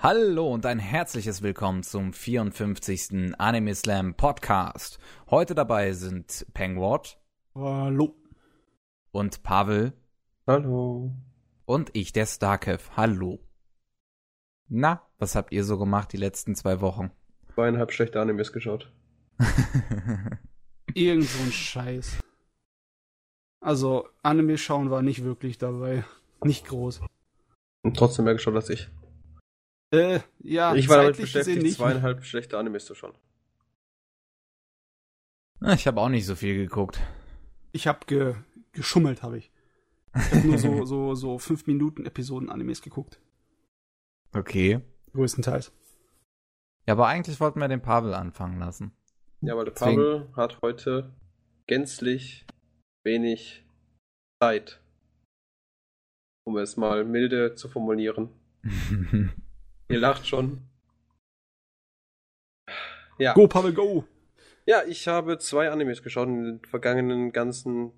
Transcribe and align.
Hallo 0.00 0.46
und 0.54 0.64
ein 0.64 0.78
herzliches 0.78 1.42
Willkommen 1.42 1.82
zum 1.82 2.12
54. 2.12 3.34
Anime 3.36 3.74
Slam 3.74 4.14
Podcast. 4.14 5.00
Heute 5.28 5.56
dabei 5.56 5.92
sind 5.92 6.46
Pengwort. 6.54 7.20
Hallo. 7.56 8.14
Und 9.10 9.42
Pavel. 9.42 9.92
Hallo. 10.46 11.10
Und 11.64 11.90
ich, 11.94 12.12
der 12.12 12.26
Starkev. 12.26 12.90
Hallo. 12.96 13.40
Na, 14.68 15.02
was 15.18 15.34
habt 15.34 15.52
ihr 15.52 15.64
so 15.64 15.80
gemacht 15.80 16.12
die 16.12 16.16
letzten 16.16 16.54
zwei 16.54 16.80
Wochen? 16.80 17.10
Zweieinhalb 17.54 17.90
schlechte 17.90 18.20
Animes 18.20 18.52
geschaut. 18.52 18.92
Irgend 20.94 21.24
so 21.24 21.42
ein 21.42 21.50
Scheiß. 21.50 22.20
Also, 23.60 24.08
Anime 24.22 24.58
schauen 24.58 24.92
war 24.92 25.02
nicht 25.02 25.24
wirklich 25.24 25.58
dabei. 25.58 26.04
Nicht 26.44 26.68
groß. 26.68 27.00
Und 27.82 27.96
trotzdem 27.96 28.26
mehr 28.26 28.34
geschaut 28.34 28.54
als 28.54 28.70
ich. 28.70 28.88
Äh, 29.90 30.20
ja, 30.40 30.74
ich 30.74 30.88
war 30.88 30.98
damit 30.98 31.16
beschäftigt, 31.16 31.62
nicht. 31.62 31.76
zweieinhalb 31.76 32.24
schlechte 32.24 32.58
Animes 32.58 32.84
zu 32.84 32.94
schauen. 32.94 33.14
Ich 35.60 35.86
habe 35.86 36.00
auch 36.00 36.08
nicht 36.08 36.26
so 36.26 36.36
viel 36.36 36.54
geguckt. 36.54 37.00
Ich 37.72 37.86
habe 37.86 38.00
ge 38.06 38.34
geschummelt, 38.72 39.22
habe 39.22 39.38
ich. 39.38 39.50
Ich 40.14 40.32
habe 40.32 40.46
nur 40.46 40.58
so, 40.58 40.84
so, 40.84 41.14
so 41.14 41.38
fünf 41.38 41.66
Minuten 41.66 42.04
Episoden 42.04 42.50
Animes 42.50 42.82
geguckt. 42.82 43.20
Okay. 44.32 44.80
Größtenteils. 45.12 45.72
Ja, 46.86 46.92
aber 46.94 47.06
eigentlich 47.06 47.40
wollten 47.40 47.60
wir 47.60 47.68
den 47.68 47.82
Pavel 47.82 48.14
anfangen 48.14 48.58
lassen. 48.58 48.92
Ja, 49.40 49.56
weil 49.56 49.64
der 49.64 49.74
Deswegen... 49.74 49.96
Pavel 49.96 50.28
hat 50.36 50.60
heute 50.62 51.12
gänzlich 51.66 52.46
wenig 53.04 53.64
Zeit. 54.42 54.80
Um 56.44 56.56
es 56.56 56.76
mal 56.76 57.04
milde 57.04 57.54
zu 57.54 57.68
formulieren. 57.68 58.30
Ihr 59.88 59.98
lacht 59.98 60.26
schon. 60.26 60.68
Ja. 63.18 63.32
Go, 63.32 63.48
Pavel, 63.48 63.72
go! 63.72 64.04
Ja, 64.66 64.82
ich 64.86 65.08
habe 65.08 65.38
zwei 65.38 65.70
Animes 65.70 66.02
geschaut 66.02 66.28
in 66.28 66.44
den 66.44 66.64
vergangenen 66.64 67.32
ganzen 67.32 67.92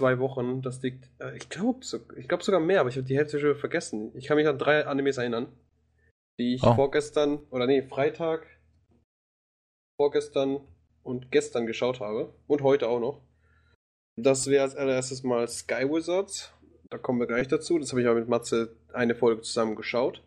zwei 0.00 0.20
Wochen. 0.20 0.62
Das 0.62 0.80
liegt, 0.82 1.10
äh, 1.20 1.36
ich 1.36 1.48
glaube 1.48 1.84
so, 1.84 1.98
glaub 2.06 2.42
sogar 2.42 2.60
mehr, 2.60 2.80
aber 2.80 2.88
ich 2.88 2.96
habe 2.96 3.06
die 3.06 3.16
Hälfte 3.16 3.40
schon 3.40 3.56
vergessen. 3.56 4.12
Ich 4.14 4.26
kann 4.26 4.36
mich 4.36 4.46
an 4.46 4.58
drei 4.58 4.86
Animes 4.86 5.18
erinnern, 5.18 5.48
die 6.38 6.54
ich 6.54 6.62
oh. 6.62 6.74
vorgestern, 6.74 7.38
oder 7.50 7.66
nee, 7.66 7.82
Freitag, 7.82 8.46
vorgestern 10.00 10.60
und 11.02 11.32
gestern 11.32 11.66
geschaut 11.66 11.98
habe. 11.98 12.32
Und 12.46 12.62
heute 12.62 12.88
auch 12.88 13.00
noch. 13.00 13.22
Das 14.16 14.46
wäre 14.46 14.62
als 14.62 14.76
allererstes 14.76 15.24
mal 15.24 15.48
Sky 15.48 15.88
Wizards. 15.90 16.52
Da 16.90 16.98
kommen 16.98 17.18
wir 17.18 17.26
gleich 17.26 17.48
dazu. 17.48 17.78
Das 17.78 17.90
habe 17.90 18.02
ich 18.02 18.06
aber 18.06 18.20
mit 18.20 18.28
Matze 18.28 18.76
eine 18.92 19.14
Folge 19.14 19.42
zusammen 19.42 19.74
geschaut. 19.74 20.22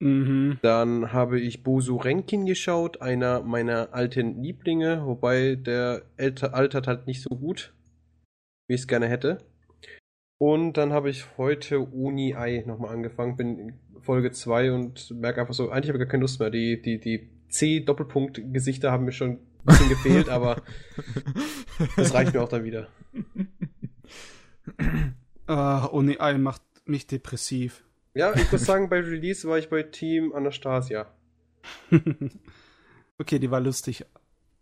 Mhm. 0.00 0.58
Dann 0.62 1.12
habe 1.12 1.40
ich 1.40 1.62
Bosu 1.62 1.96
Renkin 1.96 2.46
geschaut, 2.46 3.02
einer 3.02 3.42
meiner 3.42 3.92
alten 3.92 4.42
Lieblinge, 4.42 5.04
wobei 5.04 5.56
der 5.56 6.02
älter, 6.16 6.54
altert 6.54 6.86
halt 6.86 7.06
nicht 7.06 7.22
so 7.22 7.30
gut, 7.30 7.74
wie 8.68 8.74
ich 8.74 8.82
es 8.82 8.86
gerne 8.86 9.08
hätte. 9.08 9.38
Und 10.40 10.74
dann 10.74 10.92
habe 10.92 11.10
ich 11.10 11.36
heute 11.36 11.80
Uni 11.80 12.36
Ei 12.36 12.62
nochmal 12.64 12.94
angefangen, 12.94 13.36
bin 13.36 13.58
in 13.58 13.80
Folge 14.00 14.30
2 14.30 14.72
und 14.72 15.10
merke 15.10 15.40
einfach 15.40 15.54
so, 15.54 15.70
eigentlich 15.70 15.88
habe 15.88 15.98
ich 15.98 16.04
gar 16.04 16.10
keine 16.10 16.20
Lust 16.20 16.38
mehr. 16.38 16.50
Die, 16.50 16.80
die, 16.80 17.00
die 17.00 17.28
C-Doppelpunkt-Gesichter 17.48 18.92
haben 18.92 19.04
mir 19.04 19.12
schon 19.12 19.30
ein 19.30 19.40
bisschen 19.64 19.88
gefehlt, 19.88 20.28
aber 20.28 20.62
das 21.96 22.14
reicht 22.14 22.34
mir 22.34 22.42
auch 22.42 22.48
dann 22.48 22.62
wieder. 22.62 22.86
Uh, 25.48 25.88
Uni 25.90 26.18
Ei 26.20 26.38
macht 26.38 26.62
mich 26.84 27.08
depressiv. 27.08 27.87
Ja, 28.18 28.34
ich 28.34 28.50
muss 28.50 28.64
sagen, 28.64 28.88
bei 28.88 28.98
Release 28.98 29.46
war 29.46 29.58
ich 29.58 29.70
bei 29.70 29.84
Team 29.84 30.32
Anastasia. 30.34 31.06
okay, 33.18 33.38
die 33.38 33.48
war 33.52 33.60
lustig. 33.60 34.04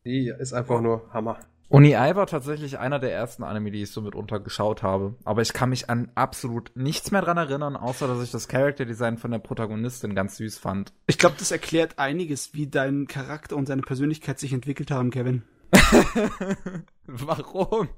Die 0.05 0.31
ist 0.39 0.53
einfach 0.53 0.83
nur 0.83 1.09
Hammer. 1.15 1.39
Uni 1.71 1.97
Ei 1.97 2.15
war 2.15 2.27
tatsächlich 2.27 2.79
einer 2.79 2.99
der 2.99 3.15
ersten 3.15 3.45
Anime, 3.45 3.71
die 3.71 3.81
ich 3.81 3.91
so 3.91 4.03
mitunter 4.03 4.41
geschaut 4.41 4.83
habe. 4.83 5.15
Aber 5.25 5.41
ich 5.41 5.55
kann 5.55 5.71
mich 5.71 5.89
an 5.89 6.13
absolut 6.15 6.73
nichts 6.75 7.13
mehr 7.13 7.23
dran 7.23 7.39
erinnern, 7.39 7.77
außer 7.77 8.07
dass 8.07 8.23
ich 8.23 8.31
das 8.31 8.47
Character-Design 8.47 9.17
von 9.17 9.31
der 9.31 9.39
Protagonistin 9.39 10.15
ganz 10.15 10.37
süß 10.37 10.59
fand. 10.59 10.93
Ich 11.07 11.17
glaube, 11.17 11.37
das 11.39 11.51
erklärt 11.51 11.99
einiges, 11.99 12.53
wie 12.53 12.67
dein 12.67 13.07
Charakter 13.07 13.57
und 13.57 13.65
seine 13.65 13.81
Persönlichkeit 13.81 14.39
sich 14.39 14.53
entwickelt 14.53 14.91
haben, 14.91 15.11
Kevin. 15.11 15.45
Warum? 17.07 17.89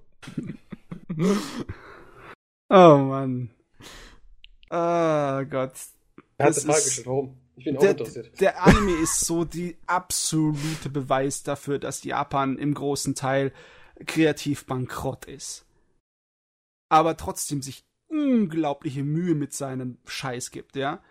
oh 2.71 2.97
Mann. 2.99 3.51
Ah, 4.71 5.45
Gott. 5.45 5.73
Er 6.37 6.47
hat 6.47 6.56
Frage 6.56 6.83
gestellt, 6.83 7.06
warum? 7.06 7.39
Ich 7.56 7.65
bin 7.65 7.77
auch 7.77 7.81
der, 7.81 7.91
interessiert. 7.91 8.41
Der 8.41 8.62
Anime 8.65 8.93
ist 9.03 9.21
so 9.21 9.45
die 9.45 9.77
absolute 9.87 10.91
Beweis 10.91 11.43
dafür, 11.43 11.79
dass 11.79 12.05
Japan 12.05 12.56
im 12.56 12.75
großen 12.75 13.15
Teil 13.15 13.53
kreativ 14.06 14.67
bankrott 14.67 15.25
ist. 15.25 15.67
Aber 16.89 17.17
trotzdem 17.17 17.62
sich 17.62 17.84
unglaubliche 18.09 19.03
Mühe 19.03 19.34
mit 19.34 19.53
seinem 19.53 19.99
Scheiß 20.06 20.51
gibt, 20.51 20.77
ja 20.77 21.03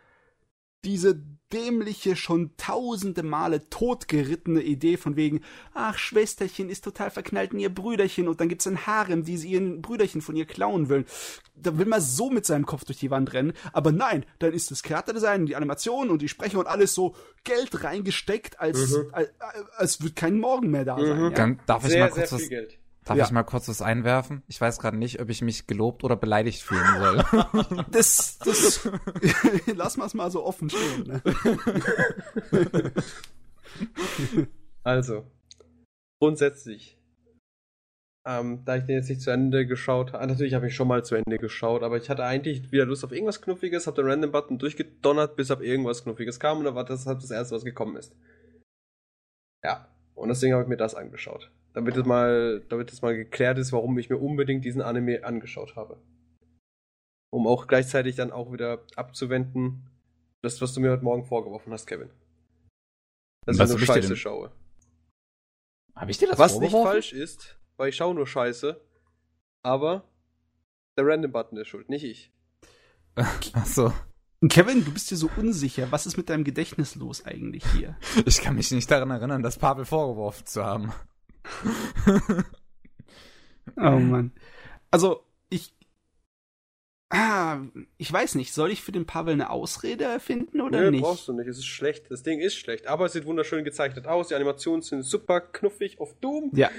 diese 0.85 1.21
dämliche, 1.51 2.15
schon 2.15 2.51
tausende 2.57 3.23
Male 3.23 3.69
totgerittene 3.69 4.61
Idee 4.61 4.97
von 4.97 5.15
wegen, 5.15 5.41
ach, 5.73 5.97
Schwesterchen 5.97 6.69
ist 6.69 6.83
total 6.83 7.09
verknallt 7.09 7.53
in 7.53 7.59
ihr 7.59 7.73
Brüderchen 7.73 8.27
und 8.27 8.41
dann 8.41 8.49
gibt's 8.49 8.67
ein 8.67 8.85
Harem, 8.85 9.23
die 9.23 9.38
sie 9.38 9.51
ihren 9.51 9.81
Brüderchen 9.81 10.21
von 10.21 10.35
ihr 10.35 10.45
klauen 10.45 10.89
will. 10.89 11.05
Da 11.55 11.77
will 11.77 11.85
man 11.85 12.01
so 12.01 12.29
mit 12.29 12.45
seinem 12.45 12.65
Kopf 12.65 12.83
durch 12.83 12.99
die 12.99 13.11
Wand 13.11 13.33
rennen, 13.33 13.53
aber 13.71 13.91
nein, 13.91 14.25
dann 14.39 14.53
ist 14.53 14.71
das 14.71 14.83
Charakterdesign, 14.83 15.45
die 15.45 15.55
Animation 15.55 16.09
und 16.09 16.21
die 16.21 16.27
Sprecher 16.27 16.59
und 16.59 16.67
alles 16.67 16.94
so 16.94 17.15
Geld 17.44 17.83
reingesteckt, 17.83 18.59
als, 18.59 18.89
mhm. 18.89 19.09
als, 19.13 19.29
als, 19.39 19.69
als 19.77 20.03
wird 20.03 20.15
kein 20.15 20.39
Morgen 20.39 20.69
mehr 20.69 20.85
da 20.85 20.97
sein. 20.99 21.17
Mhm. 21.17 21.33
Ja? 21.35 21.55
Darf 21.65 21.85
ich 21.85 21.91
sehr, 21.91 22.01
mal 22.01 22.11
kurz 22.11 22.33
was, 22.33 22.49
Geld. 22.49 22.77
Darf 23.07 23.18
ja. 23.18 23.23
ich 23.25 23.31
mal 23.31 23.44
kurz 23.44 23.69
was 23.69 23.81
einwerfen? 23.81 24.44
Ich 24.47 24.59
weiß 24.59 24.79
gerade 24.79 24.97
nicht, 24.97 25.22
ob 25.22 25.29
ich 25.29 25.41
mich 25.41 25.66
gelobt 25.66 26.03
oder 26.03 26.18
beleidigt 26.18 26.62
fühlen 26.62 27.00
soll. 27.00 27.23
das, 27.91 28.38
das, 28.40 28.90
lass 29.75 29.95
mal 29.95 30.06
es 30.06 30.13
mal 30.13 30.29
so 30.29 30.45
offen 30.45 30.69
stehen. 30.69 31.07
Ne? 31.07 31.22
Also, 34.84 35.29
grundsätzlich, 36.19 36.97
ähm, 38.25 38.63
da 38.63 38.78
ich 38.78 38.85
den 38.85 38.95
jetzt 38.95 39.09
nicht 39.09 39.22
zu 39.22 39.29
Ende 39.31 39.68
geschaut 39.68 40.13
habe, 40.13 40.25
natürlich 40.25 40.53
habe 40.53 40.68
ich 40.68 40.75
schon 40.75 40.88
mal 40.88 41.03
zu 41.03 41.16
Ende 41.16 41.38
geschaut, 41.38 41.84
aber 41.84 41.97
ich 41.97 42.09
hatte 42.09 42.24
eigentlich 42.24 42.72
wieder 42.72 42.85
Lust 42.85 43.03
auf 43.03 43.12
irgendwas 43.12 43.41
Knuffiges, 43.41 43.85
habe 43.85 44.01
den 44.01 44.09
Random-Button 44.09 44.57
durchgedonnert, 44.57 45.35
bis 45.35 45.51
auf 45.51 45.62
irgendwas 45.62 46.03
Knuffiges 46.03 46.39
kam 46.39 46.59
und 46.59 46.63
da 46.63 46.74
war 46.74 46.85
das 46.85 47.06
halt 47.06 47.22
das 47.22 47.31
erste, 47.31 47.56
was 47.56 47.66
gekommen 47.66 47.97
ist. 47.97 48.16
Ja, 49.62 49.89
und 50.16 50.29
deswegen 50.29 50.53
habe 50.53 50.63
ich 50.63 50.69
mir 50.69 50.78
das 50.78 50.95
angeschaut 50.95 51.51
damit 51.77 51.95
es 51.95 52.05
mal, 52.05 52.65
damit 52.69 52.91
es 52.91 53.03
mal 53.03 53.15
geklärt 53.15 53.59
ist, 53.59 53.71
warum 53.71 53.99
ich 53.99 54.09
mir 54.09 54.17
unbedingt 54.17 54.65
diesen 54.65 54.81
Anime 54.81 55.23
angeschaut 55.23 55.75
habe. 55.75 56.01
Um 57.31 57.45
auch 57.45 57.67
gleichzeitig 57.67 58.15
dann 58.15 58.31
auch 58.31 58.51
wieder 58.51 58.83
abzuwenden, 58.95 59.88
das, 60.41 60.59
was 60.59 60.73
du 60.73 60.79
mir 60.79 60.89
heute 60.89 61.03
Morgen 61.03 61.23
vorgeworfen 61.23 61.71
hast, 61.71 61.85
Kevin. 61.85 62.09
Dass 63.45 63.59
was 63.59 63.69
ich 63.69 63.77
nur 63.77 63.85
Scheiße 63.85 64.15
schaue. 64.15 64.51
Habe 65.95 66.09
ich 66.09 66.17
dir 66.17 66.27
das 66.27 66.39
Was 66.39 66.57
nicht 66.57 66.71
falsch 66.71 67.13
ist, 67.13 67.59
weil 67.75 67.89
ich 67.89 67.95
schaue 67.95 68.15
nur 68.15 68.25
Scheiße, 68.25 68.81
aber 69.61 70.09
der 70.97 71.05
Random-Button 71.05 71.59
ist 71.59 71.67
schuld, 71.67 71.89
nicht 71.89 72.05
ich. 72.05 72.31
Ach 73.15 73.65
so. 73.67 73.94
Kevin, 74.49 74.83
du 74.83 74.91
bist 74.91 75.11
dir 75.11 75.15
so 75.15 75.29
unsicher. 75.38 75.91
Was 75.91 76.07
ist 76.07 76.17
mit 76.17 76.29
deinem 76.29 76.44
Gedächtnis 76.44 76.95
los 76.95 77.23
eigentlich 77.23 77.63
hier? 77.73 77.97
Ich 78.25 78.41
kann 78.41 78.55
mich 78.55 78.71
nicht 78.71 78.89
daran 78.89 79.11
erinnern, 79.11 79.44
das 79.44 79.59
Pavel 79.59 79.85
vorgeworfen 79.85 80.47
zu 80.47 80.65
haben. 80.65 80.91
Oh 83.78 84.00
Mann. 84.00 84.31
Also, 84.91 85.24
ich. 85.50 85.74
Ah, 87.09 87.62
ich 87.97 88.12
weiß 88.12 88.35
nicht, 88.35 88.53
soll 88.53 88.69
ich 88.69 88.81
für 88.81 88.91
den 88.91 89.06
Pavel 89.06 89.34
eine 89.34 89.50
Ausrede 89.50 90.03
erfinden 90.03 90.59
oder 90.59 90.81
Nö, 90.81 90.91
nicht? 90.91 91.03
brauchst 91.03 91.25
du 91.30 91.34
nicht, 91.34 91.47
es 91.47 91.57
ist 91.57 91.66
schlecht. 91.66 92.12
Das 92.12 92.21
Ding 92.21 92.42
ist 92.42 92.56
schlecht, 92.56 92.88
aber 92.88 93.06
es 93.06 93.13
sieht 93.13 93.25
wunderschön 93.25 93.63
gezeichnet 93.63 94.07
aus. 94.07 94.27
Die 94.27 94.36
Animationen 94.36 94.81
sind 94.81 95.04
super 95.04 95.39
knuffig 95.39 96.01
auf 96.01 96.16
Doom. 96.19 96.51
Ja. 96.54 96.69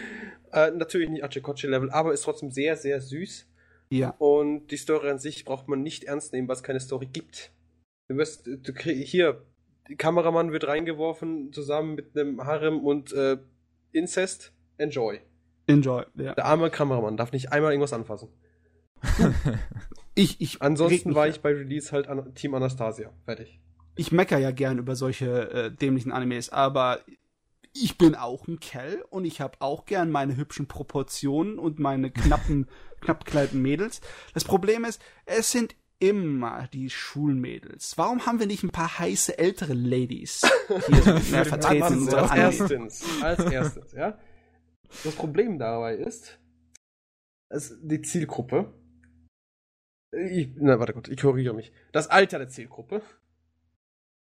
Äh, 0.53 0.71
natürlich 0.73 1.09
nicht 1.09 1.25
Achekoche-Level, 1.25 1.91
aber 1.91 2.13
ist 2.13 2.23
trotzdem 2.23 2.51
sehr, 2.51 2.77
sehr 2.77 3.01
süß. 3.01 3.47
Ja. 3.91 4.11
Und 4.19 4.71
die 4.71 4.77
Story 4.77 5.09
an 5.09 5.19
sich 5.19 5.47
braucht 5.47 5.67
man 5.69 5.83
nicht 5.83 6.05
ernst 6.05 6.35
nehmen, 6.35 6.47
weil 6.47 6.57
es 6.57 6.63
keine 6.63 6.81
Story 6.81 7.07
gibt. 7.07 7.53
Du 8.09 8.17
wirst, 8.17 8.47
du 8.47 8.73
kriegst, 8.75 9.09
hier, 9.09 9.47
Kameramann 9.97 10.53
wird 10.53 10.67
reingeworfen 10.67 11.53
zusammen 11.53 11.95
mit 11.95 12.17
einem 12.17 12.45
Harem 12.45 12.85
und 12.85 13.13
äh, 13.13 13.39
Inzest 13.93 14.53
enjoy. 14.79 15.21
Enjoy, 15.67 16.05
ja. 16.15 16.35
Der 16.35 16.47
arme 16.47 16.71
Kameramann 16.71 17.17
darf 17.17 17.33
nicht 17.33 17.53
einmal 17.53 17.73
irgendwas 17.73 17.93
anfassen. 17.93 18.29
ich, 20.15 20.41
ich. 20.41 20.63
Ansonsten 20.63 21.15
war 21.15 21.29
ich 21.29 21.41
bei 21.41 21.51
Release 21.51 21.93
halt 21.93 22.09
an 22.09 22.35
Team 22.35 22.55
Anastasia. 22.55 23.13
Fertig. 23.25 23.61
Ich 23.95 24.13
mecker 24.13 24.39
ja 24.39 24.51
gern 24.51 24.79
über 24.79 24.97
solche 24.97 25.51
äh, 25.51 25.71
dämlichen 25.71 26.13
Animes, 26.13 26.51
aber 26.51 27.01
ich 27.75 27.99
bin 27.99 28.15
auch 28.15 28.47
ein 28.47 28.61
Kerl 28.61 29.05
und 29.11 29.25
ich 29.25 29.41
habe 29.41 29.59
auch 29.61 29.85
gern 29.85 30.11
meine 30.11 30.37
hübschen 30.37 30.67
Proportionen 30.67 31.59
und 31.59 31.79
meine 31.79 32.11
knappen, 32.11 32.69
knapp 33.01 33.25
gekleideten 33.25 33.61
Mädels. 33.61 34.01
Das 34.35 34.45
Problem 34.45 34.85
ist, 34.85 35.03
es 35.27 35.53
sind 35.53 35.75
immer 35.99 36.69
die 36.73 36.91
Schulmädels? 36.91 37.99
Warum 37.99 38.25
haben 38.27 38.39
wir 38.39 38.47
nicht 38.47 38.63
ein 38.63 38.71
paar 38.71 38.99
heiße 38.99 39.39
ältere 39.39 39.75
Ladies 39.75 40.43
hier 40.87 41.03
so 41.03 41.31
mehr 41.31 41.45
vertreten 41.45 41.93
in 41.93 41.99
unserem 42.01 42.31
als 42.31 42.61
erstens, 42.61 43.05
als 43.21 43.45
erstes, 43.51 43.93
ja. 43.93 44.19
Das 45.05 45.15
Problem 45.15 45.59
dabei 45.59 45.97
ist, 45.97 46.39
es, 47.51 47.79
die 47.83 48.03
Zielgruppe. 48.03 48.73
Ich, 50.13 50.51
na, 50.57 50.79
warte 50.79 50.93
kurz, 50.93 51.09
ich 51.09 51.21
korrigiere 51.21 51.55
mich. 51.55 51.73
Das 51.93 52.09
Alter 52.09 52.39
der 52.39 52.49
Zielgruppe. 52.49 53.03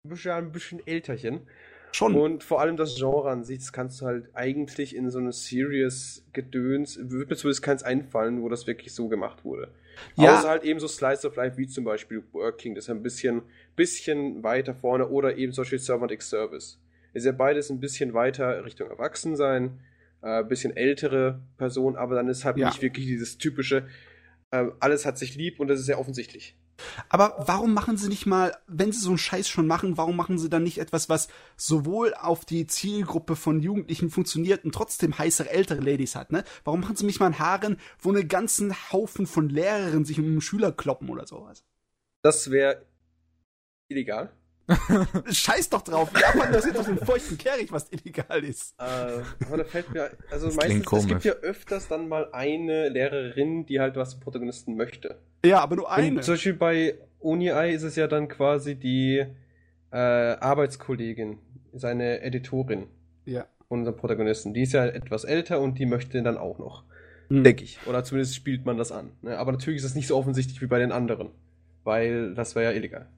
Du 0.03 0.11
bist 0.11 0.25
ja 0.25 0.37
ein 0.37 0.53
bisschen 0.53 0.85
älterchen. 0.87 1.47
Schon. 1.93 2.15
Und 2.15 2.45
vor 2.45 2.61
allem 2.61 2.77
das 2.77 2.97
Genre 2.97 3.31
an 3.31 3.43
sich, 3.43 3.59
das 3.59 3.73
kannst 3.73 4.01
du 4.01 4.07
halt 4.07 4.29
eigentlich 4.35 4.95
in 4.95 5.11
so 5.11 5.19
eine 5.19 5.33
Serious-Gedöns, 5.33 7.11
wird 7.11 7.31
mir 7.31 7.37
zumindest 7.37 7.63
keins 7.63 7.83
einfallen, 7.83 8.43
wo 8.43 8.49
das 8.49 8.67
wirklich 8.67 8.95
so 8.95 9.09
gemacht 9.09 9.45
wurde. 9.45 9.73
Ja. 10.17 10.39
Außer 10.39 10.49
halt 10.49 10.63
eben 10.63 10.79
so 10.79 10.87
Slice 10.87 11.27
of 11.27 11.37
Life, 11.37 11.57
wie 11.57 11.67
zum 11.67 11.85
Beispiel 11.85 12.23
Working, 12.33 12.75
das 12.75 12.85
ist 12.85 12.91
ein 12.91 13.03
bisschen, 13.03 13.43
bisschen 13.75 14.43
weiter 14.45 14.75
vorne, 14.75 15.09
oder 15.09 15.37
eben 15.37 15.53
zum 15.53 15.63
Beispiel 15.63 15.81
Servant 15.81 16.13
X 16.13 16.31
Service. 16.31 16.81
Ist 17.13 17.27
ja 17.27 17.33
beides 17.33 17.71
ein 17.71 17.81
bisschen 17.81 18.15
weiter 18.15 18.65
Richtung 18.65 18.89
Erwachsensein, 18.89 19.81
äh, 20.23 20.45
bisschen 20.45 20.77
ältere 20.77 21.43
Person, 21.57 21.97
aber 21.97 22.15
dann 22.15 22.29
ist 22.29 22.45
halt 22.45 22.57
ja. 22.57 22.69
nicht 22.69 22.83
wirklich 22.83 23.07
dieses 23.07 23.39
typische, 23.39 23.87
äh, 24.51 24.67
alles 24.81 25.07
hat 25.07 25.19
sich 25.19 25.37
lieb 25.37 25.61
und 25.61 25.69
das 25.69 25.81
ist 25.81 25.87
sehr 25.87 25.99
offensichtlich. 25.99 26.57
Aber 27.09 27.37
warum 27.47 27.75
machen 27.75 27.97
sie 27.97 28.09
nicht 28.09 28.27
mal, 28.27 28.57
wenn 28.67 28.93
sie 28.93 29.01
so 29.01 29.11
einen 29.11 29.19
Scheiß 29.19 29.49
schon 29.49 29.67
machen, 29.67 29.97
warum 29.97 30.17
machen 30.17 30.39
sie 30.39 30.49
dann 30.49 30.63
nicht 30.63 30.79
etwas, 30.79 31.09
was 31.09 31.29
sowohl 31.57 32.15
auf 32.15 32.45
die 32.45 32.67
Zielgruppe 32.67 33.37
von 33.37 33.61
Jugendlichen 33.61 34.11
funktioniert 34.11 34.65
und 34.65 34.75
trotzdem 34.75 35.19
heißere 35.19 35.51
ältere 35.51 35.81
Ladies 35.81 36.17
hat, 36.17 36.33
ne? 36.33 36.45
Warum 36.65 36.81
machen 36.81 36.97
sie 36.97 37.07
nicht 37.07 37.21
mal 37.21 37.27
einen 37.27 37.39
Haaren, 37.39 37.77
wo 37.99 38.11
eine 38.11 38.27
ganzen 38.27 38.75
Haufen 38.93 39.27
von 39.27 39.49
Lehrerinnen 39.49 40.05
sich 40.05 40.19
um 40.19 40.27
einen 40.27 40.41
Schüler 40.41 40.73
kloppen 40.73 41.11
oder 41.11 41.27
sowas? 41.27 41.65
Das 42.23 42.51
wäre 42.51 42.87
illegal. 43.89 44.33
Scheiß 45.31 45.71
doch 45.71 45.83
drauf. 45.83 46.11
Japan 46.19 46.53
das 46.53 46.65
ist 46.65 46.77
doch 46.77 46.85
den 46.85 46.99
feuchten 46.99 47.39
Kehricht, 47.39 47.73
was 47.73 47.91
illegal 47.91 48.45
ist. 48.45 48.75
Äh, 48.79 48.85
aber 49.47 49.59
da 49.59 49.65
fällt 49.65 49.93
mir, 49.93 50.11
also 50.31 50.47
das 50.47 50.57
meistens, 50.57 50.93
es 50.93 51.07
gibt 51.07 51.25
ja 51.25 51.33
öfters 51.33 51.89
dann 51.89 52.09
mal 52.09 52.29
eine 52.33 52.89
Lehrerin, 52.89 53.67
die 53.67 53.81
halt 53.81 53.97
was 53.97 54.11
zum 54.11 54.21
Protagonisten 54.21 54.77
möchte. 54.77 55.19
Ja, 55.45 55.61
aber 55.61 55.77
nur 55.77 55.91
eine. 55.91 56.17
Und 56.17 56.25
zum 56.25 56.35
Beispiel 56.35 56.55
bei 56.55 56.95
Uni-Eye 57.19 57.73
ist 57.73 57.83
es 57.83 57.97
ja 57.97 58.07
dann 58.07 58.29
quasi 58.29 58.77
die 58.77 59.25
äh, 59.91 59.97
Arbeitskollegin, 59.97 61.39
seine 61.73 62.21
Editorin. 62.23 62.87
Ja. 63.25 63.47
Unser 63.69 63.93
Protagonisten. 63.93 64.55
Die 64.55 64.63
ist 64.63 64.73
ja 64.73 64.87
etwas 64.87 65.25
älter 65.25 65.61
und 65.61 65.79
die 65.79 65.87
möchte 65.87 66.23
dann 66.23 66.37
auch 66.37 66.59
noch. 66.59 66.85
Hm. 67.29 67.45
Denke 67.45 67.65
ich. 67.65 67.79
Oder 67.87 68.03
zumindest 68.03 68.35
spielt 68.35 68.67
man 68.67 68.77
das 68.77 68.91
an. 68.91 69.11
Ne? 69.23 69.39
Aber 69.39 69.53
natürlich 69.53 69.79
ist 69.79 69.85
es 69.85 69.95
nicht 69.95 70.09
so 70.09 70.17
offensichtlich 70.17 70.61
wie 70.61 70.67
bei 70.67 70.79
den 70.79 70.93
anderen. 70.93 71.31
Weil 71.85 72.35
das 72.35 72.55
wäre 72.55 72.73
ja 72.73 72.77
illegal. 72.77 73.09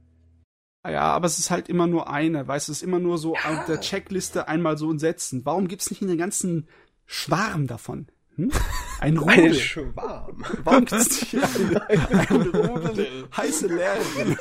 Ja, 0.84 1.02
aber 1.02 1.26
es 1.26 1.38
ist 1.38 1.50
halt 1.50 1.68
immer 1.68 1.86
nur 1.86 2.10
eine, 2.10 2.46
weißt 2.46 2.68
du, 2.68 2.72
es 2.72 2.78
ist 2.78 2.82
immer 2.82 2.98
nur 2.98 3.18
so 3.18 3.34
ja. 3.34 3.40
auf 3.50 3.66
der 3.66 3.80
Checkliste 3.80 4.48
einmal 4.48 4.76
so 4.76 4.96
Setzen. 4.98 5.44
Warum 5.44 5.68
gibt's 5.68 5.90
nicht 5.90 6.02
einen 6.02 6.18
ganzen 6.18 6.68
Schwarm 7.06 7.66
davon? 7.66 8.08
Hm? 8.34 8.50
Ein 8.98 9.18
Rudel. 9.18 9.46
Ein 9.46 9.54
Schwarm. 9.54 10.44
Warum 10.64 10.84
gibt's 10.86 11.32
nicht 11.32 11.44
eine, 11.44 11.88
ein 11.88 12.42
Rudel 12.48 13.28
heiße 13.36 13.68
Lehrerin? 13.68 14.36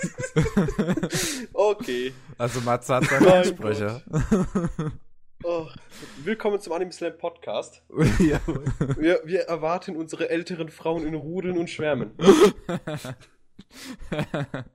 okay. 1.53 2.13
Also 2.37 2.61
Matze 2.61 2.95
hat 2.95 3.05
seine 3.05 3.33
Ansprüche. 3.33 4.01
Oh, 5.43 5.67
willkommen 6.23 6.59
zum 6.59 6.73
Anime 6.73 6.91
Slam 6.91 7.17
Podcast. 7.17 7.83
ja. 8.19 8.39
wir, 8.97 9.21
wir 9.25 9.41
erwarten 9.41 9.95
unsere 9.95 10.29
älteren 10.29 10.69
Frauen 10.69 11.05
in 11.05 11.15
Rudeln 11.15 11.57
und 11.57 11.69
Schwärmen. 11.69 12.11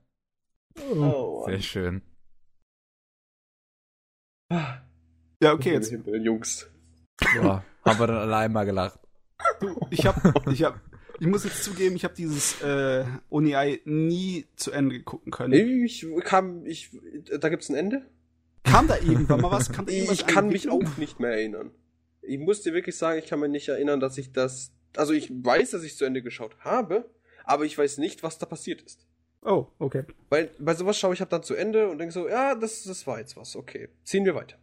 Oh, 0.91 1.45
Sehr 1.47 1.61
schön. 1.61 2.01
Ja, 4.51 5.53
okay, 5.53 5.73
jetzt. 5.73 5.91
Jungs. 5.91 6.67
Ja, 7.35 7.63
haben 7.83 7.99
wir 7.99 8.07
dann 8.07 8.17
allein 8.17 8.51
mal 8.51 8.65
gelacht. 8.65 8.99
Ich 9.91 10.05
hab, 10.05 10.47
ich 10.47 10.63
hab, 10.63 10.79
ich 11.19 11.27
muss 11.27 11.43
jetzt 11.43 11.63
zugeben, 11.63 11.95
ich 11.95 12.03
habe 12.03 12.13
dieses 12.15 12.61
äh, 12.61 13.05
Oni-Ei 13.29 13.81
nie 13.85 14.45
zu 14.55 14.71
Ende 14.71 15.01
gucken 15.01 15.31
können. 15.31 15.53
Ich 15.53 16.05
kam, 16.23 16.65
ich, 16.65 16.91
da 17.39 17.49
gibt's 17.49 17.69
ein 17.69 17.75
Ende? 17.75 18.05
Kam 18.63 18.87
da 18.87 18.97
irgendwann 18.97 19.41
mal 19.41 19.51
was? 19.51 19.71
Kam 19.71 19.87
ich 19.87 20.25
kann 20.25 20.49
mich 20.49 20.69
auch 20.69 20.97
nicht 20.97 21.19
mehr 21.19 21.31
erinnern. 21.31 21.71
Ich 22.21 22.39
muss 22.39 22.61
dir 22.61 22.73
wirklich 22.73 22.97
sagen, 22.97 23.19
ich 23.19 23.27
kann 23.27 23.39
mich 23.39 23.49
nicht 23.49 23.69
erinnern, 23.69 23.99
dass 23.99 24.17
ich 24.17 24.33
das, 24.33 24.73
also 24.95 25.13
ich 25.13 25.31
weiß, 25.31 25.71
dass 25.71 25.83
ich 25.83 25.95
zu 25.95 26.05
Ende 26.05 26.21
geschaut 26.21 26.57
habe, 26.59 27.09
aber 27.45 27.65
ich 27.65 27.77
weiß 27.77 27.99
nicht, 27.99 28.23
was 28.23 28.37
da 28.37 28.45
passiert 28.45 28.81
ist. 28.81 29.06
Oh, 29.47 29.67
okay. 29.79 30.03
Weil 30.29 30.51
bei 30.59 30.75
sowas 30.75 30.99
schaue 30.99 31.13
ich 31.13 31.21
halt 31.21 31.31
dann 31.31 31.41
zu 31.41 31.55
Ende 31.55 31.87
und 31.87 31.99
denke 31.99 32.11
so, 32.11 32.27
ja, 32.27 32.53
das, 32.53 32.83
das 32.83 33.07
war 33.07 33.19
jetzt 33.19 33.37
was, 33.37 33.55
okay. 33.55 33.87
Ziehen 34.03 34.25
wir 34.25 34.35
weiter. 34.35 34.57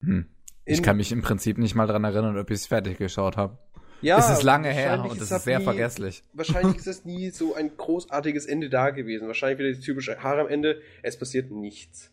Hm. 0.00 0.26
Ich 0.64 0.78
In, 0.78 0.84
kann 0.84 0.96
mich 0.96 1.10
im 1.10 1.22
Prinzip 1.22 1.58
nicht 1.58 1.74
mal 1.74 1.88
dran 1.88 2.04
erinnern, 2.04 2.38
ob 2.38 2.48
ich 2.50 2.60
es 2.60 2.66
fertig 2.66 2.98
geschaut 2.98 3.36
habe. 3.36 3.58
Ja, 4.00 4.18
es 4.18 4.30
ist 4.30 4.44
lange 4.44 4.70
her 4.70 5.04
und 5.04 5.20
es 5.20 5.30
ist 5.30 5.44
sehr 5.44 5.58
nie, 5.58 5.64
vergesslich. 5.64 6.22
Wahrscheinlich 6.32 6.76
ist 6.76 6.86
es 6.86 7.04
nie 7.04 7.30
so 7.30 7.54
ein 7.54 7.76
großartiges 7.76 8.46
Ende 8.46 8.70
da 8.70 8.90
gewesen. 8.90 9.26
Wahrscheinlich 9.26 9.58
wieder 9.58 9.70
das 9.70 9.80
typische 9.80 10.22
Haare 10.22 10.42
am 10.42 10.48
Ende. 10.48 10.80
Es 11.02 11.18
passiert 11.18 11.50
nichts. 11.50 12.12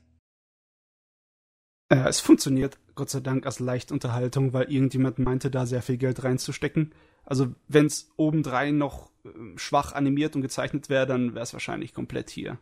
Ja, 1.91 2.07
es 2.07 2.19
funktioniert, 2.19 2.79
Gott 2.95 3.09
sei 3.09 3.19
Dank, 3.19 3.45
als 3.45 3.59
Leichtunterhaltung, 3.59 4.53
weil 4.53 4.71
irgendjemand 4.71 5.19
meinte, 5.19 5.49
da 5.51 5.65
sehr 5.65 5.81
viel 5.81 5.97
Geld 5.97 6.23
reinzustecken. 6.23 6.93
Also, 7.23 7.53
wenn 7.67 7.87
es 7.87 8.11
obendrein 8.17 8.77
noch 8.77 9.08
äh, 9.08 9.08
schwach 9.55 9.93
animiert 9.93 10.35
und 10.35 10.41
gezeichnet 10.41 10.89
wäre, 10.89 11.05
dann 11.05 11.33
wäre 11.33 11.43
es 11.43 11.53
wahrscheinlich 11.53 11.93
komplett 11.93 12.29
hier. 12.29 12.57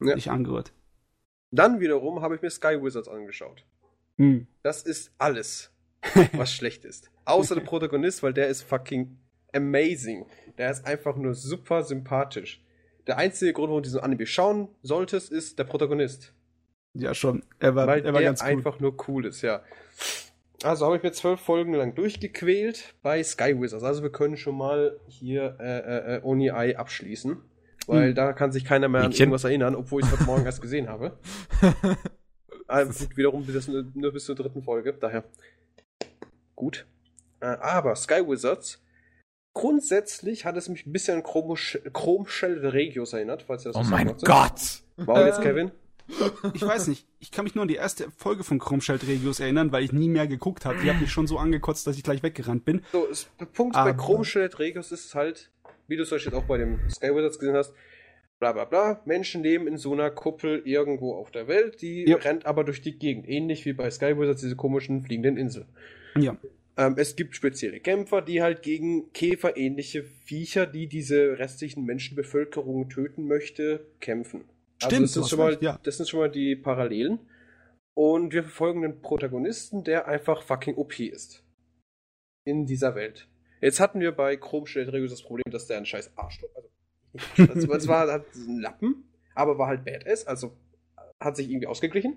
Ja. 0.00 0.14
Nicht 0.14 0.30
angerührt. 0.30 0.72
Dann 1.50 1.80
wiederum 1.80 2.22
habe 2.22 2.36
ich 2.36 2.42
mir 2.42 2.50
Sky 2.50 2.82
Wizards 2.82 3.08
angeschaut. 3.08 3.64
Hm. 4.16 4.46
Das 4.62 4.82
ist 4.82 5.12
alles, 5.18 5.72
was 6.32 6.52
schlecht 6.52 6.84
ist. 6.84 7.10
Außer 7.24 7.54
der 7.54 7.62
Protagonist, 7.62 8.22
weil 8.22 8.32
der 8.32 8.48
ist 8.48 8.62
fucking 8.62 9.18
amazing. 9.52 10.26
Der 10.58 10.70
ist 10.70 10.86
einfach 10.86 11.16
nur 11.16 11.34
super 11.34 11.82
sympathisch. 11.82 12.64
Der 13.06 13.18
einzige 13.18 13.52
Grund, 13.52 13.68
warum 13.68 13.82
du 13.82 13.88
diesen 13.88 14.00
Anime 14.00 14.26
schauen 14.26 14.68
solltest, 14.82 15.32
ist 15.32 15.58
der 15.58 15.64
Protagonist. 15.64 16.32
Ja, 16.94 17.14
schon. 17.14 17.42
Er 17.58 17.74
war, 17.74 17.86
weil 17.86 18.04
er 18.04 18.12
war 18.12 18.20
der 18.20 18.28
ganz 18.28 18.42
cool. 18.42 18.48
einfach 18.48 18.80
nur 18.80 18.96
cool 19.08 19.26
ist, 19.26 19.42
ja. 19.42 19.62
Also 20.62 20.84
habe 20.86 20.96
ich 20.96 21.02
mir 21.02 21.12
zwölf 21.12 21.40
Folgen 21.40 21.72
lang 21.72 21.94
durchgequält 21.94 22.94
bei 23.02 23.22
Sky 23.22 23.58
Wizards. 23.58 23.82
Also 23.82 24.02
wir 24.02 24.12
können 24.12 24.36
schon 24.36 24.58
mal 24.58 25.00
hier 25.06 25.56
äh, 25.58 25.78
äh, 25.78 26.16
äh 26.16 26.20
Oni 26.22 26.48
Eye 26.48 26.76
abschließen. 26.76 27.38
Weil 27.86 28.08
hm. 28.08 28.14
da 28.14 28.32
kann 28.32 28.52
sich 28.52 28.64
keiner 28.64 28.88
mehr 28.88 29.02
an 29.02 29.12
irgendwas 29.12 29.44
erinnern, 29.44 29.74
obwohl 29.74 30.02
ich 30.02 30.06
es 30.06 30.12
heute 30.12 30.24
Morgen 30.24 30.44
erst 30.44 30.60
gesehen 30.60 30.88
habe. 30.88 31.18
also, 32.66 33.06
gut, 33.06 33.16
wiederum 33.16 33.44
bis, 33.44 33.68
nur 33.68 34.12
bis 34.12 34.26
zur 34.26 34.34
dritten 34.34 34.62
Folge, 34.62 34.92
daher. 34.92 35.24
Gut. 36.54 36.86
Äh, 37.40 37.46
aber 37.46 37.96
Sky 37.96 38.22
Wizards, 38.28 38.82
grundsätzlich 39.54 40.44
hat 40.44 40.56
es 40.58 40.68
mich 40.68 40.86
ein 40.86 40.92
bisschen 40.92 41.16
an 41.16 41.22
Chrome, 41.22 41.54
Chrome 41.92 42.28
Shell 42.28 42.66
Regios 42.66 43.14
erinnert, 43.14 43.42
falls 43.42 43.64
ihr 43.64 43.72
das 43.72 43.86
Oh 43.86 43.90
mein 43.90 44.14
Gott! 44.24 44.82
Warum 44.96 45.26
jetzt, 45.26 45.40
Kevin? 45.40 45.72
Ich 46.54 46.62
weiß 46.62 46.88
nicht. 46.88 47.06
Ich 47.18 47.30
kann 47.30 47.44
mich 47.44 47.54
nur 47.54 47.62
an 47.62 47.68
die 47.68 47.76
erste 47.76 48.10
Folge 48.16 48.44
von 48.44 48.58
Chromschild 48.58 49.06
Regios 49.06 49.40
erinnern, 49.40 49.72
weil 49.72 49.84
ich 49.84 49.92
nie 49.92 50.08
mehr 50.08 50.26
geguckt 50.26 50.64
habe. 50.64 50.78
Die 50.82 50.90
hat 50.90 51.00
mich 51.00 51.10
schon 51.10 51.26
so 51.26 51.38
angekotzt, 51.38 51.86
dass 51.86 51.96
ich 51.96 52.02
gleich 52.02 52.22
weggerannt 52.22 52.64
bin. 52.64 52.82
So, 52.92 53.08
der 53.38 53.46
Punkt 53.46 53.76
Aber, 53.76 53.92
bei 53.92 53.96
Chromschild 53.96 54.58
Regios 54.58 54.92
ist 54.92 55.14
halt, 55.14 55.50
wie 55.88 55.96
du 55.96 56.02
es 56.02 56.12
euch 56.12 56.24
jetzt 56.24 56.34
auch 56.34 56.44
bei 56.44 56.58
dem 56.58 56.78
Sky 56.90 57.14
Wizards 57.14 57.38
gesehen 57.38 57.56
hast, 57.56 57.74
bla 58.38 58.52
bla 58.52 58.64
bla. 58.64 59.00
Menschen 59.04 59.42
leben 59.42 59.66
in 59.66 59.76
so 59.76 59.92
einer 59.92 60.10
Kuppel 60.10 60.62
irgendwo 60.64 61.14
auf 61.14 61.30
der 61.30 61.46
Welt, 61.46 61.82
die 61.82 62.08
ja. 62.08 62.16
rennt 62.16 62.46
aber 62.46 62.64
durch 62.64 62.80
die 62.82 62.98
Gegend. 62.98 63.28
Ähnlich 63.28 63.64
wie 63.66 63.72
bei 63.72 63.90
Sky 63.90 64.18
Wizards, 64.18 64.40
diese 64.40 64.56
komischen 64.56 65.02
fliegenden 65.02 65.36
Inseln. 65.36 65.66
Ja. 66.16 66.36
Ähm, 66.76 66.94
es 66.96 67.14
gibt 67.16 67.36
spezielle 67.36 67.80
Kämpfer, 67.80 68.22
die 68.22 68.42
halt 68.42 68.62
gegen 68.62 69.12
käferähnliche 69.12 70.02
Viecher, 70.02 70.66
die 70.66 70.86
diese 70.86 71.38
restlichen 71.38 71.84
Menschenbevölkerung 71.84 72.88
töten 72.88 73.26
möchte, 73.26 73.86
kämpfen. 74.00 74.44
Also 74.82 74.96
Stimmt, 74.96 75.02
also 75.02 75.02
das, 75.02 75.12
sind 75.12 75.28
schon 75.28 75.38
mal, 75.38 75.58
ja. 75.60 75.80
das 75.82 75.96
sind 75.96 76.08
schon 76.08 76.20
mal 76.20 76.30
die 76.30 76.56
Parallelen. 76.56 77.20
Und 77.94 78.32
wir 78.32 78.42
verfolgen 78.42 78.82
den 78.82 79.02
Protagonisten, 79.02 79.84
der 79.84 80.06
einfach 80.08 80.42
fucking 80.42 80.76
OP 80.76 80.98
ist. 81.00 81.44
In 82.46 82.66
dieser 82.66 82.94
Welt. 82.94 83.28
Jetzt 83.60 83.80
hatten 83.80 84.00
wir 84.00 84.12
bei 84.12 84.36
Chrome 84.36 84.66
Regos 84.74 85.10
das 85.10 85.22
Problem, 85.22 85.44
dass 85.50 85.66
der 85.66 85.76
ein 85.76 85.86
scheiß 85.86 86.16
Arschloch, 86.16 86.48
also 87.36 87.72
es 87.72 87.88
war 87.88 88.08
halt 88.08 88.24
ein 88.34 88.60
Lappen, 88.60 89.10
aber 89.34 89.58
war 89.58 89.66
halt 89.66 89.84
Badass, 89.84 90.26
also 90.26 90.56
hat 91.20 91.36
sich 91.36 91.50
irgendwie 91.50 91.66
ausgeglichen. 91.66 92.16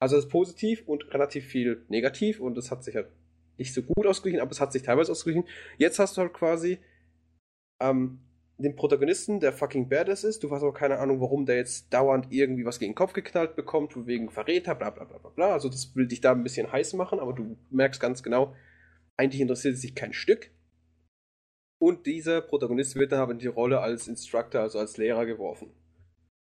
Also 0.00 0.16
das 0.16 0.26
ist 0.26 0.30
positiv 0.30 0.82
und 0.86 1.12
relativ 1.14 1.46
viel 1.46 1.84
negativ 1.88 2.40
und 2.40 2.58
es 2.58 2.70
hat 2.70 2.84
sich 2.84 2.94
halt 2.94 3.08
nicht 3.58 3.72
so 3.72 3.82
gut 3.82 4.06
ausgeglichen, 4.06 4.40
aber 4.40 4.50
es 4.50 4.60
hat 4.60 4.72
sich 4.72 4.82
teilweise 4.82 5.12
ausgeglichen. 5.12 5.48
Jetzt 5.78 5.98
hast 5.98 6.16
du 6.16 6.22
halt 6.22 6.32
quasi 6.32 6.78
ähm, 7.80 8.20
den 8.58 8.76
Protagonisten, 8.76 9.40
der 9.40 9.52
fucking 9.52 9.88
Badass 9.88 10.24
ist. 10.24 10.42
Du 10.42 10.50
hast 10.50 10.62
aber 10.62 10.72
keine 10.72 10.98
Ahnung, 10.98 11.20
warum 11.20 11.46
der 11.46 11.56
jetzt 11.56 11.92
dauernd 11.92 12.26
irgendwie 12.30 12.64
was 12.64 12.78
gegen 12.78 12.92
den 12.92 12.96
Kopf 12.96 13.12
geknallt 13.12 13.56
bekommt, 13.56 13.94
wegen 14.06 14.30
Verräter, 14.30 14.74
bla 14.74 14.90
bla 14.90 15.04
bla 15.04 15.18
bla 15.18 15.30
bla. 15.30 15.52
Also 15.52 15.68
das 15.68 15.94
will 15.96 16.06
dich 16.06 16.20
da 16.20 16.32
ein 16.32 16.42
bisschen 16.42 16.70
heiß 16.70 16.94
machen, 16.94 17.18
aber 17.18 17.32
du 17.32 17.56
merkst 17.70 18.00
ganz 18.00 18.22
genau, 18.22 18.54
eigentlich 19.16 19.40
interessiert 19.40 19.74
es 19.74 19.80
sich 19.80 19.94
kein 19.94 20.12
Stück. 20.12 20.50
Und 21.80 22.06
dieser 22.06 22.40
Protagonist 22.40 22.94
wird 22.94 23.10
dann 23.10 23.20
aber 23.20 23.32
in 23.32 23.38
die 23.38 23.48
Rolle 23.48 23.80
als 23.80 24.06
Instructor, 24.06 24.60
also 24.60 24.78
als 24.78 24.96
Lehrer 24.98 25.26
geworfen. 25.26 25.72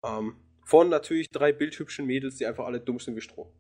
Ähm, 0.06 0.38
von 0.64 0.90
natürlich 0.90 1.30
drei 1.30 1.52
bildhübschen 1.52 2.06
Mädels, 2.06 2.38
die 2.38 2.46
einfach 2.46 2.66
alle 2.66 2.80
dumm 2.80 3.00
sind 3.00 3.16
wie 3.16 3.22
Stroh. 3.22 3.52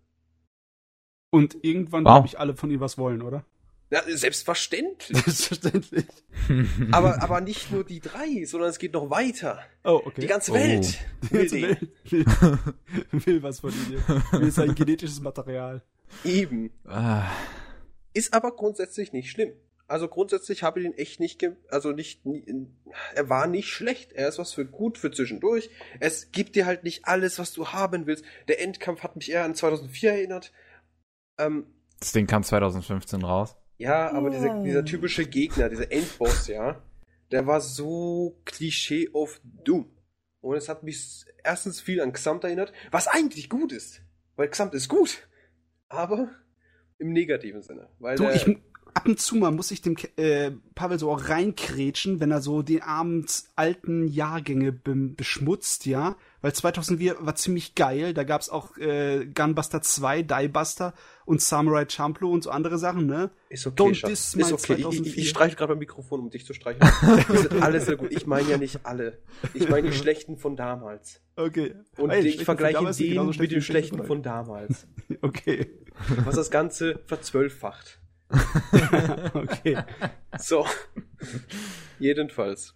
Und 1.29 1.57
irgendwann, 1.63 2.05
wow. 2.05 2.13
glaube 2.13 2.27
ich, 2.27 2.39
alle 2.39 2.55
von 2.55 2.71
ihr 2.71 2.79
was 2.79 2.97
wollen, 2.97 3.21
oder? 3.21 3.45
Ja, 3.89 4.03
selbstverständlich. 4.05 5.17
Selbstverständlich. 5.25 6.05
aber, 6.91 7.21
aber 7.23 7.39
nicht 7.39 7.71
nur 7.71 7.85
die 7.85 8.01
drei, 8.01 8.43
sondern 8.45 8.69
es 8.69 8.79
geht 8.79 8.93
noch 8.93 9.09
weiter. 9.09 9.59
Oh, 9.85 10.01
okay. 10.03 10.21
Die 10.21 10.27
ganze 10.27 10.53
Welt. 10.53 10.99
Oh. 11.23 11.27
Die 11.27 11.37
ganze 11.37 11.61
Welt 11.61 11.87
will, 12.09 12.25
will, 13.25 13.43
was 13.43 13.61
von 13.61 13.71
ihnen. 13.71 14.03
Will 14.31 14.51
sein 14.51 14.75
genetisches 14.75 15.21
Material. 15.21 15.83
Eben. 16.25 16.71
Ah. 16.85 17.31
Ist 18.13 18.33
aber 18.33 18.55
grundsätzlich 18.55 19.13
nicht 19.13 19.31
schlimm. 19.31 19.53
Also 19.87 20.09
grundsätzlich 20.09 20.63
habe 20.63 20.81
ich 20.81 20.85
ihn 20.85 20.93
echt 20.93 21.21
nicht, 21.21 21.41
also 21.69 21.93
nicht, 21.93 22.21
er 23.15 23.29
war 23.29 23.47
nicht 23.47 23.69
schlecht. 23.69 24.11
Er 24.11 24.27
ist 24.27 24.37
was 24.37 24.51
für 24.51 24.65
gut 24.65 24.97
für 24.97 25.11
zwischendurch. 25.11 25.69
Es 26.01 26.33
gibt 26.33 26.57
dir 26.57 26.65
halt 26.65 26.83
nicht 26.83 27.05
alles, 27.05 27.39
was 27.39 27.53
du 27.53 27.69
haben 27.69 28.05
willst. 28.05 28.25
Der 28.49 28.61
Endkampf 28.61 29.01
hat 29.03 29.15
mich 29.15 29.31
eher 29.31 29.45
an 29.45 29.55
2004 29.55 30.11
erinnert. 30.11 30.51
Ähm, 31.37 31.67
das 32.01 32.11
Ding 32.11 32.27
kam 32.27 32.43
2015 32.43 33.23
raus. 33.23 33.55
Ja, 33.77 34.11
aber 34.11 34.29
dieser, 34.29 34.63
dieser 34.63 34.85
typische 34.85 35.25
Gegner, 35.25 35.69
dieser 35.69 35.91
Endboss, 35.91 36.47
ja, 36.47 36.81
der 37.31 37.45
war 37.45 37.61
so 37.61 38.39
Klischee 38.45 39.09
auf 39.13 39.39
dumm. 39.43 39.91
Und 40.41 40.55
es 40.55 40.69
hat 40.69 40.83
mich 40.83 41.25
erstens 41.43 41.81
viel 41.81 42.01
an 42.01 42.13
Xamt 42.13 42.43
erinnert, 42.43 42.73
was 42.91 43.07
eigentlich 43.07 43.49
gut 43.49 43.71
ist. 43.71 44.01
Weil 44.35 44.49
Xamt 44.49 44.73
ist 44.73 44.87
gut. 44.87 45.27
Aber 45.89 46.29
im 46.99 47.11
negativen 47.11 47.61
Sinne. 47.61 47.89
Weil 47.99 48.17
du, 48.17 48.29
ich, 48.29 48.47
ab 48.93 49.05
und 49.07 49.19
zu 49.19 49.35
mal 49.35 49.51
muss 49.51 49.71
ich 49.71 49.81
dem 49.81 49.95
äh, 50.15 50.51
Pavel 50.73 50.99
so 50.99 51.11
auch 51.11 51.29
reinkrätschen, 51.29 52.19
wenn 52.19 52.31
er 52.31 52.41
so 52.41 52.61
die 52.61 52.81
abends 52.81 53.51
alten 53.55 54.07
Jahrgänge 54.07 54.71
be 54.71 54.95
beschmutzt, 54.95 55.85
ja. 55.85 56.15
Weil 56.41 56.53
2004 56.53 57.17
war 57.19 57.35
ziemlich 57.35 57.75
geil. 57.75 58.13
Da 58.13 58.23
gab's 58.23 58.49
auch 58.49 58.77
äh, 58.77 59.25
Gunbuster 59.25 59.81
2, 59.81 60.23
Diebuster 60.23 60.93
und 61.27 61.41
Samurai 61.41 61.85
Champloo 61.87 62.31
und 62.31 62.41
so 62.41 62.49
andere 62.51 62.77
Sachen, 62.77 63.05
ne? 63.05 63.29
Ist 63.49 63.67
okay, 63.67 63.83
Don't 63.83 64.07
diss 64.07 64.33
ist 64.33 64.53
okay. 64.53 64.81
2004. 64.81 65.01
Ich, 65.01 65.07
ich, 65.07 65.17
ich 65.17 65.29
streiche 65.29 65.57
gerade 65.57 65.73
beim 65.73 65.79
Mikrofon, 65.79 66.21
um 66.21 66.29
dich 66.29 66.45
zu 66.45 66.53
streichen. 66.53 66.81
alles 67.61 67.85
sehr 67.85 67.97
gut. 67.97 68.13
Ich 68.13 68.25
meine 68.25 68.49
ja 68.49 68.57
nicht 68.57 68.85
alle. 68.85 69.19
Ich 69.53 69.67
meine 69.67 69.89
die 69.89 69.95
schlechten 69.95 70.37
von 70.37 70.55
damals. 70.55 71.21
Okay. 71.35 71.75
Und 71.97 72.11
hey, 72.11 72.25
ich 72.25 72.45
vergleiche 72.45 72.79
den 72.93 73.27
mit 73.37 73.51
den 73.51 73.61
schlechten 73.61 74.05
von 74.05 74.23
damals. 74.23 74.87
okay. 75.21 75.69
Was 76.23 76.35
das 76.35 76.49
Ganze 76.49 77.01
verzwölffacht. 77.05 77.99
okay. 79.33 79.77
So. 80.37 80.65
Jedenfalls. 81.99 82.73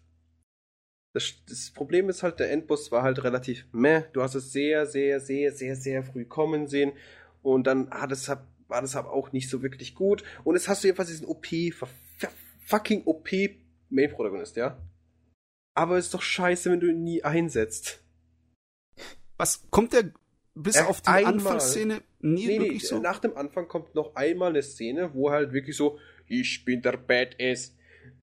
Das, 1.13 1.34
das, 1.48 1.72
Problem 1.74 2.10
ist 2.10 2.24
halt, 2.24 2.39
der 2.39 2.51
Endboss 2.51 2.91
war 2.91 3.03
halt 3.03 3.24
relativ 3.24 3.65
meh. 3.72 4.03
Du 4.13 4.22
hast 4.22 4.36
es 4.36 4.51
sehr, 4.51 4.86
sehr, 4.86 5.22
sehr, 5.22 5.53
sehr, 5.53 5.75
sehr 5.75 6.03
früh 6.03 6.25
kommen 6.25 6.67
sehen. 6.67 6.93
Und 7.41 7.67
dann 7.67 7.89
hat 7.91 8.12
es, 8.12 8.27
war 8.27 8.81
das 8.81 8.95
aber 8.95 9.12
auch 9.12 9.31
nicht 9.31 9.50
so 9.50 9.62
wirklich 9.62 9.95
gut. 9.95 10.24
Und 10.43 10.55
jetzt 10.55 10.67
hast 10.67 10.83
du 10.83 10.88
jedenfalls 10.88 11.10
diesen 11.10 11.27
OP, 11.27 11.48
fucking 12.65 13.03
OP 13.05 13.29
Main-Protagonist, 13.89 14.55
ja? 14.55 14.81
Aber 15.74 15.98
ist 15.98 16.13
doch 16.13 16.21
scheiße, 16.21 16.71
wenn 16.71 16.79
du 16.79 16.89
ihn 16.89 17.03
nie 17.03 17.24
einsetzt. 17.24 18.03
Was 19.38 19.69
kommt 19.69 19.93
der 19.93 20.12
bis 20.53 20.75
ja, 20.75 20.88
auf 20.88 21.01
die 21.01 21.10
einmal. 21.10 21.33
Anfangsszene 21.33 22.01
nie 22.19 22.48
nee, 22.48 22.60
wirklich 22.60 22.83
nee, 22.83 22.88
so? 22.88 23.00
Nach 23.00 23.19
dem 23.19 23.36
Anfang 23.36 23.67
kommt 23.67 23.95
noch 23.95 24.15
einmal 24.15 24.50
eine 24.50 24.62
Szene, 24.62 25.13
wo 25.13 25.31
halt 25.31 25.53
wirklich 25.53 25.75
so, 25.75 25.98
ich 26.27 26.65
bin 26.65 26.81
der 26.81 26.98
Badass. 26.98 27.75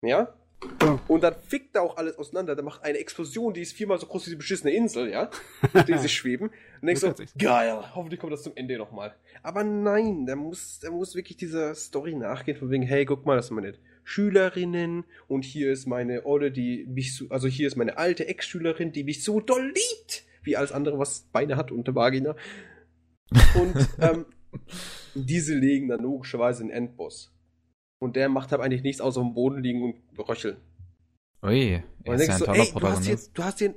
Ja? 0.01 0.34
Ja? 0.82 1.00
Und 1.08 1.24
dann 1.24 1.36
fickt 1.48 1.75
da 1.75 1.82
auch 1.82 1.98
alles 1.98 2.17
auseinander. 2.17 2.55
Da 2.55 2.63
macht 2.63 2.84
eine 2.84 2.98
Explosion, 2.98 3.53
die 3.53 3.62
ist 3.62 3.74
viermal 3.74 4.00
so 4.00 4.08
groß 4.08 4.27
wie 4.27 4.32
die 4.32 4.36
beschissene 4.36 4.72
Insel, 4.74 5.10
ja? 5.10 5.29
die 5.88 5.98
sich 5.98 6.13
schweben. 6.15 6.50
Und 6.82 6.88
denkst 6.88 7.01
so, 7.01 7.13
geil, 7.38 7.84
hoffentlich 7.96 8.20
kommt 8.20 8.34
das 8.34 8.43
zum 8.43 8.53
Ende 8.55 8.77
nochmal. 8.77 9.15
Aber 9.41 9.63
nein, 9.63 10.25
der 10.25 10.36
muss, 10.36 10.79
der 10.79 10.91
muss 10.91 11.15
wirklich 11.15 11.38
dieser 11.38 11.75
Story 11.75 12.15
nachgehen, 12.15 12.58
von 12.58 12.70
wegen, 12.70 12.84
hey, 12.84 13.05
guck 13.05 13.25
mal, 13.25 13.36
das 13.36 13.48
sind 13.48 13.55
meine 13.55 13.74
Schülerinnen 14.03 15.05
und 15.27 15.46
hier 15.46 15.72
ist 15.72 15.88
meine 15.88 16.25
Olle, 16.25 16.51
die 16.51 16.86
mich 16.88 17.15
so, 17.15 17.25
also 17.29 17.48
hier 17.48 17.67
ist 17.67 17.75
meine 17.75 17.98
alte 17.98 18.27
Ex-Schülerin, 18.27 18.91
die 18.91 19.03
mich 19.03 19.24
so 19.24 19.39
doll 19.39 19.65
liebt 19.65 20.25
wie 20.43 20.58
alles 20.58 20.72
andere, 20.72 21.00
was 21.00 21.22
Beine 21.32 21.55
hat 21.55 21.72
und 21.72 21.88
eine 21.88 21.96
Vagina. 21.96 22.36
Und 23.55 23.89
ähm, 24.00 24.25
diese 25.15 25.55
legen 25.55 25.88
dann 25.88 26.01
logischerweise 26.01 26.63
einen 26.63 26.72
Endboss. 26.72 27.33
Und 28.03 28.15
der 28.15 28.29
macht 28.29 28.51
halt 28.51 28.62
eigentlich 28.62 28.83
nichts 28.83 29.01
außer 29.01 29.22
auf 29.22 29.27
dem 29.27 29.33
Boden 29.33 29.63
liegen 29.63 29.83
und 29.83 29.95
röcheln. 30.19 30.57
Ui, 31.41 31.75
und 31.75 32.07
dann 32.07 32.17
denkst 32.17 32.39
du, 32.39 32.45
ey, 32.45 32.72
du 32.72 32.88
hast 32.88 33.05
hier, 33.05 33.17
du 33.33 33.43
hast 33.43 33.60
hier, 33.60 33.75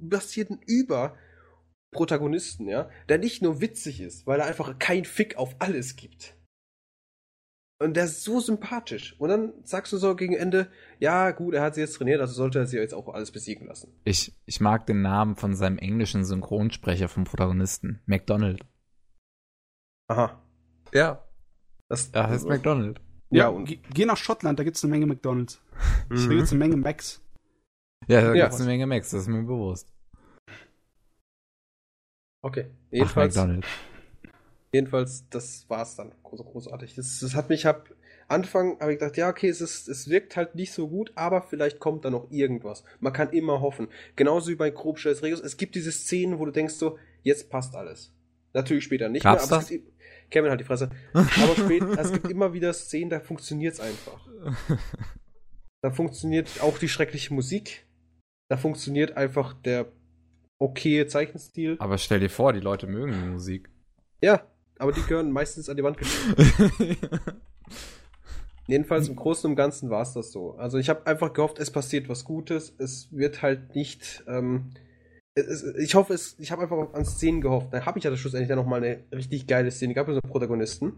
du 0.00 0.16
hast 0.16 0.32
hier 0.32 0.48
einen 0.48 0.60
Über-Protagonisten, 0.66 2.68
ja, 2.68 2.90
der 3.08 3.18
nicht 3.18 3.42
nur 3.42 3.60
witzig 3.60 4.00
ist, 4.00 4.26
weil 4.26 4.40
er 4.40 4.46
einfach 4.46 4.78
kein 4.78 5.04
Fick 5.04 5.36
auf 5.36 5.56
alles 5.58 5.96
gibt. 5.96 6.34
Und 7.80 7.96
der 7.96 8.04
ist 8.04 8.24
so 8.24 8.40
sympathisch. 8.40 9.14
Und 9.20 9.28
dann 9.28 9.52
sagst 9.62 9.92
du 9.92 9.98
so 9.98 10.16
gegen 10.16 10.34
Ende, 10.34 10.68
ja, 10.98 11.30
gut, 11.30 11.54
er 11.54 11.62
hat 11.62 11.76
sie 11.76 11.80
jetzt 11.80 11.94
trainiert, 11.94 12.20
also 12.20 12.34
sollte 12.34 12.58
er 12.58 12.66
sie 12.66 12.76
jetzt 12.76 12.92
auch 12.92 13.08
alles 13.08 13.30
besiegen 13.30 13.68
lassen. 13.68 13.92
Ich, 14.04 14.36
ich 14.46 14.60
mag 14.60 14.84
den 14.86 15.00
Namen 15.00 15.36
von 15.36 15.54
seinem 15.54 15.78
englischen 15.78 16.24
Synchronsprecher 16.24 17.08
vom 17.08 17.22
Protagonisten, 17.24 18.02
McDonald. 18.06 18.66
Aha. 20.08 20.42
Ja. 20.92 21.24
Das, 21.88 22.10
er 22.10 22.28
heißt 22.28 22.48
McDonald. 22.48 23.00
Ja, 23.30 23.48
und 23.48 23.78
geh 23.94 24.04
nach 24.04 24.16
Schottland, 24.16 24.58
da 24.58 24.64
gibt's 24.64 24.82
eine 24.82 24.90
Menge 24.90 25.06
McDonalds. 25.06 25.60
Mhm. 26.08 26.28
Da 26.28 26.34
gibt's 26.34 26.50
eine 26.50 26.58
Menge 26.58 26.76
Macs. 26.76 27.20
Ja, 28.06 28.22
da 28.22 28.34
ja, 28.34 28.44
gibt's 28.44 28.60
eine 28.60 28.70
Menge 28.70 28.86
Macs, 28.86 29.10
das 29.10 29.22
ist 29.22 29.28
mir 29.28 29.42
bewusst. 29.42 29.92
Okay. 32.42 32.66
Jedenfalls. 32.90 33.36
Ach, 33.36 33.42
McDonald. 33.42 33.66
Jedenfalls, 34.72 35.28
das 35.30 35.68
war's 35.68 35.96
dann. 35.96 36.12
So 36.32 36.44
großartig. 36.44 36.94
Das, 36.94 37.20
das 37.20 37.34
hat 37.34 37.48
mich, 37.48 37.66
hab, 37.66 37.88
Anfang 38.28 38.78
habe 38.80 38.92
ich 38.92 38.98
gedacht, 38.98 39.16
ja, 39.16 39.28
okay, 39.28 39.48
es, 39.48 39.60
ist, 39.60 39.88
es 39.88 40.08
wirkt 40.08 40.36
halt 40.36 40.54
nicht 40.54 40.72
so 40.72 40.88
gut, 40.88 41.12
aber 41.14 41.42
vielleicht 41.42 41.80
kommt 41.80 42.04
da 42.04 42.10
noch 42.10 42.30
irgendwas. 42.30 42.84
Man 43.00 43.12
kann 43.12 43.30
immer 43.30 43.60
hoffen. 43.60 43.88
Genauso 44.16 44.50
wie 44.50 44.56
bei 44.56 44.70
Grobstells 44.70 45.22
Regus. 45.22 45.40
Es 45.40 45.56
gibt 45.56 45.74
diese 45.74 45.92
Szenen, 45.92 46.38
wo 46.38 46.44
du 46.44 46.52
denkst 46.52 46.74
so, 46.74 46.98
jetzt 47.22 47.48
passt 47.48 47.74
alles. 47.74 48.14
Natürlich 48.52 48.84
später 48.84 49.08
nicht 49.08 49.22
Gab's 49.22 49.50
mehr, 49.50 49.58
aber 49.58 49.66
das? 49.66 49.72
Kevin 50.30 50.50
halt 50.50 50.60
die 50.60 50.64
Fresse. 50.64 50.90
Aber 51.12 51.54
später, 51.56 51.90
es 51.98 52.12
gibt 52.12 52.28
immer 52.28 52.52
wieder 52.52 52.72
Szenen, 52.72 53.10
da 53.10 53.20
funktioniert's 53.20 53.80
einfach. 53.80 54.26
Da 55.80 55.92
funktioniert 55.92 56.60
auch 56.60 56.76
die 56.76 56.88
schreckliche 56.88 57.32
Musik. 57.32 57.86
Da 58.48 58.56
funktioniert 58.56 59.16
einfach 59.16 59.54
der 59.54 59.86
okaye 60.58 61.06
Zeichenstil. 61.06 61.76
Aber 61.78 61.98
stell 61.98 62.18
dir 62.20 62.30
vor, 62.30 62.52
die 62.52 62.60
Leute 62.60 62.88
mögen 62.88 63.12
die 63.12 63.28
Musik. 63.28 63.70
Ja, 64.20 64.44
aber 64.78 64.92
die 64.92 65.02
gehören 65.02 65.30
meistens 65.30 65.68
an 65.68 65.76
die 65.76 65.84
Wand 65.84 65.98
gestellt. 65.98 66.98
Jedenfalls 68.66 69.08
im 69.08 69.16
Großen 69.16 69.48
und 69.48 69.56
Ganzen 69.56 69.88
war 69.88 70.02
es 70.02 70.12
das 70.12 70.30
so. 70.30 70.54
Also 70.56 70.78
ich 70.78 70.88
habe 70.88 71.06
einfach 71.06 71.32
gehofft, 71.32 71.58
es 71.58 71.70
passiert 71.70 72.08
was 72.08 72.24
Gutes. 72.24 72.74
Es 72.78 73.08
wird 73.12 73.40
halt 73.40 73.74
nicht. 73.74 74.24
Ähm, 74.26 74.72
es, 74.74 74.87
ich 75.34 75.94
hoffe, 75.94 76.14
es, 76.14 76.36
ich 76.38 76.50
habe 76.50 76.62
einfach 76.62 76.92
an 76.94 77.04
Szenen 77.04 77.40
gehofft. 77.40 77.72
Dann 77.72 77.86
habe 77.86 77.98
ich 77.98 78.04
ja 78.04 78.16
schlussendlich 78.16 78.48
dann 78.48 78.58
nochmal 78.58 78.82
eine 78.82 79.04
richtig 79.12 79.46
geile 79.46 79.70
Szene. 79.70 79.94
Gab 79.94 80.08
es 80.08 80.14
so 80.14 80.20
Protagonisten. 80.20 80.92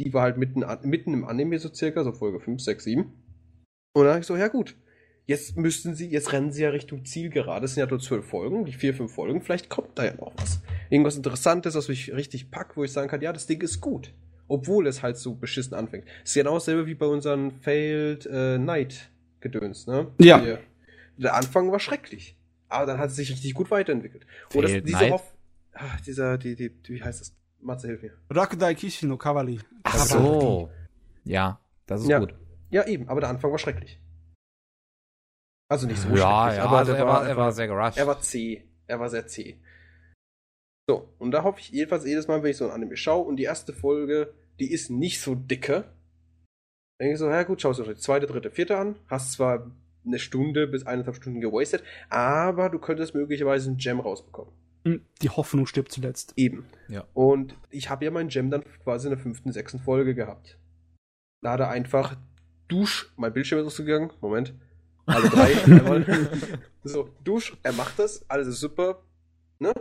Die 0.00 0.12
war 0.12 0.22
halt 0.22 0.36
mitten, 0.36 0.64
mitten 0.82 1.14
im 1.14 1.24
Anime 1.24 1.58
so 1.58 1.72
circa, 1.72 2.04
so 2.04 2.12
Folge 2.12 2.40
5, 2.40 2.60
6, 2.60 2.84
7. 2.84 3.00
Und 3.94 4.04
dann 4.04 4.08
habe 4.12 4.20
ich 4.20 4.26
so, 4.26 4.36
ja 4.36 4.48
gut, 4.48 4.76
jetzt 5.24 5.56
müssten 5.56 5.94
sie, 5.94 6.08
jetzt 6.08 6.32
rennen 6.32 6.52
sie 6.52 6.62
ja 6.62 6.70
Richtung 6.70 7.04
Ziel 7.04 7.30
gerade. 7.30 7.64
Es 7.64 7.74
sind 7.74 7.82
ja 7.82 7.88
nur 7.88 8.00
zwölf 8.00 8.26
Folgen, 8.26 8.64
die 8.64 8.72
vier, 8.72 8.94
fünf 8.94 9.14
Folgen. 9.14 9.40
Vielleicht 9.40 9.70
kommt 9.70 9.98
da 9.98 10.04
ja 10.04 10.14
noch 10.14 10.32
was. 10.36 10.60
Irgendwas 10.90 11.16
Interessantes, 11.16 11.74
was 11.74 11.88
mich 11.88 12.12
richtig 12.12 12.50
packt, 12.50 12.76
wo 12.76 12.84
ich 12.84 12.92
sagen 12.92 13.08
kann, 13.08 13.22
ja, 13.22 13.32
das 13.32 13.46
Ding 13.46 13.60
ist 13.62 13.80
gut. 13.80 14.12
Obwohl 14.48 14.86
es 14.86 15.02
halt 15.02 15.16
so 15.16 15.34
beschissen 15.34 15.74
anfängt. 15.74 16.04
Das 16.20 16.30
ist 16.30 16.34
genau 16.34 16.54
dasselbe 16.54 16.86
wie 16.86 16.94
bei 16.94 17.06
unseren 17.06 17.50
Failed 17.50 18.26
äh, 18.26 18.58
Night 18.58 19.10
Gedöns, 19.40 19.86
ne? 19.86 20.08
Ja. 20.18 20.58
Der 21.16 21.34
Anfang 21.34 21.72
war 21.72 21.80
schrecklich. 21.80 22.36
Aber 22.68 22.86
dann 22.86 22.98
hat 22.98 23.10
es 23.10 23.16
sich 23.16 23.30
richtig 23.30 23.54
gut 23.54 23.70
weiterentwickelt. 23.70 24.26
Oder 24.54 24.80
diese 24.80 24.96
Night? 24.96 25.12
Hoff 25.12 25.36
Ach, 25.78 26.00
dieser, 26.00 26.38
die, 26.38 26.56
die, 26.56 26.72
wie 26.88 27.02
heißt 27.02 27.20
das? 27.20 27.34
Matze, 27.60 27.88
hilf 27.88 28.02
mir. 28.02 28.12
Rakudai 28.30 28.74
Kishi 28.74 29.06
no 29.06 29.16
Kawali. 29.16 29.60
Ach 29.82 29.96
so. 29.96 30.70
Ja, 31.24 31.60
das 31.86 32.02
ist 32.02 32.08
ja. 32.08 32.18
gut. 32.18 32.34
Ja, 32.70 32.86
eben, 32.86 33.08
aber 33.08 33.20
der 33.20 33.30
Anfang 33.30 33.50
war 33.50 33.58
schrecklich. 33.58 34.00
Also 35.68 35.86
nicht 35.86 36.00
so 36.00 36.08
ja, 36.10 36.54
ja, 36.54 36.64
aber 36.64 36.78
also 36.78 36.92
er, 36.92 37.06
war, 37.06 37.26
er 37.26 37.36
war 37.36 37.52
sehr 37.52 37.66
gerusht. 37.66 37.98
Er 37.98 38.06
war 38.06 38.20
zäh. 38.20 38.62
Er 38.86 39.00
war 39.00 39.10
sehr 39.10 39.26
zäh. 39.26 39.58
So, 40.88 41.12
und 41.18 41.32
da 41.32 41.42
hoffe 41.42 41.60
ich 41.60 41.70
jedenfalls 41.70 42.04
jedes 42.04 42.28
Mal, 42.28 42.42
wenn 42.42 42.52
ich 42.52 42.56
so 42.56 42.66
ein 42.66 42.70
Anime 42.70 42.96
schaue 42.96 43.24
und 43.24 43.36
die 43.36 43.44
erste 43.44 43.72
Folge, 43.72 44.32
die 44.60 44.70
ist 44.70 44.90
nicht 44.90 45.20
so 45.20 45.34
dicke, 45.34 45.92
denke 47.00 47.14
ich 47.14 47.18
so, 47.18 47.28
ja 47.28 47.42
gut, 47.42 47.60
schaust 47.60 47.80
du 47.80 47.84
die 47.84 47.96
zweite, 47.96 48.26
dritte, 48.26 48.52
vierte 48.52 48.78
an, 48.78 48.96
hast 49.08 49.32
zwar 49.32 49.72
eine 50.06 50.18
Stunde 50.18 50.66
bis 50.66 50.86
eineinhalb 50.86 51.16
Stunden 51.16 51.40
gewastet, 51.40 51.82
aber 52.08 52.70
du 52.70 52.78
könntest 52.78 53.14
möglicherweise 53.14 53.68
einen 53.68 53.78
Gem 53.78 54.00
rausbekommen. 54.00 54.52
Hm, 54.84 55.04
die 55.20 55.30
Hoffnung 55.30 55.66
stirbt 55.66 55.90
zuletzt. 55.90 56.32
Eben. 56.36 56.66
Ja. 56.88 57.04
Und 57.12 57.56
ich 57.70 57.90
habe 57.90 58.04
ja 58.04 58.10
meinen 58.10 58.28
Gem 58.28 58.50
dann 58.50 58.62
quasi 58.84 59.08
in 59.08 59.10
der 59.10 59.18
fünften, 59.18 59.52
sechsten 59.52 59.80
Folge 59.80 60.14
gehabt. 60.14 60.58
Da 61.42 61.52
hat 61.52 61.60
er 61.60 61.70
einfach 61.70 62.16
Dusch, 62.68 63.12
mein 63.16 63.32
Bildschirm 63.32 63.60
ist 63.60 63.66
ausgegangen, 63.66 64.12
Moment. 64.20 64.54
Alle 65.06 65.28
drei, 65.28 65.54
einmal. 65.64 66.30
So, 66.84 67.10
Dusch, 67.22 67.56
er 67.62 67.72
macht 67.72 67.98
das, 67.98 68.28
alles 68.28 68.48
ist 68.48 68.60
super, 68.60 69.02
ne? 69.58 69.72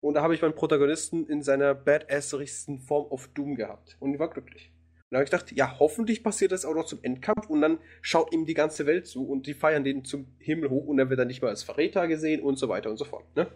Und 0.00 0.14
da 0.14 0.22
habe 0.22 0.34
ich 0.34 0.42
meinen 0.42 0.54
Protagonisten 0.54 1.26
in 1.26 1.42
seiner 1.42 1.74
badasserigsten 1.74 2.80
Form 2.80 3.06
of 3.10 3.28
Doom 3.34 3.54
gehabt. 3.54 3.96
Und 4.00 4.14
ich 4.14 4.18
war 4.18 4.30
glücklich. 4.30 4.72
Und 5.10 5.14
da 5.14 5.18
habe 5.18 5.24
ich 5.24 5.30
gedacht, 5.32 5.52
ja, 5.52 5.76
hoffentlich 5.80 6.22
passiert 6.22 6.52
das 6.52 6.64
auch 6.64 6.74
noch 6.74 6.86
zum 6.86 7.00
Endkampf 7.02 7.50
und 7.50 7.60
dann 7.62 7.78
schaut 8.00 8.32
ihm 8.32 8.46
die 8.46 8.54
ganze 8.54 8.86
Welt 8.86 9.08
zu 9.08 9.26
und 9.28 9.48
die 9.48 9.54
feiern 9.54 9.82
den 9.82 10.04
zum 10.04 10.28
Himmel 10.38 10.70
hoch 10.70 10.86
und 10.86 10.98
dann 10.98 11.10
wird 11.10 11.18
er 11.18 11.24
nicht 11.24 11.42
mehr 11.42 11.50
als 11.50 11.64
Verräter 11.64 12.06
gesehen 12.06 12.40
und 12.42 12.60
so 12.60 12.68
weiter 12.68 12.90
und 12.90 12.96
so 12.96 13.04
fort. 13.04 13.24
Ne? 13.34 13.48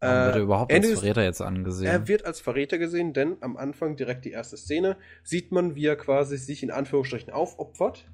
Wird 0.00 0.36
er 0.36 0.40
überhaupt 0.42 0.72
Ende 0.72 0.88
als 0.88 1.00
Verräter 1.00 1.22
jetzt 1.22 1.42
angesehen? 1.42 1.86
Er 1.86 2.08
wird 2.08 2.24
als 2.24 2.40
Verräter 2.40 2.78
gesehen, 2.78 3.12
denn 3.12 3.36
am 3.42 3.58
Anfang 3.58 3.96
direkt 3.96 4.24
die 4.24 4.30
erste 4.30 4.56
Szene 4.56 4.96
sieht 5.22 5.52
man, 5.52 5.74
wie 5.74 5.84
er 5.84 5.96
quasi 5.96 6.38
sich 6.38 6.62
in 6.62 6.70
Anführungsstrichen 6.70 7.30
aufopfert, 7.30 8.10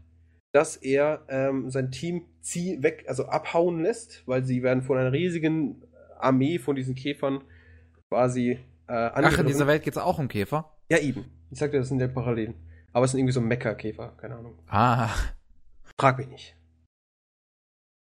dass 0.53 0.77
er 0.77 1.25
ähm, 1.29 1.71
sein 1.71 1.93
Team 1.93 2.27
zieh 2.41 2.83
weg, 2.83 3.05
also 3.07 3.27
abhauen 3.27 3.81
lässt, 3.83 4.25
weil 4.27 4.45
sie 4.45 4.65
werden 4.65 4.83
von 4.83 4.99
einer 4.99 5.13
riesigen 5.13 5.85
Armee 6.19 6.59
von 6.59 6.75
diesen 6.75 6.97
Käfern 6.97 7.43
quasi 8.09 8.51
äh, 8.51 8.59
Ach, 8.89 9.11
in 9.19 9.25
angegriffen. 9.25 9.47
dieser 9.47 9.67
Welt 9.69 9.85
geht's 9.85 9.99
auch 9.99 10.19
um 10.19 10.27
Käfer? 10.27 10.73
Ja, 10.89 10.99
eben. 10.99 11.25
Ich 11.51 11.59
sagte, 11.59 11.79
das 11.79 11.89
sind 11.89 12.01
ja 12.01 12.09
Parallelen. 12.09 12.55
Aber 12.93 13.05
es 13.05 13.13
sind 13.13 13.21
irgendwie 13.21 13.33
so 13.33 13.41
Mecha-Käfer, 13.41 14.15
keine 14.17 14.37
Ahnung. 14.37 14.59
Ah, 14.67 15.11
Frag 15.99 16.19
mich 16.19 16.29
nicht. 16.29 16.57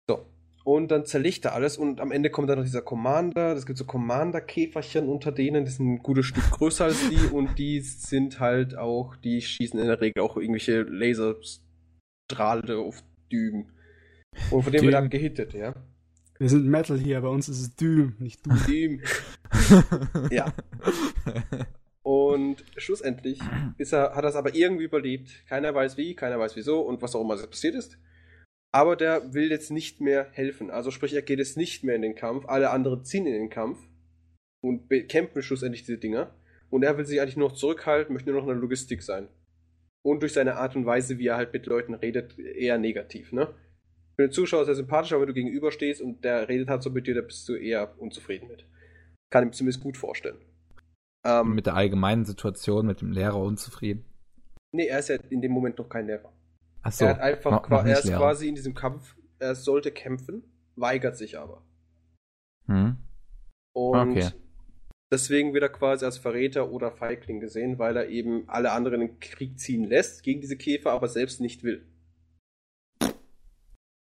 So. 0.08 0.26
Und 0.64 0.90
dann 0.90 1.04
zerlegt 1.04 1.44
er 1.44 1.54
alles 1.54 1.76
und 1.76 2.00
am 2.00 2.12
Ende 2.12 2.30
kommt 2.30 2.48
dann 2.48 2.58
noch 2.58 2.64
dieser 2.64 2.82
Commander. 2.82 3.52
Es 3.52 3.66
gibt 3.66 3.78
so 3.78 3.84
Commander-Käferchen 3.84 5.08
unter 5.08 5.32
denen, 5.32 5.64
die 5.64 5.70
sind 5.70 5.86
ein 5.86 5.98
gutes 5.98 6.26
Stück 6.26 6.50
größer 6.50 6.86
als 6.86 7.08
die 7.08 7.26
und 7.32 7.58
die 7.58 7.80
sind 7.80 8.40
halt 8.40 8.76
auch, 8.76 9.16
die 9.16 9.42
schießen 9.42 9.78
in 9.78 9.86
der 9.86 10.00
Regel 10.00 10.22
auch 10.22 10.36
irgendwelche 10.36 10.82
Laserstrahle 10.82 12.78
auf 12.78 13.02
Düben. 13.30 13.72
Und 14.50 14.62
von 14.62 14.72
dem 14.72 14.82
wird 14.82 14.94
er 14.94 15.08
gehittet, 15.08 15.54
ja. 15.54 15.74
Wir 16.38 16.48
sind 16.48 16.66
Metal 16.66 16.98
hier, 16.98 17.20
bei 17.20 17.28
uns 17.28 17.48
ist 17.48 17.60
es 17.60 17.76
Doom, 17.76 18.14
nicht 18.18 18.46
du. 18.46 18.50
Düben. 18.66 19.02
ja. 20.30 20.52
Und 22.02 22.64
schlussendlich 22.76 23.40
ist 23.76 23.92
er, 23.92 24.14
hat 24.14 24.24
er 24.24 24.30
es 24.30 24.36
aber 24.36 24.54
irgendwie 24.54 24.84
überlebt. 24.84 25.44
Keiner 25.46 25.74
weiß 25.74 25.96
wie, 25.96 26.14
keiner 26.14 26.38
weiß 26.38 26.56
wieso 26.56 26.80
und 26.80 27.02
was 27.02 27.14
auch 27.14 27.20
immer 27.20 27.36
passiert 27.36 27.74
ist. 27.74 27.98
Aber 28.72 28.96
der 28.96 29.34
will 29.34 29.50
jetzt 29.50 29.70
nicht 29.70 30.00
mehr 30.00 30.28
helfen. 30.32 30.70
Also 30.70 30.90
sprich, 30.90 31.12
er 31.12 31.22
geht 31.22 31.38
jetzt 31.38 31.56
nicht 31.56 31.84
mehr 31.84 31.96
in 31.96 32.02
den 32.02 32.14
Kampf. 32.14 32.46
Alle 32.46 32.70
anderen 32.70 33.04
ziehen 33.04 33.26
in 33.26 33.32
den 33.32 33.50
Kampf 33.50 33.78
und 34.62 34.88
bekämpfen 34.88 35.42
schlussendlich 35.42 35.84
diese 35.84 35.98
Dinger. 35.98 36.34
Und 36.70 36.84
er 36.84 36.96
will 36.96 37.04
sich 37.04 37.20
eigentlich 37.20 37.36
nur 37.36 37.48
noch 37.48 37.56
zurückhalten, 37.56 38.12
möchte 38.12 38.30
nur 38.30 38.40
noch 38.40 38.48
in 38.48 38.54
der 38.54 38.60
Logistik 38.60 39.02
sein. 39.02 39.28
Und 40.02 40.22
durch 40.22 40.32
seine 40.32 40.56
Art 40.56 40.76
und 40.76 40.86
Weise, 40.86 41.18
wie 41.18 41.26
er 41.26 41.36
halt 41.36 41.52
mit 41.52 41.66
Leuten 41.66 41.94
redet, 41.94 42.38
eher 42.38 42.78
negativ, 42.78 43.32
ne? 43.32 43.52
Für 44.16 44.28
den 44.28 44.32
Zuschauer 44.32 44.64
sehr 44.64 44.74
sympathisch, 44.74 45.12
aber 45.12 45.22
wenn 45.22 45.28
du 45.28 45.34
gegenüberstehst 45.34 46.00
und 46.00 46.24
der 46.24 46.48
redet 46.48 46.68
halt 46.68 46.82
so 46.82 46.90
mit 46.90 47.06
dir, 47.06 47.14
da 47.14 47.22
bist 47.22 47.48
du 47.48 47.54
eher 47.54 47.98
unzufrieden 47.98 48.48
mit. 48.48 48.66
Kann 49.30 49.44
ich 49.44 49.46
mir 49.48 49.56
zumindest 49.56 49.82
gut 49.82 49.96
vorstellen. 49.96 50.38
Ähm, 51.24 51.54
mit 51.54 51.66
der 51.66 51.74
allgemeinen 51.74 52.24
Situation, 52.24 52.86
mit 52.86 53.00
dem 53.00 53.12
Lehrer 53.12 53.38
unzufrieden. 53.40 54.04
nee, 54.72 54.86
er 54.86 55.00
ist 55.00 55.08
ja 55.08 55.16
in 55.16 55.42
dem 55.42 55.52
Moment 55.52 55.78
noch 55.78 55.88
kein 55.88 56.06
Lehrer. 56.06 56.32
Ach 56.82 56.92
so. 56.92 57.04
er 57.04 57.10
hat 57.14 57.20
einfach, 57.20 57.50
noch- 57.50 57.68
noch 57.68 57.84
er 57.84 57.98
ist 57.98 58.04
Lehrer. 58.04 58.18
quasi 58.18 58.48
in 58.48 58.54
diesem 58.54 58.74
Kampf, 58.74 59.16
er 59.38 59.54
sollte 59.54 59.90
kämpfen, 59.92 60.42
weigert 60.76 61.16
sich 61.16 61.38
aber. 61.38 61.62
Hm? 62.66 62.96
Und 63.74 64.10
Okay. 64.16 64.30
deswegen 65.12 65.52
wird 65.52 65.62
er 65.62 65.68
quasi 65.68 66.04
als 66.06 66.16
Verräter 66.18 66.70
oder 66.70 66.90
Feigling 66.92 67.40
gesehen, 67.40 67.78
weil 67.78 67.96
er 67.98 68.08
eben 68.08 68.48
alle 68.48 68.72
anderen 68.72 69.02
in 69.02 69.08
den 69.08 69.20
Krieg 69.20 69.58
ziehen 69.58 69.84
lässt 69.84 70.22
gegen 70.22 70.40
diese 70.40 70.56
Käfer, 70.56 70.92
aber 70.92 71.08
selbst 71.08 71.40
nicht 71.40 71.62
will. 71.64 71.86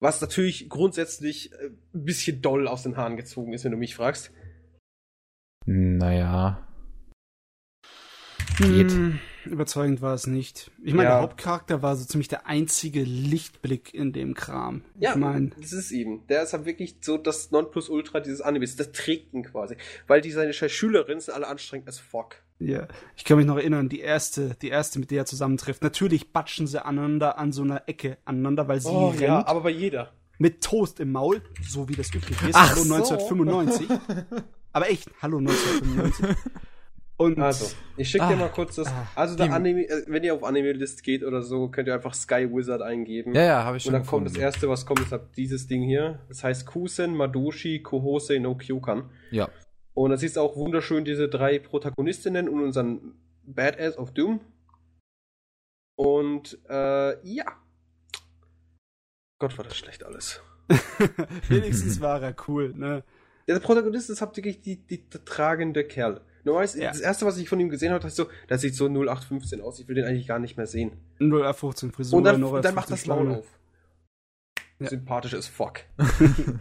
Was 0.01 0.21
natürlich 0.21 0.69
grundsätzlich 0.69 1.51
äh, 1.51 1.71
ein 1.93 2.05
bisschen 2.05 2.41
doll 2.41 2.67
aus 2.69 2.83
den 2.83 2.95
Haaren 2.95 3.17
gezogen 3.17 3.51
ist, 3.51 3.65
wenn 3.65 3.71
du 3.73 3.77
mich 3.77 3.95
fragst. 3.95 4.31
Naja. 5.65 6.65
Geht. 8.59 8.91
Hm, 8.91 9.19
überzeugend 9.45 10.01
war 10.01 10.13
es 10.13 10.27
nicht. 10.27 10.69
Ich 10.83 10.93
meine, 10.93 11.09
Ja. 11.09 11.15
der 11.15 11.21
Hauptcharakter 11.23 11.81
war 11.81 11.95
so 11.95 12.05
ziemlich 12.05 12.27
der 12.27 12.45
einzige 12.45 13.01
Lichtblick 13.03 13.93
in 13.93 14.11
dem 14.13 14.33
Kram. 14.33 14.83
Ja, 14.99 15.11
Ich 15.11 15.15
meine, 15.17 15.51
das 15.59 15.71
ist 15.71 15.91
ihm. 15.91 16.21
Der 16.27 16.43
ist 16.43 16.53
halt 16.53 16.65
wirklich 16.65 16.97
so 17.01 17.17
das 17.17 17.51
Nonplusultra 17.51 18.19
dieses 18.19 18.41
Animes. 18.41 18.75
Das 18.75 18.91
trägt 18.91 19.33
ihn 19.33 19.43
quasi. 19.43 19.75
Weil 20.07 20.21
die 20.21 20.31
seine 20.31 20.53
Schülerinnen 20.53 21.21
sind 21.21 21.33
alle 21.33 21.47
anstrengend 21.47 21.87
as 21.87 21.99
fuck. 21.99 22.35
ja. 22.59 22.87
Ich 23.15 23.23
kann 23.23 23.37
mich 23.37 23.45
noch 23.45 23.55
erinnern, 23.57 23.87
die 23.89 24.01
erste, 24.01 24.55
die 24.61 24.69
erste, 24.69 24.99
mit 24.99 25.09
der 25.11 25.19
er 25.19 25.25
zusammentrifft. 25.25 25.81
Natürlich 25.81 26.33
batschen 26.33 26.67
sie 26.67 26.83
aneinander 26.83 27.37
an 27.37 27.51
so 27.53 27.61
einer 27.63 27.83
Ecke 27.87 28.17
aneinander, 28.25 28.67
weil 28.67 28.81
sie 28.81 28.89
rennt 28.89 29.21
Oh, 29.21 29.49
aber 29.49 29.61
bei 29.61 29.69
jeder. 29.69 30.11
mit 30.37 30.61
Toast 30.61 30.99
im 30.99 31.11
Maul, 31.13 31.41
so 31.67 31.87
wie 31.87 31.95
das 31.95 32.13
üblich 32.13 32.41
ist. 32.41 32.53
Ach 32.55 32.71
hallo 32.71 32.83
so. 32.83 32.93
1995. 32.95 33.87
aber 34.73 34.89
echt, 34.89 35.09
hallo 35.21 35.37
1995. 35.37 36.35
Und 37.19 37.37
Also, 37.37 37.75
ich 37.97 38.09
schicke 38.09 38.27
dir 38.27 38.33
Ah, 38.35 38.37
mal 38.37 38.49
kurz 38.49 38.75
das. 38.75 38.87
ah, 38.87 39.05
Also, 39.13 39.35
der 39.35 39.51
Anime, 39.51 39.81
äh, 39.89 40.05
wenn 40.07 40.23
ihr 40.23 40.33
auf 40.33 40.41
Anime-List 40.43 41.03
geht 41.03 41.21
oder 41.21 41.41
so, 41.41 41.67
könnt 41.67 41.89
ihr 41.89 41.93
einfach 41.93 42.13
Sky 42.13 42.49
Wizard 42.49 42.81
eingeben. 42.81 43.35
Ja, 43.35 43.43
ja, 43.43 43.63
habe 43.65 43.75
ich 43.75 43.83
Und 43.85 43.91
schon 43.91 43.93
dann 43.99 44.05
kommt 44.07 44.25
das 44.27 44.33
gefunden. 44.33 44.45
erste, 44.53 44.69
was 44.69 44.85
kommt, 44.85 45.01
ist 45.01 45.11
halt 45.11 45.23
dieses 45.35 45.67
Ding 45.67 45.83
hier. 45.83 46.21
Das 46.29 46.45
heißt 46.45 46.65
Kusen 46.65 47.13
Madoshi 47.17 47.81
Kohose 47.83 48.39
no 48.39 48.55
Kyokan. 48.55 49.09
Ja. 49.31 49.49
Und 49.93 50.11
da 50.11 50.17
siehst 50.17 50.37
du 50.37 50.39
auch 50.39 50.55
wunderschön 50.55 51.03
diese 51.03 51.27
drei 51.27 51.59
Protagonistinnen 51.59 52.47
und 52.47 52.63
unseren 52.63 53.15
Badass 53.43 53.97
of 53.97 54.11
Doom. 54.13 54.39
Und 55.97 56.57
äh, 56.69 57.19
ja. 57.27 57.45
Gott, 59.39 59.57
war 59.57 59.65
das 59.65 59.75
schlecht 59.75 60.05
alles. 60.05 60.41
wenigstens 61.49 61.99
war 61.99 62.21
er 62.21 62.33
cool, 62.47 62.73
ne? 62.75 63.03
Der 63.47 63.59
Protagonist 63.59 64.09
ist 64.09 64.21
hauptsächlich 64.21 64.61
die, 64.61 64.77
die, 64.77 65.09
der 65.09 65.25
tragende 65.25 65.83
Kerl. 65.83 66.21
Normalerweise, 66.43 66.81
Ja. 66.81 66.89
das 66.89 66.99
erste, 66.99 67.25
was 67.25 67.37
ich 67.37 67.49
von 67.49 67.59
ihm 67.59 67.69
gesehen 67.69 67.89
habe, 67.91 67.99
dachte 67.99 68.09
ich 68.09 68.15
so, 68.15 68.27
das 68.47 68.61
sieht 68.61 68.75
so 68.75 68.85
0815 68.87 69.61
aus. 69.61 69.79
Ich 69.79 69.87
will 69.87 69.95
den 69.95 70.05
eigentlich 70.05 70.27
gar 70.27 70.39
nicht 70.39 70.57
mehr 70.57 70.67
sehen. 70.67 70.91
0 71.19 71.53
15 71.53 71.91
Frisur, 71.91 72.17
Und 72.17 72.23
dann, 72.23 72.39
0 72.39 72.61
dann 72.61 72.75
macht 72.75 72.89
das 72.91 73.01
Schlange. 73.01 73.37
auf. 73.39 73.45
Ja. 74.79 74.87
Sympathisch 74.87 75.33
as 75.33 75.47
fuck. 75.47 75.81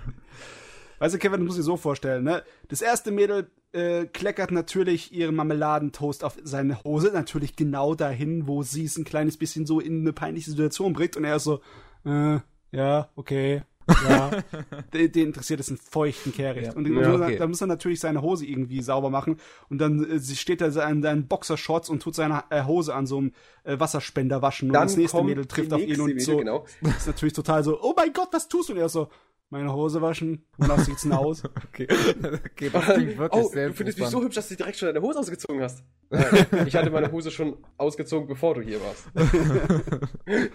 Weißt 0.98 1.14
du, 1.14 1.18
Kevin, 1.18 1.40
du 1.40 1.46
musst 1.46 1.58
dir 1.58 1.62
so 1.62 1.76
vorstellen, 1.76 2.24
ne? 2.24 2.42
Das 2.66 2.82
erste 2.82 3.12
Mädel 3.12 3.48
äh, 3.72 4.06
kleckert 4.06 4.50
natürlich 4.50 5.12
ihren 5.12 5.36
Marmeladentoast 5.36 6.24
auf 6.24 6.36
seine 6.42 6.82
Hose, 6.82 7.12
natürlich 7.12 7.54
genau 7.54 7.94
dahin, 7.94 8.48
wo 8.48 8.64
sie 8.64 8.84
es 8.84 8.98
ein 8.98 9.04
kleines 9.04 9.36
bisschen 9.36 9.64
so 9.66 9.78
in 9.78 10.00
eine 10.00 10.12
peinliche 10.12 10.50
Situation 10.50 10.92
bringt 10.94 11.16
und 11.16 11.22
er 11.24 11.36
ist 11.36 11.44
so, 11.44 11.60
äh, 12.04 12.38
ja, 12.72 13.08
okay, 13.14 13.62
ja. 14.08 14.30
den, 14.92 15.12
den 15.12 15.26
interessiert 15.28 15.60
es 15.60 15.68
einen 15.68 15.78
feuchten 15.78 16.32
Kehricht. 16.32 16.68
Ja. 16.68 16.72
Und 16.74 16.86
Ja, 16.86 17.16
da- 17.16 17.24
okay. 17.26 17.36
da 17.38 17.46
muss 17.46 17.60
er 17.60 17.66
natürlich 17.66 18.00
seine 18.00 18.22
Hose 18.22 18.46
irgendwie 18.46 18.82
sauber 18.82 19.10
machen 19.10 19.38
und 19.68 19.78
dann 19.78 20.04
äh, 20.04 20.20
steht 20.20 20.60
er 20.60 20.68
in 20.88 21.02
seinen 21.02 21.26
Boxershorts 21.28 21.88
und 21.88 22.02
tut 22.02 22.14
seine 22.14 22.44
äh, 22.50 22.64
Hose 22.64 22.94
an 22.94 23.06
so 23.06 23.18
einem 23.18 23.32
äh, 23.64 23.78
Wasserspender 23.78 24.42
waschen 24.42 24.68
und 24.68 24.74
Dann 24.74 24.88
das 24.88 24.96
nächste 24.96 25.22
Mädel 25.22 25.46
trifft 25.46 25.72
auf 25.72 25.80
ihn 25.80 26.00
und 26.00 26.08
Mädel, 26.08 26.20
so 26.20 26.36
genau. 26.38 26.66
ist 26.82 27.06
natürlich 27.06 27.32
total 27.34 27.64
so, 27.64 27.80
oh 27.82 27.94
mein 27.96 28.12
Gott, 28.12 28.28
was 28.32 28.48
tust 28.48 28.68
du? 28.68 28.72
Und 28.74 28.78
er 28.78 28.86
ist 28.86 28.92
so, 28.92 29.08
meine 29.50 29.72
Hose 29.72 30.02
waschen, 30.02 30.44
wonach 30.58 30.78
sieht's 30.80 31.02
denn 31.02 31.12
aus? 31.12 31.42
Okay. 31.68 31.86
okay, 31.90 32.70
das 32.72 32.84
klingt 32.84 33.18
wirklich 33.18 33.44
oh, 33.44 33.48
sehr 33.48 33.68
du 33.68 33.74
findest 33.74 33.98
mich 33.98 34.08
so 34.08 34.22
hübsch, 34.22 34.34
dass 34.34 34.48
du 34.48 34.56
direkt 34.56 34.76
schon 34.78 34.88
deine 34.92 35.00
Hose 35.00 35.18
ausgezogen 35.20 35.62
hast. 35.62 35.82
Nein, 36.10 36.46
ich 36.66 36.74
hatte 36.74 36.90
meine 36.90 37.10
Hose 37.12 37.30
schon 37.30 37.56
ausgezogen, 37.76 38.26
bevor 38.26 38.54
du 38.54 38.62
hier 38.62 38.78
warst. 38.82 39.06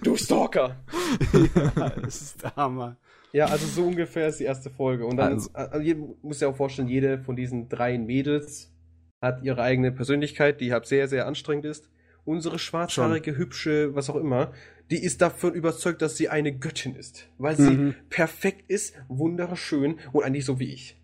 du 0.01 0.15
Stalker! 0.15 0.83
ja, 1.75 1.89
das 1.89 2.21
ist 2.21 2.43
der 2.43 2.55
Hammer. 2.55 2.97
Ja, 3.33 3.45
also 3.47 3.65
so 3.65 3.83
ungefähr 3.87 4.27
ist 4.27 4.39
die 4.39 4.43
erste 4.43 4.69
Folge. 4.69 5.05
Und 5.05 5.17
dann 5.17 5.33
Also- 5.33 5.49
also, 5.53 5.79
jede, 5.79 6.01
muss 6.21 6.39
ja 6.39 6.47
auch 6.49 6.55
vorstellen, 6.55 6.87
jede 6.87 7.17
von 7.19 7.35
diesen 7.35 7.67
drei 7.67 7.97
Mädels 7.97 8.71
hat 9.21 9.43
ihre 9.43 9.61
eigene 9.61 9.91
Persönlichkeit, 9.91 10.61
die 10.61 10.71
halt 10.71 10.85
sehr, 10.85 11.07
sehr 11.07 11.25
anstrengend 11.27 11.65
ist. 11.65 11.89
Unsere 12.25 12.59
schwarzhaarige, 12.59 13.35
hübsche, 13.35 13.95
was 13.95 14.09
auch 14.09 14.15
immer, 14.17 14.53
die 14.91 15.03
ist 15.03 15.21
davon 15.21 15.53
überzeugt, 15.55 16.01
dass 16.01 16.15
sie 16.15 16.29
eine 16.29 16.57
Göttin 16.57 16.95
ist. 16.95 17.27
Weil 17.37 17.55
sie 17.57 17.69
Mhm. 17.71 17.95
perfekt 18.09 18.69
ist, 18.69 18.93
wunderschön 19.07 19.99
und 20.11 20.23
eigentlich 20.23 20.45
so 20.45 20.59
wie 20.59 20.71
ich. 20.71 20.99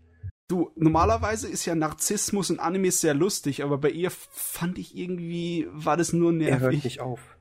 Du, 0.47 0.71
normalerweise 0.75 1.47
ist 1.47 1.65
ja 1.65 1.75
Narzissmus 1.75 2.49
in 2.49 2.59
Animes 2.59 3.01
sehr 3.01 3.13
lustig, 3.13 3.63
aber 3.63 3.77
bei 3.77 3.89
ihr 3.89 4.09
fand 4.11 4.77
ich 4.77 4.95
irgendwie, 4.97 5.67
war 5.71 5.97
das 5.97 6.13
nur 6.13 6.31
Er 6.41 6.51
hört 6.59 6.61
nervig. 6.61 6.83
nicht 6.83 6.99
auf. 7.01 7.37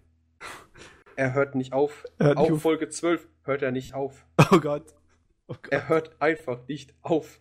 Er 1.17 1.35
hört 1.35 1.55
nicht 1.55 1.73
auf. 1.73 2.05
Er 2.19 2.27
hört 2.29 2.39
nicht 2.39 2.47
auf 2.51 2.53
auf. 2.57 2.63
Folge 2.63 2.89
12 2.89 3.27
hört 3.49 3.63
er 3.63 3.73
nicht 3.73 3.95
auf. 3.95 4.25
Oh 4.53 4.61
Gott. 4.61 4.95
Oh 5.49 5.55
Gott. 5.55 5.73
Er 5.73 5.89
hört 5.89 6.21
einfach 6.23 6.67
nicht 6.69 6.95
auf. 7.03 7.41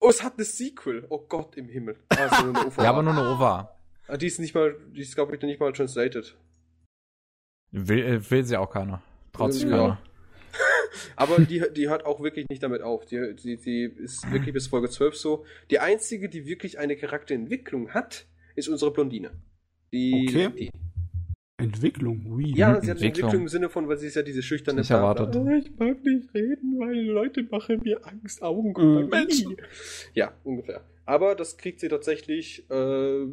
Oh, 0.00 0.08
es 0.10 0.22
hat 0.22 0.34
eine 0.34 0.44
Sequel. 0.44 1.06
Oh 1.10 1.18
Gott 1.28 1.56
im 1.56 1.68
Himmel. 1.68 1.96
Also 2.08 2.36
eine 2.48 2.50
OVA. 2.66 2.82
Ja, 2.84 2.90
aber 2.90 3.02
nur 3.02 3.12
eine 3.12 3.28
OVA. 3.30 3.76
Ah, 4.08 4.16
Die 4.16 4.26
ist 4.26 4.38
nicht 4.38 4.54
mal, 4.54 4.74
die 4.94 5.00
ist 5.02 5.14
glaube 5.14 5.34
ich 5.34 5.42
nicht 5.42 5.60
mal 5.60 5.72
translated. 5.72 6.36
Will, 7.70 7.98
äh, 8.04 8.30
will 8.30 8.44
sie 8.44 8.56
auch 8.56 8.70
keiner. 8.70 9.02
Traut 9.32 9.52
sich 9.54 9.62
Ja. 9.64 9.70
keiner. 9.70 10.02
Aber 11.16 11.38
die, 11.40 11.64
die 11.74 11.88
hört 11.88 12.04
auch 12.04 12.20
wirklich 12.20 12.46
nicht 12.50 12.62
damit 12.62 12.82
auf. 12.82 13.06
Die, 13.06 13.34
die, 13.34 13.56
die 13.56 13.84
ist 13.84 14.30
wirklich 14.30 14.52
bis 14.52 14.66
Folge 14.66 14.90
12 14.90 15.16
so. 15.16 15.46
Die 15.70 15.78
einzige, 15.78 16.28
die 16.28 16.44
wirklich 16.44 16.78
eine 16.78 16.96
Charakterentwicklung 16.96 17.94
hat, 17.94 18.26
ist 18.54 18.68
unsere 18.68 18.92
Blondine. 18.92 19.30
Die, 19.92 20.26
Okay. 20.28 20.50
die 20.58 20.70
Entwicklung, 21.64 22.38
wie? 22.38 22.54
Ja, 22.56 22.80
sie 22.80 22.90
hat 22.90 22.98
eine 22.98 23.06
Entwicklung 23.06 23.42
im 23.42 23.48
Sinne 23.48 23.68
von, 23.68 23.88
weil 23.88 23.96
sie 23.96 24.06
ist 24.06 24.16
ja 24.16 24.22
diese 24.22 24.42
schüchterne 24.42 24.80
nicht 24.80 24.90
erwartet. 24.90 25.34
Oh, 25.36 25.48
ich 25.48 25.70
mag 25.78 26.02
nicht 26.04 26.34
reden, 26.34 26.78
weil 26.78 26.96
Leute 27.00 27.42
machen 27.50 27.80
mir 27.82 28.06
Angst, 28.06 28.42
Augen 28.42 28.74
und 28.74 29.10
Menschen. 29.10 29.56
Ja, 30.14 30.32
ungefähr. 30.44 30.84
Aber 31.04 31.34
das 31.34 31.56
kriegt 31.56 31.80
sie 31.80 31.88
tatsächlich 31.88 32.70
äh, 32.70 33.26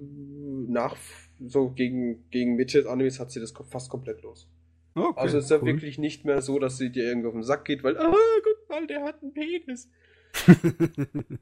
nach 0.67 0.95
so 1.39 1.69
gegen, 1.69 2.29
gegen 2.31 2.55
Mitte 2.55 2.79
des 2.79 2.87
Animes 2.87 3.19
hat 3.19 3.31
sie 3.31 3.39
das 3.39 3.53
fast 3.69 3.89
komplett 3.89 4.21
los. 4.23 4.49
Okay, 4.95 5.19
also 5.19 5.37
es 5.37 5.45
ist 5.45 5.51
ja 5.51 5.61
wirklich 5.63 5.97
nicht 5.97 6.25
mehr 6.25 6.41
so, 6.41 6.59
dass 6.59 6.77
sie 6.77 6.91
dir 6.91 7.05
irgendwie 7.05 7.27
auf 7.27 7.33
den 7.33 7.43
Sack 7.43 7.65
geht, 7.65 7.83
weil, 7.83 7.97
ah, 7.97 8.13
guck 8.43 8.69
mal, 8.69 8.87
der 8.87 9.03
hat 9.03 9.21
einen 9.21 9.33
Penis. 9.33 9.89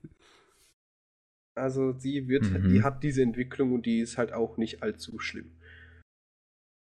also 1.56 1.94
sie 1.94 2.28
wird, 2.28 2.44
mhm. 2.44 2.70
die 2.70 2.84
hat 2.84 3.04
diese 3.04 3.22
Entwicklung 3.24 3.74
und 3.74 3.86
die 3.86 4.00
ist 4.00 4.18
halt 4.18 4.34
auch 4.34 4.58
nicht 4.58 4.84
allzu 4.84 5.18
schlimm. 5.20 5.52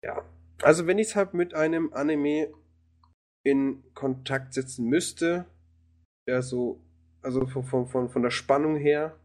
Ja. 0.04 0.24
Also 0.62 0.86
wenn 0.86 1.00
ich 1.00 1.08
es 1.08 1.16
halt 1.16 1.34
mit 1.34 1.54
einem 1.54 1.94
Anime 1.94 2.54
in 3.44 3.84
Kontakt 3.94 4.54
setzen 4.54 4.88
müsste, 4.88 5.46
der 6.28 6.42
so, 6.42 6.82
also 7.22 7.46
von, 7.48 7.88
von, 7.88 8.10
von 8.10 8.22
der 8.22 8.30
Spannung 8.30 8.76
her, 8.76 9.18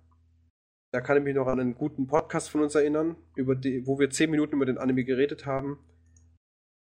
da 0.93 1.01
kann 1.01 1.19
ich 1.19 1.23
mich 1.23 1.35
noch 1.35 1.47
an 1.47 1.61
einen 1.61 1.75
guten 1.75 2.07
Podcast 2.07 2.49
von 2.51 2.63
uns 2.63 2.75
erinnern, 2.75 3.17
über 3.37 3.55
die, 3.55 3.87
wo 3.87 3.99
wir 3.99 4.11
zehn 4.11 4.31
Minuten 4.31 4.57
über 4.57 4.67
den 4.67 4.79
Anime 4.79 5.05
geredet 5.05 5.47
haben 5.47 5.79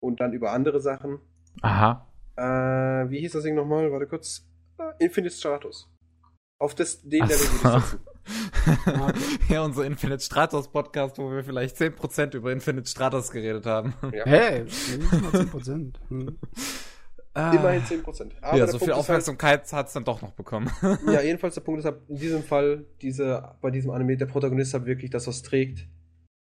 und 0.01 0.21
dann 0.21 0.33
über 0.33 0.51
andere 0.53 0.79
Sachen. 0.79 1.19
Aha. 1.61 2.07
Äh, 2.37 3.09
wie 3.09 3.19
hieß 3.19 3.33
das 3.33 3.43
Ding 3.43 3.55
nochmal? 3.55 3.91
Warte 3.91 4.07
kurz. 4.07 4.47
Infinite 4.99 5.35
Stratus. 5.35 5.91
Auf 6.59 6.73
das, 6.75 7.01
den 7.01 7.23
Level 7.23 7.37
würde 7.37 7.77
ich 7.77 7.83
setzen. 7.83 7.99
ja, 9.49 9.63
unser 9.63 9.85
Infinite 9.85 10.23
Stratos 10.23 10.67
Podcast, 10.67 11.17
wo 11.17 11.31
wir 11.31 11.43
vielleicht 11.43 11.77
10% 11.77 12.35
über 12.35 12.51
Infinite 12.51 12.89
Stratos 12.89 13.31
geredet 13.31 13.65
haben. 13.65 13.93
Ja. 14.13 14.25
Hey, 14.25 14.63
10%. 14.63 15.93
Hm. 16.09 16.37
Ah. 17.33 17.53
Immerhin 17.53 17.83
10%. 17.83 18.31
Aber 18.41 18.57
ja, 18.57 18.65
so 18.65 18.71
Punkt 18.71 18.85
viel 18.85 18.93
halt 18.93 18.99
Aufmerksamkeit 18.99 19.61
halt, 19.61 19.73
hat 19.73 19.87
es 19.87 19.93
dann 19.93 20.03
doch 20.03 20.23
noch 20.23 20.31
bekommen. 20.31 20.71
ja, 21.05 21.21
jedenfalls 21.21 21.53
der 21.53 21.61
Punkt 21.61 21.79
ist 21.79 21.85
halt, 21.85 21.97
in 22.07 22.17
diesem 22.17 22.41
Fall, 22.41 22.85
diese, 23.01 23.55
bei 23.61 23.69
diesem 23.69 23.91
Anime, 23.91 24.17
der 24.17 24.25
Protagonist 24.25 24.73
hat 24.73 24.87
wirklich 24.87 25.11
das, 25.11 25.27
was 25.27 25.43
trägt. 25.43 25.87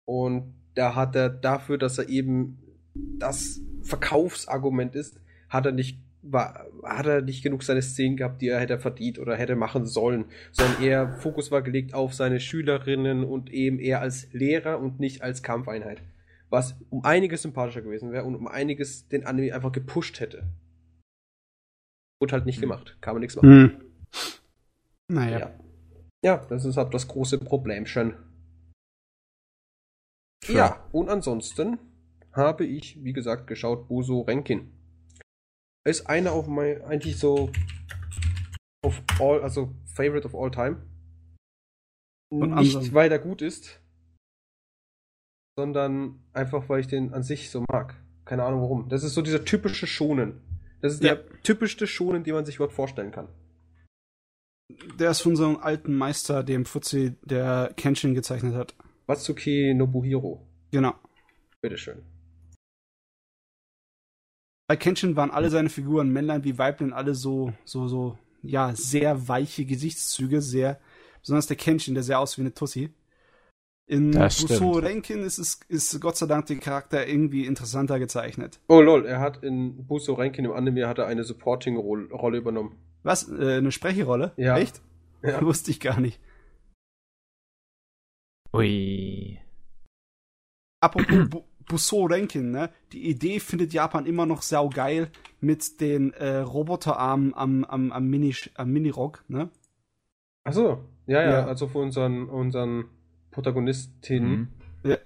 Und 0.04 0.54
da 0.74 0.94
hat 0.94 1.16
er 1.16 1.30
dafür, 1.30 1.78
dass 1.78 1.98
er 1.98 2.08
eben 2.08 2.58
das 2.94 3.60
Verkaufsargument 3.82 4.94
ist, 4.94 5.20
hat 5.48 5.66
er 5.66 5.72
nicht 5.72 5.98
war, 6.24 6.66
hat 6.82 7.06
er 7.06 7.20
nicht 7.20 7.42
genug 7.42 7.62
seine 7.62 7.82
Szenen 7.82 8.16
gehabt, 8.16 8.40
die 8.40 8.48
er 8.48 8.60
hätte 8.60 8.78
verdient 8.78 9.18
oder 9.18 9.36
hätte 9.36 9.56
machen 9.56 9.86
sollen, 9.86 10.26
sondern 10.52 10.82
eher 10.82 11.12
Fokus 11.18 11.50
war 11.50 11.62
gelegt 11.62 11.94
auf 11.94 12.14
seine 12.14 12.40
Schülerinnen 12.40 13.24
und 13.24 13.52
eben 13.52 13.78
eher 13.78 14.00
als 14.00 14.32
Lehrer 14.32 14.78
und 14.78 15.00
nicht 15.00 15.22
als 15.22 15.42
Kampfeinheit. 15.42 16.02
Was 16.50 16.76
um 16.90 17.04
einiges 17.04 17.42
sympathischer 17.42 17.82
gewesen 17.82 18.12
wäre 18.12 18.24
und 18.24 18.34
um 18.34 18.46
einiges 18.46 19.08
den 19.08 19.26
Anime 19.26 19.54
einfach 19.54 19.72
gepusht 19.72 20.20
hätte. 20.20 20.44
Wurde 22.20 22.32
halt 22.32 22.46
nicht 22.46 22.56
hm. 22.56 22.62
gemacht. 22.62 22.96
Kann 23.00 23.14
man 23.14 23.20
nichts 23.20 23.36
machen. 23.36 23.50
Hm. 23.50 23.80
Naja. 25.08 25.38
Ja. 25.38 25.50
ja, 26.22 26.46
das 26.48 26.64
ist 26.64 26.76
halt 26.76 26.94
das 26.94 27.08
große 27.08 27.38
Problemchen. 27.38 28.14
Sure. 30.44 30.58
Ja, 30.58 30.88
und 30.92 31.08
ansonsten 31.08 31.78
habe 32.32 32.64
ich, 32.64 33.02
wie 33.02 33.12
gesagt, 33.12 33.46
geschaut 33.46 33.88
Boso 33.88 34.22
Renkin 34.22 34.70
ist 35.84 36.06
einer 36.06 36.32
auf 36.32 36.46
mein, 36.46 36.82
eigentlich 36.82 37.18
so 37.18 37.50
auf 38.82 39.02
all, 39.20 39.42
also 39.42 39.74
Favorite 39.94 40.26
of 40.26 40.34
all 40.34 40.50
time. 40.50 40.82
Und 42.30 42.54
Nicht, 42.54 42.74
anderen. 42.76 42.94
weil 42.94 43.12
er 43.12 43.18
gut 43.18 43.42
ist, 43.42 43.80
sondern 45.56 46.24
einfach, 46.32 46.68
weil 46.68 46.80
ich 46.80 46.86
den 46.88 47.12
an 47.12 47.22
sich 47.22 47.50
so 47.50 47.64
mag. 47.70 47.94
Keine 48.24 48.44
Ahnung 48.44 48.62
warum. 48.62 48.88
Das 48.88 49.04
ist 49.04 49.14
so 49.14 49.22
dieser 49.22 49.44
typische 49.44 49.86
Schonen. 49.86 50.40
Das 50.80 50.94
ist 50.94 51.02
ja. 51.02 51.14
der 51.14 51.42
typischste 51.42 51.86
Schonen, 51.86 52.24
den 52.24 52.34
man 52.34 52.44
sich 52.44 52.56
überhaupt 52.56 52.74
vorstellen 52.74 53.12
kann. 53.12 53.28
Der 54.98 55.10
ist 55.10 55.20
von 55.20 55.36
so 55.36 55.46
einem 55.46 55.56
alten 55.58 55.94
Meister, 55.94 56.42
dem 56.42 56.64
Fuzzi, 56.64 57.16
der 57.22 57.72
Kenshin 57.76 58.14
gezeichnet 58.14 58.54
hat. 58.54 58.74
Watsuki 59.06 59.74
Nobuhiro. 59.74 60.46
Genau. 60.72 60.94
Bitteschön. 61.60 62.02
Bei 64.66 64.76
Kenshin 64.76 65.16
waren 65.16 65.30
alle 65.30 65.50
seine 65.50 65.68
Figuren, 65.68 66.10
Männlein 66.10 66.44
wie 66.44 66.56
Weiblein, 66.56 66.92
alle 66.92 67.14
so, 67.14 67.52
so, 67.64 67.86
so, 67.86 68.18
ja, 68.42 68.74
sehr 68.74 69.28
weiche 69.28 69.66
Gesichtszüge, 69.66 70.40
sehr, 70.40 70.80
besonders 71.20 71.46
der 71.46 71.56
Kenshin, 71.56 71.94
der 71.94 72.02
sehr 72.02 72.18
aus 72.18 72.38
wie 72.38 72.42
eine 72.42 72.54
Tussi. 72.54 72.90
In 73.86 74.12
Buso 74.12 74.72
Renkin 74.72 75.22
ist 75.22 75.36
es, 75.36 75.60
ist 75.68 76.00
Gott 76.00 76.16
sei 76.16 76.24
Dank 76.24 76.46
der 76.46 76.56
Charakter 76.56 77.06
irgendwie 77.06 77.44
interessanter 77.44 77.98
gezeichnet. 77.98 78.58
Oh 78.68 78.80
lol, 78.80 79.04
er 79.04 79.20
hat 79.20 79.44
in 79.44 79.86
Buso 79.86 80.14
Renkin 80.14 80.46
im 80.46 80.52
Anime 80.52 80.88
hat 80.88 80.98
er 80.98 81.06
eine 81.06 81.24
Supporting-Rolle 81.24 82.38
übernommen. 82.38 82.78
Was? 83.02 83.30
Äh, 83.30 83.58
eine 83.58 83.72
Sprecherolle? 83.72 84.32
Ja. 84.38 84.56
Echt? 84.56 84.80
Ja. 85.22 85.42
Wusste 85.44 85.70
ich 85.70 85.80
gar 85.80 86.00
nicht. 86.00 86.18
Ui. 88.54 89.38
Apropos 90.80 91.42
Buso 91.66 92.04
Renkin, 92.04 92.50
ne? 92.50 92.70
Die 92.92 93.08
Idee 93.08 93.40
findet 93.40 93.72
Japan 93.72 94.06
immer 94.06 94.26
noch 94.26 94.42
saugeil 94.42 95.10
mit 95.40 95.80
den 95.80 96.12
äh, 96.14 96.38
Roboterarmen 96.38 97.34
am, 97.34 97.64
am, 97.64 97.92
am, 97.92 98.06
Mini, 98.06 98.34
am 98.54 98.70
Minirock, 98.70 99.24
ne? 99.28 99.50
Achso, 100.44 100.84
ja, 101.06 101.22
ja, 101.22 101.30
ja, 101.30 101.46
also 101.46 101.68
für 101.68 101.78
unseren, 101.78 102.28
unseren 102.28 102.84
Protagonistin. 103.30 104.24
Mhm. 104.24 104.48
Ja. 104.84 104.98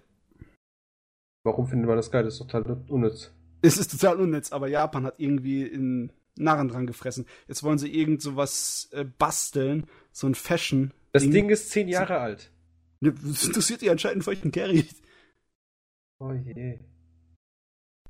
Warum 1.44 1.66
findet 1.66 1.86
man 1.86 1.96
das 1.96 2.10
geil? 2.10 2.24
Das 2.24 2.34
ist 2.34 2.40
total 2.40 2.82
unnütz. 2.88 3.32
Es 3.62 3.78
ist 3.78 3.90
total 3.90 4.20
unnütz, 4.20 4.52
aber 4.52 4.68
Japan 4.68 5.04
hat 5.04 5.14
irgendwie 5.18 5.62
in 5.62 6.12
Narren 6.36 6.68
dran 6.68 6.86
gefressen. 6.86 7.26
Jetzt 7.46 7.62
wollen 7.62 7.78
sie 7.78 7.92
irgend 7.92 8.22
sowas 8.22 8.88
äh, 8.92 9.04
basteln, 9.04 9.86
so 10.12 10.26
ein 10.26 10.34
Fashion. 10.34 10.92
Das 11.12 11.28
Ding 11.28 11.48
ist 11.48 11.70
zehn 11.70 11.88
Jahre 11.88 12.14
so, 12.14 12.20
alt. 12.20 12.50
Das 13.00 13.44
interessiert 13.44 13.80
die 13.80 13.90
anscheinend 13.90 14.24
feuchten 14.24 14.52
Carry. 14.52 14.84
Oh 16.20 16.32
je. 16.32 16.80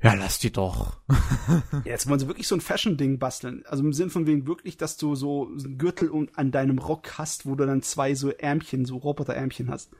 Ja, 0.00 0.14
lass 0.14 0.38
die 0.38 0.52
doch. 0.52 1.00
ja, 1.08 1.82
jetzt 1.84 2.08
wollen 2.08 2.20
sie 2.20 2.28
wirklich 2.28 2.46
so 2.46 2.54
ein 2.54 2.60
Fashion-Ding 2.60 3.18
basteln. 3.18 3.64
Also 3.66 3.82
im 3.82 3.92
Sinn 3.92 4.10
von 4.10 4.26
wegen 4.26 4.46
wirklich, 4.46 4.76
dass 4.76 4.96
du 4.96 5.14
so 5.14 5.46
einen 5.46 5.76
Gürtel 5.76 6.10
an 6.34 6.52
deinem 6.52 6.78
Rock 6.78 7.18
hast, 7.18 7.46
wo 7.46 7.54
du 7.56 7.66
dann 7.66 7.82
zwei 7.82 8.14
so 8.14 8.30
Ärmchen, 8.30 8.84
so 8.84 8.96
Roboter-Ärmchen 8.96 9.68
hast. 9.70 9.92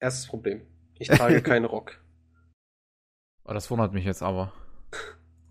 Erstes 0.00 0.26
Problem. 0.26 0.62
Ich 0.98 1.08
trage 1.08 1.42
keinen 1.42 1.66
Rock. 1.66 2.00
Oh, 3.44 3.52
das 3.52 3.70
wundert 3.70 3.92
mich 3.92 4.04
jetzt 4.04 4.22
aber. 4.22 4.52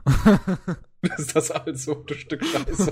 das 1.02 1.20
ist 1.20 1.36
das 1.36 1.52
also, 1.52 1.94
du 1.96 2.16
Stück 2.16 2.44
Scheiße. 2.44 2.92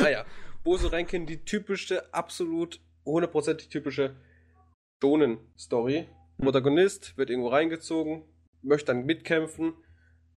naja, 0.00 0.24
Bose 0.62 0.92
Rankin, 0.92 1.26
die 1.26 1.44
typische, 1.44 2.14
absolut 2.14 2.80
hundertprozentig 3.04 3.68
typische 3.68 4.14
Shonen-Story. 5.02 6.06
Mhm. 6.38 6.44
Protagonist 6.44 7.16
wird 7.16 7.30
irgendwo 7.30 7.48
reingezogen, 7.48 8.24
möchte 8.62 8.86
dann 8.86 9.04
mitkämpfen. 9.04 9.74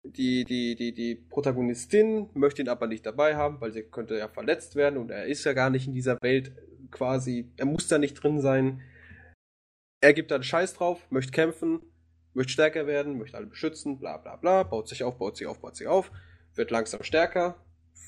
Die, 0.06 0.43
die, 0.43 0.76
die, 0.76 0.93
die 0.93 1.15
Protagonistin 1.15 2.30
möchte 2.34 2.62
ihn 2.62 2.67
aber 2.67 2.88
nicht 2.88 3.06
dabei 3.06 3.38
haben, 3.38 3.62
weil 3.62 3.71
sie 3.71 3.84
könnte 3.84 4.17
ja 4.17 4.28
verletzt 4.28 4.76
werden 4.76 4.99
und 4.99 5.12
er 5.12 5.28
ist 5.28 5.45
ja 5.45 5.54
gar 5.54 5.69
nicht 5.69 5.88
in 5.88 5.93
dieser 5.93 6.21
Welt 6.21 6.52
quasi, 6.91 7.52
er 7.56 7.65
muss 7.65 7.88
da 7.88 7.97
nicht 7.97 8.15
drin 8.15 8.41
sein. 8.41 8.82
Er 10.02 10.13
gibt 10.13 10.32
dann 10.32 10.43
Scheiß 10.43 10.73
drauf, 10.73 11.08
möchte 11.10 11.32
kämpfen, 11.32 11.80
möchte 12.34 12.52
stärker 12.52 12.86
werden, 12.86 13.17
möchte 13.17 13.38
alle 13.38 13.45
beschützen, 13.45 13.97
bla 13.97 14.17
bla 14.17 14.36
bla, 14.36 14.63
baut 14.63 14.89
sich 14.89 15.04
auf, 15.04 15.17
baut 15.17 15.38
sich 15.38 15.47
auf, 15.47 15.62
baut 15.62 15.78
sich 15.78 15.88
auf, 15.88 16.12
wird 16.54 16.69
langsam 16.69 17.02
stärker, 17.04 17.63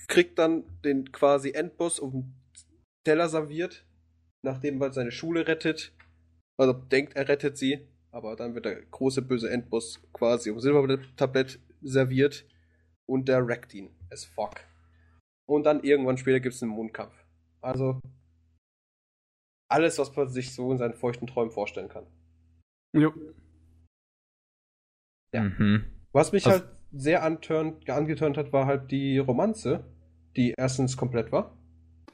kriegt 0.08 0.38
dann 0.38 0.65
den 0.84 1.13
quasi 1.13 1.52
Endboss 1.52 2.02
auf 2.02 2.12
dem 2.12 2.34
Teller 3.06 3.30
serviert, 3.30 3.86
nachdem 4.41 4.82
er 4.82 4.91
seine 4.91 5.12
Schule 5.12 5.48
rettet, 5.48 5.94
also 6.58 6.74
denkt, 6.74 7.15
er 7.15 7.28
rettet 7.28 7.58
sie, 7.58 7.88
aber 8.12 8.36
dann 8.36 8.56
wird 8.56 8.65
der 8.65 8.82
große 8.82 9.22
böse 9.22 9.50
Endboss 9.50 10.02
quasi 10.13 10.50
um 10.52 10.60
Silbertablett 10.60 11.60
serviert 11.82 12.46
und 13.06 13.28
der 13.28 13.46
wreckt 13.46 13.74
ihn 13.74 13.89
as 14.12 14.26
fuck. 14.26 14.56
Und 15.48 15.65
dann 15.65 15.84
irgendwann 15.84 16.18
später 16.18 16.39
gibt 16.39 16.56
es 16.56 16.63
einen 16.63 16.72
Mondkampf. 16.72 17.13
Also 17.62 18.00
alles, 19.70 19.98
was 20.00 20.15
man 20.15 20.30
sich 20.30 20.54
so 20.54 20.72
in 20.72 20.78
seinen 20.78 20.94
feuchten 20.94 21.28
Träumen 21.28 21.52
vorstellen 21.52 21.89
kann. 21.89 22.06
Jo. 22.94 23.13
Ja. 25.34 25.44
Mhm. 25.44 25.86
Was 26.12 26.32
mich 26.32 26.46
also, 26.46 26.60
halt 26.60 26.70
sehr 26.94 27.24
angeturnt 27.24 28.38
hat, 28.38 28.54
war 28.54 28.65
halt 28.65 28.91
die 28.91 29.18
Romanze, 29.18 29.84
die 30.36 30.54
erstens 30.58 30.96
komplett 30.96 31.32
war. 31.32 31.58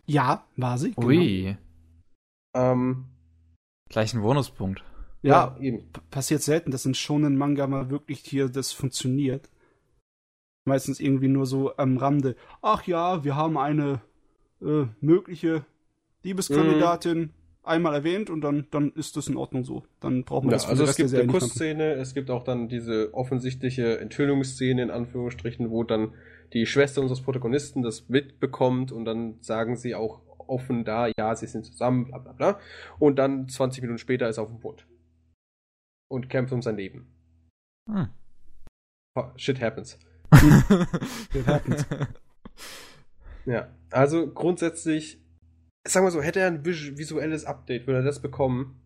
Ja, 0.08 0.47
war 0.58 0.77
sie. 0.77 0.93
Genau. 0.93 1.08
Ui. 1.08 1.58
Ähm, 2.56 3.06
Gleich 3.91 4.13
ein 4.13 4.21
Bonuspunkt. 4.21 4.84
Ja, 5.21 5.56
ja, 5.60 5.63
eben. 5.63 5.84
Passiert 6.10 6.41
selten, 6.41 6.71
dass 6.71 6.86
in 6.86 6.93
schonen 6.93 7.38
Manga 7.38 7.67
mal 7.67 7.89
wirklich 7.89 8.19
hier 8.21 8.47
das 8.47 8.71
funktioniert. 8.71 9.49
Meistens 10.63 11.01
irgendwie 11.01 11.27
nur 11.27 11.45
so 11.45 11.75
am 11.75 11.97
Rande. 11.97 12.38
Ach 12.62 12.88
ja, 12.88 13.25
wir 13.25 13.36
haben 13.36 13.58
eine 13.58 14.01
äh, 14.62 14.86
mögliche 15.01 15.65
Liebeskandidatin. 16.23 17.32
einmal 17.63 17.93
erwähnt 17.93 18.30
und 18.30 18.41
dann, 18.41 18.67
dann 18.71 18.91
ist 18.93 19.17
das 19.17 19.27
in 19.27 19.36
Ordnung 19.36 19.65
so. 19.65 19.84
Dann 19.99 20.23
brauchen 20.23 20.47
wir 20.47 20.51
ja, 20.51 20.58
das 20.58 20.67
Also 20.67 20.86
es 20.86 20.95
gibt 20.95 21.13
eine 21.13 21.27
Kussszene, 21.27 21.93
es 21.93 22.13
gibt 22.13 22.32
auch 22.32 22.43
dann 22.43 22.69
diese 22.69 23.13
offensichtliche 23.13 23.99
Enthüllungsszene 23.99 24.84
in 24.84 24.89
Anführungsstrichen, 24.89 25.69
wo 25.69 25.84
dann 25.84 26.13
die 26.54 26.65
Schwester 26.65 27.01
unseres 27.01 27.21
Protagonisten 27.21 27.82
das 27.82 28.08
mitbekommt 28.08 28.91
und 28.91 29.06
dann 29.06 29.36
sagen 29.41 29.75
sie 29.75 29.95
auch 29.95 30.21
offen 30.51 30.83
da, 30.83 31.07
ja, 31.17 31.35
sie 31.35 31.47
sind 31.47 31.65
zusammen, 31.65 32.05
bla 32.05 32.19
bla 32.19 32.33
bla. 32.33 32.59
Und 32.99 33.17
dann 33.17 33.47
20 33.47 33.81
Minuten 33.81 33.97
später 33.97 34.29
ist 34.29 34.37
er 34.37 34.43
auf 34.43 34.49
dem 34.49 34.59
Boot. 34.59 34.87
Und 36.09 36.29
kämpft 36.29 36.53
um 36.53 36.61
sein 36.61 36.75
Leben. 36.75 37.07
Hm. 37.89 38.09
Shit 39.37 39.61
happens. 39.61 39.97
Shit 41.31 41.47
happens. 41.47 41.85
ja, 43.45 43.69
also 43.89 44.31
grundsätzlich 44.31 45.21
sagen 45.87 46.05
wir 46.05 46.11
so, 46.11 46.21
hätte 46.21 46.39
er 46.39 46.47
ein 46.47 46.65
visuelles 46.65 47.45
Update, 47.45 47.87
würde 47.87 47.99
er 47.99 48.05
das 48.05 48.21
bekommen 48.21 48.81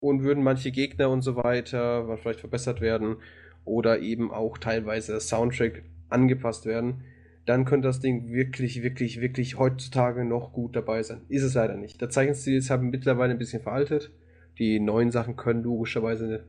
und 0.00 0.22
würden 0.22 0.44
manche 0.44 0.70
Gegner 0.70 1.10
und 1.10 1.22
so 1.22 1.36
weiter 1.36 2.18
vielleicht 2.18 2.40
verbessert 2.40 2.80
werden 2.80 3.16
oder 3.64 4.00
eben 4.00 4.30
auch 4.30 4.58
teilweise 4.58 5.18
Soundtrack 5.20 5.84
angepasst 6.10 6.66
werden, 6.66 7.04
dann 7.46 7.64
könnte 7.64 7.88
das 7.88 8.00
Ding 8.00 8.30
wirklich, 8.30 8.82
wirklich, 8.82 9.20
wirklich 9.20 9.58
heutzutage 9.58 10.24
noch 10.24 10.52
gut 10.52 10.76
dabei 10.76 11.02
sein. 11.02 11.22
Ist 11.28 11.42
es 11.42 11.54
leider 11.54 11.76
nicht. 11.76 12.00
Der 12.00 12.10
Zeichenstil 12.10 12.56
ist 12.56 12.70
haben 12.70 12.90
mittlerweile 12.90 13.32
ein 13.32 13.38
bisschen 13.38 13.62
veraltet. 13.62 14.10
Die 14.58 14.80
neuen 14.80 15.10
Sachen 15.10 15.36
können 15.36 15.62
logischerweise, 15.62 16.44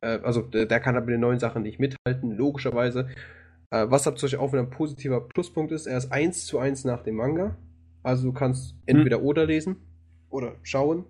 äh, 0.00 0.18
also 0.22 0.42
der, 0.42 0.66
der, 0.66 0.80
kann 0.80 0.96
aber 0.96 1.06
mit 1.06 1.14
den 1.14 1.20
neuen 1.20 1.38
Sachen 1.38 1.62
nicht 1.62 1.78
mithalten, 1.78 2.32
logischerweise. 2.32 3.08
Äh, 3.70 3.86
was 3.88 4.06
aber 4.06 4.16
zum 4.16 4.26
Beispiel 4.26 4.40
auch 4.40 4.52
wieder 4.52 4.62
ein 4.62 4.70
positiver 4.70 5.20
Pluspunkt 5.20 5.72
ist, 5.72 5.86
er 5.86 5.96
ist 5.96 6.12
eins 6.12 6.46
zu 6.46 6.58
eins 6.58 6.84
nach 6.84 7.02
dem 7.02 7.16
Manga. 7.16 7.56
Also 8.02 8.24
du 8.24 8.32
kannst 8.32 8.76
entweder 8.84 9.18
hm. 9.18 9.24
oder 9.24 9.46
lesen 9.46 9.76
oder 10.28 10.56
schauen. 10.62 11.06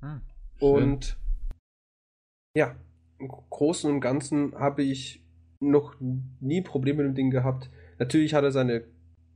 Hm, 0.00 0.20
und 0.60 1.18
ja, 2.56 2.76
im 3.18 3.28
Großen 3.28 3.90
und 3.90 4.00
Ganzen 4.00 4.54
habe 4.54 4.82
ich 4.82 5.24
noch 5.60 5.96
nie 6.40 6.60
Probleme 6.60 7.02
mit 7.02 7.12
dem 7.12 7.14
Ding 7.16 7.30
gehabt. 7.30 7.70
Natürlich 7.98 8.34
hat 8.34 8.44
er 8.44 8.52
seine 8.52 8.84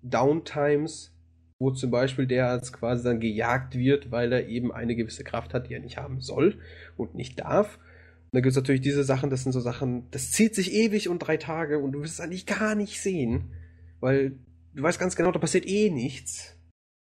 Downtimes, 0.03 1.13
wo 1.59 1.71
zum 1.71 1.91
Beispiel 1.91 2.27
der 2.27 2.49
als 2.49 2.73
quasi 2.73 3.03
dann 3.03 3.21
gejagt 3.21 3.75
wird, 3.77 4.11
weil 4.11 4.33
er 4.33 4.47
eben 4.47 4.73
eine 4.73 4.95
gewisse 4.95 5.25
Kraft 5.25 5.55
hat, 5.55 5.69
die 5.69 5.75
er 5.75 5.81
nicht 5.81 5.97
haben 5.97 6.21
soll 6.21 6.59
und 6.97 7.15
nicht 7.15 7.41
darf. 7.41 7.77
Und 7.77 8.35
dann 8.35 8.43
gibt 8.43 8.51
es 8.51 8.57
natürlich 8.57 8.81
diese 8.81 9.05
Sachen, 9.05 9.31
das 9.31 9.43
sind 9.43 9.53
so 9.53 9.61
Sachen, 9.61 10.09
das 10.11 10.31
zieht 10.31 10.55
sich 10.55 10.73
ewig 10.73 11.09
und 11.09 11.19
drei 11.21 11.37
Tage 11.37 11.79
und 11.79 11.93
du 11.93 12.03
wirst 12.03 12.15
es 12.15 12.21
eigentlich 12.21 12.47
gar 12.47 12.75
nicht 12.75 13.01
sehen, 13.01 13.53
weil 14.01 14.39
du 14.75 14.83
weißt 14.83 15.01
ganz 15.01 15.17
genau, 15.17 15.33
da 15.33 15.39
passiert 15.39 15.67
eh 15.67 15.91
nichts. 15.91 16.55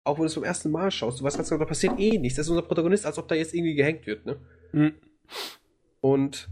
Auch 0.04 0.16
wenn 0.16 0.22
du 0.22 0.26
es 0.26 0.32
zum 0.32 0.44
ersten 0.44 0.70
Mal 0.70 0.90
schaust, 0.90 1.20
du 1.20 1.24
weißt 1.24 1.36
ganz 1.36 1.50
genau, 1.50 1.60
da 1.60 1.66
passiert 1.66 1.98
eh 2.00 2.18
nichts. 2.18 2.36
Das 2.36 2.46
ist 2.46 2.50
unser 2.50 2.62
Protagonist, 2.62 3.04
als 3.04 3.18
ob 3.18 3.28
da 3.28 3.34
jetzt 3.34 3.54
irgendwie 3.54 3.74
gehängt 3.74 4.06
wird, 4.06 4.24
ne? 4.24 4.40
Mhm. 4.72 4.94
Und 6.00 6.48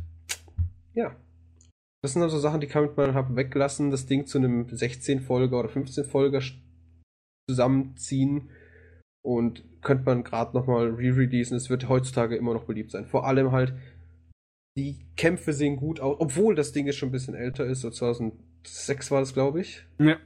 ja. 0.94 1.16
Das 2.02 2.12
sind 2.12 2.22
also 2.22 2.38
Sachen, 2.38 2.61
die 2.61 2.68
kann 2.68 2.90
man 2.94 3.14
halt 3.14 3.34
weglassen, 3.34 3.90
das 3.90 4.06
Ding 4.06 4.26
zu 4.26 4.38
einem 4.38 4.66
16-Folger 4.66 5.58
oder 5.58 5.68
15-Folger 5.68 6.40
zusammenziehen 7.48 8.50
und 9.24 9.64
könnte 9.82 10.04
man 10.04 10.22
gerade 10.22 10.56
nochmal 10.56 10.90
re-releasen. 10.90 11.56
Es 11.56 11.70
wird 11.70 11.88
heutzutage 11.88 12.37
immer 12.37 12.54
noch 12.54 12.64
beliebt 12.64 12.92
sein. 12.92 13.04
Vor 13.06 13.26
allem 13.26 13.50
halt, 13.50 13.74
die 14.76 15.06
Kämpfe 15.16 15.52
sehen 15.52 15.76
gut 15.76 15.98
aus, 15.98 16.16
obwohl 16.20 16.54
das 16.54 16.72
Ding 16.72 16.87
jetzt 16.87 16.96
schon 16.96 17.08
ein 17.08 17.12
bisschen 17.12 17.34
älter 17.34 17.66
ist, 17.66 17.80
so 17.80 17.90
2006 17.90 19.11
war 19.11 19.20
das, 19.20 19.34
glaube 19.34 19.61
ich. 19.61 19.84
Ja. 19.98 20.18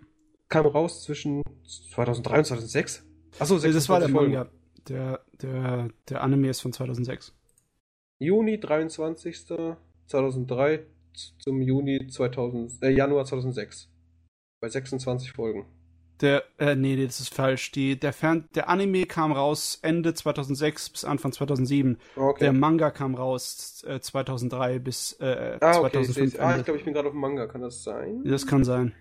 Kam 0.48 0.66
raus 0.66 1.02
zwischen 1.02 1.42
2003 1.66 2.38
und 2.38 2.44
2006. 2.44 3.06
Achso, 3.38 3.58
das 3.58 3.88
war 3.88 4.00
der 4.00 4.11
Folgen. 4.11 4.35
Manga. 4.35 4.50
Der, 4.88 5.24
der, 5.40 5.88
der 6.08 6.22
Anime 6.22 6.50
ist 6.50 6.61
von 6.61 6.72
2006. 6.72 7.35
Juni 8.18 8.61
23. 8.61 9.46
2003 10.06 10.87
zum 11.38 11.61
Juni 11.61 12.07
2000, 12.07 12.83
äh, 12.83 12.90
Januar 12.90 13.25
2006. 13.25 13.88
Bei 14.61 14.68
26 14.68 15.33
Folgen. 15.33 15.66
Der, 16.20 16.44
äh, 16.59 16.77
nee, 16.77 17.05
das 17.05 17.18
ist 17.18 17.35
falsch. 17.35 17.72
Die, 17.72 17.98
der, 17.98 18.12
Fern 18.12 18.48
der 18.55 18.68
Anime 18.68 19.07
kam 19.07 19.33
raus 19.33 19.81
Ende 19.83 20.14
2006 20.14 20.90
bis 20.90 21.05
Anfang 21.05 21.33
2007. 21.33 21.98
Okay. 22.14 22.44
Der 22.44 22.53
Manga 22.53 22.92
kam 22.92 23.16
raus 23.16 23.85
äh, 23.88 23.98
2003 23.98 24.79
bis 24.79 25.14
äh, 25.20 25.59
ah, 25.61 25.72
2005. 25.72 26.35
Okay. 26.35 26.42
Ah, 26.42 26.57
ich 26.57 26.64
glaube, 26.64 26.79
ich 26.79 26.85
bin 26.85 26.94
gerade 26.94 27.09
auf 27.09 27.14
dem 27.14 27.20
Manga. 27.20 27.48
Kann 27.48 27.61
das 27.61 27.83
sein? 27.83 28.22
Das 28.25 28.46
kann 28.46 28.62
sein. 28.62 28.94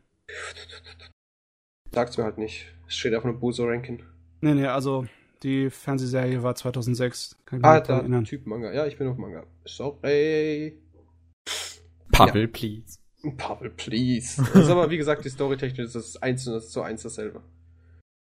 Sag's 1.92 2.18
mir 2.18 2.24
halt 2.24 2.40
nicht. 2.40 2.68
Es 2.88 2.96
steht 2.96 3.14
auf 3.14 3.24
einem 3.24 3.40
Buso-Ranking. 3.40 4.02
Nee, 4.42 4.54
nee, 4.56 4.66
also 4.66 5.06
die 5.44 5.70
Fernsehserie 5.70 6.42
war 6.42 6.56
2006. 6.56 7.38
Kann 7.46 7.60
ich 7.60 7.66
ah, 7.66 7.80
da, 7.82 7.98
erinnern. 8.00 8.26
Typ 8.26 8.48
Manga. 8.48 8.74
Ja, 8.74 8.88
ich 8.88 8.98
bin 8.98 9.08
auf 9.08 9.18
Manga. 9.18 9.44
Sorry. 9.66 10.80
Pavel, 12.12 12.44
ja. 12.44 12.48
please. 12.48 13.00
Pavel, 13.38 13.70
please. 13.70 14.42
Das 14.54 14.66
ist 14.66 14.70
aber, 14.70 14.90
wie 14.90 14.98
gesagt, 14.98 15.26
die 15.26 15.30
Storytechnik 15.30 15.86
ist 15.86 15.96
das 15.96 16.22
1 16.22 16.44
zu 16.44 16.82
1 16.82 17.04
dasselbe. 17.04 17.42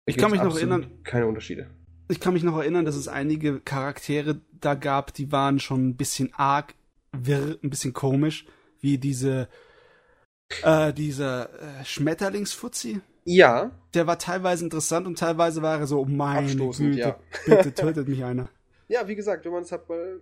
Ich 0.06 0.18
kann 0.18 0.32
mich 0.32 0.42
noch 0.42 0.56
erinnern. 0.56 0.88
Keine 1.04 1.28
Unterschiede. 1.28 1.68
Ich 2.10 2.20
kann 2.20 2.34
mich 2.34 2.44
noch 2.44 2.58
erinnern, 2.58 2.86
dass 2.86 2.96
es 2.96 3.08
einige 3.08 3.60
Charaktere 3.62 4.42
da 4.60 4.74
gab, 4.74 5.14
die 5.14 5.32
waren 5.32 5.60
schon 5.60 5.90
ein 5.90 5.96
bisschen 5.96 6.34
arg 6.34 6.76
wirr, 7.14 7.58
ein 7.64 7.70
bisschen 7.70 7.94
komisch, 7.94 8.46
wie 8.80 8.98
diese, 8.98 9.48
äh, 10.64 10.94
dieser 10.94 11.50
äh, 11.54 11.86
Schmetterlingsfutzi. 11.86 13.02
Ja. 13.24 13.72
Der 13.94 14.08
war 14.08 14.18
teilweise 14.18 14.64
interessant 14.64 15.08
und 15.08 15.20
teilweise 15.20 15.62
war 15.62 15.80
er 15.80 15.88
so, 15.88 16.00
oh 16.00 16.06
meine 16.06 16.54
Güte, 16.56 17.00
ja. 17.00 17.20
bitte 17.46 17.74
tötet 17.76 18.08
mich 18.08 18.24
einer. 18.24 18.50
Ja, 18.88 19.08
wie 19.08 19.16
gesagt, 19.16 19.46
wenn 19.46 19.54
man 19.54 19.64
es 19.64 19.72
halt 19.72 19.88
mal 19.88 20.20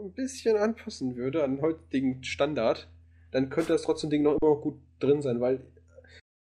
ein 0.00 0.12
bisschen 0.12 0.56
anpassen 0.56 1.16
würde 1.16 1.44
an 1.44 1.60
heutigen 1.60 2.22
Standard, 2.22 2.88
dann 3.30 3.50
könnte 3.50 3.72
das 3.72 3.82
trotzdem 3.82 4.10
Ding 4.10 4.22
noch 4.22 4.36
immer 4.40 4.54
noch 4.54 4.60
gut 4.60 4.78
drin 4.98 5.22
sein, 5.22 5.40
weil 5.40 5.64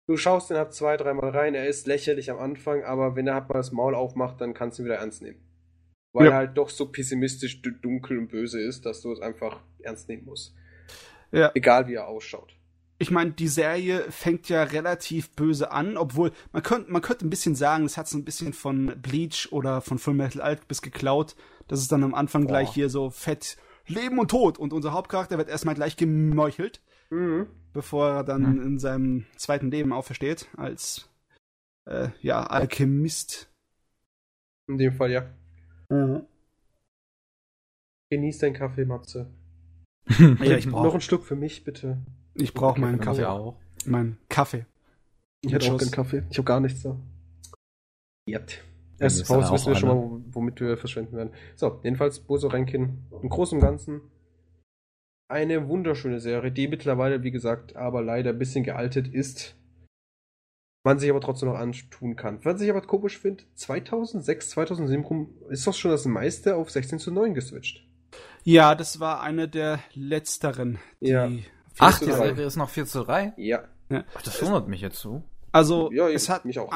du 0.08 0.18
schaust 0.18 0.50
den 0.50 0.58
halt 0.58 0.74
zwei, 0.74 0.98
dreimal 0.98 1.30
rein, 1.30 1.56
er 1.56 1.68
ist 1.68 1.88
lächerlich 1.88 2.32
am 2.32 2.40
Anfang, 2.40 2.84
aber 2.84 3.16
wenn 3.16 3.28
er 3.28 3.36
halt 3.36 3.50
mal 3.50 3.56
das 3.56 3.72
Maul 3.72 3.96
aufmacht, 3.96 4.40
dann 4.42 4.54
kannst 4.54 4.78
du 4.78 4.84
ihn 4.84 4.86
wieder 4.86 4.98
ernst 4.98 5.22
nehmen. 5.22 5.40
Weil 6.14 6.28
ja. 6.28 6.32
er 6.32 6.38
halt 6.38 6.58
doch 6.58 6.70
so 6.70 6.92
pessimistisch, 6.92 7.62
dunkel 7.62 8.18
und 8.18 8.30
böse 8.30 8.62
ist, 8.62 8.86
dass 8.86 9.02
du 9.02 9.12
es 9.12 9.20
einfach 9.20 9.62
ernst 9.80 10.08
nehmen 10.08 10.26
musst. 10.26 10.56
Ja. 11.32 11.52
Egal 11.54 11.88
wie 11.88 11.96
er 11.96 12.08
ausschaut 12.08 12.56
ich 12.98 13.12
meine, 13.12 13.32
die 13.32 13.48
Serie 13.48 14.06
fängt 14.10 14.48
ja 14.48 14.64
relativ 14.64 15.32
böse 15.32 15.72
an, 15.72 15.98
obwohl 15.98 16.32
man 16.54 16.64
könnte 16.64 16.92
man 16.92 17.02
könnte 17.02 17.26
ein 17.28 17.30
bisschen 17.30 17.56
sagen, 17.56 17.86
es 17.86 17.98
hat 17.98 18.08
so 18.08 18.18
ein 18.18 18.24
bisschen 18.24 18.54
von 18.54 18.94
Bleach 19.02 19.50
oder 19.52 19.82
von 19.82 20.00
Full 20.00 20.14
Metal 20.14 20.42
Alchemist 20.42 20.82
geklaut. 20.82 21.36
Das 21.68 21.80
ist 21.80 21.92
dann 21.92 22.04
am 22.04 22.14
Anfang 22.14 22.44
Boah. 22.44 22.50
gleich 22.50 22.72
hier 22.72 22.90
so 22.90 23.10
fett 23.10 23.58
Leben 23.88 24.20
und 24.20 24.32
Tod 24.32 24.58
und 24.58 24.74
unser 24.74 24.94
Hauptcharakter 24.94 25.38
wird 25.38 25.50
erstmal 25.50 25.76
gleich 25.76 25.96
gemeuchelt, 25.98 26.82
mhm. 27.10 27.48
bevor 27.74 28.10
er 28.10 28.24
dann 28.24 28.56
mhm. 28.56 28.62
in 28.62 28.80
seinem 28.80 29.26
zweiten 29.36 29.70
Leben 29.72 29.94
aufersteht 29.94 30.48
als 30.58 31.10
äh, 31.86 32.10
ja 32.22 32.44
Alchemist. 32.44 33.52
In 34.68 34.78
dem 34.78 34.94
Fall 34.94 35.12
ja. 35.12 35.30
Mhm. 35.90 36.26
Genieß 38.10 38.40
deinen 38.40 38.54
Kaffee, 38.54 38.86
Matze. 38.86 39.30
ja, 40.20 40.58
ich 40.58 40.70
brauch... 40.70 40.84
Noch 40.84 40.96
ein 40.96 41.02
Stück 41.02 41.24
für 41.24 41.36
mich, 41.36 41.64
bitte. 41.64 41.98
Ich 42.36 42.54
brauche 42.54 42.80
meinen 42.80 43.00
Kaffee. 43.00 43.24
Kaffee 43.24 43.30
auch. 43.30 43.58
Mein 43.86 44.18
Kaffee. 44.30 44.66
Ich 45.42 45.54
hätte 45.54 45.72
auch 45.72 45.78
keinen 45.78 45.92
Kaffee. 45.92 46.24
Ich 46.30 46.38
habe 46.38 46.46
gar 46.46 46.60
nichts 46.60 46.84
da. 46.84 46.98
Yep. 48.30 48.52
Pause 49.00 49.54
wissen 49.54 49.68
wir 49.68 49.76
schon 49.76 49.90
mal, 49.90 50.22
womit 50.32 50.60
wir 50.62 50.78
verschwenden 50.78 51.16
werden. 51.18 51.34
So, 51.56 51.80
jedenfalls 51.84 52.20
Boso 52.20 52.48
Renkin 52.48 53.06
im 53.22 53.30
Großen 53.30 53.58
und 53.58 53.62
Ganzen 53.62 54.02
eine 55.28 55.68
wunderschöne 55.68 56.20
Serie, 56.20 56.52
die 56.52 56.68
mittlerweile, 56.68 57.24
wie 57.24 57.32
gesagt, 57.32 57.76
aber 57.76 58.02
leider 58.02 58.32
ein 58.32 58.40
bisschen 58.40 58.64
gealtet 58.64 59.08
ist. 59.08 59.56
Man 60.84 61.00
sich 61.00 61.10
aber 61.10 61.22
trotzdem 61.22 61.50
noch 61.50 61.58
antun 61.58 62.16
kann. 62.16 62.46
Was 62.46 62.62
ich 62.62 62.70
aber 62.70 62.82
komisch 62.82 63.18
finde, 63.18 63.44
2006, 63.56 64.52
2007 64.52 65.04
rum 65.04 65.34
ist 65.50 65.66
doch 65.66 65.74
schon 65.74 65.90
das 65.90 66.06
meiste 66.06 66.56
auf 66.56 66.70
16 66.70 67.00
zu 67.00 67.12
9 67.12 67.34
geswitcht. 67.34 67.88
Ja, 68.44 68.76
das 68.76 69.00
war 69.00 69.22
eine 69.22 69.50
der 69.50 69.80
letzteren, 69.94 70.78
die 71.02 71.08
ja. 71.08 71.32
Ach, 71.80 72.00
die 72.00 72.12
Serie 72.12 72.46
ist 72.46 72.56
noch 72.56 72.70
4 72.70 72.86
zu 72.86 73.04
3? 73.04 73.34
Ja. 73.38 73.64
ja. 73.90 74.04
Ach, 74.16 74.22
das 74.22 74.42
wundert 74.44 74.68
mich 74.68 74.82
jetzt 74.82 75.00
so. 75.00 75.24
Also, 75.52 75.92
ja, 75.92 76.08
es 76.08 76.30
hat 76.30 76.46
mich 76.46 76.60
auch. 76.60 76.72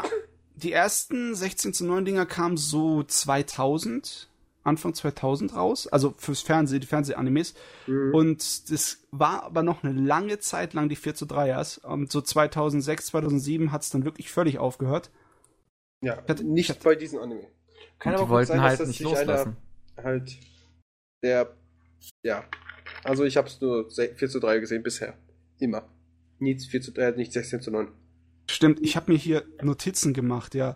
Die 0.61 0.73
ersten 0.73 1.35
16 1.35 1.73
zu 1.73 1.85
9 1.85 2.03
Dinger 2.03 2.25
kamen 2.25 2.57
so 2.57 3.03
2000, 3.03 4.29
Anfang 4.63 4.93
2000 4.93 5.55
raus, 5.55 5.87
also 5.87 6.13
fürs 6.17 6.41
Fernsehen, 6.41 6.81
die 6.81 6.87
Fernsehanimes. 6.87 7.53
Mhm. 7.87 8.13
Und 8.13 8.69
das 8.69 8.99
war 9.11 9.43
aber 9.43 9.63
noch 9.63 9.83
eine 9.83 9.97
lange 9.97 10.39
Zeit 10.39 10.73
lang 10.73 10.89
die 10.89 10.97
4 10.97 11.15
zu 11.15 11.25
3ers. 11.25 11.79
Und 11.85 12.11
so 12.11 12.19
2006, 12.19 13.07
2007 13.07 13.71
hat 13.71 13.83
es 13.83 13.89
dann 13.89 14.03
wirklich 14.03 14.31
völlig 14.31 14.59
aufgehört. 14.59 15.11
Ja, 16.01 16.17
hatte, 16.27 16.43
nicht 16.43 16.69
hatte, 16.69 16.83
bei 16.83 16.95
diesen 16.95 17.19
Anime. 17.19 17.47
Kann 17.97 18.15
aber 18.15 18.23
die 18.23 18.29
wollten 18.29 18.47
sein, 18.47 18.61
halt 18.61 18.85
nicht 18.85 18.99
loslassen. 18.99 19.55
halt 19.95 20.37
der, 21.23 21.55
ja, 22.23 22.45
also 23.03 23.23
ich 23.23 23.37
habe 23.37 23.47
es 23.47 23.61
nur 23.61 23.89
4 23.89 24.15
zu 24.29 24.39
3 24.39 24.59
gesehen 24.59 24.83
bisher. 24.83 25.17
Immer. 25.57 25.87
Nichts 26.39 26.65
4 26.65 26.81
zu 26.81 26.91
3, 26.91 27.11
nicht 27.11 27.31
16 27.31 27.61
zu 27.61 27.71
9. 27.71 27.87
Stimmt, 28.49 28.79
ich 28.81 28.95
habe 28.95 29.11
mir 29.11 29.17
hier 29.17 29.45
Notizen 29.61 30.11
gemacht, 30.11 30.55
ja. 30.55 30.75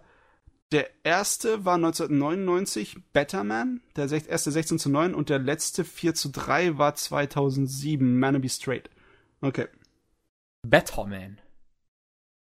der 0.72 0.90
erste 1.04 1.66
war 1.66 1.76
1999 1.76 2.98
Betterman, 3.14 3.82
der 3.96 4.12
erste 4.12 4.52
16 4.52 4.78
zu 4.78 4.90
9 4.92 5.16
und 5.16 5.30
der 5.30 5.40
letzte 5.40 5.84
4 5.84 6.14
zu 6.14 6.30
3 6.30 6.78
war 6.78 6.94
2007 6.94 8.20
Man 8.20 8.40
Be 8.42 8.50
Straight. 8.50 8.92
Okay. 9.42 9.68
Betterman. 10.62 11.42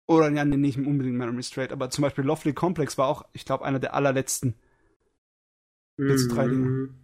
Oder 0.07 0.31
ja, 0.31 0.45
nee, 0.45 0.55
nicht 0.55 0.77
unbedingt 0.77 1.17
Man 1.17 1.35
Be 1.35 1.43
Straight, 1.43 1.73
aber 1.73 1.89
zum 1.89 2.03
Beispiel 2.03 2.23
Lovely 2.23 2.53
Complex 2.53 2.97
war 2.97 3.07
auch, 3.07 3.25
ich 3.33 3.43
glaube, 3.43 3.65
einer 3.65 3.79
der 3.79 3.95
allerletzten. 3.95 4.55
Jetzt 5.97 6.29
drei 6.29 6.47
Dinge. 6.47 6.65
Mhm. 6.65 6.95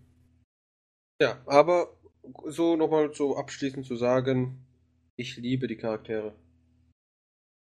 Ja, 1.19 1.41
aber 1.45 1.97
so 2.45 2.77
nochmal 2.77 3.13
so 3.13 3.36
abschließend 3.36 3.86
zu 3.86 3.97
sagen, 3.97 4.65
ich 5.17 5.36
liebe 5.36 5.67
die 5.67 5.75
Charaktere. 5.75 6.33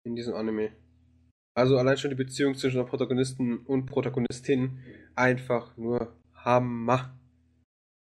In 0.05 0.15
diesem 0.15 0.35
Anime. 0.35 0.71
Also 1.55 1.77
allein 1.77 1.97
schon 1.97 2.11
die 2.11 2.15
Beziehung 2.15 2.55
zwischen 2.55 2.77
der 2.77 2.83
Protagonisten 2.83 3.57
und 3.59 3.87
Protagonistin 3.87 4.79
einfach 5.15 5.75
nur 5.77 6.15
Hammer. 6.33 7.17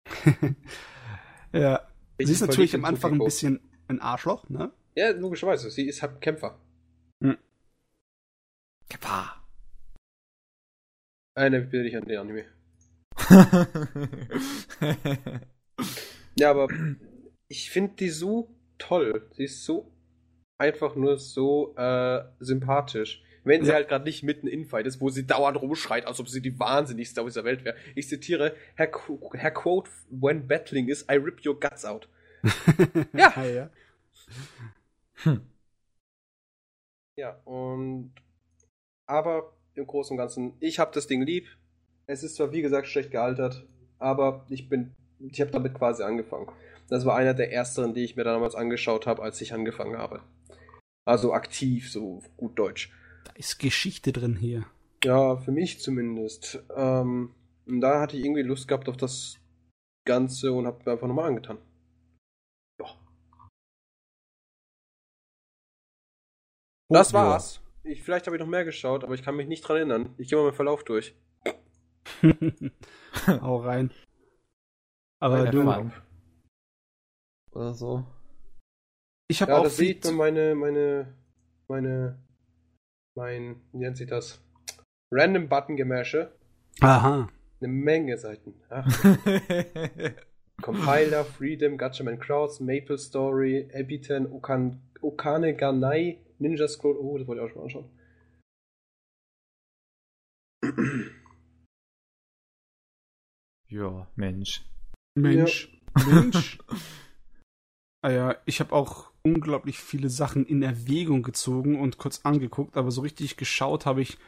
ja. 1.52 1.88
Ich 2.18 2.26
sie 2.26 2.34
ist 2.34 2.42
natürlich 2.42 2.74
am 2.74 2.84
Anfang 2.84 3.14
ein 3.14 3.24
bisschen 3.24 3.60
ein 3.88 4.00
Arschloch, 4.00 4.48
ne? 4.48 4.72
Ja, 4.94 5.10
logischerweise. 5.10 5.70
Sie 5.70 5.88
ist 5.88 6.02
halt 6.02 6.20
Kämpfer. 6.20 6.60
Hm. 7.22 7.38
Kämpfer. 8.88 9.42
Eine 11.34 11.62
bitte 11.62 11.88
ich 11.88 11.96
an 11.96 12.04
den 12.04 12.18
Anime. 12.18 12.44
ja, 16.36 16.50
aber 16.50 16.68
ich 17.48 17.70
finde 17.70 17.94
die 17.94 18.10
so 18.10 18.54
toll. 18.78 19.28
Sie 19.32 19.44
ist 19.44 19.64
so 19.64 19.90
einfach 20.60 20.94
nur 20.94 21.18
so 21.18 21.74
äh, 21.76 22.22
sympathisch. 22.38 23.22
Wenn 23.42 23.62
sie 23.64 23.70
ja. 23.70 23.76
halt 23.76 23.88
gerade 23.88 24.04
nicht 24.04 24.22
mitten 24.22 24.46
in 24.46 24.66
Fight 24.66 24.86
ist, 24.86 25.00
wo 25.00 25.08
sie 25.08 25.26
dauernd 25.26 25.60
rumschreit, 25.60 26.06
als 26.06 26.20
ob 26.20 26.28
sie 26.28 26.42
die 26.42 26.58
wahnsinnigste 26.60 27.22
aus 27.22 27.34
der 27.34 27.44
Welt 27.44 27.64
wäre. 27.64 27.74
Ich 27.94 28.06
zitiere, 28.06 28.54
Herr, 28.74 28.88
Qu 28.88 29.18
Herr 29.32 29.50
Quote, 29.50 29.90
when 30.10 30.46
battling 30.46 30.88
is, 30.88 31.06
I 31.10 31.14
rip 31.14 31.44
your 31.44 31.58
guts 31.58 31.86
out. 31.86 32.08
ja. 33.14 33.42
ja. 33.42 33.70
Hm. 35.22 35.40
Ja, 37.16 37.40
und 37.44 38.12
aber 39.06 39.54
im 39.74 39.86
Großen 39.86 40.14
und 40.14 40.18
Ganzen, 40.18 40.54
ich 40.60 40.78
habe 40.78 40.92
das 40.94 41.06
Ding 41.06 41.22
lieb. 41.22 41.48
Es 42.06 42.22
ist 42.22 42.36
zwar 42.36 42.52
wie 42.52 42.62
gesagt 42.62 42.86
schlecht 42.86 43.10
gealtert, 43.10 43.66
aber 43.98 44.44
ich 44.50 44.68
bin, 44.68 44.94
ich 45.18 45.40
habe 45.40 45.50
damit 45.50 45.74
quasi 45.74 46.02
angefangen. 46.02 46.48
Das 46.88 47.06
war 47.06 47.16
einer 47.16 47.34
der 47.34 47.52
ersten, 47.52 47.94
die 47.94 48.04
ich 48.04 48.16
mir 48.16 48.24
damals 48.24 48.54
angeschaut 48.54 49.06
habe, 49.06 49.22
als 49.22 49.40
ich 49.40 49.54
angefangen 49.54 49.96
habe. 49.96 50.22
Also 51.10 51.32
aktiv, 51.34 51.90
so 51.90 52.22
gut 52.36 52.56
Deutsch. 52.56 52.92
Da 53.24 53.32
ist 53.32 53.58
Geschichte 53.58 54.12
drin 54.12 54.36
hier. 54.36 54.64
Ja, 55.02 55.38
für 55.38 55.50
mich 55.50 55.80
zumindest. 55.80 56.62
Ähm, 56.76 57.34
und 57.66 57.80
da 57.80 58.00
hatte 58.00 58.16
ich 58.16 58.24
irgendwie 58.24 58.42
Lust 58.42 58.68
gehabt 58.68 58.88
auf 58.88 58.96
das 58.96 59.40
Ganze 60.06 60.52
und 60.52 60.68
habe 60.68 60.84
mir 60.84 60.92
einfach 60.92 61.08
nochmal 61.08 61.26
angetan. 61.26 61.58
Ja. 62.80 62.86
Das 66.88 67.12
war's. 67.12 67.60
Ich, 67.82 68.04
vielleicht 68.04 68.26
habe 68.26 68.36
ich 68.36 68.40
noch 68.40 68.46
mehr 68.46 68.64
geschaut, 68.64 69.02
aber 69.02 69.14
ich 69.14 69.24
kann 69.24 69.34
mich 69.34 69.48
nicht 69.48 69.62
dran 69.62 69.78
erinnern. 69.78 70.14
Ich 70.16 70.28
gehe 70.28 70.38
mal 70.38 70.44
meinen 70.44 70.54
Verlauf 70.54 70.84
durch. 70.84 71.16
Hau 73.26 73.56
rein. 73.56 73.90
Aber 75.18 75.50
du. 75.50 75.90
Oder 77.50 77.74
so. 77.74 78.06
Ich 79.30 79.40
habe 79.40 79.52
ja, 79.52 79.58
auch 79.58 79.62
das 79.62 79.76
sieht 79.76 80.04
man 80.06 80.16
meine, 80.16 80.56
meine, 80.56 81.14
meine, 81.68 82.18
mein, 83.14 83.60
wie 83.70 83.78
nennt 83.78 83.96
sich 83.96 84.08
das? 84.08 84.42
Random 85.12 85.48
Button 85.48 85.76
Gemäsche. 85.76 86.32
Aha. 86.80 87.28
Eine 87.60 87.68
Menge 87.72 88.18
Seiten. 88.18 88.60
Compiler, 90.60 91.24
Freedom, 91.24 91.78
Gatchaman 91.78 92.18
Crowds, 92.18 92.58
Maple 92.58 92.98
Story, 92.98 93.68
Ebitan, 93.72 94.26
Okan, 94.26 94.82
Okane 95.00 95.54
Ganai, 95.54 96.18
Ninja 96.40 96.66
Scroll. 96.66 96.96
Oh, 96.96 97.16
das 97.16 97.28
wollte 97.28 97.40
ich 97.40 97.46
auch 97.46 97.50
schon 97.52 97.58
mal 97.58 97.66
anschauen. 97.66 97.90
Ja, 103.68 104.08
Mensch. 104.16 104.64
Mensch. 105.14 105.72
Ja. 105.96 106.04
Mensch. 106.04 106.58
ah 108.02 108.10
ja, 108.10 108.36
ich 108.44 108.58
habe 108.58 108.72
auch 108.72 109.09
unglaublich 109.22 109.78
viele 109.78 110.08
Sachen 110.08 110.46
in 110.46 110.62
Erwägung 110.62 111.22
gezogen 111.22 111.80
und 111.80 111.98
kurz 111.98 112.20
angeguckt, 112.24 112.76
aber 112.76 112.90
so 112.90 113.00
richtig 113.02 113.36
geschaut 113.36 113.86
habe 113.86 114.02
ich 114.02 114.18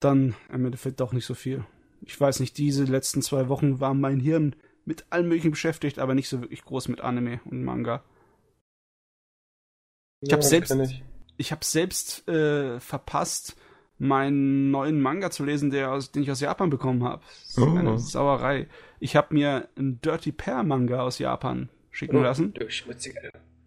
dann 0.00 0.34
im 0.52 0.64
Endeffekt 0.64 1.00
doch 1.00 1.12
nicht 1.12 1.26
so 1.26 1.34
viel. 1.34 1.64
Ich 2.02 2.18
weiß 2.20 2.40
nicht, 2.40 2.58
diese 2.58 2.84
letzten 2.84 3.22
zwei 3.22 3.48
Wochen 3.48 3.80
war 3.80 3.94
mein 3.94 4.20
Hirn 4.20 4.54
mit 4.84 5.06
allem 5.10 5.28
möglichen 5.28 5.50
beschäftigt, 5.50 5.98
aber 5.98 6.14
nicht 6.14 6.28
so 6.28 6.40
wirklich 6.40 6.64
groß 6.64 6.88
mit 6.88 7.00
Anime 7.00 7.40
und 7.44 7.64
Manga. 7.64 8.04
Ich 10.20 10.32
habe 10.32 10.42
selbst, 10.42 10.70
ich. 10.70 11.02
ich 11.36 11.52
habe 11.52 11.64
selbst 11.64 12.26
äh, 12.28 12.80
verpasst, 12.80 13.56
meinen 13.98 14.70
neuen 14.70 15.00
Manga 15.00 15.30
zu 15.30 15.44
lesen, 15.44 15.70
der 15.70 15.92
aus, 15.92 16.12
den 16.12 16.22
ich 16.22 16.30
aus 16.30 16.40
Japan 16.40 16.70
bekommen 16.70 17.04
habe. 17.04 17.22
Oh. 17.56 17.64
Eine 17.64 17.98
Sauerei. 17.98 18.68
Ich 19.00 19.16
habe 19.16 19.34
mir 19.34 19.68
einen 19.76 20.00
Dirty 20.00 20.32
Pair 20.32 20.62
Manga 20.62 21.00
aus 21.00 21.18
Japan 21.18 21.70
schicken 21.90 22.16
oh, 22.16 22.22
lassen. 22.22 22.52
Du 22.54 22.70
schmutziger. 22.70 23.20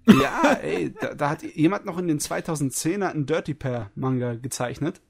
Ja, 0.05 0.53
ey, 0.53 0.93
da, 0.93 1.13
da, 1.13 1.29
hat 1.29 1.43
jemand 1.43 1.85
noch 1.85 1.97
in 1.97 2.07
den 2.07 2.19
2010er 2.19 3.09
einen 3.09 3.25
Dirty 3.25 3.53
Pair 3.53 3.91
Manga 3.95 4.35
gezeichnet. 4.35 5.01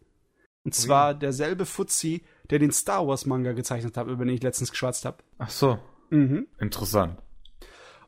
Und 0.63 0.75
zwar 0.75 1.13
Ui. 1.13 1.19
derselbe 1.19 1.65
Fuzzi, 1.65 2.23
der 2.49 2.59
den 2.59 2.71
Star 2.71 3.07
Wars 3.07 3.25
Manga 3.25 3.53
gezeichnet 3.53 3.95
hat, 3.97 4.07
über 4.07 4.25
den 4.25 4.33
ich 4.33 4.43
letztens 4.43 4.71
geschwatzt 4.71 5.05
habe. 5.05 5.17
Ach 5.37 5.49
so. 5.49 5.79
Mhm. 6.09 6.47
Interessant. 6.59 7.17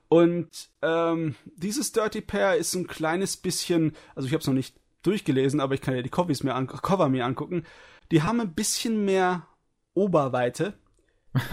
Und 0.09 0.49
ähm, 0.81 1.35
dieses 1.55 1.93
Dirty 1.93 2.19
Pair 2.19 2.55
ist 2.57 2.75
ein 2.75 2.87
kleines 2.87 3.37
bisschen, 3.37 3.95
also 4.13 4.27
ich 4.27 4.33
habe 4.33 4.41
es 4.41 4.47
noch 4.47 4.53
nicht 4.53 4.75
durchgelesen, 5.03 5.61
aber 5.61 5.73
ich 5.73 5.81
kann 5.81 5.95
ja 5.95 6.01
die 6.01 6.09
Copies 6.09 6.43
mir 6.43 6.53
an, 6.53 6.67
Cover 6.67 7.07
mir 7.07 7.25
angucken. 7.25 7.65
Die 8.11 8.21
haben 8.21 8.41
ein 8.41 8.53
bisschen 8.53 9.05
mehr 9.05 9.47
Oberweite. 9.93 10.73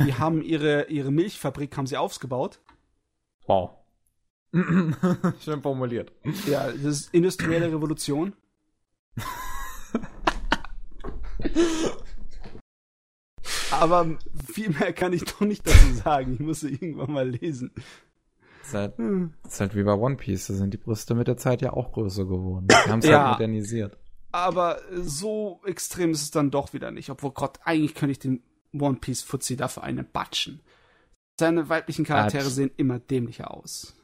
Die 0.04 0.14
haben 0.18 0.42
ihre, 0.42 0.88
ihre 0.88 1.12
Milchfabrik 1.12 1.76
haben 1.76 1.86
sie 1.86 1.96
aufgebaut. 1.96 2.60
Wow. 3.46 3.70
Schön 5.40 5.62
formuliert. 5.62 6.12
Ja, 6.46 6.70
das 6.70 6.84
ist 6.84 7.14
industrielle 7.14 7.72
Revolution. 7.72 8.32
Aber 13.70 14.18
viel 14.52 14.70
mehr 14.70 14.92
kann 14.92 15.12
ich 15.12 15.24
doch 15.24 15.40
nicht 15.40 15.66
dazu 15.66 15.92
sagen. 16.04 16.34
Ich 16.34 16.40
muss 16.40 16.62
irgendwann 16.62 17.12
mal 17.12 17.28
lesen. 17.28 17.72
Das 18.60 18.68
ist, 18.68 18.74
halt, 18.74 18.94
das 19.44 19.52
ist 19.54 19.60
halt 19.60 19.76
wie 19.76 19.82
bei 19.82 19.94
One 19.94 20.16
Piece. 20.16 20.48
Da 20.48 20.54
sind 20.54 20.74
die 20.74 20.78
Brüste 20.78 21.14
mit 21.14 21.28
der 21.28 21.36
Zeit 21.36 21.62
ja 21.62 21.72
auch 21.72 21.92
größer 21.92 22.24
geworden. 22.24 22.66
Die 22.68 22.74
haben 22.74 22.98
es 23.00 23.06
ja, 23.06 23.24
halt 23.24 23.38
modernisiert. 23.38 23.96
Aber 24.32 24.80
so 24.92 25.60
extrem 25.64 26.10
ist 26.10 26.22
es 26.22 26.30
dann 26.30 26.50
doch 26.50 26.72
wieder 26.72 26.90
nicht. 26.90 27.10
Obwohl 27.10 27.32
Gott, 27.32 27.60
eigentlich 27.64 27.94
könnte 27.94 28.12
ich 28.12 28.18
den 28.18 28.42
One 28.72 28.98
Piece 29.00 29.22
Fuzzi 29.22 29.56
dafür 29.56 29.84
einen 29.84 30.06
batschen. 30.10 30.60
Seine 31.38 31.68
weiblichen 31.68 32.04
Charaktere 32.04 32.44
Batsch. 32.44 32.52
sehen 32.52 32.70
immer 32.76 32.98
dämlicher 32.98 33.54
aus. 33.54 33.94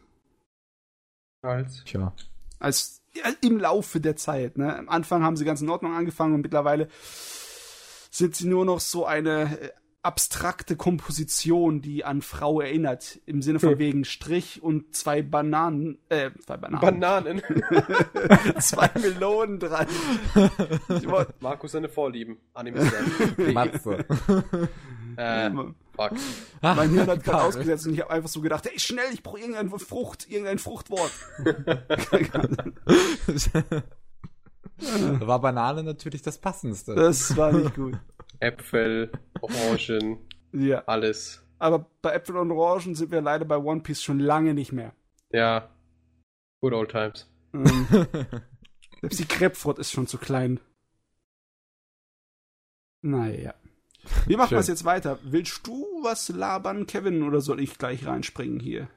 Als? 1.44 1.84
Tja. 1.84 2.12
Als 2.58 3.02
ja, 3.14 3.30
im 3.40 3.58
Laufe 3.58 4.00
der 4.00 4.16
Zeit. 4.16 4.58
Ne? 4.58 4.76
Am 4.76 4.88
Anfang 4.88 5.22
haben 5.22 5.36
sie 5.36 5.44
ganz 5.44 5.60
in 5.60 5.68
Ordnung 5.68 5.94
angefangen 5.94 6.34
und 6.34 6.42
mittlerweile 6.42 6.88
sind 8.10 8.34
sie 8.34 8.48
nur 8.48 8.64
noch 8.64 8.80
so 8.80 9.06
eine 9.06 9.60
äh, 9.60 9.70
abstrakte 10.02 10.76
Komposition, 10.76 11.80
die 11.80 12.04
an 12.04 12.22
Frau 12.22 12.60
erinnert. 12.60 13.20
Im 13.26 13.40
Sinne 13.40 13.58
von 13.58 13.72
hm. 13.72 13.78
wegen 13.78 14.04
Strich 14.04 14.62
und 14.62 14.94
zwei 14.94 15.22
Bananen, 15.22 15.98
äh, 16.10 16.30
zwei 16.44 16.58
Bananen. 16.58 16.80
Bananen. 16.80 17.42
zwei 18.60 18.90
Melonen 19.00 19.58
dran. 19.58 19.86
Markus 21.40 21.72
seine 21.72 21.88
Vorlieben. 21.88 22.38
Anime 22.52 22.84
Matze. 23.52 24.04
äh, 25.16 25.50
fuck. 25.96 26.12
Mein 26.62 26.90
Hirn 26.90 27.06
hat 27.08 27.24
gerade 27.24 27.44
ausgesetzt 27.44 27.86
und 27.86 27.94
ich 27.94 28.00
habe 28.00 28.10
einfach 28.10 28.28
so 28.28 28.40
gedacht, 28.40 28.64
hey, 28.68 28.78
schnell, 28.78 29.12
ich 29.12 29.22
brauche 29.22 29.38
irgendeine 29.38 29.70
Frucht, 29.78 30.28
irgendein 30.28 30.58
Fruchtwort. 30.58 31.10
da 34.78 35.26
war 35.26 35.40
Banane 35.40 35.82
natürlich 35.82 36.22
das 36.22 36.38
Passendste. 36.38 36.94
Das 36.94 37.36
war 37.36 37.52
nicht 37.52 37.74
gut. 37.74 37.98
Äpfel, 38.40 39.12
Orangen, 39.40 40.18
ja. 40.52 40.82
alles. 40.86 41.42
Aber 41.58 41.86
bei 42.02 42.12
Äpfel 42.12 42.36
und 42.36 42.50
Orangen 42.50 42.94
sind 42.94 43.10
wir 43.10 43.20
leider 43.20 43.44
bei 43.44 43.56
One 43.56 43.80
Piece 43.80 44.02
schon 44.02 44.18
lange 44.18 44.54
nicht 44.54 44.72
mehr. 44.72 44.92
Ja. 45.30 45.70
Good 46.60 46.72
old 46.72 46.90
times. 46.90 47.30
Mhm. 47.52 47.86
Selbst 49.00 49.20
die 49.20 49.26
Krebfrot 49.26 49.78
ist 49.78 49.90
schon 49.90 50.06
zu 50.06 50.18
klein. 50.18 50.60
Naja. 53.02 53.54
Wie 54.26 54.36
machen 54.36 54.52
wir 54.52 54.58
es 54.58 54.68
jetzt 54.68 54.84
weiter? 54.84 55.18
Willst 55.22 55.66
du 55.66 55.84
was 56.02 56.28
labern, 56.28 56.86
Kevin, 56.86 57.22
oder 57.22 57.40
soll 57.40 57.60
ich 57.60 57.78
gleich 57.78 58.06
reinspringen 58.06 58.60
hier? 58.60 58.88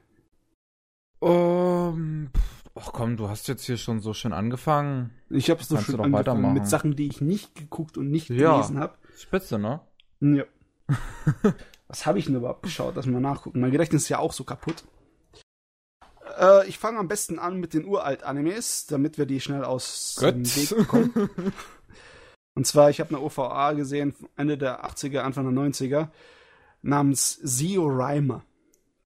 Um, 1.20 2.30
Ach 2.74 2.92
komm, 2.92 3.16
du 3.16 3.28
hast 3.28 3.48
jetzt 3.48 3.64
hier 3.64 3.76
schon 3.76 4.00
so 4.00 4.14
schön 4.14 4.32
angefangen. 4.32 5.10
Ich 5.30 5.50
habe 5.50 5.62
so 5.64 5.74
Kannst 5.74 5.90
schön 5.90 6.00
angefangen 6.00 6.52
mit 6.52 6.68
Sachen, 6.68 6.94
die 6.94 7.08
ich 7.08 7.20
nicht 7.20 7.54
geguckt 7.56 7.98
und 7.98 8.10
nicht 8.10 8.28
Ja. 8.30 8.52
gelesen 8.56 8.78
habe. 8.78 8.94
Spitze, 9.16 9.58
ne? 9.58 9.80
Ja. 10.20 10.44
Was 11.88 12.06
habe 12.06 12.18
ich 12.18 12.26
denn 12.26 12.36
überhaupt 12.36 12.62
geschaut? 12.62 12.94
Lass 12.96 13.06
mal 13.06 13.20
nachgucken. 13.20 13.60
Mein 13.60 13.72
Gedächtnis 13.72 14.02
ist 14.04 14.08
ja 14.10 14.18
auch 14.18 14.32
so 14.32 14.44
kaputt. 14.44 14.84
Äh, 16.38 16.68
ich 16.68 16.78
fange 16.78 16.98
am 16.98 17.08
besten 17.08 17.38
an 17.38 17.58
mit 17.58 17.74
den 17.74 17.84
Uralt-Animes, 17.84 18.86
damit 18.86 19.18
wir 19.18 19.26
die 19.26 19.40
schnell 19.40 19.64
aus 19.64 20.16
dem 20.20 20.44
Weg 20.44 20.68
bekommen. 20.76 21.30
Und 22.58 22.66
zwar, 22.66 22.90
ich 22.90 22.98
habe 22.98 23.14
eine 23.14 23.24
OVA 23.24 23.72
gesehen, 23.74 24.16
Ende 24.34 24.58
der 24.58 24.84
80er, 24.84 25.20
Anfang 25.20 25.44
der 25.44 25.64
90er, 25.64 26.08
namens 26.82 27.38
Zio 27.44 27.86
Reimer. 27.86 28.44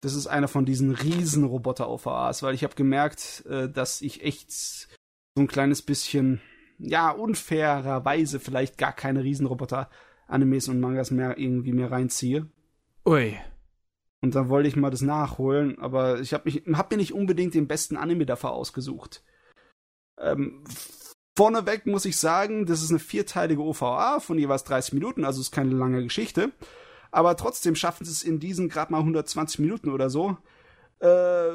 Das 0.01 0.14
ist 0.14 0.28
einer 0.28 0.46
von 0.46 0.64
diesen 0.64 0.92
riesen 0.92 1.42
Roboter-OVAs, 1.42 2.44
weil 2.44 2.55
ich 2.55 2.62
habe 2.62 2.76
gemerkt, 2.76 3.44
äh, 3.46 3.68
dass 3.68 4.03
ich 4.03 4.22
echt 4.22 4.53
so 4.53 4.86
ein 5.36 5.48
kleines 5.48 5.82
bisschen, 5.82 6.40
ja, 6.78 7.11
unfairerweise 7.11 8.38
vielleicht 8.38 8.78
gar 8.78 8.92
keine 8.92 9.24
Riesenroboter-Animes 9.24 10.68
und 10.68 10.78
Mangas 10.78 11.11
mehr 11.11 11.36
irgendwie 11.36 11.72
mehr 11.72 11.90
reinziehe. 11.90 12.46
Ui. 13.05 13.36
Und 14.20 14.36
dann 14.36 14.48
wollte 14.48 14.68
ich 14.68 14.76
mal 14.76 14.90
das 14.90 15.03
nachholen, 15.03 15.76
aber 15.80 16.20
ich 16.20 16.34
habe 16.34 16.44
mich 16.44 16.62
hab 16.72 16.92
mir 16.92 16.98
nicht 16.98 17.14
unbedingt 17.14 17.55
den 17.55 17.66
besten 17.66 17.96
Anime 17.96 18.26
dafür 18.26 18.53
ausgesucht. 18.53 19.24
Ähm, 20.20 20.62
vorneweg 21.41 21.86
muss 21.86 22.05
ich 22.05 22.18
sagen, 22.18 22.66
das 22.66 22.82
ist 22.82 22.91
eine 22.91 22.99
vierteilige 22.99 23.62
OVA 23.62 24.20
von 24.20 24.38
jeweils 24.38 24.62
30 24.64 24.93
Minuten, 24.93 25.24
also 25.24 25.41
ist 25.41 25.51
keine 25.51 25.70
lange 25.70 26.03
Geschichte. 26.03 26.53
Aber 27.12 27.34
trotzdem 27.34 27.74
schaffen 27.74 28.05
sie 28.05 28.12
es 28.12 28.22
in 28.22 28.41
diesen 28.41 28.68
gerade 28.68 28.93
mal 28.93 28.99
120 28.99 29.59
Minuten 29.59 29.88
oder 29.88 30.11
so, 30.11 30.36
äh, 31.01 31.51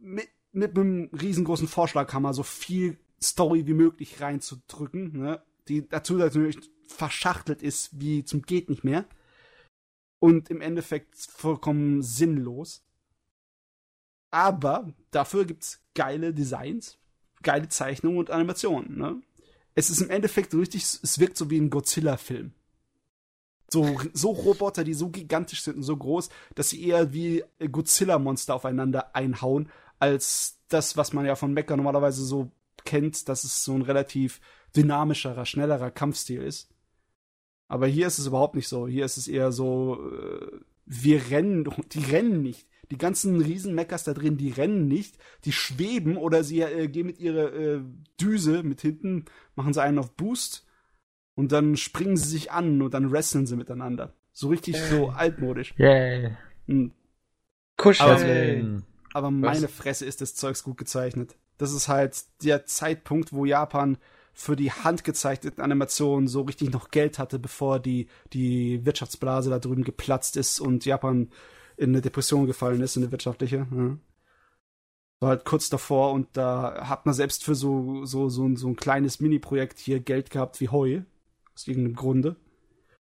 mit, 0.00 0.28
mit 0.50 0.76
einem 0.76 1.10
riesengroßen 1.12 1.68
Vorschlaghammer 1.68 2.34
so 2.34 2.42
viel 2.42 2.98
Story 3.22 3.68
wie 3.68 3.74
möglich 3.74 4.20
reinzudrücken, 4.20 5.16
ne? 5.16 5.40
die 5.68 5.88
dazu 5.88 6.14
natürlich 6.14 6.58
verschachtelt 6.88 7.62
ist 7.62 8.00
wie 8.00 8.24
zum 8.24 8.42
geht 8.42 8.68
nicht 8.68 8.82
mehr 8.82 9.04
und 10.18 10.50
im 10.50 10.60
Endeffekt 10.60 11.14
vollkommen 11.14 12.02
sinnlos. 12.02 12.84
Aber 14.32 14.92
dafür 15.12 15.44
gibt's 15.44 15.84
geile 15.94 16.34
Designs, 16.34 16.99
geile 17.42 17.68
Zeichnungen 17.68 18.18
und 18.18 18.30
Animationen. 18.30 18.98
Ne? 18.98 19.22
Es 19.74 19.90
ist 19.90 20.00
im 20.00 20.10
Endeffekt 20.10 20.54
richtig, 20.54 20.82
es 20.82 21.18
wirkt 21.18 21.36
so 21.36 21.50
wie 21.50 21.58
ein 21.58 21.70
Godzilla-Film. 21.70 22.52
So, 23.72 24.00
so 24.12 24.30
Roboter, 24.30 24.82
die 24.82 24.94
so 24.94 25.10
gigantisch 25.10 25.62
sind 25.62 25.76
und 25.76 25.82
so 25.84 25.96
groß, 25.96 26.28
dass 26.56 26.70
sie 26.70 26.86
eher 26.88 27.12
wie 27.12 27.44
Godzilla-Monster 27.60 28.54
aufeinander 28.54 29.14
einhauen, 29.14 29.70
als 30.00 30.58
das, 30.68 30.96
was 30.96 31.12
man 31.12 31.24
ja 31.24 31.36
von 31.36 31.52
Mecha 31.52 31.76
normalerweise 31.76 32.24
so 32.24 32.50
kennt, 32.84 33.28
dass 33.28 33.44
es 33.44 33.64
so 33.64 33.74
ein 33.74 33.82
relativ 33.82 34.40
dynamischerer, 34.76 35.46
schnellerer 35.46 35.90
Kampfstil 35.90 36.42
ist. 36.42 36.68
Aber 37.68 37.86
hier 37.86 38.08
ist 38.08 38.18
es 38.18 38.26
überhaupt 38.26 38.56
nicht 38.56 38.66
so. 38.66 38.88
Hier 38.88 39.04
ist 39.04 39.16
es 39.16 39.28
eher 39.28 39.52
so, 39.52 40.10
äh, 40.12 40.60
wir 40.86 41.30
rennen, 41.30 41.68
die 41.92 42.04
rennen 42.04 42.42
nicht. 42.42 42.66
Die 42.90 42.98
ganzen 42.98 43.40
Riesenmeckers 43.40 44.04
da 44.04 44.14
drin, 44.14 44.36
die 44.36 44.50
rennen 44.50 44.88
nicht. 44.88 45.16
Die 45.44 45.52
schweben 45.52 46.16
oder 46.16 46.42
sie 46.42 46.60
äh, 46.60 46.88
gehen 46.88 47.06
mit 47.06 47.18
ihrer 47.18 47.52
äh, 47.52 47.80
Düse 48.20 48.62
mit 48.62 48.80
hinten, 48.80 49.26
machen 49.54 49.72
sie 49.72 49.82
einen 49.82 49.98
auf 49.98 50.12
Boost 50.12 50.66
und 51.34 51.52
dann 51.52 51.76
springen 51.76 52.16
sie 52.16 52.28
sich 52.28 52.50
an 52.50 52.82
und 52.82 52.92
dann 52.94 53.12
wresteln 53.12 53.46
sie 53.46 53.56
miteinander. 53.56 54.14
So 54.32 54.48
richtig 54.48 54.76
so 54.76 55.10
altmodisch. 55.10 55.74
Yay. 55.76 56.36
Hm. 56.66 56.92
Kuscheln. 57.76 58.84
Aber 59.12 59.30
meine 59.30 59.68
Fresse 59.68 60.04
ist 60.04 60.20
das 60.20 60.34
Zeugs 60.34 60.62
gut 60.62 60.76
gezeichnet. 60.76 61.36
Das 61.58 61.72
ist 61.72 61.88
halt 61.88 62.24
der 62.42 62.66
Zeitpunkt, 62.66 63.32
wo 63.32 63.44
Japan 63.44 63.98
für 64.32 64.56
die 64.56 64.70
handgezeichneten 64.70 65.62
Animationen 65.62 66.28
so 66.28 66.42
richtig 66.42 66.70
noch 66.72 66.90
Geld 66.90 67.18
hatte, 67.18 67.38
bevor 67.38 67.80
die, 67.80 68.08
die 68.32 68.84
Wirtschaftsblase 68.84 69.50
da 69.50 69.58
drüben 69.58 69.84
geplatzt 69.84 70.36
ist 70.36 70.60
und 70.60 70.84
Japan 70.84 71.30
in 71.80 71.90
eine 71.90 72.02
Depression 72.02 72.46
gefallen 72.46 72.82
ist, 72.82 72.96
in 72.96 73.02
eine 73.02 73.10
wirtschaftliche. 73.10 73.66
Ja. 73.70 73.96
War 75.20 75.28
halt 75.30 75.44
kurz 75.44 75.70
davor 75.70 76.12
und 76.12 76.28
da 76.34 76.88
hat 76.88 77.06
man 77.06 77.14
selbst 77.14 77.42
für 77.44 77.54
so, 77.54 78.04
so, 78.04 78.28
so, 78.28 78.54
so 78.54 78.68
ein 78.68 78.76
kleines 78.76 79.20
Mini-Projekt 79.20 79.78
hier 79.78 80.00
Geld 80.00 80.30
gehabt 80.30 80.60
wie 80.60 80.68
Heu. 80.68 81.00
Aus 81.54 81.66
irgendeinem 81.66 81.96
Grunde. 81.96 82.36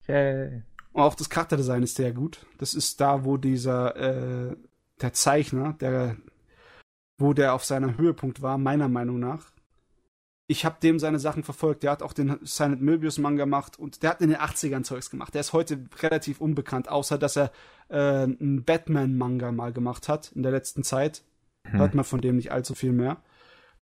Yay. 0.06 0.62
Und 0.92 1.02
auch 1.02 1.14
das 1.14 1.30
Charakterdesign 1.30 1.82
ist 1.82 1.96
sehr 1.96 2.12
gut. 2.12 2.46
Das 2.58 2.74
ist 2.74 3.00
da, 3.00 3.24
wo 3.24 3.36
dieser, 3.36 3.96
äh, 3.96 4.56
der 5.00 5.12
Zeichner, 5.12 5.74
der, 5.74 6.16
wo 7.18 7.32
der 7.32 7.54
auf 7.54 7.64
seiner 7.64 7.96
Höhepunkt 7.96 8.42
war, 8.42 8.58
meiner 8.58 8.88
Meinung 8.88 9.18
nach. 9.18 9.50
Ich 10.50 10.64
habe 10.64 10.78
dem 10.82 10.98
seine 10.98 11.18
Sachen 11.18 11.44
verfolgt. 11.44 11.82
Der 11.82 11.90
hat 11.90 12.02
auch 12.02 12.14
den 12.14 12.38
Silent 12.42 12.80
Möbius 12.80 13.18
Manga 13.18 13.44
gemacht 13.44 13.78
und 13.78 14.02
der 14.02 14.10
hat 14.10 14.22
in 14.22 14.30
den 14.30 14.38
80ern 14.38 14.82
Zeugs 14.82 15.10
gemacht. 15.10 15.34
Der 15.34 15.42
ist 15.42 15.52
heute 15.52 15.84
relativ 16.00 16.40
unbekannt, 16.40 16.88
außer 16.88 17.18
dass 17.18 17.36
er 17.36 17.52
äh, 17.90 18.22
einen 18.22 18.64
Batman 18.64 19.16
Manga 19.16 19.52
mal 19.52 19.74
gemacht 19.74 20.08
hat 20.08 20.32
in 20.34 20.42
der 20.42 20.50
letzten 20.50 20.82
Zeit. 20.82 21.22
Hm. 21.66 21.78
Hört 21.78 21.94
man 21.94 22.04
von 22.04 22.22
dem 22.22 22.36
nicht 22.36 22.50
allzu 22.50 22.74
viel 22.74 22.92
mehr. 22.92 23.18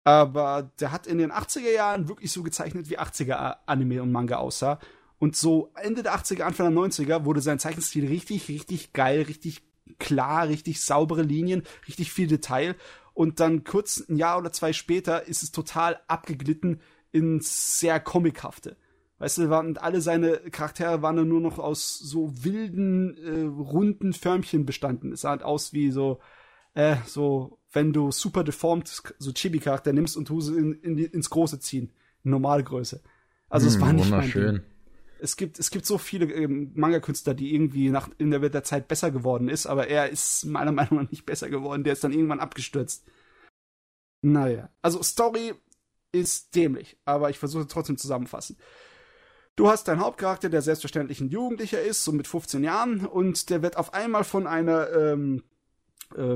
Aber 0.04 0.72
der 0.80 0.92
hat 0.92 1.08
in 1.08 1.18
den 1.18 1.32
80er 1.32 1.72
Jahren 1.72 2.08
wirklich 2.08 2.32
so 2.32 2.44
gezeichnet, 2.44 2.92
wie 2.92 3.00
80er 3.00 3.58
Anime 3.66 4.04
und 4.04 4.12
Manga 4.12 4.38
aussah. 4.38 4.80
Und 5.18 5.36
so 5.36 5.72
Ende 5.76 6.04
der 6.04 6.16
80er, 6.16 6.44
Anfang 6.44 6.74
der 6.74 6.84
90er 6.84 7.26
wurde 7.26 7.42
sein 7.42 7.60
Zeichenstil 7.60 8.08
richtig, 8.08 8.48
richtig 8.50 8.94
geil, 8.94 9.24
richtig 9.24 9.64
klar, 10.00 10.48
richtig 10.48 10.82
saubere 10.82 11.24
Linien, 11.24 11.64
richtig 11.88 12.12
viel 12.12 12.28
Detail. 12.28 12.76
Und 13.14 13.40
dann 13.40 13.64
kurz 13.64 14.04
ein 14.10 14.16
Jahr 14.16 14.38
oder 14.38 14.52
zwei 14.52 14.74
später 14.74 15.28
ist 15.28 15.44
es 15.44 15.52
total 15.52 16.00
abgeglitten 16.08 16.82
ins 17.12 17.80
sehr 17.80 18.00
Comichafte. 18.00 18.78
Weißt 19.20 19.38
du, 19.38 19.50
waren, 19.50 19.78
alle 19.78 20.02
seine 20.02 20.38
Charaktere 20.52 21.02
waren 21.02 21.16
dann 21.18 21.28
nur 21.28 21.42
noch 21.42 21.60
aus 21.60 22.00
so 22.00 22.32
wilden, 22.44 23.18
äh, 23.18 23.42
runden 23.46 24.14
Förmchen 24.14 24.66
bestanden. 24.66 25.12
Es 25.12 25.22
sah 25.22 25.30
halt 25.32 25.44
aus 25.44 25.74
wie 25.74 25.92
so, 25.92 26.20
äh, 26.74 26.96
so, 27.06 27.60
wenn 27.72 27.94
du 27.94 28.12
super 28.12 28.44
deformed 28.44 28.88
so 29.20 29.32
Chibi-Charakter 29.32 29.94
nimmst 29.94 30.18
und 30.18 30.30
sie 30.42 30.58
in, 30.58 30.74
in, 30.82 30.98
ins 30.98 31.30
Große 31.30 31.60
ziehen. 31.60 31.92
Normalgröße. 32.24 33.02
Also 33.50 33.68
es 33.68 33.80
Hm, 33.80 33.82
war 33.82 33.94
nicht 33.94 34.16
mein 34.16 34.34
wunderschön. 34.34 34.34
Ding. 34.34 34.66
Es 35.22 35.38
gibt, 35.38 35.60
es 35.60 35.70
gibt 35.70 35.86
so 35.86 35.98
viele 35.98 36.26
ähm, 36.34 36.72
Manga-Künstler, 36.74 37.36
die 37.36 37.54
irgendwie 37.54 37.90
nach, 37.90 38.10
in 38.18 38.32
der, 38.32 38.40
der 38.40 38.64
Zeit 38.64 38.88
besser 38.88 39.12
geworden 39.12 39.50
ist, 39.50 39.68
aber 39.68 39.88
er 39.88 40.10
ist 40.10 40.46
meiner 40.46 40.72
Meinung 40.72 41.04
nach 41.04 41.12
nicht 41.12 41.26
besser 41.26 41.50
geworden. 41.50 41.84
Der 41.84 41.94
ist 41.94 42.04
dann 42.04 42.12
irgendwann 42.12 42.40
abgestürzt. 42.40 43.06
Naja. 44.22 44.70
Also 44.82 45.02
Story 45.04 45.54
ist 46.12 46.56
dämlich, 46.56 46.98
aber 47.06 47.30
ich 47.30 47.40
versuche 47.40 47.68
trotzdem 47.68 47.98
zusammenfassen. 47.98 48.58
Du 49.56 49.70
hast 49.70 49.88
deinen 49.88 50.00
Hauptcharakter, 50.00 50.50
der 50.50 50.62
selbstverständlich 50.62 51.22
ein 51.22 51.30
Jugendlicher 51.30 51.82
ist, 51.82 52.04
so 52.04 52.12
mit 52.12 52.28
15 52.28 52.64
Jahren, 52.64 53.06
und 53.06 53.50
der 53.50 53.62
wird 53.62 53.78
auf 53.78 53.94
einmal 53.94 54.24
von 54.24 54.48
einer 54.48 54.92
ähm, 54.92 55.44
äh, 56.16 56.36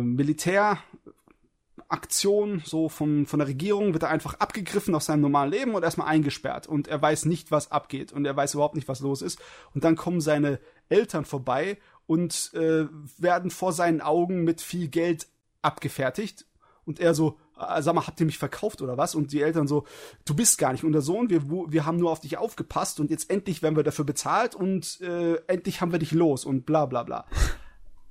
Militäraktion, 1.89 2.61
so 2.65 2.89
von, 2.89 3.25
von 3.25 3.39
der 3.39 3.47
Regierung, 3.47 3.93
wird 3.93 4.03
er 4.03 4.09
einfach 4.09 4.35
abgegriffen 4.35 4.95
aus 4.95 5.05
seinem 5.05 5.21
normalen 5.21 5.51
Leben 5.51 5.75
und 5.75 5.83
erstmal 5.83 6.07
eingesperrt. 6.07 6.67
Und 6.67 6.87
er 6.87 7.01
weiß 7.01 7.25
nicht, 7.25 7.51
was 7.51 7.71
abgeht 7.71 8.11
und 8.11 8.25
er 8.25 8.35
weiß 8.35 8.55
überhaupt 8.55 8.75
nicht, 8.75 8.87
was 8.87 8.99
los 8.99 9.21
ist. 9.21 9.39
Und 9.73 9.83
dann 9.83 9.95
kommen 9.95 10.21
seine 10.21 10.59
Eltern 10.89 11.25
vorbei 11.25 11.77
und 12.07 12.51
äh, 12.53 12.87
werden 13.17 13.51
vor 13.51 13.73
seinen 13.73 14.01
Augen 14.01 14.43
mit 14.43 14.61
viel 14.61 14.87
Geld 14.87 15.27
abgefertigt. 15.61 16.45
Und 16.85 16.99
er 16.99 17.15
so, 17.15 17.37
äh, 17.59 17.81
sag 17.81 17.95
mal, 17.95 18.05
habt 18.05 18.19
ihr 18.19 18.25
mich 18.25 18.37
verkauft 18.37 18.81
oder 18.81 18.97
was? 18.97 19.15
Und 19.15 19.31
die 19.31 19.41
Eltern 19.41 19.67
so, 19.67 19.85
du 20.25 20.35
bist 20.35 20.57
gar 20.57 20.71
nicht 20.71 20.83
unser 20.83 21.01
Sohn, 21.01 21.29
wir, 21.29 21.49
wir 21.49 21.85
haben 21.85 21.97
nur 21.97 22.11
auf 22.11 22.19
dich 22.19 22.37
aufgepasst 22.37 22.99
und 22.99 23.09
jetzt 23.09 23.29
endlich 23.29 23.63
werden 23.63 23.75
wir 23.75 23.83
dafür 23.83 24.05
bezahlt 24.05 24.53
und 24.53 25.01
äh, 25.01 25.35
endlich 25.47 25.81
haben 25.81 25.91
wir 25.91 25.99
dich 25.99 26.11
los 26.11 26.45
und 26.45 26.65
bla 26.65 26.85
bla 26.85 27.03
bla. 27.03 27.25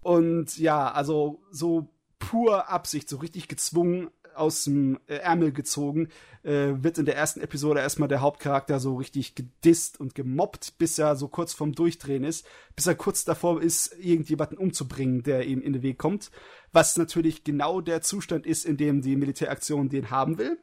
Und 0.02 0.58
ja, 0.58 0.90
also 0.90 1.40
so 1.50 1.93
pur 2.24 2.68
Absicht, 2.70 3.08
so 3.08 3.18
richtig 3.18 3.48
gezwungen 3.48 4.10
aus 4.34 4.64
dem 4.64 4.98
äh, 5.06 5.16
Ärmel 5.16 5.52
gezogen, 5.52 6.08
äh, 6.42 6.72
wird 6.76 6.98
in 6.98 7.04
der 7.04 7.16
ersten 7.16 7.40
Episode 7.40 7.80
erstmal 7.80 8.08
der 8.08 8.20
Hauptcharakter 8.20 8.80
so 8.80 8.96
richtig 8.96 9.34
gedisst 9.34 10.00
und 10.00 10.14
gemobbt, 10.14 10.78
bis 10.78 10.98
er 10.98 11.16
so 11.16 11.28
kurz 11.28 11.52
vorm 11.52 11.72
Durchdrehen 11.72 12.24
ist, 12.24 12.46
bis 12.74 12.86
er 12.86 12.94
kurz 12.94 13.24
davor 13.24 13.62
ist, 13.62 13.94
irgendjemanden 13.98 14.58
umzubringen, 14.58 15.22
der 15.22 15.46
ihm 15.46 15.60
in 15.60 15.74
den 15.74 15.82
Weg 15.82 15.98
kommt. 15.98 16.30
Was 16.72 16.96
natürlich 16.96 17.44
genau 17.44 17.80
der 17.80 18.00
Zustand 18.00 18.46
ist, 18.46 18.64
in 18.64 18.76
dem 18.76 19.02
die 19.02 19.16
Militäraktion 19.16 19.88
den 19.88 20.10
haben 20.10 20.38
will. 20.38 20.58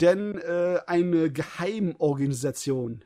Denn 0.00 0.36
äh, 0.38 0.80
eine 0.86 1.30
Geheimorganisation 1.30 3.04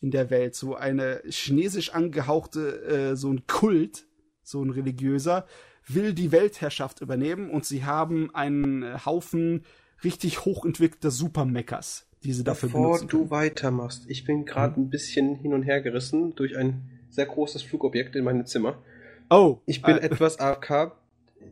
in 0.00 0.10
der 0.10 0.30
Welt, 0.30 0.54
so 0.54 0.74
eine 0.74 1.22
chinesisch 1.28 1.92
angehauchte, 1.92 2.82
äh, 2.82 3.16
so 3.16 3.30
ein 3.30 3.46
Kult, 3.46 4.06
so 4.42 4.62
ein 4.62 4.70
religiöser, 4.70 5.46
will 5.94 6.12
die 6.14 6.32
Weltherrschaft 6.32 7.00
übernehmen 7.00 7.50
und 7.50 7.64
sie 7.64 7.84
haben 7.84 8.34
einen 8.34 9.04
Haufen 9.04 9.64
richtig 10.04 10.44
hochentwickelter 10.44 11.10
Supermechas, 11.10 12.06
die 12.22 12.32
sie 12.32 12.44
dafür 12.44 12.68
Bevor 12.68 12.82
benutzen. 12.98 13.08
du 13.08 13.18
können. 13.18 13.30
weitermachst, 13.30 14.04
ich 14.08 14.24
bin 14.24 14.44
gerade 14.44 14.80
ein 14.80 14.90
bisschen 14.90 15.34
hin 15.36 15.54
und 15.54 15.62
her 15.62 15.80
gerissen 15.80 16.34
durch 16.34 16.56
ein 16.56 16.88
sehr 17.10 17.26
großes 17.26 17.62
Flugobjekt 17.62 18.16
in 18.16 18.24
meinem 18.24 18.46
Zimmer. 18.46 18.82
Oh, 19.30 19.58
Ich 19.66 19.82
bin 19.82 19.96
äh, 19.96 20.00
etwas 20.06 20.38
AFK. 20.38 20.92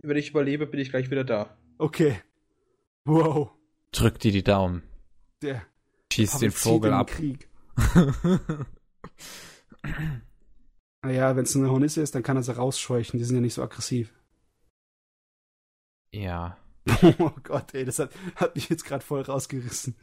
Wenn 0.02 0.16
ich 0.16 0.30
überlebe, 0.30 0.66
bin 0.66 0.80
ich 0.80 0.90
gleich 0.90 1.10
wieder 1.10 1.24
da. 1.24 1.56
okay. 1.78 2.16
Wow. 3.04 3.50
Drück 3.92 4.18
dir 4.18 4.32
die 4.32 4.42
Daumen. 4.42 4.82
Der 5.40 5.62
Schießt 6.12 6.42
den 6.42 6.50
Vogel 6.50 6.92
ab. 6.92 7.06
Krieg. 7.08 7.48
naja, 11.02 11.36
wenn 11.36 11.44
es 11.44 11.54
eine 11.54 11.70
Hornisse 11.70 12.02
ist, 12.02 12.14
dann 12.14 12.22
kann 12.22 12.36
er 12.36 12.42
sie 12.42 12.56
rausscheuchen. 12.56 13.18
Die 13.18 13.24
sind 13.24 13.36
ja 13.36 13.42
nicht 13.42 13.54
so 13.54 13.62
aggressiv. 13.62 14.12
Ja. 16.12 16.56
oh 17.18 17.32
Gott, 17.42 17.74
ey, 17.74 17.84
das 17.84 17.98
hat, 17.98 18.10
hat 18.36 18.54
mich 18.54 18.68
jetzt 18.68 18.84
gerade 18.84 19.04
voll 19.04 19.22
rausgerissen. 19.22 19.96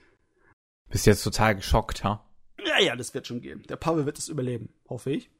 Bist 0.89 1.05
jetzt 1.05 1.23
total 1.23 1.55
geschockt, 1.55 2.03
ha? 2.03 2.25
Ja, 2.65 2.79
ja, 2.79 2.95
das 2.95 3.13
wird 3.13 3.27
schon 3.27 3.41
gehen. 3.41 3.63
Der 3.63 3.77
Pavel 3.77 4.05
wird 4.05 4.19
es 4.19 4.29
überleben, 4.29 4.69
hoffe 4.87 5.11
ich. 5.11 5.31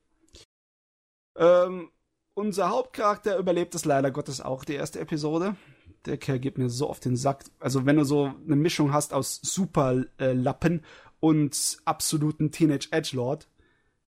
Ähm, 1.35 1.91
unser 2.33 2.69
Hauptcharakter 2.69 3.37
überlebt 3.37 3.75
es 3.75 3.85
leider 3.85 4.11
Gottes 4.11 4.41
auch 4.41 4.65
die 4.65 4.73
erste 4.73 4.99
Episode. 4.99 5.55
Der 6.05 6.17
Kerl 6.17 6.39
geht 6.39 6.57
mir 6.57 6.69
so 6.69 6.89
auf 6.89 6.99
den 6.99 7.15
Sack. 7.15 7.45
Also 7.59 7.85
wenn 7.85 7.97
du 7.97 8.03
so 8.03 8.33
eine 8.45 8.55
Mischung 8.55 8.91
hast 8.91 9.13
aus 9.13 9.39
Superlappen 9.41 10.79
äh, 10.79 10.83
und 11.19 11.77
absoluten 11.85 12.51
Teenage 12.51 12.87
Edgelord, 12.91 13.47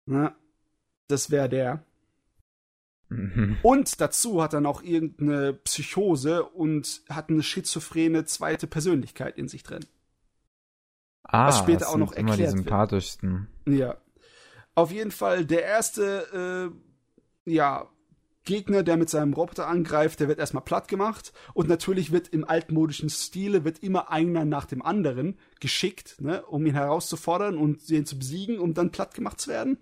ne, 0.06 0.36
das 1.08 1.30
wäre 1.30 1.50
der. 1.50 1.86
Mhm. 3.14 3.58
Und 3.62 4.02
dazu 4.02 4.42
hat 4.42 4.54
er 4.54 4.62
noch 4.62 4.84
irgendeine 4.84 5.54
Psychose 5.54 6.44
und 6.44 7.02
hat 7.10 7.30
eine 7.30 7.44
schizophrene 7.44 8.26
zweite 8.26 8.68
Persönlichkeit 8.68 9.38
in 9.38 9.48
sich 9.48 9.64
drin. 9.64 9.86
Ah, 11.24 11.48
was 11.48 11.60
später 11.60 11.90
auch 11.90 11.98
noch 11.98 12.14
erklärt 12.14 12.40
immer 12.40 12.48
die 12.52 12.58
sympathischsten. 12.58 13.48
Wird. 13.66 13.80
Ja. 13.80 13.98
Auf 14.76 14.92
jeden 14.92 15.12
Fall 15.12 15.46
der 15.46 15.64
erste, 15.64 16.72
äh, 17.46 17.52
ja, 17.52 17.88
Gegner, 18.46 18.84
der 18.84 18.98
mit 18.98 19.10
seinem 19.10 19.34
Roboter 19.34 19.68
angreift, 19.68 20.20
der 20.20 20.28
wird 20.28 20.40
erstmal 20.40 20.64
platt 20.64 20.90
gemacht 20.90 21.32
und 21.54 21.70
natürlich 21.70 22.12
wird 22.12 22.28
im 22.28 22.44
altmodischen 22.48 23.10
Stile 23.10 23.64
wird 23.64 23.80
immer 23.80 24.12
einer 24.12 24.44
nach 24.44 24.66
dem 24.66 24.82
anderen 24.82 25.40
geschickt, 25.62 26.20
ne, 26.20 26.44
um 26.46 26.66
ihn 26.66 26.74
herauszufordern 26.74 27.58
und 27.58 27.90
den 27.90 28.06
zu 28.06 28.18
besiegen, 28.18 28.60
um 28.60 28.74
dann 28.74 28.92
platt 28.92 29.14
gemacht 29.14 29.40
zu 29.40 29.50
werden. 29.50 29.78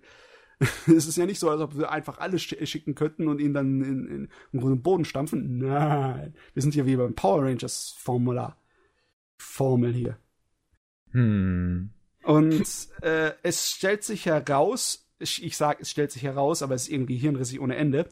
es 0.86 1.06
ist 1.06 1.16
ja 1.16 1.26
nicht 1.26 1.38
so, 1.38 1.50
als 1.50 1.60
ob 1.60 1.76
wir 1.76 1.90
einfach 1.90 2.18
alles 2.18 2.42
schicken 2.42 2.94
könnten 2.94 3.28
und 3.28 3.40
ihn 3.40 3.54
dann 3.54 3.80
in, 3.82 4.06
in, 4.06 4.28
in 4.52 4.60
den 4.60 4.82
Boden 4.82 5.04
stampfen. 5.04 5.58
Nein, 5.58 6.34
wir 6.54 6.62
sind 6.62 6.74
hier 6.74 6.86
wie 6.86 6.96
beim 6.96 7.14
Power 7.14 7.44
Rangers 7.44 7.94
Formular. 7.98 8.56
Formel 9.36 9.92
hier. 9.92 10.18
Hm. 11.10 11.90
Und 12.22 12.88
äh, 13.02 13.32
es 13.42 13.70
stellt 13.70 14.04
sich 14.04 14.26
heraus, 14.26 15.08
ich, 15.18 15.42
ich 15.42 15.56
sage, 15.56 15.78
es 15.82 15.90
stellt 15.90 16.12
sich 16.12 16.22
heraus, 16.22 16.62
aber 16.62 16.74
es 16.74 16.82
ist 16.82 16.90
irgendwie 16.90 17.16
hirnrissig 17.16 17.60
ohne 17.60 17.76
Ende. 17.76 18.08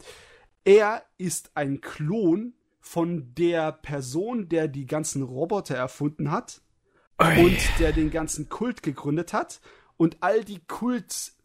Er 0.64 1.04
ist 1.16 1.52
ein 1.54 1.80
Klon 1.80 2.54
von 2.80 3.34
der 3.34 3.72
Person, 3.72 4.48
der 4.48 4.68
die 4.68 4.86
ganzen 4.86 5.22
Roboter 5.22 5.76
erfunden 5.76 6.30
hat 6.30 6.60
Ui. 7.22 7.44
und 7.44 7.58
der 7.78 7.92
den 7.92 8.10
ganzen 8.10 8.48
Kult 8.48 8.82
gegründet 8.82 9.32
hat. 9.32 9.60
Und 9.96 10.18
all 10.20 10.44
die 10.44 10.60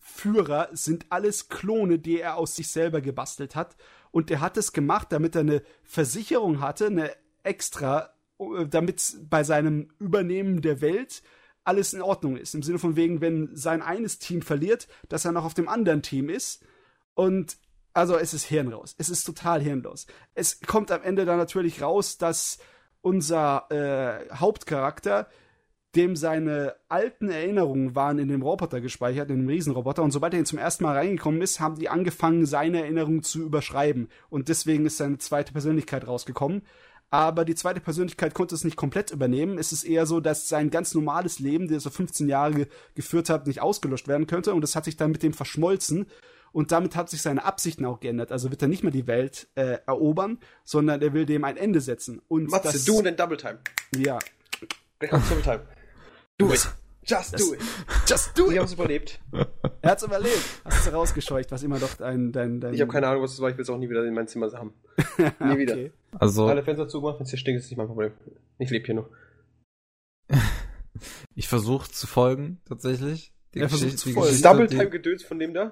Kultführer 0.05 0.69
sind 0.71 1.05
alles 1.09 1.49
Klone, 1.49 1.99
die 1.99 2.19
er 2.19 2.37
aus 2.37 2.55
sich 2.55 2.69
selber 2.69 3.01
gebastelt 3.01 3.55
hat. 3.55 3.75
Und 4.11 4.31
er 4.31 4.39
hat 4.39 4.57
es 4.57 4.71
gemacht, 4.71 5.11
damit 5.11 5.35
er 5.35 5.41
eine 5.41 5.61
Versicherung 5.83 6.61
hatte, 6.61 6.87
eine 6.87 7.11
extra, 7.43 8.13
äh, 8.39 8.65
damit 8.67 9.17
bei 9.29 9.43
seinem 9.43 9.89
Übernehmen 9.99 10.61
der 10.61 10.81
Welt 10.81 11.21
alles 11.63 11.93
in 11.93 12.01
Ordnung 12.01 12.37
ist. 12.37 12.53
Im 12.53 12.63
Sinne 12.63 12.79
von 12.79 12.95
wegen, 12.95 13.21
wenn 13.21 13.55
sein 13.55 13.81
eines 13.81 14.19
Team 14.19 14.41
verliert, 14.41 14.87
dass 15.09 15.25
er 15.25 15.31
noch 15.31 15.45
auf 15.45 15.53
dem 15.53 15.67
anderen 15.67 16.01
Team 16.01 16.29
ist. 16.29 16.63
Und 17.15 17.57
also 17.93 18.17
es 18.17 18.33
ist 18.33 18.45
hirnlos. 18.45 18.95
Es 18.97 19.09
ist 19.09 19.23
total 19.23 19.61
hirnlos. 19.61 20.05
Es 20.33 20.61
kommt 20.61 20.91
am 20.91 21.01
Ende 21.01 21.25
dann 21.25 21.37
natürlich 21.37 21.81
raus, 21.81 22.17
dass 22.17 22.59
unser 23.01 23.69
äh, 23.71 24.33
Hauptcharakter 24.35 25.27
dem 25.95 26.15
seine 26.15 26.75
alten 26.89 27.29
Erinnerungen 27.29 27.95
waren 27.95 28.19
in 28.19 28.27
dem 28.27 28.41
Roboter 28.41 28.81
gespeichert, 28.81 29.29
in 29.29 29.37
dem 29.37 29.47
Riesenroboter. 29.47 30.03
Und 30.03 30.11
sobald 30.11 30.33
er 30.33 30.43
zum 30.45 30.59
ersten 30.59 30.83
Mal 30.83 30.97
reingekommen 30.97 31.41
ist, 31.41 31.59
haben 31.59 31.75
die 31.75 31.89
angefangen, 31.89 32.45
seine 32.45 32.81
Erinnerungen 32.81 33.23
zu 33.23 33.43
überschreiben. 33.43 34.09
Und 34.29 34.49
deswegen 34.49 34.85
ist 34.85 34.97
seine 34.97 35.17
zweite 35.17 35.53
Persönlichkeit 35.53 36.07
rausgekommen 36.07 36.61
aber 37.11 37.45
die 37.45 37.55
zweite 37.55 37.79
Persönlichkeit 37.79 38.33
konnte 38.33 38.55
es 38.55 38.63
nicht 38.63 38.75
komplett 38.75 39.11
übernehmen. 39.11 39.57
Es 39.57 39.71
ist 39.71 39.83
eher 39.83 40.05
so, 40.05 40.19
dass 40.19 40.49
sein 40.49 40.69
ganz 40.69 40.93
normales 40.93 41.39
Leben, 41.39 41.67
das 41.67 41.85
er 41.85 41.91
15 41.91 42.27
Jahre 42.27 42.53
ge 42.53 42.67
geführt 42.93 43.29
hat, 43.29 43.47
nicht 43.47 43.61
ausgelöscht 43.61 44.07
werden 44.07 44.27
könnte 44.27 44.53
und 44.53 44.61
das 44.61 44.75
hat 44.75 44.85
sich 44.85 44.97
dann 44.97 45.11
mit 45.11 45.23
dem 45.23 45.33
verschmolzen 45.33 46.07
und 46.51 46.71
damit 46.71 46.95
hat 46.95 47.09
sich 47.09 47.21
seine 47.21 47.43
Absichten 47.43 47.85
auch 47.85 47.99
geändert. 47.99 48.31
Also 48.31 48.49
wird 48.49 48.61
er 48.61 48.67
nicht 48.67 48.83
mehr 48.83 48.91
die 48.91 49.07
Welt 49.07 49.47
äh, 49.55 49.77
erobern, 49.85 50.39
sondern 50.63 51.01
er 51.01 51.13
will 51.13 51.25
dem 51.25 51.43
ein 51.43 51.57
Ende 51.57 51.81
setzen. 51.81 52.21
Und 52.27 52.49
Matze, 52.49 52.73
das, 52.73 52.85
du 52.85 52.97
und 52.97 53.05
den 53.05 53.15
Double 53.15 53.37
Time. 53.37 53.59
Ja. 53.95 54.19
Double 54.99 55.41
Time. 55.41 55.61
Do 56.37 56.51
it. 56.51 56.69
Just 57.07 57.33
das, 57.33 57.41
do 57.41 57.53
it. 57.53 57.61
Just 58.07 58.37
do 58.37 58.45
it. 58.47 58.53
Ich 58.53 58.59
hab's 58.59 58.73
überlebt. 58.73 59.19
Er 59.81 59.91
hat's 59.91 60.03
überlebt. 60.03 60.43
Hast 60.65 60.87
du 60.87 60.91
rausgescheucht, 60.91 61.51
was 61.51 61.61
immer 61.63 61.79
doch 61.79 61.93
dein, 61.93 62.31
dein, 62.31 62.59
dein 62.59 62.73
Ich 62.73 62.81
habe 62.81 62.91
keine 62.91 63.07
Ahnung, 63.07 63.21
was 63.21 63.31
das 63.31 63.41
war. 63.41 63.49
Ich 63.49 63.57
will 63.57 63.61
es 63.61 63.69
auch 63.69 63.77
nie 63.77 63.89
wieder 63.89 64.03
in 64.03 64.13
mein 64.13 64.27
Zimmer 64.27 64.51
haben. 64.53 64.73
nie 65.17 65.25
okay. 65.39 65.57
wieder. 65.59 65.89
Also. 66.19 66.47
Alle 66.47 66.63
Fenster 66.63 66.87
zugemacht, 66.87 67.19
wenn 67.19 67.25
es 67.25 67.29
hier 67.29 67.39
stinkt, 67.39 67.61
ist 67.61 67.69
nicht 67.69 67.77
mein 67.77 67.87
Problem. 67.87 68.11
Ich 68.57 68.69
lebe 68.71 68.85
hier 68.85 68.95
nur. 68.95 69.09
ich 71.35 71.47
versuche 71.47 71.89
zu 71.91 72.07
folgen, 72.07 72.59
tatsächlich. 72.65 73.33
Die 73.53 73.59
er 73.59 73.69
versucht 73.69 73.99
zu 73.99 74.09
folgen. 74.09 74.41
Double 74.41 74.67
Time 74.67 74.89
Gedöns 74.89 75.23
von 75.23 75.37
dem 75.37 75.53
da? 75.53 75.71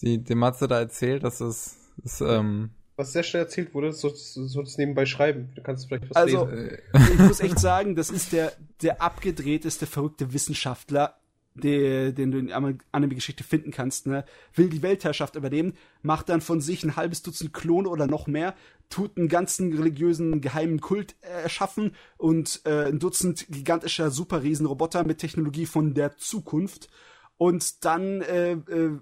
Die, 0.00 0.18
die 0.18 0.34
Matze 0.34 0.66
da 0.66 0.80
erzählt, 0.80 1.22
dass 1.22 1.40
es, 1.40 1.76
ist, 2.02 2.20
ähm, 2.22 2.70
was 3.02 3.12
sehr 3.12 3.22
schnell 3.22 3.42
erzählt 3.42 3.74
wurde, 3.74 3.92
sollst 3.92 4.36
du 4.36 4.46
sollst 4.46 4.78
nebenbei 4.78 5.06
schreiben. 5.06 5.50
Du 5.54 5.62
kannst 5.62 5.88
vielleicht 5.88 6.08
was 6.10 6.16
also, 6.16 6.46
lesen. 6.46 6.78
ich 7.12 7.18
muss 7.18 7.40
echt 7.40 7.58
sagen, 7.58 7.96
das 7.96 8.10
ist 8.10 8.32
der, 8.32 8.52
der 8.80 9.02
abgedrehteste, 9.02 9.86
verrückte 9.86 10.32
Wissenschaftler, 10.32 11.16
der, 11.54 12.12
den 12.12 12.30
du 12.30 12.38
in 12.38 12.52
Anime-Geschichte 12.92 13.44
finden 13.44 13.72
kannst, 13.72 14.06
ne? 14.06 14.24
Will 14.54 14.68
die 14.68 14.82
Weltherrschaft 14.82 15.36
übernehmen, 15.36 15.74
macht 16.00 16.28
dann 16.28 16.40
von 16.40 16.60
sich 16.60 16.82
ein 16.84 16.96
halbes 16.96 17.22
Dutzend 17.22 17.52
Klone 17.52 17.88
oder 17.88 18.06
noch 18.06 18.26
mehr, 18.26 18.54
tut 18.88 19.18
einen 19.18 19.28
ganzen 19.28 19.72
religiösen 19.76 20.40
geheimen 20.40 20.80
Kult 20.80 21.16
erschaffen 21.20 21.94
und 22.16 22.62
äh, 22.64 22.86
ein 22.86 23.00
Dutzend 23.00 23.46
gigantischer 23.50 24.10
Superriesenroboter 24.10 25.04
mit 25.04 25.18
Technologie 25.18 25.66
von 25.66 25.92
der 25.92 26.16
Zukunft. 26.16 26.88
Und 27.36 27.84
dann 27.84 28.22
äh, 28.22 28.52
äh, 28.52 28.98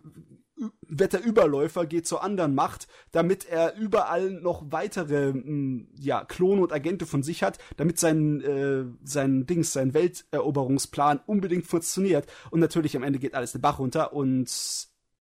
wird 0.87 1.15
er 1.15 1.23
Überläufer, 1.23 1.87
geht 1.87 2.07
zur 2.07 2.23
anderen 2.23 2.55
Macht, 2.55 2.89
damit 3.13 3.47
er 3.47 3.77
überall 3.77 4.31
noch 4.31 4.63
weitere 4.71 5.33
hm, 5.33 5.89
ja, 5.99 6.25
Klone 6.25 6.63
und 6.63 6.73
Agente 6.73 7.07
von 7.07 7.23
sich 7.23 7.43
hat, 7.43 7.59
damit 7.77 7.99
sein, 7.99 8.41
äh, 8.43 8.85
sein 9.03 9.47
Dings, 9.47 9.73
sein 9.73 9.95
Welteroberungsplan 9.95 11.21
unbedingt 11.27 11.67
funktioniert. 11.67 12.27
Und 12.51 12.61
natürlich 12.61 12.97
am 12.97 13.03
Ende 13.03 13.19
geht 13.19 13.35
alles 13.35 13.53
den 13.53 13.61
Bach 13.61 13.79
runter 13.79 14.13
und 14.13 14.51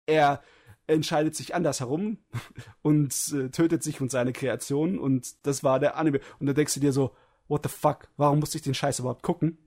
er 0.05 0.41
entscheidet 0.87 1.35
sich 1.35 1.53
anders 1.53 1.81
herum 1.81 2.17
und 2.81 3.13
äh, 3.33 3.49
tötet 3.49 3.83
sich 3.83 3.99
und 3.99 4.09
seine 4.09 4.33
Kreation 4.33 4.97
und 4.97 5.45
das 5.45 5.63
war 5.63 5.79
der 5.79 5.97
Anime. 5.97 6.21
Und 6.39 6.47
da 6.47 6.53
denkst 6.53 6.75
du 6.75 6.79
dir 6.79 6.93
so, 6.93 7.13
what 7.47 7.63
the 7.63 7.69
fuck, 7.69 8.07
warum 8.17 8.39
musste 8.39 8.57
ich 8.57 8.63
den 8.63 8.73
Scheiß 8.73 8.99
überhaupt 8.99 9.23
gucken? 9.23 9.57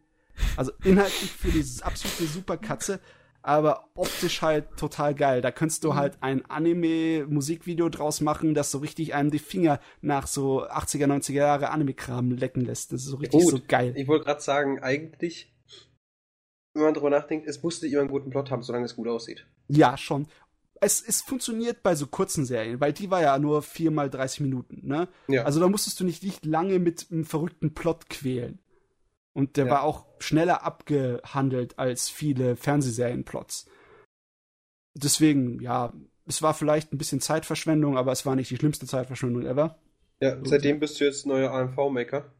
Also 0.56 0.72
inhaltlich 0.84 1.30
für 1.30 1.50
dieses 1.50 1.82
absolute 1.82 2.24
Superkatze 2.24 3.00
aber 3.42 3.88
optisch 3.94 4.42
halt 4.42 4.76
total 4.76 5.14
geil. 5.14 5.40
Da 5.40 5.50
könntest 5.50 5.84
du 5.84 5.92
mhm. 5.92 5.96
halt 5.96 6.18
ein 6.20 6.44
Anime-Musikvideo 6.46 7.88
draus 7.88 8.20
machen, 8.20 8.54
das 8.54 8.70
so 8.70 8.78
richtig 8.78 9.14
einem 9.14 9.30
die 9.30 9.38
Finger 9.38 9.80
nach 10.00 10.26
so 10.26 10.66
80er, 10.66 11.06
90er 11.06 11.32
Jahre 11.32 11.70
Anime-Kram 11.70 12.32
lecken 12.32 12.64
lässt. 12.64 12.92
Das 12.92 13.02
ist 13.02 13.08
so 13.08 13.16
richtig 13.16 13.42
Gut. 13.42 13.50
so 13.50 13.60
geil. 13.66 13.94
Ich 13.96 14.08
wollte 14.08 14.26
gerade 14.26 14.40
sagen, 14.40 14.80
eigentlich, 14.80 15.52
wenn 16.74 16.84
man 16.84 16.94
drüber 16.94 17.10
nachdenkt, 17.10 17.46
es 17.46 17.62
musste 17.62 17.86
immer 17.86 18.00
einen 18.00 18.10
guten 18.10 18.30
Plot 18.30 18.50
haben, 18.50 18.62
solange 18.62 18.84
es 18.84 18.96
gut 18.96 19.08
aussieht. 19.08 19.46
Ja, 19.68 19.96
schon. 19.96 20.26
Es, 20.82 21.02
es 21.02 21.20
funktioniert 21.20 21.82
bei 21.82 21.94
so 21.94 22.06
kurzen 22.06 22.46
Serien, 22.46 22.80
weil 22.80 22.92
die 22.92 23.10
war 23.10 23.20
ja 23.20 23.38
nur 23.38 23.62
viermal 23.62 24.08
30 24.08 24.40
Minuten, 24.40 24.86
ne? 24.86 25.08
Ja. 25.28 25.44
Also 25.44 25.60
da 25.60 25.68
musstest 25.68 26.00
du 26.00 26.04
nicht, 26.04 26.22
nicht 26.22 26.46
lange 26.46 26.78
mit 26.78 27.08
einem 27.10 27.26
verrückten 27.26 27.74
Plot 27.74 28.08
quälen. 28.08 28.60
Und 29.32 29.56
der 29.56 29.66
ja. 29.66 29.70
war 29.70 29.82
auch 29.84 30.06
schneller 30.18 30.64
abgehandelt 30.64 31.78
als 31.78 32.08
viele 32.08 32.56
Fernsehserienplots. 32.56 33.68
Deswegen, 34.94 35.60
ja, 35.60 35.92
es 36.26 36.42
war 36.42 36.54
vielleicht 36.54 36.92
ein 36.92 36.98
bisschen 36.98 37.20
Zeitverschwendung, 37.20 37.96
aber 37.96 38.12
es 38.12 38.26
war 38.26 38.36
nicht 38.36 38.50
die 38.50 38.56
schlimmste 38.56 38.86
Zeitverschwendung 38.86 39.46
ever. 39.46 39.78
Ja, 40.20 40.36
seitdem 40.44 40.80
bist 40.80 41.00
du 41.00 41.04
jetzt 41.04 41.26
neuer 41.26 41.50
AMV-Maker. 41.52 42.32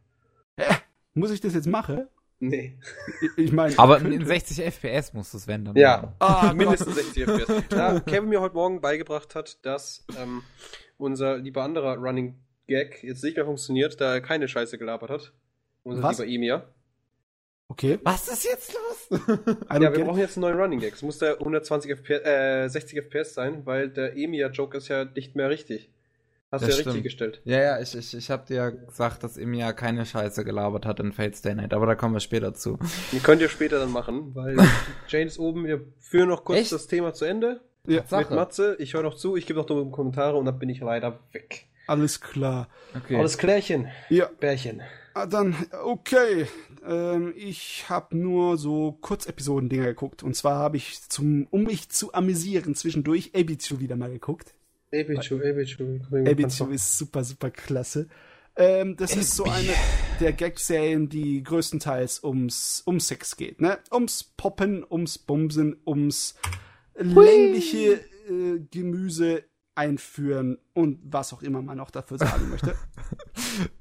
Hä? 0.58 0.74
Muss 1.14 1.30
ich 1.30 1.40
das 1.40 1.54
jetzt 1.54 1.66
machen? 1.66 2.08
Nee. 2.40 2.78
Ich 3.36 3.52
meine. 3.52 3.78
Aber 3.78 4.00
in 4.00 4.24
60 4.24 4.64
FPS 4.64 5.12
muss 5.12 5.32
das 5.32 5.46
wenn 5.46 5.64
dann. 5.64 5.76
Ja, 5.76 6.14
ah, 6.18 6.52
mindestens 6.56 6.94
60 6.94 7.24
FPS. 7.24 7.68
Da 7.68 8.00
Kevin 8.00 8.30
mir 8.30 8.40
heute 8.40 8.54
Morgen 8.54 8.80
beigebracht 8.80 9.34
hat, 9.34 9.64
dass 9.64 10.06
ähm, 10.18 10.42
unser 10.96 11.36
lieber 11.36 11.62
anderer 11.62 11.96
Running 11.96 12.38
Gag 12.66 13.02
jetzt 13.02 13.22
nicht 13.22 13.36
mehr 13.36 13.44
funktioniert, 13.44 14.00
da 14.00 14.14
er 14.14 14.20
keine 14.20 14.48
Scheiße 14.48 14.78
gelabert 14.78 15.10
hat. 15.10 15.32
Unser 15.82 16.02
Was? 16.02 16.18
lieber 16.18 16.32
Emir. 16.32 16.74
Okay. 17.70 18.00
Was 18.02 18.26
ist 18.26 18.44
jetzt 18.44 18.74
los? 18.74 19.20
ja, 19.70 19.80
wir 19.80 20.04
brauchen 20.04 20.18
jetzt 20.18 20.36
einen 20.36 20.42
neuen 20.42 20.58
Running 20.58 20.80
Gag. 20.80 20.92
Es 20.92 21.02
muss 21.02 21.18
der 21.18 21.34
120 21.34 21.92
FPS, 21.92 22.26
äh, 22.26 22.68
60 22.68 22.98
FPS 22.98 23.34
sein, 23.34 23.64
weil 23.64 23.88
der 23.88 24.16
Emia-Joke 24.16 24.76
ist 24.76 24.88
ja 24.88 25.04
nicht 25.04 25.36
mehr 25.36 25.48
richtig. 25.50 25.88
Hast 26.50 26.64
du 26.64 26.68
ja 26.68 26.74
richtig 26.74 27.04
gestellt. 27.04 27.40
Ja, 27.44 27.60
ja, 27.62 27.80
ich, 27.80 27.94
ich, 27.94 28.12
ich 28.12 28.28
hab 28.28 28.46
dir 28.46 28.56
ja 28.56 28.70
gesagt, 28.70 29.22
dass 29.22 29.36
Emiya 29.38 29.72
keine 29.72 30.04
Scheiße 30.04 30.44
gelabert 30.44 30.84
hat 30.84 30.98
in 30.98 31.12
Fate 31.12 31.36
Stay 31.36 31.54
Night, 31.54 31.72
aber 31.72 31.86
da 31.86 31.94
kommen 31.94 32.12
wir 32.12 32.20
später 32.20 32.54
zu. 32.54 32.76
Die 33.12 33.20
könnt 33.20 33.40
ihr 33.40 33.48
später 33.48 33.78
dann 33.78 33.92
machen, 33.92 34.34
weil 34.34 34.56
Jane 35.08 35.26
ist 35.26 35.38
oben, 35.38 35.64
wir 35.64 35.80
führen 36.00 36.28
noch 36.28 36.44
kurz 36.44 36.58
Echt? 36.58 36.72
das 36.72 36.88
Thema 36.88 37.14
zu 37.14 37.24
Ende. 37.24 37.60
Ja, 37.86 38.04
Sache. 38.04 38.22
Mit 38.22 38.30
Matze, 38.32 38.74
ich 38.80 38.94
höre 38.94 39.04
noch 39.04 39.14
zu, 39.14 39.36
ich 39.36 39.46
gebe 39.46 39.60
noch 39.60 39.66
dumme 39.66 39.92
Kommentare 39.92 40.36
und 40.36 40.44
dann 40.44 40.58
bin 40.58 40.68
ich 40.68 40.80
leider 40.80 41.20
weg. 41.30 41.66
Alles 41.86 42.20
klar. 42.20 42.68
Okay. 42.96 43.16
Alles 43.16 43.38
Klärchen. 43.38 43.86
Ja. 44.08 44.28
Bärchen. 44.40 44.82
Ah, 45.14 45.26
dann, 45.26 45.54
okay. 45.82 46.46
Ähm, 46.86 47.32
ich 47.36 47.88
habe 47.88 48.16
nur 48.16 48.56
so 48.56 48.92
Kurzepisoden-Dinger 49.00 49.86
geguckt. 49.86 50.22
Und 50.22 50.34
zwar 50.34 50.56
habe 50.56 50.76
ich, 50.76 51.02
zum, 51.08 51.46
um 51.50 51.64
mich 51.64 51.88
zu 51.88 52.12
amüsieren, 52.12 52.74
zwischendurch 52.74 53.30
Ebichu 53.34 53.80
wieder 53.80 53.96
mal 53.96 54.10
geguckt. 54.10 54.54
Ebichu, 54.92 55.40
Ebichu. 55.40 56.00
Ebichu 56.12 56.68
ist 56.68 56.98
super, 56.98 57.24
super 57.24 57.50
klasse. 57.50 58.08
Ähm, 58.56 58.96
das 58.96 59.14
ist 59.16 59.36
so 59.36 59.44
eine 59.44 59.72
der 60.20 60.32
Gag-Serien, 60.32 61.08
die 61.08 61.42
größtenteils 61.42 62.22
ums, 62.24 62.82
um 62.84 63.00
Sex 63.00 63.36
geht, 63.36 63.60
ne? 63.60 63.78
Ums 63.92 64.24
Poppen, 64.36 64.84
ums 64.88 65.18
Bumsen, 65.18 65.76
ums 65.86 66.34
längliche 66.94 68.00
äh, 68.28 68.60
Gemüse 68.70 69.44
einführen 69.74 70.58
und 70.74 70.98
was 71.02 71.32
auch 71.32 71.42
immer 71.42 71.62
man 71.62 71.80
auch 71.80 71.90
dafür 71.90 72.18
sagen 72.18 72.50
möchte. 72.50 72.74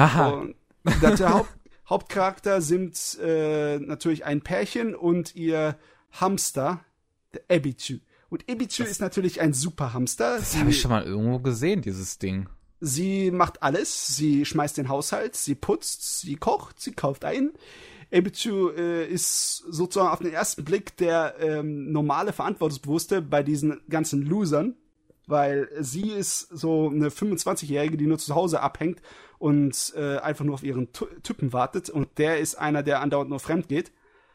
Aha. 0.00 0.28
Und 0.30 0.54
der 1.02 1.30
Haupt, 1.30 1.50
Hauptcharakter 1.88 2.62
sind 2.62 3.18
äh, 3.22 3.78
natürlich 3.78 4.24
ein 4.24 4.40
Pärchen 4.40 4.94
und 4.94 5.34
ihr 5.36 5.76
Hamster, 6.12 6.80
der 7.34 7.42
Ebichu. 7.48 7.98
Und 8.30 8.48
Ibichu 8.48 8.84
ist 8.84 9.00
natürlich 9.00 9.40
ein 9.40 9.52
super 9.52 9.92
Hamster. 9.92 10.36
Das 10.38 10.56
habe 10.56 10.70
ich 10.70 10.80
schon 10.80 10.90
mal 10.90 11.04
irgendwo 11.04 11.40
gesehen, 11.40 11.82
dieses 11.82 12.18
Ding. 12.18 12.48
Sie 12.80 13.30
macht 13.30 13.62
alles. 13.62 14.16
Sie 14.16 14.44
schmeißt 14.44 14.78
den 14.78 14.88
Haushalt, 14.88 15.36
sie 15.36 15.54
putzt, 15.54 16.20
sie 16.20 16.36
kocht, 16.36 16.80
sie 16.80 16.92
kauft 16.92 17.24
ein. 17.24 17.50
Ebichu 18.10 18.70
äh, 18.70 19.06
ist 19.06 19.58
sozusagen 19.68 20.10
auf 20.10 20.20
den 20.20 20.32
ersten 20.32 20.64
Blick 20.64 20.96
der 20.96 21.34
ähm, 21.40 21.92
normale 21.92 22.32
Verantwortungsbewusste 22.32 23.20
bei 23.20 23.42
diesen 23.42 23.80
ganzen 23.88 24.22
Losern, 24.22 24.76
weil 25.26 25.68
sie 25.80 26.10
ist 26.10 26.48
so 26.50 26.88
eine 26.88 27.10
25-Jährige, 27.10 27.96
die 27.96 28.06
nur 28.06 28.18
zu 28.18 28.34
Hause 28.34 28.62
abhängt 28.62 29.00
und 29.40 29.94
äh, 29.96 30.18
einfach 30.18 30.44
nur 30.44 30.54
auf 30.54 30.62
ihren 30.62 30.92
Typen 30.92 31.52
wartet 31.52 31.88
und 31.88 32.18
der 32.18 32.38
ist 32.38 32.56
einer, 32.56 32.82
der 32.82 33.00
andauernd 33.00 33.30
nur 33.30 33.40
fremd 33.40 33.68
geht. 33.68 33.90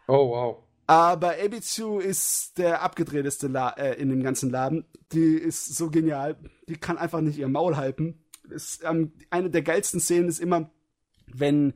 Oh, 0.07 0.31
wow. 0.31 0.57
Aber 0.87 1.39
Ebizu 1.39 1.99
ist 1.99 2.57
der 2.57 2.81
abgedrehteste 2.81 3.47
La 3.47 3.69
äh, 3.69 3.93
in 3.93 4.09
dem 4.09 4.23
ganzen 4.23 4.49
Laden. 4.49 4.83
Die 5.11 5.35
ist 5.35 5.75
so 5.75 5.89
genial. 5.89 6.37
Die 6.67 6.75
kann 6.75 6.97
einfach 6.97 7.21
nicht 7.21 7.37
ihr 7.37 7.47
Maul 7.47 7.75
halten. 7.75 8.25
Ist, 8.49 8.83
ähm, 8.83 9.13
eine 9.29 9.49
der 9.49 9.61
geilsten 9.61 9.99
Szenen 9.99 10.27
ist 10.27 10.39
immer, 10.39 10.71
wenn 11.27 11.73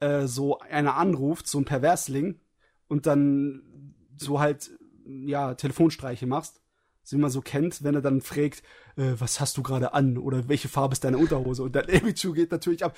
äh, 0.00 0.26
so 0.26 0.58
einer 0.60 0.96
anruft, 0.96 1.48
so 1.48 1.58
ein 1.58 1.64
Perversling, 1.64 2.40
und 2.88 3.06
dann 3.06 3.94
so 4.16 4.40
halt, 4.40 4.70
ja, 5.04 5.54
Telefonstreiche 5.54 6.26
machst. 6.26 6.62
Sie 7.08 7.16
man 7.16 7.30
so 7.30 7.40
kennt, 7.40 7.82
wenn 7.82 7.94
er 7.94 8.02
dann 8.02 8.20
fragt, 8.20 8.62
äh, 8.96 9.14
was 9.18 9.40
hast 9.40 9.56
du 9.56 9.62
gerade 9.62 9.94
an? 9.94 10.18
Oder 10.18 10.48
welche 10.48 10.68
Farbe 10.68 10.92
ist 10.92 11.04
deine 11.04 11.18
Unterhose? 11.18 11.62
Und 11.62 11.74
dann 11.74 11.88
Ebichu 11.88 12.32
geht 12.32 12.50
natürlich 12.52 12.84
ab 12.84 12.96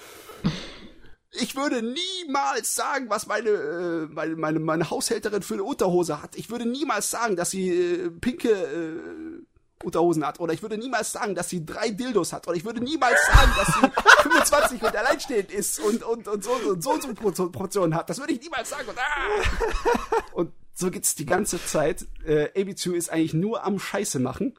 ich 1.33 1.55
würde 1.55 1.83
niemals 1.83 2.75
sagen, 2.75 3.09
was 3.09 3.27
meine, 3.27 3.51
äh, 3.51 4.07
meine, 4.07 4.37
meine, 4.37 4.59
meine 4.59 4.91
Haushälterin 4.91 5.43
für 5.43 5.55
eine 5.55 5.63
Unterhose 5.63 6.21
hat. 6.23 6.37
Ich 6.37 6.51
würde 6.51 6.67
niemals 6.67 7.11
sagen, 7.11 7.37
dass 7.37 7.51
sie 7.51 7.69
äh, 7.71 8.11
pinke 8.11 8.51
äh, 8.51 9.85
Unterhosen 9.85 10.27
hat. 10.27 10.41
Oder 10.41 10.53
ich 10.53 10.63
würde 10.63 10.77
niemals 10.77 11.13
sagen, 11.13 11.35
dass 11.35 11.49
sie 11.49 11.65
drei 11.65 11.91
Dildos 11.91 12.33
hat. 12.33 12.49
Oder 12.49 12.57
ich 12.57 12.65
würde 12.65 12.81
niemals 12.81 13.19
sagen, 13.27 13.53
dass 13.57 13.67
sie 13.67 14.23
25 14.23 14.83
und 14.83 14.97
alleinstehend 14.97 15.53
ist 15.53 15.81
und, 15.81 16.03
und, 16.03 16.29
und 16.29 16.45
so 16.45 16.51
und 16.51 16.83
so, 16.83 16.91
und 16.93 17.37
so 17.37 17.51
Portionen 17.51 17.95
hat. 17.95 18.11
Das 18.11 18.19
würde 18.19 18.33
ich 18.33 18.41
niemals 18.41 18.71
sagen. 18.71 18.89
Und, 18.89 18.99
ah! 18.99 20.23
und 20.33 20.53
so 20.81 20.91
geht's 20.91 21.15
die 21.15 21.27
ganze 21.27 21.63
Zeit. 21.65 22.07
Äh, 22.25 22.49
AB2 22.57 22.95
ist 22.95 23.11
eigentlich 23.11 23.35
nur 23.35 23.65
am 23.65 23.79
Scheiße 23.79 24.19
machen. 24.19 24.55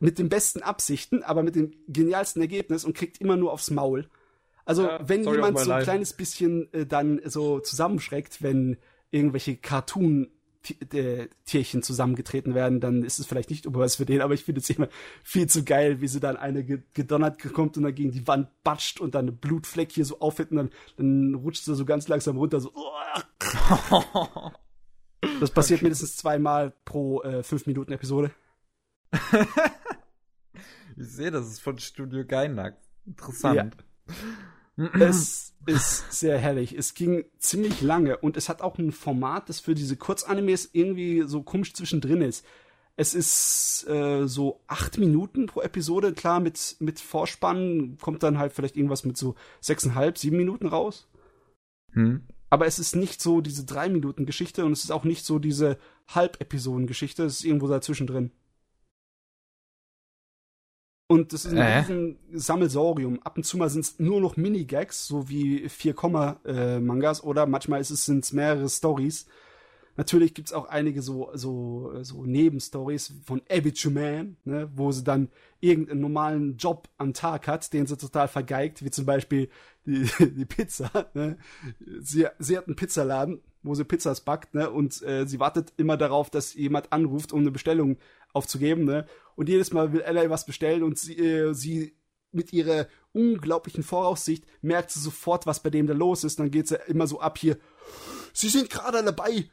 Mit 0.00 0.20
den 0.20 0.28
besten 0.28 0.62
Absichten, 0.62 1.24
aber 1.24 1.42
mit 1.42 1.56
dem 1.56 1.72
genialsten 1.88 2.40
Ergebnis 2.40 2.84
und 2.84 2.96
kriegt 2.96 3.20
immer 3.20 3.36
nur 3.36 3.52
aufs 3.52 3.70
Maul. 3.70 4.08
Also 4.64 4.84
ja, 4.84 5.00
wenn 5.02 5.24
jemand 5.24 5.58
so 5.58 5.72
ein 5.72 5.82
kleines 5.82 6.12
bisschen 6.12 6.72
äh, 6.72 6.86
dann 6.86 7.20
so 7.24 7.58
zusammenschreckt, 7.58 8.40
wenn 8.40 8.76
irgendwelche 9.10 9.56
Cartoon 9.56 10.28
Tierchen 11.46 11.82
zusammengetreten 11.82 12.54
werden, 12.54 12.78
dann 12.80 13.02
ist 13.02 13.18
es 13.18 13.26
vielleicht 13.26 13.48
nicht 13.48 13.64
was 13.72 13.96
für 13.96 14.04
den, 14.04 14.20
aber 14.20 14.34
ich 14.34 14.44
finde 14.44 14.60
es 14.60 14.68
immer 14.68 14.88
viel 15.22 15.48
zu 15.48 15.64
geil, 15.64 16.02
wie 16.02 16.08
sie 16.08 16.20
dann 16.20 16.36
eine 16.36 16.62
gedonnert 16.64 17.42
kommt 17.54 17.76
und 17.78 17.84
dann 17.84 17.94
gegen 17.94 18.10
die 18.10 18.26
Wand 18.26 18.48
batscht 18.64 19.00
und 19.00 19.14
dann 19.14 19.26
eine 19.26 19.32
Blutfleck 19.32 19.92
hier 19.92 20.04
so 20.04 20.20
aufhit 20.20 20.50
und 20.50 20.58
dann, 20.58 20.70
dann 20.96 21.34
rutscht 21.34 21.64
sie 21.64 21.74
so 21.74 21.86
ganz 21.86 22.06
langsam 22.08 22.36
runter, 22.36 22.60
so. 22.60 22.72
Das 25.40 25.50
passiert 25.50 25.78
okay. 25.78 25.86
mindestens 25.86 26.16
zweimal 26.16 26.72
pro 26.84 27.22
äh, 27.22 27.42
fünf 27.42 27.66
Minuten 27.66 27.92
Episode. 27.92 28.30
ich 30.96 31.08
sehe, 31.08 31.30
das 31.30 31.48
ist 31.48 31.60
von 31.60 31.78
Studio 31.78 32.24
Gainax. 32.24 32.76
Interessant. 33.06 33.76
Ja. 34.76 34.84
es 35.00 35.54
ist 35.66 36.12
sehr 36.12 36.38
herrlich. 36.38 36.76
Es 36.76 36.94
ging 36.94 37.24
ziemlich 37.38 37.80
lange 37.80 38.18
und 38.18 38.36
es 38.36 38.48
hat 38.48 38.62
auch 38.62 38.78
ein 38.78 38.92
Format, 38.92 39.48
das 39.48 39.60
für 39.60 39.74
diese 39.74 39.96
Kurzanimes 39.96 40.70
irgendwie 40.72 41.24
so 41.26 41.42
komisch 41.42 41.74
zwischendrin 41.74 42.22
ist. 42.22 42.44
Es 42.96 43.14
ist 43.14 43.86
äh, 43.88 44.26
so 44.26 44.60
acht 44.66 44.98
Minuten 44.98 45.46
pro 45.46 45.62
Episode, 45.62 46.12
klar, 46.12 46.40
mit, 46.40 46.76
mit 46.80 46.98
Vorspann 46.98 47.96
kommt 48.00 48.24
dann 48.24 48.38
halt 48.38 48.52
vielleicht 48.52 48.76
irgendwas 48.76 49.04
mit 49.04 49.16
so 49.16 49.36
sechseinhalb, 49.60 50.18
sieben 50.18 50.36
Minuten 50.36 50.66
raus. 50.66 51.08
Hm. 51.92 52.26
Aber 52.50 52.66
es 52.66 52.78
ist 52.78 52.96
nicht 52.96 53.20
so 53.20 53.40
diese 53.40 53.64
drei 53.64 53.88
Minuten 53.88 54.26
Geschichte 54.26 54.64
und 54.64 54.72
es 54.72 54.84
ist 54.84 54.90
auch 54.90 55.04
nicht 55.04 55.24
so 55.24 55.38
diese 55.38 55.78
Halbepisoden 56.08 56.86
Geschichte, 56.86 57.24
es 57.24 57.40
ist 57.40 57.44
irgendwo 57.44 57.68
dazwischen 57.68 58.06
drin. 58.06 58.30
Und 61.10 61.32
das 61.32 61.46
ist 61.46 61.52
ein 61.52 61.58
äh? 61.58 61.78
riesen 61.78 62.18
Sammelsorium. 62.32 63.22
Ab 63.22 63.38
und 63.38 63.44
zu 63.44 63.56
mal 63.56 63.70
sind 63.70 63.80
es 63.80 63.98
nur 63.98 64.20
noch 64.20 64.36
Minigags, 64.36 65.06
so 65.06 65.28
wie 65.30 65.66
4-Komma-Mangas, 65.66 67.20
äh, 67.20 67.22
oder 67.22 67.46
manchmal 67.46 67.80
ist 67.80 67.90
es 67.90 68.04
sind's 68.04 68.32
mehrere 68.32 68.68
Stories. 68.68 69.26
Natürlich 69.98 70.32
gibt's 70.32 70.52
auch 70.52 70.66
einige 70.68 71.02
so, 71.02 71.28
so, 71.34 71.92
so 72.02 72.24
Nebenstories 72.24 73.12
von 73.24 73.42
Average 73.50 73.90
Man, 73.90 74.36
ne, 74.44 74.70
wo 74.72 74.92
sie 74.92 75.02
dann 75.02 75.28
irgendeinen 75.58 76.00
normalen 76.00 76.56
Job 76.56 76.88
am 76.98 77.14
Tag 77.14 77.48
hat, 77.48 77.72
den 77.72 77.84
sie 77.84 77.96
total 77.96 78.28
vergeigt, 78.28 78.84
wie 78.84 78.92
zum 78.92 79.06
Beispiel 79.06 79.48
die, 79.86 80.08
die 80.20 80.44
Pizza. 80.44 81.10
Ne. 81.14 81.36
Sie, 82.00 82.28
sie 82.38 82.56
hat 82.56 82.68
einen 82.68 82.76
Pizzaladen, 82.76 83.40
wo 83.64 83.74
sie 83.74 83.82
Pizzas 83.82 84.20
backt, 84.20 84.54
ne, 84.54 84.70
und 84.70 85.02
äh, 85.02 85.26
sie 85.26 85.40
wartet 85.40 85.72
immer 85.78 85.96
darauf, 85.96 86.30
dass 86.30 86.54
jemand 86.54 86.92
anruft, 86.92 87.32
um 87.32 87.40
eine 87.40 87.50
Bestellung 87.50 87.98
aufzugeben, 88.32 88.84
ne? 88.84 89.04
Und 89.34 89.48
jedes 89.48 89.72
Mal 89.72 89.92
will 89.92 90.02
Ella 90.02 90.30
was 90.30 90.46
bestellen 90.46 90.84
und 90.84 90.96
sie, 90.96 91.18
äh, 91.18 91.54
sie 91.54 91.96
mit 92.30 92.52
ihrer 92.52 92.86
unglaublichen 93.12 93.82
Voraussicht 93.82 94.44
merkt 94.62 94.92
sie 94.92 95.00
sofort, 95.00 95.44
was 95.44 95.60
bei 95.60 95.70
dem 95.70 95.88
da 95.88 95.94
los 95.94 96.22
ist. 96.22 96.38
Dann 96.38 96.52
geht 96.52 96.68
sie 96.68 96.78
immer 96.86 97.08
so 97.08 97.20
ab 97.20 97.38
hier. 97.38 97.58
Sie 98.32 98.48
sind 98.48 98.70
gerade 98.70 99.02
dabei, 99.02 99.50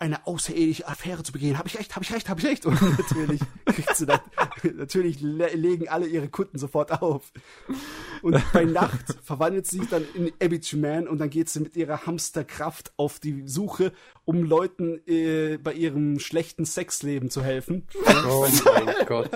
eine 0.00 0.26
außerirdische 0.26 0.86
Affäre 0.86 1.22
zu 1.22 1.32
begehen. 1.32 1.58
Habe 1.58 1.68
ich 1.68 1.78
recht, 1.78 1.94
habe 1.96 2.04
ich 2.04 2.12
recht, 2.12 2.28
habe 2.28 2.40
ich 2.40 2.46
recht. 2.46 2.66
Und 2.66 2.80
natürlich 2.98 3.40
kriegt 3.64 3.96
sie 3.96 4.06
dann, 4.06 4.20
natürlich 4.76 5.20
le 5.20 5.48
legen 5.54 5.88
alle 5.88 6.06
ihre 6.06 6.28
Kunden 6.28 6.58
sofort 6.58 7.02
auf. 7.02 7.32
Und 8.22 8.40
bei 8.52 8.64
Nacht 8.64 9.16
verwandelt 9.22 9.66
sie 9.66 9.80
sich 9.80 9.88
dann 9.88 10.04
in 10.14 10.32
Abitu 10.42 10.76
Man 10.76 11.08
und 11.08 11.18
dann 11.18 11.30
geht 11.30 11.48
sie 11.48 11.60
mit 11.60 11.76
ihrer 11.76 12.06
Hamsterkraft 12.06 12.92
auf 12.96 13.18
die 13.18 13.42
Suche, 13.46 13.92
um 14.24 14.44
Leuten 14.44 15.00
äh, 15.06 15.58
bei 15.58 15.72
ihrem 15.72 16.18
schlechten 16.20 16.64
Sexleben 16.64 17.30
zu 17.30 17.42
helfen. 17.42 17.86
Oh 18.28 18.46
mein 18.64 18.94
Gott. 19.06 19.30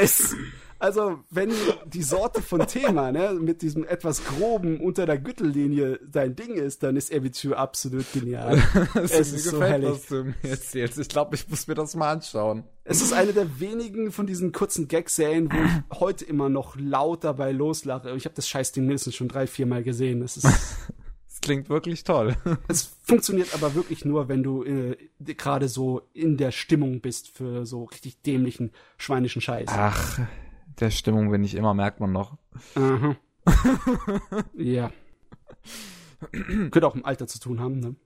Es 0.00 0.34
also, 0.78 1.20
wenn 1.30 1.52
die 1.86 2.02
Sorte 2.02 2.42
von 2.42 2.66
Thema, 2.66 3.10
ne, 3.10 3.32
mit 3.40 3.62
diesem 3.62 3.84
etwas 3.84 4.22
groben 4.24 4.78
unter 4.78 5.06
der 5.06 5.16
Gürtellinie 5.16 5.98
dein 6.06 6.36
Ding 6.36 6.54
ist, 6.54 6.82
dann 6.82 6.96
ist 6.96 7.14
Abitur 7.14 7.56
absolut 7.56 8.04
genial. 8.12 8.62
es 8.94 9.12
ist 9.12 9.44
so 9.44 9.52
gefällt, 9.52 9.84
herrlich. 9.84 9.90
was 9.90 10.06
du 10.06 10.24
mir 10.24 10.34
erzählst. 10.42 10.98
Ich 10.98 11.08
glaube, 11.08 11.34
ich 11.34 11.48
muss 11.48 11.66
mir 11.66 11.74
das 11.74 11.96
mal 11.96 12.12
anschauen. 12.12 12.64
Es 12.84 13.00
ist 13.00 13.14
eine 13.14 13.32
der 13.32 13.58
wenigen 13.58 14.12
von 14.12 14.26
diesen 14.26 14.52
kurzen 14.52 14.86
Gag-Serien, 14.86 15.50
wo 15.50 15.56
ich 15.56 15.98
heute 15.98 16.26
immer 16.26 16.50
noch 16.50 16.76
laut 16.78 17.24
dabei 17.24 17.52
loslache. 17.52 18.10
Ich 18.14 18.26
habe 18.26 18.34
das 18.34 18.46
Scheißding 18.48 18.84
mindestens 18.84 19.14
schon 19.14 19.28
drei, 19.28 19.46
vier 19.46 19.66
Mal 19.66 19.82
gesehen. 19.82 20.20
Das 20.20 20.36
ist 20.36 20.46
Das 21.36 21.42
klingt 21.42 21.68
wirklich 21.68 22.02
toll. 22.02 22.34
Es 22.68 22.96
funktioniert 23.02 23.52
aber 23.52 23.74
wirklich 23.74 24.06
nur, 24.06 24.28
wenn 24.28 24.42
du 24.42 24.64
äh, 24.64 24.96
gerade 25.20 25.68
so 25.68 26.08
in 26.14 26.38
der 26.38 26.50
Stimmung 26.50 27.02
bist 27.02 27.28
für 27.28 27.66
so 27.66 27.84
richtig 27.84 28.22
dämlichen 28.22 28.72
schweinischen 28.96 29.42
Scheiß. 29.42 29.68
Ach, 29.70 30.18
der 30.80 30.90
Stimmung 30.90 31.30
bin 31.30 31.44
ich 31.44 31.54
immer, 31.54 31.74
merkt 31.74 32.00
man 32.00 32.12
noch. 32.12 32.38
Aha. 32.74 33.16
ja. 34.56 34.90
Könnte 36.32 36.86
auch 36.86 36.94
im 36.94 37.04
Alter 37.04 37.26
zu 37.26 37.38
tun 37.38 37.60
haben, 37.60 37.80
ne? 37.80 37.96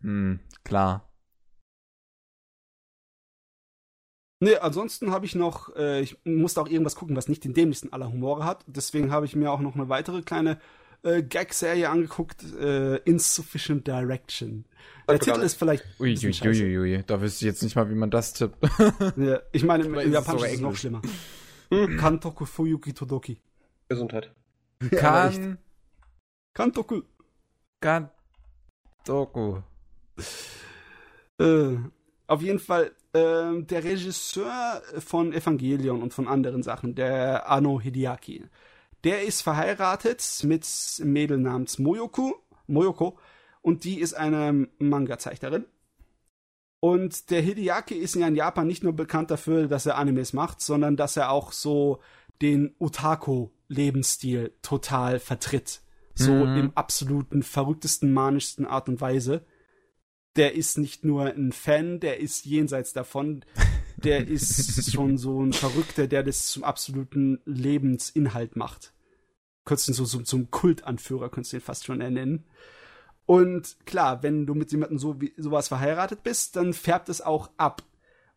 Hm, 0.00 0.40
klar. 0.64 1.08
Nee, 4.40 4.56
ansonsten 4.56 5.12
habe 5.12 5.26
ich 5.26 5.36
noch, 5.36 5.76
äh, 5.76 6.00
ich 6.00 6.18
musste 6.24 6.60
auch 6.60 6.68
irgendwas 6.68 6.96
gucken, 6.96 7.14
was 7.14 7.28
nicht 7.28 7.44
den 7.44 7.54
dämlichsten 7.54 7.92
aller 7.92 8.10
Humore 8.10 8.44
hat. 8.44 8.64
Deswegen 8.66 9.12
habe 9.12 9.26
ich 9.26 9.36
mir 9.36 9.52
auch 9.52 9.60
noch 9.60 9.76
eine 9.76 9.88
weitere 9.88 10.22
kleine 10.22 10.58
äh, 11.02 11.22
Gag-Serie 11.22 11.88
angeguckt, 11.88 12.44
äh, 12.60 12.96
Insufficient 12.98 13.86
Direction. 13.86 14.64
Der 15.08 15.18
Titel 15.18 15.40
ist 15.40 15.54
vielleicht. 15.54 15.84
Uiuiuiui, 15.98 16.76
ui, 16.76 16.78
ui, 16.78 17.04
da 17.06 17.20
wüsste 17.20 17.44
ich 17.44 17.50
jetzt 17.50 17.62
nicht 17.62 17.74
mal, 17.74 17.90
wie 17.90 17.94
man 17.94 18.10
das 18.10 18.32
tippt. 18.32 18.56
ja, 19.16 19.40
ich 19.52 19.64
meine, 19.64 19.84
im, 19.84 19.94
im 19.94 20.12
Japanischen 20.12 20.46
ist 20.46 20.54
es 20.54 20.60
noch 20.60 20.76
schlimmer. 20.76 21.02
Kantoku 21.98 22.44
Fuyuki 22.44 22.92
Todoki. 22.92 23.40
Gesundheit. 23.88 24.32
Kan. 24.90 25.58
Kantoku. 26.54 27.02
Kantoku. 27.80 29.58
Äh, 31.38 31.76
auf 32.26 32.42
jeden 32.42 32.58
Fall, 32.58 32.92
äh, 33.12 33.62
der 33.62 33.84
Regisseur 33.84 34.82
von 34.98 35.32
Evangelion 35.32 36.02
und 36.02 36.14
von 36.14 36.28
anderen 36.28 36.62
Sachen, 36.62 36.94
der 36.94 37.50
Ano 37.50 37.80
Hideaki, 37.80 38.44
der 39.04 39.22
ist 39.22 39.42
verheiratet 39.42 40.22
mit 40.44 40.66
einem 41.00 41.12
Mädel 41.12 41.38
namens 41.38 41.78
Moyoko, 41.78 42.34
Moyoko 42.66 43.18
und 43.62 43.84
die 43.84 44.00
ist 44.00 44.14
eine 44.14 44.68
Manga-Zeichnerin. 44.78 45.64
Und 46.80 47.30
der 47.30 47.42
Hideaki 47.42 47.94
ist 47.94 48.14
ja 48.14 48.26
in 48.26 48.36
Japan 48.36 48.66
nicht 48.66 48.82
nur 48.82 48.94
bekannt 48.94 49.30
dafür, 49.30 49.68
dass 49.68 49.84
er 49.84 49.98
Animes 49.98 50.32
macht, 50.32 50.62
sondern 50.62 50.96
dass 50.96 51.16
er 51.16 51.30
auch 51.30 51.52
so 51.52 52.00
den 52.40 52.74
Otaku-Lebensstil 52.78 54.54
total 54.62 55.18
vertritt. 55.18 55.82
So 56.14 56.32
mhm. 56.32 56.56
im 56.56 56.76
absoluten 56.76 57.42
verrücktesten, 57.42 58.12
manischsten 58.12 58.66
Art 58.66 58.88
und 58.88 59.00
Weise. 59.00 59.44
Der 60.36 60.54
ist 60.54 60.78
nicht 60.78 61.04
nur 61.04 61.24
ein 61.24 61.52
Fan, 61.52 62.00
der 62.00 62.20
ist 62.20 62.46
jenseits 62.46 62.92
davon. 62.92 63.44
Der 63.96 64.26
ist 64.26 64.92
schon 64.92 65.18
so 65.18 65.42
ein 65.42 65.52
Verrückter, 65.52 66.06
der 66.06 66.22
das 66.22 66.46
zum 66.46 66.64
absoluten 66.64 67.40
Lebensinhalt 67.44 68.56
macht. 68.56 68.92
Könntest 69.64 69.88
du 69.88 69.92
ihn 69.92 69.94
so, 69.94 70.04
so 70.04 70.20
zum 70.20 70.50
Kultanführer, 70.50 71.28
könntest 71.28 71.52
du 71.52 71.58
ihn 71.58 71.62
fast 71.62 71.84
schon 71.84 72.00
ernennen. 72.00 72.44
Und 73.26 73.76
klar, 73.86 74.22
wenn 74.22 74.46
du 74.46 74.54
mit 74.54 74.72
jemandem 74.72 74.98
so 74.98 75.20
wie 75.20 75.32
sowas 75.36 75.68
verheiratet 75.68 76.22
bist, 76.22 76.56
dann 76.56 76.72
färbt 76.72 77.08
es 77.08 77.20
auch 77.20 77.50
ab. 77.56 77.82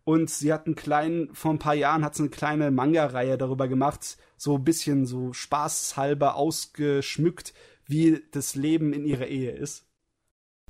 Und 0.04 0.30
sie 0.30 0.52
hat 0.52 0.66
einen 0.66 0.76
kleinen, 0.76 1.34
vor 1.34 1.52
ein 1.52 1.60
paar 1.60 1.74
Jahren 1.74 2.04
hat 2.04 2.14
sie 2.16 2.24
eine 2.24 2.30
kleine 2.30 2.72
Manga-Reihe 2.72 3.38
darüber 3.38 3.68
gemacht, 3.68 4.18
so 4.38 4.58
ein 4.58 4.64
bisschen 4.64 5.06
so 5.06 5.32
spaßhalber 5.32 6.36
ausgeschmückt, 6.36 7.54
wie 7.86 8.22
das 8.32 8.56
Leben 8.56 8.94
in 8.94 9.06
ihrer 9.06 9.28
Ehe 9.28 9.52
ist. 9.52 9.88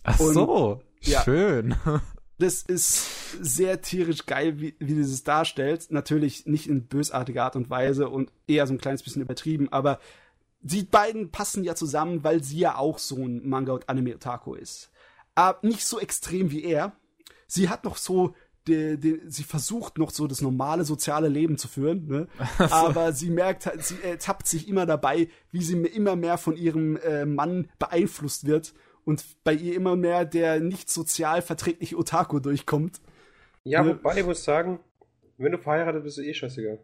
Ach 0.04 0.20
Und, 0.20 0.34
so, 0.34 0.82
ja, 1.02 1.24
schön. 1.24 1.76
Das 2.40 2.64
ist 2.64 3.06
sehr 3.42 3.82
tierisch 3.82 4.26
geil, 4.26 4.60
wie, 4.60 4.76
wie 4.80 5.04
sie 5.04 5.14
es 5.14 5.24
darstellt. 5.24 5.88
Natürlich 5.92 6.46
nicht 6.46 6.68
in 6.68 6.88
bösartiger 6.88 7.44
Art 7.44 7.56
und 7.56 7.70
Weise 7.70 8.10
und 8.10 8.32
eher 8.48 8.68
so 8.68 8.74
ein 8.74 8.80
kleines 8.80 9.04
bisschen 9.04 9.22
übertrieben, 9.22 9.72
aber 9.72 10.00
die 10.62 10.84
beiden 10.84 11.30
passen 11.30 11.64
ja 11.64 11.76
zusammen, 11.76 12.24
weil 12.24 12.44
sie 12.44 12.60
ja 12.60 12.78
auch 12.78 12.98
so 12.98 13.18
ein 13.18 13.48
Manga- 13.48 13.74
und 13.74 13.90
Anime-Otaku 13.90 14.56
ist. 14.56 14.92
Aber 15.36 15.60
nicht 15.62 15.86
so 15.86 16.00
extrem 16.00 16.52
wie 16.52 16.64
er. 16.64 16.94
Sie 17.48 17.70
hat 17.70 17.84
noch 17.84 17.98
so, 17.98 18.34
die, 18.68 18.98
die, 18.98 19.22
sie 19.28 19.44
versucht 19.44 19.98
noch 19.98 20.10
so 20.10 20.26
das 20.26 20.42
normale 20.42 20.86
soziale 20.86 21.28
Leben 21.28 21.58
zu 21.58 21.68
führen, 21.68 22.08
ne? 22.08 22.28
So. 22.58 22.64
aber 22.64 23.12
sie 23.12 23.30
merkt, 23.30 23.66
halt, 23.66 23.84
sie 23.84 24.02
ertappt 24.02 24.48
sich 24.48 24.70
immer 24.70 24.86
dabei, 24.86 25.28
wie 25.52 25.62
sie 25.62 25.78
immer 25.78 26.16
mehr 26.16 26.38
von 26.38 26.56
ihrem 26.56 26.96
äh, 26.98 27.26
Mann 27.26 27.68
beeinflusst 27.78 28.48
wird 28.48 28.74
und 29.06 29.24
bei 29.44 29.54
ihr 29.54 29.76
immer 29.76 29.96
mehr 29.96 30.26
der 30.26 30.60
nicht 30.60 30.90
sozial 30.90 31.42
verträgliche 31.42 31.98
Otaku 31.98 32.40
durchkommt. 32.40 33.02
Ja, 33.64 33.84
ne? 33.84 33.92
wobei 33.92 34.20
ich 34.20 34.26
muss 34.26 34.44
sagen, 34.44 34.80
wenn 35.38 35.52
du 35.52 35.58
verheiratet 35.58 36.04
bist, 36.04 36.20
ist 36.20 36.26
eh 36.26 36.34
scheißegal. 36.34 36.80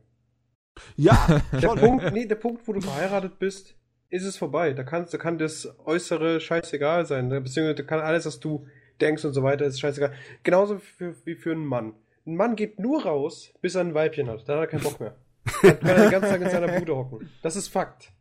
Ja, 0.96 1.42
der 1.52 1.70
Punkt, 1.70 2.12
nee, 2.14 2.26
der 2.26 2.36
Punkt, 2.36 2.68
wo 2.68 2.74
du 2.74 2.82
verheiratet 2.82 3.40
bist, 3.40 3.76
ist 4.10 4.26
es 4.26 4.38
vorbei. 4.38 4.74
Da, 4.74 4.84
kannst, 4.84 5.14
da 5.14 5.18
kann 5.18 5.38
das 5.38 5.68
Äußere 5.86 6.40
scheißegal 6.40 7.06
sein. 7.06 7.28
Ne? 7.28 7.42
Beziehungsweise 7.42 7.86
kann 7.86 8.00
alles, 8.00 8.26
was 8.26 8.40
du 8.40 8.66
denkst 9.00 9.26
und 9.26 9.34
so 9.34 9.44
weiter, 9.44 9.66
ist 9.66 9.80
scheißegal. 9.80 10.14
Genauso 10.44 10.80
für, 10.80 11.16
wie 11.26 11.36
für 11.36 11.52
einen 11.52 11.66
Mann. 11.66 11.94
Ein 12.26 12.36
Mann 12.36 12.56
geht 12.56 12.80
nur 12.80 13.04
raus, 13.04 13.54
bis 13.62 13.76
er 13.76 13.82
ein 13.82 13.94
Weibchen 13.94 14.30
hat. 14.30 14.48
Dann 14.48 14.58
hat 14.58 14.64
er 14.64 14.68
keinen 14.68 14.84
Bock 14.84 15.00
mehr. 15.00 15.16
Dann 15.62 15.80
kann 15.80 15.90
er 15.90 16.02
den 16.02 16.12
ganzen 16.12 16.30
Tag 16.30 16.42
in 16.42 16.50
seiner 16.50 16.80
Bude 16.80 16.96
hocken. 16.96 17.30
Das 17.42 17.56
ist 17.56 17.68
Fakt. 17.68 18.12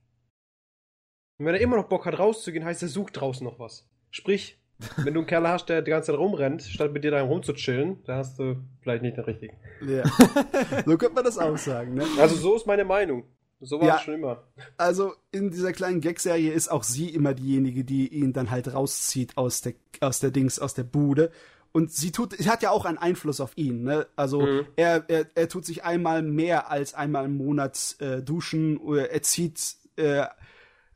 Und 1.39 1.47
wenn 1.47 1.55
er 1.55 1.61
immer 1.61 1.77
noch 1.77 1.89
Bock 1.89 2.05
hat, 2.05 2.19
rauszugehen, 2.19 2.65
heißt 2.65 2.83
er 2.83 2.89
sucht 2.89 3.21
draußen 3.21 3.45
noch 3.45 3.59
was. 3.61 3.87
Sprich, 4.11 4.59
wenn 4.97 5.15
du 5.15 5.21
einen 5.21 5.27
Kerl 5.27 5.47
hast, 5.49 5.69
der 5.69 5.83
die 5.83 5.91
ganze 5.91 6.13
Zeit 6.13 6.19
rumrennt, 6.19 6.63
statt 6.63 6.93
mit 6.93 7.05
dir 7.05 7.13
da 7.13 7.23
rumzuchillen, 7.23 8.03
da 8.05 8.17
hast 8.17 8.39
du 8.39 8.57
vielleicht 8.81 9.03
nicht 9.03 9.17
den 9.17 9.25
richtigen. 9.25 9.57
Ja. 9.87 10.03
so 10.87 10.99
könnte 10.99 11.15
man 11.15 11.25
das 11.25 11.39
auch 11.39 11.57
sagen, 11.57 11.95
ne? 11.95 12.05
Also 12.19 12.37
so 12.37 12.57
ist 12.57 12.67
meine 12.67 12.85
Meinung. 12.85 13.25
So 13.61 13.81
war 13.81 13.89
ja, 13.89 13.97
es 13.97 14.03
schon 14.03 14.15
immer. 14.15 14.45
Also 14.77 15.15
in 15.33 15.51
dieser 15.51 15.73
kleinen 15.73 16.01
Gag-Serie 16.01 16.53
ist 16.53 16.69
auch 16.69 16.85
sie 16.85 17.09
immer 17.09 17.35
diejenige, 17.35 17.85
die 17.85 18.07
ihn 18.09 18.33
dann 18.33 18.51
halt 18.51 18.73
rauszieht 18.73 19.37
aus 19.37 19.63
der, 19.63 19.75
aus 20.01 20.21
der 20.21 20.31
Dings, 20.31 20.61
aus 20.61 20.75
der 20.75 20.85
Bude. 20.85 21.31
Und 21.73 21.93
sie 21.93 22.13
tut, 22.13 22.37
sie 22.37 22.49
hat 22.49 22.63
ja 22.63 22.71
auch 22.71 22.85
einen 22.85 22.99
Einfluss 22.99 23.41
auf 23.41 23.53
ihn, 23.57 23.83
ne? 23.83 24.07
Also 24.15 24.43
mhm. 24.43 24.67
er, 24.77 25.05
er, 25.09 25.27
er 25.35 25.49
tut 25.49 25.67
sich 25.67 25.85
einmal 25.85 26.23
mehr 26.23 26.71
als 26.71 26.95
einmal 26.95 27.27
im 27.27 27.37
Monat 27.37 27.97
äh, 27.99 28.23
duschen, 28.23 28.81
er 28.97 29.23
zieht 29.23 29.61
äh, 29.97 30.25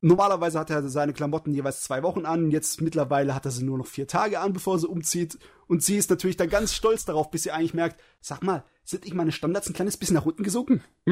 Normalerweise 0.04 0.58
hat 0.58 0.68
er 0.68 0.88
seine 0.88 1.12
Klamotten 1.12 1.54
jeweils 1.54 1.82
zwei 1.82 2.02
Wochen 2.02 2.26
an, 2.26 2.50
jetzt 2.50 2.80
mittlerweile 2.80 3.36
hat 3.36 3.44
er 3.44 3.52
sie 3.52 3.62
nur 3.64 3.78
noch 3.78 3.86
vier 3.86 4.08
Tage 4.08 4.40
an, 4.40 4.52
bevor 4.52 4.76
sie 4.80 4.88
umzieht. 4.88 5.38
Und 5.68 5.84
sie 5.84 5.96
ist 5.96 6.10
natürlich 6.10 6.36
dann 6.36 6.50
ganz 6.50 6.74
stolz 6.74 7.04
darauf, 7.04 7.30
bis 7.30 7.44
sie 7.44 7.52
eigentlich 7.52 7.72
merkt, 7.72 8.00
sag 8.20 8.42
mal, 8.42 8.64
sind 8.82 9.06
ich 9.06 9.14
meine 9.14 9.30
Standards 9.30 9.68
ein 9.68 9.74
kleines 9.74 9.96
bisschen 9.96 10.16
nach 10.16 10.26
unten 10.26 10.42
gesunken? 10.42 10.82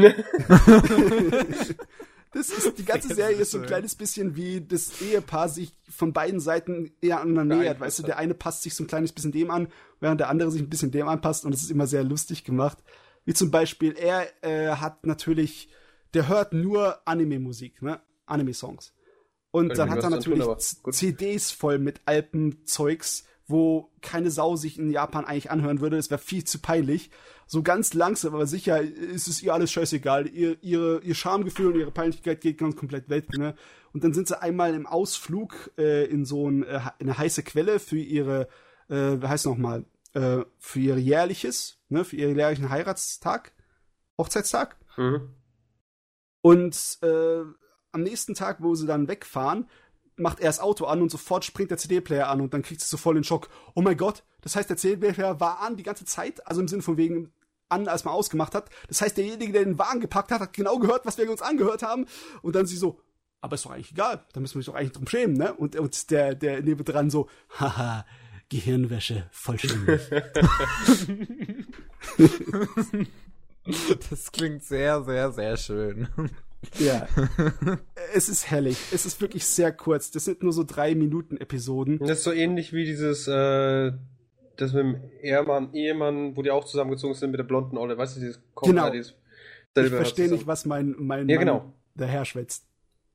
das 2.33 2.51
ist, 2.51 2.79
die 2.79 2.85
ganze 2.85 3.15
Serie 3.15 3.37
ist 3.37 3.53
so 3.53 3.59
ein 3.59 3.67
kleines 3.67 3.95
bisschen 3.95 4.35
wie 4.35 4.61
das 4.61 5.01
Ehepaar 5.01 5.49
sich 5.49 5.73
von 5.89 6.13
beiden 6.13 6.41
Seiten 6.41 6.91
eher 7.01 7.21
aneinander 7.21 7.59
nähert. 7.59 7.79
Weißt 7.79 8.01
du, 8.01 8.03
der 8.03 8.19
eine 8.19 8.35
passt 8.35 8.65
sich 8.65 8.75
so 8.75 8.83
ein 8.83 8.89
kleines 8.89 9.13
bisschen 9.13 9.31
dem 9.31 9.53
an, 9.53 9.69
während 10.01 10.19
der 10.19 10.29
andere 10.29 10.51
sich 10.51 10.63
ein 10.63 10.69
bisschen 10.69 10.91
dem 10.91 11.07
anpasst 11.07 11.45
und 11.45 11.55
es 11.55 11.63
ist 11.63 11.71
immer 11.71 11.87
sehr 11.87 12.03
lustig 12.03 12.43
gemacht. 12.43 12.79
Wie 13.25 13.35
zum 13.35 13.53
Beispiel, 13.53 13.95
er 13.97 14.27
äh, 14.43 14.75
hat 14.79 15.07
natürlich, 15.07 15.69
der 16.13 16.27
hört 16.27 16.53
nur 16.53 16.99
Anime-Musik, 17.07 17.83
ne? 17.83 18.01
Anime-Songs. 18.31 18.95
Und 19.51 19.77
dann 19.79 19.91
hat 19.91 20.03
er 20.03 20.11
natürlich 20.11 20.45
tun, 20.45 20.93
CDs 20.93 21.51
voll 21.51 21.79
mit 21.79 22.01
Alpenzeugs, 22.05 23.25
wo 23.47 23.91
keine 24.01 24.31
Sau 24.31 24.55
sich 24.55 24.79
in 24.79 24.91
Japan 24.91 25.25
eigentlich 25.25 25.51
anhören 25.51 25.81
würde. 25.81 25.97
Das 25.97 26.11
wäre 26.11 26.21
viel 26.21 26.45
zu 26.45 26.61
peinlich. 26.61 27.11
So 27.47 27.65
ganz 27.65 27.95
langsam, 27.95 28.35
aber 28.35 28.47
sicher 28.47 28.81
ist 28.81 29.27
es 29.27 29.43
ihr 29.43 29.53
alles 29.53 29.73
scheißegal. 29.73 30.29
Ihr, 30.29 30.57
ihre, 30.63 31.01
ihr 31.01 31.17
Schamgefühl 31.17 31.73
und 31.73 31.81
ihre 31.81 31.91
Peinlichkeit 31.91 32.41
geht 32.41 32.59
ganz 32.59 32.77
komplett 32.77 33.09
weg. 33.09 33.29
Ne? 33.37 33.57
Und 33.93 34.05
dann 34.05 34.15
sind 34.15 34.29
sie 34.29 34.41
einmal 34.41 34.73
im 34.75 34.87
Ausflug 34.87 35.73
äh, 35.77 36.05
in 36.05 36.25
so 36.25 36.49
ein, 36.49 36.63
äh, 36.63 36.81
eine 37.01 37.19
heiße 37.19 37.43
Quelle 37.43 37.81
für 37.81 37.99
ihre, 37.99 38.47
äh, 38.89 39.21
wie 39.21 39.27
heißt 39.27 39.47
nochmal, 39.47 39.85
äh, 40.15 40.45
für 40.59 40.81
ihr 40.81 40.99
jährliches, 40.99 41.79
ne, 41.89 42.05
für 42.05 42.17
ihren 42.17 42.37
jährlichen 42.37 42.71
Heiratstag, 42.71 43.53
Hochzeitstag. 44.17 44.77
Mhm. 44.97 45.35
Und 46.41 46.99
äh, 47.03 47.43
am 47.93 48.03
nächsten 48.03 48.35
Tag, 48.35 48.63
wo 48.63 48.75
sie 48.75 48.87
dann 48.87 49.09
wegfahren, 49.09 49.69
macht 50.17 50.41
er 50.41 50.47
das 50.47 50.61
Auto 50.61 50.85
an 50.85 51.03
und 51.03 51.11
sofort 51.11 51.45
springt 51.45 51.71
der 51.71 51.79
CD-Player 51.79 52.29
an 52.29 52.41
und 52.41 52.55
dann 52.55 52.63
kriegt 52.63 52.81
sie 52.81 52.89
so 52.89 52.97
voll 52.97 53.15
den 53.15 53.25
Schock. 53.25 53.49
Oh 53.75 53.83
mein 53.83 53.97
Gott, 53.97 54.23
das 54.43 54.57
heißt, 54.57 54.69
der 54.69 54.77
CD-Player 54.77 55.41
war 55.41 55.61
an 55.61 55.77
die 55.77 55.83
ganze 55.83 56.05
Zeit, 56.05 56.47
also 56.47 56.61
im 56.61 56.69
Sinne 56.69 56.83
von 56.83 56.97
wegen 56.97 57.33
an, 57.69 57.89
als 57.89 58.05
man 58.05 58.15
ausgemacht 58.15 58.55
hat. 58.55 58.69
Das 58.89 59.01
heißt, 59.01 59.17
derjenige, 59.17 59.53
der 59.53 59.65
den 59.65 59.79
Wagen 59.79 60.01
gepackt 60.01 60.31
hat, 60.31 60.41
hat 60.41 60.53
genau 60.53 60.79
gehört, 60.79 61.07
was 61.07 61.19
wir 61.19 61.31
uns 61.31 61.43
angehört 61.43 61.83
haben. 61.83 62.07
Und 62.43 62.57
dann 62.57 62.67
sie 62.67 62.77
so, 62.77 63.01
aber 63.41 63.55
ist 63.55 63.65
doch 63.65 63.71
eigentlich 63.71 63.93
egal, 63.93 64.25
da 64.33 64.41
müssen 64.41 64.55
wir 64.55 64.59
uns 64.59 64.67
doch 64.67 64.75
eigentlich 64.75 64.93
drum 64.93 65.07
schämen, 65.07 65.37
ne? 65.37 65.55
Und, 65.55 65.77
und 65.77 66.11
der, 66.11 66.35
der 66.35 66.63
nebendran 66.63 67.11
so, 67.11 67.29
haha, 67.59 68.05
Gehirnwäsche, 68.49 69.29
vollständig. 69.31 70.01
das 74.11 74.33
klingt 74.33 74.65
sehr, 74.65 75.03
sehr, 75.05 75.33
sehr 75.33 75.57
schön. 75.57 76.09
Ja. 76.79 77.09
es 78.15 78.29
ist 78.29 78.51
herrlich. 78.51 78.79
Es 78.93 79.07
ist 79.07 79.21
wirklich 79.21 79.47
sehr 79.47 79.73
kurz. 79.73 80.11
Das 80.11 80.25
sind 80.25 80.43
nur 80.43 80.53
so 80.53 80.65
drei 80.65 80.95
Minuten 80.95 81.37
Episoden. 81.37 81.99
Das 81.99 82.19
ist 82.19 82.25
so 82.25 82.33
ähnlich 82.33 82.73
wie 82.73 82.85
dieses, 82.85 83.27
äh, 83.29 83.93
das 84.57 84.73
mit 84.73 84.83
dem 84.83 85.01
Ehemann, 85.23 85.73
Ehemann, 85.73 86.37
wo 86.37 86.43
die 86.43 86.51
auch 86.51 86.65
zusammengezogen 86.65 87.15
sind 87.15 87.31
mit 87.31 87.39
der 87.39 87.45
blonden 87.45 87.79
Olle. 87.79 87.97
Weißt 87.97 88.17
du, 88.17 88.21
dieses 88.21 88.41
Genau. 88.63 88.91
Dieses 88.91 89.15
ich 89.77 89.89
verstehe 89.89 90.29
nicht, 90.29 90.47
was 90.47 90.67
mein, 90.67 90.95
mein 90.99 91.29
ja, 91.29 91.39
genau. 91.39 91.59
Mann 91.59 91.73
daher 92.01 92.25
schwätzt. 92.25 92.67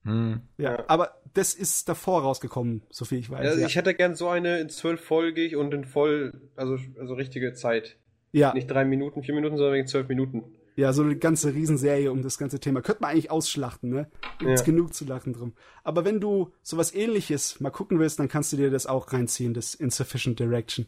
Hm. 0.03 0.41
Ja, 0.57 0.73
ja, 0.73 0.83
aber 0.87 1.15
das 1.33 1.55
ist 1.55 1.89
davor 1.89 2.21
rausgekommen, 2.21 2.83
soviel 2.91 3.19
ich 3.19 3.29
weiß. 3.29 3.39
Also 3.39 3.61
ja. 3.61 3.67
Ich 3.67 3.75
hätte 3.75 3.93
gern 3.93 4.15
so 4.15 4.29
eine 4.29 4.59
in 4.59 4.69
zwölffolgig 4.69 5.55
und 5.55 5.73
in 5.73 5.83
voll, 5.83 6.39
also, 6.55 6.77
also 6.99 7.15
richtige 7.15 7.53
Zeit. 7.53 7.97
Ja. 8.31 8.53
Nicht 8.53 8.67
drei 8.67 8.85
Minuten, 8.85 9.23
vier 9.23 9.33
Minuten, 9.33 9.57
sondern 9.57 9.73
wegen 9.73 9.87
zwölf 9.87 10.07
Minuten. 10.07 10.43
Ja, 10.75 10.91
so 10.91 11.03
eine 11.03 11.15
ganze 11.15 11.53
Riesenserie 11.53 12.11
um 12.11 12.21
das 12.21 12.37
ganze 12.37 12.59
Thema. 12.59 12.81
Könnte 12.81 13.01
man 13.01 13.11
eigentlich 13.11 13.31
ausschlachten, 13.31 13.89
ne? 13.89 14.09
Gibt's 14.39 14.61
ja. 14.61 14.65
genug 14.65 14.93
zu 14.93 15.05
lachen 15.05 15.33
drum. 15.33 15.53
Aber 15.83 16.03
wenn 16.03 16.19
du 16.19 16.51
sowas 16.61 16.93
ähnliches 16.93 17.61
mal 17.61 17.69
gucken 17.69 17.99
willst, 17.99 18.19
dann 18.19 18.27
kannst 18.27 18.51
du 18.51 18.57
dir 18.57 18.69
das 18.69 18.85
auch 18.85 19.13
reinziehen, 19.13 19.53
das 19.53 19.73
Insufficient 19.73 20.37
Direction. 20.37 20.85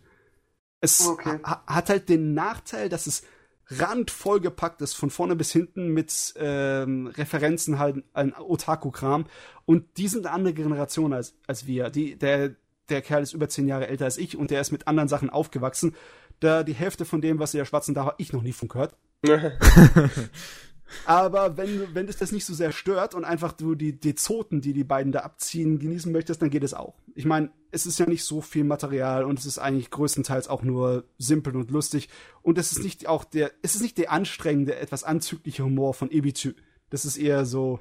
Es 0.82 1.08
okay. 1.08 1.40
ha 1.44 1.64
hat 1.66 1.90
halt 1.90 2.10
den 2.10 2.34
Nachteil, 2.34 2.90
dass 2.90 3.08
es 3.08 3.24
randvoll 3.70 4.40
gepackt 4.40 4.82
ist, 4.82 4.94
von 4.94 5.10
vorne 5.10 5.36
bis 5.36 5.52
hinten 5.52 5.90
mit 5.90 6.34
ähm, 6.38 7.08
Referenzen 7.08 7.80
halt 7.80 8.04
an 8.14 8.34
Otaku-Kram. 8.34 9.26
Und 9.66 9.86
die 9.98 10.08
sind 10.08 10.26
eine 10.26 10.36
andere 10.36 10.54
Generation 10.54 11.14
als, 11.14 11.36
als 11.48 11.66
wir. 11.66 11.90
Die, 11.90 12.18
der, 12.18 12.56
der 12.90 13.02
Kerl 13.02 13.24
ist 13.24 13.34
über 13.34 13.50
zehn 13.50 13.68
Jahre 13.68 13.88
älter 13.88 14.06
als 14.06 14.18
ich 14.18 14.38
und 14.38 14.52
der 14.52 14.62
ist 14.62 14.72
mit 14.72 14.88
anderen 14.88 15.10
Sachen 15.10 15.30
aufgewachsen. 15.30 15.96
Da 16.40 16.64
die 16.64 16.74
Hälfte 16.74 17.06
von 17.06 17.22
dem, 17.22 17.40
was 17.40 17.52
sie 17.52 17.58
da 17.58 17.66
schwatzen, 17.66 17.96
da 17.96 18.06
habe 18.06 18.16
ich 18.20 18.32
noch 18.32 18.44
nie 18.44 18.54
von 18.54 18.68
gehört. 18.68 18.96
Aber 21.06 21.58
wenn, 21.58 21.94
wenn 21.94 22.08
es 22.08 22.18
das 22.18 22.32
nicht 22.32 22.46
so 22.46 22.54
sehr 22.54 22.72
stört 22.72 23.14
und 23.14 23.26
einfach 23.26 23.52
du 23.52 23.76
die, 23.76 24.00
die 24.00 24.16
Zoten, 24.16 24.62
die 24.62 24.74
die 24.74 24.84
beiden 24.84 25.12
da 25.12 25.20
abziehen, 25.20 25.80
genießen 25.80 26.12
möchtest, 26.12 26.42
dann 26.42 26.50
geht 26.50 26.64
es 26.64 26.74
auch. 26.74 26.96
Ich 27.14 27.26
meine, 27.26 27.52
es 27.72 27.86
ist 27.86 28.00
ja 28.00 28.06
nicht 28.06 28.24
so 28.24 28.42
viel 28.42 28.64
Material 28.64 29.26
und 29.26 29.38
es 29.38 29.46
ist 29.46 29.60
eigentlich 29.60 29.92
größtenteils 29.92 30.48
auch 30.48 30.64
nur 30.64 31.06
simpel 31.18 31.56
und 31.56 31.72
lustig. 31.72 32.10
Und 32.42 32.58
es 32.58 32.72
ist 32.72 32.84
nicht 32.84 33.08
auch 33.08 33.26
der, 33.26 33.52
es 33.62 33.76
ist 33.76 33.82
nicht 33.82 33.98
der 33.98 34.12
anstrengende, 34.12 34.76
etwas 34.76 35.04
anzügliche 35.04 35.64
Humor 35.64 35.94
von 35.94 36.10
Ibizu. 36.10 36.52
Das 36.90 37.06
ist 37.06 37.18
eher 37.18 37.46
so 37.46 37.80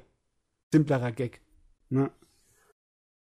simplerer 0.71 1.11
Gag. 1.11 1.41
Ne? 1.89 2.11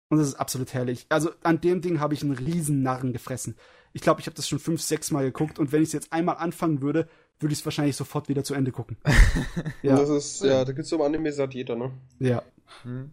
Und 0.09 0.17
das 0.17 0.27
ist 0.27 0.35
absolut 0.35 0.73
herrlich. 0.73 1.05
Also 1.09 1.31
an 1.43 1.61
dem 1.61 1.81
Ding 1.81 1.99
habe 1.99 2.15
ich 2.15 2.23
einen 2.23 2.31
riesen 2.31 2.81
Narren 2.81 3.13
gefressen. 3.13 3.55
Ich 3.93 4.01
glaube, 4.01 4.21
ich 4.21 4.27
habe 4.27 4.35
das 4.35 4.47
schon 4.47 4.59
fünf, 4.59 4.81
sechs 4.81 5.11
Mal 5.11 5.23
geguckt 5.25 5.59
und 5.59 5.71
wenn 5.71 5.83
ich 5.83 5.89
es 5.89 5.93
jetzt 5.93 6.11
einmal 6.11 6.37
anfangen 6.37 6.81
würde, 6.81 7.07
würde 7.39 7.53
ich 7.53 7.59
es 7.59 7.65
wahrscheinlich 7.65 7.95
sofort 7.95 8.29
wieder 8.29 8.43
zu 8.43 8.53
Ende 8.53 8.71
gucken. 8.71 8.97
ja. 9.81 9.95
Das 9.95 10.09
ist, 10.09 10.43
ja, 10.43 10.65
da 10.65 10.71
gibt 10.71 10.79
es 10.79 10.89
so 10.89 11.03
Anime, 11.03 11.31
sagt 11.31 11.53
jeder, 11.53 11.75
ne? 11.75 11.91
Ja. 12.19 12.43
Hm. 12.83 13.11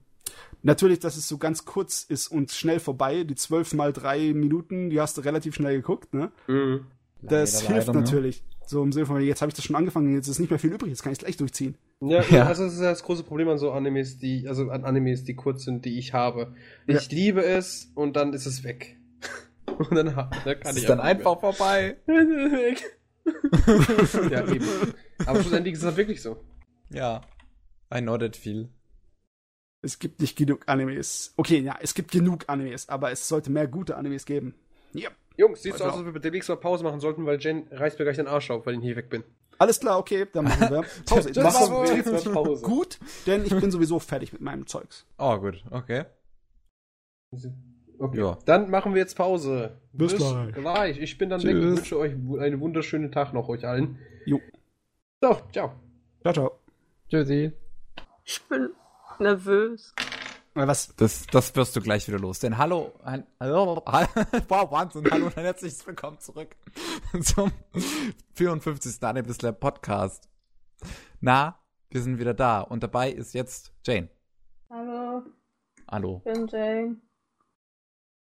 Natürlich, 0.63 0.99
dass 0.99 1.17
es 1.17 1.29
so 1.29 1.39
ganz 1.39 1.65
kurz 1.65 2.03
ist 2.03 2.29
und 2.29 2.51
schnell 2.51 2.81
vorbei. 2.81 3.25
Die 3.25 3.37
zwölf 3.37 3.73
mal 3.73 3.93
drei 3.93 4.33
Minuten, 4.33 4.91
die 4.91 5.01
hast 5.01 5.17
du 5.17 5.21
relativ 5.21 5.55
schnell 5.55 5.77
geguckt, 5.77 6.13
ne? 6.13 6.33
Mhm. 6.49 6.87
Das 7.23 7.63
leider, 7.63 7.75
hilft 7.75 7.87
leider, 7.89 7.99
ne? 7.99 8.05
natürlich. 8.05 8.43
Ne? 8.43 8.57
So 8.69 8.83
im 8.83 8.91
Sinne 8.91 9.07
von, 9.07 9.21
jetzt 9.21 9.43
habe 9.43 9.51
ich 9.51 9.55
das 9.55 9.65
schon 9.65 9.77
angefangen, 9.77 10.13
jetzt 10.15 10.27
ist 10.27 10.41
nicht 10.41 10.51
mehr 10.51 10.59
viel 10.59 10.73
übrig, 10.73 10.91
jetzt 10.91 11.03
kann 11.05 11.13
ich 11.13 11.19
es 11.19 11.25
gleich 11.25 11.37
durchziehen. 11.37 11.77
Ja, 12.01 12.23
ja, 12.31 12.47
also 12.47 12.65
das 12.65 12.75
ist 12.75 12.81
ja 12.81 12.91
das 12.91 13.05
große 13.05 13.23
Problem 13.23 13.49
an 13.49 13.59
so 13.59 13.71
Animes, 13.71 14.19
die, 14.19 14.49
also 14.49 14.71
an 14.71 14.85
Animes, 14.85 15.23
die 15.23 15.35
kurz 15.35 15.63
sind, 15.63 15.85
die 15.85 15.99
ich 15.99 16.13
habe. 16.13 16.53
Ich 16.87 17.09
ja. 17.09 17.17
liebe 17.17 17.45
es 17.45 17.93
und 17.95 18.17
dann 18.17 18.33
ist 18.33 18.47
es 18.47 18.65
weg. 18.65 18.97
Und 19.67 19.95
dann, 19.95 20.07
dann 20.07 20.31
kann 20.61 20.71
es 20.71 20.77
ich 20.77 20.83
ist 20.83 20.89
dann 20.89 21.01
einfach 21.01 21.43
mehr. 21.43 21.53
vorbei. 21.53 21.97
ja, 24.31 24.47
eben. 24.47 24.95
Aber 25.27 25.41
schlussendlich 25.41 25.75
ist 25.75 25.85
das 25.85 25.97
wirklich 25.97 26.23
so. 26.23 26.37
Ja. 26.91 27.21
I 27.95 28.01
know 28.01 28.17
that 28.19 28.37
feel. 28.37 28.69
Es 29.83 29.99
gibt 29.99 30.21
nicht 30.21 30.37
genug 30.37 30.63
Animes. 30.67 31.33
Okay, 31.37 31.61
ja, 31.61 31.79
es 31.81 31.95
gibt 31.95 32.11
genug 32.11 32.45
Animes, 32.49 32.89
aber 32.89 33.13
es 33.13 33.29
sollte 33.29 33.51
mehr 33.51 33.69
gute 33.69 33.97
Animes 33.97 34.25
geben. 34.25 34.55
Yep. 34.95 35.13
Jungs, 35.37 35.63
sieht 35.63 35.77
so 35.77 35.85
aus, 35.85 35.93
als 35.97 36.07
ob 36.07 36.15
wir 36.15 36.21
demnächst 36.21 36.49
mal 36.49 36.57
Pause 36.57 36.83
machen 36.83 37.01
sollten, 37.01 37.27
weil 37.27 37.39
Jen 37.39 37.69
reißt 37.71 37.99
mir 37.99 38.05
gleich 38.07 38.17
den 38.17 38.27
Arsch 38.27 38.51
auf, 38.51 38.65
weil 38.67 38.75
ich 38.75 38.81
hier 38.81 38.97
weg 38.97 39.11
bin. 39.11 39.23
Alles 39.59 39.81
klar, 39.81 39.99
okay, 39.99 40.27
dann 40.33 40.45
machen 40.45 40.71
wir 40.71 40.85
Pause. 41.07 41.33
das 41.33 41.55
machen 41.55 41.85
wir 41.85 41.97
jetzt 41.97 42.33
Pause. 42.33 42.63
Gut, 42.63 42.99
denn 43.27 43.45
ich 43.45 43.55
bin 43.55 43.71
sowieso 43.71 43.99
fertig 43.99 44.33
mit 44.33 44.43
meinem 44.43 44.67
Zeugs. 44.67 45.07
Oh, 45.19 45.39
gut, 45.39 45.63
okay. 45.71 46.05
Okay. 47.99 48.19
Ja. 48.19 48.39
Dann 48.45 48.71
machen 48.71 48.95
wir 48.95 49.01
jetzt 49.01 49.17
Pause. 49.17 49.79
Bis, 49.93 50.13
Bis 50.13 50.21
gleich. 50.21 50.55
gleich. 50.55 50.99
Ich 50.99 51.19
bin 51.19 51.31
dann 51.31 51.41
Tschüss. 51.41 51.55
weg 51.55 51.63
und 51.63 51.77
wünsche 51.77 51.99
euch 51.99 52.13
einen 52.13 52.61
wunderschönen 52.61 53.11
Tag 53.11 53.33
noch, 53.33 53.49
euch 53.49 53.67
allen. 53.67 53.99
Jo. 54.27 54.41
So, 55.21 55.41
ciao. 55.53 55.73
Ciao, 56.23 56.33
ciao. 56.33 56.59
Tschüssi. 57.09 57.53
Ich 58.25 58.43
bin 58.49 58.71
nervös. 59.19 59.95
Was? 60.55 60.95
Das, 60.97 61.27
das 61.27 61.55
wirst 61.55 61.77
du 61.77 61.81
gleich 61.81 62.09
wieder 62.09 62.19
los. 62.19 62.39
Denn 62.41 62.57
hallo, 62.57 62.93
ein, 63.05 63.27
hallo, 63.39 63.83
wow, 64.49 64.71
Wahnsinn, 64.71 65.07
hallo 65.11 65.27
und 65.27 65.37
ein 65.37 65.45
herzliches 65.45 65.87
Willkommen 65.87 66.19
zurück 66.19 66.57
zum 67.23 67.53
54. 68.35 69.03
Anime 69.03 69.35
Lab 69.43 69.61
Podcast. 69.61 70.29
Na, 71.21 71.59
wir 71.91 72.01
sind 72.01 72.19
wieder 72.19 72.35
da 72.35 72.63
und 72.63 72.83
dabei 72.83 73.11
ist 73.11 73.35
jetzt 73.35 73.73
Jane. 73.85 74.09
Hallo. 74.71 75.23
Hallo. 75.91 76.23
Ich 76.25 76.33
bin 76.33 76.47
Jane. 76.47 76.97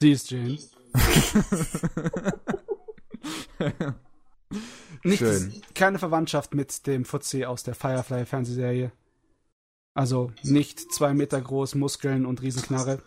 Sie 0.02 0.12
ist 0.12 0.32
Jane. 0.32 0.58
Nicht, 5.04 5.20
Schön. 5.20 5.62
Keine 5.74 6.00
Verwandtschaft 6.00 6.54
mit 6.54 6.86
dem 6.88 7.06
Fuzzi 7.06 7.46
aus 7.46 7.64
der 7.64 7.76
Firefly-Fernsehserie. 7.76 8.92
Also 9.96 10.32
nicht 10.44 10.92
zwei 10.92 11.14
Meter 11.14 11.40
groß, 11.40 11.76
Muskeln 11.76 12.26
und 12.26 12.42
Riesenknarre, 12.42 13.00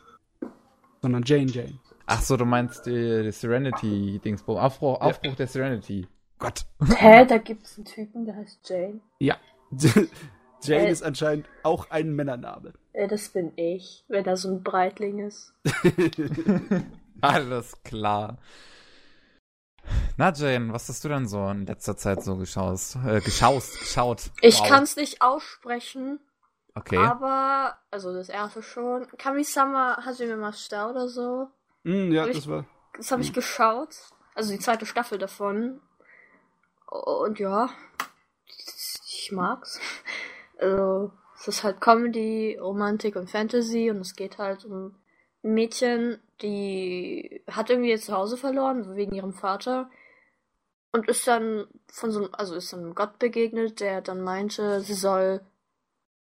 sondern 1.02 1.24
Jane 1.24 1.50
Jane. 1.50 1.80
Ach 2.06 2.22
so, 2.22 2.36
du 2.36 2.44
meinst 2.44 2.86
die, 2.86 3.24
die 3.24 3.32
Serenity-Dingsbo. 3.32 4.60
Aufbruch, 4.60 5.00
Aufbruch 5.00 5.30
ja. 5.30 5.36
der 5.36 5.48
Serenity. 5.48 6.06
Gott. 6.38 6.64
Hä, 6.96 7.26
da 7.26 7.38
gibt's 7.38 7.76
einen 7.76 7.86
Typen, 7.86 8.24
der 8.24 8.36
heißt 8.36 8.68
Jane? 8.68 9.00
Ja. 9.18 9.36
Jane 10.66 10.88
äh, 10.88 10.90
ist 10.90 11.02
anscheinend 11.02 11.46
auch 11.62 11.90
ein 11.90 12.14
Männername. 12.14 12.72
Äh, 12.92 13.08
das 13.08 13.28
bin 13.28 13.52
ich, 13.56 14.04
wenn 14.08 14.24
er 14.24 14.36
so 14.36 14.48
ein 14.48 14.62
Breitling 14.62 15.26
ist. 15.26 15.54
Alles 17.20 17.82
klar. 17.82 18.38
Na 20.16 20.32
Jane, 20.32 20.72
was 20.72 20.88
hast 20.88 21.04
du 21.04 21.08
denn 21.08 21.28
so 21.28 21.48
in 21.48 21.66
letzter 21.66 21.96
Zeit 21.96 22.22
so 22.22 22.36
geschaut? 22.36 22.80
Äh, 23.06 23.20
geschaust, 23.20 23.78
geschaut? 23.78 24.30
Ich 24.40 24.58
wow. 24.60 24.68
kann's 24.68 24.96
nicht 24.96 25.22
aussprechen. 25.22 26.20
Okay. 26.74 26.98
Aber, 26.98 27.78
also 27.90 28.12
das 28.12 28.28
erste 28.28 28.62
schon. 28.62 29.06
Kami-sama 29.16 30.04
Hajime 30.04 30.36
Mashita 30.36 30.90
oder 30.90 31.08
so. 31.08 31.48
Mm, 31.84 32.12
ja, 32.12 32.26
das 32.26 32.48
war. 32.48 32.66
Das 32.96 33.10
habe 33.10 33.22
ich 33.22 33.32
geschaut. 33.32 33.96
Also 34.34 34.52
die 34.52 34.58
zweite 34.58 34.84
Staffel 34.84 35.18
davon. 35.18 35.80
Und 36.86 37.38
ja, 37.38 37.70
ich 38.46 39.32
mag's. 39.32 39.80
Also, 40.58 41.12
es 41.38 41.48
ist 41.48 41.64
halt 41.64 41.80
Comedy, 41.80 42.56
Romantik 42.60 43.16
und 43.16 43.30
Fantasy 43.30 43.90
und 43.90 43.98
es 44.00 44.16
geht 44.16 44.38
halt 44.38 44.64
um 44.64 44.94
ein 45.44 45.54
Mädchen, 45.54 46.18
die 46.42 47.42
hat 47.50 47.70
irgendwie 47.70 47.90
ihr 47.90 48.00
Zuhause 48.00 48.36
verloren, 48.36 48.96
wegen 48.96 49.14
ihrem 49.14 49.32
Vater. 49.32 49.90
Und 50.92 51.08
ist 51.08 51.26
dann 51.26 51.66
von 51.92 52.10
so 52.10 52.20
einem, 52.20 52.28
also 52.32 52.54
ist 52.54 52.72
einem 52.72 52.94
Gott 52.94 53.18
begegnet, 53.18 53.80
der 53.80 54.00
dann 54.00 54.22
meinte, 54.22 54.80
sie 54.80 54.94
soll 54.94 55.42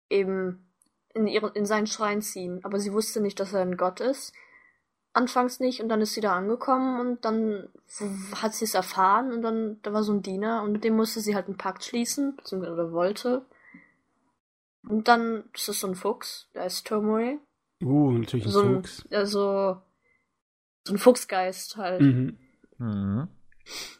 eben 0.09 0.67
in, 1.15 1.27
ihren, 1.27 1.53
in 1.53 1.67
seinen 1.67 1.87
Schrein 1.87 2.23
ziehen. 2.23 2.61
Aber 2.63 2.79
sie 2.79 2.93
wusste 2.93 3.21
nicht, 3.21 3.39
dass 3.39 3.53
er 3.53 3.61
ein 3.61 3.77
Gott 3.77 4.01
ist. 4.01 4.33
Anfangs 5.13 5.61
nicht 5.61 5.81
und 5.83 5.89
dann 5.89 6.03
ist 6.03 6.13
sie 6.13 6.21
da 6.21 6.35
angekommen 6.37 7.01
und 7.01 7.25
dann 7.25 7.71
hat 8.35 8.53
sie 8.55 8.67
es 8.67 8.75
erfahren 8.75 9.33
und 9.33 9.41
dann 9.41 9.81
da 9.83 9.95
war 9.95 10.03
so 10.03 10.13
ein 10.13 10.21
Diener 10.21 10.63
und 10.63 10.73
mit 10.73 10.85
dem 10.85 10.95
musste 10.95 11.21
sie 11.21 11.35
halt 11.35 11.47
einen 11.47 11.57
Pakt 11.57 11.85
schließen, 11.85 12.37
beziehungsweise 12.37 12.93
wollte. 12.93 13.47
Und 14.89 15.09
dann 15.09 15.45
ist 15.55 15.69
es 15.69 15.81
so 15.81 15.89
ein 15.89 15.95
Fuchs, 15.95 16.49
der 16.55 16.67
ist 16.67 16.87
Tomoe. 16.87 17.41
Uh, 17.83 18.13
natürlich 18.13 18.47
ein 18.47 18.53
so 18.53 18.63
ein 18.63 18.75
Fuchs. 18.77 19.05
Also, 19.11 19.83
so 20.85 20.95
ein 20.95 20.99
Fuchsgeist 20.99 21.77
halt. 21.77 22.01
Mhm. 22.01 22.39
Mhm. 22.79 23.29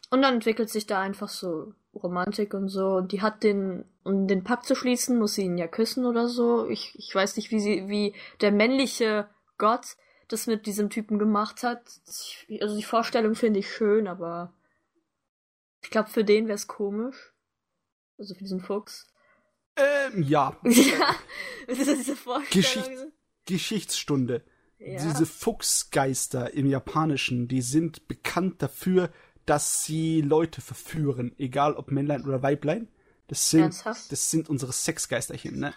Und 0.09 0.21
dann 0.21 0.35
entwickelt 0.35 0.69
sich 0.69 0.87
da 0.87 1.01
einfach 1.01 1.29
so 1.29 1.73
Romantik 1.93 2.53
und 2.53 2.69
so. 2.69 2.95
Und 2.95 3.11
die 3.11 3.21
hat 3.21 3.43
den, 3.43 3.85
um 4.03 4.27
den 4.27 4.43
Pakt 4.43 4.65
zu 4.65 4.75
schließen, 4.75 5.19
muss 5.19 5.35
sie 5.35 5.43
ihn 5.43 5.57
ja 5.57 5.67
küssen 5.67 6.05
oder 6.05 6.27
so. 6.27 6.67
Ich, 6.67 6.95
ich 6.97 7.13
weiß 7.13 7.35
nicht, 7.35 7.51
wie 7.51 7.59
sie, 7.59 7.89
wie 7.89 8.15
der 8.41 8.51
männliche 8.51 9.27
Gott 9.57 9.97
das 10.29 10.47
mit 10.47 10.65
diesem 10.65 10.89
Typen 10.89 11.19
gemacht 11.19 11.63
hat. 11.63 11.81
Also 12.61 12.75
die 12.75 12.83
Vorstellung 12.83 13.35
finde 13.35 13.59
ich 13.59 13.71
schön, 13.71 14.07
aber 14.07 14.53
ich 15.81 15.89
glaube, 15.89 16.09
für 16.09 16.23
den 16.23 16.47
wäre 16.47 16.55
es 16.55 16.67
komisch. 16.67 17.33
Also 18.17 18.33
für 18.33 18.43
diesen 18.43 18.61
Fuchs. 18.61 19.13
Ähm, 19.77 20.23
ja. 20.23 20.57
ja, 20.63 21.15
das 21.67 21.79
ist 21.79 21.99
diese 21.99 22.15
Vorstellung. 22.15 22.49
Geschichts 22.51 23.05
Geschichtsstunde. 23.45 24.43
Ja. 24.77 25.01
Diese 25.01 25.25
Fuchsgeister 25.25 26.53
im 26.53 26.67
Japanischen, 26.67 27.47
die 27.47 27.61
sind 27.61 28.07
bekannt 28.07 28.61
dafür, 28.61 29.09
dass 29.45 29.83
sie 29.83 30.21
Leute 30.21 30.61
verführen, 30.61 31.33
egal 31.39 31.73
ob 31.73 31.89
Männlein 31.89 32.23
oder 32.25 32.43
Weiblein. 32.43 32.89
Das 33.27 33.49
sind, 33.49 33.83
das 33.85 34.31
sind 34.31 34.49
unsere 34.49 34.71
Sexgeisterchen, 34.71 35.57
ne? 35.59 35.73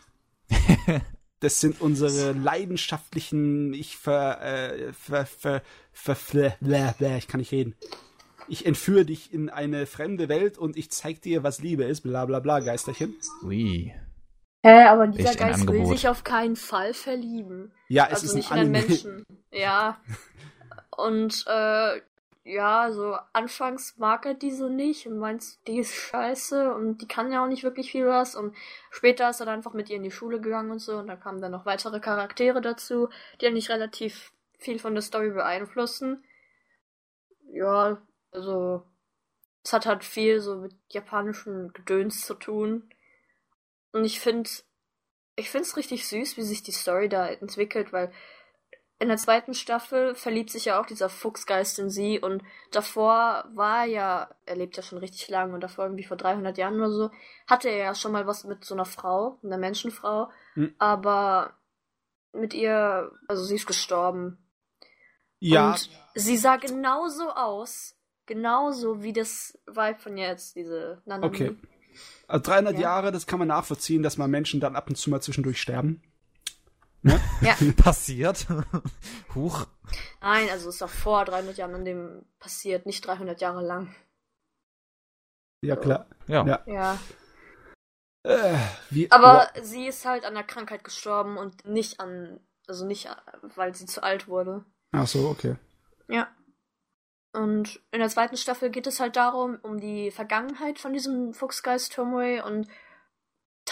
das 1.40 1.60
sind 1.60 1.80
unsere 1.80 2.32
leidenschaftlichen, 2.32 3.72
ich 3.72 3.96
ver, 3.96 4.42
äh, 4.42 4.92
ver, 4.92 5.26
ver, 5.26 5.62
ver, 5.92 6.16
ver 6.16 6.56
bläh, 6.60 6.92
bläh, 6.98 7.16
ich 7.16 7.26
kann 7.26 7.40
nicht 7.40 7.52
reden. 7.52 7.74
Ich 8.50 8.66
entführe 8.66 9.04
dich 9.04 9.32
in 9.32 9.48
eine 9.48 9.86
fremde 9.86 10.28
Welt 10.28 10.58
und 10.58 10.76
ich 10.76 10.90
zeig 10.90 11.22
dir, 11.22 11.44
was 11.44 11.60
Liebe 11.60 11.84
ist, 11.84 12.00
bla 12.00 12.26
bla 12.26 12.40
bla, 12.40 12.58
Geisterchen. 12.58 13.14
Ui. 13.44 13.94
Hä, 14.64 14.84
aber 14.86 15.06
dieser 15.06 15.36
Geist 15.36 15.68
will 15.68 15.86
sich 15.86 16.08
auf 16.08 16.24
keinen 16.24 16.56
Fall 16.56 16.92
verlieben. 16.92 17.72
Ja, 17.88 18.06
es 18.06 18.14
also 18.14 18.26
ist 18.26 18.34
nicht 18.34 18.50
ein 18.50 18.66
in 18.66 18.70
Menschen. 18.72 19.24
Ja. 19.52 20.00
Und 20.90 21.44
äh, 21.46 22.00
ja, 22.42 22.90
so 22.90 23.16
anfangs 23.32 23.96
mag 23.98 24.26
er 24.26 24.34
die 24.34 24.50
so 24.50 24.68
nicht 24.68 25.06
und 25.06 25.18
meint, 25.18 25.44
die 25.68 25.78
ist 25.78 25.94
scheiße 25.94 26.74
und 26.74 27.02
die 27.02 27.06
kann 27.06 27.30
ja 27.30 27.44
auch 27.44 27.48
nicht 27.48 27.62
wirklich 27.62 27.92
viel 27.92 28.06
was. 28.06 28.34
Und 28.34 28.56
später 28.90 29.30
ist 29.30 29.38
er 29.38 29.46
dann 29.46 29.58
einfach 29.58 29.74
mit 29.74 29.88
ihr 29.90 29.96
in 29.96 30.02
die 30.02 30.10
Schule 30.10 30.40
gegangen 30.40 30.72
und 30.72 30.80
so 30.80 30.98
und 30.98 31.06
da 31.06 31.14
kamen 31.14 31.40
dann 31.40 31.52
noch 31.52 31.66
weitere 31.66 32.00
Charaktere 32.00 32.60
dazu, 32.60 33.08
die 33.40 33.46
eigentlich 33.46 33.70
relativ 33.70 34.32
viel 34.58 34.80
von 34.80 34.94
der 34.94 35.02
Story 35.02 35.30
beeinflussen. 35.30 36.24
Ja, 37.52 37.98
also 38.32 38.86
es 39.62 39.72
hat 39.72 39.86
halt 39.86 40.04
viel 40.04 40.40
so 40.40 40.56
mit 40.56 40.74
japanischen 40.88 41.72
Gedöns 41.72 42.24
zu 42.24 42.34
tun. 42.34 42.88
Und 43.92 44.04
ich 44.04 44.20
finde, 44.20 44.48
ich 45.36 45.50
finde 45.50 45.66
es 45.66 45.76
richtig 45.76 46.06
süß, 46.08 46.36
wie 46.36 46.42
sich 46.42 46.62
die 46.62 46.72
Story 46.72 47.08
da 47.08 47.26
entwickelt, 47.26 47.92
weil 47.92 48.12
in 49.00 49.08
der 49.08 49.16
zweiten 49.16 49.54
Staffel 49.54 50.14
verliebt 50.14 50.50
sich 50.50 50.66
ja 50.66 50.78
auch 50.78 50.84
dieser 50.84 51.08
Fuchsgeist 51.08 51.78
in 51.78 51.88
sie 51.88 52.20
und 52.20 52.42
davor 52.70 53.46
war 53.54 53.80
er 53.80 53.86
ja, 53.86 54.30
er 54.44 54.56
lebt 54.56 54.76
ja 54.76 54.82
schon 54.82 54.98
richtig 54.98 55.28
lang 55.28 55.54
und 55.54 55.62
davor 55.62 55.86
irgendwie 55.86 56.04
vor 56.04 56.18
300 56.18 56.58
Jahren 56.58 56.76
oder 56.76 56.90
so, 56.90 57.10
hatte 57.46 57.70
er 57.70 57.78
ja 57.78 57.94
schon 57.94 58.12
mal 58.12 58.26
was 58.26 58.44
mit 58.44 58.62
so 58.62 58.74
einer 58.74 58.84
Frau, 58.84 59.38
einer 59.42 59.56
Menschenfrau, 59.56 60.30
mhm. 60.54 60.74
aber 60.78 61.54
mit 62.32 62.52
ihr, 62.52 63.10
also 63.26 63.42
sie 63.42 63.54
ist 63.54 63.66
gestorben. 63.66 64.36
Ja. 65.38 65.70
Und 65.70 65.90
sie 66.14 66.36
sah 66.36 66.56
genauso 66.56 67.30
aus, 67.30 67.96
genauso 68.30 69.02
wie 69.02 69.12
das 69.12 69.58
Vibe 69.66 69.98
von 69.98 70.16
jetzt, 70.16 70.54
diese 70.54 71.02
Nanami. 71.04 71.26
Okay. 71.26 71.56
Also 72.28 72.44
300 72.44 72.74
ja. 72.74 72.80
Jahre, 72.80 73.10
das 73.10 73.26
kann 73.26 73.40
man 73.40 73.48
nachvollziehen, 73.48 74.04
dass 74.04 74.18
man 74.18 74.30
Menschen 74.30 74.60
dann 74.60 74.76
ab 74.76 74.88
und 74.88 74.94
zu 74.94 75.10
mal 75.10 75.20
zwischendurch 75.20 75.60
sterben. 75.60 76.00
Ne? 77.02 77.20
Ja. 77.40 77.56
Passiert. 77.76 78.46
Huch. 79.34 79.66
Nein, 80.20 80.48
also 80.48 80.68
es 80.68 80.76
ist 80.76 80.82
auch 80.82 80.88
vor 80.88 81.24
300 81.24 81.56
Jahren 81.56 81.74
an 81.74 81.84
dem 81.84 82.24
passiert, 82.38 82.86
nicht 82.86 83.04
300 83.04 83.40
Jahre 83.40 83.66
lang. 83.66 83.92
Ja, 85.62 85.74
klar. 85.74 86.06
Ja. 86.28 86.46
Ja. 86.46 86.62
ja. 86.66 86.98
Äh, 88.22 88.56
wie, 88.90 89.10
Aber 89.10 89.50
oh. 89.56 89.60
sie 89.62 89.88
ist 89.88 90.04
halt 90.04 90.24
an 90.24 90.34
der 90.34 90.44
Krankheit 90.44 90.84
gestorben 90.84 91.36
und 91.36 91.64
nicht 91.64 91.98
an, 91.98 92.38
also 92.68 92.86
nicht, 92.86 93.08
weil 93.56 93.74
sie 93.74 93.86
zu 93.86 94.04
alt 94.04 94.28
wurde. 94.28 94.64
Ach 94.92 95.08
so, 95.08 95.28
okay. 95.28 95.56
Ja. 96.08 96.28
Und 97.32 97.80
in 97.92 98.00
der 98.00 98.08
zweiten 98.08 98.36
Staffel 98.36 98.70
geht 98.70 98.86
es 98.86 98.98
halt 98.98 99.16
darum, 99.16 99.58
um 99.62 99.78
die 99.78 100.10
Vergangenheit 100.10 100.78
von 100.78 100.92
diesem 100.92 101.32
Fuchsgeist 101.32 101.92
Tomoe 101.92 102.42
und 102.44 102.66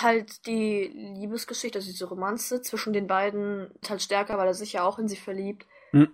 halt 0.01 0.47
die 0.47 0.85
Liebesgeschichte, 1.17 1.79
also 1.79 1.91
diese 1.91 2.05
Romanze 2.05 2.63
zwischen 2.63 2.93
den 2.93 3.09
beiden 3.09 3.71
ist 3.81 3.91
halt 3.91 4.03
stärker, 4.03 4.39
weil 4.39 4.47
er 4.47 4.55
sich 4.55 4.75
ja 4.75 4.85
auch 4.85 4.99
in 4.99 5.09
sie 5.09 5.17
verliebt. 5.17 5.67
Mhm. 5.93 6.11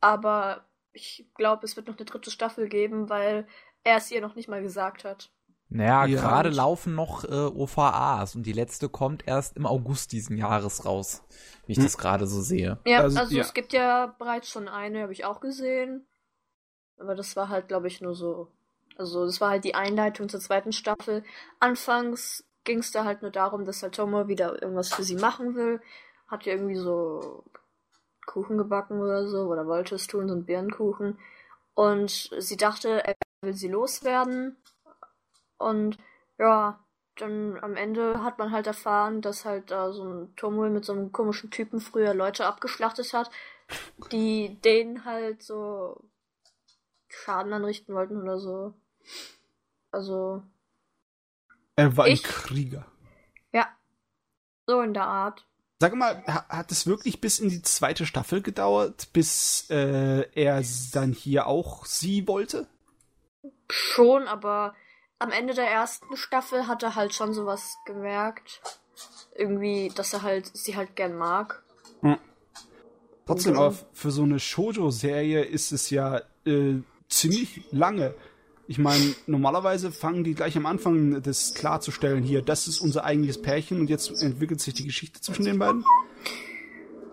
Aber 0.00 0.64
ich 0.92 1.26
glaube, 1.34 1.64
es 1.64 1.76
wird 1.76 1.86
noch 1.86 1.96
eine 1.96 2.04
dritte 2.04 2.30
Staffel 2.30 2.68
geben, 2.68 3.08
weil 3.08 3.46
er 3.84 3.98
es 3.98 4.10
ihr 4.10 4.20
noch 4.20 4.34
nicht 4.34 4.48
mal 4.48 4.62
gesagt 4.62 5.04
hat. 5.04 5.30
Naja, 5.70 6.06
ja, 6.06 6.20
gerade 6.20 6.48
laufen 6.48 6.94
noch 6.94 7.24
äh, 7.24 7.28
OVAs 7.28 8.34
und 8.34 8.44
die 8.44 8.52
letzte 8.52 8.88
kommt 8.88 9.28
erst 9.28 9.56
im 9.56 9.66
August 9.66 10.12
diesen 10.12 10.38
Jahres 10.38 10.86
raus, 10.86 11.22
wie 11.66 11.72
ich 11.72 11.78
hm. 11.78 11.84
das 11.84 11.98
gerade 11.98 12.26
so 12.26 12.40
sehe. 12.40 12.78
Ja, 12.86 13.02
also, 13.02 13.18
also 13.18 13.36
ja. 13.36 13.42
es 13.42 13.52
gibt 13.52 13.74
ja 13.74 14.14
bereits 14.18 14.48
schon 14.48 14.66
eine, 14.66 15.02
habe 15.02 15.12
ich 15.12 15.26
auch 15.26 15.40
gesehen. 15.40 16.06
Aber 16.98 17.14
das 17.14 17.36
war 17.36 17.48
halt, 17.48 17.68
glaube 17.68 17.88
ich, 17.88 18.00
nur 18.00 18.14
so. 18.14 18.48
Also, 18.96 19.24
das 19.24 19.40
war 19.40 19.50
halt 19.50 19.64
die 19.64 19.74
Einleitung 19.74 20.28
zur 20.28 20.40
zweiten 20.40 20.72
Staffel. 20.72 21.24
Anfangs 21.60 22.44
ging 22.64 22.80
es 22.80 22.90
da 22.90 23.04
halt 23.04 23.22
nur 23.22 23.30
darum, 23.30 23.64
dass 23.64 23.82
halt 23.82 23.94
Tomo 23.94 24.28
wieder 24.28 24.60
irgendwas 24.60 24.92
für 24.92 25.02
sie 25.02 25.16
machen 25.16 25.54
will. 25.54 25.80
Hat 26.26 26.44
ja 26.44 26.54
irgendwie 26.54 26.76
so 26.76 27.44
Kuchen 28.26 28.58
gebacken 28.58 29.00
oder 29.00 29.26
so, 29.28 29.46
oder 29.46 29.66
wollte 29.66 29.94
es 29.94 30.06
tun, 30.06 30.28
so 30.28 30.34
einen 30.34 30.44
Birnenkuchen. 30.44 31.18
Und 31.74 32.30
sie 32.38 32.56
dachte, 32.56 33.04
er 33.06 33.14
will 33.42 33.54
sie 33.54 33.68
loswerden. 33.68 34.56
Und 35.58 35.98
ja, 36.38 36.80
dann 37.16 37.58
am 37.62 37.76
Ende 37.76 38.22
hat 38.22 38.38
man 38.38 38.52
halt 38.52 38.66
erfahren, 38.66 39.22
dass 39.22 39.44
halt 39.44 39.70
da 39.70 39.92
so 39.92 40.04
ein 40.04 40.36
Tomo 40.36 40.68
mit 40.68 40.84
so 40.84 40.92
einem 40.92 41.12
komischen 41.12 41.50
Typen 41.50 41.80
früher 41.80 42.14
Leute 42.14 42.46
abgeschlachtet 42.46 43.12
hat, 43.12 43.30
die 44.12 44.58
denen 44.62 45.04
halt 45.04 45.42
so 45.42 46.04
Schaden 47.08 47.52
anrichten 47.52 47.94
wollten 47.94 48.20
oder 48.20 48.38
so. 48.38 48.74
Also, 49.90 50.42
er 51.76 51.96
war 51.96 52.08
ich? 52.08 52.24
ein 52.24 52.30
Krieger. 52.30 52.86
Ja. 53.52 53.68
So 54.66 54.80
in 54.80 54.94
der 54.94 55.06
Art. 55.06 55.46
Sag 55.80 55.94
mal, 55.94 56.24
hat 56.26 56.72
es 56.72 56.88
wirklich 56.88 57.20
bis 57.20 57.38
in 57.38 57.50
die 57.50 57.62
zweite 57.62 58.04
Staffel 58.04 58.42
gedauert, 58.42 59.12
bis 59.12 59.70
äh, 59.70 60.28
er 60.34 60.62
dann 60.92 61.12
hier 61.12 61.46
auch 61.46 61.84
sie 61.84 62.26
wollte? 62.26 62.66
Schon, 63.70 64.26
aber 64.26 64.74
am 65.20 65.30
Ende 65.30 65.54
der 65.54 65.70
ersten 65.70 66.16
Staffel 66.16 66.66
hat 66.66 66.82
er 66.82 66.96
halt 66.96 67.14
schon 67.14 67.32
sowas 67.32 67.76
gemerkt. 67.86 68.60
Irgendwie, 69.36 69.92
dass 69.94 70.12
er 70.12 70.22
halt 70.22 70.50
sie 70.52 70.74
halt 70.74 70.96
gern 70.96 71.16
mag. 71.16 71.62
Hm. 72.00 72.18
Trotzdem, 73.24 73.56
aber 73.56 73.76
für 73.92 74.10
so 74.10 74.24
eine 74.24 74.40
Shoujo-Serie 74.40 75.44
ist 75.44 75.70
es 75.70 75.90
ja 75.90 76.22
äh, 76.44 76.82
ziemlich 77.08 77.62
lange. 77.70 78.14
Ich 78.66 78.78
meine, 78.78 79.14
normalerweise 79.26 79.90
fangen 79.90 80.24
die 80.24 80.34
gleich 80.34 80.56
am 80.56 80.66
Anfang 80.66 81.22
das 81.22 81.54
klarzustellen 81.54 82.22
hier, 82.22 82.42
das 82.42 82.68
ist 82.68 82.80
unser 82.80 83.04
eigentliches 83.04 83.40
Pärchen 83.40 83.80
und 83.80 83.88
jetzt 83.88 84.22
entwickelt 84.22 84.60
sich 84.60 84.74
die 84.74 84.84
Geschichte 84.84 85.20
zwischen 85.20 85.44
den 85.44 85.58
beiden. 85.58 85.84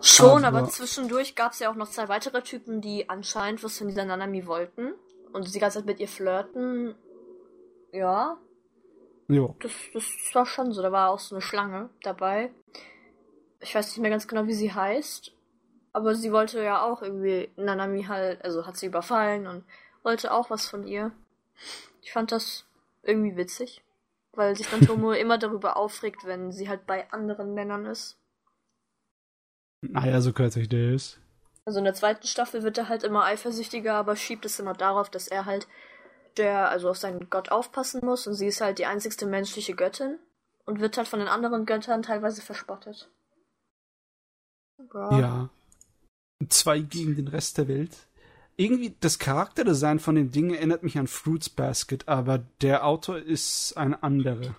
Schon, 0.02 0.44
aber, 0.44 0.58
aber 0.58 0.68
zwischendurch 0.68 1.34
gab 1.34 1.52
es 1.52 1.60
ja 1.60 1.70
auch 1.70 1.74
noch 1.74 1.88
zwei 1.88 2.08
weitere 2.08 2.42
Typen, 2.42 2.82
die 2.82 3.08
anscheinend 3.08 3.64
was 3.64 3.78
von 3.78 3.88
dieser 3.88 4.04
Nanami 4.04 4.46
wollten 4.46 4.92
und 5.32 5.44
sie 5.44 5.52
die 5.52 5.58
ganze 5.58 5.78
Zeit 5.78 5.86
mit 5.86 5.98
ihr 5.98 6.08
flirten. 6.08 6.94
Ja. 7.92 8.36
Jo. 9.28 9.56
Das, 9.60 9.72
das 9.94 10.04
war 10.34 10.46
schon 10.46 10.72
so. 10.72 10.82
Da 10.82 10.92
war 10.92 11.10
auch 11.10 11.18
so 11.18 11.34
eine 11.34 11.42
Schlange 11.42 11.88
dabei. 12.02 12.50
Ich 13.60 13.74
weiß 13.74 13.88
nicht 13.88 14.02
mehr 14.02 14.10
ganz 14.10 14.28
genau, 14.28 14.46
wie 14.46 14.54
sie 14.54 14.72
heißt. 14.72 15.32
Aber 15.92 16.14
sie 16.14 16.30
wollte 16.30 16.62
ja 16.62 16.82
auch 16.82 17.00
irgendwie 17.00 17.48
Nanami 17.56 18.04
halt, 18.04 18.44
also 18.44 18.66
hat 18.66 18.76
sie 18.76 18.86
überfallen 18.86 19.46
und 19.46 19.64
wollte 20.06 20.32
auch 20.32 20.48
was 20.48 20.66
von 20.66 20.86
ihr. 20.86 21.12
Ich 22.00 22.12
fand 22.12 22.32
das 22.32 22.64
irgendwie 23.02 23.36
witzig, 23.36 23.82
weil 24.32 24.56
sich 24.56 24.68
dann 24.70 24.80
Tomo 24.80 25.12
immer 25.24 25.36
darüber 25.36 25.76
aufregt, 25.76 26.24
wenn 26.24 26.52
sie 26.52 26.68
halt 26.68 26.86
bei 26.86 27.10
anderen 27.10 27.52
Männern 27.52 27.84
ist. 27.84 28.16
Naja, 29.82 30.20
so 30.20 30.32
gehört 30.32 30.52
sich 30.52 30.68
das. 30.68 31.18
Also 31.66 31.80
in 31.80 31.84
der 31.84 31.94
zweiten 31.94 32.26
Staffel 32.26 32.62
wird 32.62 32.78
er 32.78 32.88
halt 32.88 33.02
immer 33.02 33.24
eifersüchtiger, 33.24 33.94
aber 33.94 34.14
schiebt 34.14 34.44
es 34.46 34.60
immer 34.60 34.74
darauf, 34.74 35.10
dass 35.10 35.26
er 35.26 35.44
halt 35.44 35.66
der, 36.36 36.70
also 36.70 36.90
auf 36.90 36.98
seinen 36.98 37.28
Gott 37.28 37.50
aufpassen 37.50 38.04
muss 38.04 38.26
und 38.26 38.34
sie 38.34 38.46
ist 38.46 38.60
halt 38.60 38.78
die 38.78 38.86
einzigste 38.86 39.26
menschliche 39.26 39.74
Göttin 39.74 40.18
und 40.64 40.80
wird 40.80 40.96
halt 40.96 41.08
von 41.08 41.18
den 41.18 41.28
anderen 41.28 41.66
Göttern 41.66 42.02
teilweise 42.02 42.42
verspottet. 42.42 43.10
Ja. 44.94 45.18
ja. 45.18 45.50
Zwei 46.48 46.78
gegen 46.78 47.16
den 47.16 47.28
Rest 47.28 47.58
der 47.58 47.66
Welt 47.66 48.06
irgendwie 48.56 48.96
das 49.00 49.18
Charakterdesign 49.18 49.98
von 49.98 50.14
den 50.14 50.30
Dingen 50.30 50.54
erinnert 50.54 50.82
mich 50.82 50.98
an 50.98 51.06
Fruits 51.06 51.50
Basket, 51.50 52.08
aber 52.08 52.38
der 52.62 52.86
Autor 52.86 53.18
ist 53.18 53.76
ein 53.76 53.94
anderer. 54.02 54.54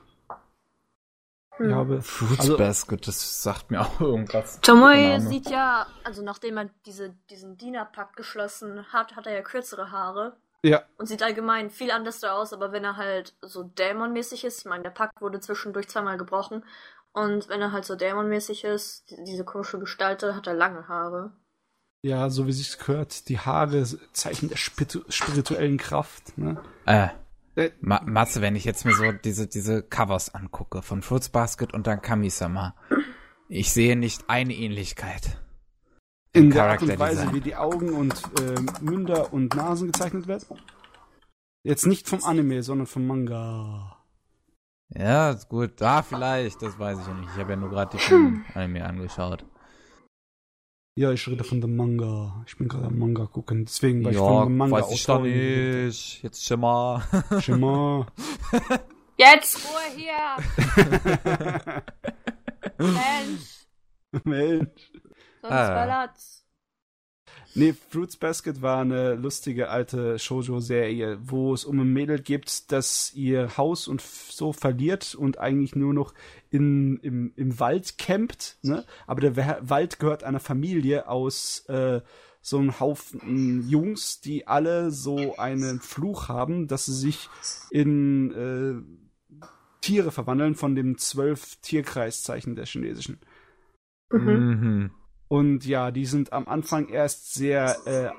Hm. 1.57 1.69
Ich 1.69 1.75
habe, 1.75 2.01
Fruits 2.01 2.41
also, 2.41 2.57
Basket, 2.57 3.07
das 3.07 3.41
sagt 3.41 3.71
mir 3.71 3.81
auch 3.81 3.99
irgendwas. 3.99 4.61
Tomoe 4.61 5.19
sieht 5.19 5.49
ja, 5.49 5.87
also 6.03 6.21
nachdem 6.23 6.57
er 6.57 6.69
diese, 6.85 7.15
diesen 7.29 7.57
Dienerpakt 7.57 8.15
geschlossen 8.15 8.85
hat, 8.93 9.15
hat 9.15 9.25
er 9.25 9.33
ja 9.33 9.41
kürzere 9.41 9.91
Haare. 9.91 10.37
Ja. 10.63 10.83
Und 10.97 11.07
sieht 11.07 11.23
allgemein 11.23 11.69
viel 11.69 11.91
anders 11.91 12.23
aus, 12.23 12.51
aber 12.51 12.71
wenn 12.71 12.83
er 12.83 12.97
halt 12.97 13.35
so 13.41 13.63
Dämonmäßig 13.63 14.43
ist, 14.43 14.59
ich 14.59 14.65
meine, 14.65 14.83
der 14.83 14.89
Pakt 14.89 15.21
wurde 15.21 15.39
zwischendurch 15.39 15.87
zweimal 15.87 16.17
gebrochen. 16.17 16.65
Und 17.13 17.47
wenn 17.49 17.61
er 17.61 17.71
halt 17.71 17.85
so 17.85 17.95
Dämonmäßig 17.95 18.63
ist, 18.63 19.05
diese 19.25 19.45
komische 19.45 19.79
Gestalte, 19.79 20.35
hat 20.35 20.45
er 20.45 20.53
lange 20.53 20.87
Haare. 20.87 21.31
Ja, 22.03 22.29
so 22.29 22.47
wie 22.47 22.53
sich's 22.53 22.77
gehört, 22.77 23.27
die 23.27 23.39
Haare 23.39 23.83
Zeichen 24.13 24.49
der 24.49 24.57
spirituellen 24.57 25.77
Kraft, 25.77 26.37
ne? 26.37 26.61
Äh. 26.85 27.07
äh 27.55 27.71
Ma 27.81 28.01
Matze, 28.05 28.41
wenn 28.41 28.55
ich 28.55 28.65
jetzt 28.65 28.85
mir 28.85 28.93
so 28.93 29.11
diese, 29.11 29.47
diese 29.47 29.81
Covers 29.81 30.33
angucke 30.33 30.81
von 30.81 31.01
Fruits 31.01 31.29
Basket 31.29 31.73
und 31.73 31.87
dann 31.87 32.01
Kamisama, 32.01 32.75
ich 33.49 33.71
sehe 33.71 33.95
nicht 33.95 34.29
eine 34.29 34.53
Ähnlichkeit. 34.53 35.37
In 36.33 36.51
der 36.51 36.65
Art 36.65 36.81
und 36.83 36.99
Weise, 36.99 37.33
wie 37.33 37.41
die 37.41 37.55
Augen 37.55 37.89
und 37.93 38.13
äh, 38.39 38.81
Münder 38.81 39.33
und 39.33 39.55
Nasen 39.55 39.91
gezeichnet 39.91 40.27
werden? 40.27 40.45
Jetzt 41.63 41.87
nicht 41.87 42.07
vom 42.07 42.23
Anime, 42.23 42.61
sondern 42.61 42.85
vom 42.85 43.07
Manga. 43.07 43.97
Ja, 44.89 45.33
gut, 45.33 45.81
da 45.81 46.03
vielleicht, 46.03 46.61
das 46.61 46.77
weiß 46.77 46.99
ich 46.99 47.07
ja 47.07 47.13
nicht. 47.13 47.29
Ich 47.33 47.39
habe 47.39 47.51
ja 47.51 47.55
nur 47.57 47.69
gerade 47.69 47.97
die 47.97 48.13
Anime 48.53 48.85
angeschaut. 48.85 49.45
Ja, 50.97 51.11
ich 51.11 51.27
rede 51.27 51.43
von 51.43 51.61
dem 51.61 51.75
Manga. 51.75 52.43
Ich 52.47 52.57
bin 52.57 52.67
gerade 52.67 52.87
am 52.87 52.97
Manga 52.97 53.27
gucken. 53.27 53.65
Deswegen 53.65 54.03
war 54.03 54.11
ja, 54.11 54.17
ich 54.19 54.25
von 54.25 54.47
dem 54.47 54.57
Manga 54.57 54.77
weiß 54.77 54.91
ich 54.91 55.05
doch 55.05 55.21
nicht. 55.21 56.23
Jetzt 56.23 56.43
Schimmer. 56.43 57.03
Schimmer. 57.39 58.07
Jetzt 59.17 59.59
Ruhe 59.63 59.95
hier. 59.95 60.37
Mensch. 62.79 63.67
Mensch. 64.23 64.91
Sonst 65.43 65.53
ah. 65.53 65.75
ballert's. 65.75 66.46
Nee, 67.55 67.73
Fruits 67.89 68.17
Basket 68.17 68.61
war 68.61 68.81
eine 68.81 69.15
lustige 69.15 69.69
alte 69.69 70.19
Shoujo-Serie, 70.19 71.19
wo 71.23 71.53
es 71.53 71.65
um 71.65 71.79
ein 71.79 71.91
Mädel 71.91 72.19
gibt, 72.19 72.71
das 72.71 73.13
ihr 73.15 73.57
Haus 73.57 73.87
und 73.87 74.01
so 74.01 74.53
verliert 74.53 75.15
und 75.15 75.39
eigentlich 75.39 75.75
nur 75.75 75.93
noch 75.93 76.13
in, 76.49 76.97
im, 76.97 77.33
im 77.35 77.59
Wald 77.59 77.97
campt. 77.97 78.57
Ne? 78.61 78.85
Aber 79.07 79.21
der 79.21 79.59
Wald 79.69 79.99
gehört 79.99 80.23
einer 80.23 80.39
Familie 80.39 81.07
aus 81.07 81.65
äh, 81.67 82.01
so 82.41 82.59
ein 82.59 82.79
Haufen 82.79 83.67
Jungs, 83.67 84.21
die 84.21 84.47
alle 84.47 84.91
so 84.91 85.37
einen 85.37 85.79
Fluch 85.79 86.29
haben, 86.29 86.67
dass 86.67 86.85
sie 86.85 86.93
sich 86.93 87.29
in 87.71 88.31
äh, 88.31 89.43
Tiere 89.81 90.11
verwandeln 90.11 90.55
von 90.55 90.75
dem 90.75 90.97
zwölf 90.97 91.57
Tierkreiszeichen 91.61 92.55
der 92.55 92.65
chinesischen. 92.65 93.19
Mhm. 94.11 94.29
mhm. 94.29 94.91
Und 95.27 95.65
ja, 95.65 95.91
die 95.91 96.05
sind 96.05 96.33
am 96.33 96.47
Anfang 96.47 96.89
erst 96.89 97.33
sehr 97.33 97.75
äh, 97.85 98.09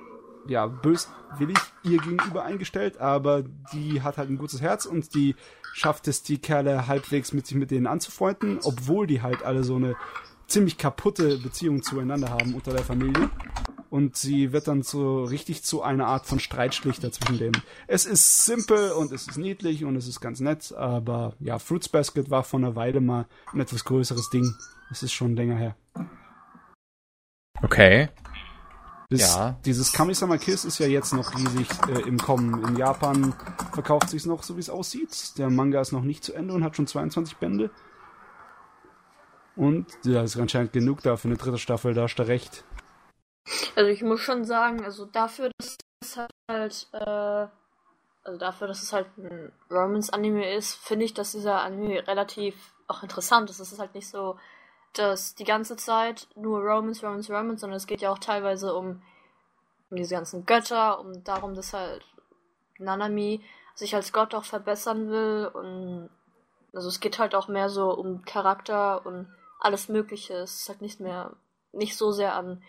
ja, 0.50 0.66
böswillig 0.66 1.59
ihr 1.82 1.98
gegenüber 1.98 2.44
eingestellt, 2.44 2.98
aber 2.98 3.44
die 3.72 4.02
hat 4.02 4.18
halt 4.18 4.30
ein 4.30 4.38
gutes 4.38 4.61
Herz 4.61 4.86
und 4.86 5.14
die 5.14 5.36
schafft 5.72 6.09
es, 6.09 6.22
die 6.22 6.38
Kerle 6.38 6.86
halbwegs 6.86 7.32
mit 7.32 7.46
sich 7.46 7.56
mit 7.56 7.70
denen 7.70 7.86
anzufreunden, 7.86 8.59
obwohl 8.64 9.06
die 9.06 9.22
halt 9.22 9.42
alle 9.42 9.62
so 9.64 9.76
eine 9.76 9.96
ziemlich 10.46 10.78
kaputte 10.78 11.38
Beziehung 11.38 11.82
zueinander 11.82 12.30
haben 12.30 12.54
unter 12.54 12.72
der 12.72 12.84
Familie. 12.84 13.30
Und 13.90 14.16
sie 14.16 14.52
wird 14.52 14.68
dann 14.68 14.82
so 14.82 15.24
richtig 15.24 15.64
zu 15.64 15.82
einer 15.82 16.06
Art 16.06 16.26
von 16.26 16.40
Streitschlichter 16.40 17.11
zwischen 17.11 17.38
denen. 17.38 17.62
Es 17.86 18.04
ist 18.04 18.44
simpel 18.44 18.92
und 18.92 19.12
es 19.12 19.28
ist 19.28 19.38
niedlich 19.38 19.84
und 19.84 19.96
es 19.96 20.06
ist 20.06 20.20
ganz 20.20 20.40
nett, 20.40 20.72
aber 20.72 21.34
ja, 21.40 21.59
Fruits 21.59 21.88
Basket 21.88 22.28
war 22.28 22.44
vor 22.44 22.59
einer 22.59 22.76
Weile 22.76 23.00
mal 23.00 23.26
ein 23.52 23.61
etwas 23.61 23.84
größeres 23.84 24.28
Ding. 24.30 24.54
Es 24.90 25.02
ist 25.02 25.12
schon 25.12 25.36
länger 25.36 25.56
her. 25.56 25.76
Okay. 27.62 28.09
Das, 29.11 29.20
ja. 29.20 29.56
Dieses 29.64 29.92
Kamisama 29.92 30.36
Kiss 30.36 30.66
ist 30.66 30.78
ja 30.78 30.86
jetzt 30.86 31.14
noch 31.14 31.34
riesig 31.34 31.68
äh, 31.88 32.06
im 32.06 32.18
Kommen. 32.18 32.62
In 32.68 32.76
Japan 32.76 33.34
verkauft 33.72 34.11
sich 34.11 34.26
noch 34.26 34.42
so, 34.42 34.56
wie 34.56 34.61
es 34.61 34.68
aussieht. 34.68 35.38
Der 35.38 35.48
Manga 35.48 35.80
ist 35.80 35.92
noch 35.92 36.02
nicht 36.02 36.22
zu 36.22 36.34
Ende 36.34 36.52
und 36.52 36.62
hat 36.62 36.76
schon 36.76 36.86
22 36.86 37.38
Bände. 37.38 37.70
Und 39.56 39.86
ja, 40.04 40.22
ist 40.22 40.36
anscheinend 40.36 40.72
genug 40.72 41.02
da 41.02 41.16
für 41.16 41.28
eine 41.28 41.38
dritte 41.38 41.59
Staffel, 41.59 41.94
da 41.94 42.02
hast 42.02 42.16
du 42.16 42.22
recht. 42.22 42.64
Also 43.74 43.90
ich 43.90 44.02
muss 44.02 44.20
schon 44.20 44.44
sagen, 44.44 44.84
also 44.84 45.06
dafür, 45.06 45.50
dass 45.59 45.76
es 46.02 46.18
halt, 46.48 46.88
äh, 46.92 47.46
also 48.24 48.38
dafür, 48.38 48.68
dass 48.68 48.82
es 48.82 48.92
halt 48.92 49.06
ein 49.16 49.50
Romance-Anime 49.70 50.54
ist, 50.54 50.74
finde 50.74 51.06
ich, 51.06 51.14
dass 51.14 51.32
dieser 51.32 51.62
Anime 51.62 52.06
relativ 52.06 52.54
auch 52.88 53.02
interessant 53.02 53.48
ist. 53.48 53.59
Es 53.59 53.72
ist 53.72 53.78
halt 53.78 53.94
nicht 53.94 54.09
so, 54.09 54.36
dass 54.95 55.34
die 55.34 55.45
ganze 55.45 55.76
Zeit 55.76 56.28
nur 56.34 56.61
Romans, 56.61 57.03
Romans, 57.03 57.30
Romans, 57.30 57.61
sondern 57.61 57.76
es 57.76 57.86
geht 57.86 58.01
ja 58.01 58.11
auch 58.11 58.18
teilweise 58.18 58.74
um, 58.74 59.03
um 59.91 59.97
diese 59.97 60.14
ganzen 60.14 60.47
Götter, 60.47 61.01
um 61.01 61.24
darum, 61.24 61.55
dass 61.55 61.72
halt 61.72 62.05
Nanami 62.78 63.43
sich 63.74 63.95
als 63.95 64.12
Gott 64.12 64.34
auch 64.34 64.45
verbessern 64.45 65.09
will 65.09 65.51
und 65.53 66.11
also 66.72 66.89
es 66.89 67.01
geht 67.01 67.18
halt 67.18 67.34
auch 67.34 67.49
mehr 67.49 67.68
so 67.68 67.93
um 67.93 68.22
Charakter 68.24 69.05
und 69.07 69.28
alles 69.61 69.89
Mögliche. 69.89 70.34
Es 70.34 70.61
ist 70.61 70.68
halt 70.68 70.82
nicht 70.82 71.01
mehr, 71.01 71.36
nicht 71.72 71.97
so 71.97 72.12
sehr 72.12 72.34
an 72.34 72.62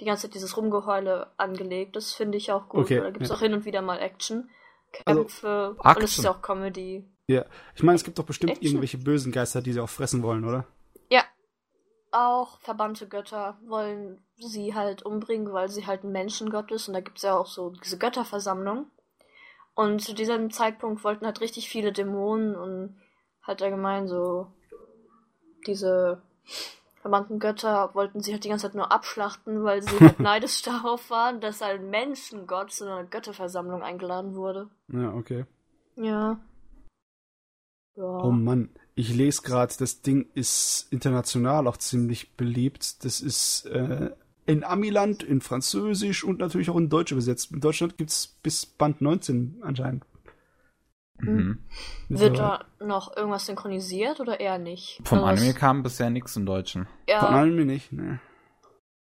die 0.00 0.04
ganze 0.04 0.22
Zeit 0.22 0.34
dieses 0.34 0.56
Rumgeheule 0.56 1.30
angelegt. 1.36 1.96
Das 1.96 2.12
finde 2.12 2.38
ich 2.38 2.50
auch 2.50 2.68
gut. 2.68 2.84
Okay, 2.84 3.00
da 3.00 3.10
gibt 3.10 3.22
es 3.22 3.28
ja. 3.28 3.36
auch 3.36 3.40
hin 3.40 3.54
und 3.54 3.64
wieder 3.64 3.82
mal 3.82 3.98
Action, 3.98 4.50
Kämpfe 4.92 5.76
also, 5.78 5.98
und 5.98 6.04
es 6.04 6.18
ist 6.18 6.24
ja 6.24 6.30
auch 6.32 6.42
Comedy. 6.42 7.04
Ja, 7.26 7.44
ich 7.74 7.82
meine, 7.82 7.96
es 7.96 8.04
gibt 8.04 8.18
doch 8.18 8.24
bestimmt 8.24 8.52
Action. 8.52 8.66
irgendwelche 8.66 8.98
bösen 8.98 9.32
Geister, 9.32 9.62
die 9.62 9.72
sie 9.72 9.80
auch 9.80 9.88
fressen 9.88 10.22
wollen, 10.22 10.44
oder? 10.44 10.66
Ja, 11.08 11.22
auch 12.12 12.60
verbannte 12.60 13.08
Götter 13.08 13.58
wollen 13.66 14.24
sie 14.36 14.74
halt 14.74 15.02
umbringen, 15.02 15.52
weil 15.52 15.68
sie 15.68 15.86
halt 15.86 16.04
ein 16.04 16.12
Menschengott 16.12 16.70
ist. 16.70 16.88
Und 16.88 16.94
da 16.94 17.00
gibt 17.00 17.18
es 17.18 17.24
ja 17.24 17.36
auch 17.36 17.46
so 17.46 17.70
diese 17.70 17.98
Götterversammlung. 17.98 18.86
Und 19.74 20.02
zu 20.02 20.14
diesem 20.14 20.50
Zeitpunkt 20.50 21.02
wollten 21.02 21.24
halt 21.24 21.40
richtig 21.40 21.68
viele 21.68 21.92
Dämonen 21.92 22.54
und 22.54 23.00
halt 23.42 23.62
allgemein 23.62 24.06
so 24.06 24.46
diese 25.66 26.22
verbannten 27.00 27.40
Götter 27.40 27.94
wollten 27.94 28.20
sie 28.20 28.32
halt 28.32 28.44
die 28.44 28.48
ganze 28.48 28.66
Zeit 28.66 28.74
nur 28.74 28.92
abschlachten, 28.92 29.64
weil 29.64 29.82
sie 29.82 29.98
halt 29.98 30.20
neidisch 30.20 30.62
darauf 30.62 31.10
waren, 31.10 31.40
dass 31.40 31.62
ein 31.62 31.90
Menschengott 31.90 32.70
zu 32.70 32.84
einer 32.84 33.04
Götterversammlung 33.04 33.82
eingeladen 33.82 34.34
wurde. 34.34 34.68
Ja, 34.88 35.12
okay. 35.14 35.46
Ja. 35.96 36.38
ja. 37.96 38.02
Oh 38.04 38.30
Mann, 38.30 38.70
ich 38.94 39.14
lese 39.14 39.42
gerade, 39.42 39.72
das 39.78 40.02
Ding 40.02 40.26
ist 40.34 40.88
international 40.90 41.66
auch 41.66 41.76
ziemlich 41.76 42.36
beliebt. 42.36 43.04
Das 43.04 43.20
ist 43.20 43.66
äh, 43.66 44.10
in 44.44 44.64
Amiland, 44.64 45.22
in 45.22 45.40
Französisch 45.40 46.24
und 46.24 46.40
natürlich 46.40 46.68
auch 46.70 46.76
in 46.76 46.88
Deutsch 46.88 47.12
übersetzt. 47.12 47.52
In 47.52 47.60
Deutschland 47.60 47.96
gibt 47.96 48.10
es 48.10 48.26
bis 48.42 48.66
Band 48.66 49.00
19 49.00 49.60
anscheinend. 49.62 50.04
Mhm. 51.18 51.36
mhm. 52.08 52.18
Wird 52.18 52.38
da 52.38 52.64
noch 52.80 53.16
irgendwas 53.16 53.46
synchronisiert 53.46 54.20
oder 54.20 54.40
eher 54.40 54.58
nicht? 54.58 55.00
Vom 55.04 55.18
also 55.18 55.42
Anime 55.42 55.54
kam 55.54 55.82
bisher 55.82 56.10
nichts 56.10 56.36
im 56.36 56.44
Deutschen. 56.44 56.86
Ja. 57.08 57.20
Von 57.20 57.34
Anime 57.34 57.64
nicht, 57.64 57.92
ne. 57.92 58.20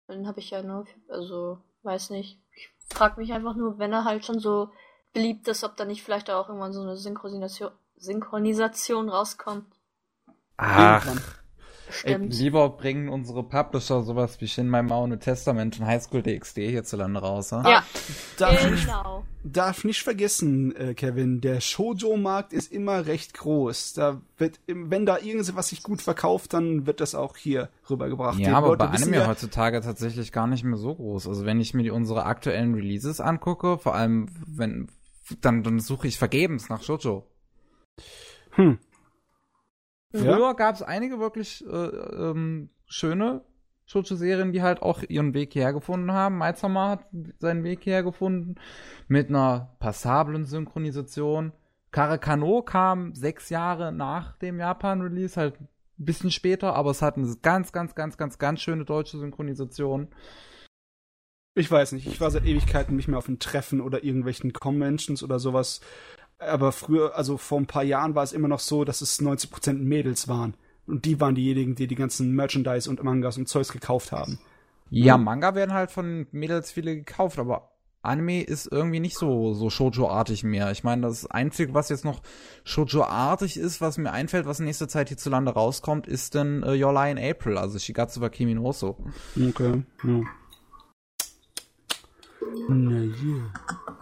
Dann 0.09 0.27
habe 0.27 0.41
ich 0.41 0.51
ja 0.51 0.63
nur, 0.63 0.85
also, 1.09 1.59
weiß 1.85 2.11
nicht. 2.11 2.39
Ich 2.55 2.71
frage 2.95 3.21
mich 3.21 3.33
einfach 3.33 3.55
nur, 3.55 3.79
wenn 3.79 3.93
er 3.93 4.05
halt 4.05 4.27
schon 4.27 4.41
so 4.41 4.71
beliebt 5.15 5.49
ist, 5.49 5.65
ob 5.65 5.77
da 5.77 5.85
nicht 5.85 6.03
vielleicht 6.03 6.31
auch 6.31 6.49
irgendwann 6.49 6.73
so 6.73 6.83
eine 6.83 6.97
Synchronisation, 6.97 7.71
Synchronisation 8.03 9.09
rauskommt. 9.09 9.67
Ach. 10.57 11.07
Ey, 12.05 12.17
lieber 12.17 12.71
bringen 12.71 13.09
unsere 13.09 13.43
Publisher 13.43 14.03
sowas 14.03 14.41
wie 14.41 14.49
Shin 14.49 14.69
Mai 14.69 14.83
Mao 14.83 15.07
Testament 15.17 15.79
und 15.79 15.87
Highschool 15.87 16.23
DxD 16.23 16.71
hierzulande 16.71 17.21
raus. 17.21 17.51
Ja, 17.51 17.63
ja 17.69 17.85
darf, 18.39 18.63
genau. 18.63 19.25
Nicht, 19.43 19.57
darf 19.57 19.85
nicht 19.85 20.03
vergessen, 20.03 20.75
äh, 20.75 20.95
Kevin, 20.95 21.43
der 21.43 21.61
Shoujo-Markt 21.61 22.55
ist 22.55 22.73
immer 22.73 23.07
recht 23.07 23.35
groß. 23.35 23.93
Da 23.93 24.23
wird, 24.39 24.59
wenn 24.67 25.05
da 25.05 25.19
irgendwas 25.19 25.69
sich 25.69 25.83
gut 25.83 26.01
verkauft, 26.01 26.55
dann 26.55 26.87
wird 26.87 27.01
das 27.01 27.15
auch 27.15 27.37
hier 27.37 27.69
rübergebracht. 27.91 28.39
Ja, 28.39 28.49
Die 28.49 28.55
aber 28.55 28.69
Leute 28.69 28.87
bei 28.87 28.91
Anime 28.91 29.19
ja, 29.19 29.27
heutzutage 29.27 29.81
tatsächlich 29.83 30.33
gar 30.33 30.47
nicht 30.47 30.65
mehr 30.65 30.79
so 30.79 30.95
groß. 30.95 31.29
Also 31.29 31.45
wenn 31.45 31.61
ich 31.61 31.75
mir 31.75 31.83
die, 31.83 31.91
unsere 31.91 32.25
aktuellen 32.25 32.75
Releases 32.75 33.21
angucke, 33.21 33.77
vor 33.77 33.95
allem 33.95 34.29
wenn, 34.47 34.89
dann, 35.43 35.63
dann 35.63 35.79
suche 35.79 36.09
ich 36.09 36.17
vergebens 36.17 36.71
nach 36.71 36.83
Shoujo. 36.83 37.27
Hm. 38.53 38.79
Früher 40.13 40.39
ja. 40.39 40.53
gab 40.53 40.75
es 40.75 40.83
einige 40.83 41.19
wirklich 41.19 41.65
äh, 41.67 41.71
ähm, 41.71 42.71
schöne 42.87 43.43
Shoujo-Serien, 43.87 44.53
die 44.53 44.63
halt 44.63 44.83
auch 44.83 45.03
ihren 45.03 45.35
Weg 45.35 45.53
hierher 45.53 45.73
gefunden 45.73 46.13
haben. 46.13 46.39
Maizama 46.39 46.91
hat 46.91 47.07
seinen 47.39 47.65
Weg 47.65 47.83
hierher 47.85 48.03
gefunden 48.03 48.57
mit 49.09 49.29
einer 49.29 49.77
passablen 49.81 50.45
Synchronisation. 50.45 51.53
Karakano 51.91 52.63
kam 52.63 53.15
sechs 53.15 53.51
Jahre 53.51 53.93
nach 53.93 54.37
dem 54.39 54.59
Japan-Release, 54.59 55.39
halt 55.39 55.61
ein 55.61 55.69
bisschen 55.99 56.31
später, 56.31 56.75
aber 56.75 56.91
es 56.91 57.03
hat 57.03 57.17
eine 57.17 57.35
ganz, 57.43 57.73
ganz, 57.73 57.95
ganz, 57.95 58.17
ganz, 58.17 58.39
ganz 58.39 58.61
schöne 58.61 58.85
deutsche 58.85 59.19
Synchronisation. 59.19 60.09
Ich 61.55 61.71
weiß 61.71 61.93
nicht, 61.93 62.07
ich 62.07 62.19
war 62.19 62.31
seit 62.31 62.47
Ewigkeiten 62.47 62.97
nicht 62.97 63.09
mehr 63.09 63.19
auf 63.19 63.29
einem 63.29 63.39
Treffen 63.39 63.83
oder 63.83 64.05
irgendwelchen 64.05 64.55
Conventions 64.55 65.23
oder 65.23 65.39
sowas 65.39 65.83
aber 66.47 66.73
früher, 66.73 67.17
also 67.17 67.37
vor 67.37 67.59
ein 67.59 67.67
paar 67.67 67.85
Jahren 67.85 68.15
war 68.15 68.23
es 68.23 68.33
immer 68.33 68.49
noch 68.49 68.61
so, 68.61 68.85
dass 68.85 69.01
es 69.01 69.21
90% 69.21 69.75
Mädels 69.75 70.29
waren. 70.29 70.55
Und 70.87 71.05
die 71.05 71.21
waren 71.21 71.35
diejenigen, 71.35 71.75
die 71.75 71.87
die 71.87 71.95
ganzen 71.95 72.33
Merchandise 72.35 72.91
und 72.91 73.03
Mangas 73.03 73.39
und 73.39 73.49
Zeugs 73.49 73.73
gekauft 73.73 74.13
haben. 74.13 74.39
Ja, 74.91 75.17
Manga 75.17 75.55
werden 75.55 75.73
halt 75.73 75.91
von 75.91 76.27
Mädels 76.33 76.71
viele 76.71 76.95
gekauft, 76.95 77.39
aber 77.39 77.71
Anime 78.03 78.43
ist 78.43 78.71
irgendwie 78.71 79.01
nicht 79.01 79.17
so, 79.17 79.55
so 79.55 79.71
Shoujo-artig 79.71 80.43
mehr. 80.43 80.73
Ich 80.73 80.83
meine, 80.83 81.03
das 81.03 81.31
Einzige, 81.31 81.73
was 81.73 81.89
jetzt 81.89 82.05
noch 82.05 82.21
Shoujo-artig 82.65 83.57
ist, 83.57 83.81
was 83.81 83.97
mir 83.97 84.11
einfällt, 84.11 84.45
was 84.45 84.59
in 84.59 84.67
nächster 84.67 84.89
Zeit 84.89 85.09
hierzulande 85.09 85.53
rauskommt, 85.53 86.09
ist 86.09 86.35
dann 86.35 86.65
uh, 86.65 86.73
Your 86.73 86.93
Lie 86.93 87.13
in 87.13 87.19
April, 87.19 87.57
also 87.57 87.79
Shigatsu 87.79 88.21
wa 88.21 88.29
Kimi 88.29 88.55
no 88.55 88.73
So. 88.73 88.99
Okay, 89.37 89.83
ja. 90.03 90.21
Na 92.69 93.01
yeah. 93.01 93.53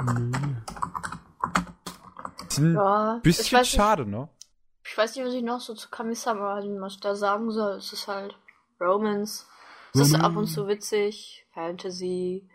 Na 0.02 0.18
yeah. 0.18 1.19
Ja, 2.58 3.20
bisschen 3.22 3.64
schade, 3.64 4.06
ne? 4.06 4.28
Ich 4.84 4.96
weiß 4.96 5.14
nicht, 5.14 5.26
was 5.26 5.34
ich 5.34 5.42
noch 5.42 5.60
so 5.60 5.74
zu 5.74 5.88
Kamisama 5.90 6.60
da 7.00 7.14
sagen 7.14 7.50
soll. 7.50 7.76
Es 7.76 7.92
ist 7.92 8.08
halt 8.08 8.36
Romance. 8.80 9.46
Es 9.94 10.00
ist 10.00 10.14
ab 10.14 10.36
und 10.36 10.46
zu 10.46 10.68
witzig, 10.68 11.46
Fantasy. 11.52 12.48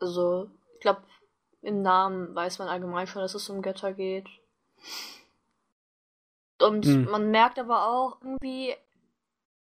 Also, 0.00 0.50
ich 0.74 0.80
glaube, 0.80 1.02
im 1.60 1.82
Namen 1.82 2.34
weiß 2.34 2.58
man 2.58 2.68
allgemein 2.68 3.06
schon, 3.06 3.22
dass 3.22 3.34
es 3.34 3.48
um 3.48 3.62
Götter 3.62 3.92
geht. 3.92 4.28
Und 6.60 6.84
hm. 6.84 7.04
man 7.04 7.30
merkt 7.30 7.58
aber 7.58 7.88
auch 7.88 8.20
irgendwie, 8.22 8.74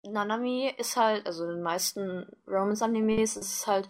Nanami 0.03 0.74
ist 0.78 0.98
halt, 0.98 1.26
also 1.26 1.45
in 1.45 1.56
den 1.56 1.64
meisten 1.64 2.28
Romance-Animes 2.48 3.38
ist 3.38 3.60
es 3.60 3.68
halt, 3.68 3.90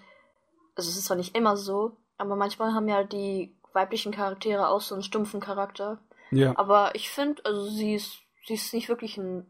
also 0.76 0.90
es 0.90 0.98
ist 0.98 1.06
zwar 1.06 1.18
nicht 1.18 1.36
immer 1.36 1.58
so, 1.58 1.98
aber 2.18 2.36
manchmal 2.36 2.74
haben 2.74 2.88
ja 2.88 3.04
die 3.04 3.56
weiblichen 3.74 4.12
Charaktere 4.12 4.68
auch 4.68 4.82
so 4.82 4.96
einen 4.96 5.04
stumpfen 5.04 5.40
Charakter. 5.40 6.00
Ja. 6.32 6.58
Aber 6.58 6.96
ich 6.96 7.10
finde, 7.10 7.44
also 7.46 7.66
sie 7.66 7.96
ist, 7.96 8.20
sie 8.46 8.54
ist 8.54 8.74
nicht 8.74 8.90
wirklich 8.90 9.18
ein, 9.18 9.46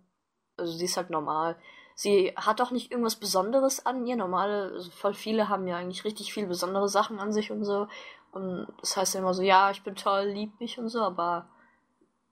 also 0.57 0.73
sie 0.73 0.85
ist 0.85 0.97
halt 0.97 1.09
normal. 1.09 1.57
Sie 1.95 2.33
hat 2.35 2.59
auch 2.61 2.71
nicht 2.71 2.91
irgendwas 2.91 3.15
Besonderes 3.15 3.85
an 3.85 4.05
ihr. 4.05 4.15
Normale, 4.15 4.71
also 4.73 4.89
voll 4.91 5.13
viele 5.13 5.49
haben 5.49 5.67
ja 5.67 5.77
eigentlich 5.77 6.05
richtig 6.05 6.33
viele 6.33 6.47
besondere 6.47 6.89
Sachen 6.89 7.19
an 7.19 7.31
sich 7.31 7.51
und 7.51 7.63
so. 7.63 7.87
Und 8.31 8.67
das 8.79 8.97
heißt 8.97 9.13
ja 9.13 9.19
immer 9.19 9.33
so, 9.33 9.43
ja, 9.43 9.69
ich 9.69 9.83
bin 9.83 9.95
toll, 9.95 10.25
lieb 10.25 10.59
mich 10.59 10.79
und 10.79 10.89
so, 10.89 11.01
aber 11.01 11.49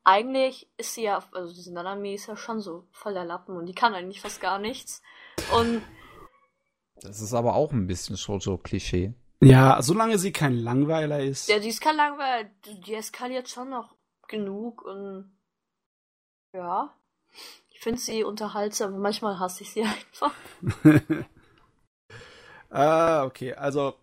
eigentlich 0.03 0.67
ist 0.77 0.95
sie 0.95 1.03
ja, 1.03 1.23
also 1.31 1.53
diese 1.53 1.71
Nanami 1.73 2.15
ist 2.15 2.27
ja 2.27 2.35
schon 2.35 2.59
so 2.59 2.87
voll 2.91 3.13
der 3.13 3.25
Lappen 3.25 3.55
und 3.55 3.67
die 3.67 3.75
kann 3.75 3.93
eigentlich 3.93 4.19
fast 4.19 4.41
gar 4.41 4.57
nichts. 4.57 5.03
Und 5.55 5.83
Das 6.95 7.21
ist 7.21 7.33
aber 7.33 7.53
auch 7.55 7.71
ein 7.71 7.85
bisschen 7.85 8.17
Shoujo-Klischee. 8.17 9.13
Ja, 9.43 9.81
solange 9.81 10.19
sie 10.19 10.31
kein 10.31 10.55
Langweiler 10.55 11.19
ist. 11.19 11.49
Ja, 11.49 11.59
die 11.59 11.69
ist 11.69 11.81
kein 11.81 11.95
Langweiler. 11.95 12.49
Die 12.85 12.93
eskaliert 12.93 13.49
schon 13.49 13.69
noch 13.69 13.95
genug 14.27 14.83
und 14.83 15.35
ja. 16.53 16.95
Ich 17.69 17.79
finde 17.79 17.99
sie 17.99 18.23
unterhaltsam, 18.23 18.93
aber 18.93 19.01
manchmal 19.01 19.39
hasse 19.39 19.63
ich 19.63 19.71
sie 19.71 19.83
einfach. 19.83 20.33
ah, 22.69 23.23
okay. 23.23 23.53
Also, 23.53 23.95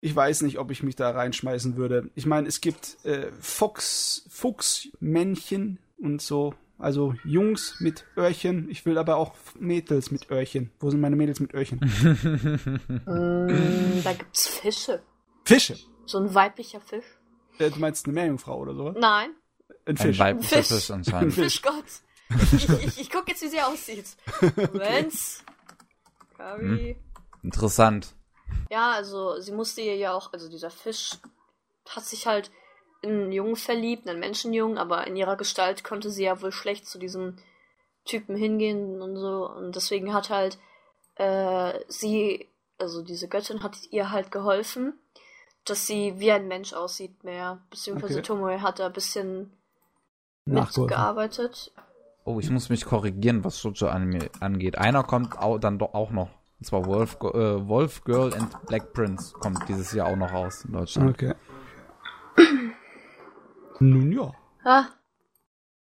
ich 0.00 0.14
weiß 0.14 0.42
nicht, 0.42 0.58
ob 0.58 0.72
ich 0.72 0.82
mich 0.82 0.96
da 0.96 1.10
reinschmeißen 1.10 1.76
würde. 1.76 2.10
Ich 2.16 2.26
meine, 2.26 2.48
es 2.48 2.60
gibt 2.60 3.04
äh, 3.04 3.30
Fuchs, 3.40 4.26
Fuchsmännchen 4.28 5.78
und 5.98 6.20
so. 6.20 6.54
Also 6.78 7.14
Jungs 7.24 7.80
mit 7.80 8.04
Öhrchen. 8.16 8.68
Ich 8.70 8.84
will 8.84 8.98
aber 8.98 9.16
auch 9.16 9.34
Mädels 9.58 10.10
mit 10.10 10.30
Öhrchen. 10.30 10.70
Wo 10.78 10.90
sind 10.90 11.00
meine 11.00 11.16
Mädels 11.16 11.40
mit 11.40 11.54
Öhrchen? 11.54 11.78
mm, 13.06 14.02
da 14.04 14.12
gibt's 14.12 14.46
Fische. 14.46 15.02
Fische? 15.44 15.76
So 16.04 16.18
ein 16.18 16.34
weiblicher 16.34 16.80
Fisch. 16.80 17.06
Äh, 17.58 17.70
du 17.70 17.78
meinst 17.78 18.06
eine 18.06 18.14
Meerjungfrau 18.14 18.58
oder 18.58 18.74
so? 18.74 18.90
Nein. 18.90 19.30
Ein 19.86 19.96
Fisch. 19.96 20.20
Ein 20.20 20.36
weiblicher 20.36 20.56
Fisch. 20.56 20.68
Fisch 20.68 20.90
anscheinend. 20.92 21.32
Fischgott. 21.32 21.84
Ich, 22.52 22.68
ich, 22.68 23.00
ich 23.00 23.10
guck 23.10 23.28
jetzt, 23.28 23.42
wie 23.42 23.48
sie 23.48 23.60
aussieht. 23.60 24.06
Moment. 24.56 25.14
Gabi. 26.36 26.96
Interessant. 27.42 28.14
Ja, 28.70 28.92
also 28.92 29.40
sie 29.40 29.52
musste 29.52 29.80
ihr 29.80 29.96
ja 29.96 30.12
auch, 30.12 30.32
also 30.32 30.48
dieser 30.48 30.70
Fisch 30.70 31.12
hat 31.88 32.04
sich 32.04 32.26
halt 32.26 32.50
in 33.02 33.10
einen 33.10 33.32
Jungen 33.32 33.56
verliebt, 33.56 34.08
einen 34.08 34.20
Menschenjungen, 34.20 34.78
aber 34.78 35.06
in 35.06 35.16
ihrer 35.16 35.36
Gestalt 35.36 35.84
konnte 35.84 36.10
sie 36.10 36.24
ja 36.24 36.40
wohl 36.42 36.52
schlecht 36.52 36.86
zu 36.86 36.98
diesem 36.98 37.36
Typen 38.04 38.36
hingehen 38.36 39.02
und 39.02 39.16
so. 39.16 39.48
Und 39.50 39.76
deswegen 39.76 40.14
hat 40.14 40.30
halt 40.30 40.58
äh, 41.16 41.78
sie, 41.88 42.48
also 42.78 43.02
diese 43.02 43.28
Göttin 43.28 43.62
hat 43.62 43.76
ihr 43.90 44.10
halt 44.10 44.30
geholfen, 44.30 44.94
dass 45.64 45.86
sie 45.86 46.18
wie 46.18 46.32
ein 46.32 46.48
Mensch 46.48 46.72
aussieht 46.72 47.24
mehr. 47.24 47.60
Beziehungsweise 47.70 48.14
Okay. 48.14 48.22
Tomoe 48.22 48.62
hat 48.62 48.78
da 48.78 48.86
ein 48.86 48.92
bisschen 48.92 49.52
mitgearbeitet. 50.44 51.72
Oh, 52.24 52.40
ich 52.40 52.50
muss 52.50 52.68
mich 52.68 52.84
korrigieren, 52.84 53.44
was 53.44 53.60
Shoujo-Anime 53.60 54.30
angeht. 54.40 54.78
Einer 54.78 55.04
kommt 55.04 55.38
au 55.38 55.58
dann 55.58 55.78
doch 55.78 55.94
auch 55.94 56.10
noch. 56.10 56.30
Und 56.58 56.66
zwar 56.66 56.86
Wolf, 56.86 57.16
äh, 57.20 57.68
Wolf 57.68 58.02
Girl 58.04 58.32
and 58.32 58.66
Black 58.66 58.92
Prince 58.92 59.34
kommt 59.34 59.68
dieses 59.68 59.92
Jahr 59.92 60.08
auch 60.08 60.16
noch 60.16 60.32
raus 60.32 60.64
in 60.64 60.72
Deutschland. 60.72 61.10
Okay. 61.10 61.34
Nun 63.80 64.12
ja. 64.12 64.34
Ah, 64.64 64.86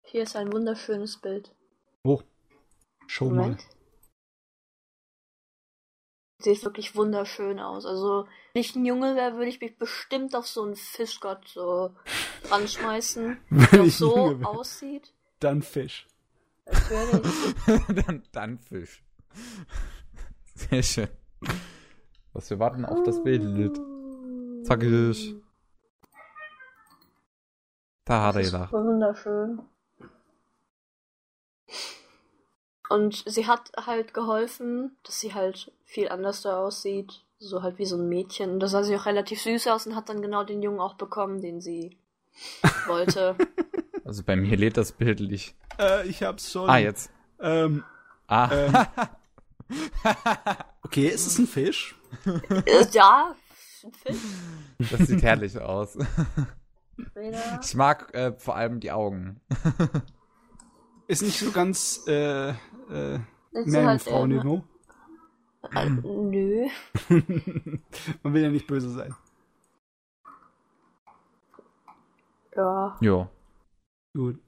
hier 0.03 0.23
ist 0.23 0.35
ein 0.35 0.51
wunderschönes 0.51 1.17
Bild. 1.17 1.53
Oh. 2.03 2.21
Mal. 3.19 3.29
Moment. 3.29 3.65
Sieht 6.39 6.63
wirklich 6.63 6.95
wunderschön 6.95 7.59
aus. 7.59 7.85
Also, 7.85 8.27
wenn 8.53 8.61
ich 8.61 8.75
ein 8.75 8.85
Junge 8.85 9.15
wäre, 9.15 9.35
würde 9.35 9.47
ich 9.47 9.61
mich 9.61 9.77
bestimmt 9.77 10.35
auf 10.35 10.47
so 10.47 10.63
einen 10.63 10.75
Fischgott 10.75 11.47
so 11.47 11.95
ranschmeißen, 12.49 13.37
der 13.71 13.83
ich 13.83 13.95
so 13.95 14.39
wär. 14.39 14.47
aussieht. 14.47 15.13
Dann 15.39 15.61
Fisch. 15.61 16.07
Als 16.65 16.89
wäre 16.89 17.21
ich. 17.23 18.05
dann, 18.05 18.23
dann 18.31 18.59
Fisch. 18.59 19.03
Sehr 20.55 20.83
schön. 20.83 21.07
Was, 22.33 22.49
wir 22.49 22.59
warten 22.59 22.85
auf 22.85 23.03
das 23.03 23.23
Bild. 23.23 23.79
Zackig. 24.65 25.35
Da 28.05 28.21
hat 28.27 28.35
er 28.35 28.39
Das 28.39 28.47
ist 28.47 28.51
gelacht. 28.53 28.71
wunderschön. 28.73 29.61
Und 32.89 33.23
sie 33.25 33.47
hat 33.47 33.71
halt 33.85 34.13
geholfen, 34.13 34.95
dass 35.03 35.19
sie 35.19 35.33
halt 35.33 35.71
viel 35.85 36.09
anders 36.09 36.41
da 36.43 36.57
aussieht. 36.59 37.23
So 37.39 37.63
halt 37.63 37.77
wie 37.79 37.85
so 37.85 37.97
ein 37.97 38.07
Mädchen. 38.07 38.59
Da 38.59 38.67
sah 38.67 38.83
sie 38.83 38.95
auch 38.95 39.05
relativ 39.05 39.41
süß 39.41 39.67
aus 39.67 39.87
und 39.87 39.95
hat 39.95 40.07
dann 40.09 40.21
genau 40.21 40.43
den 40.43 40.61
Jungen 40.61 40.79
auch 40.79 40.93
bekommen, 40.95 41.41
den 41.41 41.61
sie 41.61 41.97
wollte. 42.87 43.35
Also 44.05 44.23
bei 44.23 44.35
mir 44.35 44.55
lädt 44.55 44.77
das 44.77 44.91
Bild 44.91 45.19
nicht. 45.19 45.55
Äh, 45.79 46.07
ich 46.07 46.21
hab's 46.23 46.51
schon. 46.51 46.69
Ah, 46.69 46.77
jetzt. 46.77 47.11
Ähm, 47.39 47.83
Ah. 48.27 48.49
ähm. 48.51 48.73
okay, 50.83 51.07
ist 51.07 51.25
es 51.27 51.37
ein 51.39 51.47
Fisch? 51.47 51.95
Äh, 52.25 52.85
ja, 52.91 53.35
ein 53.83 53.91
Fisch. 53.93 54.91
Das 54.91 55.07
sieht 55.07 55.21
herrlich 55.23 55.59
aus. 55.59 55.97
Ich 57.61 57.75
mag 57.75 58.13
äh, 58.13 58.33
vor 58.37 58.55
allem 58.55 58.79
die 58.79 58.91
Augen. 58.91 59.41
Ist 61.07 61.21
nicht 61.21 61.37
so 61.39 61.51
ganz 61.51 62.03
äh, 62.07 62.49
äh, 62.49 62.53
Ist 63.51 63.71
sie 63.71 63.85
halt 63.85 64.07
eher- 64.07 64.25
Meerjungfrau-Niveau. 64.27 64.63
Äh, 65.73 65.89
nö. 65.89 66.67
Man 68.23 68.33
will 68.33 68.43
ja 68.43 68.49
nicht 68.49 68.67
böse 68.67 68.89
sein. 68.91 69.13
Ja. 72.55 72.97
Jo. 73.01 73.27
Gut. 74.13 74.39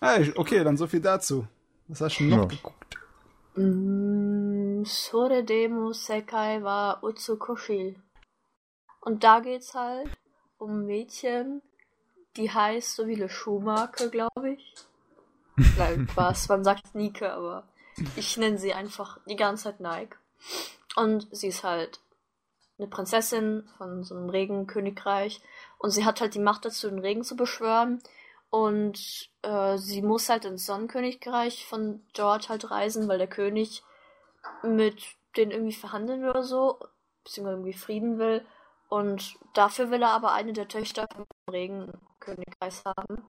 Ah, 0.00 0.18
okay, 0.36 0.62
dann 0.64 0.76
so 0.76 0.86
viel 0.86 1.00
dazu. 1.00 1.46
Was 1.88 2.00
hast 2.00 2.18
du 2.18 2.24
noch 2.24 2.38
Ja. 2.38 2.44
geguckt? 2.44 2.98
Mm, 3.56 4.84
Sore 4.84 5.44
Demo 5.44 5.92
Sekai 5.92 6.62
wa 6.62 6.98
Utsukoshi. 7.02 7.98
Und 9.00 9.24
da 9.24 9.40
geht's 9.40 9.74
halt 9.74 10.10
um 10.60 10.80
ein 10.80 10.86
Mädchen, 10.86 11.62
die 12.36 12.50
heißt 12.50 12.94
so 12.94 13.06
wie 13.06 13.16
eine 13.16 13.28
Schuhmarke, 13.28 14.10
glaube 14.10 14.52
ich. 14.52 14.74
Nein, 15.78 16.08
was, 16.14 16.48
man 16.48 16.62
sagt 16.64 16.94
Nike, 16.94 17.26
aber 17.26 17.64
ich 18.16 18.36
nenne 18.36 18.58
sie 18.58 18.72
einfach 18.72 19.18
die 19.26 19.36
ganze 19.36 19.64
Zeit 19.64 19.80
Nike. 19.80 20.16
Und 20.96 21.28
sie 21.32 21.48
ist 21.48 21.64
halt 21.64 22.00
eine 22.78 22.88
Prinzessin 22.88 23.68
von 23.76 24.04
so 24.04 24.14
einem 24.14 24.30
Regenkönigreich 24.30 25.40
und 25.78 25.90
sie 25.90 26.04
hat 26.04 26.20
halt 26.20 26.34
die 26.34 26.40
Macht 26.40 26.64
dazu, 26.64 26.88
den 26.88 26.98
Regen 26.98 27.24
zu 27.24 27.36
beschwören. 27.36 28.02
Und 28.48 29.30
äh, 29.42 29.78
sie 29.78 30.02
muss 30.02 30.28
halt 30.28 30.44
ins 30.44 30.66
Sonnenkönigreich 30.66 31.66
von 31.66 32.02
George 32.14 32.46
halt 32.48 32.70
reisen, 32.70 33.06
weil 33.06 33.18
der 33.18 33.28
König 33.28 33.82
mit 34.62 35.02
denen 35.36 35.52
irgendwie 35.52 35.74
verhandeln 35.74 36.22
will 36.22 36.30
oder 36.30 36.42
so, 36.42 36.80
beziehungsweise 37.22 37.56
irgendwie 37.56 37.74
Frieden 37.74 38.18
will. 38.18 38.44
Und 38.90 39.38
dafür 39.54 39.90
will 39.92 40.02
er 40.02 40.10
aber 40.10 40.32
eine 40.32 40.52
der 40.52 40.66
Töchter 40.66 41.06
vom 41.14 41.24
Regenkönigreich 41.48 42.84
haben. 42.84 43.24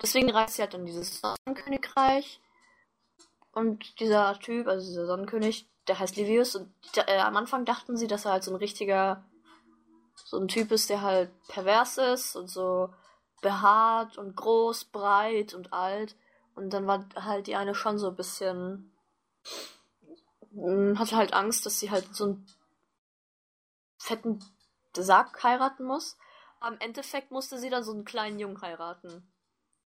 Deswegen 0.00 0.30
reist 0.30 0.56
sie 0.56 0.62
halt 0.62 0.72
in 0.72 0.86
dieses 0.86 1.20
Sonnenkönigreich. 1.20 2.40
Und 3.52 4.00
dieser 4.00 4.38
Typ, 4.40 4.66
also 4.66 4.86
dieser 4.88 5.06
Sonnenkönig, 5.06 5.68
der 5.88 5.98
heißt 5.98 6.16
Livius. 6.16 6.56
Und 6.56 6.72
äh, 6.96 7.18
am 7.18 7.36
Anfang 7.36 7.66
dachten 7.66 7.98
sie, 7.98 8.06
dass 8.06 8.24
er 8.24 8.32
halt 8.32 8.44
so 8.44 8.50
ein 8.50 8.56
richtiger, 8.56 9.22
so 10.14 10.38
ein 10.38 10.48
Typ 10.48 10.72
ist, 10.72 10.88
der 10.88 11.02
halt 11.02 11.30
pervers 11.48 11.98
ist 11.98 12.34
und 12.34 12.48
so 12.48 12.88
behaart 13.42 14.16
und 14.16 14.34
groß, 14.34 14.86
breit 14.86 15.52
und 15.52 15.74
alt. 15.74 16.16
Und 16.54 16.70
dann 16.72 16.86
war 16.86 17.04
halt 17.14 17.46
die 17.46 17.56
eine 17.56 17.74
schon 17.74 17.98
so 17.98 18.08
ein 18.08 18.16
bisschen. 18.16 18.90
mh, 20.52 20.98
hatte 20.98 21.16
halt 21.16 21.34
Angst, 21.34 21.66
dass 21.66 21.78
sie 21.78 21.90
halt 21.90 22.16
so 22.16 22.24
einen 22.24 22.46
fetten 23.98 24.42
Sack 24.96 25.42
heiraten 25.42 25.84
muss. 25.84 26.16
Im 26.66 26.78
Endeffekt 26.80 27.30
musste 27.30 27.58
sie 27.58 27.70
dann 27.70 27.84
so 27.84 27.92
einen 27.92 28.04
kleinen 28.04 28.38
Jungen 28.38 28.60
heiraten. 28.62 29.30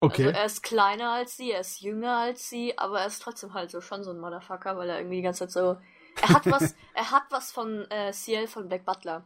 Okay. 0.00 0.24
Also 0.24 0.36
er 0.38 0.44
ist 0.44 0.62
kleiner 0.62 1.12
als 1.12 1.36
sie, 1.36 1.52
er 1.52 1.60
ist 1.60 1.80
jünger 1.80 2.16
als 2.18 2.48
sie, 2.48 2.76
aber 2.78 3.00
er 3.00 3.06
ist 3.06 3.22
trotzdem 3.22 3.54
halt 3.54 3.70
so 3.70 3.80
schon 3.80 4.04
so 4.04 4.10
ein 4.10 4.20
Motherfucker, 4.20 4.76
weil 4.76 4.88
er 4.90 4.98
irgendwie 4.98 5.16
die 5.16 5.22
ganze 5.22 5.40
Zeit 5.46 5.52
so. 5.52 5.76
Er 6.20 6.32
hat 6.32 6.50
was, 6.50 6.74
er 6.94 7.10
hat 7.10 7.24
was 7.30 7.52
von 7.52 7.90
äh, 7.90 8.12
Ciel 8.12 8.48
von 8.48 8.68
Black 8.68 8.84
Butler. 8.84 9.24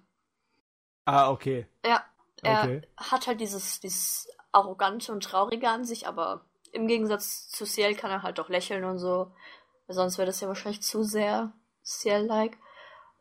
ah, 1.06 1.30
okay. 1.30 1.66
Ja, 1.84 2.04
er 2.42 2.62
Okay. 2.62 2.82
hat 2.96 3.26
halt 3.26 3.40
dieses, 3.40 3.80
dieses 3.80 4.28
arrogante 4.52 5.12
und 5.12 5.24
traurige 5.24 5.68
an 5.68 5.84
sich, 5.84 6.06
aber 6.06 6.44
im 6.72 6.86
Gegensatz 6.86 7.48
zu 7.48 7.64
Ciel 7.64 7.94
kann 7.94 8.10
er 8.10 8.22
halt 8.22 8.38
auch 8.40 8.48
lächeln 8.48 8.84
und 8.84 8.98
so. 8.98 9.32
Sonst 9.88 10.18
wäre 10.18 10.26
das 10.26 10.40
ja 10.40 10.48
wahrscheinlich 10.48 10.82
zu 10.82 11.02
sehr 11.02 11.52
Ciel-like. 11.84 12.58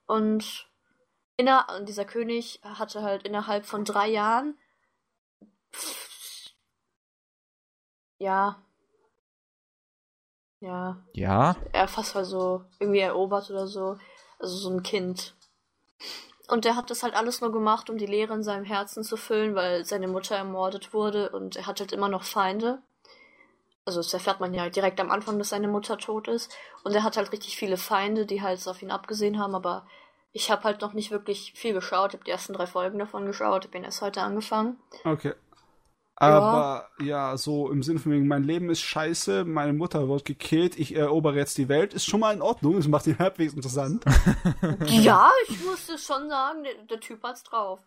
Und, 0.07 0.69
inner 1.37 1.67
und 1.77 1.87
dieser 1.89 2.05
König 2.05 2.61
hatte 2.63 3.01
halt 3.01 3.23
innerhalb 3.23 3.65
von 3.65 3.85
drei 3.85 4.07
Jahren 4.07 4.57
ja 8.19 8.57
ja 10.59 10.97
Ja. 11.13 11.55
er 11.73 11.87
fast 11.87 12.15
halt 12.15 12.25
so 12.25 12.63
irgendwie 12.79 12.99
erobert 12.99 13.49
oder 13.49 13.67
so. 13.67 13.97
Also 14.39 14.55
so 14.57 14.69
ein 14.69 14.83
Kind. 14.83 15.35
Und 16.47 16.65
er 16.65 16.75
hat 16.75 16.89
das 16.89 17.03
halt 17.03 17.15
alles 17.15 17.41
nur 17.41 17.51
gemacht, 17.51 17.89
um 17.89 17.97
die 17.97 18.05
Leere 18.05 18.33
in 18.33 18.43
seinem 18.43 18.65
Herzen 18.65 19.03
zu 19.03 19.17
füllen, 19.17 19.55
weil 19.55 19.85
seine 19.85 20.07
Mutter 20.07 20.35
ermordet 20.35 20.93
wurde 20.93 21.29
und 21.31 21.55
er 21.55 21.65
hat 21.65 21.79
halt 21.79 21.91
immer 21.91 22.09
noch 22.09 22.23
Feinde. 22.23 22.81
Also 23.85 23.99
das 23.99 24.13
erfährt 24.13 24.39
man 24.39 24.53
ja 24.53 24.69
direkt 24.69 24.99
am 24.99 25.11
Anfang, 25.11 25.37
dass 25.37 25.49
seine 25.49 25.67
Mutter 25.67 25.97
tot 25.97 26.27
ist. 26.27 26.51
Und 26.83 26.93
er 26.93 27.03
hat 27.03 27.17
halt 27.17 27.31
richtig 27.31 27.57
viele 27.57 27.77
Feinde, 27.77 28.25
die 28.25 28.41
halt 28.41 28.67
auf 28.67 28.81
ihn 28.81 28.91
abgesehen 28.91 29.39
haben, 29.39 29.55
aber 29.55 29.87
ich 30.35 30.51
habe 30.51 30.65
halt 30.65 30.81
noch 30.81 30.91
nicht 30.91 31.11
wirklich 31.11 31.53
viel 31.55 31.73
geschaut. 31.73 32.09
Ich 32.09 32.15
habe 32.15 32.25
die 32.25 32.31
ersten 32.31 32.51
drei 32.51 32.67
Folgen 32.67 32.99
davon 32.99 33.25
geschaut, 33.25 33.63
ich 33.65 33.71
bin 33.71 33.85
erst 33.85 34.01
heute 34.01 34.21
angefangen. 34.21 34.77
Okay. 35.05 35.33
Aber 36.17 36.89
ja. 36.99 37.05
ja, 37.05 37.37
so 37.37 37.71
im 37.71 37.81
Sinne 37.83 37.99
von 37.99 38.11
wegen, 38.11 38.27
mein 38.27 38.43
Leben 38.43 38.69
ist 38.69 38.81
scheiße, 38.81 39.45
meine 39.45 39.71
Mutter 39.71 40.09
wird 40.09 40.25
gekillt, 40.25 40.77
ich 40.77 40.93
erobere 40.93 41.37
jetzt 41.37 41.57
die 41.57 41.69
Welt, 41.69 41.93
ist 41.93 42.05
schon 42.05 42.19
mal 42.19 42.33
in 42.33 42.41
Ordnung, 42.41 42.75
das 42.75 42.87
macht 42.89 43.07
ihn 43.07 43.17
halbwegs 43.17 43.53
interessant. 43.53 44.03
ja, 44.87 45.31
ich 45.47 45.63
musste 45.63 45.97
schon 45.97 46.29
sagen, 46.29 46.63
der, 46.63 46.73
der 46.83 46.99
Typ 46.99 47.23
hat's 47.23 47.43
drauf. 47.43 47.79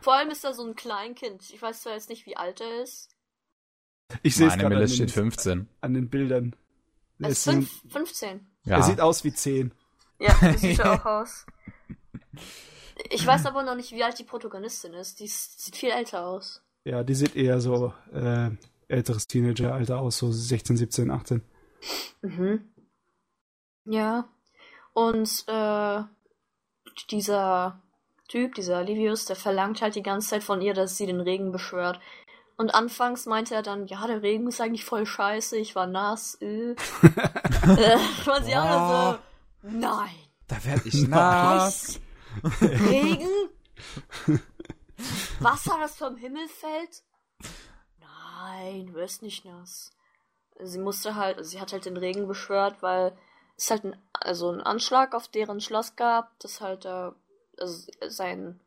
Vor 0.00 0.14
allem 0.14 0.30
ist 0.30 0.44
er 0.44 0.52
so 0.52 0.66
ein 0.66 0.74
Kleinkind. 0.74 1.48
Ich 1.50 1.62
weiß 1.62 1.82
zwar 1.82 1.92
jetzt 1.92 2.08
nicht, 2.08 2.26
wie 2.26 2.36
alt 2.36 2.60
er 2.60 2.82
ist. 2.82 3.10
Ich 4.22 4.34
sehe 4.34 4.48
es 4.48 4.54
gerade. 4.54 4.74
Meine 4.74 4.88
steht 4.88 5.12
15. 5.12 5.68
An 5.80 5.94
den 5.94 6.10
Bildern. 6.10 6.56
Er 7.20 7.28
ist, 7.28 7.46
ist 7.46 7.70
15. 7.88 8.46
Ja. 8.64 8.78
Er 8.78 8.82
sieht 8.82 9.00
aus 9.00 9.22
wie 9.22 9.32
10. 9.32 9.72
Ja, 10.18 10.36
das 10.40 10.60
sieht 10.60 10.78
er 10.80 10.92
auch 11.00 11.06
aus. 11.06 11.46
Ich 13.10 13.26
weiß 13.26 13.46
aber 13.46 13.62
noch 13.62 13.74
nicht, 13.74 13.92
wie 13.92 14.04
alt 14.04 14.18
die 14.18 14.24
Protagonistin 14.24 14.94
ist. 14.94 15.20
Die 15.20 15.26
sieht 15.26 15.76
viel 15.76 15.90
älter 15.90 16.26
aus. 16.26 16.62
Ja, 16.84 17.02
die 17.02 17.14
sieht 17.14 17.34
eher 17.34 17.60
so 17.60 17.92
äh, 18.12 18.50
älteres 18.88 19.26
Teenager-Alter 19.26 19.98
aus, 19.98 20.18
so 20.18 20.30
16, 20.30 20.76
17, 20.76 21.10
18. 21.10 21.42
Mhm. 22.22 22.68
Ja. 23.86 24.28
Und 24.92 25.44
äh, 25.48 26.02
dieser 27.10 27.82
Typ, 28.28 28.54
dieser 28.54 28.84
Livius, 28.84 29.24
der 29.24 29.36
verlangt 29.36 29.82
halt 29.82 29.96
die 29.96 30.02
ganze 30.02 30.28
Zeit 30.30 30.44
von 30.44 30.60
ihr, 30.60 30.74
dass 30.74 30.96
sie 30.96 31.06
den 31.06 31.20
Regen 31.20 31.52
beschwört. 31.52 32.00
Und 32.56 32.74
anfangs 32.74 33.26
meinte 33.26 33.54
er 33.54 33.62
dann, 33.62 33.86
ja, 33.86 34.06
der 34.06 34.22
Regen 34.22 34.46
ist 34.46 34.60
eigentlich 34.60 34.84
voll 34.84 35.06
scheiße, 35.06 35.56
ich 35.56 35.74
war 35.74 35.86
nass. 35.86 36.38
Äh. 36.40 36.72
äh, 37.02 37.98
man 38.26 38.44
sie 38.44 38.54
alle 38.54 39.18
so, 39.62 39.68
nein. 39.68 40.14
Da 40.46 40.64
werde 40.64 40.88
ich 40.88 41.08
nass. 41.08 42.00
Regen? 42.60 43.50
Wasser, 45.40 45.76
das 45.80 45.96
vom 45.96 46.16
Himmel 46.16 46.48
fällt? 46.48 47.02
Nein, 47.98 48.86
du 48.86 48.94
wirst 48.94 49.22
nicht 49.22 49.44
nass. 49.44 49.90
Sie 50.60 50.78
musste 50.78 51.16
halt, 51.16 51.38
also 51.38 51.50
sie 51.50 51.60
hat 51.60 51.72
halt 51.72 51.84
den 51.84 51.96
Regen 51.96 52.28
beschwört, 52.28 52.82
weil 52.82 53.16
es 53.56 53.70
halt 53.70 53.84
ein, 53.84 53.96
also 54.12 54.50
ein 54.50 54.60
Anschlag 54.60 55.14
auf 55.14 55.28
deren 55.28 55.60
Schloss 55.60 55.96
gab, 55.96 56.38
das 56.38 56.60
halt 56.60 56.84
äh, 56.84 57.10
also 57.58 57.90
sein 58.06 58.60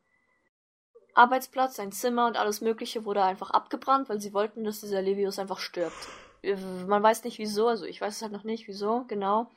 Arbeitsplatz, 1.14 1.76
sein 1.76 1.92
Zimmer 1.92 2.28
und 2.28 2.38
alles 2.38 2.62
Mögliche 2.62 3.06
wurde 3.06 3.24
einfach 3.24 3.50
abgebrannt, 3.50 4.10
weil 4.10 4.22
sie 4.22 4.34
wollten, 4.34 4.64
dass 4.64 4.82
dieser 4.82 5.02
Levius 5.02 5.40
einfach 5.40 5.60
stirbt. 5.60 6.08
Man 6.44 7.02
weiß 7.02 7.24
nicht 7.24 7.40
wieso, 7.40 7.68
also 7.68 7.86
ich 7.86 8.00
weiß 8.00 8.18
es 8.18 8.22
halt 8.22 8.32
noch 8.32 8.44
nicht, 8.44 8.68
wieso, 8.68 9.06
genau. 9.08 9.50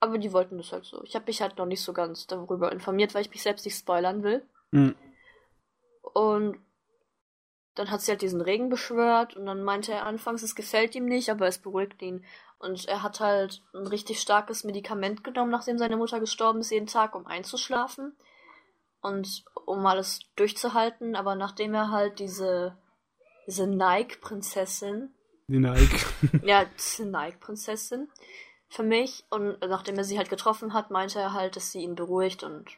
Aber 0.00 0.18
die 0.18 0.32
wollten 0.32 0.58
das 0.58 0.72
halt 0.72 0.84
so. 0.84 1.02
Ich 1.04 1.14
habe 1.14 1.26
mich 1.26 1.40
halt 1.40 1.56
noch 1.56 1.66
nicht 1.66 1.82
so 1.82 1.92
ganz 1.92 2.26
darüber 2.26 2.72
informiert, 2.72 3.14
weil 3.14 3.22
ich 3.22 3.30
mich 3.30 3.42
selbst 3.42 3.64
nicht 3.64 3.78
spoilern 3.78 4.22
will. 4.22 4.46
Mhm. 4.70 4.94
Und 6.02 6.58
dann 7.74 7.90
hat 7.90 8.02
sie 8.02 8.12
halt 8.12 8.22
diesen 8.22 8.40
Regen 8.40 8.68
beschwört 8.68 9.36
und 9.36 9.46
dann 9.46 9.64
meinte 9.64 9.92
er 9.92 10.06
anfangs, 10.06 10.42
es 10.42 10.54
gefällt 10.54 10.94
ihm 10.94 11.06
nicht, 11.06 11.30
aber 11.30 11.46
es 11.46 11.58
beruhigt 11.58 12.00
ihn. 12.02 12.24
Und 12.58 12.86
er 12.86 13.02
hat 13.02 13.20
halt 13.20 13.62
ein 13.74 13.86
richtig 13.86 14.20
starkes 14.20 14.64
Medikament 14.64 15.24
genommen, 15.24 15.50
nachdem 15.50 15.76
seine 15.76 15.96
Mutter 15.96 16.20
gestorben 16.20 16.60
ist, 16.60 16.70
jeden 16.70 16.86
Tag, 16.86 17.14
um 17.14 17.26
einzuschlafen 17.26 18.16
und 19.00 19.44
um 19.66 19.84
alles 19.86 20.20
durchzuhalten. 20.36 21.16
Aber 21.16 21.34
nachdem 21.34 21.74
er 21.74 21.90
halt 21.90 22.20
diese, 22.20 22.78
diese 23.46 23.66
Nike-Prinzessin. 23.66 25.12
Die 25.48 25.58
Nike. 25.58 26.06
ja, 26.42 26.64
diese 26.64 27.06
Nike-Prinzessin 27.06 28.08
für 28.74 28.82
mich. 28.82 29.24
Und 29.30 29.60
nachdem 29.60 29.96
er 29.96 30.04
sie 30.04 30.18
halt 30.18 30.30
getroffen 30.30 30.74
hat, 30.74 30.90
meinte 30.90 31.18
er 31.20 31.32
halt, 31.32 31.56
dass 31.56 31.72
sie 31.72 31.82
ihn 31.82 31.94
beruhigt 31.94 32.42
und 32.42 32.68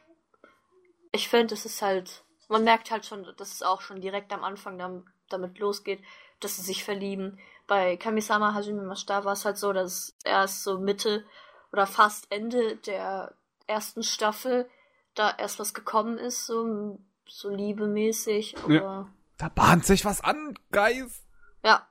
ich 1.11 1.29
finde, 1.29 1.53
es 1.53 1.65
ist 1.65 1.81
halt 1.81 2.23
man 2.49 2.63
merkt 2.63 2.91
halt 2.91 3.05
schon, 3.05 3.25
dass 3.37 3.53
es 3.53 3.63
auch 3.63 3.81
schon 3.81 4.01
direkt 4.01 4.31
am 4.31 4.43
Anfang 4.43 5.03
damit 5.29 5.59
losgeht, 5.59 6.01
dass 6.39 6.55
sie 6.55 6.61
sich 6.61 6.83
verlieben. 6.83 7.39
Bei 7.67 7.97
Kamisama 7.97 8.53
Hajime 8.53 8.83
Mashita 8.83 9.25
war 9.25 9.33
es 9.33 9.45
halt 9.45 9.57
so, 9.57 9.73
dass 9.73 10.15
erst 10.23 10.63
so 10.63 10.79
Mitte 10.79 11.25
oder 11.71 11.85
fast 11.85 12.31
Ende 12.31 12.77
der 12.77 13.33
ersten 13.65 14.03
Staffel 14.03 14.69
da 15.15 15.33
erst 15.37 15.59
was 15.59 15.73
gekommen 15.73 16.17
ist, 16.17 16.45
so, 16.45 16.99
so 17.27 17.49
liebemäßig, 17.49 18.57
aber. 18.63 18.73
Ja. 18.73 19.09
Da 19.37 19.49
bahnt 19.49 19.85
sich 19.85 20.05
was 20.05 20.23
an, 20.23 20.57
Geist. 20.71 21.23
Ja. 21.63 21.87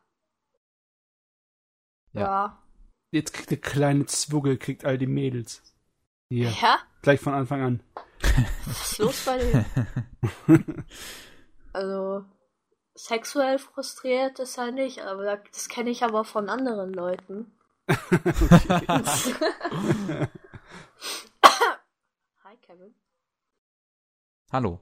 ja. 2.13 2.21
Ja. 2.21 2.63
Jetzt 3.11 3.33
kriegt 3.33 3.51
der 3.51 3.61
kleine 3.61 4.07
Zwuggel, 4.07 4.59
kriegt 4.59 4.85
all 4.85 4.99
die 4.99 5.07
Mädels. 5.07 5.63
Hier. 6.29 6.51
Ja? 6.51 6.81
Gleich 7.03 7.21
von 7.21 7.35
Anfang 7.35 7.63
an. 7.63 7.83
Was 8.67 8.93
ist 8.93 8.99
los 8.99 9.25
bei 9.25 9.39
dir? 9.39 9.65
also, 11.73 12.25
sexuell 12.95 13.59
frustriert 13.59 14.39
ist 14.41 14.59
er 14.59 14.73
nicht, 14.73 15.01
aber 15.01 15.37
das 15.53 15.69
kenne 15.69 15.91
ich 15.91 16.03
aber 16.03 16.25
von 16.25 16.49
anderen 16.49 16.93
Leuten. 16.93 17.53
Hi, 17.89 17.97
Kevin. 22.63 22.95
Hallo. 24.51 24.81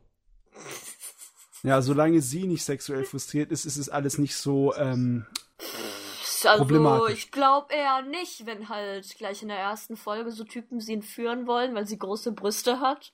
Ja, 1.62 1.82
solange 1.82 2.22
sie 2.22 2.46
nicht 2.46 2.64
sexuell 2.64 3.04
frustriert 3.04 3.50
ist, 3.50 3.66
ist 3.66 3.76
es 3.76 3.88
alles 3.90 4.18
nicht 4.18 4.36
so 4.36 4.74
ähm, 4.76 5.26
also, 6.46 7.06
ich 7.08 7.30
glaube 7.30 7.72
eher 7.72 8.02
nicht, 8.02 8.46
wenn 8.46 8.68
halt 8.68 9.16
gleich 9.16 9.42
in 9.42 9.48
der 9.48 9.58
ersten 9.58 9.96
Folge 9.96 10.30
so 10.30 10.44
Typen 10.44 10.80
sie 10.80 10.94
entführen 10.94 11.46
wollen, 11.46 11.74
weil 11.74 11.86
sie 11.86 11.98
große 11.98 12.32
Brüste 12.32 12.80
hat. 12.80 13.12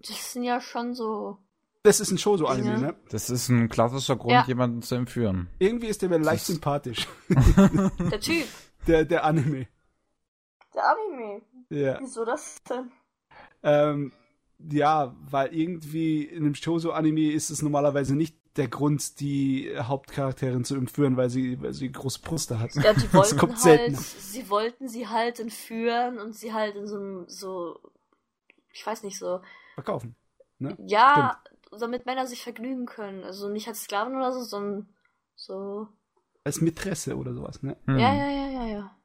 Das 0.00 0.32
sind 0.32 0.44
ja 0.44 0.60
schon 0.60 0.94
so. 0.94 1.38
Das 1.82 2.00
ist 2.00 2.10
ein 2.10 2.18
Shoujo-Anime, 2.18 2.78
ne? 2.78 2.96
Das 3.10 3.30
ist 3.30 3.48
ein 3.48 3.68
klassischer 3.68 4.16
Grund, 4.16 4.32
ja. 4.32 4.44
jemanden 4.46 4.82
zu 4.82 4.96
entführen. 4.96 5.48
Irgendwie 5.58 5.86
ist 5.86 6.02
der 6.02 6.08
mir 6.08 6.18
leicht 6.18 6.44
sympathisch. 6.44 7.06
Der 7.28 8.20
Typ. 8.20 8.46
Der, 8.86 9.04
der 9.04 9.24
Anime. 9.24 9.66
Der 10.74 10.82
Anime? 10.90 11.42
Ja. 11.70 11.98
Wieso 12.00 12.24
das 12.24 12.62
denn? 12.68 12.92
Ähm, 13.62 14.12
ja, 14.58 15.14
weil 15.20 15.54
irgendwie 15.54 16.24
in 16.24 16.44
einem 16.44 16.54
Shoujo-Anime 16.54 17.32
ist 17.32 17.50
es 17.50 17.62
normalerweise 17.62 18.14
nicht 18.14 18.36
der 18.56 18.68
Grund, 18.68 19.20
die 19.20 19.72
Hauptcharakterin 19.78 20.64
zu 20.64 20.76
entführen, 20.76 21.16
weil 21.16 21.30
sie, 21.30 21.60
weil 21.60 21.72
sie 21.72 21.90
große 21.90 22.20
Brüste 22.20 22.58
hat. 22.58 22.74
Ja, 22.74 22.92
die 22.92 23.12
wollten 23.12 23.40
halt, 23.40 23.58
seltener. 23.58 23.98
sie 23.98 24.48
wollten 24.48 24.88
sie 24.88 25.08
halt 25.08 25.40
entführen 25.40 26.18
und 26.18 26.34
sie 26.34 26.52
halt 26.52 26.76
in 26.76 26.86
so 26.86 26.96
einem, 26.96 27.28
so, 27.28 27.78
ich 28.72 28.86
weiß 28.86 29.02
nicht, 29.02 29.18
so. 29.18 29.40
Verkaufen. 29.74 30.16
Ne? 30.58 30.76
Ja, 30.86 31.40
Stimmt. 31.46 31.82
damit 31.82 32.06
Männer 32.06 32.26
sich 32.26 32.42
vergnügen 32.42 32.86
können. 32.86 33.24
Also 33.24 33.48
nicht 33.48 33.68
als 33.68 33.82
Sklaven 33.82 34.16
oder 34.16 34.32
so, 34.32 34.42
sondern 34.42 34.88
so. 35.34 35.88
Als 36.44 36.60
Mätresse 36.60 37.16
oder 37.16 37.34
sowas, 37.34 37.62
ne? 37.62 37.76
Hm. 37.86 37.98
Ja, 37.98 38.14
ja, 38.14 38.28
ja, 38.28 38.48
ja, 38.48 38.66
ja. 38.66 38.96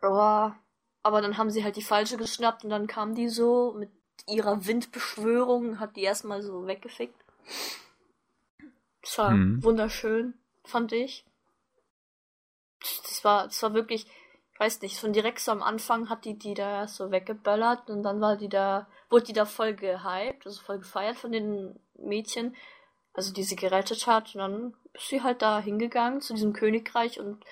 Aber, 0.00 0.56
aber 1.02 1.20
dann 1.20 1.36
haben 1.36 1.50
sie 1.50 1.62
halt 1.62 1.76
die 1.76 1.82
falsche 1.82 2.16
geschnappt 2.16 2.64
und 2.64 2.70
dann 2.70 2.86
kam 2.86 3.14
die 3.14 3.28
so 3.28 3.74
mit 3.78 3.90
ihrer 4.26 4.66
Windbeschwörung, 4.66 5.78
hat 5.78 5.96
die 5.96 6.02
erstmal 6.02 6.42
so 6.42 6.66
weggefickt. 6.66 7.22
Das 9.02 9.18
war 9.18 9.30
hm. 9.30 9.62
wunderschön, 9.62 10.34
fand 10.64 10.92
ich. 10.92 11.24
Das 12.80 13.24
war, 13.24 13.44
das 13.44 13.62
war 13.62 13.74
wirklich, 13.74 14.06
ich 14.52 14.60
weiß 14.60 14.80
nicht, 14.80 14.98
von 14.98 15.12
direkt 15.12 15.40
so 15.40 15.52
am 15.52 15.62
Anfang 15.62 16.08
hat 16.08 16.24
die 16.24 16.38
die 16.38 16.54
da 16.54 16.88
so 16.88 17.10
weggeböllert 17.10 17.90
und 17.90 18.02
dann 18.02 18.20
war 18.20 18.36
die 18.36 18.48
da, 18.48 18.88
wurde 19.10 19.26
die 19.26 19.32
da 19.32 19.44
voll 19.44 19.74
gehypt, 19.74 20.46
also 20.46 20.60
voll 20.62 20.78
gefeiert 20.78 21.16
von 21.16 21.32
den 21.32 21.78
Mädchen, 21.98 22.56
also 23.12 23.32
die 23.32 23.44
sie 23.44 23.56
gerettet 23.56 24.06
hat 24.06 24.34
und 24.34 24.40
dann 24.40 24.74
ist 24.94 25.08
sie 25.08 25.22
halt 25.22 25.42
da 25.42 25.60
hingegangen 25.60 26.20
zu 26.20 26.34
diesem 26.34 26.52
Königreich 26.52 27.20
und 27.20 27.44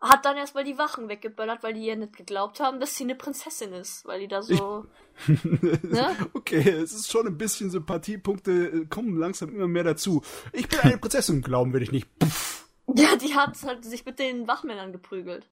hat 0.00 0.24
dann 0.24 0.36
erstmal 0.36 0.64
die 0.64 0.78
Wachen 0.78 1.08
weggeböllert, 1.08 1.62
weil 1.62 1.74
die 1.74 1.84
ja 1.84 1.96
nicht 1.96 2.16
geglaubt 2.16 2.60
haben, 2.60 2.78
dass 2.78 2.94
sie 2.94 3.04
eine 3.04 3.16
Prinzessin 3.16 3.72
ist, 3.72 4.04
weil 4.06 4.20
die 4.20 4.28
da 4.28 4.42
so. 4.42 4.86
ne? 5.26 6.16
Okay, 6.34 6.68
es 6.70 6.92
ist 6.92 7.10
schon 7.10 7.26
ein 7.26 7.36
bisschen 7.36 7.70
Sympathiepunkte, 7.70 8.50
äh, 8.52 8.86
kommen 8.86 9.18
langsam 9.18 9.54
immer 9.54 9.66
mehr 9.66 9.84
dazu. 9.84 10.22
Ich 10.52 10.68
bin 10.68 10.78
eine 10.80 10.98
Prinzessin, 10.98 11.42
glauben 11.42 11.72
will 11.72 11.82
ich 11.82 11.92
nicht. 11.92 12.18
Puff. 12.18 12.64
Ja, 12.94 13.16
die 13.16 13.34
hat 13.34 13.62
halt 13.64 13.84
sich 13.84 14.06
mit 14.06 14.18
den 14.18 14.48
Wachmännern 14.48 14.92
geprügelt. 14.92 15.46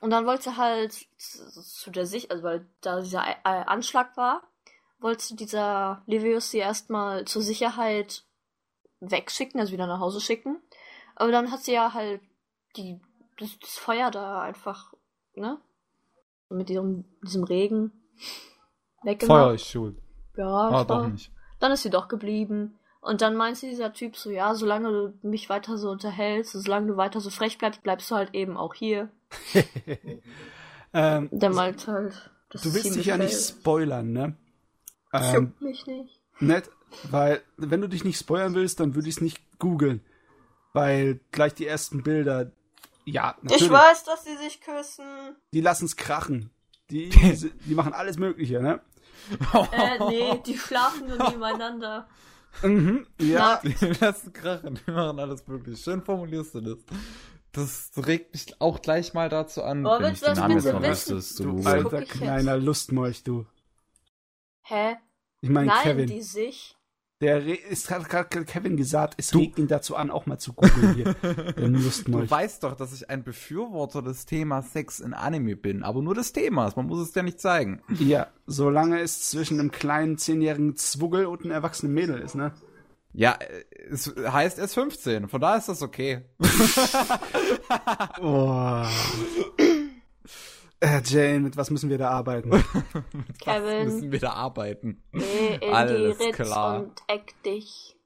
Und 0.00 0.10
dann 0.10 0.26
wollte 0.26 0.58
halt 0.58 1.06
zu 1.16 1.90
der 1.90 2.04
Sicht, 2.04 2.30
also 2.30 2.42
weil 2.42 2.68
da 2.82 3.00
dieser 3.00 3.26
äh, 3.26 3.34
Anschlag 3.44 4.14
war, 4.18 4.42
wollte 4.98 5.34
dieser 5.36 6.02
Livius 6.06 6.50
sie 6.50 6.58
erstmal 6.58 7.24
zur 7.24 7.40
Sicherheit 7.40 8.24
wegschicken, 9.00 9.58
also 9.58 9.72
wieder 9.72 9.86
nach 9.86 10.00
Hause 10.00 10.20
schicken. 10.20 10.60
Aber 11.16 11.32
dann 11.32 11.50
hat 11.50 11.64
sie 11.64 11.72
ja 11.72 11.94
halt 11.94 12.20
die, 12.76 13.00
das, 13.38 13.58
das 13.58 13.78
Feuer 13.78 14.10
da 14.10 14.42
einfach, 14.42 14.92
ne? 15.34 15.58
Mit 16.50 16.68
diesem, 16.68 17.04
diesem 17.22 17.44
Regen 17.44 17.92
weggemacht. 19.02 19.40
Feuer 19.40 19.54
ist 19.54 19.66
schuld. 19.66 19.98
Ja, 20.36 20.46
ah, 20.46 20.84
doch 20.84 21.06
nicht. 21.08 21.30
Dann 21.60 21.72
ist 21.72 21.82
sie 21.82 21.90
doch 21.90 22.08
geblieben. 22.08 22.78
Und 23.00 23.22
dann 23.22 23.36
meinte 23.36 23.66
dieser 23.66 23.92
Typ 23.92 24.16
so, 24.16 24.30
ja, 24.30 24.54
solange 24.54 24.90
du 24.90 25.28
mich 25.28 25.48
weiter 25.48 25.78
so 25.78 25.90
unterhältst, 25.90 26.52
solange 26.52 26.88
du 26.88 26.96
weiter 26.96 27.20
so 27.20 27.30
frech 27.30 27.58
bleibst, 27.58 27.82
bleibst 27.82 28.10
du 28.10 28.16
halt 28.16 28.34
eben 28.34 28.56
auch 28.56 28.74
hier. 28.74 29.10
ähm, 30.92 31.28
Der 31.30 31.50
meint 31.50 31.86
halt. 31.86 32.30
du 32.50 32.74
willst 32.74 32.96
dich 32.96 33.06
ja 33.06 33.16
nicht 33.16 33.34
spoilern, 33.34 34.12
ne? 34.12 34.36
Ähm, 35.12 35.54
mich 35.60 35.86
nicht. 35.86 36.20
Nett, 36.40 36.70
Weil, 37.10 37.42
wenn 37.56 37.80
du 37.80 37.88
dich 37.88 38.04
nicht 38.04 38.18
spoilern 38.18 38.54
willst, 38.54 38.80
dann 38.80 38.94
würde 38.94 39.08
ich 39.08 39.16
es 39.16 39.20
nicht 39.20 39.58
googeln. 39.58 40.04
Weil 40.72 41.20
gleich 41.32 41.54
die 41.54 41.66
ersten 41.66 42.02
Bilder, 42.02 42.52
ja, 43.10 43.36
natürlich. 43.42 43.62
Ich 43.62 43.70
weiß, 43.70 44.04
dass 44.04 44.24
sie 44.24 44.36
sich 44.36 44.60
küssen. 44.60 45.36
Die 45.52 45.60
lassen 45.60 45.86
es 45.86 45.96
krachen. 45.96 46.50
Die, 46.90 47.08
die, 47.10 47.50
die, 47.66 47.74
machen 47.74 47.92
alles 47.92 48.18
Mögliche, 48.18 48.60
ne? 48.60 48.80
äh, 49.72 49.98
nee, 50.08 50.40
die 50.46 50.56
schlafen 50.56 51.08
nur 51.08 51.16
nebeneinander. 51.16 52.08
Mhm, 52.62 53.06
ja. 53.20 53.60
Die 53.62 53.74
lassen 54.00 54.32
krachen, 54.32 54.78
die 54.86 54.90
machen 54.90 55.18
alles 55.18 55.46
Mögliche. 55.46 55.82
Schön 55.82 56.02
formulierst 56.02 56.54
du 56.54 56.60
das. 56.60 56.78
Das 57.52 57.90
regt 58.06 58.32
mich 58.32 58.60
auch 58.60 58.80
gleich 58.80 59.14
mal 59.14 59.28
dazu 59.28 59.62
an, 59.62 59.84
oh, 59.84 59.98
wenn 59.98 60.12
ich 60.12 60.20
den 60.20 60.34
Namen 60.34 60.84
jetzt. 60.84 61.10
Du, 61.40 61.60
du 61.60 61.66
alter 61.66 62.02
kleiner 62.02 62.56
Lustmolch, 62.56 63.24
du. 63.24 63.46
Hä? 64.62 64.96
Ich 65.40 65.48
meine, 65.48 65.72
Kevin. 65.82 66.06
die 66.06 66.22
sich? 66.22 66.77
Der 67.20 67.44
ist 67.68 67.90
hat 67.90 68.08
gerade 68.08 68.44
Kevin 68.44 68.76
gesagt, 68.76 69.14
es 69.16 69.30
du, 69.30 69.40
regt 69.40 69.58
ihn 69.58 69.66
dazu 69.66 69.96
an, 69.96 70.08
auch 70.10 70.26
mal 70.26 70.38
zu 70.38 70.52
googeln 70.52 70.94
hier. 70.94 71.14
du 71.56 72.30
weißt 72.30 72.62
doch, 72.62 72.76
dass 72.76 72.92
ich 72.92 73.10
ein 73.10 73.24
Befürworter 73.24 74.02
des 74.02 74.24
Themas 74.24 74.72
Sex 74.72 75.00
in 75.00 75.14
Anime 75.14 75.56
bin, 75.56 75.82
aber 75.82 76.00
nur 76.00 76.14
des 76.14 76.32
Themas, 76.32 76.76
man 76.76 76.86
muss 76.86 77.00
es 77.08 77.12
ja 77.16 77.24
nicht 77.24 77.40
zeigen. 77.40 77.82
Ja, 77.98 78.28
solange 78.46 79.00
es 79.00 79.30
zwischen 79.30 79.58
einem 79.58 79.72
kleinen 79.72 80.16
zehnjährigen 80.16 80.76
Zwuggel 80.76 81.26
und 81.26 81.42
einem 81.42 81.50
erwachsenen 81.50 81.92
Mädel 81.92 82.20
ist, 82.20 82.36
ne? 82.36 82.52
Ja, 83.12 83.36
es 83.90 84.14
heißt 84.16 84.60
erst 84.60 84.74
15, 84.74 85.28
von 85.28 85.40
da 85.40 85.56
ist 85.56 85.68
das 85.68 85.82
okay. 85.82 86.22
oh. 88.20 88.84
Äh, 90.80 91.02
Jane, 91.04 91.40
mit 91.40 91.56
was 91.56 91.70
müssen 91.70 91.90
wir 91.90 91.98
da 91.98 92.10
arbeiten? 92.10 92.50
Kevin. 93.40 93.86
Was 93.86 93.94
müssen 93.94 94.12
wir 94.12 94.20
da 94.20 94.32
arbeiten? 94.32 95.02
Geh 95.12 95.56
in 95.56 95.74
Alles 95.74 96.18
die 96.18 96.24
Ritz 96.24 96.36
klar. 96.36 96.80
und 96.80 97.02
eck 97.08 97.42
dich. 97.42 97.96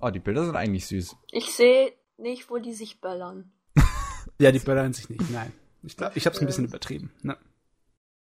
Oh, 0.00 0.10
die 0.10 0.20
Bilder 0.20 0.44
sind 0.44 0.54
eigentlich 0.54 0.86
süß. 0.86 1.16
Ich 1.32 1.52
sehe 1.52 1.92
nicht, 2.16 2.48
wo 2.50 2.58
die 2.58 2.74
sich 2.74 3.00
böllern. 3.00 3.52
ja, 4.38 4.52
die 4.52 4.60
böllern 4.60 4.92
sich 4.92 5.10
nicht, 5.10 5.28
nein. 5.30 5.52
Ich, 5.82 5.96
glaub, 5.96 6.16
ich 6.16 6.24
hab's 6.24 6.38
ein 6.38 6.46
bisschen 6.46 6.66
übertrieben. 6.66 7.12
Ne? 7.22 7.36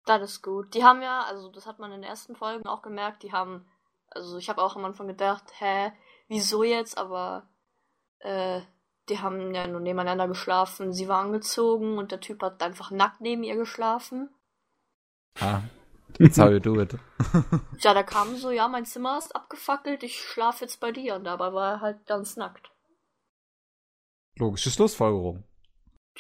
Das 0.06 0.22
ist 0.22 0.44
gut. 0.44 0.76
Die 0.76 0.84
haben 0.84 1.02
ja, 1.02 1.24
also 1.24 1.50
das 1.50 1.66
hat 1.66 1.80
man 1.80 1.92
in 1.92 2.02
den 2.02 2.10
ersten 2.10 2.36
Folgen 2.36 2.68
auch 2.68 2.84
gemerkt, 2.84 3.24
die 3.24 3.32
haben, 3.32 3.68
also 4.10 4.38
ich 4.38 4.50
habe 4.50 4.62
auch 4.62 4.76
am 4.76 4.86
Anfang 4.86 5.08
gedacht, 5.08 5.46
hä, 5.58 5.92
wieso 6.28 6.64
jetzt, 6.64 6.96
aber 6.96 7.50
äh, 8.20 8.62
die 9.10 9.20
haben 9.20 9.54
ja 9.54 9.68
nur 9.68 9.80
nebeneinander 9.80 10.28
geschlafen. 10.28 10.94
Sie 10.94 11.08
war 11.08 11.22
angezogen 11.22 11.98
und 11.98 12.12
der 12.12 12.20
Typ 12.20 12.42
hat 12.42 12.62
einfach 12.62 12.92
nackt 12.92 13.22
neben 13.22 13.44
ihr 13.44 13.56
geschlafen. 13.56 14.30
Ah, 15.40 15.62
that's 16.18 16.38
how 16.38 16.50
you 16.50 16.60
do 16.60 16.80
it. 16.82 16.96
ja, 17.80 17.94
da 17.94 18.04
kam 18.04 18.36
so, 18.38 18.52
ja, 18.52 18.68
mein 18.68 18.86
Zimmer 18.86 19.18
ist 19.18 19.36
abgefackelt, 19.36 20.04
ich 20.04 20.20
schlafe 20.20 20.66
jetzt 20.66 20.80
bei 20.80 20.92
dir. 20.92 21.16
Und 21.16 21.26
dabei 21.26 21.54
war 21.54 21.74
er 21.74 21.82
halt 21.82 22.06
ganz 22.08 22.36
nackt. 22.36 22.72
Logische 24.38 24.72
Schlussfolgerung. 24.72 25.44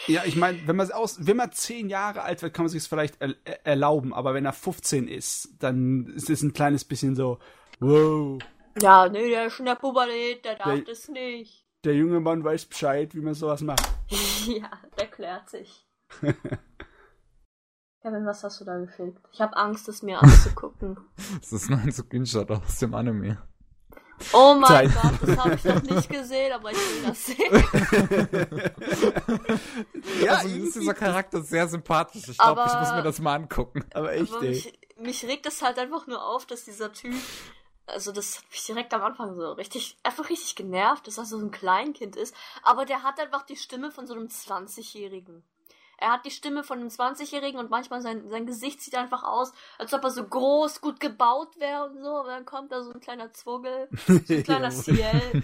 Ja, 0.07 0.23
ich 0.25 0.35
meine, 0.35 0.67
wenn 0.67 0.75
man 0.75 0.91
aus, 0.91 1.25
wenn 1.25 1.37
man 1.37 1.53
zehn 1.53 1.89
Jahre 1.89 2.21
alt 2.21 2.41
wird, 2.41 2.53
kann 2.53 2.65
man 2.65 2.69
sich 2.69 2.83
es 2.83 2.87
vielleicht 2.87 3.15
er 3.21 3.35
erlauben, 3.65 4.13
aber 4.13 4.33
wenn 4.33 4.45
er 4.45 4.51
15 4.51 5.07
ist, 5.07 5.55
dann 5.59 6.07
ist 6.07 6.29
es 6.29 6.43
ein 6.43 6.51
kleines 6.51 6.83
bisschen 6.83 7.15
so, 7.15 7.39
wow. 7.79 8.41
Ja, 8.81 9.07
nee, 9.07 9.29
der 9.29 9.45
ist 9.45 9.59
in 9.59 9.65
der 9.65 9.75
Pubertät, 9.75 10.43
der 10.43 10.55
darf 10.55 10.75
der, 10.75 10.81
das 10.81 11.07
nicht 11.07 11.64
der 11.85 11.95
junge 11.95 12.19
Mann 12.19 12.43
weiß 12.43 12.65
Bescheid, 12.65 13.13
wie 13.15 13.21
man 13.21 13.33
sowas 13.33 13.61
macht. 13.61 13.87
ja, 14.47 14.69
der 14.97 15.07
klärt 15.07 15.49
sich. 15.49 15.87
Kevin, 18.01 18.25
was 18.25 18.43
hast 18.43 18.61
du 18.61 18.65
da 18.65 18.77
gefilmt? 18.77 19.17
Ich 19.31 19.41
habe 19.41 19.55
Angst, 19.57 19.87
es 19.89 20.03
mir 20.03 20.21
anzugucken. 20.21 20.97
das 21.39 21.53
ist 21.53 21.69
nur 21.69 21.79
ein 21.79 21.91
Screenshot 21.91 22.51
aus 22.51 22.77
dem 22.77 22.93
Anime. 22.93 23.37
Oh 24.31 24.55
mein 24.57 24.89
Zeit. 24.89 24.91
Gott, 25.01 25.13
das 25.21 25.37
habe 25.37 25.55
ich 25.55 25.63
noch 25.65 25.81
nicht 25.81 26.09
gesehen, 26.09 26.53
aber 26.53 26.71
ich 26.71 26.77
will 26.77 27.03
das 27.05 27.25
sehen. 27.25 27.51
ja, 30.23 30.35
also, 30.35 30.55
ist 30.55 30.75
dieser 30.75 30.93
Charakter 30.93 31.41
sehr 31.41 31.67
sympathisch. 31.67 32.29
Ich 32.29 32.37
glaube, 32.37 32.63
ich 32.65 32.73
muss 32.79 32.91
mir 32.93 33.03
das 33.03 33.19
mal 33.19 33.35
angucken. 33.35 33.83
Aber 33.93 34.13
echt, 34.13 34.31
aber 34.31 34.43
ey. 34.43 34.49
Mich, 34.51 34.79
mich 34.97 35.25
regt 35.25 35.45
es 35.47 35.61
halt 35.61 35.77
einfach 35.79 36.07
nur 36.07 36.23
auf, 36.23 36.45
dass 36.45 36.63
dieser 36.63 36.93
Typ 36.93 37.15
also 37.87 38.11
das 38.11 38.37
hat 38.37 38.51
mich 38.51 38.65
direkt 38.65 38.93
am 38.93 39.03
Anfang 39.03 39.35
so 39.35 39.51
richtig, 39.53 39.97
einfach 40.03 40.29
richtig 40.29 40.55
genervt, 40.55 41.07
dass 41.07 41.17
er 41.17 41.25
so 41.25 41.37
ein 41.37 41.51
Kleinkind 41.51 42.15
ist. 42.15 42.35
Aber 42.63 42.85
der 42.85 43.03
hat 43.03 43.19
einfach 43.19 43.45
die 43.45 43.55
Stimme 43.55 43.91
von 43.91 44.07
so 44.07 44.13
einem 44.13 44.27
20-Jährigen. 44.27 45.43
Er 45.97 46.11
hat 46.11 46.25
die 46.25 46.31
Stimme 46.31 46.63
von 46.63 46.79
einem 46.79 46.89
20-Jährigen 46.89 47.59
und 47.59 47.69
manchmal 47.69 48.01
sein, 48.01 48.27
sein 48.29 48.45
Gesicht 48.45 48.81
sieht 48.81 48.95
einfach 48.95 49.23
aus, 49.23 49.53
als 49.77 49.93
ob 49.93 50.03
er 50.03 50.09
so 50.09 50.25
groß, 50.25 50.81
gut 50.81 50.99
gebaut 50.99 51.57
wäre 51.59 51.85
und 51.85 52.01
so. 52.01 52.09
Aber 52.09 52.29
dann 52.29 52.45
kommt 52.45 52.71
da 52.71 52.83
so 52.83 52.91
ein 52.91 52.99
kleiner 52.99 53.31
Zwuggel, 53.31 53.87
so 54.05 54.13
ein 54.13 54.25
kleiner 54.43 54.71
Ciel. 54.71 55.43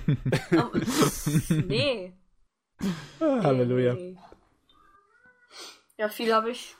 nee. 1.68 2.13
Ah, 3.19 3.43
Halleluja. 3.43 3.95
Ja, 5.97 6.09
viel 6.09 6.34
habe 6.34 6.49
ich, 6.49 6.76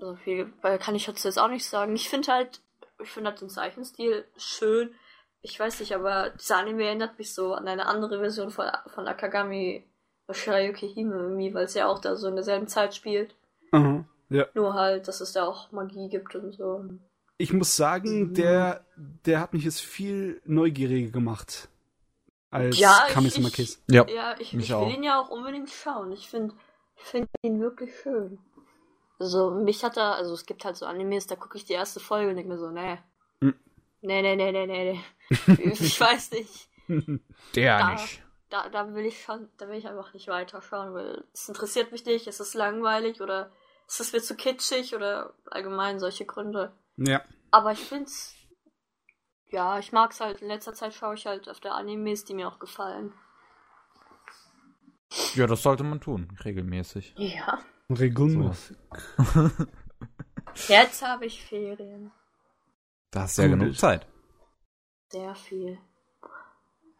also 0.00 0.14
viel 0.14 0.50
kann 0.78 0.94
ich 0.94 1.06
jetzt 1.06 1.38
auch 1.38 1.48
nicht 1.48 1.66
sagen. 1.66 1.94
Ich 1.96 2.08
finde 2.08 2.32
halt, 2.32 2.60
ich 3.02 3.10
finde 3.10 3.30
halt 3.30 3.40
den 3.40 3.50
Zeichenstil 3.50 4.24
schön. 4.36 4.94
Ich 5.42 5.58
weiß 5.58 5.80
nicht, 5.80 5.94
aber 5.94 6.30
dieser 6.30 6.58
Anime 6.58 6.84
erinnert 6.84 7.18
mich 7.18 7.34
so 7.34 7.54
an 7.54 7.66
eine 7.66 7.86
andere 7.86 8.18
Version 8.18 8.50
von, 8.50 8.66
von 8.88 9.08
Akagami 9.08 9.84
Shirayuki 10.30 10.88
Hime 10.92 11.14
irgendwie, 11.14 11.54
weil 11.54 11.64
es 11.64 11.74
ja 11.74 11.86
auch 11.86 11.98
da 11.98 12.16
so 12.16 12.28
in 12.28 12.34
derselben 12.34 12.68
Zeit 12.68 12.94
spielt. 12.94 13.34
Mhm, 13.72 14.04
ja. 14.28 14.46
Nur 14.54 14.74
halt, 14.74 15.08
dass 15.08 15.20
es 15.20 15.32
da 15.32 15.46
auch 15.46 15.72
Magie 15.72 16.08
gibt 16.08 16.34
und 16.34 16.52
so. 16.52 16.84
Ich 17.38 17.52
muss 17.52 17.74
sagen, 17.74 18.28
mhm. 18.28 18.34
der, 18.34 18.84
der 18.96 19.40
hat 19.40 19.52
mich 19.52 19.64
jetzt 19.64 19.80
viel 19.80 20.42
neugieriger 20.44 21.10
gemacht. 21.10 21.68
Als 22.50 22.78
ja, 22.78 23.06
Kamisama 23.08 23.48
Kiss. 23.48 23.82
Ja, 23.88 24.06
ja 24.08 24.34
ich, 24.38 24.52
ich 24.54 24.68
will 24.68 24.74
auch. 24.74 24.92
ihn 24.92 25.02
ja 25.02 25.20
auch 25.20 25.30
unbedingt 25.30 25.70
schauen. 25.70 26.12
Ich 26.12 26.28
finde 26.28 26.54
ich 26.96 27.04
find 27.04 27.28
ihn 27.42 27.60
wirklich 27.60 27.90
schön. 28.02 28.38
Also 29.18 29.50
mich 29.50 29.84
hat 29.84 29.96
er, 29.96 30.16
also 30.16 30.34
es 30.34 30.46
gibt 30.46 30.64
halt 30.64 30.76
so 30.76 30.86
Animes, 30.86 31.26
da 31.26 31.36
gucke 31.36 31.56
ich 31.56 31.64
die 31.64 31.74
erste 31.74 32.00
Folge 32.00 32.30
und 32.30 32.36
denke 32.36 32.50
mir 32.50 32.58
so, 32.58 32.70
nee. 32.70 32.98
Hm. 33.40 33.54
Nee, 34.02 34.22
nee, 34.22 34.34
nee, 34.34 34.50
nee, 34.50 34.66
nee, 34.66 34.92
nee. 34.92 35.00
ich 35.58 36.00
weiß 36.00 36.32
nicht. 36.32 36.68
Der 37.54 37.78
da, 37.78 37.92
nicht. 37.92 38.22
Da, 38.50 38.68
da 38.68 38.94
will 38.94 39.04
ich 39.04 39.22
schon, 39.22 39.48
da 39.58 39.68
will 39.68 39.76
ich 39.76 39.86
einfach 39.86 40.12
nicht 40.12 40.28
weiterschauen, 40.28 40.92
weil 40.92 41.24
es 41.32 41.48
interessiert 41.48 41.92
mich 41.92 42.04
nicht, 42.04 42.26
ist 42.26 42.40
es 42.40 42.54
langweilig 42.54 43.20
oder 43.20 43.52
ist 43.86 44.00
es 44.00 44.12
mir 44.12 44.20
zu 44.20 44.34
kitschig 44.34 44.94
oder 44.94 45.34
allgemein 45.46 46.00
solche 46.00 46.26
Gründe. 46.26 46.72
Ja. 46.96 47.22
Aber 47.52 47.72
ich 47.72 47.80
find's, 47.80 48.34
ja, 49.46 49.78
ich 49.78 49.92
mag's 49.92 50.20
halt, 50.20 50.42
in 50.42 50.48
letzter 50.48 50.74
Zeit 50.74 50.94
schaue 50.94 51.14
ich 51.14 51.26
halt 51.26 51.48
auf 51.48 51.60
der 51.60 51.74
Animes, 51.74 52.24
die 52.24 52.34
mir 52.34 52.48
auch 52.48 52.58
gefallen. 52.58 53.12
Ja, 55.34 55.46
das 55.46 55.62
sollte 55.62 55.82
man 55.82 56.00
tun, 56.00 56.36
regelmäßig. 56.44 57.14
Ja. 57.16 57.60
Regelmäßig. 57.88 58.76
So. 59.16 59.50
Jetzt 60.68 61.02
habe 61.02 61.26
ich 61.26 61.44
Ferien. 61.44 62.12
Da 63.10 63.22
hast 63.22 63.38
du 63.38 63.42
ja 63.42 63.48
genug 63.48 63.76
Zeit. 63.76 64.06
Sehr 65.10 65.34
viel. 65.34 65.78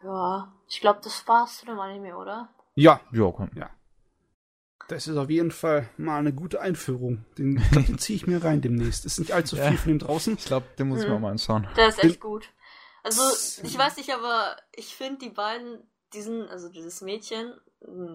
Ja, 0.03 0.51
ich 0.67 0.81
glaube, 0.81 0.99
das 1.03 1.27
war's 1.27 1.59
zu 1.59 1.65
dem 1.65 1.79
Anime, 1.79 2.17
oder? 2.17 2.49
Ja, 2.75 3.01
ja, 3.11 3.31
komm. 3.31 3.51
Ja. 3.55 3.69
Das 4.87 5.07
ist 5.07 5.15
auf 5.15 5.29
jeden 5.29 5.51
Fall 5.51 5.89
mal 5.97 6.17
eine 6.17 6.33
gute 6.33 6.59
Einführung. 6.59 7.25
Den, 7.37 7.61
den 7.73 7.97
ziehe 7.99 8.17
ich 8.17 8.27
mir 8.27 8.43
rein 8.43 8.61
demnächst. 8.61 9.05
Ist 9.05 9.19
nicht 9.19 9.31
allzu 9.31 9.55
viel 9.55 9.65
ja. 9.65 9.71
von 9.73 9.89
dem 9.89 9.99
draußen. 9.99 10.33
Ich 10.33 10.45
glaube, 10.45 10.65
den 10.77 10.89
muss 10.89 10.99
ich 10.99 11.05
mir 11.05 11.11
hm. 11.11 11.17
auch 11.17 11.21
mal 11.21 11.31
anschauen. 11.31 11.67
Der 11.77 11.87
ist 11.87 12.03
echt 12.03 12.15
den, 12.15 12.19
gut. 12.19 12.49
Also, 13.03 13.21
ich 13.63 13.77
weiß 13.77 13.97
nicht, 13.97 14.13
aber 14.13 14.57
ich 14.73 14.95
finde 14.95 15.19
die 15.19 15.29
beiden, 15.29 15.79
diesen, 16.13 16.47
also 16.49 16.69
dieses 16.69 17.01
Mädchen 17.01 17.53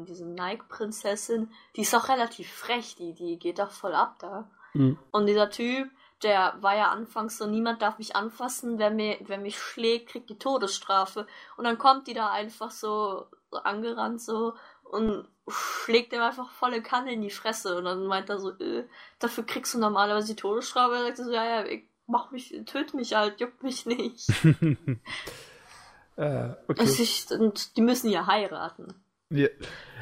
diese 0.06 0.26
Nike-Prinzessin, 0.26 1.50
die 1.74 1.80
ist 1.82 1.94
auch 1.94 2.08
relativ 2.08 2.50
frech, 2.50 2.96
die, 2.96 3.14
die 3.14 3.38
geht 3.38 3.58
doch 3.58 3.70
voll 3.70 3.94
ab 3.94 4.16
da. 4.20 4.50
Mhm. 4.74 4.98
Und 5.10 5.26
dieser 5.26 5.50
Typ, 5.50 5.90
der 6.22 6.56
war 6.60 6.76
ja 6.76 6.90
anfangs 6.90 7.38
so, 7.38 7.46
niemand 7.46 7.82
darf 7.82 7.98
mich 7.98 8.16
anfassen, 8.16 8.78
wer, 8.78 8.90
mir, 8.90 9.18
wer 9.20 9.38
mich 9.38 9.58
schlägt, 9.58 10.10
kriegt 10.10 10.30
die 10.30 10.38
Todesstrafe. 10.38 11.26
Und 11.56 11.64
dann 11.64 11.78
kommt 11.78 12.06
die 12.06 12.14
da 12.14 12.30
einfach 12.30 12.70
so, 12.70 13.26
so 13.50 13.58
angerannt 13.58 14.20
so 14.20 14.54
und 14.82 15.28
schlägt 15.48 16.12
ihm 16.12 16.22
einfach 16.22 16.50
volle 16.50 16.82
Kanne 16.82 17.12
in 17.12 17.22
die 17.22 17.30
Fresse. 17.30 17.76
Und 17.78 17.84
dann 17.84 18.06
meint 18.06 18.30
er 18.30 18.38
so, 18.38 18.50
äh, 18.58 18.86
dafür 19.18 19.44
kriegst 19.44 19.74
du 19.74 19.78
normalerweise 19.78 20.28
die 20.28 20.40
Todesstrafe. 20.40 20.94
Er 20.94 21.04
sagt 21.04 21.18
so, 21.18 21.30
ja, 21.30 21.44
ja, 21.44 21.64
ich 21.66 21.88
mach 22.06 22.30
mich, 22.30 22.54
töte 22.66 22.96
mich 22.96 23.14
halt, 23.14 23.40
juckt 23.40 23.62
mich 23.62 23.86
nicht. 23.86 24.28
äh, 26.16 26.50
okay. 26.68 26.84
Ich, 26.84 27.30
und 27.30 27.76
die 27.76 27.82
müssen 27.82 28.10
ja 28.10 28.26
heiraten. 28.26 28.94
Ja. 29.30 29.48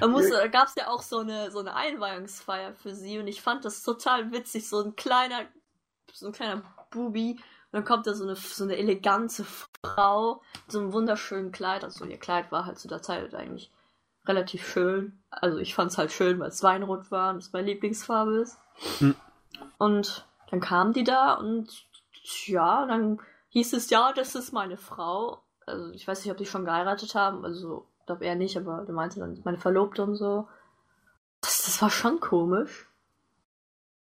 Da, 0.01 0.07
musste, 0.07 0.33
da 0.33 0.49
gab 0.49 0.69
es 0.69 0.75
ja 0.75 0.89
auch 0.89 1.03
so 1.03 1.19
eine, 1.19 1.51
so 1.51 1.61
eine 1.61 1.75
Einweihungsfeier 1.75 2.75
für 2.75 2.95
sie 2.95 3.19
und 3.19 3.27
ich 3.27 3.41
fand 3.41 3.65
das 3.65 3.83
total 3.83 4.33
witzig. 4.33 4.69
So 4.69 4.83
ein 4.83 4.97
kleiner, 4.97 5.47
so 6.15 6.27
ein 6.27 6.33
kleiner 6.33 6.63
Bubi 6.91 7.33
und 7.33 7.41
dann 7.73 7.85
kommt 7.85 8.07
da 8.07 8.15
so 8.15 8.25
eine, 8.25 8.37
so 8.37 8.65
eine 8.65 8.77
elegante 8.77 9.45
Frau 9.45 10.41
mit 10.63 10.73
so 10.73 10.79
einem 10.79 10.93
wunderschönen 10.93 11.51
Kleid. 11.51 11.83
Also 11.83 12.05
ihr 12.05 12.19
Kleid 12.19 12.53
war 12.53 12.67
halt 12.67 12.79
zu 12.79 12.89
der 12.89 13.03
Zeit 13.03 13.35
eigentlich 13.35 13.73
relativ 14.27 14.67
schön. 14.67 15.19
Also 15.31 15.59
ich 15.59 15.75
fand 15.75 15.91
es 15.91 15.99
halt 15.99 16.13
schön, 16.13 16.39
weil 16.39 16.49
es 16.49 16.63
Weinrot 16.63 17.11
war 17.11 17.31
und 17.31 17.39
es 17.39 17.53
meine 17.53 17.67
Lieblingsfarbe 17.67 18.37
ist. 18.37 18.59
Hm. 18.99 19.17
Und 19.79 20.27
dann 20.51 20.61
kam 20.61 20.93
die 20.93 21.05
da 21.05 21.35
und 21.35 21.85
ja, 22.47 22.87
dann 22.87 23.21
hieß 23.49 23.73
es 23.73 23.91
ja, 23.91 24.13
das 24.13 24.35
ist 24.37 24.53
meine 24.53 24.77
Frau. 24.77 25.43
Also 25.67 25.91
ich 25.91 26.07
weiß 26.07 26.25
nicht, 26.25 26.31
ob 26.31 26.39
die 26.39 26.47
schon 26.47 26.65
geheiratet 26.65 27.15
haben, 27.15 27.45
also 27.45 27.87
ich 28.01 28.07
glaube 28.07 28.25
eher 28.25 28.37
nicht, 28.37 28.57
aber 28.57 28.85
der 28.85 28.95
meinte 28.95 29.19
dann 29.19 29.41
meine 29.45 29.59
Verlobte 29.59 30.03
und 30.05 30.15
so. 30.15 30.47
Das, 31.41 31.65
das 31.65 31.83
war 31.83 31.91
schon 31.91 32.21
komisch. 32.21 32.89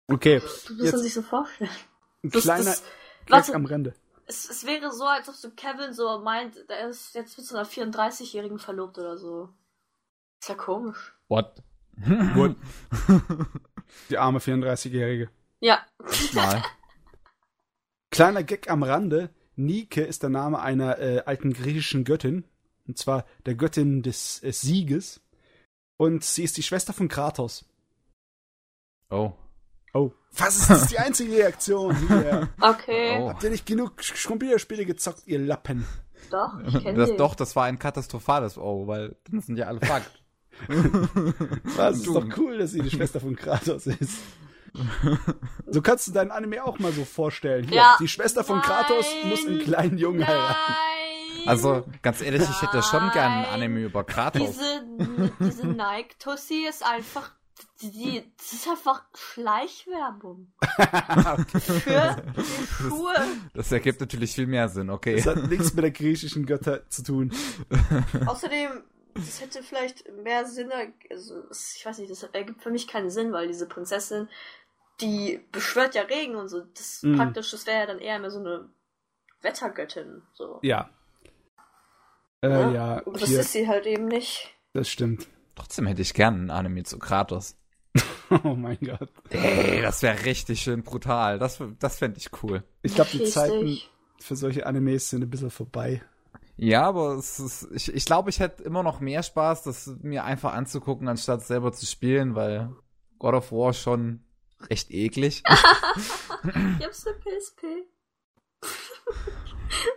Okay. 0.07 0.39
Du 0.67 0.75
musst 0.75 0.93
das 0.93 1.01
sich 1.01 1.13
so 1.13 1.21
vorstellen. 1.21 1.69
Ein 2.23 2.31
kleiner 2.31 2.75
das, 3.27 3.47
Gag 3.47 3.55
am 3.55 3.65
Rande. 3.65 3.95
Es, 4.27 4.49
es 4.49 4.65
wäre 4.65 4.91
so, 4.91 5.05
als 5.05 5.29
ob 5.29 5.35
so 5.35 5.49
Kevin 5.51 5.93
so 5.93 6.19
meint, 6.19 6.57
er 6.69 6.89
ist 6.89 7.13
jetzt 7.15 7.37
mit 7.37 7.45
so 7.45 7.55
einer 7.55 7.67
34-Jährigen 7.67 8.59
verlobt 8.59 8.97
oder 8.97 9.17
so. 9.17 9.49
Ist 10.41 10.49
ja 10.49 10.55
komisch. 10.55 11.15
What? 11.27 11.63
What? 11.97 12.55
Die 14.09 14.17
arme 14.17 14.39
34-Jährige. 14.39 15.29
Ja. 15.59 15.85
Mal. 16.33 16.63
Kleiner 18.11 18.43
Gag 18.43 18.69
am 18.69 18.83
Rande. 18.83 19.29
Nike 19.55 20.01
ist 20.01 20.23
der 20.23 20.29
Name 20.29 20.59
einer 20.59 20.99
äh, 20.99 21.23
alten 21.25 21.53
griechischen 21.53 22.03
Göttin. 22.03 22.43
Und 22.87 22.97
zwar 22.97 23.25
der 23.45 23.55
Göttin 23.55 24.03
des 24.03 24.43
äh, 24.43 24.51
Sieges. 24.51 25.21
Und 25.97 26.23
sie 26.23 26.43
ist 26.43 26.57
die 26.57 26.63
Schwester 26.63 26.93
von 26.93 27.07
Kratos. 27.07 27.65
Oh. 29.09 29.33
Oh. 29.95 30.11
Was 30.37 30.57
ist 30.57 30.69
das 30.69 30.87
die 30.87 30.99
einzige 30.99 31.31
Reaktion 31.37 31.95
hier? 32.07 32.49
Okay. 32.59 33.17
Oh. 33.21 33.29
Habt 33.29 33.43
ihr 33.43 33.49
nicht 33.49 33.65
genug 33.65 33.93
Computerspiele 34.27 34.85
gezockt, 34.85 35.21
ihr 35.25 35.39
Lappen? 35.39 35.85
Doch, 36.29 36.59
ich 36.67 36.83
kenne 36.83 36.97
Das, 36.97 37.09
den. 37.09 37.17
doch, 37.17 37.35
das 37.35 37.55
war 37.55 37.65
ein 37.65 37.79
katastrophales 37.79 38.57
Oh, 38.57 38.87
weil 38.87 39.15
dann 39.29 39.39
sind 39.41 39.57
ja 39.57 39.67
alle 39.67 39.79
Fakt. 39.79 40.11
Was 41.77 41.97
ist 41.97 42.07
doch 42.07 42.25
cool, 42.37 42.57
dass 42.57 42.71
sie 42.71 42.81
die 42.81 42.89
Schwester 42.89 43.19
von 43.19 43.35
Kratos 43.35 43.87
ist. 43.87 44.17
So 45.67 45.81
kannst 45.81 46.07
du 46.07 46.11
deinen 46.11 46.31
Anime 46.31 46.63
auch 46.65 46.79
mal 46.79 46.91
so 46.91 47.05
vorstellen. 47.05 47.65
Hier, 47.67 47.77
Ja. 47.77 47.95
die 47.99 48.07
Schwester 48.07 48.43
von 48.43 48.61
Kratos 48.61 49.05
Nein. 49.21 49.29
muss 49.29 49.45
einen 49.47 49.59
kleinen 49.59 49.97
Jungen 49.97 50.25
heiraten. 50.27 50.55
Nein! 50.67 51.47
Also, 51.47 51.83
ganz 52.01 52.21
ehrlich, 52.21 52.41
ich 52.41 52.61
hätte 52.61 52.81
schon 52.83 53.09
gerne 53.11 53.47
ein 53.47 53.53
Anime 53.53 53.81
über 53.81 54.03
Kratos. 54.03 54.41
Diese, 54.57 55.29
diese 55.39 55.67
Nike-Tussi 55.67 56.65
ist 56.67 56.83
einfach. 56.85 57.31
Die, 57.81 57.91
die, 57.91 58.31
das 58.37 58.53
ist 58.53 58.67
einfach 58.67 59.03
Schleichwerbung. 59.13 60.51
Für 61.59 62.23
die 62.37 62.43
Schuhe. 62.89 63.13
Das 63.53 63.71
ergibt 63.71 63.99
natürlich 63.99 64.33
viel 64.33 64.47
mehr 64.47 64.67
Sinn, 64.69 64.89
okay. 64.89 65.15
Das 65.15 65.25
hat 65.27 65.47
nichts 65.49 65.73
mit 65.73 65.83
der 65.83 65.91
griechischen 65.91 66.45
Götter 66.45 66.89
zu 66.89 67.03
tun. 67.03 67.33
Außerdem, 68.25 68.83
das 69.13 69.41
hätte 69.41 69.63
vielleicht 69.63 70.09
mehr 70.23 70.45
Sinn, 70.45 70.69
also 71.09 71.43
ich 71.51 71.85
weiß 71.85 71.99
nicht, 71.99 72.11
das 72.11 72.23
ergibt 72.23 72.61
für 72.61 72.71
mich 72.71 72.87
keinen 72.87 73.09
Sinn, 73.09 73.31
weil 73.31 73.47
diese 73.47 73.67
Prinzessin, 73.67 74.29
die 75.01 75.45
beschwört 75.51 75.95
ja 75.95 76.03
Regen 76.03 76.35
und 76.35 76.47
so. 76.49 76.61
Das 76.61 77.03
Mhm. 77.03 77.17
praktisch, 77.17 77.51
das 77.51 77.65
wäre 77.65 77.79
ja 77.79 77.85
dann 77.85 77.99
eher 77.99 78.19
mehr 78.19 78.31
so 78.31 78.39
eine 78.39 78.69
Wettergöttin. 79.41 80.23
So. 80.33 80.59
Ja. 80.61 80.89
Äh, 82.41 82.73
ja, 82.73 82.99
Und 82.99 83.21
das 83.21 83.29
hier, 83.29 83.39
ist 83.39 83.51
sie 83.53 83.67
halt 83.67 83.85
eben 83.85 84.05
nicht. 84.05 84.53
das 84.73 84.89
stimmt. 84.89 85.27
Trotzdem 85.55 85.87
hätte 85.87 86.01
ich 86.01 86.13
gerne 86.13 86.37
ein 86.37 86.49
Anime 86.51 86.83
zu 86.83 86.99
Kratos. 86.99 87.57
Oh 88.43 88.55
mein 88.55 88.79
Gott. 88.79 89.09
Ey, 89.29 89.83
das 89.83 90.01
wäre 90.01 90.25
richtig 90.25 90.59
schön 90.59 90.81
brutal. 90.81 91.37
Das, 91.37 91.61
das 91.77 91.99
fände 91.99 92.17
ich 92.17 92.31
cool. 92.41 92.63
Ich 92.81 92.95
glaube, 92.95 93.11
die 93.11 93.17
Richtig. 93.19 93.33
Zeiten 93.35 93.77
für 94.19 94.35
solche 94.35 94.65
Animes 94.65 95.11
sind 95.11 95.21
ein 95.21 95.29
bisschen 95.29 95.51
vorbei. 95.51 96.01
Ja, 96.57 96.87
aber 96.87 97.13
es 97.15 97.39
ist, 97.39 97.67
ich, 97.71 97.93
ich 97.93 98.05
glaube, 98.05 98.31
ich 98.31 98.39
hätte 98.39 98.63
immer 98.63 98.81
noch 98.81 98.99
mehr 98.99 99.21
Spaß, 99.21 99.63
das 99.63 99.87
mir 100.01 100.23
einfach 100.23 100.53
anzugucken, 100.53 101.07
anstatt 101.07 101.43
selber 101.43 101.71
zu 101.71 101.85
spielen, 101.85 102.33
weil 102.33 102.73
God 103.19 103.35
of 103.35 103.51
War 103.51 103.73
schon 103.73 104.23
recht 104.69 104.89
eklig. 104.91 105.43
Ich 106.79 106.85
hab's 106.85 107.05
eine 107.05 107.17
PSP. 107.17 107.65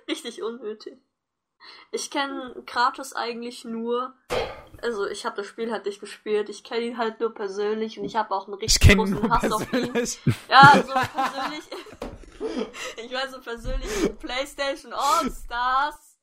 Richtig 0.08 0.42
unnötig. 0.42 0.98
Ich 1.92 2.10
kenne 2.10 2.62
Kratos 2.66 3.12
eigentlich 3.14 3.64
nur. 3.64 4.14
Also 4.82 5.06
ich 5.06 5.24
habe 5.26 5.36
das 5.36 5.46
Spiel 5.46 5.72
halt 5.72 5.86
nicht 5.86 6.00
gespielt. 6.00 6.48
Ich 6.48 6.64
kenne 6.64 6.82
ihn 6.82 6.98
halt 6.98 7.20
nur 7.20 7.34
persönlich 7.34 7.98
und 7.98 8.04
ich 8.04 8.16
habe 8.16 8.34
auch 8.34 8.46
einen 8.46 8.56
Ich 8.60 8.74
richtig 8.74 8.96
großen 8.96 9.14
nur 9.14 9.30
Hass 9.30 9.50
auf 9.50 9.62
ihn. 9.62 9.68
persönlich. 9.92 10.20
Ja, 10.48 10.72
so 10.86 10.92
persönlich. 10.92 11.64
ich 13.04 13.12
weiß 13.12 13.32
so 13.32 13.40
persönlich 13.40 14.18
PlayStation 14.18 14.92
All 14.92 15.30
Stars. 15.30 16.18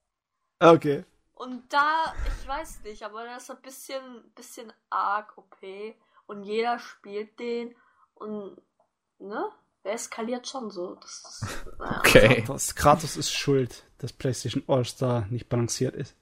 Okay. 0.59 1.03
Und 1.33 1.71
da, 1.73 2.13
ich 2.41 2.47
weiß 2.47 2.81
nicht, 2.83 3.03
aber 3.03 3.25
das 3.25 3.43
ist 3.43 3.51
ein 3.51 3.61
bisschen, 3.61 4.31
bisschen 4.35 4.71
arg 4.89 5.37
OP. 5.37 5.57
Und 6.27 6.43
jeder 6.43 6.79
spielt 6.79 7.37
den. 7.39 7.75
Und, 8.13 8.61
ne? 9.19 9.45
Der 9.83 9.93
eskaliert 9.93 10.47
schon 10.47 10.71
so. 10.71 10.95
Das 10.95 11.11
ist, 11.41 11.67
naja. 11.77 11.99
Okay. 11.99 12.41
Kratos, 12.41 12.73
Kratos 12.73 13.17
ist 13.17 13.31
schuld, 13.31 13.83
dass 13.99 14.13
PlayStation 14.13 14.63
All-Star 14.67 15.27
nicht 15.29 15.49
balanciert 15.49 15.93
ist. 15.95 16.15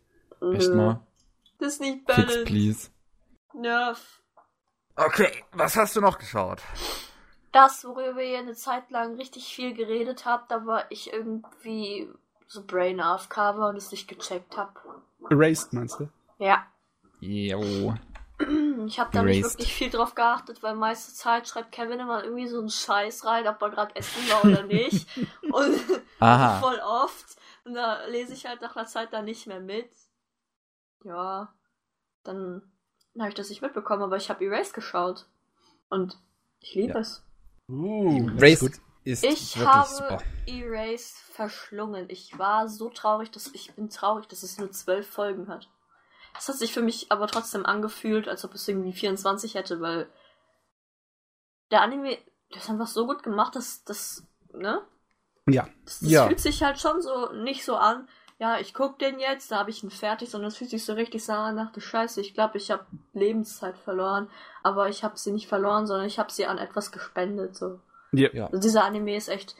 Echt 0.53 0.69
Nö. 0.69 0.75
mal. 0.75 1.07
Das 1.63 1.75
ist 1.75 1.79
nicht 1.79 1.99
Fix, 2.05 2.17
balanced. 2.17 2.45
please. 2.45 2.89
Nerv. 3.53 4.21
Okay, 4.97 5.45
was 5.53 5.77
hast 5.77 5.95
du 5.95 6.01
noch 6.01 6.17
geschaut? 6.17 6.59
Das, 7.53 7.85
worüber 7.85 8.21
ihr 8.21 8.39
eine 8.39 8.53
Zeit 8.53 8.91
lang 8.91 9.15
richtig 9.15 9.45
viel 9.45 9.73
geredet 9.73 10.25
habt, 10.25 10.51
da 10.51 10.65
war 10.65 10.91
ich 10.91 11.13
irgendwie 11.13 12.09
so 12.47 12.65
Brain 12.65 12.99
AFK 12.99 13.37
war 13.37 13.69
und 13.69 13.77
es 13.77 13.91
nicht 13.91 14.09
gecheckt 14.09 14.57
hab. 14.57 14.77
Erased, 15.29 15.71
meinst 15.71 16.01
du? 16.01 16.09
Ja. 16.37 16.65
Jo. 17.21 17.93
Ich 18.85 18.99
habe 18.99 19.11
da 19.13 19.23
nicht 19.23 19.39
Erased. 19.39 19.57
wirklich 19.59 19.73
viel 19.73 19.89
drauf 19.89 20.15
geachtet, 20.15 20.61
weil 20.61 20.75
meiste 20.75 21.13
Zeit 21.13 21.47
schreibt 21.47 21.71
Kevin 21.71 22.01
immer 22.01 22.25
irgendwie 22.25 22.47
so 22.49 22.59
einen 22.59 22.69
Scheiß 22.69 23.23
rein, 23.23 23.47
ob 23.47 23.61
er 23.61 23.69
gerade 23.69 23.95
essen 23.95 24.29
war 24.29 24.43
oder 24.43 24.63
nicht. 24.63 25.07
und 25.49 25.79
Aha. 26.19 26.59
voll 26.59 26.81
oft. 26.83 27.37
Und 27.63 27.75
da 27.75 28.03
lese 28.07 28.33
ich 28.33 28.45
halt 28.45 28.59
nach 28.59 28.75
einer 28.75 28.85
Zeit 28.85 29.13
dann 29.13 29.23
nicht 29.23 29.47
mehr 29.47 29.61
mit. 29.61 29.89
Ja. 31.03 31.53
Dann 32.23 32.61
habe 33.19 33.29
ich 33.29 33.35
das 33.35 33.49
nicht 33.49 33.61
mitbekommen, 33.61 34.03
aber 34.03 34.17
ich 34.17 34.29
habe 34.29 34.43
Erased 34.45 34.73
geschaut. 34.73 35.27
Und 35.89 36.17
ich 36.59 36.73
liebe 36.75 36.93
Ja. 36.93 36.99
es. 36.99 37.23
Uh, 37.69 38.29
Race 38.37 38.63
ist 39.03 39.23
Ich 39.23 39.57
habe 39.57 39.87
super. 39.87 40.17
Erased 40.45 41.17
verschlungen. 41.17 42.09
Ich 42.09 42.37
war 42.37 42.67
so 42.67 42.89
traurig, 42.89 43.31
dass 43.31 43.47
ich 43.53 43.73
bin 43.73 43.89
traurig, 43.89 44.27
dass 44.27 44.43
es 44.43 44.57
nur 44.57 44.71
zwölf 44.71 45.07
Folgen 45.09 45.47
hat. 45.47 45.69
Es 46.37 46.47
hat 46.47 46.55
sich 46.55 46.73
für 46.73 46.81
mich 46.81 47.11
aber 47.11 47.27
trotzdem 47.27 47.65
angefühlt, 47.65 48.27
als 48.27 48.43
ob 48.43 48.53
es 48.55 48.67
irgendwie 48.67 48.93
24 48.93 49.53
hätte, 49.55 49.81
weil 49.81 50.09
der 51.71 51.81
Anime, 51.81 52.17
der 52.51 52.57
ist 52.57 52.69
einfach 52.69 52.87
so 52.87 53.05
gut 53.05 53.23
gemacht, 53.23 53.55
dass 53.55 53.83
das, 53.83 54.23
ne? 54.53 54.81
Ja. 55.47 55.67
Das, 55.85 55.99
das 55.99 56.09
Ja. 56.09 56.27
fühlt 56.27 56.39
sich 56.39 56.63
halt 56.63 56.79
schon 56.79 57.01
so 57.01 57.31
nicht 57.33 57.63
so 57.65 57.75
an. 57.75 58.07
Ja, 58.43 58.59
ich 58.59 58.73
guck 58.73 58.99
den 58.99 59.19
jetzt, 59.19 59.51
da 59.51 59.59
habe 59.59 59.69
ich 59.69 59.83
ihn 59.85 59.89
fertig, 59.89 60.29
sondern 60.29 60.49
es 60.49 60.57
fühlt 60.57 60.69
sich 60.69 60.83
so 60.83 60.91
richtig 60.91 61.23
so 61.23 61.31
an, 61.31 61.55
dachte 61.55 61.79
Scheiße, 61.79 62.19
ich 62.19 62.33
glaube, 62.33 62.57
ich 62.57 62.71
habe 62.71 62.85
Lebenszeit 63.13 63.77
verloren, 63.77 64.27
aber 64.63 64.89
ich 64.89 65.01
habe 65.05 65.17
sie 65.17 65.31
nicht 65.31 65.47
verloren, 65.47 65.87
sondern 65.87 66.07
ich 66.07 66.19
habe 66.19 66.29
sie 66.29 66.45
an 66.45 66.57
etwas 66.57 66.91
gespendet, 66.91 67.55
so. 67.55 67.79
Ja. 68.11 68.27
Ja. 68.33 68.47
Also 68.47 68.59
dieser 68.59 68.83
Anime 68.83 69.15
ist 69.15 69.29
echt. 69.29 69.55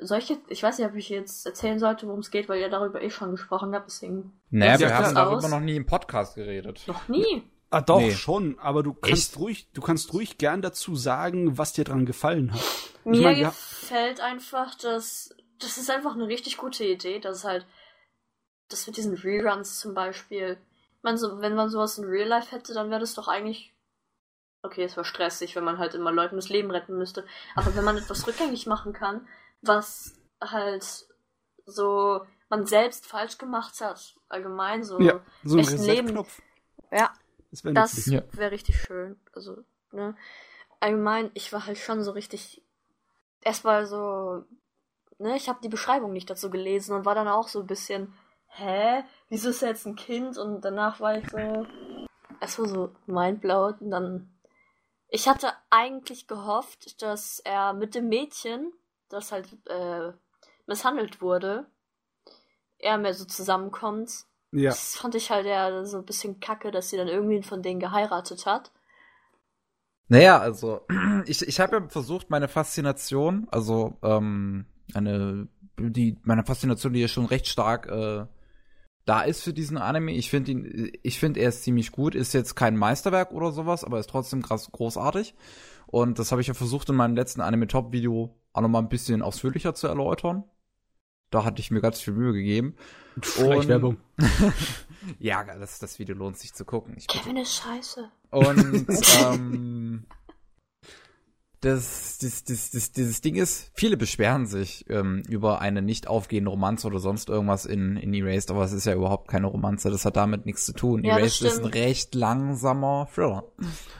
Solche, 0.00 0.38
ich 0.48 0.62
weiß 0.62 0.78
nicht, 0.78 0.86
ob 0.88 0.94
ich 0.94 1.08
jetzt 1.08 1.44
erzählen 1.44 1.80
sollte, 1.80 2.06
worum 2.06 2.20
es 2.20 2.30
geht, 2.30 2.48
weil 2.48 2.60
ihr 2.60 2.70
darüber 2.70 3.02
eh 3.02 3.10
schon 3.10 3.32
gesprochen 3.32 3.74
habt, 3.74 3.88
deswegen 3.88 4.32
Naja, 4.50 4.74
Ja, 4.74 4.78
wir 4.78 4.96
haben 4.96 5.14
darüber 5.16 5.36
Aus. 5.38 5.50
noch 5.50 5.60
nie 5.60 5.74
im 5.74 5.84
Podcast 5.84 6.36
geredet. 6.36 6.84
noch 6.86 7.08
nie. 7.08 7.42
Ah, 7.70 7.80
doch, 7.80 7.98
Nee. 7.98 8.12
schon, 8.12 8.58
aber 8.60 8.84
du 8.84 8.94
kannst 8.94 9.32
Echt? 9.32 9.38
ruhig, 9.40 9.68
du 9.72 9.80
kannst 9.80 10.12
ruhig 10.14 10.38
gern 10.38 10.62
dazu 10.62 10.94
sagen, 10.94 11.58
was 11.58 11.72
dir 11.72 11.82
dran 11.84 12.06
gefallen 12.06 12.52
hat. 12.52 12.60
Mir 13.04 13.22
mein, 13.22 13.38
gefällt 13.40 14.20
einfach, 14.20 14.76
dass 14.76 15.34
das 15.62 15.78
ist 15.78 15.90
einfach 15.90 16.14
eine 16.14 16.28
richtig 16.28 16.56
gute 16.56 16.84
Idee, 16.84 17.18
dass 17.18 17.44
halt 17.44 17.66
das 18.68 18.86
mit 18.86 18.96
diesen 18.96 19.14
Reruns 19.14 19.78
zum 19.78 19.94
Beispiel. 19.94 20.58
Ich 20.96 21.02
meine, 21.02 21.18
so, 21.18 21.40
wenn 21.40 21.54
man 21.54 21.68
sowas 21.68 21.98
in 21.98 22.04
Real 22.04 22.28
Life 22.28 22.54
hätte, 22.54 22.74
dann 22.74 22.90
wäre 22.90 23.00
das 23.00 23.14
doch 23.14 23.28
eigentlich. 23.28 23.74
Okay, 24.62 24.84
es 24.84 24.96
wäre 24.96 25.04
stressig, 25.04 25.56
wenn 25.56 25.64
man 25.64 25.78
halt 25.78 25.94
immer 25.94 26.12
Leuten 26.12 26.36
das 26.36 26.48
Leben 26.48 26.70
retten 26.70 26.96
müsste. 26.96 27.26
Aber 27.56 27.74
wenn 27.74 27.84
man 27.84 27.98
etwas 27.98 28.26
rückgängig 28.26 28.66
machen 28.66 28.92
kann, 28.92 29.26
was 29.60 30.14
halt 30.40 31.06
so 31.66 32.24
man 32.48 32.66
selbst 32.66 33.06
falsch 33.06 33.38
gemacht 33.38 33.80
hat, 33.80 34.14
allgemein 34.28 34.84
so. 34.84 35.00
Ja, 35.00 35.20
so 35.42 35.58
ein 35.58 35.86
Leben. 35.86 36.24
Ja, 36.90 37.12
Das 37.50 37.64
wäre. 37.64 37.74
Ja. 37.74 38.22
wäre 38.32 38.50
richtig 38.50 38.80
schön. 38.80 39.18
Also, 39.32 39.64
ne? 39.90 40.16
Allgemein, 40.80 41.30
ich 41.34 41.52
war 41.52 41.66
halt 41.66 41.78
schon 41.78 42.02
so 42.02 42.12
richtig. 42.12 42.62
Erstmal 43.40 43.86
so. 43.86 44.44
Ne, 45.22 45.36
ich 45.36 45.48
habe 45.48 45.60
die 45.62 45.68
Beschreibung 45.68 46.12
nicht 46.12 46.28
dazu 46.28 46.50
gelesen 46.50 46.96
und 46.96 47.04
war 47.04 47.14
dann 47.14 47.28
auch 47.28 47.46
so 47.46 47.60
ein 47.60 47.66
bisschen. 47.68 48.12
Hä? 48.46 49.04
Wieso 49.28 49.50
ist 49.50 49.62
er 49.62 49.68
jetzt 49.68 49.86
ein 49.86 49.94
Kind? 49.94 50.36
Und 50.36 50.62
danach 50.62 50.98
war 50.98 51.16
ich 51.16 51.30
so. 51.30 51.64
Erstmal 52.40 52.68
so 52.68 52.90
mindblown 53.06 53.74
und 53.74 53.90
dann. 53.92 54.34
Ich 55.06 55.28
hatte 55.28 55.52
eigentlich 55.70 56.26
gehofft, 56.26 57.00
dass 57.02 57.38
er 57.38 57.72
mit 57.72 57.94
dem 57.94 58.08
Mädchen, 58.08 58.72
das 59.08 59.30
halt 59.30 59.46
äh, 59.68 60.10
misshandelt 60.66 61.20
wurde, 61.20 61.66
er 62.78 62.98
mehr 62.98 63.14
so 63.14 63.24
zusammenkommt. 63.24 64.24
Ja. 64.50 64.70
Das 64.70 64.96
fand 64.96 65.14
ich 65.14 65.30
halt 65.30 65.46
eher 65.46 65.86
so 65.86 65.98
ein 65.98 66.04
bisschen 66.04 66.40
kacke, 66.40 66.72
dass 66.72 66.90
sie 66.90 66.96
dann 66.96 67.06
irgendwie 67.06 67.42
von 67.44 67.62
denen 67.62 67.78
geheiratet 67.78 68.44
hat. 68.44 68.72
Naja, 70.08 70.40
also 70.40 70.84
ich, 71.26 71.46
ich 71.46 71.60
habe 71.60 71.76
ja 71.76 71.88
versucht, 71.88 72.28
meine 72.28 72.48
Faszination, 72.48 73.46
also 73.52 73.96
ähm, 74.02 74.66
eine, 74.94 75.48
die, 75.78 76.18
meine 76.22 76.44
Faszination, 76.44 76.92
die 76.92 77.00
ja 77.00 77.08
schon 77.08 77.26
recht 77.26 77.46
stark 77.46 77.86
äh, 77.88 78.26
da 79.04 79.22
ist 79.22 79.42
für 79.42 79.52
diesen 79.52 79.78
Anime. 79.78 80.12
Ich 80.12 80.30
finde 80.30 80.52
ihn, 80.52 80.92
ich 81.02 81.18
finde 81.18 81.40
er 81.40 81.48
ist 81.48 81.64
ziemlich 81.64 81.92
gut. 81.92 82.14
Ist 82.14 82.34
jetzt 82.34 82.54
kein 82.54 82.76
Meisterwerk 82.76 83.32
oder 83.32 83.52
sowas, 83.52 83.84
aber 83.84 83.98
ist 83.98 84.10
trotzdem 84.10 84.42
krass 84.42 84.70
großartig. 84.70 85.34
Und 85.86 86.18
das 86.18 86.30
habe 86.30 86.40
ich 86.40 86.46
ja 86.46 86.54
versucht 86.54 86.88
in 86.88 86.96
meinem 86.96 87.16
letzten 87.16 87.40
Anime-Top-Video 87.40 88.34
auch 88.52 88.60
nochmal 88.60 88.82
ein 88.82 88.88
bisschen 88.88 89.22
ausführlicher 89.22 89.74
zu 89.74 89.88
erläutern. 89.88 90.44
Da 91.30 91.44
hatte 91.44 91.60
ich 91.60 91.70
mir 91.70 91.80
ganz 91.80 92.00
viel 92.00 92.14
Mühe 92.14 92.32
gegeben. 92.32 92.76
Und 93.38 93.68
Werbung. 93.68 93.96
ja, 95.18 95.42
das, 95.44 95.78
das 95.78 95.98
Video 95.98 96.14
lohnt 96.14 96.38
sich 96.38 96.54
zu 96.54 96.64
gucken. 96.64 96.94
Ich 96.96 97.08
Kevin 97.08 97.38
ist 97.38 97.54
scheiße. 97.54 98.08
Und 98.30 98.86
ähm, 99.24 100.04
das, 101.62 102.18
das, 102.18 102.42
das, 102.44 102.70
das, 102.70 102.92
dieses 102.92 103.20
Ding 103.20 103.36
ist, 103.36 103.70
viele 103.74 103.96
beschweren 103.96 104.46
sich 104.46 104.84
ähm, 104.90 105.22
über 105.28 105.60
eine 105.60 105.80
nicht 105.80 106.08
aufgehende 106.08 106.50
Romanze 106.50 106.88
oder 106.88 106.98
sonst 106.98 107.28
irgendwas 107.28 107.66
in, 107.66 107.96
in 107.96 108.12
Erased, 108.12 108.50
aber 108.50 108.64
es 108.64 108.72
ist 108.72 108.84
ja 108.84 108.94
überhaupt 108.94 109.28
keine 109.28 109.46
Romanze, 109.46 109.88
das 109.90 110.04
hat 110.04 110.16
damit 110.16 110.44
nichts 110.44 110.66
zu 110.66 110.72
tun. 110.72 111.04
Ja, 111.04 111.18
Erased 111.18 111.42
ist 111.42 111.60
ein 111.60 111.66
recht 111.66 112.16
langsamer 112.16 113.08
Thriller. 113.14 113.44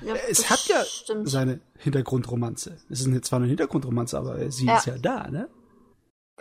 Ja, 0.04 0.14
es 0.28 0.50
hat 0.50 0.66
ja 0.66 0.84
stimmt. 0.84 1.28
seine 1.28 1.60
Hintergrundromanze. 1.78 2.78
Es 2.90 3.06
ist 3.06 3.24
zwar 3.24 3.38
eine 3.38 3.48
Hintergrundromanze, 3.48 4.18
aber 4.18 4.50
sie 4.50 4.66
ja. 4.66 4.78
ist 4.78 4.86
ja 4.86 4.98
da, 4.98 5.30
ne? 5.30 5.48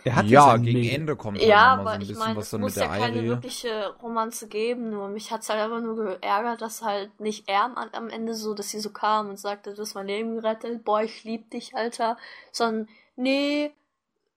Er 0.04 0.16
hat 0.16 0.26
ja, 0.26 0.56
gegen 0.56 0.78
Mädel. 0.78 0.94
Ende 0.94 1.16
kommt 1.16 1.38
halt 1.38 1.48
ja, 1.48 1.74
aber 1.74 1.84
so 1.84 1.88
ein 1.90 1.98
bisschen 2.00 2.14
ich 2.14 2.18
meine, 2.18 2.36
was 2.36 2.50
dann 2.50 2.60
muss 2.60 2.74
mit 2.74 2.82
der 2.82 2.90
ja 2.90 2.98
keine 2.98 3.22
wirkliche 3.22 3.94
Romanze 4.02 4.48
geben, 4.48 4.90
nur 4.90 5.08
mich 5.08 5.30
hat's 5.30 5.48
halt 5.48 5.60
einfach 5.60 5.80
nur 5.80 5.96
geärgert, 5.96 6.60
dass 6.60 6.82
halt 6.82 7.20
nicht 7.20 7.48
er 7.48 7.76
am, 7.76 8.08
Ende 8.08 8.34
so, 8.34 8.54
dass 8.54 8.70
sie 8.70 8.80
so 8.80 8.90
kam 8.90 9.28
und 9.28 9.38
sagte, 9.38 9.74
du 9.74 9.82
hast 9.82 9.94
mein 9.94 10.08
Leben 10.08 10.34
gerettet, 10.34 10.84
boah, 10.84 11.02
ich 11.02 11.22
lieb 11.24 11.50
dich, 11.50 11.76
Alter, 11.76 12.16
sondern, 12.50 12.88
nee, 13.16 13.72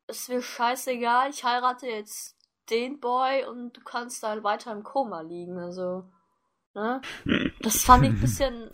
es 0.07 0.29
wird 0.29 0.43
scheißegal, 0.43 1.31
ich 1.31 1.43
heirate 1.43 1.87
jetzt 1.87 2.35
den 2.69 2.99
Boy 2.99 3.45
und 3.45 3.73
du 3.73 3.81
kannst 3.81 4.21
da 4.23 4.29
halt 4.29 4.43
weiter 4.43 4.71
im 4.71 4.83
Koma 4.83 5.21
liegen, 5.21 5.57
also, 5.57 6.05
ne? 6.75 7.01
Das 7.61 7.83
fand 7.83 8.03
ich 8.03 8.11
ein 8.11 8.21
bisschen, 8.21 8.69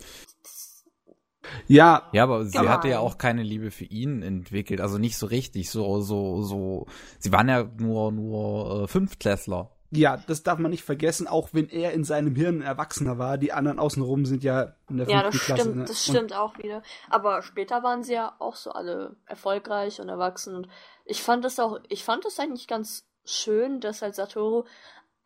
ja. 1.66 2.08
Ja, 2.12 2.22
aber 2.24 2.44
sie 2.44 2.58
genau. 2.58 2.70
hatte 2.70 2.88
ja 2.88 2.98
auch 2.98 3.18
keine 3.18 3.42
Liebe 3.42 3.70
für 3.70 3.84
ihn 3.84 4.22
entwickelt, 4.22 4.80
also 4.80 4.98
nicht 4.98 5.16
so 5.16 5.26
richtig, 5.26 5.70
so, 5.70 6.00
so, 6.00 6.42
so. 6.42 6.86
Sie 7.18 7.32
waren 7.32 7.48
ja 7.48 7.68
nur, 7.78 8.12
nur 8.12 8.84
äh, 8.84 8.88
Fünftklässler. 8.88 9.70
Ja, 9.94 10.16
das 10.16 10.42
darf 10.42 10.58
man 10.58 10.70
nicht 10.70 10.84
vergessen, 10.84 11.26
auch 11.26 11.50
wenn 11.52 11.68
er 11.68 11.92
in 11.92 12.02
seinem 12.02 12.34
Hirn 12.34 12.60
ein 12.60 12.62
Erwachsener 12.62 13.18
war, 13.18 13.36
die 13.36 13.52
anderen 13.52 13.78
außenrum 13.78 14.24
sind 14.24 14.42
ja 14.42 14.74
in 14.88 14.96
der 14.96 15.06
ja, 15.06 15.20
fünften 15.20 15.36
das 15.38 15.44
Klasse. 15.44 15.60
Stimmt, 15.62 15.76
ne? 15.76 15.84
Das 15.84 16.04
stimmt 16.04 16.32
auch 16.34 16.58
wieder. 16.58 16.82
Aber 17.10 17.42
später 17.42 17.82
waren 17.82 18.02
sie 18.02 18.14
ja 18.14 18.34
auch 18.38 18.56
so 18.56 18.72
alle 18.72 19.16
erfolgreich 19.26 20.00
und 20.00 20.08
erwachsen 20.08 20.54
und 20.54 20.68
ich 21.04 21.22
fand 21.22 21.44
das 21.44 21.58
auch, 21.58 21.78
ich 21.90 22.04
fand 22.04 22.24
das 22.24 22.38
eigentlich 22.38 22.68
ganz 22.68 23.06
schön, 23.24 23.80
dass 23.80 24.00
halt 24.00 24.14
Satoru 24.14 24.64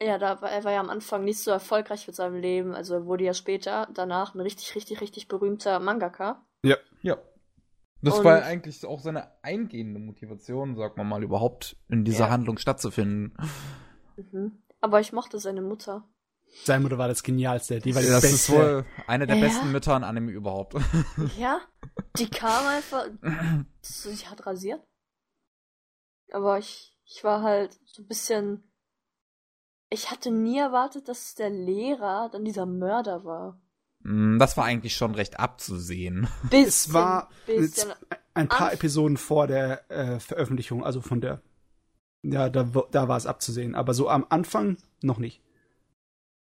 ja, 0.01 0.19
da 0.19 0.43
war, 0.43 0.51
er 0.51 0.65
war 0.65 0.73
ja 0.73 0.81
am 0.81 0.91
Anfang 0.91 1.25
nicht 1.25 1.41
so 1.41 1.51
erfolgreich 1.51 2.07
mit 2.07 2.17
seinem 2.17 2.41
Leben. 2.41 2.75
Also 2.75 2.95
er 2.95 3.07
wurde 3.07 3.25
ja 3.25 3.35
später 3.35 3.89
danach 3.95 4.35
ein 4.35 4.41
richtig, 4.41 4.75
richtig, 4.75 5.01
richtig 5.01 5.29
berühmter 5.29 5.81
Mangaka. 5.81 6.45
Ja. 6.63 6.77
Ja. 7.03 7.19
Das 8.03 8.19
und 8.19 8.25
war 8.25 8.43
eigentlich 8.43 8.85
auch 8.85 9.01
seine 9.01 9.33
eingehende 9.43 9.99
Motivation, 9.99 10.77
sagt 10.77 10.99
man 10.99 11.09
mal, 11.09 11.23
überhaupt 11.23 11.77
in 11.89 12.05
dieser 12.05 12.27
ja. 12.27 12.31
Handlung 12.31 12.59
stattzufinden. 12.59 13.37
Mhm. 14.17 14.63
Aber 14.81 15.01
ich 15.01 15.13
mochte 15.13 15.39
seine 15.39 15.63
Mutter. 15.63 16.07
Seine 16.65 16.83
Mutter 16.83 16.99
war 16.99 17.09
das 17.09 17.23
Genialste. 17.23 17.81
Die 17.81 17.95
war 17.95 18.03
die 18.03 18.09
das 18.09 18.23
beste. 18.23 18.37
ist 18.37 18.51
wohl 18.51 18.85
eine 19.07 19.27
der 19.27 19.37
ja. 19.37 19.47
besten 19.47 19.73
Mütter 19.73 19.97
in 19.97 20.05
Anime 20.05 20.31
überhaupt. 20.31 20.75
Ja, 21.39 21.61
die 22.19 22.29
kam 22.29 22.67
einfach. 22.67 23.07
Sie 23.81 24.27
hat 24.27 24.47
rasiert. 24.47 24.83
Aber 26.33 26.59
ich, 26.59 26.97
ich 27.05 27.25
war 27.25 27.43
halt 27.43 27.79
so 27.85 28.03
ein 28.03 28.09
bisschen 28.09 28.71
ich 29.91 30.11
hatte 30.11 30.31
nie 30.31 30.59
erwartet, 30.59 31.09
dass 31.09 31.35
der 31.35 31.51
Lehrer 31.51 32.29
dann 32.31 32.45
dieser 32.45 32.67
Mörder 32.67 33.25
war. 33.25 33.61
Mm, 34.01 34.39
das 34.39 34.57
war 34.57 34.65
eigentlich 34.65 34.97
schon 34.97 35.15
recht 35.15 35.39
abzusehen. 35.39 36.29
Bisschen, 36.51 36.67
es 36.67 36.93
war 36.93 37.29
bisschen. 37.47 37.93
ein 38.35 38.49
paar 38.49 38.69
Anf 38.69 38.75
Episoden 38.75 39.17
vor 39.17 39.47
der 39.47 39.91
äh, 39.91 40.21
Veröffentlichung, 40.21 40.85
also 40.85 41.01
von 41.01 41.21
der. 41.21 41.43
Ja, 42.23 42.49
da, 42.49 42.65
da 42.91 43.09
war 43.09 43.17
es 43.17 43.27
abzusehen, 43.27 43.75
aber 43.77 43.95
so 43.95 44.09
am 44.09 44.27
Anfang 44.29 44.79
noch 45.03 45.19
nicht. 45.19 45.43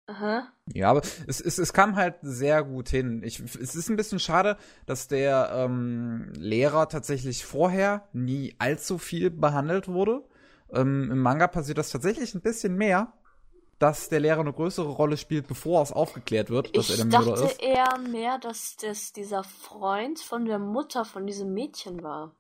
Aha. 0.06 0.48
Ja, 0.74 0.90
aber 0.90 1.02
es, 1.28 1.42
es, 1.42 1.58
es 1.58 1.74
kam 1.74 1.96
halt 1.96 2.16
sehr 2.22 2.64
gut 2.64 2.90
hin. 2.90 3.24
Ich, 3.24 3.40
es 3.40 3.76
ist 3.76 3.90
ein 3.90 3.96
bisschen 3.96 4.20
schade, 4.20 4.58
dass 4.86 5.08
der 5.08 5.50
ähm, 5.54 6.34
Lehrer 6.36 6.90
tatsächlich 6.90 7.46
vorher 7.46 8.08
nie 8.14 8.54
allzu 8.60 8.98
viel 8.98 9.32
behandelt 9.32 9.88
wurde. 9.88 10.24
Ähm, 10.72 11.10
Im 11.12 11.20
Manga 11.20 11.48
passiert 11.48 11.78
das 11.78 11.90
tatsächlich 11.90 12.36
ein 12.36 12.42
bisschen 12.42 12.76
mehr 12.76 13.14
dass 13.82 14.10
der 14.10 14.20
Lehrer 14.20 14.42
eine 14.42 14.54
größere 14.54 14.90
Rolle 14.90 15.18
spielt, 15.18 15.48
bevor 15.48 15.82
es 15.82 15.92
aufgeklärt 15.92 16.52
wird, 16.52 16.78
dass 16.78 16.90
ich 16.90 17.00
er 17.00 17.06
der 17.06 17.20
Mörder 17.20 17.34
ist. 17.34 17.42
Ich 17.42 17.58
dachte 17.58 17.66
eher 17.66 17.98
mehr, 17.98 18.38
dass 18.38 18.76
das 18.78 19.12
dieser 19.12 19.44
Freund 19.44 20.20
von 20.20 20.46
der 20.46 20.60
Mutter 20.60 21.04
von 21.04 21.26
diesem 21.26 21.54
Mädchen 21.56 22.04
war. 22.04 22.36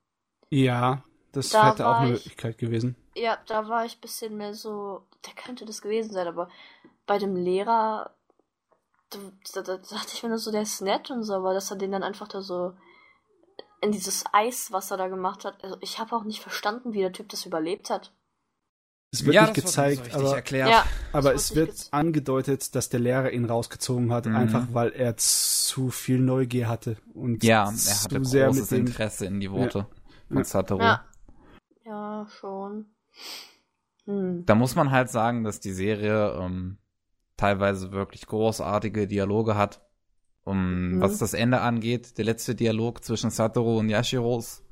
Ja, 0.51 1.03
das 1.31 1.49
da 1.49 1.71
hätte 1.71 1.87
auch 1.87 1.95
eine 1.95 2.11
Möglichkeit 2.11 2.59
gewesen. 2.59 2.95
Ja, 3.15 3.39
da 3.47 3.67
war 3.67 3.85
ich 3.85 3.97
ein 3.97 4.01
bisschen 4.01 4.37
mehr 4.37 4.53
so, 4.53 5.07
der 5.25 5.33
könnte 5.33 5.65
das 5.65 5.81
gewesen 5.81 6.13
sein, 6.13 6.27
aber 6.27 6.47
bei 7.07 7.17
dem 7.17 7.35
Lehrer, 7.35 8.11
da, 9.09 9.17
da, 9.55 9.61
da 9.63 9.77
dachte 9.77 10.11
ich 10.13 10.21
mir 10.21 10.29
nur 10.29 10.37
so, 10.37 10.51
der 10.51 10.61
ist 10.61 10.81
nett 10.81 11.09
und 11.09 11.23
so, 11.23 11.33
aber 11.33 11.55
dass 11.55 11.71
er 11.71 11.77
den 11.77 11.91
dann 11.91 12.03
einfach 12.03 12.27
da 12.27 12.41
so 12.41 12.73
in 13.81 13.91
dieses 13.91 14.25
Eiswasser 14.31 14.95
da 14.95 15.07
gemacht 15.07 15.43
hat. 15.43 15.63
Also 15.63 15.75
ich 15.81 15.97
habe 15.97 16.15
auch 16.15 16.23
nicht 16.23 16.39
verstanden, 16.39 16.93
wie 16.93 16.99
der 16.99 17.13
Typ 17.13 17.29
das 17.29 17.47
überlebt 17.47 17.89
hat. 17.89 18.13
Es 19.13 19.25
wird 19.25 19.35
ja, 19.35 19.41
nicht 19.41 19.55
gezeigt, 19.55 20.15
aber, 20.15 20.41
ja, 20.51 20.85
aber 21.11 21.33
es 21.33 21.53
wird 21.53 21.89
angedeutet, 21.91 22.73
dass 22.75 22.87
der 22.87 23.01
Lehrer 23.01 23.31
ihn 23.31 23.43
rausgezogen 23.43 24.09
hat, 24.13 24.25
mhm. 24.25 24.37
einfach 24.37 24.67
weil 24.71 24.91
er 24.91 25.17
zu 25.17 25.89
viel 25.89 26.19
Neugier 26.19 26.69
hatte 26.69 26.95
und 27.13 27.43
ja, 27.43 27.65
er 27.65 28.03
hatte 28.03 28.23
sehr 28.23 28.47
großes 28.47 28.71
Interesse 28.71 29.25
in 29.25 29.41
die 29.41 29.51
Worte 29.51 29.79
ja. 29.79 30.33
von 30.33 30.43
Satoru. 30.45 30.81
Ja. 30.81 31.05
ja, 31.85 32.25
schon. 32.39 32.85
Hm. 34.05 34.45
Da 34.45 34.55
muss 34.55 34.75
man 34.75 34.91
halt 34.91 35.09
sagen, 35.09 35.43
dass 35.43 35.59
die 35.59 35.73
Serie 35.73 36.37
ähm, 36.39 36.77
teilweise 37.35 37.91
wirklich 37.91 38.25
großartige 38.27 39.07
Dialoge 39.07 39.55
hat. 39.55 39.81
Um, 40.43 40.95
mhm. 40.95 41.01
Was 41.01 41.19
das 41.19 41.33
Ende 41.35 41.61
angeht, 41.61 42.17
der 42.17 42.25
letzte 42.25 42.55
Dialog 42.55 43.03
zwischen 43.03 43.29
Satoru 43.29 43.77
und 43.77 43.89
Yashiro 43.89 44.39
ist 44.39 44.63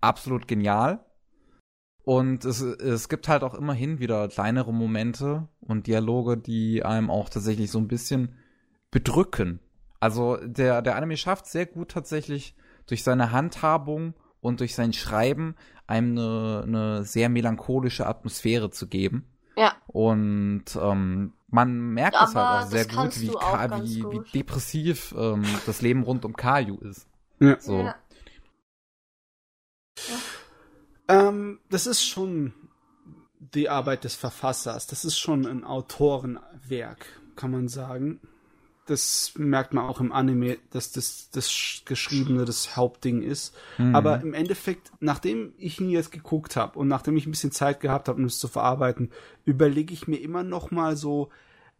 absolut 0.00 0.48
genial. 0.48 1.04
Und 2.04 2.44
es, 2.44 2.60
es 2.60 3.08
gibt 3.08 3.28
halt 3.28 3.42
auch 3.42 3.54
immerhin 3.54 3.98
wieder 3.98 4.28
kleinere 4.28 4.72
Momente 4.72 5.48
und 5.60 5.86
Dialoge, 5.86 6.36
die 6.36 6.84
einem 6.84 7.10
auch 7.10 7.30
tatsächlich 7.30 7.70
so 7.70 7.78
ein 7.78 7.88
bisschen 7.88 8.36
bedrücken. 8.90 9.60
Also 10.00 10.36
der, 10.36 10.82
der 10.82 10.96
Anime 10.96 11.16
schafft 11.16 11.46
sehr 11.46 11.64
gut 11.64 11.92
tatsächlich 11.92 12.54
durch 12.86 13.02
seine 13.02 13.32
Handhabung 13.32 14.12
und 14.40 14.60
durch 14.60 14.74
sein 14.74 14.92
Schreiben 14.92 15.56
einem 15.86 16.18
eine, 16.18 16.62
eine 16.66 17.04
sehr 17.04 17.30
melancholische 17.30 18.06
Atmosphäre 18.06 18.70
zu 18.70 18.86
geben. 18.86 19.26
Ja. 19.56 19.72
Und 19.86 20.64
ähm, 20.78 21.32
man 21.48 21.78
merkt 21.94 22.16
es 22.16 22.34
halt 22.34 22.64
auch 22.64 22.68
sehr 22.68 22.86
gut, 22.86 23.20
wie, 23.20 23.30
auch 23.30 23.82
wie, 23.82 24.00
gut. 24.00 24.12
wie 24.12 24.38
depressiv 24.38 25.14
ähm, 25.16 25.44
das 25.64 25.80
Leben 25.80 26.02
rund 26.02 26.26
um 26.26 26.34
Kaju 26.36 26.76
ist. 26.78 27.08
Ja. 27.40 27.58
So. 27.60 27.78
Ja. 27.78 27.94
Ähm, 31.08 31.58
das 31.70 31.86
ist 31.86 32.04
schon 32.04 32.52
die 33.38 33.68
Arbeit 33.68 34.04
des 34.04 34.14
Verfassers. 34.14 34.86
Das 34.86 35.04
ist 35.04 35.18
schon 35.18 35.46
ein 35.46 35.64
Autorenwerk, 35.64 37.06
kann 37.36 37.50
man 37.50 37.68
sagen. 37.68 38.20
Das 38.86 39.32
merkt 39.36 39.72
man 39.72 39.86
auch 39.86 40.00
im 40.00 40.12
Anime, 40.12 40.58
dass 40.70 40.92
das, 40.92 41.30
das 41.30 41.82
Geschriebene 41.86 42.44
das 42.44 42.76
Hauptding 42.76 43.22
ist. 43.22 43.54
Mhm. 43.78 43.94
Aber 43.94 44.20
im 44.20 44.34
Endeffekt, 44.34 44.92
nachdem 45.00 45.54
ich 45.56 45.80
ihn 45.80 45.88
jetzt 45.88 46.12
geguckt 46.12 46.56
habe 46.56 46.78
und 46.78 46.88
nachdem 46.88 47.16
ich 47.16 47.26
ein 47.26 47.30
bisschen 47.30 47.52
Zeit 47.52 47.80
gehabt 47.80 48.08
habe, 48.08 48.18
um 48.18 48.26
es 48.26 48.38
zu 48.38 48.48
verarbeiten, 48.48 49.10
überlege 49.44 49.94
ich 49.94 50.06
mir 50.06 50.18
immer 50.18 50.42
noch 50.42 50.70
mal 50.70 50.96
so, 50.96 51.30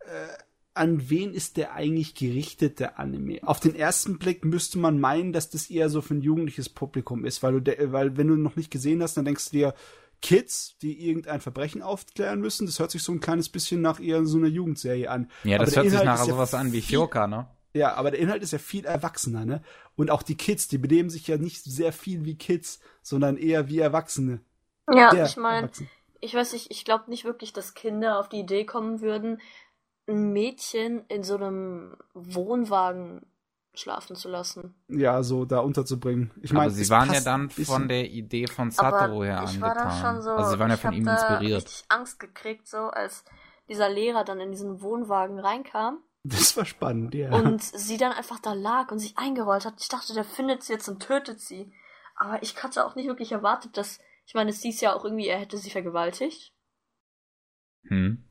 äh, 0.00 0.44
an 0.74 1.08
wen 1.08 1.32
ist 1.32 1.56
der 1.56 1.74
eigentlich 1.74 2.14
gerichtet, 2.14 2.80
der 2.80 2.98
Anime? 2.98 3.38
Auf 3.42 3.60
den 3.60 3.76
ersten 3.76 4.18
Blick 4.18 4.44
müsste 4.44 4.78
man 4.78 5.00
meinen, 5.00 5.32
dass 5.32 5.48
das 5.48 5.70
eher 5.70 5.88
so 5.88 6.02
für 6.02 6.14
ein 6.14 6.22
jugendliches 6.22 6.68
Publikum 6.68 7.24
ist, 7.24 7.42
weil 7.42 7.60
du, 7.60 7.92
weil 7.92 8.16
wenn 8.16 8.28
du 8.28 8.36
noch 8.36 8.56
nicht 8.56 8.70
gesehen 8.70 9.02
hast, 9.02 9.16
dann 9.16 9.24
denkst 9.24 9.50
du 9.50 9.56
dir, 9.56 9.74
Kids, 10.20 10.76
die 10.80 11.06
irgendein 11.06 11.40
Verbrechen 11.40 11.82
aufklären 11.82 12.40
müssen, 12.40 12.66
das 12.66 12.78
hört 12.78 12.90
sich 12.90 13.02
so 13.02 13.12
ein 13.12 13.20
kleines 13.20 13.48
bisschen 13.50 13.82
nach 13.82 14.00
eher 14.00 14.24
so 14.24 14.38
einer 14.38 14.48
Jugendserie 14.48 15.10
an. 15.10 15.30
Ja, 15.44 15.58
das 15.58 15.76
hört 15.76 15.90
sich 15.90 16.02
nachher 16.02 16.24
sowas 16.24 16.52
ja 16.52 16.58
an 16.58 16.72
wie 16.72 16.80
Hyoka, 16.80 17.26
ne? 17.26 17.46
Ja, 17.74 17.94
aber 17.94 18.10
der 18.10 18.20
Inhalt 18.20 18.42
ist 18.42 18.52
ja 18.52 18.58
viel 18.58 18.84
erwachsener, 18.84 19.44
ne? 19.44 19.62
Und 19.96 20.10
auch 20.10 20.22
die 20.22 20.36
Kids, 20.36 20.68
die 20.68 20.78
benehmen 20.78 21.10
sich 21.10 21.26
ja 21.26 21.36
nicht 21.36 21.62
sehr 21.64 21.92
viel 21.92 22.24
wie 22.24 22.36
Kids, 22.36 22.80
sondern 23.02 23.36
eher 23.36 23.68
wie 23.68 23.80
Erwachsene. 23.80 24.40
Ja, 24.90 25.10
der 25.10 25.26
ich 25.26 25.36
meine, 25.36 25.70
ich 26.20 26.34
weiß 26.34 26.54
nicht, 26.54 26.70
ich 26.70 26.86
glaube 26.86 27.10
nicht 27.10 27.26
wirklich, 27.26 27.52
dass 27.52 27.74
Kinder 27.74 28.18
auf 28.18 28.30
die 28.30 28.40
Idee 28.40 28.64
kommen 28.64 29.02
würden, 29.02 29.42
ein 30.06 30.32
Mädchen 30.32 31.04
in 31.08 31.22
so 31.22 31.36
einem 31.36 31.96
Wohnwagen 32.14 33.26
schlafen 33.74 34.16
zu 34.16 34.28
lassen. 34.28 34.74
Ja, 34.88 35.22
so 35.22 35.44
da 35.44 35.58
unterzubringen. 35.60 36.30
Ich 36.42 36.52
meine, 36.52 36.70
sie 36.70 36.88
waren 36.90 37.12
ja 37.12 37.20
dann 37.20 37.50
von 37.50 37.88
der 37.88 38.08
Idee 38.10 38.46
von 38.46 38.70
Satoru 38.70 39.24
her 39.24 39.42
ich 39.44 39.50
angetan. 39.50 39.62
War 39.62 39.74
da 39.74 39.90
schon 39.90 40.22
so, 40.22 40.30
also 40.30 40.50
sie 40.52 40.58
waren 40.58 40.70
ja 40.70 40.76
von 40.76 40.92
ihm 40.92 41.08
inspiriert. 41.08 41.68
Ich 41.68 41.84
Angst 41.88 42.20
gekriegt, 42.20 42.68
so 42.68 42.78
als 42.78 43.24
dieser 43.68 43.88
Lehrer 43.88 44.24
dann 44.24 44.40
in 44.40 44.52
diesen 44.52 44.80
Wohnwagen 44.80 45.38
reinkam. 45.38 45.98
Das 46.22 46.56
war 46.56 46.64
spannend, 46.64 47.14
ja. 47.14 47.32
Und 47.32 47.62
sie 47.62 47.98
dann 47.98 48.12
einfach 48.12 48.38
da 48.38 48.54
lag 48.54 48.90
und 48.90 48.98
sich 48.98 49.18
eingerollt 49.18 49.66
hat. 49.66 49.74
Ich 49.80 49.88
dachte, 49.88 50.14
der 50.14 50.24
findet 50.24 50.62
sie 50.62 50.72
jetzt 50.72 50.88
und 50.88 51.02
tötet 51.02 51.40
sie. 51.40 51.72
Aber 52.16 52.42
ich 52.42 52.62
hatte 52.62 52.86
auch 52.86 52.94
nicht 52.94 53.08
wirklich 53.08 53.32
erwartet, 53.32 53.76
dass. 53.76 53.98
Ich 54.26 54.32
meine, 54.32 54.50
es 54.50 54.62
hieß 54.62 54.80
ja 54.80 54.94
auch 54.94 55.04
irgendwie, 55.04 55.26
er 55.26 55.38
hätte 55.38 55.58
sie 55.58 55.68
vergewaltigt. 55.68 56.54
Hm. 57.88 58.24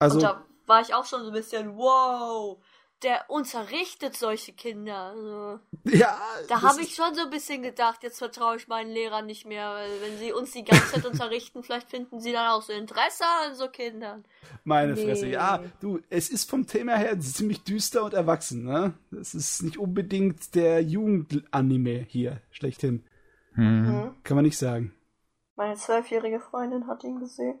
Also. 0.00 0.16
Und 0.16 0.22
da 0.24 0.44
war 0.70 0.80
ich 0.80 0.94
auch 0.94 1.04
schon 1.04 1.22
so 1.22 1.26
ein 1.26 1.34
bisschen, 1.34 1.76
wow, 1.76 2.56
der 3.02 3.28
unterrichtet 3.28 4.16
solche 4.16 4.52
Kinder. 4.52 4.96
Also, 4.96 5.60
ja. 5.84 6.16
Da 6.48 6.62
habe 6.62 6.82
ich 6.82 6.94
schon 6.94 7.12
so 7.14 7.22
ein 7.22 7.30
bisschen 7.30 7.62
gedacht, 7.62 8.04
jetzt 8.04 8.18
vertraue 8.18 8.56
ich 8.56 8.68
meinen 8.68 8.92
Lehrern 8.92 9.26
nicht 9.26 9.46
mehr, 9.46 9.70
weil 9.70 9.90
wenn 10.00 10.18
sie 10.18 10.32
uns 10.32 10.52
die 10.52 10.64
ganze 10.64 10.92
Zeit 10.92 11.06
unterrichten, 11.10 11.64
vielleicht 11.64 11.90
finden 11.90 12.20
sie 12.20 12.32
dann 12.32 12.48
auch 12.48 12.62
so 12.62 12.72
Interesse 12.72 13.24
an 13.44 13.56
so 13.56 13.68
Kindern. 13.68 14.24
Meine 14.62 14.92
nee. 14.92 15.04
Fresse. 15.04 15.26
Ja, 15.26 15.60
du, 15.80 15.98
es 16.08 16.30
ist 16.30 16.48
vom 16.48 16.66
Thema 16.66 16.96
her 16.96 17.18
ziemlich 17.18 17.64
düster 17.64 18.04
und 18.04 18.14
erwachsen, 18.14 18.64
ne? 18.64 18.94
Es 19.10 19.34
ist 19.34 19.62
nicht 19.62 19.76
unbedingt 19.76 20.54
der 20.54 20.82
Jugendanime 20.82 22.06
hier, 22.08 22.40
schlechthin. 22.50 23.04
Mhm. 23.54 24.14
Kann 24.22 24.36
man 24.36 24.44
nicht 24.44 24.58
sagen. 24.58 24.94
Meine 25.56 25.74
zwölfjährige 25.74 26.38
Freundin 26.38 26.86
hat 26.86 27.02
ihn 27.02 27.18
gesehen. 27.18 27.58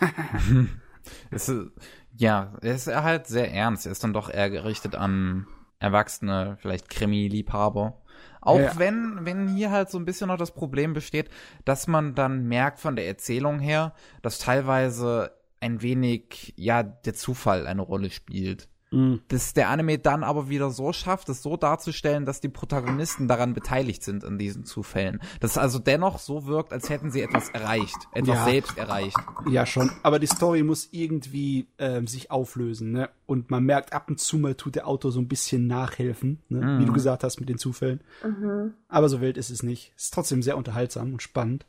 es 1.30 1.48
ist, 1.48 1.70
ja, 2.16 2.52
er 2.62 2.74
ist 2.74 2.86
halt 2.86 3.26
sehr 3.26 3.52
ernst. 3.52 3.86
Er 3.86 3.92
ist 3.92 4.04
dann 4.04 4.12
doch 4.12 4.30
eher 4.30 4.50
gerichtet 4.50 4.94
an 4.94 5.46
Erwachsene, 5.78 6.56
vielleicht 6.60 6.88
Krimi-Liebhaber. 6.88 8.00
Auch 8.40 8.58
ja. 8.58 8.78
wenn, 8.78 9.24
wenn 9.24 9.48
hier 9.48 9.70
halt 9.70 9.90
so 9.90 9.98
ein 9.98 10.04
bisschen 10.04 10.28
noch 10.28 10.36
das 10.36 10.52
Problem 10.52 10.92
besteht, 10.92 11.30
dass 11.64 11.86
man 11.86 12.14
dann 12.14 12.46
merkt 12.46 12.78
von 12.78 12.94
der 12.94 13.06
Erzählung 13.06 13.58
her, 13.58 13.94
dass 14.22 14.38
teilweise 14.38 15.32
ein 15.60 15.80
wenig, 15.80 16.52
ja, 16.56 16.82
der 16.82 17.14
Zufall 17.14 17.66
eine 17.66 17.82
Rolle 17.82 18.10
spielt. 18.10 18.68
Mhm. 18.94 19.22
Dass 19.28 19.54
der 19.54 19.68
Anime 19.68 19.98
dann 19.98 20.22
aber 20.22 20.48
wieder 20.48 20.70
so 20.70 20.92
schafft, 20.92 21.28
es 21.28 21.42
so 21.42 21.56
darzustellen, 21.56 22.24
dass 22.24 22.40
die 22.40 22.48
Protagonisten 22.48 23.28
daran 23.28 23.52
beteiligt 23.52 24.02
sind 24.02 24.24
an 24.24 24.38
diesen 24.38 24.64
Zufällen. 24.64 25.20
Dass 25.40 25.52
es 25.52 25.58
also 25.58 25.78
dennoch 25.78 26.18
so 26.18 26.46
wirkt, 26.46 26.72
als 26.72 26.88
hätten 26.88 27.10
sie 27.10 27.22
etwas 27.22 27.48
erreicht, 27.50 27.96
etwas 28.12 28.36
ja. 28.36 28.44
selbst 28.44 28.78
erreicht. 28.78 29.16
Ja, 29.48 29.66
schon. 29.66 29.90
Aber 30.02 30.18
die 30.18 30.26
Story 30.26 30.62
muss 30.62 30.88
irgendwie 30.92 31.66
äh, 31.78 32.06
sich 32.06 32.30
auflösen, 32.30 32.92
ne? 32.92 33.10
Und 33.26 33.50
man 33.50 33.64
merkt, 33.64 33.92
ab 33.92 34.08
und 34.08 34.20
zu 34.20 34.38
mal 34.38 34.54
tut 34.54 34.74
der 34.74 34.86
Autor 34.86 35.10
so 35.10 35.20
ein 35.20 35.28
bisschen 35.28 35.66
nachhelfen, 35.66 36.42
ne? 36.48 36.60
Mhm. 36.60 36.80
wie 36.80 36.84
du 36.86 36.92
gesagt 36.92 37.24
hast 37.24 37.40
mit 37.40 37.48
den 37.48 37.58
Zufällen. 37.58 38.00
Mhm. 38.22 38.74
Aber 38.88 39.08
so 39.08 39.20
wild 39.20 39.36
ist 39.36 39.50
es 39.50 39.62
nicht. 39.62 39.92
Es 39.96 40.04
ist 40.04 40.14
trotzdem 40.14 40.42
sehr 40.42 40.56
unterhaltsam 40.56 41.12
und 41.12 41.22
spannend. 41.22 41.66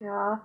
Ja. 0.00 0.42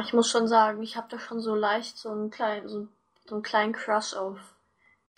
Ich 0.00 0.14
muss 0.14 0.30
schon 0.30 0.48
sagen, 0.48 0.82
ich 0.82 0.96
habe 0.96 1.08
da 1.10 1.18
schon 1.18 1.40
so 1.40 1.54
leicht 1.54 1.98
so 1.98 2.08
einen 2.10 2.30
kleinen, 2.30 2.68
so, 2.68 2.88
so 3.26 3.34
einen 3.34 3.42
kleinen 3.42 3.72
Crush 3.72 4.14
auf 4.14 4.38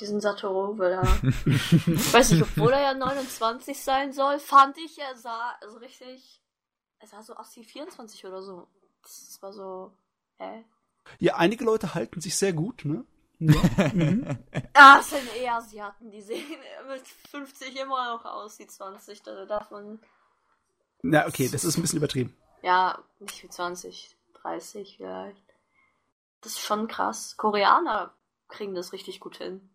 diesen 0.05 0.21
Satoru, 0.21 0.79
weil 0.79 0.93
er, 0.93 1.03
ich 1.47 2.13
weiß 2.13 2.33
nicht, 2.33 2.43
obwohl 2.43 2.73
er 2.73 2.83
ja 2.83 2.95
29 2.95 3.83
sein 3.83 4.13
soll, 4.13 4.39
fand 4.39 4.77
ich, 4.79 4.99
er 4.99 5.17
sah 5.17 5.55
also 5.63 5.79
richtig, 5.79 6.43
er 6.99 7.09
sah 7.09 7.23
so 7.23 7.35
aus 7.35 7.57
wie 7.57 7.65
24 7.65 8.27
oder 8.27 8.43
so. 8.43 8.69
Das 9.03 9.39
war 9.41 9.53
so, 9.53 9.93
hä? 10.37 10.65
Ja, 11.19 11.37
einige 11.37 11.65
Leute 11.65 11.95
halten 11.95 12.21
sich 12.21 12.37
sehr 12.37 12.53
gut, 12.53 12.85
ne? 12.85 13.05
Ja, 13.39 13.63
mhm. 13.95 14.39
ah, 14.75 14.99
es 15.01 15.11
sind 15.11 15.35
eher 15.37 15.57
Asiaten, 15.57 16.11
die 16.11 16.21
sehen 16.21 16.59
mit 16.89 17.07
50 17.31 17.81
immer 17.81 18.15
noch 18.15 18.25
aus 18.27 18.59
wie 18.59 18.67
20, 18.67 19.23
da 19.23 19.47
darf 19.47 19.71
man... 19.71 20.01
Na, 21.03 21.27
okay, 21.27 21.49
das 21.49 21.65
ist 21.65 21.77
ein 21.77 21.83
bisschen 21.83 21.99
übertrieben. 21.99 22.37
Ja, 22.63 23.03
nicht 23.21 23.43
wie 23.43 23.49
20, 23.49 24.17
30 24.35 24.97
vielleicht. 24.97 25.55
Das 26.41 26.53
ist 26.53 26.61
schon 26.61 26.89
krass. 26.89 27.37
Koreaner 27.37 28.15
kriegen 28.49 28.75
das 28.75 28.93
richtig 28.93 29.21
gut 29.21 29.37
hin. 29.37 29.71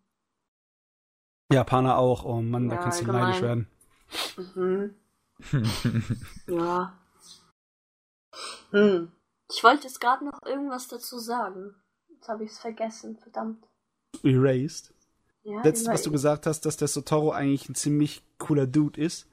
Japaner 1.50 1.98
auch. 1.98 2.24
Oh 2.24 2.40
Mann, 2.40 2.70
ja, 2.70 2.76
da 2.76 2.82
kannst 2.82 3.00
du 3.02 3.06
neidisch 3.06 3.42
werden. 3.42 3.68
Mhm. 4.54 4.94
ja. 6.46 6.98
Hm. 8.70 9.12
Ich 9.52 9.64
wollte 9.64 9.84
jetzt 9.84 10.00
gerade 10.00 10.24
noch 10.24 10.42
irgendwas 10.44 10.88
dazu 10.88 11.18
sagen. 11.18 11.74
Jetzt 12.08 12.28
habe 12.28 12.44
ich 12.44 12.50
es 12.50 12.58
vergessen, 12.58 13.18
verdammt. 13.18 13.66
Erased? 14.22 14.94
Ja, 15.42 15.62
Letztes, 15.62 15.88
was 15.88 16.02
du 16.02 16.12
gesagt 16.12 16.46
hast, 16.46 16.66
dass 16.66 16.76
der 16.76 16.88
Sotoro 16.88 17.32
eigentlich 17.32 17.68
ein 17.68 17.74
ziemlich 17.74 18.22
cooler 18.38 18.66
Dude 18.66 19.00
ist. 19.00 19.26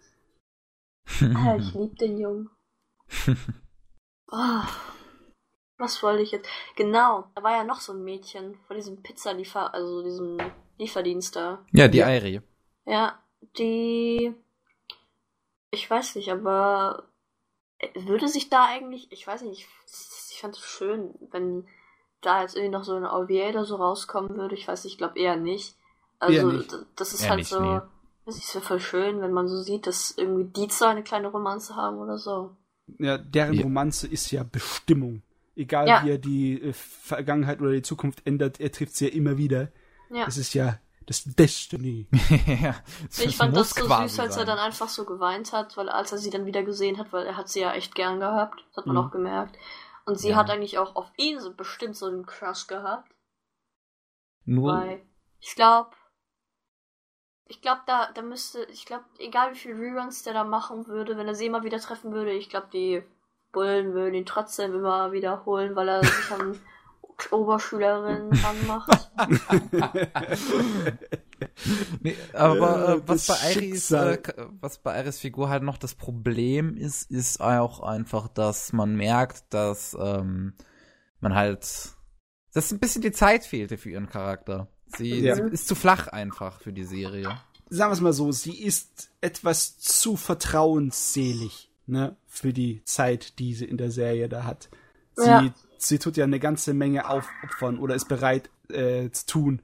Alter, 1.20 1.58
ich 1.60 1.74
liebe 1.74 1.96
den 1.96 2.18
Jungen. 2.18 2.50
oh, 4.32 4.62
was 5.78 6.02
wollte 6.02 6.24
ich 6.24 6.32
jetzt? 6.32 6.50
Genau, 6.76 7.30
da 7.36 7.44
war 7.44 7.58
ja 7.58 7.64
noch 7.64 7.82
so 7.82 7.94
ein 7.94 8.04
Mädchen 8.04 8.56
vor 8.66 8.76
diesem 8.76 9.04
Pizzaliefer, 9.04 9.74
also 9.74 10.02
diesem 10.02 10.38
Lieferdienst 10.78 11.36
da. 11.36 11.66
Ja, 11.72 11.88
die 11.88 12.04
Airi. 12.04 12.42
Ja, 12.86 13.20
die. 13.58 14.34
Ich 15.72 15.90
weiß 15.90 16.16
nicht, 16.16 16.32
aber 16.32 17.04
würde 17.96 18.28
sich 18.28 18.50
da 18.50 18.66
eigentlich, 18.66 19.12
ich 19.12 19.26
weiß 19.28 19.44
nicht, 19.44 19.68
ich 20.32 20.40
fand 20.40 20.56
es 20.56 20.64
schön, 20.64 21.14
wenn 21.32 21.66
da 22.22 22.42
jetzt 22.42 22.56
irgendwie 22.56 22.72
noch 22.72 22.84
so 22.84 22.96
eine 22.96 23.12
OVA 23.12 23.50
oder 23.50 23.66
so 23.66 23.76
rauskommen 23.76 24.36
würde. 24.38 24.56
Ich 24.56 24.68
weiß 24.68 24.84
nicht, 24.84 24.94
ich 24.94 24.98
glaube 24.98 25.20
eher 25.20 25.36
nicht. 25.36 25.76
Also, 26.20 26.52
nicht. 26.52 26.76
das 26.96 27.14
ist 27.14 27.24
eher 27.24 27.30
halt 27.30 27.40
nicht, 27.40 27.50
so, 27.50 27.60
nee. 27.60 27.80
das 28.26 28.38
ist 28.38 28.54
ja 28.56 28.62
voll 28.62 28.80
schön, 28.80 29.22
wenn 29.22 29.32
man 29.32 29.48
so 29.48 29.62
sieht, 29.62 29.86
dass 29.86 30.16
irgendwie 30.18 30.46
die 30.46 30.68
zwei 30.68 30.88
eine 30.88 31.04
kleine 31.04 31.28
Romanze 31.28 31.76
haben 31.76 31.98
oder 31.98 32.18
so. 32.18 32.56
Ja, 32.98 33.18
deren 33.18 33.54
ja. 33.54 33.64
Romanze 33.64 34.08
ist 34.08 34.32
ja 34.32 34.44
Bestimmung. 34.44 35.22
Egal 35.56 35.88
ja. 35.88 36.04
wie 36.04 36.12
er 36.12 36.18
die 36.18 36.62
äh, 36.62 36.74
Vergangenheit 36.74 37.62
oder 37.62 37.72
die 37.72 37.82
Zukunft 37.82 38.26
ändert, 38.26 38.60
er 38.60 38.72
trifft 38.72 38.96
sie 38.96 39.08
ja 39.08 39.14
immer 39.14 39.38
wieder. 39.38 39.70
Ja. 40.10 40.26
Das 40.26 40.38
ist 40.38 40.54
ja 40.54 40.80
das 41.06 41.24
Destiny. 41.24 42.08
ja, 42.62 42.76
das 43.08 43.20
ich 43.20 43.38
fand 43.38 43.56
das 43.56 43.72
so 43.72 43.86
süß, 43.86 44.20
als 44.20 44.38
er 44.38 44.46
dann 44.46 44.60
einfach 44.60 44.90
so 44.90 45.06
geweint 45.06 45.54
hat, 45.54 45.78
weil 45.78 45.90
als 45.90 46.12
er 46.12 46.18
sie 46.18 46.30
dann 46.30 46.46
wieder 46.46 46.64
gesehen 46.64 46.98
hat, 46.98 47.14
weil 47.14 47.26
er 47.26 47.38
hat 47.38 47.50
sie 47.50 47.62
ja 47.62 47.74
echt 47.74 47.96
gern 47.96 48.20
gehabt, 48.20 48.64
das 48.68 48.78
hat 48.78 48.86
man 48.88 48.98
mhm. 48.98 49.02
auch 49.04 49.12
gemerkt. 49.12 49.58
Und 50.06 50.20
sie 50.20 50.30
ja. 50.30 50.36
hat 50.36 50.50
eigentlich 50.50 50.78
auch 50.78 50.96
auf 50.96 51.12
ihn 51.18 51.40
so 51.40 51.54
bestimmt 51.54 51.96
so 51.96 52.06
einen 52.08 52.26
Crush 52.26 52.68
gehabt. 52.68 53.14
Nur. 54.46 54.74
Weil 54.74 55.02
ich 55.40 55.56
glaube, 55.56 55.92
ich 57.48 57.62
glaube, 57.62 57.82
da, 57.86 58.12
da 58.12 58.22
müsste, 58.22 58.64
ich 58.66 58.86
glaube, 58.86 59.06
egal 59.20 59.54
wie 59.54 59.58
viel 59.58 59.76
Reruns 59.76 60.24
der 60.24 60.34
da 60.34 60.44
machen 60.44 60.88
würde, 60.88 61.18
wenn 61.18 61.28
er 61.28 61.36
sie 61.36 61.46
immer 61.46 61.64
wieder 61.64 61.80
treffen 61.80 62.12
würde, 62.12 62.32
ich 62.32 62.50
glaube, 62.50 62.68
die 62.72 63.04
Bullen 63.54 63.94
würden 63.94 64.14
ihn 64.14 64.26
trotzdem 64.26 64.76
immer 64.76 65.12
wiederholen, 65.12 65.76
weil 65.76 65.88
er 65.88 66.04
sich 66.04 66.32
an 66.32 66.60
Oberschülerin 67.32 68.32
anmacht. 68.44 69.12
nee, 72.02 72.16
aber 72.34 72.90
äh, 72.90 73.02
was, 73.08 73.28
bei 73.28 73.54
Iris, 73.54 73.92
äh, 73.92 74.20
was 74.62 74.78
bei 74.78 75.00
Iris 75.00 75.20
Figur 75.20 75.50
halt 75.50 75.64
noch 75.64 75.78
das 75.78 75.96
Problem 75.96 76.78
ist, 76.78 77.10
ist 77.12 77.42
auch 77.42 77.82
einfach, 77.82 78.28
dass 78.28 78.72
man 78.72 78.96
merkt, 78.96 79.46
dass 79.50 79.98
ähm, 80.00 80.54
man 81.20 81.36
halt, 81.36 81.68
dass 82.54 82.72
ein 82.72 82.80
bisschen 82.80 83.02
die 83.02 83.12
Zeit 83.12 83.44
fehlte 83.44 83.78
für 83.78 83.90
ihren 83.90 84.10
Charakter. 84.10 84.68
Sie, 84.86 85.20
ja. 85.20 85.36
sie 85.36 85.42
ist 85.42 85.68
zu 85.68 85.76
flach 85.76 86.08
einfach 86.08 86.62
für 86.62 86.72
die 86.72 86.86
Serie. 86.86 87.38
Sagen 87.70 87.92
wir 87.92 87.96
es 87.96 88.02
mal 88.02 88.14
so, 88.14 88.32
sie 88.32 88.64
ist 88.64 89.10
etwas 89.20 89.78
zu 89.78 90.16
vertrauensselig, 90.16 91.70
ne, 91.86 92.16
für 92.28 92.54
die 92.54 92.84
Zeit, 92.86 93.40
die 93.40 93.54
sie 93.54 93.66
in 93.66 93.78
der 93.78 93.92
Serie 93.92 94.30
da 94.30 94.46
hat. 94.46 94.70
Sie 95.16 95.26
ja 95.26 95.54
sie 95.78 96.00
tut 96.00 96.18
ja 96.18 96.24
eine 96.24 96.40
ganze 96.40 96.74
Menge 96.74 97.10
aufopfern 97.10 97.80
oder 97.80 97.96
ist 97.96 98.08
bereit 98.08 98.50
äh, 98.70 99.10
zu 99.12 99.26
tun, 99.26 99.62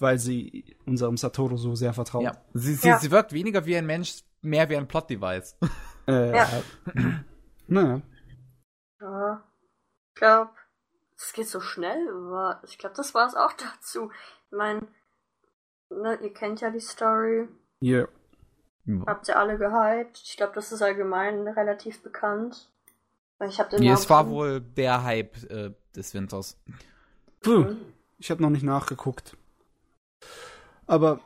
weil 0.00 0.18
sie 0.18 0.76
unserem 0.86 1.16
Satoru 1.16 1.56
so 1.56 1.74
sehr 1.74 1.92
vertraut. 1.92 2.24
Ja. 2.24 2.36
Sie, 2.54 2.74
sie, 2.74 2.88
ja. 2.88 2.98
sie 2.98 3.10
wirkt 3.10 3.32
weniger 3.32 3.66
wie 3.66 3.76
ein 3.76 3.86
Mensch, 3.86 4.22
mehr 4.40 4.68
wie 4.68 4.76
ein 4.76 4.88
Plot-Device. 4.88 5.56
Äh, 6.08 6.36
ja. 6.36 6.48
naja. 7.68 8.02
Ja. 9.00 9.44
Ich 10.08 10.14
glaube, 10.16 10.50
es 11.16 11.32
geht 11.32 11.46
so 11.46 11.60
schnell, 11.60 12.08
aber 12.08 12.60
ich 12.64 12.76
glaube, 12.76 12.96
das 12.96 13.14
war 13.14 13.28
es 13.28 13.36
auch 13.36 13.52
dazu. 13.52 14.10
Ich 14.46 14.56
meine, 14.56 14.88
ne, 15.90 16.18
ihr 16.20 16.34
kennt 16.34 16.60
ja 16.60 16.70
die 16.70 16.80
Story. 16.80 17.46
Ja. 17.78 17.98
Yeah. 17.98 18.08
Habt 19.06 19.28
ihr 19.28 19.38
alle 19.38 19.58
gehypt? 19.58 20.20
Ich 20.24 20.36
glaube, 20.36 20.54
das 20.54 20.72
ist 20.72 20.82
allgemein 20.82 21.46
relativ 21.46 22.02
bekannt. 22.02 22.71
Ich 23.48 23.58
hab 23.58 23.70
den 23.70 23.80
nee, 23.80 23.90
es 23.90 24.08
war 24.08 24.28
wohl 24.28 24.60
der 24.60 25.02
Hype 25.02 25.36
äh, 25.50 25.72
des 25.94 26.14
Winters. 26.14 26.56
Puh, 27.40 27.76
ich 28.18 28.30
habe 28.30 28.42
noch 28.42 28.50
nicht 28.50 28.62
nachgeguckt. 28.62 29.36
Aber 30.86 31.20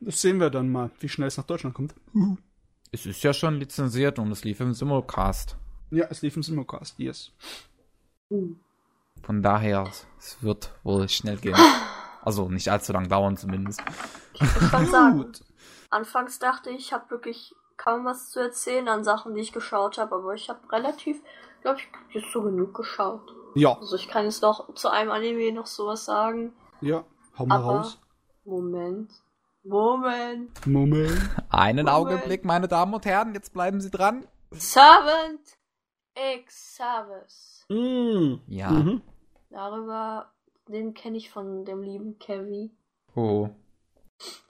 das 0.00 0.20
sehen 0.20 0.40
wir 0.40 0.50
dann 0.50 0.70
mal, 0.70 0.90
wie 1.00 1.08
schnell 1.08 1.28
es 1.28 1.36
nach 1.36 1.44
Deutschland 1.44 1.74
kommt. 1.74 1.94
Es 2.90 3.06
ist 3.06 3.22
ja 3.22 3.32
schon 3.32 3.58
lizenziert 3.58 4.18
und 4.18 4.32
es 4.32 4.44
lief 4.44 4.60
im 4.60 4.74
Simulcast. 4.74 5.56
Ja, 5.90 6.06
es 6.08 6.22
lief 6.22 6.36
im 6.36 6.42
Simulcast, 6.42 6.98
yes. 6.98 7.32
Von 9.22 9.42
daher, 9.42 9.90
es 10.18 10.42
wird 10.42 10.72
wohl 10.82 11.08
schnell 11.08 11.36
gehen. 11.36 11.56
Also 12.22 12.48
nicht 12.48 12.68
allzu 12.68 12.92
lang 12.92 13.08
dauern 13.08 13.36
zumindest. 13.36 13.82
Ich 14.34 14.70
kann 14.70 14.86
sagen, 14.86 15.32
anfangs 15.90 16.38
dachte 16.38 16.70
ich, 16.70 16.86
ich 16.86 16.92
habe 16.92 17.10
wirklich 17.10 17.54
kaum 17.80 18.04
was 18.04 18.28
zu 18.28 18.40
erzählen 18.40 18.88
an 18.88 19.04
Sachen, 19.04 19.34
die 19.34 19.40
ich 19.40 19.52
geschaut 19.52 19.96
habe, 19.96 20.14
aber 20.14 20.34
ich 20.34 20.50
habe 20.50 20.60
relativ, 20.70 21.22
glaube 21.62 21.78
ich, 21.78 22.14
jetzt 22.14 22.30
so 22.30 22.42
genug 22.42 22.74
geschaut. 22.74 23.34
Ja. 23.54 23.76
Also 23.78 23.96
ich 23.96 24.06
kann 24.06 24.26
jetzt 24.26 24.42
noch 24.42 24.74
zu 24.74 24.90
einem 24.90 25.10
Anime 25.10 25.50
noch 25.52 25.66
sowas 25.66 26.04
sagen. 26.04 26.52
Ja, 26.82 27.04
hau 27.38 27.46
mal 27.46 27.56
aber 27.56 27.78
raus. 27.78 27.98
Moment. 28.44 29.10
Moment. 29.62 30.66
Moment. 30.66 31.30
Einen 31.48 31.86
Moment. 31.86 31.88
Augenblick, 31.88 32.44
meine 32.44 32.68
Damen 32.68 32.92
und 32.92 33.06
Herren, 33.06 33.34
jetzt 33.34 33.54
bleiben 33.54 33.80
Sie 33.80 33.90
dran. 33.90 34.26
Servant 34.50 35.40
X 36.36 36.76
Service. 36.76 37.64
Mm. 37.70 38.40
Ja. 38.46 38.70
Mhm. 38.70 39.02
Darüber, 39.48 40.32
den 40.68 40.92
kenne 40.92 41.16
ich 41.16 41.30
von 41.30 41.64
dem 41.64 41.82
lieben 41.82 42.18
Kevin. 42.18 42.76
Oh. 43.14 43.48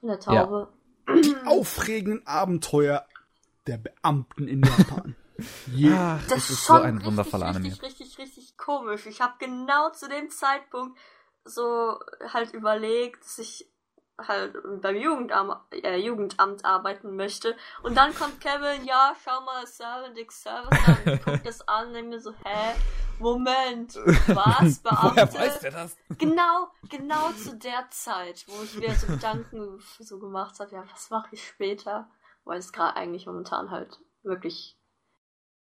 Von 0.01 0.09
der 0.09 0.19
Taube. 0.19 0.73
Die 1.09 1.35
aufregenden 1.47 2.27
Abenteuer 2.27 3.05
der 3.67 3.79
Beamten 3.79 4.49
in 4.49 4.63
Japan. 4.63 5.17
yeah. 5.75 6.19
Ach, 6.21 6.29
Das 6.29 6.39
es 6.45 6.51
ist 6.51 6.67
so 6.67 6.75
ein 6.75 6.95
richtig, 6.97 7.07
wundervoller 7.07 7.47
Anime. 7.47 7.67
richtig, 7.67 7.83
richtig, 7.83 8.19
richtig 8.19 8.57
komisch. 8.57 9.07
Ich 9.07 9.21
habe 9.21 9.35
genau 9.39 9.91
zu 9.91 10.09
dem 10.09 10.31
Zeitpunkt 10.31 10.99
so 11.45 11.99
halt 12.33 12.53
überlegt, 12.53 13.25
dass 13.25 13.39
ich 13.39 13.67
halt 14.29 14.55
beim 14.83 14.97
Jugendamt, 14.97 15.57
äh, 15.73 15.97
Jugendamt 15.97 16.65
arbeiten 16.65 17.17
möchte. 17.17 17.57
Und 17.83 17.97
dann 17.97 18.15
kommt 18.15 18.41
Kevin, 18.41 18.85
ja, 18.85 19.15
schau 19.25 19.41
mal, 19.43 19.67
Servant 19.67 20.19
X 20.19 20.43
Service 20.43 20.79
an. 20.87 20.97
Ich 21.15 21.23
guck 21.25 21.43
das 21.43 21.67
an 21.67 21.89
und 21.89 21.95
denk 21.95 22.09
mir 22.09 22.21
so, 22.21 22.33
hä, 22.45 22.75
Moment, 23.19 23.95
was, 24.27 24.83
Woher 24.85 25.27
Beamte? 25.27 25.39
weiß 25.39 25.61
der 25.61 25.71
das? 25.71 25.97
Genau, 26.19 26.69
genau 26.89 27.33
zu 27.33 27.57
der 27.57 27.89
Zeit, 27.91 28.45
wo 28.49 28.63
ich 28.63 28.75
mir 28.77 28.95
so 28.95 29.07
Gedanken 29.07 29.79
so 29.99 30.19
gemacht 30.19 30.59
habe, 30.61 30.75
ja, 30.75 30.85
was 30.93 31.11
mache 31.11 31.29
ich 31.33 31.47
später? 31.47 32.11
Weil 32.45 32.59
es 32.59 32.73
gerade 32.73 32.97
eigentlich 32.97 33.27
momentan 33.27 33.71
halt 33.71 33.99
wirklich, 34.23 34.77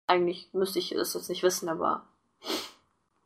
eigentlich 0.05 0.53
müsste 0.53 0.79
ich 0.79 0.89
das 0.89 1.13
jetzt 1.13 1.29
nicht 1.29 1.43
wissen, 1.43 1.69
aber 1.69 2.07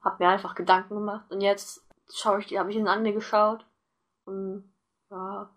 hab 0.02 0.20
mir 0.20 0.30
einfach 0.30 0.56
Gedanken 0.56 0.96
gemacht 0.96 1.30
und 1.32 1.42
jetzt 1.42 1.86
schaue 2.14 2.40
ich 2.40 2.48
die, 2.48 2.60
habe 2.60 2.72
ich 2.72 2.78
ihn 2.78 2.88
angeschaut 2.88 3.66
und 4.26 4.72
ja, 5.10 5.50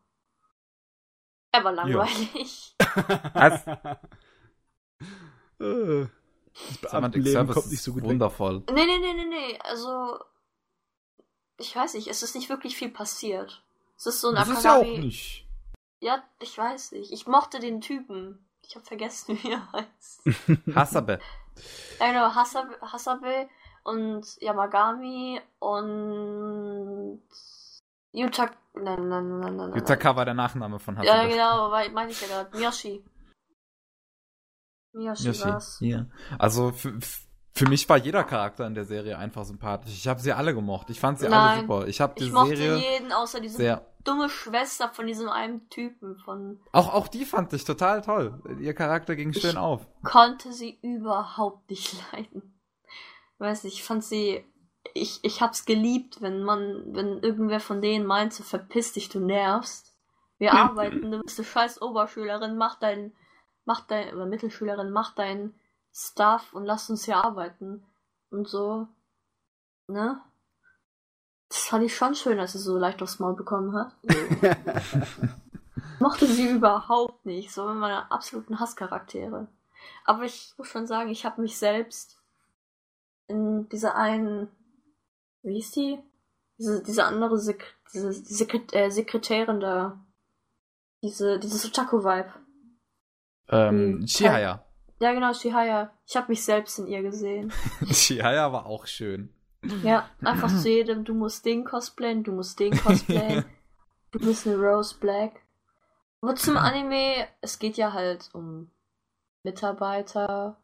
er 1.52 1.65
war 1.65 1.73
langweilig. 1.73 2.74
Äh, 5.61 6.06
Das 6.81 6.90
Beamtenleben 6.90 7.48
kommt 7.48 7.70
nicht 7.70 7.82
so 7.82 7.93
gut 7.93 8.02
weg. 8.02 8.11
wundervoll. 8.11 8.62
Nee, 8.73 8.86
nee, 8.86 8.98
nee, 8.98 9.15
nee, 9.15 9.24
nee, 9.24 9.59
also 9.62 10.19
ich 11.59 11.74
weiß 11.74 11.94
nicht, 11.94 12.09
es 12.09 12.23
ist 12.23 12.35
nicht 12.35 12.48
wirklich 12.48 12.77
viel 12.77 12.90
passiert. 12.90 13.62
Es 13.97 14.06
ist 14.06 14.20
so 14.20 14.28
ein 14.28 14.35
Das 14.35 14.48
ist 14.48 14.65
ja 14.65 14.74
auch 14.74 14.81
Akademie- 14.82 14.98
nicht. 15.06 15.43
Ja, 16.05 16.22
ich 16.39 16.59
weiß 16.59 16.93
nicht. 16.93 17.10
Ich 17.12 17.26
mochte 17.26 17.60
den 17.60 17.81
Typen. 17.81 18.47
Ich 18.60 18.74
habe 18.76 18.85
vergessen, 18.85 19.39
wie 19.43 19.52
er 19.52 19.72
heißt. 19.72 20.22
Hasabe. 20.76 21.18
ja, 21.98 22.06
genau, 22.09 22.35
Hasabe, 22.35 22.78
Hasabe 22.82 23.48
und 23.85 24.26
Yamagami 24.43 25.40
und 25.60 27.22
Yuta. 28.12 28.51
Nein, 28.74 29.09
nein, 29.09 29.39
nein, 29.40 29.56
nein. 29.56 29.74
Yutaka 29.74 30.14
war 30.14 30.26
der 30.26 30.35
Nachname 30.35 30.78
von 30.78 30.97
Ja, 31.02 31.14
Hasabe. 31.14 31.28
genau, 31.31 31.70
weil 31.70 31.90
meine 31.93 32.10
ich 32.10 32.20
ja 32.20 32.26
gerade. 32.28 32.55
Miyoshi. 32.59 33.02
Miyoshi, 34.93 35.26
Yoshi. 35.28 35.44
war's. 35.44 35.78
Ja. 35.81 36.06
Also 36.39 36.70
für, 36.72 37.01
für 37.56 37.68
mich 37.68 37.89
war 37.89 37.97
jeder 37.98 38.24
Charakter 38.24 38.66
in 38.66 38.74
der 38.74 38.85
Serie 38.85 39.16
einfach 39.18 39.44
sympathisch. 39.44 39.93
Ich 39.94 40.09
habe 40.09 40.20
sie 40.20 40.32
alle 40.32 40.55
gemocht. 40.55 40.90
Ich 40.90 40.98
fand 41.01 41.18
sie 41.20 41.26
alle 41.26 41.36
Nein. 41.36 41.60
super. 41.62 41.86
Ich 41.86 42.01
habe 42.01 42.14
die 42.18 42.24
Ich 42.24 42.32
mochte 42.32 42.56
Serie 42.56 42.76
jeden 42.93 43.12
außer 43.12 43.40
diese 43.40 43.56
sehr. 43.59 43.86
dumme 44.02 44.28
Schwester 44.28 44.89
von 44.89 45.06
diesem 45.06 45.28
einen 45.28 45.68
Typen 45.70 46.16
von 46.24 46.60
Auch, 46.72 46.93
auch 46.93 47.06
die 47.09 47.24
fand 47.24 47.52
ich 47.52 47.64
total 47.64 48.02
toll. 48.02 48.43
Ihr 48.60 48.74
Charakter 48.74 49.14
ging 49.16 49.32
schön 49.32 49.51
Ich- 49.52 49.56
auf. 49.56 49.86
konnte 50.02 50.52
sie 50.52 50.78
überhaupt 50.82 51.70
nicht 51.70 51.94
leiden. 52.12 52.59
Weiß 53.39 53.64
nicht, 53.64 53.74
ich 53.74 53.85
fand 53.85 54.02
sie. 54.05 54.44
Ich, 54.93 55.20
ich 55.24 55.40
hab's 55.40 55.64
geliebt, 55.64 56.20
wenn 56.20 56.43
man, 56.44 56.85
wenn 56.94 57.18
irgendwer 57.20 57.59
von 57.60 57.81
denen 57.81 58.05
meinte, 58.05 58.43
verpiss 58.43 58.93
dich, 58.93 59.09
du 59.09 59.18
nervst. 59.18 59.94
Wir 60.39 60.52
arbeiten, 60.55 61.10
du 61.10 61.20
bist 61.22 61.39
eine 61.39 61.47
scheiß 61.47 61.81
Oberschülerin, 61.82 62.56
mach 62.56 62.78
dein, 62.78 63.12
mach 63.64 63.81
dein, 63.86 64.12
oder 64.14 64.26
Mittelschülerin, 64.26 64.90
mach 64.90 65.14
dein 65.14 65.55
Stuff 65.94 66.52
und 66.52 66.64
lass 66.64 66.90
uns 66.90 67.04
hier 67.04 67.16
arbeiten. 67.16 67.84
Und 68.30 68.48
so, 68.48 68.88
ne? 69.86 70.20
Das 71.48 71.58
fand 71.66 71.84
ich 71.84 71.94
schon 71.94 72.14
schön, 72.14 72.40
als 72.40 72.52
sie 72.52 72.58
so 72.58 72.76
leicht 72.76 73.00
aufs 73.00 73.20
Maul 73.20 73.36
bekommen 73.36 73.74
hat. 73.74 73.94
mochte 76.04 76.26
sie 76.26 76.48
überhaupt 76.48 77.24
nicht. 77.24 77.52
So 77.52 77.66
eine 77.66 77.78
meiner 77.78 78.12
absoluten 78.12 78.60
Hasscharaktere. 78.60 79.48
Aber 80.04 80.24
ich 80.24 80.52
muss 80.56 80.68
schon 80.68 80.86
sagen, 80.86 81.10
ich 81.10 81.24
habe 81.24 81.42
mich 81.42 81.58
selbst 81.58 82.20
in 83.26 83.68
dieser 83.70 83.94
einen, 83.96 84.48
wie 85.42 85.54
hieß 85.54 85.70
die? 85.72 85.98
Diese, 86.58 86.82
diese 86.82 87.04
andere 87.04 87.38
Sek 87.38 87.76
diese 87.92 88.12
Sekret 88.12 88.74
äh, 88.74 88.90
Sekretärin 88.90 89.60
da. 89.60 90.04
Diese, 91.02 91.38
dieses 91.38 91.64
Otaku-Vibe. 91.64 92.32
Ähm, 93.48 93.98
Hm, 93.98 94.06
Chihaya. 94.06 94.64
Ja, 95.00 95.12
genau, 95.12 95.32
Shihaya. 95.32 95.92
Ich 96.06 96.16
habe 96.16 96.28
mich 96.28 96.44
selbst 96.44 96.78
in 96.78 96.86
ihr 96.86 97.02
gesehen. 97.02 97.52
Chihaya 97.90 98.52
war 98.52 98.66
auch 98.66 98.86
schön. 98.86 99.32
Ja, 99.82 100.08
einfach 100.22 100.48
zu 100.60 100.68
jedem, 100.68 101.04
du 101.04 101.14
musst 101.14 101.46
den 101.46 101.64
cosplayen, 101.64 102.22
du 102.22 102.32
musst 102.32 102.60
den 102.60 102.76
cosplayen, 102.76 103.44
du 104.12 104.18
bist 104.18 104.46
eine 104.46 104.56
Rose 104.56 104.94
Black. 104.98 105.40
Aber 106.20 106.36
zum 106.36 106.56
Anime, 106.56 107.26
es 107.40 107.58
geht 107.58 107.76
ja 107.76 107.92
halt 107.92 108.30
um 108.34 108.70
Mitarbeiter, 109.42 110.58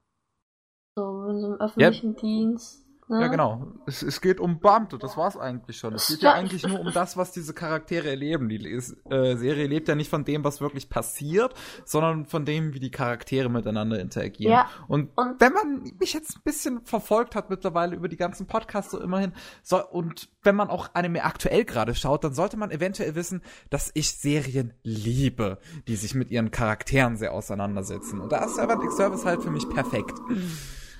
so 0.95 1.27
in 1.29 1.41
so 1.41 1.47
einem 1.47 1.61
öffentlichen 1.61 2.17
Dienst. 2.17 2.85
Ne? 3.11 3.21
Ja, 3.23 3.27
genau. 3.27 3.73
Es, 3.87 4.03
es 4.03 4.21
geht 4.21 4.39
um 4.39 4.61
Beamte, 4.61 4.97
das 4.97 5.17
war's 5.17 5.37
eigentlich 5.37 5.77
schon. 5.79 5.95
Es 5.95 6.07
geht 6.09 6.23
Ja. 6.23 6.31
ja 6.31 6.37
eigentlich 6.37 6.67
nur 6.67 6.79
um 6.81 6.93
das, 6.93 7.17
was 7.17 7.33
diese 7.33 7.53
Charaktere 7.53 8.09
erleben. 8.09 8.49
Die 8.49 8.57
Les- 8.59 8.97
äh, 9.11 9.37
Serie 9.37 9.67
lebt 9.67 9.89
ja 9.89 9.97
nicht 9.97 10.09
von 10.09 10.25
dem, 10.25 10.45
was 10.45 10.61
wirklich 10.61 10.89
passiert, 10.89 11.55
sondern 11.85 12.27
von 12.27 12.45
dem, 12.45 12.73
wie 12.73 12.79
die 12.81 12.93
Charaktere 12.93 13.49
miteinander 13.49 13.99
interagieren. 13.99 14.53
Ja, 14.53 14.69
Und, 14.87 15.11
und- 15.17 15.41
wenn 15.41 15.53
man 15.53 15.83
mich 15.99 16.13
jetzt 16.13 16.37
ein 16.37 16.43
bisschen 16.45 16.83
verfolgt 16.85 17.35
hat 17.35 17.51
mittlerweile 17.51 17.97
über 17.97 18.07
die 18.09 18.17
ganzen 18.17 18.47
Podcasts 18.47 18.93
so 18.93 19.01
immerhin, 19.01 19.33
so, 19.63 19.85
und 19.85 20.29
wenn 20.43 20.55
man 20.55 20.71
auch 20.71 20.91
Anime 20.95 21.25
aktuell 21.25 21.65
gerade 21.65 21.95
schaut, 21.97 22.23
dann 22.23 22.33
sollte 22.33 22.57
man 22.57 22.71
eventuell 22.71 23.17
wissen, 23.17 23.43
dass 23.71 23.91
ich 23.95 24.13
Serien 24.13 24.73
liebe, 24.85 25.59
die 25.89 25.97
sich 25.97 26.15
mit 26.15 26.31
ihren 26.31 26.53
Charakteren 26.53 27.17
sehr 27.17 27.33
auseinandersetzen. 27.35 28.21
Und 28.21 28.31
da 28.31 28.45
ist 28.45 28.55
Servant 28.55 28.85
X 28.85 28.97
Service 28.97 29.25
halt 29.25 29.43
für 29.43 29.51
mich 29.51 29.69
perfekt. 29.69 30.15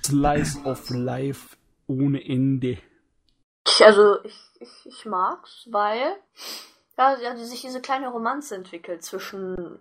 Slice 0.05 0.59
of 0.65 0.89
Life 0.89 1.55
ohne 1.91 2.23
Ende. 2.23 2.77
Ich, 3.67 3.83
also, 3.85 4.23
ich, 4.23 4.39
ich, 4.59 4.85
ich 4.85 5.05
mag's, 5.05 5.67
weil 5.71 6.15
ja, 6.97 7.17
ja, 7.19 7.35
sich 7.37 7.61
diese 7.61 7.81
kleine 7.81 8.09
Romanze 8.09 8.55
entwickelt 8.55 9.03
zwischen, 9.03 9.79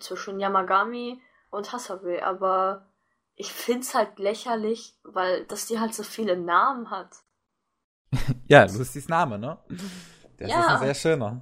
zwischen 0.00 0.40
Yamagami 0.40 1.20
und 1.50 1.72
Hasabe, 1.72 2.24
aber 2.24 2.86
ich 3.34 3.52
find's 3.52 3.94
halt 3.94 4.18
lächerlich, 4.18 4.94
weil, 5.04 5.44
dass 5.46 5.66
die 5.66 5.80
halt 5.80 5.94
so 5.94 6.02
viele 6.02 6.36
Namen 6.36 6.90
hat. 6.90 7.10
Ja, 8.46 8.64
Lucys 8.64 9.08
Name, 9.08 9.38
ne? 9.38 9.58
Das 10.36 10.50
Ja. 10.50 10.60
ist 10.60 10.66
ein 10.68 10.78
sehr 10.78 10.94
schöner. 10.94 11.40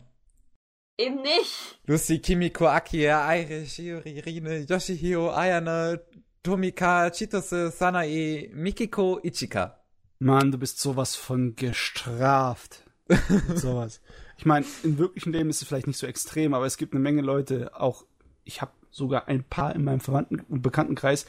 Eben 0.96 1.22
nicht. 1.22 1.80
Lucy, 1.86 2.20
Kimiko, 2.20 2.66
Akia, 2.68 3.26
Aire, 3.26 3.64
Shiori, 3.66 4.20
Rine, 4.20 4.60
Yoshihiro, 4.68 5.30
Ayane, 5.32 6.04
Tomika, 6.42 7.10
Chitose, 7.10 7.70
Sanae, 7.70 8.50
Mikiko, 8.54 9.20
Ichika. 9.22 9.78
Mann, 10.20 10.50
du 10.50 10.58
bist 10.58 10.80
sowas 10.80 11.14
von 11.14 11.54
gestraft. 11.54 12.84
Sowas. 13.54 14.00
Ich 14.38 14.46
meine, 14.46 14.64
im 14.82 14.96
wirklichen 14.96 15.32
Leben 15.32 15.50
ist 15.50 15.60
es 15.60 15.68
vielleicht 15.68 15.86
nicht 15.86 15.98
so 15.98 16.06
extrem, 16.06 16.54
aber 16.54 16.64
es 16.64 16.76
gibt 16.76 16.94
eine 16.94 17.02
Menge 17.02 17.22
Leute, 17.22 17.78
auch 17.78 18.04
ich 18.44 18.62
habe 18.62 18.72
sogar 18.90 19.28
ein 19.28 19.44
paar 19.44 19.74
in 19.74 19.84
meinem 19.84 20.00
Verwandten- 20.00 20.40
und 20.48 20.62
Bekanntenkreis, 20.62 21.26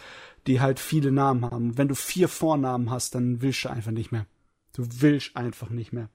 die 0.48 0.62
halt 0.62 0.80
viele 0.80 1.12
Namen 1.12 1.46
haben. 1.46 1.78
Wenn 1.78 1.88
du 1.88 1.96
vier 1.96 2.28
Vornamen 2.28 2.90
hast, 2.90 3.16
dann 3.16 3.42
willst 3.42 3.66
du 3.66 3.70
einfach 3.70 3.92
nicht 3.92 4.12
mehr. 4.12 4.26
Du 4.74 4.86
willst 5.02 5.36
einfach 5.36 5.70
nicht 5.70 5.92
mehr. 5.92 6.10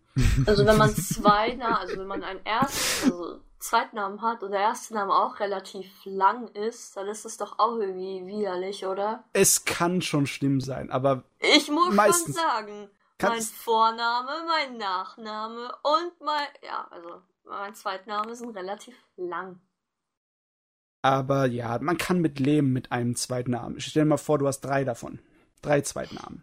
Also 0.47 0.65
wenn 0.65 0.79
man 0.79 0.91
zwei 0.95 1.55
Namen, 1.55 1.77
also 1.77 1.99
wenn 1.99 2.07
man 2.07 2.23
einen 2.23 2.45
ersten, 2.47 3.13
also 3.13 3.41
Zweitnamen 3.67 4.23
hat 4.23 4.43
und 4.43 4.53
der 4.53 4.61
erste 4.61 4.95
Name 4.95 5.13
auch 5.13 5.41
relativ 5.41 5.87
lang 6.05 6.49
ist, 6.49 6.97
dann 6.97 7.09
ist 7.09 7.25
das 7.25 7.37
doch 7.37 7.59
auch 7.59 7.77
irgendwie 7.79 8.27
widerlich, 8.27 8.87
oder? 8.87 9.25
Es 9.33 9.65
kann 9.65 10.01
schon 10.03 10.27
schlimm 10.27 10.61
sein, 10.61 10.91
aber 10.91 11.25
Ich 11.41 11.69
muss 11.71 11.93
Meistens. 11.95 12.37
schon 12.37 12.45
sagen, 12.45 12.91
mein 13.21 13.43
Vorname, 13.43 14.31
mein 14.47 14.77
Nachname 14.79 15.75
und 15.83 16.21
mein, 16.25 16.47
ja, 16.63 16.87
also 16.91 17.23
mein 17.45 17.75
Zweitname 17.75 18.35
sind 18.37 18.57
relativ 18.57 18.95
lang. 19.17 19.61
aber 21.03 21.47
ja, 21.47 21.79
man 21.81 21.99
kann 21.99 22.21
mit 22.21 22.39
leben 22.41 22.73
mit 22.73 22.91
einem 22.93 23.15
Zweitnamen. 23.17 23.81
Stell 23.81 24.03
dir 24.03 24.09
mal 24.09 24.17
vor, 24.17 24.39
du 24.39 24.47
hast 24.47 24.61
drei 24.61 24.85
davon. 24.85 25.21
Drei 25.63 25.81
Zweitnamen. 25.81 26.43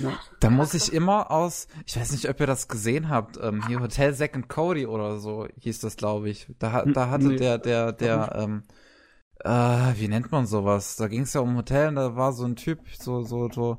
Ja. 0.00 0.18
Da 0.40 0.50
muss 0.50 0.74
ich 0.74 0.92
immer 0.92 1.30
aus, 1.30 1.68
ich 1.84 1.98
weiß 1.98 2.12
nicht, 2.12 2.28
ob 2.28 2.40
ihr 2.40 2.46
das 2.46 2.68
gesehen 2.68 3.08
habt, 3.08 3.38
ähm, 3.42 3.66
hier 3.66 3.80
Hotel 3.80 4.14
Zack 4.14 4.34
and 4.34 4.48
Cody 4.48 4.86
oder 4.86 5.18
so 5.18 5.46
hieß 5.58 5.80
das, 5.80 5.96
glaube 5.96 6.30
ich. 6.30 6.46
Da, 6.58 6.84
da 6.84 7.10
hatte 7.10 7.26
nee. 7.26 7.36
der, 7.36 7.58
der, 7.58 7.92
der, 7.92 8.32
ähm, 8.36 8.62
äh, 9.40 9.50
wie 9.96 10.08
nennt 10.08 10.32
man 10.32 10.46
sowas? 10.46 10.96
Da 10.96 11.08
ging 11.08 11.22
es 11.22 11.34
ja 11.34 11.40
um 11.40 11.56
Hotel 11.56 11.88
und 11.88 11.96
da 11.96 12.16
war 12.16 12.32
so 12.32 12.44
ein 12.44 12.56
Typ, 12.56 12.80
so, 12.98 13.22
so, 13.22 13.50
so, 13.50 13.78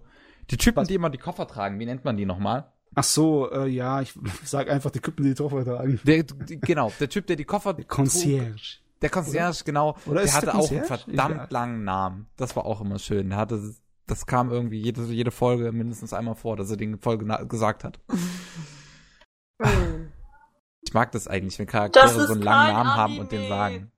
die 0.52 0.57
Typen, 0.57 0.78
Was? 0.78 0.88
die 0.88 0.95
immer 0.95 1.10
die 1.10 1.18
Koffer 1.18 1.48
tragen, 1.48 1.80
wie 1.80 1.86
nennt 1.86 2.06
man 2.06 2.15
die 2.15 2.26
nochmal? 2.26 2.72
Ach 2.95 3.03
so, 3.03 3.52
äh, 3.52 3.68
ja, 3.68 4.02
ich 4.02 4.14
sag 4.44 4.69
einfach 4.69 4.91
die 4.91 4.99
Typen, 4.99 5.24
die 5.24 5.34
die 5.34 5.41
Koffer 5.41 5.65
tragen. 5.65 5.99
Der, 6.03 6.24
die, 6.24 6.60
genau, 6.60 6.91
der 6.99 7.10
Typ, 7.10 7.28
der 7.28 7.36
die 7.36 7.45
Koffer. 7.45 7.74
Der 7.74 7.86
Concierge. 7.86 8.80
Der 9.02 9.10
Concierge, 9.10 9.49
Oder? 9.49 9.65
genau. 9.65 9.98
Oder 10.06 10.24
der 10.24 10.34
hatte 10.34 10.45
der 10.48 10.56
auch 10.56 10.72
einen 10.72 10.84
verdammt 10.84 11.52
langen 11.52 11.84
Namen. 11.84 12.28
Das 12.38 12.56
war 12.56 12.65
auch 12.65 12.82
immer 12.82 12.98
schön. 12.98 13.30
Der 13.30 13.38
hatte, 13.38 13.76
das 14.08 14.26
kam 14.26 14.52
irgendwie 14.52 14.82
jede, 14.82 15.04
jede 15.04 15.32
Folge 15.32 15.72
mindestens 15.72 16.14
einmal 16.14 16.36
vor, 16.36 16.56
dass 16.56 16.72
er 16.72 16.78
den 16.78 16.98
Folge 16.98 17.26
gesagt 17.48 17.84
hat. 17.84 18.00
Hm. 19.62 20.12
Ich 20.82 20.94
mag 20.94 21.12
das 21.12 21.28
eigentlich, 21.28 21.60
wenn 21.60 21.68
Charaktere 21.68 22.26
so 22.26 22.34
einen 22.34 22.42
langen 22.42 22.74
Namen 22.74 22.90
Anime. 22.90 22.96
haben 22.96 23.20
und 23.20 23.32
den 23.32 23.50
sagen. 23.50 23.92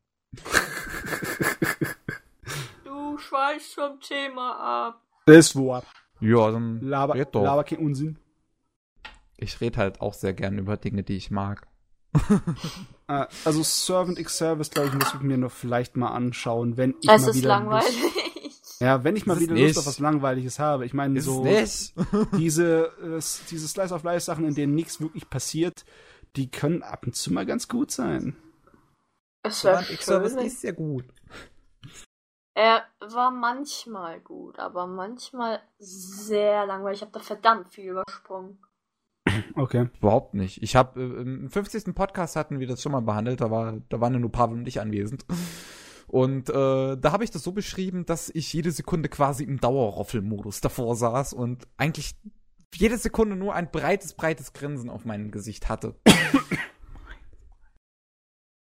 Du 2.83 3.17
schweißt 3.19 3.75
vom 3.75 3.99
Thema 3.99 4.87
ab. 4.87 5.01
Das 5.27 5.55
war. 5.55 5.83
Ja, 6.19 6.51
dann 6.51 6.81
Laber, 6.81 7.13
red 7.13 7.33
doch. 7.33 7.43
Laber 7.43 7.63
kein 7.63 7.77
Unsinn. 7.77 8.17
Ich 9.37 9.61
rede 9.61 9.77
halt 9.77 10.01
auch 10.01 10.13
sehr 10.13 10.33
gern 10.33 10.57
über 10.57 10.75
Dinge, 10.77 11.03
die 11.03 11.15
ich 11.15 11.31
mag. 11.31 11.67
Ah, 13.11 13.27
also 13.43 13.63
Servant 13.63 14.19
X 14.19 14.37
Service, 14.37 14.69
glaube 14.69 14.89
ich, 14.89 14.93
muss 14.93 15.15
ich 15.15 15.21
mir 15.21 15.35
noch 15.35 15.49
vielleicht 15.49 15.97
mal 15.97 16.09
anschauen, 16.09 16.77
wenn 16.77 16.93
ich 17.01 17.09
es 17.09 17.25
mal 17.25 17.33
wieder 17.33 17.47
langweilig. 17.47 18.03
Lust, 18.03 18.18
ja, 18.79 19.03
wenn 19.03 19.15
ich 19.15 19.25
mal 19.25 19.39
wieder 19.39 19.55
Lust 19.55 19.77
auf 19.77 19.85
was 19.85 19.99
Langweiliges 19.99 20.59
habe. 20.59 20.85
Ich 20.85 20.93
meine, 20.93 21.21
so 21.21 21.45
diese, 22.37 22.85
äh, 23.01 23.21
diese 23.49 23.67
Slice 23.67 23.93
of 23.93 24.03
Life 24.03 24.21
Sachen, 24.21 24.45
in 24.45 24.55
denen 24.55 24.75
nichts 24.75 25.01
wirklich 25.01 25.29
passiert, 25.29 25.85
die 26.35 26.49
können 26.49 26.83
ab 26.83 27.05
und 27.05 27.15
zu 27.15 27.33
mal 27.33 27.45
ganz 27.45 27.67
gut 27.67 27.91
sein. 27.91 28.37
Es 29.43 29.63
war 29.63 29.89
X 29.89 30.05
Service 30.05 30.33
ist 30.33 30.61
sehr 30.61 30.73
gut. 30.73 31.05
Er 32.53 32.83
war 32.99 33.31
manchmal 33.31 34.19
gut, 34.19 34.59
aber 34.59 34.85
manchmal 34.85 35.61
sehr 35.77 36.65
langweilig. 36.65 36.97
Ich 36.97 37.01
habe 37.03 37.13
da 37.13 37.19
verdammt 37.19 37.69
viel 37.69 37.91
übersprungen. 37.91 38.59
Okay. 39.55 39.89
Überhaupt 39.99 40.33
nicht. 40.33 40.61
Ich 40.61 40.75
habe 40.75 40.99
äh, 40.99 41.21
im 41.21 41.49
50. 41.49 41.93
Podcast 41.95 42.35
hatten 42.35 42.59
wir 42.59 42.67
das 42.67 42.81
schon 42.81 42.91
mal 42.91 43.01
behandelt, 43.01 43.41
da, 43.41 43.51
war, 43.51 43.77
da 43.89 44.01
waren 44.01 44.13
ja 44.13 44.19
nur 44.19 44.31
Pavel 44.31 44.57
und 44.57 44.67
ich 44.67 44.81
anwesend. 44.81 45.25
Und 46.09 46.49
äh, 46.49 46.97
da 46.97 47.11
habe 47.11 47.23
ich 47.23 47.29
das 47.29 47.43
so 47.43 47.51
beschrieben, 47.51 48.05
dass 48.05 48.29
ich 48.29 48.51
jede 48.51 48.71
Sekunde 48.71 49.09
quasi 49.09 49.43
im 49.43 49.59
Dauerroffelmodus 49.59 50.59
davor 50.59 50.95
saß 50.95 51.33
und 51.33 51.67
eigentlich 51.77 52.15
jede 52.73 52.97
Sekunde 52.97 53.35
nur 53.35 53.53
ein 53.53 53.69
breites, 53.69 54.13
breites 54.13 54.53
Grinsen 54.53 54.89
auf 54.89 55.05
meinem 55.05 55.29
Gesicht 55.29 55.69
hatte. 55.69 55.95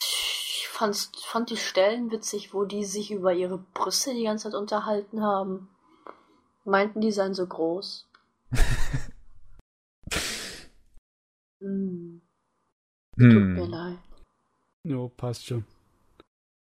Ich 0.01 0.67
fand's, 0.71 1.13
fand 1.27 1.51
die 1.51 1.59
Stellen 1.59 2.11
witzig, 2.11 2.55
wo 2.55 2.65
die 2.65 2.85
sich 2.85 3.11
über 3.11 3.35
ihre 3.35 3.59
Brüste 3.59 4.15
die 4.15 4.25
ganze 4.25 4.51
Zeit 4.51 4.59
unterhalten 4.59 5.23
haben. 5.23 5.69
Meinten, 6.65 7.03
die 7.03 7.13
seien 7.13 7.35
so 7.35 7.47
groß. 7.47 8.09
Hm. 11.59 12.21
Tut 13.19 13.33
hm. 13.33 13.55
mir 13.55 13.67
leid. 13.67 13.99
Jo, 14.85 15.09
passt 15.09 15.47
schon. 15.47 15.65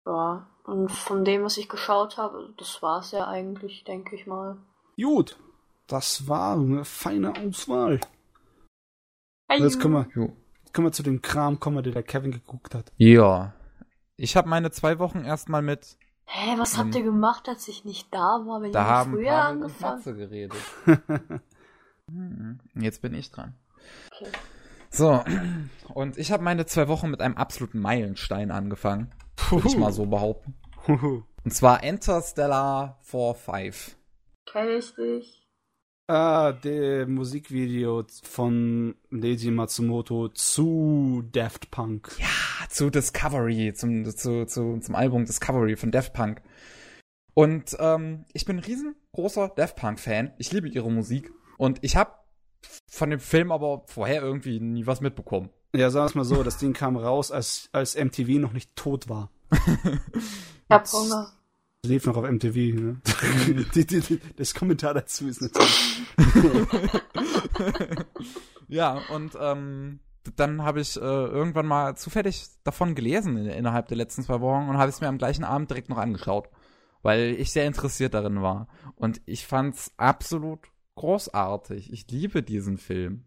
Ja, 0.05 0.47
und 0.65 0.91
von 0.91 1.23
dem, 1.23 1.43
was 1.43 1.57
ich 1.57 1.69
geschaut 1.69 2.17
habe, 2.17 2.53
das 2.57 2.81
war's 2.81 3.11
ja 3.11 3.27
eigentlich, 3.27 3.83
denke 3.83 4.15
ich 4.15 4.25
mal. 4.25 4.57
Gut, 4.97 5.37
das 5.87 6.27
war 6.27 6.55
eine 6.55 6.85
feine 6.85 7.33
Auswahl. 7.35 7.99
Jetzt 9.49 9.79
kommen 9.79 9.93
wir, 9.93 10.07
jo. 10.15 10.35
kommen 10.73 10.87
wir 10.87 10.91
zu 10.91 11.03
dem 11.03 11.21
Kram 11.21 11.59
kommen, 11.59 11.83
den 11.83 11.93
der 11.93 12.03
Kevin 12.03 12.31
geguckt 12.31 12.73
hat. 12.73 12.91
Ja. 12.97 13.53
Ich 14.17 14.35
habe 14.35 14.49
meine 14.49 14.71
zwei 14.71 14.97
Wochen 14.97 15.23
erstmal 15.23 15.61
mit. 15.61 15.97
Hä, 16.25 16.55
was 16.57 16.73
ähm, 16.73 16.79
habt 16.79 16.95
ihr 16.95 17.03
gemacht, 17.03 17.47
als 17.47 17.67
ich 17.67 17.85
nicht 17.85 18.11
da 18.11 18.41
war? 18.45 18.61
Wenn 18.61 18.71
da 18.71 18.85
haben 18.85 19.11
früher 19.11 19.31
Pavel 19.31 19.63
angefangen? 19.63 20.03
und 20.03 20.17
geredet. 20.17 20.61
hm, 22.09 22.59
jetzt 22.73 23.03
bin 23.03 23.13
ich 23.13 23.29
dran. 23.29 23.53
Okay. 24.11 24.31
So, 24.89 25.23
und 25.93 26.17
ich 26.17 26.31
habe 26.31 26.41
meine 26.41 26.65
zwei 26.65 26.87
Wochen 26.87 27.11
mit 27.11 27.21
einem 27.21 27.37
absoluten 27.37 27.79
Meilenstein 27.79 28.49
angefangen. 28.49 29.11
Würde 29.49 29.67
ich 29.67 29.77
mal 29.77 29.91
so 29.91 30.05
behaupten. 30.05 30.55
Und 30.87 31.53
zwar 31.53 31.83
Interstellar 31.83 32.99
4-5. 33.09 33.95
Kenn 34.51 34.69
ich 34.77 34.93
dich. 34.95 35.45
Ah, 36.07 36.51
der 36.51 37.07
Musikvideo 37.07 38.05
von 38.21 38.95
Leiji 39.09 39.49
Matsumoto 39.49 40.29
zu 40.29 41.23
Daft 41.31 41.71
Punk. 41.71 42.15
Ja, 42.19 42.67
zu 42.69 42.91
Discovery, 42.91 43.73
zum, 43.73 44.05
zu, 44.05 44.45
zu, 44.45 44.79
zum 44.79 44.95
Album 44.95 45.25
Discovery 45.25 45.75
von 45.75 45.91
Daft 45.91 46.13
Punk. 46.13 46.43
Und 47.33 47.75
ähm, 47.79 48.25
ich 48.33 48.45
bin 48.45 48.57
ein 48.57 48.63
riesengroßer 48.63 49.49
Daft 49.55 49.75
Punk-Fan. 49.77 50.33
Ich 50.37 50.51
liebe 50.51 50.69
ihre 50.69 50.91
Musik. 50.91 51.31
Und 51.57 51.79
ich 51.83 51.95
habe 51.95 52.11
von 52.87 53.09
dem 53.09 53.19
Film 53.19 53.51
aber 53.51 53.83
vorher 53.87 54.21
irgendwie 54.21 54.59
nie 54.59 54.85
was 54.85 55.01
mitbekommen. 55.01 55.49
Ja, 55.75 55.89
sagen 55.89 56.05
wir 56.05 56.09
es 56.09 56.15
mal 56.15 56.23
so, 56.25 56.43
das 56.43 56.57
Ding 56.57 56.73
kam 56.73 56.95
raus, 56.97 57.31
als, 57.31 57.69
als 57.71 57.95
MTV 57.95 58.39
noch 58.39 58.53
nicht 58.53 58.75
tot 58.75 59.09
war. 59.09 59.29
ich 59.51 59.59
hab 60.69 60.87
Hunger. 60.91 61.31
Lief 61.85 62.05
noch 62.05 62.17
auf 62.17 62.29
MTV, 62.29 62.55
ne? 62.55 63.01
die, 63.75 63.85
die, 63.85 63.99
die, 63.99 64.19
das 64.35 64.53
Kommentar 64.53 64.93
dazu 64.93 65.27
ist 65.27 65.41
natürlich. 65.41 66.01
ja, 68.67 68.99
und 69.13 69.37
ähm, 69.39 69.99
dann 70.35 70.63
habe 70.63 70.81
ich 70.81 70.97
äh, 70.97 70.99
irgendwann 70.99 71.67
mal 71.67 71.95
zufällig 71.95 72.47
davon 72.63 72.95
gelesen 72.95 73.37
in, 73.37 73.45
innerhalb 73.47 73.87
der 73.87 73.97
letzten 73.97 74.23
zwei 74.23 74.41
Wochen 74.41 74.69
und 74.69 74.77
habe 74.77 74.89
es 74.89 75.01
mir 75.01 75.07
am 75.07 75.17
gleichen 75.17 75.43
Abend 75.43 75.69
direkt 75.69 75.89
noch 75.89 75.97
angeschaut, 75.97 76.49
weil 77.03 77.35
ich 77.37 77.51
sehr 77.51 77.67
interessiert 77.67 78.13
darin 78.13 78.41
war. 78.41 78.67
Und 78.95 79.21
ich 79.25 79.45
fand's 79.45 79.91
absolut 79.97 80.61
großartig. 80.95 81.91
Ich 81.93 82.09
liebe 82.09 82.41
diesen 82.41 82.77
Film. 82.77 83.25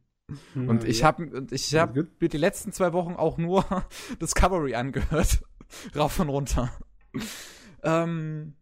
Und 0.55 0.85
ich 0.85 1.05
habe 1.05 1.27
und 1.31 1.53
ich 1.53 1.75
habe 1.75 2.07
mir 2.21 2.29
die 2.29 2.37
letzten 2.37 2.73
zwei 2.73 2.93
Wochen 2.93 3.15
auch 3.15 3.39
nur 3.39 3.65
Discovery 4.21 4.75
angehört, 4.75 5.41
rauf 5.97 6.21
und 6.21 6.29
runter. 6.29 6.71
ähm, 7.83 8.55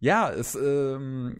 ja, 0.00 0.30
es, 0.30 0.54
ähm, 0.54 1.38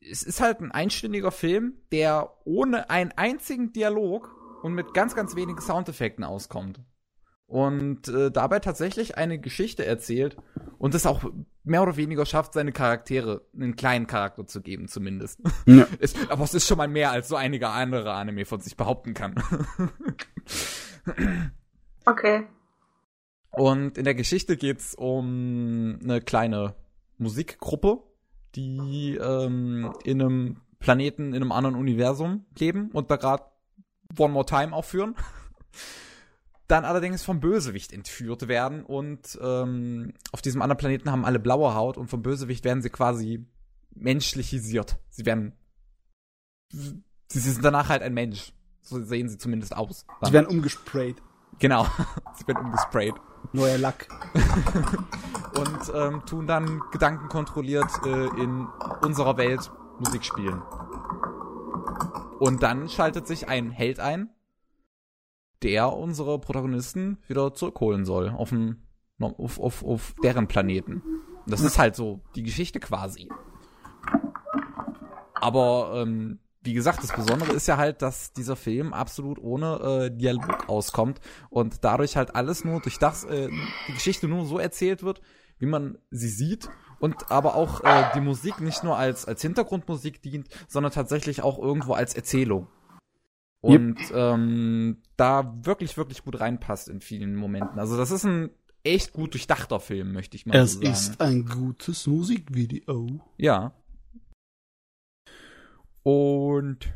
es 0.00 0.22
ist 0.22 0.40
halt 0.40 0.60
ein 0.60 0.72
einstündiger 0.72 1.30
Film, 1.30 1.74
der 1.92 2.32
ohne 2.44 2.90
einen 2.90 3.12
einzigen 3.12 3.72
Dialog 3.72 4.34
und 4.62 4.74
mit 4.74 4.94
ganz, 4.94 5.14
ganz 5.14 5.36
wenigen 5.36 5.60
Soundeffekten 5.60 6.24
auskommt 6.24 6.80
und 7.48 8.08
äh, 8.08 8.30
dabei 8.30 8.60
tatsächlich 8.60 9.16
eine 9.16 9.38
Geschichte 9.38 9.84
erzählt 9.84 10.36
und 10.76 10.94
es 10.94 11.06
auch 11.06 11.24
mehr 11.64 11.82
oder 11.82 11.96
weniger 11.96 12.26
schafft, 12.26 12.52
seine 12.52 12.72
Charaktere 12.72 13.40
einen 13.54 13.74
kleinen 13.74 14.06
Charakter 14.06 14.46
zu 14.46 14.60
geben, 14.60 14.86
zumindest. 14.86 15.40
Ja. 15.64 15.86
es, 15.98 16.14
aber 16.28 16.44
es 16.44 16.52
ist 16.52 16.68
schon 16.68 16.76
mal 16.76 16.88
mehr, 16.88 17.10
als 17.10 17.28
so 17.28 17.36
einige 17.36 17.70
andere 17.70 18.12
Anime 18.12 18.44
von 18.44 18.60
sich 18.60 18.76
behaupten 18.76 19.14
kann. 19.14 19.34
okay. 22.04 22.46
Und 23.50 23.96
in 23.96 24.04
der 24.04 24.14
Geschichte 24.14 24.58
geht's 24.58 24.94
um 24.94 25.98
eine 26.02 26.20
kleine 26.20 26.74
Musikgruppe, 27.16 28.02
die 28.56 29.16
ähm, 29.16 29.94
in 30.04 30.20
einem 30.20 30.60
Planeten, 30.80 31.28
in 31.28 31.36
einem 31.36 31.52
anderen 31.52 31.76
Universum 31.76 32.44
leben 32.58 32.90
und 32.92 33.10
da 33.10 33.16
gerade 33.16 33.44
One 34.18 34.34
More 34.34 34.44
Time 34.44 34.74
aufführen 34.74 35.14
dann 36.68 36.84
allerdings 36.84 37.24
vom 37.24 37.40
Bösewicht 37.40 37.92
entführt 37.92 38.46
werden 38.46 38.84
und 38.84 39.38
ähm, 39.42 40.12
auf 40.32 40.42
diesem 40.42 40.62
anderen 40.62 40.78
Planeten 40.78 41.10
haben 41.10 41.24
alle 41.24 41.38
blaue 41.38 41.74
Haut 41.74 41.96
und 41.96 42.08
vom 42.08 42.22
Bösewicht 42.22 42.64
werden 42.64 42.82
sie 42.82 42.90
quasi 42.90 43.46
menschlichisiert. 43.94 44.98
Sie 45.08 45.24
werden 45.26 45.54
sie, 46.70 47.40
sind 47.40 47.64
danach 47.64 47.88
halt 47.88 48.02
ein 48.02 48.12
Mensch. 48.14 48.52
So 48.82 49.02
sehen 49.02 49.28
sie 49.28 49.38
zumindest 49.38 49.74
aus. 49.74 50.06
Dann. 50.20 50.28
Sie 50.28 50.32
werden 50.34 50.46
umgesprayt. 50.46 51.16
Genau, 51.58 51.86
sie 52.36 52.46
werden 52.46 52.66
umgesprayt. 52.66 53.14
Neuer 53.52 53.78
Lack. 53.78 54.08
und 55.54 55.92
ähm, 55.94 56.22
tun 56.26 56.46
dann 56.46 56.82
gedankenkontrolliert 56.92 57.90
äh, 58.04 58.26
in 58.42 58.66
unserer 59.02 59.38
Welt 59.38 59.70
Musik 59.98 60.24
spielen. 60.24 60.62
Und 62.40 62.62
dann 62.62 62.88
schaltet 62.88 63.26
sich 63.26 63.48
ein 63.48 63.70
Held 63.70 64.00
ein, 64.00 64.30
der 65.62 65.92
unsere 65.92 66.38
Protagonisten 66.38 67.18
wieder 67.26 67.54
zurückholen 67.54 68.04
soll 68.04 68.30
auf, 68.30 68.52
ein, 68.52 68.82
auf, 69.20 69.58
auf, 69.58 69.84
auf 69.84 70.14
deren 70.22 70.48
Planeten. 70.48 71.02
Das 71.46 71.60
ist 71.60 71.78
halt 71.78 71.96
so 71.96 72.20
die 72.34 72.42
Geschichte 72.42 72.78
quasi. 72.80 73.28
Aber 75.34 75.92
ähm, 75.96 76.40
wie 76.62 76.74
gesagt, 76.74 77.02
das 77.02 77.14
Besondere 77.14 77.52
ist 77.52 77.66
ja 77.66 77.76
halt, 77.76 78.02
dass 78.02 78.32
dieser 78.32 78.56
Film 78.56 78.92
absolut 78.92 79.38
ohne 79.38 80.10
äh, 80.10 80.10
Dialog 80.16 80.68
auskommt 80.68 81.20
und 81.50 81.84
dadurch 81.84 82.16
halt 82.16 82.34
alles 82.34 82.64
nur 82.64 82.80
durch 82.80 82.98
das, 82.98 83.24
äh, 83.24 83.48
die 83.88 83.92
Geschichte 83.92 84.28
nur 84.28 84.44
so 84.44 84.58
erzählt 84.58 85.02
wird, 85.02 85.22
wie 85.58 85.66
man 85.66 85.98
sie 86.10 86.28
sieht 86.28 86.68
und 86.98 87.30
aber 87.30 87.54
auch 87.54 87.82
äh, 87.84 88.04
die 88.14 88.20
Musik 88.20 88.60
nicht 88.60 88.84
nur 88.84 88.96
als, 88.96 89.24
als 89.24 89.40
Hintergrundmusik 89.42 90.20
dient, 90.20 90.48
sondern 90.66 90.92
tatsächlich 90.92 91.42
auch 91.42 91.58
irgendwo 91.58 91.94
als 91.94 92.14
Erzählung. 92.14 92.68
Und 93.60 93.98
yep. 93.98 94.14
ähm, 94.14 95.02
da 95.16 95.54
wirklich, 95.64 95.96
wirklich 95.96 96.22
gut 96.22 96.38
reinpasst 96.38 96.88
in 96.88 97.00
vielen 97.00 97.34
Momenten. 97.34 97.78
Also 97.78 97.96
das 97.96 98.10
ist 98.10 98.24
ein 98.24 98.50
echt 98.84 99.12
gut 99.12 99.34
durchdachter 99.34 99.80
Film, 99.80 100.12
möchte 100.12 100.36
ich 100.36 100.46
mal 100.46 100.56
es 100.56 100.74
so 100.74 100.80
sagen. 100.80 100.92
Es 100.92 101.08
ist 101.08 101.20
ein 101.20 101.44
gutes 101.44 102.06
Musikvideo. 102.06 103.20
Ja. 103.36 103.72
Und 106.04 106.92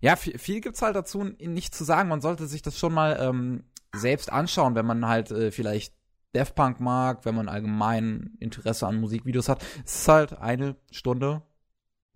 ja, 0.00 0.16
viel, 0.16 0.38
viel 0.38 0.60
gibt's 0.60 0.82
halt 0.82 0.96
dazu 0.96 1.24
nicht 1.24 1.74
zu 1.74 1.84
sagen. 1.84 2.08
Man 2.08 2.20
sollte 2.20 2.46
sich 2.46 2.62
das 2.62 2.78
schon 2.78 2.92
mal 2.92 3.18
ähm, 3.20 3.64
selbst 3.94 4.32
anschauen, 4.32 4.74
wenn 4.74 4.86
man 4.86 5.06
halt 5.06 5.30
äh, 5.30 5.50
vielleicht 5.50 5.94
Death 6.34 6.54
Punk 6.54 6.80
mag, 6.80 7.24
wenn 7.24 7.34
man 7.34 7.48
allgemein 7.48 8.36
Interesse 8.38 8.86
an 8.86 9.00
Musikvideos 9.00 9.48
hat. 9.48 9.64
Es 9.84 10.02
ist 10.02 10.08
halt 10.08 10.38
eine 10.38 10.76
Stunde 10.90 11.42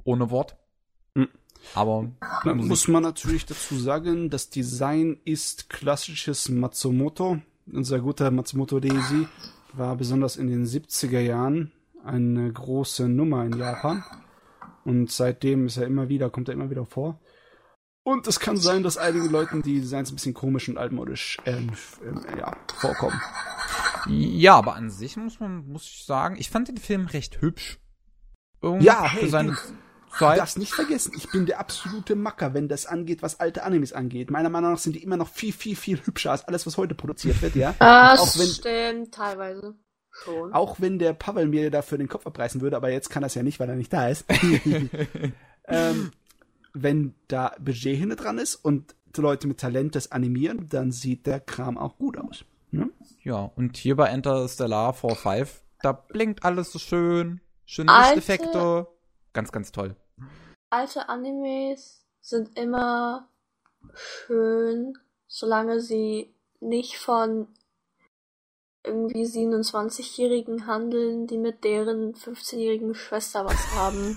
ohne 0.04 0.30
Wort. 0.30 0.56
Aber 1.74 2.10
da 2.44 2.54
muss 2.54 2.88
man 2.88 3.02
natürlich 3.02 3.46
dazu 3.46 3.76
sagen, 3.76 4.30
das 4.30 4.50
Design 4.50 5.18
ist 5.24 5.70
klassisches 5.70 6.48
Matsumoto. 6.48 7.38
Unser 7.72 8.00
guter 8.00 8.30
Matsumoto 8.30 8.80
Daisy 8.80 9.26
war 9.72 9.96
besonders 9.96 10.36
in 10.36 10.48
den 10.48 10.66
70er 10.66 11.20
Jahren 11.20 11.72
eine 12.04 12.52
große 12.52 13.08
Nummer 13.08 13.44
in 13.44 13.58
Japan. 13.58 14.04
Und 14.84 15.10
seitdem 15.10 15.66
ist 15.66 15.78
er 15.78 15.86
immer 15.86 16.08
wieder, 16.08 16.30
kommt 16.30 16.48
er 16.48 16.54
immer 16.54 16.70
wieder 16.70 16.84
vor. 16.84 17.18
Und 18.02 18.26
es 18.26 18.38
kann 18.38 18.58
sein, 18.58 18.82
dass 18.82 18.98
einigen 18.98 19.30
Leuten 19.30 19.62
die 19.62 19.80
Designs 19.80 20.12
ein 20.12 20.16
bisschen 20.16 20.34
komisch 20.34 20.68
und 20.68 20.76
altmodisch 20.76 21.38
ähm, 21.46 21.70
ähm, 22.06 22.20
ja, 22.38 22.54
vorkommen. 22.76 23.18
Ja, 24.06 24.56
aber 24.56 24.74
an 24.74 24.90
sich 24.90 25.16
muss 25.16 25.40
man, 25.40 25.66
muss 25.66 25.84
ich 25.84 26.04
sagen, 26.04 26.36
ich 26.38 26.50
fand 26.50 26.68
den 26.68 26.76
Film 26.76 27.06
recht 27.06 27.40
hübsch. 27.40 27.78
Irgendwie 28.60 28.84
ja, 28.84 29.04
hey, 29.04 29.24
für 29.24 29.30
seine 29.30 29.56
Zeit. 30.18 30.38
Das 30.38 30.56
nicht 30.56 30.72
vergessen. 30.72 31.12
Ich 31.16 31.30
bin 31.30 31.46
der 31.46 31.60
absolute 31.60 32.14
Macker, 32.14 32.54
wenn 32.54 32.68
das 32.68 32.86
angeht, 32.86 33.22
was 33.22 33.40
alte 33.40 33.62
Animes 33.62 33.92
angeht. 33.92 34.30
Meiner 34.30 34.50
Meinung 34.50 34.72
nach 34.72 34.78
sind 34.78 34.94
die 34.94 35.02
immer 35.02 35.16
noch 35.16 35.28
viel, 35.28 35.52
viel, 35.52 35.76
viel 35.76 35.98
hübscher 36.04 36.30
als 36.32 36.46
alles, 36.46 36.66
was 36.66 36.76
heute 36.76 36.94
produziert 36.94 37.40
wird, 37.42 37.56
ja. 37.56 37.74
Das 37.78 38.20
auch 38.20 38.38
wenn, 38.38 38.46
stimmt, 38.46 39.14
teilweise. 39.14 39.74
Schon. 40.10 40.52
Auch 40.52 40.80
wenn 40.80 40.98
der 40.98 41.12
Pavel 41.12 41.48
mir 41.48 41.70
dafür 41.70 41.98
den 41.98 42.08
Kopf 42.08 42.26
abreißen 42.26 42.60
würde, 42.60 42.76
aber 42.76 42.90
jetzt 42.90 43.10
kann 43.10 43.22
das 43.22 43.34
ja 43.34 43.42
nicht, 43.42 43.58
weil 43.58 43.68
er 43.68 43.76
nicht 43.76 43.92
da 43.92 44.08
ist. 44.08 44.24
ähm, 45.66 46.12
wenn 46.72 47.14
da 47.28 47.54
Budget 47.58 47.98
hinter 47.98 48.16
dran 48.16 48.38
ist 48.38 48.54
und 48.54 48.94
Leute 49.16 49.46
mit 49.46 49.58
Talent 49.58 49.94
das 49.94 50.12
animieren, 50.12 50.68
dann 50.68 50.92
sieht 50.92 51.26
der 51.26 51.40
Kram 51.40 51.78
auch 51.78 51.98
gut 51.98 52.18
aus. 52.18 52.44
Ne? 52.70 52.90
Ja, 53.22 53.50
und 53.54 53.76
hier 53.76 53.96
bei 53.96 54.08
Enter 54.08 54.48
Stellar 54.48 54.92
4.5, 54.94 55.48
da 55.82 55.92
blinkt 55.92 56.44
alles 56.44 56.72
so 56.72 56.78
schön. 56.78 57.40
Schöne 57.64 57.92
Lichteffekte. 57.92 58.88
Ganz, 59.32 59.52
ganz 59.52 59.72
toll. 59.72 59.96
Alte 60.70 61.08
Animes 61.08 62.04
sind 62.20 62.58
immer 62.58 63.28
schön, 63.94 64.98
solange 65.28 65.80
sie 65.80 66.34
nicht 66.60 66.96
von 66.96 67.46
irgendwie 68.82 69.24
27-Jährigen 69.24 70.66
handeln, 70.66 71.28
die 71.28 71.38
mit 71.38 71.62
deren 71.62 72.14
15-jährigen 72.14 72.94
Schwester 72.94 73.44
was 73.44 73.74
haben. 73.74 74.16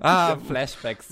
ah, 0.00 0.38
Flashbacks. 0.38 1.08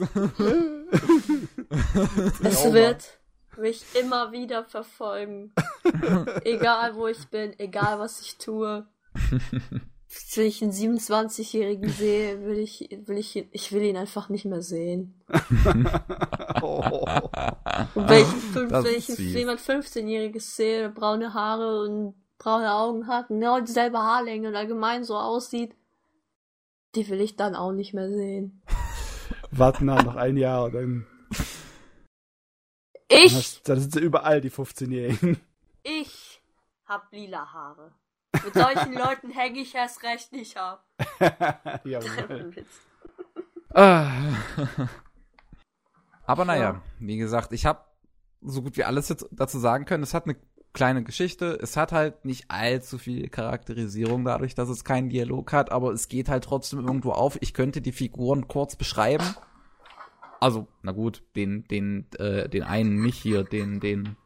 es 2.42 2.72
wird 2.72 3.18
mich 3.58 3.84
immer 4.00 4.32
wieder 4.32 4.64
verfolgen. 4.64 5.52
egal 6.44 6.94
wo 6.94 7.06
ich 7.06 7.28
bin, 7.28 7.52
egal 7.58 7.98
was 7.98 8.22
ich 8.22 8.38
tue. 8.38 8.86
Wenn 10.34 10.46
ich 10.46 10.62
einen 10.62 10.72
27-Jährigen 10.72 11.90
sehe, 11.90 12.42
will 12.44 12.58
ich, 12.58 12.88
will 13.04 13.18
ich, 13.18 13.36
ich 13.36 13.72
will 13.72 13.82
ihn 13.82 13.96
einfach 13.96 14.30
nicht 14.30 14.46
mehr 14.46 14.62
sehen. 14.62 15.20
oh. 16.62 17.04
Und 17.94 18.08
wenn 18.08 18.22
ich, 18.22 18.26
fünf, 18.26 18.72
wenn 18.72 18.96
ich 18.96 19.08
jemand 19.18 19.60
15-Jähriges 19.60 20.56
sehe, 20.56 20.88
braune 20.88 21.34
Haare 21.34 21.82
und 21.82 22.14
braune 22.38 22.72
Augen 22.72 23.06
hat, 23.06 23.28
genau 23.28 23.60
dieselbe 23.60 23.98
Haarlänge 23.98 24.48
und 24.48 24.56
allgemein 24.56 25.04
so 25.04 25.16
aussieht, 25.16 25.74
die 26.94 27.06
will 27.10 27.20
ich 27.20 27.36
dann 27.36 27.54
auch 27.54 27.72
nicht 27.72 27.92
mehr 27.92 28.08
sehen. 28.08 28.62
Warten 29.50 29.86
nach 29.86 30.04
noch 30.04 30.16
ein 30.16 30.36
Jahr 30.36 30.64
und 30.64 30.74
dann. 30.74 31.06
Ich? 33.10 33.32
Dann, 33.32 33.38
hast, 33.38 33.68
dann 33.68 33.80
sind 33.80 33.92
sie 33.92 34.00
überall, 34.00 34.40
die 34.40 34.50
15-Jährigen. 34.50 35.38
Ich 35.82 36.40
hab 36.86 37.12
lila 37.12 37.52
Haare. 37.52 37.92
Mit 38.32 38.54
solchen 38.54 38.92
Leuten 38.92 39.30
hänge 39.30 39.60
ich 39.60 39.74
erst 39.74 40.02
recht 40.02 40.32
nicht 40.32 40.56
ab. 40.56 40.84
ja, 41.84 42.00
ah. 43.74 44.10
Aber 46.26 46.44
naja, 46.44 46.82
wie 46.98 47.16
gesagt, 47.16 47.52
ich 47.52 47.64
habe 47.64 47.80
so 48.42 48.62
gut 48.62 48.76
wie 48.76 48.84
alles 48.84 49.14
dazu 49.30 49.58
sagen 49.58 49.84
können. 49.84 50.02
Es 50.02 50.14
hat 50.14 50.26
eine 50.26 50.36
kleine 50.72 51.02
Geschichte. 51.02 51.58
Es 51.60 51.76
hat 51.76 51.92
halt 51.92 52.24
nicht 52.24 52.50
allzu 52.50 52.98
viel 52.98 53.28
Charakterisierung 53.28 54.24
dadurch, 54.24 54.54
dass 54.54 54.68
es 54.68 54.84
keinen 54.84 55.08
Dialog 55.08 55.52
hat, 55.52 55.72
aber 55.72 55.92
es 55.92 56.08
geht 56.08 56.28
halt 56.28 56.44
trotzdem 56.44 56.80
irgendwo 56.80 57.12
auf. 57.12 57.38
Ich 57.40 57.54
könnte 57.54 57.80
die 57.80 57.92
Figuren 57.92 58.46
kurz 58.46 58.76
beschreiben. 58.76 59.24
Also, 60.40 60.68
na 60.82 60.92
gut, 60.92 61.24
den, 61.34 61.64
den, 61.64 62.06
äh, 62.18 62.48
den 62.48 62.62
einen 62.62 63.02
nicht 63.02 63.20
hier, 63.20 63.42
den, 63.42 63.80
den 63.80 64.16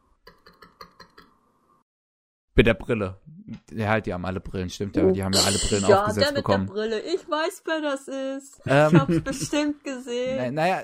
mit 2.54 2.66
der 2.66 2.74
Brille. 2.74 3.20
Ja, 3.70 3.88
halt, 3.88 4.06
die 4.06 4.14
haben 4.14 4.24
alle 4.24 4.40
Brillen, 4.40 4.70
stimmt 4.70 4.96
ja. 4.96 5.10
Die 5.10 5.22
haben 5.22 5.32
ja 5.32 5.42
alle 5.42 5.58
Brillen 5.58 5.86
ja, 5.88 6.00
aufgesetzt 6.00 6.26
der 6.26 6.32
mit 6.32 6.44
bekommen. 6.44 6.66
Der 6.66 6.72
Brille. 6.72 7.00
Ich 7.00 7.28
weiß, 7.28 7.62
wer 7.66 7.80
das 7.80 8.08
ist. 8.08 8.60
Ähm, 8.66 8.94
ich 8.94 9.00
hab's 9.00 9.20
bestimmt 9.20 9.84
gesehen. 9.84 10.54
Na, 10.54 10.62
naja, 10.62 10.82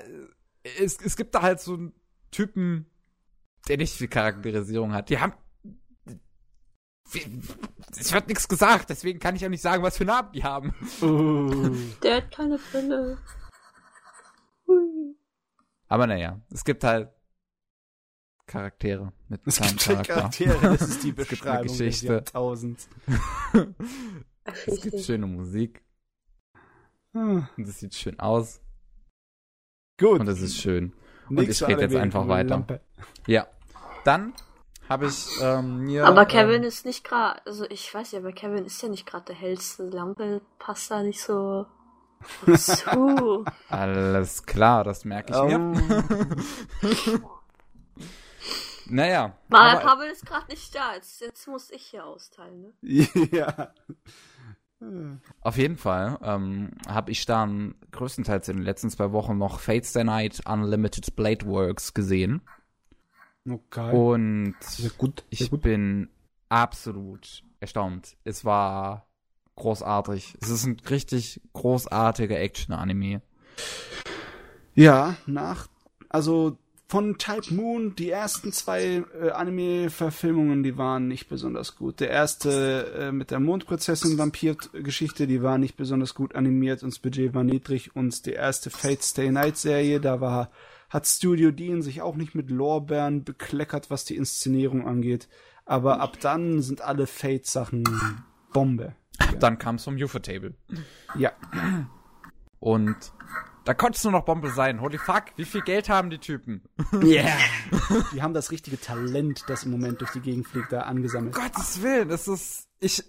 es, 0.79 0.99
es 1.01 1.15
gibt 1.15 1.33
da 1.35 1.41
halt 1.41 1.59
so 1.59 1.73
einen 1.73 1.93
Typen, 2.31 2.85
der 3.67 3.77
nicht 3.77 3.93
viel 3.93 4.07
Charakterisierung 4.07 4.93
hat. 4.93 5.09
Die 5.09 5.19
haben. 5.19 5.33
Es 7.97 8.13
wird 8.13 8.27
nichts 8.27 8.47
gesagt, 8.47 8.91
deswegen 8.91 9.19
kann 9.19 9.35
ich 9.35 9.43
auch 9.43 9.49
nicht 9.49 9.63
sagen, 9.63 9.81
was 9.81 9.97
für 9.97 10.05
Namen 10.05 10.31
die 10.31 10.43
haben. 10.43 10.75
Uh. 11.01 11.75
Der 12.03 12.17
hat 12.17 12.31
keine 12.31 12.59
Brille. 12.71 13.17
Hui. 14.67 15.15
Aber 15.87 16.05
naja, 16.05 16.39
es 16.51 16.63
gibt 16.63 16.83
halt 16.83 17.09
Charaktere 18.49 19.13
mit 19.27 19.41
es 19.45 19.61
gibt 19.61 19.79
Charakter. 19.79 20.13
Charaktere, 20.15 20.59
das 20.59 20.81
ist 20.81 21.03
die 21.03 21.11
Beschreibung 21.11 21.65
es 21.65 21.77
gibt 21.77 21.77
Geschichte. 21.77 22.07
des 22.07 22.15
Jahrtausends. 22.15 22.89
es 24.65 24.81
gibt 24.81 24.99
schöne 25.01 25.27
Musik. 25.27 25.83
Und 27.13 27.47
es 27.57 27.79
sieht 27.79 27.93
schön 27.93 28.19
aus. 28.19 28.59
Gut. 29.99 30.19
Und 30.19 30.27
es 30.27 30.41
ist 30.41 30.57
schön. 30.57 30.93
Und 31.29 31.47
ich 31.47 31.61
rede 31.61 31.81
jetzt 31.81 31.95
einfach 31.95 32.27
weiter. 32.27 32.49
Lampe. 32.49 32.81
Ja. 33.27 33.47
Dann 34.03 34.33
habe 34.87 35.05
ich 35.05 35.27
ähm, 35.41 35.81
mir. 35.81 36.07
Aber 36.07 36.25
Kevin 36.25 36.63
ähm, 36.63 36.67
ist 36.67 36.85
nicht 36.85 37.03
gerade, 37.03 37.45
also 37.45 37.65
ich 37.69 37.93
weiß 37.93 38.13
ja, 38.13 38.19
aber 38.19 38.31
Kevin 38.31 38.65
ist 38.65 38.81
ja 38.81 38.89
nicht 38.89 39.05
gerade 39.05 39.25
der 39.25 39.35
hellste. 39.35 39.89
Lampe 39.89 40.41
passt 40.57 40.89
da 40.89 41.03
nicht 41.03 41.21
so 41.21 41.67
zu. 42.57 43.45
Alles 43.69 44.43
klar, 44.43 44.83
das 44.83 45.05
merke 45.05 45.33
ich 45.33 45.39
um. 45.39 45.71
mir. 45.71 47.29
Naja. 48.89 49.37
Mal, 49.47 49.77
aber, 49.77 49.81
Pavel 49.81 50.09
ist 50.09 50.25
gerade 50.25 50.47
nicht 50.49 50.73
da. 50.75 50.95
Jetzt, 50.95 51.21
jetzt 51.21 51.47
muss 51.47 51.71
ich 51.71 51.83
hier 51.83 52.05
austeilen, 52.05 52.61
ne? 52.61 52.73
ja. 53.31 53.73
Auf 55.41 55.57
jeden 55.57 55.77
Fall 55.77 56.17
ähm, 56.23 56.71
habe 56.87 57.11
ich 57.11 57.25
dann 57.25 57.75
größtenteils 57.91 58.47
in 58.47 58.57
den 58.57 58.65
letzten 58.65 58.89
zwei 58.89 59.11
Wochen 59.11 59.37
noch 59.37 59.59
Fates 59.59 59.91
the 59.91 60.05
Night 60.05 60.41
Unlimited 60.47 61.15
Blade 61.17 61.45
Works 61.45 61.93
gesehen. 61.93 62.41
Okay. 63.47 63.91
Und 63.93 64.55
sehr 64.61 64.91
gut, 64.91 65.25
sehr 65.31 65.45
ich 65.45 65.49
gut. 65.49 65.61
bin 65.61 66.09
absolut 66.47 67.43
erstaunt. 67.59 68.15
Es 68.23 68.45
war 68.45 69.09
großartig. 69.55 70.37
Es 70.41 70.49
ist 70.49 70.65
ein 70.65 70.79
richtig 70.89 71.41
großartiger 71.53 72.39
Action-Anime. 72.39 73.21
Ja, 74.75 75.17
nach, 75.25 75.67
also 76.07 76.57
von 76.89 77.19
Type 77.19 77.53
Moon, 77.53 77.95
die 77.95 78.09
ersten 78.09 78.51
zwei 78.51 79.03
äh, 79.21 79.29
Anime-Verfilmungen, 79.29 80.63
die 80.63 80.75
waren 80.75 81.07
nicht 81.07 81.29
besonders 81.29 81.75
gut. 81.75 81.99
Der 81.99 82.09
erste 82.09 82.93
äh, 82.97 83.11
mit 83.11 83.29
der 83.29 83.39
Mondprinzessin-Vampir-Geschichte, 83.39 85.27
die 85.27 85.43
war 85.43 85.59
nicht 85.59 85.77
besonders 85.77 86.15
gut 86.15 86.33
animiert 86.33 86.81
und 86.81 86.91
das 86.91 86.97
Budget 86.97 87.35
war 87.35 87.43
niedrig. 87.43 87.95
Und 87.95 88.25
die 88.25 88.33
erste 88.33 88.71
Fate 88.71 89.03
Stay 89.03 89.29
Night-Serie, 89.29 89.99
da 89.99 90.19
war 90.19 90.49
hat 90.89 91.05
Studio 91.05 91.51
Dean 91.51 91.83
sich 91.83 92.01
auch 92.01 92.15
nicht 92.15 92.33
mit 92.33 92.49
Lorbeeren 92.49 93.23
bekleckert, 93.23 93.91
was 93.91 94.05
die 94.05 94.15
Inszenierung 94.15 94.87
angeht. 94.87 95.29
Aber 95.65 95.99
ab 95.99 96.19
dann 96.19 96.63
sind 96.63 96.81
alle 96.81 97.05
Fate-Sachen 97.05 97.83
Bombe. 98.51 98.95
Ja. 99.19 99.33
Dann 99.33 99.59
kam 99.59 99.75
es 99.75 99.83
vom 99.83 99.95
UFO-Table. 99.95 100.55
Ja. 101.15 101.33
Und 102.59 102.95
da 103.69 103.75
konnte 103.75 103.97
es 103.97 104.03
nur 104.03 104.13
noch 104.13 104.25
Bombe 104.25 104.49
sein. 104.49 104.81
Holy 104.81 104.97
fuck, 104.97 105.25
wie 105.35 105.45
viel 105.45 105.61
Geld 105.61 105.89
haben 105.89 106.09
die 106.09 106.17
Typen? 106.17 106.63
Ja. 106.91 106.99
Yeah. 107.03 107.37
die 108.13 108.23
haben 108.23 108.33
das 108.33 108.49
richtige 108.49 108.81
Talent, 108.81 109.43
das 109.47 109.63
im 109.63 109.69
Moment 109.69 110.01
durch 110.01 110.09
die 110.09 110.21
Gegend 110.21 110.47
fliegt, 110.47 110.71
da 110.71 110.81
angesammelt. 110.81 111.37
Um 111.37 111.43
Gottes 111.43 111.83
Willen, 111.83 112.09
es 112.09 112.27
ist. 112.27 112.67
Ich. 112.79 113.03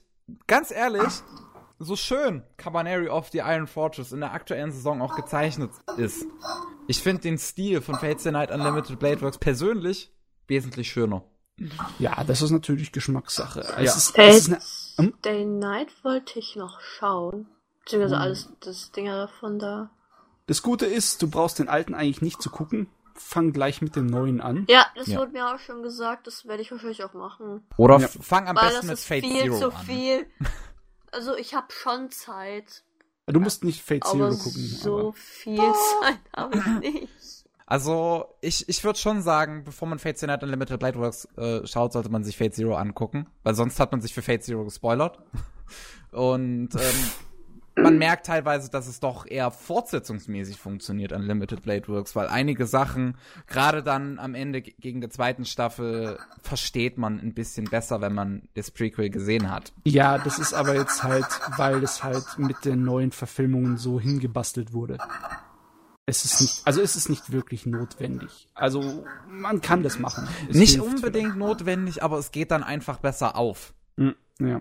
ganz 0.46 0.70
ehrlich, 0.70 1.22
so 1.78 1.96
schön 1.96 2.42
Cabaneri 2.58 3.08
of 3.08 3.30
the 3.30 3.38
Iron 3.38 3.66
Fortress 3.66 4.12
in 4.12 4.20
der 4.20 4.34
aktuellen 4.34 4.70
Saison 4.70 5.00
auch 5.00 5.16
gezeichnet 5.16 5.70
ist. 5.96 6.26
Ich 6.88 7.00
finde 7.02 7.22
den 7.22 7.38
Stil 7.38 7.80
von 7.80 7.94
Fates 7.94 8.24
the 8.24 8.30
Night 8.30 8.50
Unlimited 8.50 8.98
Blade 8.98 9.22
Works 9.22 9.38
persönlich 9.38 10.12
wesentlich 10.46 10.90
schöner. 10.90 11.24
Ja, 11.98 12.22
das 12.22 12.42
ist 12.42 12.50
natürlich 12.50 12.92
Geschmackssache. 12.92 13.60
Ja. 13.60 13.78
Es 13.78 13.96
ist, 13.96 14.18
es 14.18 14.48
ist 14.48 14.98
eine, 14.98 15.08
hm? 15.08 15.14
Day 15.24 15.46
Night 15.46 15.88
wollte 16.04 16.38
ich 16.38 16.54
noch 16.54 16.82
schauen. 16.82 17.46
Beziehungsweise 17.82 18.16
hm. 18.16 18.22
alles, 18.22 18.48
das 18.60 18.92
Ding 18.92 19.06
davon 19.06 19.58
da. 19.58 19.90
Das 20.50 20.62
Gute 20.62 20.84
ist, 20.84 21.22
du 21.22 21.30
brauchst 21.30 21.60
den 21.60 21.68
alten 21.68 21.94
eigentlich 21.94 22.22
nicht 22.22 22.42
zu 22.42 22.50
gucken. 22.50 22.88
Fang 23.14 23.52
gleich 23.52 23.82
mit 23.82 23.94
dem 23.94 24.06
neuen 24.06 24.40
an. 24.40 24.66
Ja, 24.68 24.84
das 24.96 25.06
ja. 25.06 25.20
wurde 25.20 25.30
mir 25.30 25.46
auch 25.46 25.60
schon 25.60 25.84
gesagt. 25.84 26.26
Das 26.26 26.44
werde 26.44 26.60
ich 26.60 26.72
wahrscheinlich 26.72 27.04
auch 27.04 27.14
machen. 27.14 27.62
Oder 27.76 28.00
ja. 28.00 28.08
fang 28.08 28.48
am 28.48 28.56
Weil 28.56 28.70
besten 28.70 28.88
mit 28.88 28.98
Fate 28.98 29.24
Zero 29.26 29.36
an. 29.36 29.42
viel 29.44 29.60
zu 29.60 29.70
viel. 29.86 30.26
Also 31.12 31.36
ich 31.36 31.54
habe 31.54 31.68
schon 31.70 32.10
Zeit. 32.10 32.82
Du 33.26 33.38
musst 33.38 33.62
nicht 33.62 33.80
Fate 33.80 34.02
Zero 34.02 34.26
aber 34.26 34.36
gucken. 34.36 34.60
So 34.60 34.98
aber. 34.98 35.12
viel 35.12 35.72
Zeit 36.00 36.18
habe 36.36 36.58
ich 36.58 36.66
nicht. 36.94 37.44
Also, 37.64 38.24
ich, 38.40 38.68
ich 38.68 38.82
würde 38.82 38.98
schon 38.98 39.22
sagen, 39.22 39.62
bevor 39.62 39.86
man 39.86 40.00
Fate 40.00 40.18
Zero 40.18 40.36
Unlimited 40.42 40.82
Lightworks 40.82 41.28
äh, 41.36 41.64
schaut, 41.64 41.92
sollte 41.92 42.08
man 42.08 42.24
sich 42.24 42.36
Fate 42.36 42.56
Zero 42.56 42.74
angucken, 42.74 43.28
weil 43.44 43.54
sonst 43.54 43.78
hat 43.78 43.92
man 43.92 44.00
sich 44.00 44.12
für 44.12 44.22
Fate 44.22 44.42
Zero 44.42 44.64
gespoilert. 44.64 45.20
Und 46.10 46.74
ähm, 46.74 47.10
man 47.76 47.98
merkt 47.98 48.26
teilweise, 48.26 48.70
dass 48.70 48.86
es 48.86 49.00
doch 49.00 49.26
eher 49.26 49.50
fortsetzungsmäßig 49.50 50.58
funktioniert 50.58 51.12
an 51.12 51.22
Limited 51.22 51.62
Blade 51.62 51.88
Works, 51.88 52.16
weil 52.16 52.28
einige 52.28 52.66
Sachen, 52.66 53.16
gerade 53.46 53.82
dann 53.82 54.18
am 54.18 54.34
Ende 54.34 54.62
gegen 54.62 55.00
der 55.00 55.10
zweiten 55.10 55.44
Staffel, 55.44 56.18
versteht 56.42 56.98
man 56.98 57.20
ein 57.20 57.34
bisschen 57.34 57.66
besser, 57.66 58.00
wenn 58.00 58.14
man 58.14 58.42
das 58.54 58.70
Prequel 58.70 59.10
gesehen 59.10 59.50
hat. 59.50 59.72
Ja, 59.84 60.18
das 60.18 60.38
ist 60.38 60.54
aber 60.54 60.74
jetzt 60.74 61.02
halt, 61.02 61.26
weil 61.56 61.82
es 61.82 62.02
halt 62.02 62.38
mit 62.38 62.64
den 62.64 62.84
neuen 62.84 63.12
Verfilmungen 63.12 63.76
so 63.76 64.00
hingebastelt 64.00 64.72
wurde. 64.72 64.98
Es 66.06 66.24
ist 66.24 66.40
nicht, 66.40 66.66
also 66.66 66.80
es 66.80 66.96
ist 66.96 67.08
nicht 67.08 67.30
wirklich 67.30 67.66
notwendig. 67.66 68.48
Also 68.54 69.04
man 69.28 69.60
kann 69.60 69.84
das 69.84 70.00
machen. 70.00 70.26
Es 70.48 70.56
nicht 70.56 70.80
unbedingt 70.80 71.36
notwendig, 71.36 72.02
aber 72.02 72.18
es 72.18 72.32
geht 72.32 72.50
dann 72.50 72.64
einfach 72.64 72.98
besser 72.98 73.36
auf. 73.36 73.74
Hm, 73.96 74.16
ja. 74.40 74.60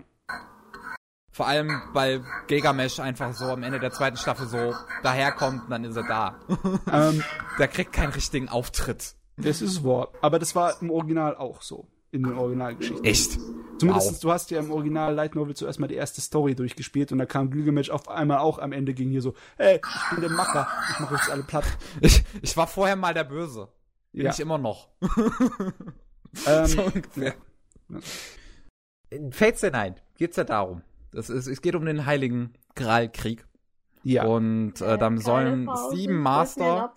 Vor 1.40 1.48
allem, 1.48 1.82
weil 1.94 2.26
Gigamesh 2.48 2.99
einfach 2.99 3.34
so 3.34 3.45
am 3.45 3.64
Ende 3.64 3.80
der 3.80 3.91
zweiten 3.91 4.18
Staffel 4.18 4.45
so 4.45 4.76
daherkommt 5.03 5.64
und 5.64 5.70
dann 5.70 5.86
ist 5.86 5.95
er 5.95 6.03
da. 6.03 6.38
Ähm, 6.91 7.24
der 7.57 7.70
kriegt 7.70 7.94
keinen 7.94 8.11
richtigen 8.11 8.49
Auftritt. 8.49 9.16
Das 9.38 9.61
ist 9.61 9.86
wahr. 9.86 10.10
Aber 10.22 10.38
das 10.38 10.53
war 10.53 10.82
im 10.82 10.91
Original 10.91 11.38
auch 11.38 11.61
so. 11.61 11.88
In 12.11 12.24
den 12.24 12.34
Originalgeschichten. 12.34 13.06
Echt? 13.06 13.40
Zumindest 13.78 14.11
wow. 14.11 14.20
du 14.20 14.32
hast 14.34 14.52
ja 14.52 14.60
im 14.60 14.70
Original 14.70 15.14
Light 15.14 15.36
Novel 15.36 15.56
zuerst 15.56 15.80
mal 15.80 15.88
die 15.88 15.95
erste 15.95 16.20
Story 16.20 16.56
durchgespielt 16.56 17.14
und 17.14 17.20
da 17.20 17.26
kam 17.26 17.52
Gilgamesh 17.52 17.90
auf 17.90 18.10
einmal 18.10 18.40
auch 18.40 18.60
am 18.60 18.74
Ende 18.74 18.94
ging 18.94 19.10
hier 19.10 19.22
so, 19.22 19.34
hey, 19.56 19.80
ich 19.82 20.10
bin 20.11 20.20
der 20.20 20.32
Macher, 20.32 20.68
ich 20.91 20.99
mache 20.99 21.16
jetzt 21.16 21.30
alle 21.30 21.44
platt. 21.44 21.64
Ich, 22.02 22.22
ich 22.41 22.57
war 22.57 22.68
vorher 22.68 22.98
mal 22.98 23.14
der 23.14 23.24
Böse. 23.24 23.70
Bin 24.11 24.26
ja. 24.26 24.32
ich 24.32 24.41
immer 24.41 24.57
noch. 24.57 24.90
ähm, 26.45 26.66
so 26.66 26.82
ungefähr. 26.84 27.36
Ja. 27.88 27.99
In 29.10 29.32
Fates 29.32 29.61
Night 29.61 30.03
geht's 30.18 30.36
ja 30.36 30.44
darum, 30.44 30.82
das 31.11 31.30
ist, 31.30 31.48
es 31.48 31.61
geht 31.61 31.76
um 31.76 31.86
den 31.86 32.06
heiligen 32.06 32.53
Graalkrieg. 32.76 33.45
Ja. 34.03 34.26
Und 34.26 34.81
äh, 34.81 34.98
dann 34.98 35.18
sollen 35.18 35.69
sieben 35.91 36.19
Master 36.19 36.94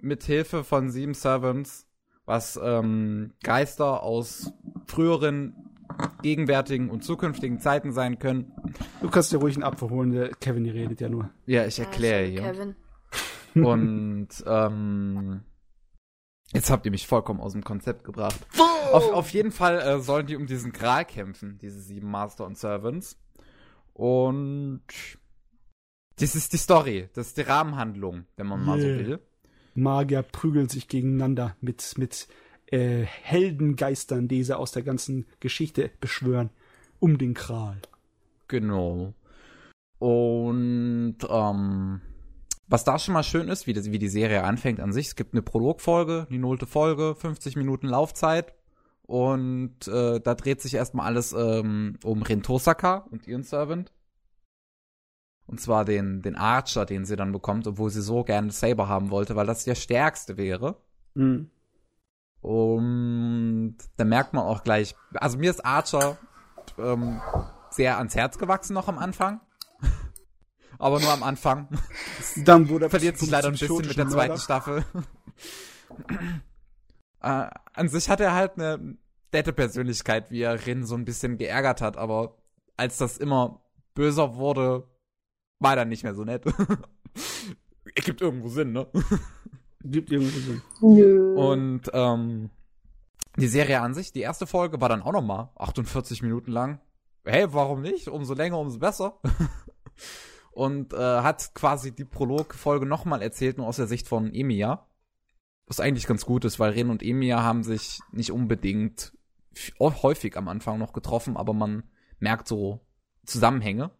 mit 0.00 0.24
Hilfe 0.24 0.64
von 0.64 0.90
sieben 0.90 1.14
Servants, 1.14 1.86
was 2.24 2.58
ähm, 2.62 3.32
Geister 3.42 4.02
aus 4.02 4.52
früheren, 4.86 5.54
gegenwärtigen 6.22 6.90
und 6.90 7.04
zukünftigen 7.04 7.60
Zeiten 7.60 7.92
sein 7.92 8.18
können. 8.18 8.52
Du 9.00 9.08
kannst 9.08 9.32
dir 9.32 9.38
ruhig 9.38 9.54
einen 9.54 9.64
Apfel 9.64 9.90
holen, 9.90 10.10
der 10.10 10.30
Kevin 10.30 10.64
hier 10.64 10.74
redet 10.74 11.00
ja 11.00 11.08
nur. 11.08 11.30
Ja, 11.46 11.64
ich 11.66 11.78
erkläre 11.78 12.24
ja, 12.26 12.42
hier. 12.42 12.52
Kevin. 12.52 12.76
Und 13.64 14.28
ähm, 14.46 15.42
Jetzt 16.52 16.70
habt 16.70 16.84
ihr 16.84 16.90
mich 16.90 17.06
vollkommen 17.06 17.40
aus 17.40 17.52
dem 17.52 17.64
Konzept 17.64 18.04
gebracht. 18.04 18.38
Auf, 18.92 19.10
auf 19.10 19.30
jeden 19.30 19.52
Fall 19.52 19.80
äh, 19.80 20.00
sollen 20.00 20.26
die 20.26 20.36
um 20.36 20.46
diesen 20.46 20.72
Gral 20.72 21.06
kämpfen, 21.06 21.58
diese 21.62 21.80
sieben 21.80 22.10
Master 22.10 22.44
und 22.44 22.58
Servants. 22.58 23.16
Und 23.94 24.82
das 26.16 26.34
ist 26.34 26.52
die 26.52 26.58
Story, 26.58 27.08
das 27.14 27.28
ist 27.28 27.36
die 27.36 27.42
Rahmenhandlung, 27.42 28.26
wenn 28.36 28.46
man 28.46 28.64
mal 28.64 28.80
so 28.80 28.86
will. 28.86 29.20
Magier 29.74 30.22
prügeln 30.22 30.68
sich 30.68 30.88
gegeneinander 30.88 31.56
mit, 31.60 31.94
mit 31.96 32.28
äh, 32.66 33.02
Heldengeistern, 33.04 34.28
die 34.28 34.44
sie 34.44 34.56
aus 34.56 34.72
der 34.72 34.82
ganzen 34.82 35.26
Geschichte 35.40 35.90
beschwören, 36.00 36.50
um 37.00 37.18
den 37.18 37.34
Kral. 37.34 37.78
Genau. 38.48 39.14
Und 39.98 41.16
ähm, 41.28 42.00
was 42.68 42.84
da 42.84 42.98
schon 42.98 43.14
mal 43.14 43.22
schön 43.22 43.48
ist, 43.48 43.66
wie, 43.66 43.72
das, 43.72 43.90
wie 43.90 43.98
die 43.98 44.08
Serie 44.08 44.44
anfängt 44.44 44.80
an 44.80 44.92
sich, 44.92 45.08
es 45.08 45.16
gibt 45.16 45.34
eine 45.34 45.42
Prologfolge, 45.42 46.26
die 46.30 46.38
nullte 46.38 46.66
Folge, 46.66 47.14
50 47.14 47.56
Minuten 47.56 47.86
Laufzeit, 47.86 48.54
und 49.06 49.88
äh, 49.88 50.20
da 50.20 50.34
dreht 50.34 50.60
sich 50.60 50.74
erstmal 50.74 51.06
alles 51.06 51.32
ähm, 51.32 51.98
um 52.04 52.22
Rentosaka 52.22 53.06
und 53.10 53.26
ihren 53.26 53.42
Servant. 53.42 53.92
Und 55.46 55.60
zwar 55.60 55.84
den, 55.84 56.22
den 56.22 56.36
Archer, 56.36 56.86
den 56.86 57.04
sie 57.04 57.16
dann 57.16 57.32
bekommt, 57.32 57.66
obwohl 57.66 57.90
sie 57.90 58.00
so 58.00 58.24
gerne 58.24 58.52
Saber 58.52 58.88
haben 58.88 59.10
wollte, 59.10 59.36
weil 59.36 59.46
das 59.46 59.64
der 59.64 59.74
stärkste 59.74 60.36
wäre. 60.36 60.76
Mhm. 61.14 61.50
Und 62.40 63.76
da 63.96 64.04
merkt 64.04 64.34
man 64.34 64.44
auch 64.44 64.64
gleich, 64.64 64.94
also 65.14 65.38
mir 65.38 65.50
ist 65.50 65.64
Archer 65.64 66.16
ähm, 66.78 67.20
sehr 67.70 67.98
ans 67.98 68.14
Herz 68.14 68.38
gewachsen 68.38 68.74
noch 68.74 68.88
am 68.88 68.98
Anfang. 68.98 69.40
Aber 70.78 71.00
nur 71.00 71.12
am 71.12 71.22
Anfang. 71.22 71.68
Dann 72.36 72.68
wurde 72.68 72.88
verliert 72.90 73.18
sich 73.18 73.30
leider 73.30 73.48
ein 73.48 73.52
bisschen 73.52 73.76
mit 73.76 73.96
der 73.96 74.08
zweiten 74.08 74.38
Staffel. 74.38 74.84
äh, 77.22 77.50
an 77.74 77.88
sich 77.88 78.08
hat 78.08 78.20
er 78.20 78.34
halt 78.34 78.52
eine 78.56 78.96
nette 79.32 79.52
Persönlichkeit, 79.52 80.30
wie 80.30 80.42
er 80.42 80.66
Rin 80.66 80.84
so 80.84 80.94
ein 80.94 81.04
bisschen 81.04 81.38
geärgert 81.38 81.80
hat, 81.80 81.96
aber 81.96 82.36
als 82.76 82.98
das 82.98 83.18
immer 83.18 83.62
böser 83.94 84.36
wurde, 84.36 84.88
war 85.58 85.72
er 85.72 85.76
dann 85.76 85.88
nicht 85.88 86.02
mehr 86.02 86.14
so 86.14 86.24
nett. 86.24 86.44
Ergibt 87.94 88.20
irgendwo 88.20 88.48
Sinn, 88.48 88.72
ne? 88.72 88.86
Gibt 89.84 90.10
irgendwo 90.10 90.38
Sinn. 90.38 90.62
Nö. 90.80 91.34
Und 91.34 91.90
ähm, 91.92 92.50
die 93.36 93.48
Serie 93.48 93.80
an 93.80 93.94
sich, 93.94 94.12
die 94.12 94.20
erste 94.20 94.46
Folge 94.46 94.80
war 94.80 94.88
dann 94.88 95.02
auch 95.02 95.12
noch 95.12 95.22
mal 95.22 95.50
48 95.56 96.22
Minuten 96.22 96.52
lang. 96.52 96.80
Hey, 97.24 97.46
warum 97.52 97.82
nicht? 97.82 98.08
Umso 98.08 98.34
länger, 98.34 98.58
umso 98.58 98.78
besser. 98.78 99.20
Und 100.52 100.92
äh, 100.92 100.96
hat 100.96 101.54
quasi 101.54 101.94
die 101.94 102.04
Prolog-Folge 102.04 102.84
nochmal 102.84 103.22
erzählt, 103.22 103.56
nur 103.56 103.66
aus 103.66 103.76
der 103.76 103.86
Sicht 103.86 104.06
von 104.06 104.34
Emiya. 104.34 104.86
Was 105.66 105.80
eigentlich 105.80 106.06
ganz 106.06 106.24
gut 106.24 106.44
ist, 106.44 106.58
weil 106.58 106.72
Ren 106.72 106.90
und 106.90 107.02
Emiya 107.02 107.42
haben 107.42 107.62
sich 107.62 108.00
nicht 108.10 108.32
unbedingt 108.32 109.12
häufig 109.80 110.36
am 110.36 110.48
Anfang 110.48 110.78
noch 110.78 110.92
getroffen, 110.92 111.36
aber 111.36 111.52
man 111.52 111.84
merkt 112.18 112.48
so 112.48 112.80
Zusammenhänge. 113.24 113.90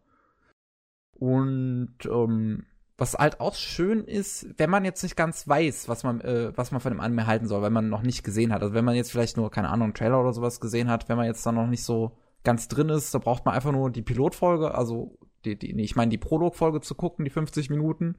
Und 1.13 1.95
ähm, 2.05 2.65
was 2.97 3.13
halt 3.13 3.39
auch 3.39 3.55
schön 3.55 4.03
ist, 4.03 4.47
wenn 4.57 4.69
man 4.69 4.85
jetzt 4.85 5.03
nicht 5.03 5.15
ganz 5.15 5.47
weiß, 5.47 5.87
was 5.87 6.03
man, 6.03 6.21
äh, 6.21 6.51
was 6.55 6.71
man 6.71 6.81
von 6.81 6.91
dem 6.91 6.99
Anime 6.99 7.27
halten 7.27 7.47
soll, 7.47 7.61
wenn 7.61 7.73
man 7.73 7.89
noch 7.89 8.01
nicht 8.01 8.23
gesehen 8.23 8.53
hat. 8.53 8.61
Also 8.61 8.73
wenn 8.73 8.85
man 8.85 8.95
jetzt 8.95 9.11
vielleicht 9.11 9.37
nur, 9.37 9.49
keine 9.51 9.69
Ahnung, 9.69 9.85
einen 9.85 9.93
Trailer 9.93 10.19
oder 10.19 10.33
sowas 10.33 10.59
gesehen 10.59 10.89
hat, 10.89 11.09
wenn 11.09 11.17
man 11.17 11.25
jetzt 11.25 11.45
dann 11.45 11.55
noch 11.55 11.67
nicht 11.67 11.83
so 11.83 12.17
ganz 12.43 12.67
drin 12.67 12.89
ist, 12.89 13.13
da 13.13 13.19
braucht 13.19 13.45
man 13.45 13.55
einfach 13.55 13.71
nur 13.71 13.89
die 13.89 14.01
Pilotfolge, 14.01 14.75
also 14.75 15.17
die, 15.45 15.57
die, 15.57 15.79
ich 15.81 15.95
meine 15.95 16.09
die 16.09 16.17
Prologfolge 16.17 16.81
zu 16.81 16.95
gucken, 16.95 17.25
die 17.25 17.31
50 17.31 17.69
Minuten. 17.69 18.17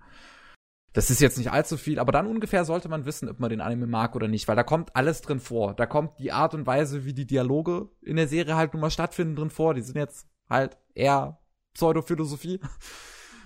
Das 0.95 1.11
ist 1.11 1.21
jetzt 1.21 1.39
nicht 1.39 1.51
allzu 1.51 1.77
viel, 1.77 1.99
aber 1.99 2.13
dann 2.13 2.29
ungefähr 2.29 2.65
sollte 2.65 2.89
man 2.89 3.05
wissen, 3.05 3.29
ob 3.29 3.41
man 3.41 3.51
den 3.51 3.61
Anime 3.61 3.89
mag 3.89 4.15
oder 4.15 4.29
nicht, 4.29 4.47
weil 4.47 4.55
da 4.55 4.63
kommt 4.63 4.95
alles 4.95 5.23
drin 5.23 5.41
vor. 5.41 5.75
Da 5.75 5.87
kommt 5.87 6.21
die 6.21 6.31
Art 6.31 6.55
und 6.55 6.69
Weise, 6.69 7.05
wie 7.05 7.13
die 7.13 7.27
Dialoge 7.27 7.89
in 8.01 8.15
der 8.15 8.29
Serie 8.29 8.55
halt 8.55 8.73
nun 8.75 8.81
mal 8.81 8.91
stattfinden, 8.91 9.35
drin 9.35 9.51
vor. 9.51 9.75
Die 9.75 9.83
sind 9.83 9.97
jetzt 9.97 10.29
halt 10.49 10.79
eher 10.95 11.41
Pseudophilosophie. 11.75 12.61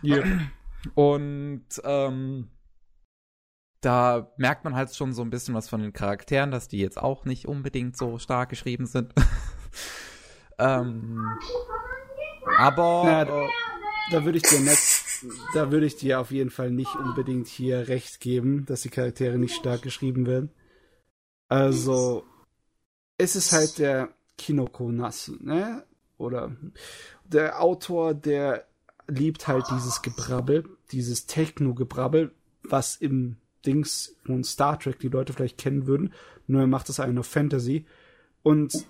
Yeah. 0.05 0.25
Und 0.95 1.65
ähm, 1.85 2.51
da 3.81 4.31
merkt 4.37 4.65
man 4.65 4.75
halt 4.75 4.95
schon 4.95 5.15
so 5.15 5.23
ein 5.23 5.31
bisschen 5.31 5.55
was 5.55 5.71
von 5.71 5.81
den 5.81 5.95
Charakteren, 5.95 6.51
dass 6.51 6.69
die 6.69 6.79
jetzt 6.79 6.99
auch 6.99 7.25
nicht 7.25 7.49
unbedingt 7.49 7.97
so 7.97 8.19
stark 8.19 8.51
geschrieben 8.51 8.85
sind. 8.85 9.15
ähm, 10.59 11.27
aber 12.59 13.03
Na, 13.07 13.25
da, 13.25 13.49
da 14.11 14.25
würde 14.25 14.37
ich 14.37 14.45
dir 14.45 14.61
nicht 14.61 15.08
da 15.55 15.71
würde 15.71 15.87
ich 15.87 15.97
dir 15.97 16.21
auf 16.21 16.31
jeden 16.31 16.51
Fall 16.51 16.71
nicht 16.71 16.95
unbedingt 16.97 17.49
hier 17.49 17.89
recht 17.89 18.21
geben, 18.21 18.65
dass 18.67 18.83
die 18.83 18.91
Charaktere 18.91 19.39
nicht 19.39 19.55
stark 19.55 19.83
geschrieben 19.83 20.27
werden. 20.27 20.51
Also, 21.49 22.25
es 23.17 23.37
ist 23.37 23.53
halt 23.53 23.79
der 23.79 24.11
Kinoko 24.37 24.91
Nasu, 24.93 25.37
ne? 25.41 25.85
Oder 26.19 26.57
der 27.25 27.61
Autor, 27.61 28.15
der 28.15 28.67
liebt 29.07 29.49
halt 29.49 29.65
dieses 29.71 30.03
Gebrabbel, 30.03 30.69
dieses 30.93 31.27
Techno-Gebrabbel, 31.27 32.33
was 32.63 32.97
im 32.97 33.37
Dings 33.65 34.17
von 34.25 34.45
Star 34.45 34.79
Trek 34.79 34.99
die 35.01 35.09
Leute 35.09 35.33
vielleicht 35.33 35.59
kennen 35.59 35.87
würden. 35.87 36.13
Nur 36.47 36.63
er 36.63 36.67
macht 36.67 36.89
es 36.89 37.01
eigentlich 37.01 37.15
nur 37.15 37.25
Fantasy. 37.25 37.87
Und 38.43 38.87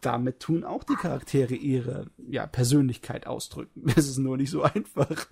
damit 0.00 0.40
tun 0.40 0.64
auch 0.64 0.84
die 0.84 0.94
Charaktere 0.94 1.54
ihre 1.54 2.06
ja, 2.28 2.46
Persönlichkeit 2.46 3.26
ausdrücken. 3.26 3.90
Es 3.96 4.08
ist 4.08 4.18
nur 4.18 4.36
nicht 4.36 4.50
so 4.50 4.62
einfach. 4.62 5.26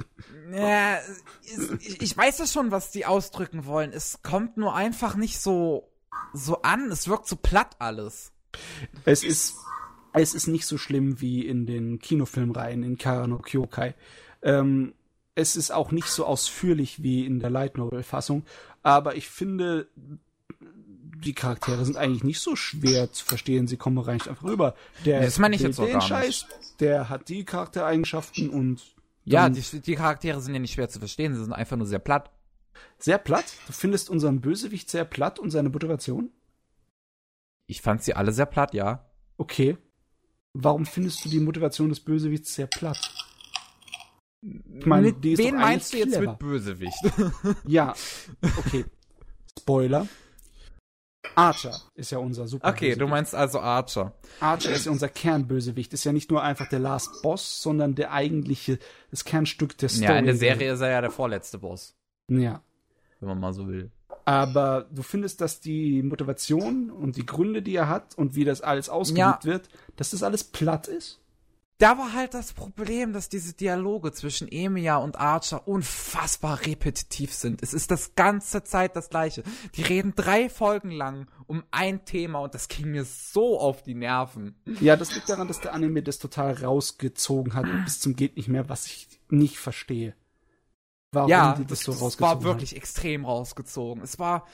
Ja, 0.52 0.98
ich, 1.80 2.02
ich 2.02 2.16
weiß 2.16 2.38
ja 2.38 2.47
schon, 2.47 2.70
was 2.70 2.90
die 2.90 3.06
ausdrücken 3.06 3.66
wollen. 3.66 3.93
Es 3.93 4.22
kommt 4.22 4.56
nur 4.56 4.74
einfach 4.74 5.16
nicht 5.16 5.40
so, 5.40 5.88
so 6.32 6.62
an. 6.62 6.90
Es 6.90 7.09
wirkt 7.09 7.28
so 7.28 7.36
platt 7.36 7.76
alles. 7.78 8.32
Es 9.05 9.22
ist, 9.22 9.56
es 10.12 10.34
ist 10.34 10.47
nicht 10.47 10.66
so 10.66 10.78
schlimm 10.78 11.20
wie 11.20 11.47
in 11.47 11.66
den 11.66 11.98
Kinofilmreihen 11.98 12.82
in 12.82 12.98
Karano 12.98 13.38
Kyokai. 13.38 13.94
Ähm, 14.43 14.94
es 15.34 15.55
ist 15.55 15.70
auch 15.70 15.93
nicht 15.93 16.09
so 16.09 16.24
ausführlich 16.24 17.02
wie 17.02 17.26
in 17.26 17.40
der 17.40 17.51
Light 17.51 17.76
Novel 17.76 18.02
Fassung, 18.02 18.44
aber 18.82 19.16
ich 19.16 19.28
finde, 19.28 19.88
die 21.24 21.34
Charaktere 21.34 21.84
sind 21.84 21.97
eigentlich 21.97 22.24
nicht 22.24 22.40
so 22.40 22.56
schwer 22.56 23.12
zu 23.12 23.24
verstehen. 23.24 23.66
Sie 23.66 23.76
kommen 23.76 23.98
rein 23.98 24.20
einfach 24.20 24.43
rüber. 24.44 24.74
Der 25.05 25.22
das 25.22 25.38
meine 25.38 25.56
ich 25.56 25.62
jetzt 25.62 25.78
auch 25.80 25.90
gar 25.90 26.01
Scheiß. 26.01 26.47
Der 26.80 27.09
hat 27.09 27.28
die 27.28 27.44
Charaktereigenschaften 27.44 28.51
und 28.51 28.82
ja, 29.24 29.48
die, 29.48 29.60
die 29.80 29.94
Charaktere 29.97 30.40
sind 30.40 30.55
ja 30.55 30.60
nicht 30.60 30.74
schwer 30.74 30.88
zu 30.88 31.01
verstehen. 31.01 31.34
Sie 31.34 31.43
sind 31.43 31.52
einfach 31.52 31.76
nur 31.76 31.86
sehr 31.86 31.98
platt. 31.98 32.30
Sehr 32.98 33.18
platt? 33.18 33.44
Du 33.66 33.72
findest 33.72 34.09
unseren 34.09 34.40
Bösewicht 34.40 34.88
sehr 34.88 35.05
platt 35.05 35.38
und 35.38 35.51
seine 35.51 35.68
Motivation? 35.68 36.30
Ich 37.66 37.82
fand 37.82 38.02
sie 38.02 38.14
alle 38.14 38.32
sehr 38.32 38.47
platt, 38.47 38.72
ja. 38.72 39.05
Okay. 39.36 39.76
Warum 40.52 40.86
findest 40.86 41.24
du 41.24 41.28
die 41.28 41.40
Motivation 41.40 41.88
des 41.88 42.01
Bösewichts 42.01 42.55
sehr 42.55 42.68
platt? 42.68 42.98
Ich 44.43 44.86
meine, 44.86 45.12
die 45.12 45.36
Wen 45.36 45.56
meinst 45.56 45.93
du 45.93 45.98
jetzt 45.98 46.12
clever. 46.12 46.30
mit 46.30 46.38
Bösewicht? 46.38 46.98
ja, 47.66 47.94
okay. 48.59 48.84
Spoiler. 49.59 50.06
Archer 51.35 51.74
ist 51.94 52.11
ja 52.11 52.19
unser 52.19 52.47
super. 52.47 52.69
Okay, 52.69 52.94
du 52.94 53.07
meinst 53.07 53.35
also 53.35 53.61
Archer. 53.61 54.12
Archer 54.40 54.70
ist 54.70 54.86
ja 54.86 54.93
unser 54.93 55.09
Kernbösewicht. 55.09 55.93
Ist 55.93 56.05
ja 56.05 56.12
nicht 56.12 56.31
nur 56.31 56.43
einfach 56.43 56.69
der 56.69 56.78
Last 56.78 57.23
Boss, 57.23 57.62
sondern 57.62 57.94
der 57.94 58.12
eigentliche, 58.12 58.78
das 59.11 59.24
Kernstück 59.24 59.77
der 59.78 59.89
Story. 59.89 60.05
Ja, 60.05 60.19
in 60.19 60.27
der 60.27 60.36
Serie 60.36 60.73
ist 60.73 60.81
er 60.81 60.90
ja 60.90 61.01
der 61.01 61.11
vorletzte 61.11 61.59
Boss. 61.59 61.97
Ja. 62.28 62.62
Wenn 63.20 63.28
man 63.28 63.40
mal 63.40 63.53
so 63.53 63.66
will. 63.69 63.90
Aber 64.24 64.86
du 64.90 65.03
findest, 65.03 65.40
dass 65.40 65.61
die 65.61 66.03
Motivation 66.03 66.90
und 66.90 67.16
die 67.16 67.24
Gründe, 67.24 67.62
die 67.62 67.77
er 67.77 67.89
hat 67.89 68.16
und 68.16 68.35
wie 68.35 68.44
das 68.44 68.61
alles 68.61 68.89
ausgelegt 68.89 69.44
ja. 69.44 69.51
wird, 69.51 69.69
dass 69.97 70.11
das 70.11 70.23
alles 70.23 70.43
platt 70.43 70.89
ist? 70.89 71.20
Da 71.78 71.98
war 71.98 72.15
halt 72.15 72.32
das 72.32 72.55
Problem, 72.55 73.12
dass 73.12 73.28
diese 73.28 73.53
Dialoge 73.53 74.12
zwischen 74.12 74.51
Emilia 74.51 74.97
und 74.97 75.16
Archer 75.16 75.69
unfassbar 75.69 76.65
repetitiv 76.65 77.35
sind. 77.35 77.62
Es 77.62 77.74
ist 77.74 77.90
das 77.90 78.15
ganze 78.15 78.65
Zeit 78.65 78.97
das 78.97 79.11
gleiche. 79.11 79.43
Die 79.74 79.82
reden 79.82 80.15
drei 80.16 80.48
Folgen 80.48 80.90
lang 80.90 81.27
um 81.47 81.62
ein 81.70 82.05
Thema 82.07 82.39
und 82.40 82.55
das 82.55 82.69
ging 82.69 82.90
mir 82.90 83.05
so 83.05 83.61
auf 83.61 83.82
die 83.82 83.94
Nerven. 83.94 84.55
Ja, 84.81 84.97
das 84.97 85.15
liegt 85.15 85.28
daran, 85.28 85.48
dass 85.48 85.61
der 85.61 85.74
Anime 85.74 86.03
das 86.03 86.19
total 86.19 86.55
rausgezogen 86.55 87.55
hat 87.55 87.66
bis 87.85 88.01
zum 88.01 88.16
geht 88.16 88.36
nicht 88.36 88.48
mehr, 88.48 88.69
was 88.69 88.86
ich 88.86 89.09
nicht 89.28 89.59
verstehe. 89.59 90.15
Warum 91.12 91.31
ja, 91.31 91.55
die 91.55 91.66
das 91.66 91.81
so 91.81 91.93
rausgezogen. 91.93 92.15
Es 92.15 92.20
war 92.20 92.43
wirklich 92.43 92.70
hat. 92.70 92.78
extrem 92.78 93.24
rausgezogen. 93.24 94.03
Es 94.03 94.19
war 94.19 94.47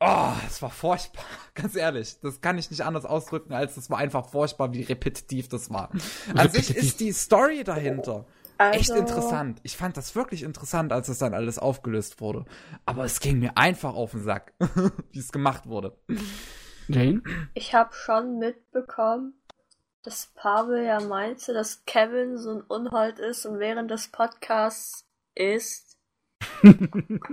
Oh, 0.00 0.32
es 0.46 0.60
war 0.60 0.70
furchtbar. 0.70 1.24
Ganz 1.54 1.76
ehrlich, 1.76 2.18
das 2.20 2.40
kann 2.40 2.58
ich 2.58 2.70
nicht 2.70 2.82
anders 2.82 3.04
ausdrücken, 3.04 3.52
als 3.52 3.76
es 3.76 3.90
war 3.90 3.98
einfach 3.98 4.28
furchtbar, 4.28 4.72
wie 4.72 4.82
repetitiv 4.82 5.48
das 5.48 5.70
war. 5.70 5.90
An 6.34 6.48
sich 6.50 6.74
ist 6.74 7.00
die 7.00 7.12
Story 7.12 7.64
dahinter 7.64 8.26
also... 8.58 8.78
echt 8.78 8.90
interessant. 8.90 9.60
Ich 9.62 9.76
fand 9.76 9.96
das 9.96 10.14
wirklich 10.14 10.42
interessant, 10.42 10.92
als 10.92 11.08
es 11.08 11.18
dann 11.18 11.34
alles 11.34 11.58
aufgelöst 11.58 12.20
wurde. 12.20 12.44
Aber 12.86 13.04
es 13.04 13.20
ging 13.20 13.38
mir 13.38 13.56
einfach 13.56 13.94
auf 13.94 14.12
den 14.12 14.22
Sack, 14.22 14.52
wie 15.12 15.18
es 15.18 15.32
gemacht 15.32 15.66
wurde. 15.66 15.96
Jane? 16.88 17.22
Ich 17.54 17.74
habe 17.74 17.94
schon 17.94 18.38
mitbekommen, 18.38 19.34
dass 20.02 20.32
Pavel 20.34 20.84
ja 20.84 21.00
meinte, 21.00 21.54
dass 21.54 21.84
Kevin 21.86 22.36
so 22.36 22.50
ein 22.50 22.60
Unhold 22.62 23.18
ist 23.18 23.46
und 23.46 23.58
während 23.58 23.90
des 23.90 24.08
Podcasts 24.08 25.06
isst. 25.34 25.98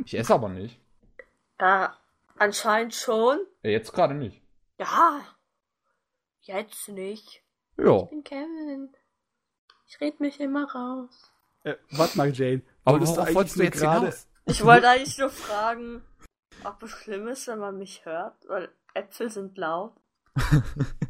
ich 0.06 0.18
esse 0.18 0.34
aber 0.34 0.50
nicht. 0.50 0.80
Ja, 1.60 1.98
Anscheinend 2.42 2.96
schon. 2.96 3.38
Ja, 3.62 3.70
jetzt 3.70 3.94
gerade 3.94 4.16
nicht. 4.16 4.42
Ja. 4.80 5.24
Jetzt 6.40 6.90
nicht. 6.90 7.44
Ja. 7.78 8.02
Ich 8.02 8.10
bin 8.10 8.24
Kevin. 8.24 8.90
Ich 9.86 10.02
red 10.02 10.20
mich 10.20 10.40
immer 10.40 10.66
raus. 10.72 11.32
Äh, 11.64 11.76
warte 11.92 12.18
mal, 12.18 12.34
Jane. 12.34 12.64
Aber 12.84 12.98
wolltest 12.98 13.16
du 13.16 13.22
eigentlich 13.22 13.54
du 13.54 13.62
jetzt 13.62 13.80
gerade. 13.80 14.16
Ich 14.46 14.66
wollte 14.66 14.90
eigentlich 14.90 15.20
nur 15.20 15.30
fragen, 15.30 16.02
ob 16.64 16.82
es 16.82 16.90
schlimm 16.90 17.28
ist, 17.28 17.46
wenn 17.46 17.60
man 17.60 17.78
mich 17.78 18.06
hört, 18.06 18.36
weil 18.48 18.74
Äpfel 18.96 19.30
sind 19.30 19.56
laut. 19.60 19.94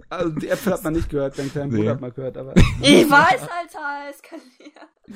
also 0.09 0.37
die 0.37 0.49
Äpfel 0.49 0.73
hat 0.73 0.83
man 0.83 0.91
nicht 0.91 1.09
gehört, 1.09 1.39
dein 1.39 1.49
kleiner 1.49 1.71
nee. 1.71 1.77
Bruder 1.77 1.91
hat 1.91 2.01
man 2.01 2.13
gehört, 2.13 2.35
aber. 2.35 2.53
Ich 2.57 3.09
weiß, 3.09 3.47
Alter, 3.49 4.09
es 4.09 4.21
kann 4.21 4.41
ja. 4.59 5.15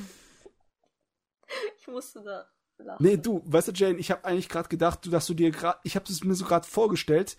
Ich 1.78 1.86
musste 1.88 2.22
da 2.22 2.48
lachen. 2.84 3.04
Nee, 3.04 3.16
du, 3.16 3.42
weißt 3.46 3.68
du, 3.68 3.72
Jane, 3.72 3.98
ich 3.98 4.10
habe 4.10 4.24
eigentlich 4.24 4.48
gerade 4.48 4.68
gedacht, 4.68 5.12
dass 5.12 5.26
du 5.26 5.34
dir 5.34 5.50
gerade, 5.50 5.78
ich 5.84 5.96
habe 5.96 6.04
es 6.08 6.24
mir 6.24 6.34
so 6.34 6.44
gerade 6.44 6.66
vorgestellt, 6.66 7.36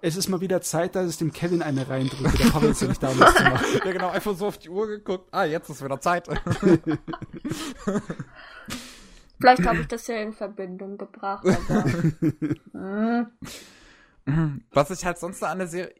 es 0.00 0.16
ist 0.16 0.28
mal 0.28 0.42
wieder 0.42 0.60
Zeit, 0.60 0.96
dass 0.96 1.06
es 1.06 1.16
dem 1.16 1.32
Kevin 1.32 1.62
eine 1.62 1.88
reindrücke. 1.88 2.36
Der 2.36 2.50
Papa 2.50 2.66
ist 2.66 2.82
ja 2.82 2.88
nicht 2.88 3.02
da, 3.02 3.14
das 3.14 3.34
zu 3.34 3.42
machen. 3.42 3.66
Ja, 3.84 3.92
genau, 3.92 4.10
einfach 4.10 4.36
so 4.36 4.48
auf 4.48 4.58
die 4.58 4.68
Uhr 4.68 4.86
geguckt. 4.86 5.28
Ah, 5.32 5.44
jetzt 5.44 5.70
ist 5.70 5.82
wieder 5.82 5.98
Zeit. 5.98 6.28
Vielleicht 9.40 9.66
habe 9.66 9.80
ich 9.80 9.86
das 9.86 10.06
ja 10.06 10.16
in 10.16 10.34
Verbindung 10.34 10.98
gebracht, 10.98 11.46
aber. 11.46 11.84
Was 14.72 14.90
ich 14.90 15.04
halt 15.04 15.18
sonst 15.18 15.42
an 15.42 15.58
der 15.58 15.68
Serie 15.68 15.94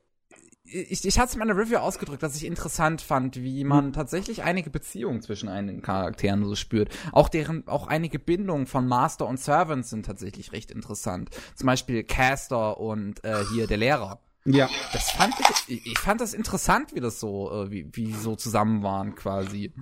ich, 0.64 1.04
ich 1.04 1.18
hatte 1.18 1.28
es 1.28 1.34
in 1.34 1.40
meiner 1.40 1.56
Review 1.56 1.76
ausgedrückt, 1.76 2.22
dass 2.22 2.36
ich 2.36 2.44
interessant 2.44 3.02
fand, 3.02 3.36
wie 3.36 3.64
man 3.64 3.92
tatsächlich 3.92 4.42
einige 4.42 4.70
Beziehungen 4.70 5.20
zwischen 5.20 5.48
einigen 5.48 5.82
Charakteren 5.82 6.44
so 6.44 6.56
spürt. 6.56 6.88
Auch 7.12 7.28
deren, 7.28 7.68
auch 7.68 7.86
einige 7.86 8.18
Bindungen 8.18 8.66
von 8.66 8.88
Master 8.88 9.26
und 9.26 9.38
Servant 9.38 9.86
sind 9.86 10.06
tatsächlich 10.06 10.52
recht 10.52 10.70
interessant. 10.70 11.30
Zum 11.54 11.66
Beispiel 11.66 12.02
Caster 12.02 12.80
und 12.80 13.22
äh, 13.24 13.44
hier 13.52 13.66
der 13.66 13.76
Lehrer. 13.76 14.20
Ja. 14.46 14.68
Das 14.92 15.10
fand 15.10 15.34
ich, 15.68 15.86
ich 15.86 15.98
fand 15.98 16.20
das 16.20 16.34
interessant, 16.34 16.94
wie 16.94 17.00
das 17.00 17.20
so, 17.20 17.50
äh, 17.50 17.70
wie, 17.70 17.88
wie 17.92 18.12
so 18.12 18.34
zusammen 18.34 18.82
waren 18.82 19.14
quasi. 19.14 19.72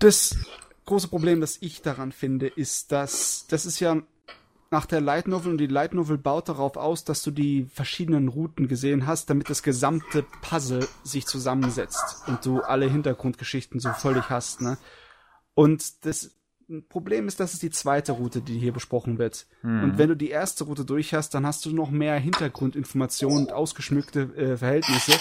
Das 0.00 0.36
große 0.84 1.08
Problem, 1.08 1.40
das 1.40 1.58
ich 1.60 1.82
daran 1.82 2.10
finde, 2.10 2.48
ist, 2.48 2.90
dass 2.90 3.46
das 3.48 3.66
ist 3.66 3.78
ja 3.78 4.02
nach 4.70 4.86
der 4.86 5.00
Light 5.00 5.26
Novel 5.26 5.52
und 5.52 5.58
die 5.58 5.66
Light 5.66 5.94
Novel 5.94 6.16
baut 6.16 6.48
darauf 6.48 6.76
aus, 6.76 7.04
dass 7.04 7.22
du 7.22 7.32
die 7.32 7.64
verschiedenen 7.64 8.28
Routen 8.28 8.68
gesehen 8.68 9.06
hast, 9.06 9.28
damit 9.28 9.50
das 9.50 9.62
gesamte 9.62 10.24
Puzzle 10.42 10.86
sich 11.02 11.26
zusammensetzt 11.26 12.28
und 12.28 12.46
du 12.46 12.60
alle 12.60 12.88
Hintergrundgeschichten 12.88 13.80
so 13.80 13.90
völlig 13.92 14.30
hast, 14.30 14.60
ne? 14.60 14.78
Und 15.54 16.04
das 16.06 16.30
Problem 16.88 17.26
ist, 17.28 17.40
dass 17.40 17.52
es 17.52 17.58
die 17.58 17.70
zweite 17.70 18.12
Route, 18.12 18.40
die 18.40 18.58
hier 18.58 18.72
besprochen 18.72 19.18
wird. 19.18 19.46
Mhm. 19.62 19.84
Und 19.84 19.98
wenn 19.98 20.08
du 20.08 20.16
die 20.16 20.30
erste 20.30 20.64
Route 20.64 20.84
durch 20.84 21.14
hast, 21.14 21.34
dann 21.34 21.46
hast 21.46 21.64
du 21.66 21.70
noch 21.70 21.90
mehr 21.90 22.16
Hintergrundinformationen 22.16 23.46
und 23.46 23.52
ausgeschmückte 23.52 24.20
äh, 24.36 24.56
Verhältnisse 24.56 25.12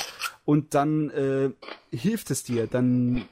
und 0.46 0.74
dann 0.74 1.10
äh, 1.10 1.50
hilft 1.92 2.32
es 2.32 2.44
dir, 2.44 2.68
dann 2.68 3.26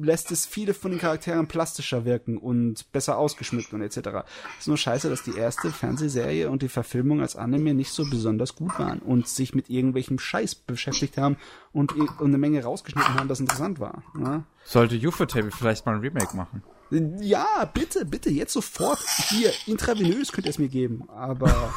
lässt 0.00 0.32
es 0.32 0.46
viele 0.46 0.74
von 0.74 0.90
den 0.90 1.00
Charakteren 1.00 1.46
plastischer 1.46 2.04
wirken 2.04 2.38
und 2.38 2.90
besser 2.92 3.16
ausgeschmückt 3.16 3.72
und 3.72 3.82
etc. 3.82 3.98
Es 3.98 4.62
ist 4.62 4.68
nur 4.68 4.76
scheiße, 4.76 5.08
dass 5.08 5.22
die 5.22 5.36
erste 5.36 5.70
Fernsehserie 5.70 6.50
und 6.50 6.62
die 6.62 6.68
Verfilmung 6.68 7.20
als 7.20 7.36
Anime 7.36 7.74
nicht 7.74 7.92
so 7.92 8.08
besonders 8.10 8.56
gut 8.56 8.76
waren 8.78 8.98
und 8.98 9.28
sich 9.28 9.54
mit 9.54 9.70
irgendwelchem 9.70 10.18
Scheiß 10.18 10.56
beschäftigt 10.56 11.18
haben 11.18 11.36
und, 11.72 11.92
und 11.92 12.20
eine 12.20 12.38
Menge 12.38 12.64
rausgeschnitten 12.64 13.14
haben, 13.14 13.28
das 13.28 13.38
interessant 13.38 13.78
war. 13.78 14.02
Ja? 14.18 14.44
Sollte 14.64 14.96
Ufotable 14.96 15.52
vielleicht 15.52 15.86
mal 15.86 15.94
ein 15.94 16.00
Remake 16.00 16.36
machen? 16.36 16.64
Ja, 16.90 17.70
bitte, 17.72 18.04
bitte, 18.04 18.30
jetzt 18.30 18.52
sofort. 18.52 19.00
Hier, 19.28 19.52
intravenös 19.66 20.32
könnt 20.32 20.46
ihr 20.46 20.50
es 20.50 20.58
mir 20.58 20.68
geben, 20.68 21.08
aber 21.08 21.72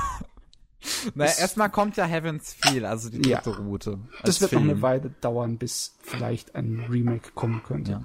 naja, 1.15 1.31
erstmal 1.39 1.69
kommt 1.69 1.97
ja 1.97 2.05
Heavens 2.05 2.53
Feel, 2.53 2.85
also 2.85 3.09
die 3.09 3.21
dritte 3.21 3.51
ja. 3.51 3.55
Route. 3.57 3.99
Das 4.23 4.41
wird 4.41 4.49
Film. 4.49 4.65
noch 4.65 4.71
eine 4.71 4.81
Weile 4.81 5.11
dauern, 5.21 5.57
bis 5.57 5.95
vielleicht 6.01 6.55
ein 6.55 6.85
Remake 6.89 7.31
kommen 7.35 7.61
könnte. 7.63 7.91
Ja. 7.91 8.03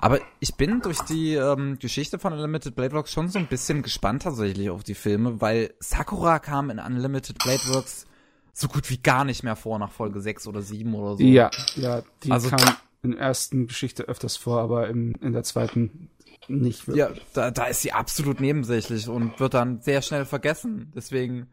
Aber 0.00 0.20
ich 0.38 0.54
bin 0.54 0.80
durch 0.80 1.00
die 1.00 1.34
ähm, 1.34 1.78
Geschichte 1.78 2.18
von 2.18 2.32
Unlimited 2.32 2.74
Blade 2.74 2.92
Works 2.92 3.12
schon 3.12 3.28
so 3.28 3.38
ein 3.38 3.46
bisschen 3.46 3.82
gespannt 3.82 4.22
tatsächlich 4.22 4.70
auf 4.70 4.84
die 4.84 4.94
Filme, 4.94 5.40
weil 5.40 5.72
Sakura 5.80 6.38
kam 6.38 6.70
in 6.70 6.78
Unlimited 6.78 7.38
Blade 7.38 7.62
Works 7.68 8.06
so 8.52 8.68
gut 8.68 8.90
wie 8.90 8.98
gar 8.98 9.24
nicht 9.24 9.42
mehr 9.42 9.56
vor 9.56 9.78
nach 9.78 9.90
Folge 9.92 10.20
6 10.20 10.46
oder 10.46 10.62
7 10.62 10.94
oder 10.94 11.16
so. 11.16 11.22
Ja, 11.22 11.50
ja, 11.76 12.02
die 12.22 12.30
also, 12.30 12.50
kam 12.50 12.76
in 13.02 13.12
der 13.12 13.20
ersten 13.20 13.66
Geschichte 13.66 14.04
öfters 14.04 14.36
vor, 14.36 14.60
aber 14.60 14.88
im, 14.88 15.14
in 15.22 15.32
der 15.32 15.42
zweiten 15.42 16.10
nicht 16.48 16.86
wirklich. 16.88 16.96
Ja, 16.96 17.10
da, 17.34 17.50
da 17.50 17.64
ist 17.64 17.82
sie 17.82 17.92
absolut 17.92 18.40
nebensächlich 18.40 19.08
und 19.08 19.38
wird 19.40 19.54
dann 19.54 19.80
sehr 19.80 20.02
schnell 20.02 20.24
vergessen. 20.24 20.92
Deswegen 20.94 21.48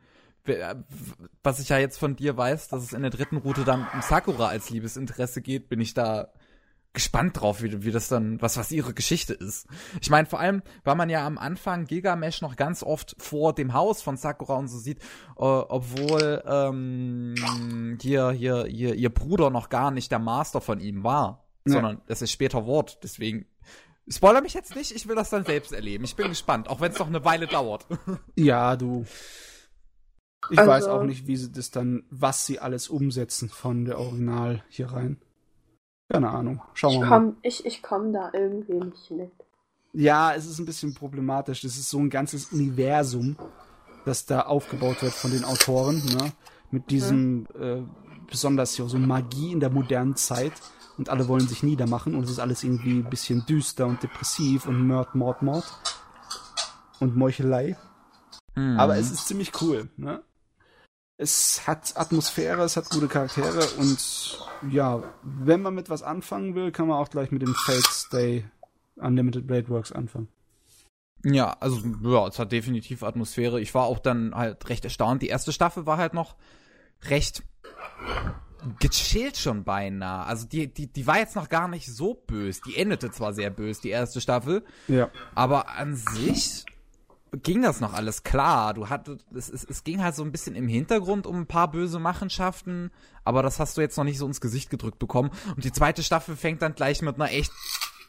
was 1.43 1.59
ich 1.59 1.69
ja 1.69 1.77
jetzt 1.77 1.97
von 1.97 2.15
dir 2.15 2.37
weiß, 2.37 2.69
dass 2.69 2.83
es 2.83 2.93
in 2.93 3.01
der 3.01 3.11
dritten 3.11 3.37
Route 3.37 3.63
dann 3.63 3.87
um 3.93 4.01
Sakura 4.01 4.47
als 4.47 4.69
Liebesinteresse 4.69 5.41
geht, 5.41 5.69
bin 5.69 5.81
ich 5.81 5.93
da 5.93 6.31
gespannt 6.93 7.39
drauf, 7.39 7.61
wie, 7.61 7.83
wie 7.83 7.91
das 7.91 8.07
dann, 8.07 8.41
was, 8.41 8.57
was 8.57 8.71
ihre 8.71 8.93
Geschichte 8.93 9.33
ist. 9.33 9.67
Ich 10.01 10.09
meine, 10.09 10.25
vor 10.25 10.39
allem, 10.39 10.63
weil 10.83 10.95
man 10.95 11.09
ja 11.09 11.27
am 11.27 11.37
Anfang 11.37 11.85
Gigamesh 11.85 12.41
noch 12.41 12.55
ganz 12.55 12.81
oft 12.81 13.15
vor 13.19 13.53
dem 13.53 13.73
Haus 13.73 14.01
von 14.01 14.17
Sakura 14.17 14.55
und 14.55 14.67
so 14.67 14.79
sieht, 14.79 14.99
äh, 14.99 15.03
obwohl 15.35 16.41
ähm, 16.47 17.35
hier, 18.01 18.31
hier, 18.31 18.65
hier, 18.67 18.95
ihr 18.95 19.09
Bruder 19.13 19.51
noch 19.51 19.69
gar 19.69 19.91
nicht 19.91 20.11
der 20.11 20.19
Master 20.19 20.59
von 20.59 20.79
ihm 20.79 21.03
war, 21.03 21.45
ja. 21.67 21.73
sondern 21.73 22.01
es 22.07 22.23
ist 22.23 22.31
später 22.31 22.65
Wort. 22.65 22.99
Deswegen 23.03 23.45
spoiler 24.09 24.41
mich 24.41 24.53
jetzt 24.53 24.75
nicht, 24.75 24.91
ich 24.91 25.07
will 25.07 25.15
das 25.15 25.29
dann 25.29 25.45
selbst 25.45 25.73
erleben. 25.73 26.03
Ich 26.03 26.15
bin 26.15 26.29
gespannt, 26.29 26.69
auch 26.69 26.81
wenn 26.81 26.91
es 26.91 26.99
noch 26.99 27.07
eine 27.07 27.25
Weile 27.25 27.47
dauert. 27.47 27.85
Ja, 28.35 28.75
du. 28.75 29.05
Ich 30.49 30.59
also, 30.59 30.71
weiß 30.71 30.85
auch 30.85 31.03
nicht, 31.03 31.27
wie 31.27 31.35
sie 31.35 31.51
das 31.51 31.71
dann, 31.71 32.05
was 32.09 32.45
sie 32.45 32.59
alles 32.59 32.87
umsetzen 32.87 33.49
von 33.49 33.85
der 33.85 33.99
Original 33.99 34.63
hier 34.69 34.91
rein. 34.91 35.17
Keine 36.09 36.29
Ahnung. 36.29 36.61
Schauen 36.73 37.01
wir 37.01 37.07
mal. 37.07 37.33
Ich, 37.41 37.65
ich 37.65 37.81
komme 37.81 38.13
da 38.13 38.29
irgendwie 38.31 38.75
nicht 38.75 39.11
mit. 39.11 39.31
Ja, 39.93 40.33
es 40.33 40.45
ist 40.45 40.59
ein 40.59 40.65
bisschen 40.65 40.93
problematisch. 40.93 41.61
Das 41.61 41.75
ist 41.75 41.89
so 41.89 41.99
ein 41.99 42.09
ganzes 42.09 42.53
Universum, 42.53 43.35
das 44.05 44.25
da 44.25 44.41
aufgebaut 44.41 45.01
wird 45.01 45.13
von 45.13 45.31
den 45.31 45.43
Autoren, 45.43 46.01
ne? 46.05 46.31
Mit 46.69 46.91
diesem 46.91 47.47
mhm. 47.57 47.61
äh, 47.61 47.83
besonders 48.29 48.75
hier 48.75 48.87
so 48.87 48.97
Magie 48.97 49.51
in 49.51 49.59
der 49.59 49.69
modernen 49.69 50.15
Zeit 50.15 50.53
und 50.97 51.09
alle 51.09 51.27
wollen 51.27 51.47
sich 51.47 51.63
niedermachen 51.63 52.15
und 52.15 52.23
es 52.23 52.31
ist 52.31 52.39
alles 52.39 52.63
irgendwie 52.63 52.99
ein 52.99 53.09
bisschen 53.09 53.45
düster 53.45 53.85
und 53.85 54.01
depressiv 54.01 54.65
und 54.65 54.87
Mord, 54.87 55.15
Mord, 55.15 55.41
Mord 55.41 55.65
und 56.99 57.15
Meuchelei. 57.15 57.77
Mhm. 58.55 58.79
Aber 58.79 58.97
es 58.97 59.11
ist 59.11 59.27
ziemlich 59.27 59.61
cool, 59.61 59.89
ne? 59.97 60.23
Es 61.19 61.65
hat 61.65 61.97
Atmosphäre, 61.97 62.61
es 62.63 62.77
hat 62.77 62.89
gute 62.91 63.07
Charaktere 63.07 63.65
und 63.79 64.39
ja, 64.69 65.01
wenn 65.23 65.63
man 65.63 65.73
mit 65.73 65.89
was 65.89 66.03
anfangen 66.03 66.53
will, 66.53 66.71
kann 66.71 66.87
man 66.87 66.97
auch 66.97 67.09
gleich 67.09 67.31
mit 67.31 67.41
dem 67.41 67.55
Fate 67.55 67.87
Stay 67.87 68.45
Unlimited 68.97 69.47
Blade 69.47 69.69
Works 69.69 69.91
anfangen. 69.91 70.27
Ja, 71.23 71.57
also 71.59 71.81
ja, 72.03 72.27
es 72.27 72.37
hat 72.37 72.51
definitiv 72.51 73.01
Atmosphäre. 73.01 73.59
Ich 73.59 73.73
war 73.73 73.85
auch 73.85 73.99
dann 73.99 74.35
halt 74.35 74.69
recht 74.69 74.83
erstaunt. 74.83 75.23
Die 75.23 75.27
erste 75.27 75.51
Staffel 75.51 75.87
war 75.87 75.97
halt 75.97 76.13
noch 76.13 76.35
recht 77.05 77.43
gechillt 78.79 79.37
schon 79.37 79.63
beinahe. 79.63 80.25
Also 80.25 80.47
die, 80.47 80.71
die, 80.73 80.87
die 80.87 81.07
war 81.07 81.19
jetzt 81.19 81.35
noch 81.35 81.49
gar 81.49 81.67
nicht 81.67 81.87
so 81.87 82.13
bös. 82.13 82.61
Die 82.61 82.77
endete 82.77 83.11
zwar 83.11 83.33
sehr 83.33 83.49
bös, 83.49 83.79
die 83.79 83.89
erste 83.89 84.21
Staffel. 84.21 84.63
Ja. 84.87 85.09
Aber 85.35 85.69
an 85.69 85.95
sich 85.95 86.65
ging 87.31 87.61
das 87.61 87.79
noch 87.79 87.93
alles 87.93 88.23
klar. 88.23 88.73
Du 88.73 88.89
hattest, 88.89 89.25
es, 89.33 89.49
es, 89.49 89.63
es 89.63 89.83
ging 89.83 90.01
halt 90.03 90.15
so 90.15 90.23
ein 90.23 90.31
bisschen 90.31 90.55
im 90.55 90.67
Hintergrund 90.67 91.27
um 91.27 91.41
ein 91.41 91.47
paar 91.47 91.69
böse 91.69 91.99
Machenschaften, 91.99 92.91
aber 93.23 93.43
das 93.43 93.59
hast 93.59 93.77
du 93.77 93.81
jetzt 93.81 93.97
noch 93.97 94.03
nicht 94.03 94.17
so 94.17 94.25
ins 94.25 94.41
Gesicht 94.41 94.69
gedrückt 94.69 94.99
bekommen. 94.99 95.31
Und 95.55 95.63
die 95.63 95.71
zweite 95.71 96.03
Staffel 96.03 96.35
fängt 96.35 96.61
dann 96.61 96.75
gleich 96.75 97.01
mit 97.01 97.15
einer 97.15 97.31
echt 97.31 97.51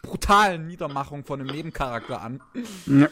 brutalen 0.02 0.66
Niedermachung 0.66 1.24
von 1.24 1.40
einem 1.40 1.50
Nebencharakter 1.50 2.20
an. 2.20 2.42
Ja. 2.86 3.08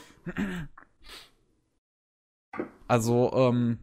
Also, 2.89 3.33
ähm, 3.35 3.79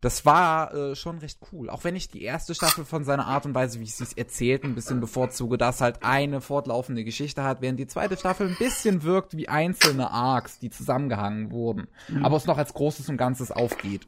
das 0.00 0.24
war 0.24 0.72
äh, 0.74 0.94
schon 0.94 1.18
recht 1.18 1.40
cool. 1.52 1.68
Auch 1.68 1.82
wenn 1.82 1.96
ich 1.96 2.08
die 2.08 2.22
erste 2.22 2.54
Staffel 2.54 2.84
von 2.84 3.04
seiner 3.04 3.26
Art 3.26 3.46
und 3.46 3.54
Weise, 3.54 3.80
wie 3.80 3.86
sie 3.86 4.04
es 4.04 4.12
erzählt, 4.12 4.62
ein 4.62 4.76
bisschen 4.76 5.00
bevorzuge, 5.00 5.58
dass 5.58 5.80
halt 5.80 6.02
eine 6.02 6.40
fortlaufende 6.40 7.02
Geschichte 7.02 7.42
hat, 7.42 7.62
während 7.62 7.80
die 7.80 7.88
zweite 7.88 8.16
Staffel 8.16 8.48
ein 8.48 8.56
bisschen 8.58 9.02
wirkt 9.02 9.36
wie 9.36 9.48
einzelne 9.48 10.10
Arcs, 10.10 10.60
die 10.60 10.70
zusammengehangen 10.70 11.50
wurden. 11.50 11.88
Mhm. 12.08 12.24
Aber 12.24 12.36
es 12.36 12.46
noch 12.46 12.58
als 12.58 12.74
Großes 12.74 13.08
und 13.08 13.16
Ganzes 13.16 13.50
aufgeht. 13.50 14.06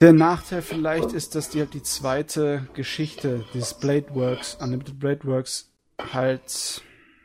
Der 0.00 0.12
Nachteil 0.12 0.62
vielleicht 0.62 1.12
ist, 1.12 1.36
dass 1.36 1.48
die 1.48 1.60
halt 1.60 1.72
die 1.72 1.82
zweite 1.82 2.68
Geschichte 2.74 3.46
dieses 3.54 3.74
Blade 3.74 4.14
Works, 4.14 4.56
Unlimited 4.60 4.98
Blade 4.98 5.24
Works, 5.24 5.70
halt 6.12 6.82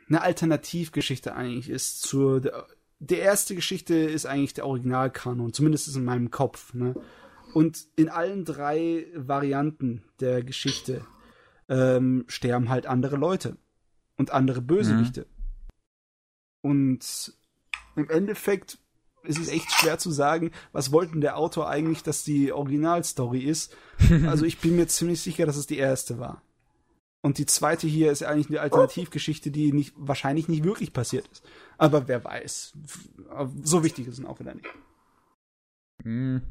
eine 0.08 0.22
Alternativgeschichte 0.22 1.34
eigentlich 1.34 1.68
ist 1.68 2.02
zur 2.02 2.66
der, 3.02 3.20
erste 3.20 3.54
Geschichte 3.54 3.94
ist 3.94 4.26
eigentlich 4.26 4.54
der 4.54 4.66
Originalkanon, 4.66 5.52
zumindest 5.52 5.88
ist 5.88 5.96
in 5.96 6.04
meinem 6.04 6.30
Kopf. 6.30 6.74
Ne? 6.74 6.94
Und 7.54 7.86
in 7.96 8.08
allen 8.08 8.44
drei 8.44 9.06
Varianten 9.14 10.02
der 10.20 10.42
Geschichte 10.42 11.04
ähm, 11.68 12.24
sterben 12.28 12.68
halt 12.68 12.86
andere 12.86 13.16
Leute 13.16 13.56
und 14.16 14.30
andere 14.30 14.62
Bösewichte. 14.62 15.22
Mhm. 15.22 15.26
Und 16.70 17.34
im 17.96 18.08
Endeffekt 18.08 18.78
ist 19.24 19.38
es 19.38 19.48
echt 19.48 19.70
schwer 19.72 19.98
zu 19.98 20.10
sagen, 20.10 20.50
was 20.72 20.92
wollte 20.92 21.18
der 21.20 21.36
Autor 21.36 21.68
eigentlich, 21.68 22.02
dass 22.02 22.24
die 22.24 22.52
Originalstory 22.52 23.40
ist. 23.40 23.76
Also 24.26 24.44
ich 24.44 24.58
bin 24.58 24.76
mir 24.76 24.86
ziemlich 24.88 25.20
sicher, 25.20 25.46
dass 25.46 25.56
es 25.56 25.66
die 25.66 25.78
erste 25.78 26.18
war. 26.18 26.42
Und 27.22 27.38
die 27.38 27.46
zweite 27.46 27.86
hier 27.86 28.10
ist 28.10 28.24
eigentlich 28.24 28.48
eine 28.48 28.60
Alternativgeschichte, 28.60 29.52
die 29.52 29.72
nicht, 29.72 29.94
wahrscheinlich 29.96 30.48
nicht 30.48 30.64
wirklich 30.64 30.92
passiert 30.92 31.28
ist. 31.28 31.44
Aber 31.78 32.08
wer 32.08 32.24
weiß. 32.24 32.74
So 33.62 33.84
wichtig 33.84 34.08
ist 34.08 34.18
es 34.18 34.24
auch 34.24 34.40
wieder 34.40 34.54
nicht. 34.54 34.68
Hm. 36.02 36.42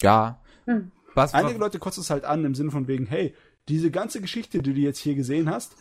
Ja. 0.00 0.40
Hm. 0.66 0.92
Was, 1.14 1.34
Einige 1.34 1.58
Leute 1.58 1.78
kotzen 1.80 2.02
es 2.02 2.10
halt 2.10 2.24
an 2.24 2.44
im 2.44 2.54
Sinne 2.54 2.70
von 2.70 2.86
wegen, 2.86 3.06
hey, 3.06 3.34
diese 3.68 3.90
ganze 3.90 4.20
Geschichte, 4.20 4.62
die 4.62 4.74
du 4.74 4.80
jetzt 4.80 4.98
hier 4.98 5.16
gesehen 5.16 5.50
hast, 5.50 5.76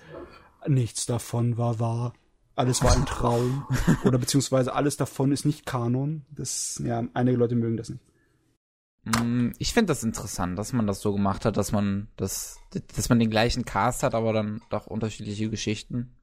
nichts 0.65 1.05
davon 1.05 1.57
war 1.57 1.79
wahr. 1.79 2.13
Alles 2.55 2.83
war 2.83 2.93
ein 2.93 3.05
Traum. 3.05 3.67
Oder 4.05 4.17
beziehungsweise 4.17 4.73
alles 4.73 4.97
davon 4.97 5.31
ist 5.31 5.45
nicht 5.45 5.67
Kanon. 5.67 6.25
Das, 6.31 6.81
ja, 6.83 7.03
einige 7.13 7.37
Leute 7.37 7.55
mögen 7.55 7.77
das 7.77 7.89
nicht. 7.89 8.01
Mm, 9.05 9.51
ich 9.59 9.73
finde 9.73 9.91
das 9.91 10.03
interessant, 10.03 10.57
dass 10.57 10.73
man 10.73 10.87
das 10.87 10.99
so 10.99 11.13
gemacht 11.13 11.45
hat, 11.45 11.57
dass 11.57 11.71
man 11.71 12.07
das, 12.17 12.57
dass 12.95 13.09
man 13.09 13.19
den 13.19 13.29
gleichen 13.29 13.63
Cast 13.63 14.03
hat, 14.03 14.15
aber 14.15 14.33
dann 14.33 14.61
doch 14.69 14.87
unterschiedliche 14.87 15.49
Geschichten. 15.49 16.15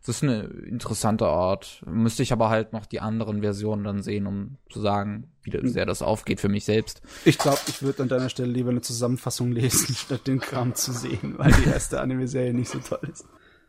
Das 0.00 0.16
ist 0.16 0.22
eine 0.22 0.44
interessante 0.44 1.26
Art. 1.26 1.82
Müsste 1.86 2.22
ich 2.22 2.32
aber 2.32 2.48
halt 2.48 2.72
noch 2.72 2.86
die 2.86 3.00
anderen 3.00 3.42
Versionen 3.42 3.84
dann 3.84 4.02
sehen, 4.02 4.26
um 4.26 4.56
zu 4.70 4.80
sagen, 4.80 5.30
wie 5.42 5.68
sehr 5.68 5.84
das 5.84 6.00
aufgeht 6.00 6.40
für 6.40 6.48
mich 6.48 6.64
selbst. 6.64 7.02
Ich 7.26 7.36
glaube, 7.36 7.58
ich 7.68 7.82
würde 7.82 8.04
an 8.04 8.08
deiner 8.08 8.30
Stelle 8.30 8.50
lieber 8.50 8.70
eine 8.70 8.80
Zusammenfassung 8.80 9.52
lesen, 9.52 9.94
statt 9.94 10.26
den 10.26 10.40
Kram 10.40 10.74
zu 10.74 10.92
sehen, 10.92 11.34
weil 11.36 11.52
die 11.52 11.68
erste 11.68 12.00
Anime-Serie 12.00 12.54
nicht 12.54 12.70
so 12.70 12.78
toll 12.78 13.10
ist. 13.12 13.26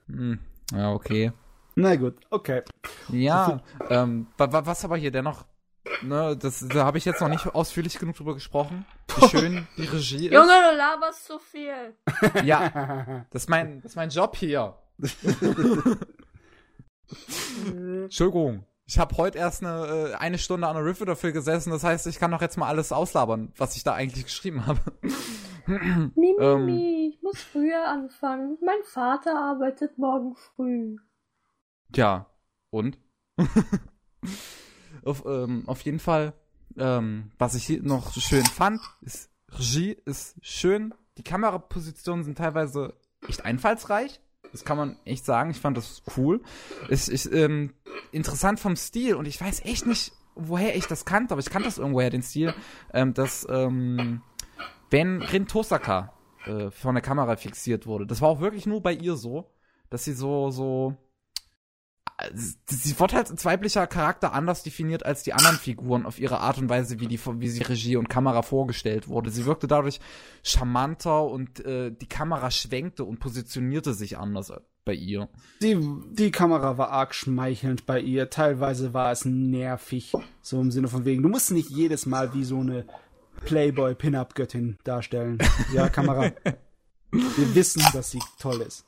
Hm, 0.08 0.40
ja, 0.72 0.94
okay. 0.94 1.34
Na 1.76 1.96
gut, 1.98 2.16
okay. 2.30 2.62
Ja, 3.10 3.62
ähm, 3.90 4.28
was 4.38 4.86
aber 4.86 4.96
hier 4.96 5.12
dennoch 5.12 5.46
Ne, 6.04 6.38
das, 6.38 6.66
da 6.68 6.86
habe 6.86 6.98
ich 6.98 7.06
jetzt 7.06 7.22
noch 7.22 7.28
nicht 7.28 7.48
ausführlich 7.48 7.98
genug 7.98 8.16
drüber 8.16 8.34
gesprochen. 8.34 8.86
Wie 9.16 9.28
schön 9.30 9.68
die 9.78 9.84
Regie 9.84 10.28
ist. 10.28 10.34
Junge, 10.34 10.54
du 10.70 10.78
laberst 10.78 11.26
zu 11.26 11.40
viel. 11.40 11.96
Ja, 12.44 13.26
das 13.32 13.44
ist 13.44 13.50
mein, 13.50 13.82
das 13.82 13.92
ist 13.92 13.96
mein 13.96 14.10
Job 14.10 14.36
hier. 14.36 14.76
Entschuldigung. 17.66 18.66
Ich 18.86 19.00
habe 19.00 19.16
heute 19.18 19.38
erst 19.38 19.64
eine, 19.64 20.12
äh, 20.12 20.16
eine 20.16 20.38
Stunde 20.38 20.68
an 20.68 20.76
der 20.76 20.84
Review 20.86 21.06
dafür 21.06 21.32
gesessen, 21.32 21.72
das 21.72 21.84
heißt, 21.84 22.08
ich 22.08 22.20
kann 22.20 22.32
doch 22.32 22.42
jetzt 22.42 22.58
mal 22.58 22.68
alles 22.68 22.92
auslabern, 22.92 23.54
was 23.56 23.76
ich 23.78 23.84
da 23.84 23.94
eigentlich 23.94 24.26
geschrieben 24.26 24.66
habe. 24.68 24.82
Mimi, 25.66 26.36
ähm, 26.40 26.68
ich 26.68 27.22
muss 27.22 27.42
früher 27.42 27.88
anfangen. 27.88 28.58
Mein 28.62 28.84
Vater 28.84 29.40
arbeitet 29.40 29.98
morgen 29.98 30.36
früh. 30.36 30.98
Ja, 31.96 32.26
und? 32.70 32.98
Auf, 35.04 35.26
ähm, 35.26 35.64
auf 35.68 35.82
jeden 35.82 36.00
Fall, 36.00 36.34
ähm, 36.78 37.32
was 37.38 37.56
ich 37.56 37.66
hier 37.66 37.82
noch 37.82 38.14
schön 38.14 38.46
fand, 38.46 38.82
ist, 39.02 39.30
Regie 39.50 39.98
ist 40.06 40.36
schön. 40.42 40.94
Die 41.18 41.24
Kamerapositionen 41.24 42.24
sind 42.24 42.38
teilweise 42.38 42.94
echt 43.28 43.46
einfallsreich. 43.46 44.22
Das 44.52 44.66
kann 44.66 44.78
man 44.78 44.98
echt 45.06 45.26
sagen. 45.26 45.52
Ich 45.52 45.60
fand 45.60 45.78
das 45.78 46.04
cool. 46.18 46.42
Ist, 46.90 47.10
ist 47.10 47.32
ähm, 47.32 47.74
interessant 48.12 48.60
vom 48.60 48.76
Stil 48.76 49.16
und 49.16 49.28
ich 49.28 49.40
weiß 49.40 49.66
echt 49.66 49.86
nicht, 49.86 50.14
woher 50.36 50.76
ich 50.76 50.88
das 50.88 51.06
kannte, 51.06 51.34
aber 51.34 51.40
ich 51.40 51.50
kannte 51.50 51.68
das 51.68 51.78
irgendwoher, 51.78 52.10
den 52.10 52.24
Stil, 52.24 52.54
ähm, 52.94 53.14
dass 53.14 53.46
ähm, 53.50 54.22
wenn 54.90 55.22
Rin 55.22 55.48
Tosaka 55.48 56.14
äh, 56.46 56.72
von 56.72 56.96
der 56.96 57.02
Kamera 57.02 57.36
fixiert 57.36 57.86
wurde, 57.86 58.06
das 58.06 58.22
war 58.22 58.30
auch 58.30 58.42
wirklich 58.42 58.66
nur 58.66 58.82
bei 58.82 58.94
ihr 58.94 59.16
so, 59.16 59.52
dass 59.90 60.04
sie 60.04 60.14
so, 60.14 60.52
so 60.52 60.96
sie 62.34 63.00
wird 63.00 63.14
halt 63.14 63.30
als 63.32 63.46
weiblicher 63.46 63.88
Charakter 63.88 64.34
anders 64.34 64.64
definiert 64.64 65.06
als 65.06 65.24
die 65.24 65.34
anderen 65.34 65.58
Figuren 65.58 66.06
auf 66.06 66.20
ihre 66.20 66.40
Art 66.40 66.58
und 66.58 66.70
Weise, 66.70 67.00
wie 67.00 67.08
die 67.08 67.20
wie 67.20 67.50
sie 67.50 67.64
Regie 67.64 67.98
und 67.98 68.10
Kamera 68.10 68.42
vorgestellt 68.42 69.08
wurde. 69.08 69.30
Sie 69.30 69.46
wirkte 69.46 69.68
dadurch 69.68 70.00
charmanter 70.44 71.24
und 71.24 71.64
äh, 71.66 71.92
die 71.92 72.08
Kamera 72.08 72.52
schwenkte 72.52 73.04
und 73.04 73.20
positionierte 73.20 73.94
sich 73.94 74.18
anders 74.18 74.52
bei 74.84 74.94
ihr. 74.94 75.30
Die, 75.62 75.78
die 76.12 76.32
Kamera 76.32 76.78
war 76.78 76.90
arg 76.90 77.14
schmeichelnd 77.14 77.86
bei 77.86 78.00
ihr. 78.00 78.30
Teilweise 78.30 78.94
war 78.94 79.12
es 79.12 79.26
nervig, 79.26 80.14
so 80.42 80.60
im 80.60 80.72
Sinne 80.72 80.88
von 80.88 81.06
wegen, 81.06 81.22
du 81.22 81.30
musst 81.30 81.52
nicht 81.52 81.70
jedes 81.70 82.06
Mal 82.06 82.34
wie 82.34 82.44
so 82.44 82.60
eine 82.60 82.86
Playboy-Pin-Up-Göttin 83.46 84.78
darstellen. 84.84 85.38
Ja, 85.74 85.90
Kamera. 85.90 86.32
Wir 87.12 87.56
wissen, 87.56 87.84
dass 87.94 88.12
sie 88.12 88.22
toll 88.40 88.62
ist 88.62 88.86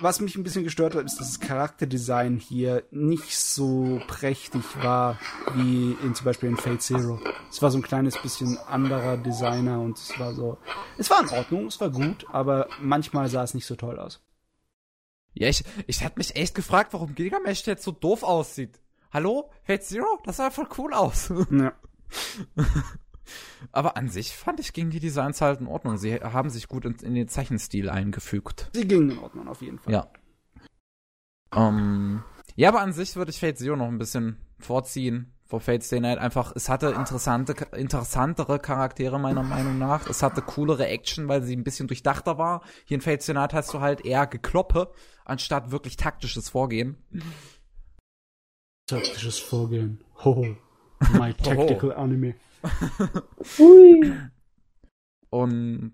was 0.00 0.20
mich 0.20 0.36
ein 0.36 0.42
bisschen 0.42 0.64
gestört 0.64 0.94
hat, 0.94 1.04
ist, 1.04 1.18
dass 1.18 1.28
das 1.28 1.40
Charakterdesign 1.40 2.38
hier 2.38 2.84
nicht 2.90 3.36
so 3.36 4.00
prächtig 4.06 4.62
war 4.82 5.18
wie 5.54 5.96
in 6.02 6.14
zum 6.14 6.24
Beispiel 6.24 6.48
in 6.48 6.56
Fate 6.56 6.82
Zero. 6.82 7.20
Es 7.50 7.62
war 7.62 7.70
so 7.70 7.78
ein 7.78 7.82
kleines 7.82 8.18
bisschen 8.18 8.58
anderer 8.58 9.16
Designer 9.16 9.80
und 9.80 9.96
es 9.98 10.18
war 10.18 10.34
so. 10.34 10.58
Es 10.96 11.10
war 11.10 11.22
in 11.22 11.28
Ordnung, 11.30 11.66
es 11.66 11.80
war 11.80 11.90
gut, 11.90 12.26
aber 12.30 12.68
manchmal 12.80 13.28
sah 13.28 13.42
es 13.42 13.54
nicht 13.54 13.66
so 13.66 13.76
toll 13.76 13.98
aus. 13.98 14.20
Ja, 15.34 15.48
ich, 15.48 15.62
ich 15.86 16.04
hatte 16.04 16.18
mich 16.18 16.36
echt 16.36 16.54
gefragt, 16.54 16.92
warum 16.92 17.14
Gilgamesh 17.14 17.66
jetzt 17.66 17.84
so 17.84 17.92
doof 17.92 18.22
aussieht. 18.22 18.80
Hallo? 19.12 19.50
Fate 19.62 19.84
Zero? 19.84 20.18
Das 20.24 20.36
sah 20.36 20.50
voll 20.50 20.68
cool 20.76 20.92
aus. 20.92 21.32
Ja. 21.50 21.72
Aber 23.72 23.96
an 23.96 24.08
sich 24.08 24.36
fand 24.36 24.60
ich, 24.60 24.72
gingen 24.72 24.90
die 24.90 25.00
Designs 25.00 25.40
halt 25.40 25.60
in 25.60 25.66
Ordnung. 25.66 25.96
Sie 25.96 26.14
haben 26.14 26.50
sich 26.50 26.68
gut 26.68 26.84
in, 26.84 26.94
in 26.96 27.14
den 27.14 27.28
Zeichenstil 27.28 27.90
eingefügt. 27.90 28.70
Sie 28.74 28.86
gingen 28.86 29.10
in 29.10 29.18
Ordnung, 29.18 29.48
auf 29.48 29.62
jeden 29.62 29.78
Fall. 29.78 29.92
Ja. 29.92 30.08
Um, 31.54 32.22
ja, 32.56 32.68
aber 32.68 32.80
an 32.80 32.92
sich 32.92 33.16
würde 33.16 33.30
ich 33.30 33.40
Fate 33.40 33.58
Zero 33.58 33.76
noch 33.76 33.88
ein 33.88 33.98
bisschen 33.98 34.36
vorziehen 34.58 35.32
vor 35.48 35.60
Fate 35.60 35.82
Stay 35.82 36.00
Night. 36.00 36.18
Einfach, 36.18 36.52
es 36.54 36.68
hatte 36.68 36.88
interessante, 36.88 37.54
interessantere 37.74 38.58
Charaktere 38.58 39.18
meiner 39.18 39.42
Meinung 39.42 39.78
nach. 39.78 40.06
Es 40.08 40.22
hatte 40.22 40.42
coolere 40.42 40.86
Action, 40.86 41.26
weil 41.26 41.42
sie 41.42 41.56
ein 41.56 41.64
bisschen 41.64 41.88
durchdachter 41.88 42.36
war. 42.36 42.62
Hier 42.84 42.96
in 42.96 43.00
Fate 43.00 43.22
Stay 43.22 43.32
Night 43.32 43.54
hast 43.54 43.72
du 43.72 43.80
halt 43.80 44.04
eher 44.04 44.26
Gekloppe, 44.26 44.92
anstatt 45.24 45.70
wirklich 45.70 45.96
taktisches 45.96 46.50
Vorgehen. 46.50 46.98
Taktisches 48.86 49.38
Vorgehen. 49.38 50.04
Hoho. 50.22 50.56
My 51.12 51.32
tactical 51.32 51.92
anime. 51.92 52.34
Ui. 53.58 54.14
Und 55.30 55.92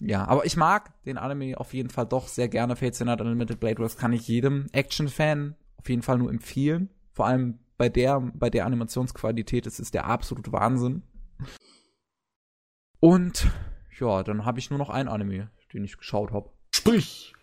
ja, 0.00 0.26
aber 0.26 0.46
ich 0.46 0.56
mag 0.56 0.92
den 1.04 1.18
Anime 1.18 1.58
auf 1.58 1.74
jeden 1.74 1.90
Fall 1.90 2.06
doch 2.06 2.26
sehr 2.26 2.48
gerne. 2.48 2.76
Fate 2.76 2.94
Stay 2.94 3.04
Night 3.04 3.20
Unlimited 3.20 3.60
Blade 3.60 3.78
Works 3.78 3.96
kann 3.96 4.12
ich 4.12 4.26
jedem 4.28 4.66
Action-Fan 4.72 5.56
auf 5.76 5.88
jeden 5.88 6.02
Fall 6.02 6.18
nur 6.18 6.30
empfehlen. 6.30 6.90
Vor 7.12 7.26
allem 7.26 7.58
bei 7.76 7.88
der, 7.88 8.20
bei 8.20 8.50
der 8.50 8.66
Animationsqualität, 8.66 9.66
es 9.66 9.80
ist 9.80 9.94
der 9.94 10.06
absolute 10.06 10.52
Wahnsinn. 10.52 11.02
Und 13.00 13.48
ja, 13.98 14.22
dann 14.22 14.44
habe 14.44 14.58
ich 14.58 14.70
nur 14.70 14.78
noch 14.78 14.90
ein 14.90 15.08
Anime, 15.08 15.50
den 15.72 15.84
ich 15.84 15.98
geschaut 15.98 16.32
habe. 16.32 16.50
Sprich! 16.74 17.34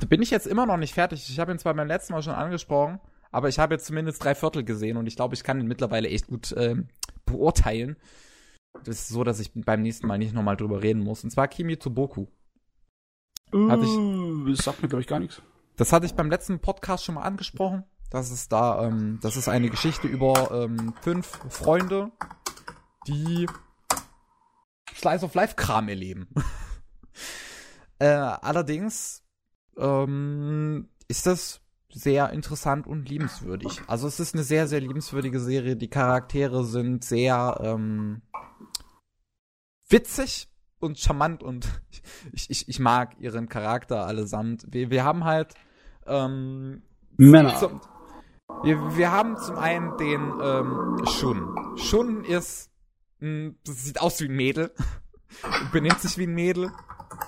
Da 0.00 0.06
bin 0.06 0.22
ich 0.22 0.30
jetzt 0.30 0.46
immer 0.46 0.66
noch 0.66 0.76
nicht 0.76 0.94
fertig. 0.94 1.28
Ich 1.28 1.38
habe 1.38 1.52
ihn 1.52 1.58
zwar 1.58 1.74
beim 1.74 1.88
letzten 1.88 2.12
Mal 2.12 2.22
schon 2.22 2.34
angesprochen, 2.34 3.00
aber 3.30 3.48
ich 3.48 3.58
habe 3.58 3.74
jetzt 3.74 3.86
zumindest 3.86 4.22
drei 4.22 4.34
Viertel 4.34 4.64
gesehen 4.64 4.96
und 4.96 5.06
ich 5.06 5.16
glaube, 5.16 5.34
ich 5.34 5.42
kann 5.42 5.60
ihn 5.60 5.66
mittlerweile 5.66 6.08
echt 6.08 6.26
gut 6.26 6.54
ähm, 6.56 6.88
beurteilen. 7.26 7.96
Das 8.84 9.00
ist 9.00 9.08
so, 9.08 9.24
dass 9.24 9.40
ich 9.40 9.52
beim 9.54 9.82
nächsten 9.82 10.06
Mal 10.06 10.18
nicht 10.18 10.34
nochmal 10.34 10.56
drüber 10.56 10.82
reden 10.82 11.02
muss. 11.02 11.24
Und 11.24 11.30
zwar 11.30 11.48
Kimi 11.48 11.76
Toboku. 11.76 12.26
Hatte 13.52 13.84
ich, 13.84 14.56
das 14.56 14.64
sagt 14.64 14.82
mir, 14.82 14.88
glaube 14.88 15.02
ich, 15.02 15.06
gar 15.06 15.20
nichts. 15.20 15.40
Das 15.76 15.92
hatte 15.92 16.06
ich 16.06 16.14
beim 16.14 16.30
letzten 16.30 16.58
Podcast 16.58 17.04
schon 17.04 17.14
mal 17.16 17.22
angesprochen. 17.22 17.84
Das 18.10 18.30
ist 18.30 18.52
da, 18.52 18.86
ähm, 18.86 19.18
das 19.20 19.36
ist 19.36 19.48
eine 19.48 19.68
Geschichte 19.68 20.06
über 20.06 20.50
ähm, 20.52 20.94
fünf 21.00 21.26
Freunde, 21.48 22.12
die 23.06 23.46
Slice 24.94 25.24
of 25.24 25.34
Life 25.34 25.54
Kram 25.56 25.88
erleben. 25.88 26.28
äh, 27.98 28.06
allerdings 28.06 29.22
ähm, 29.76 30.88
ist 31.08 31.26
das 31.26 31.60
sehr 31.96 32.30
interessant 32.30 32.86
und 32.86 33.08
liebenswürdig. 33.08 33.80
Also 33.86 34.06
es 34.06 34.20
ist 34.20 34.34
eine 34.34 34.44
sehr, 34.44 34.68
sehr 34.68 34.80
liebenswürdige 34.80 35.40
Serie. 35.40 35.76
Die 35.76 35.88
Charaktere 35.88 36.62
sind 36.64 37.04
sehr 37.04 37.58
ähm, 37.62 38.20
witzig 39.88 40.50
und 40.78 40.98
charmant 40.98 41.42
und 41.42 41.66
ich, 42.32 42.50
ich, 42.50 42.68
ich 42.68 42.78
mag 42.78 43.18
ihren 43.18 43.48
Charakter 43.48 44.06
allesamt. 44.06 44.66
Wir, 44.68 44.90
wir 44.90 45.04
haben 45.04 45.24
halt 45.24 45.54
ähm, 46.06 46.82
Männer. 47.16 47.56
Zum, 47.56 47.80
wir, 48.62 48.96
wir 48.96 49.10
haben 49.10 49.38
zum 49.38 49.56
einen 49.56 49.96
den 49.96 50.34
ähm, 50.42 51.02
Shun. 51.06 51.78
Shun 51.78 52.24
ist, 52.24 52.70
mh, 53.20 53.52
sieht 53.64 54.02
aus 54.02 54.20
wie 54.20 54.28
ein 54.28 54.36
Mädel, 54.36 54.70
benimmt 55.72 56.00
sich 56.00 56.18
wie 56.18 56.26
ein 56.26 56.34
Mädel, 56.34 56.70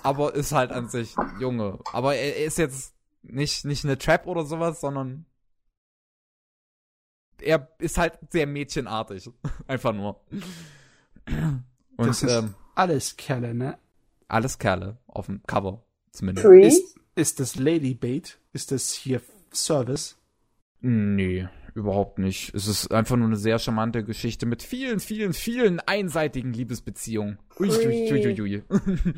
aber 0.03 0.35
ist 0.35 0.51
halt 0.51 0.71
an 0.71 0.89
sich 0.89 1.15
Junge. 1.39 1.79
Aber 1.91 2.13
er, 2.15 2.37
er 2.37 2.45
ist 2.45 2.59
jetzt 2.59 2.98
nicht 3.21 3.65
nicht 3.65 3.85
eine 3.85 3.97
Trap 3.97 4.27
oder 4.27 4.45
sowas, 4.45 4.81
sondern 4.81 5.25
er 7.41 7.69
ist 7.79 7.97
halt 7.97 8.19
sehr 8.31 8.47
mädchenartig, 8.47 9.29
einfach 9.67 9.93
nur. 9.93 10.21
Und 11.97 12.07
das 12.07 12.23
ist 12.23 12.31
ähm, 12.31 12.55
alles 12.75 13.15
Kerle, 13.17 13.53
ne? 13.53 13.77
alles 14.29 14.57
Kerle 14.59 14.97
auf 15.07 15.25
dem 15.25 15.43
Cover 15.43 15.83
zumindest. 16.11 16.45
Ist, 16.45 16.99
ist 17.15 17.39
das 17.39 17.55
Ladybait? 17.55 18.39
Ist 18.53 18.71
das 18.71 18.93
hier 18.93 19.21
Service? 19.51 20.17
Nee, 20.81 21.49
überhaupt 21.73 22.19
nicht. 22.19 22.53
Es 22.53 22.67
ist 22.67 22.91
einfach 22.91 23.17
nur 23.17 23.27
eine 23.27 23.35
sehr 23.35 23.59
charmante 23.59 24.03
Geschichte 24.03 24.45
mit 24.45 24.63
vielen, 24.63 24.99
vielen, 24.99 25.33
vielen 25.33 25.79
einseitigen 25.81 26.53
Liebesbeziehungen. 26.53 27.39
Ui, 27.59 27.69
ui, 27.69 28.11
ui, 28.11 28.27
ui, 28.27 28.41
ui. 28.41 28.63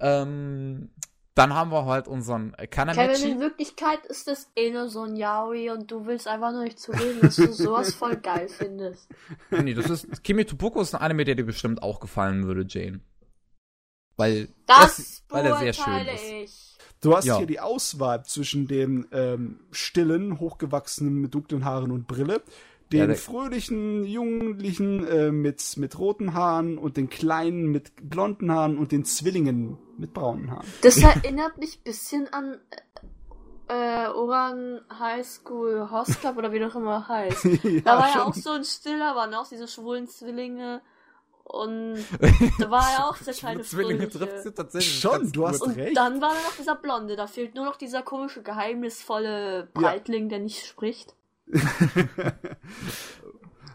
ähm, 0.00 0.90
dann 1.34 1.54
haben 1.54 1.70
wir 1.72 1.86
halt 1.86 2.08
unseren 2.08 2.52
Kevin, 2.52 3.32
in. 3.32 3.40
Wirklichkeit 3.40 4.04
ist 4.06 4.28
das 4.28 4.50
eh 4.54 4.70
nur 4.70 4.88
so 4.88 5.02
ein 5.02 5.16
Yaoi 5.16 5.70
und 5.70 5.90
du 5.90 6.04
willst 6.04 6.28
einfach 6.28 6.52
nur 6.52 6.64
nicht 6.64 6.78
zugeben, 6.78 7.20
dass 7.22 7.36
du 7.36 7.52
sowas 7.52 7.94
voll 7.94 8.16
geil 8.16 8.48
findest. 8.48 9.08
nee, 9.50 9.72
das 9.74 9.88
ist 9.88 10.22
Kimi 10.22 10.44
Tobuko 10.44 10.80
ist 10.82 10.94
ein 10.94 11.00
Anime, 11.00 11.24
der 11.24 11.34
dir 11.34 11.46
bestimmt 11.46 11.82
auch 11.82 12.00
gefallen 12.00 12.46
würde, 12.46 12.66
Jane. 12.68 13.00
Weil 14.16 14.48
Das 14.66 15.22
weil 15.30 15.46
er 15.46 15.56
sehr 15.56 15.72
schön 15.72 16.06
ist. 16.06 16.22
ich. 16.22 16.76
Du 17.00 17.16
hast 17.16 17.24
Ja. 17.24 17.38
hier 17.38 17.46
die 17.46 17.60
Auswahl 17.60 18.24
zwischen 18.24 18.68
dem 18.68 19.08
ähm, 19.10 19.60
stillen, 19.72 20.38
hochgewachsenen 20.38 21.14
mit 21.14 21.34
dunklen 21.34 21.64
Haaren 21.64 21.90
und 21.90 22.06
Brille, 22.06 22.42
den 22.92 23.10
Ja, 23.10 23.16
fröhlichen 23.16 24.04
Jugendlichen 24.04 25.06
äh, 25.06 25.32
mit, 25.32 25.76
mit 25.76 25.98
roten 25.98 26.34
Haaren 26.34 26.78
und 26.78 26.96
den 26.96 27.08
kleinen 27.08 27.66
mit 27.66 27.92
blonden 28.08 28.52
Haaren 28.52 28.78
und 28.78 28.92
den 28.92 29.04
Zwillingen 29.04 29.78
mit 29.98 30.12
braunen 30.12 30.50
Haaren. 30.50 30.66
Das 30.82 30.98
erinnert 31.02 31.58
mich 31.58 31.78
ein 31.78 31.84
bisschen 31.84 32.32
an 32.32 32.58
äh, 33.68 34.08
Orang 34.08 34.80
High 34.98 35.26
School 35.26 35.90
Host 35.90 36.20
Club 36.20 36.36
oder 36.36 36.52
wie 36.52 36.58
das 36.58 36.74
immer 36.74 37.08
heißt. 37.08 37.44
Da 37.84 37.98
war 37.98 38.06
ja 38.08 38.12
schon. 38.12 38.22
auch 38.22 38.34
so 38.34 38.50
ein 38.50 38.64
Stiller, 38.64 39.14
waren 39.14 39.34
auch 39.34 39.48
diese 39.48 39.66
schwulen 39.66 40.06
Zwillinge 40.06 40.82
und 41.44 41.96
da 42.58 42.70
war 42.70 42.90
ja 42.92 43.08
auch 43.08 43.18
der 43.18 43.34
kleine 43.34 43.62
Zwillinge 43.62 44.08
trifft 44.08 44.42
sie 44.42 44.52
tatsächlich. 44.52 45.00
Schon, 45.00 45.30
du 45.32 45.48
hast. 45.48 45.60
Und 45.62 45.76
recht. 45.76 45.96
dann 45.96 46.20
war 46.20 46.30
da 46.30 46.42
noch 46.42 46.56
dieser 46.56 46.76
Blonde, 46.76 47.16
da 47.16 47.26
fehlt 47.26 47.54
nur 47.54 47.64
noch 47.64 47.76
dieser 47.76 48.02
komische, 48.02 48.42
geheimnisvolle 48.42 49.68
Breitling, 49.74 50.28
der 50.28 50.38
nicht 50.38 50.66
spricht. 50.66 51.14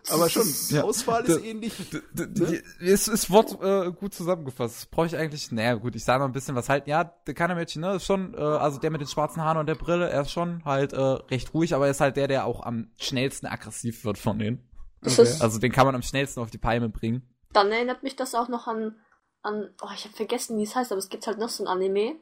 Aber 0.10 0.30
schon, 0.30 0.44
die 0.70 0.76
Ja. 0.76 0.84
Auswahl 0.84 1.26
ist 1.26 1.44
ähnlich. 1.44 1.74
D- 2.14 2.28
d- 2.28 2.62
Es 2.80 3.08
ist 3.10 3.30
Wort 3.30 3.58
äh, 3.62 3.91
gut 3.91 4.14
zusammengefasst. 4.14 4.76
Das 4.78 4.86
brauche 4.86 5.08
ich 5.08 5.18
eigentlich. 5.18 5.52
Naja, 5.52 5.74
gut, 5.76 5.95
ich 5.95 6.06
sage 6.06 6.20
noch 6.20 6.30
ein 6.30 6.34
bisschen 6.34 6.56
was 6.56 6.70
halt. 6.70 6.88
Ja, 6.88 7.04
der 7.04 7.34
Kanamechi, 7.34 7.80
ne, 7.80 7.95
ist 7.95 8.06
schon, 8.06 8.34
äh, 8.34 8.38
also 8.38 8.80
der 8.80 8.90
mit 8.91 9.02
den 9.02 9.08
schwarzen 9.08 9.41
Haaren 9.44 9.58
und 9.58 9.66
der 9.68 9.76
Brille, 9.76 10.10
er 10.10 10.22
ist 10.22 10.32
schon 10.32 10.64
halt 10.64 10.94
äh, 10.94 10.99
recht 11.02 11.54
ruhig, 11.54 11.76
aber 11.76 11.86
er 11.86 11.91
ist 11.91 11.99
halt 11.99 12.16
der, 12.16 12.28
der 12.30 12.45
auch 12.45 12.62
am 12.66 12.90
schnellsten 12.98 13.48
aggressiv 13.48 14.06
wird 14.06 14.18
von 14.18 14.40
denen. 14.40 14.70
Okay. 15.06 15.28
Also 15.41 15.60
den 15.60 15.72
kann 15.74 15.86
man 15.86 15.95
am 15.95 16.02
schnellsten 16.04 16.40
auf 16.40 16.49
die 16.52 16.58
Palme 16.58 16.88
bringen. 16.90 17.22
dann 17.52 17.72
erinnert 17.72 18.02
mich 18.04 18.16
das 18.16 18.34
auch 18.34 18.48
noch 18.48 18.68
an, 18.68 18.95
an 19.41 19.70
oh, 19.82 19.90
ich 19.94 20.06
habe 20.06 20.16
vergessen, 20.16 20.58
wie 20.58 20.64
es 20.64 20.76
heißt, 20.76 20.91
aber 20.91 20.99
es 20.99 21.10
gibt 21.10 21.28
halt 21.28 21.38
noch 21.38 21.49
so 21.49 21.64
ein 21.64 21.68
Anime. 21.68 22.16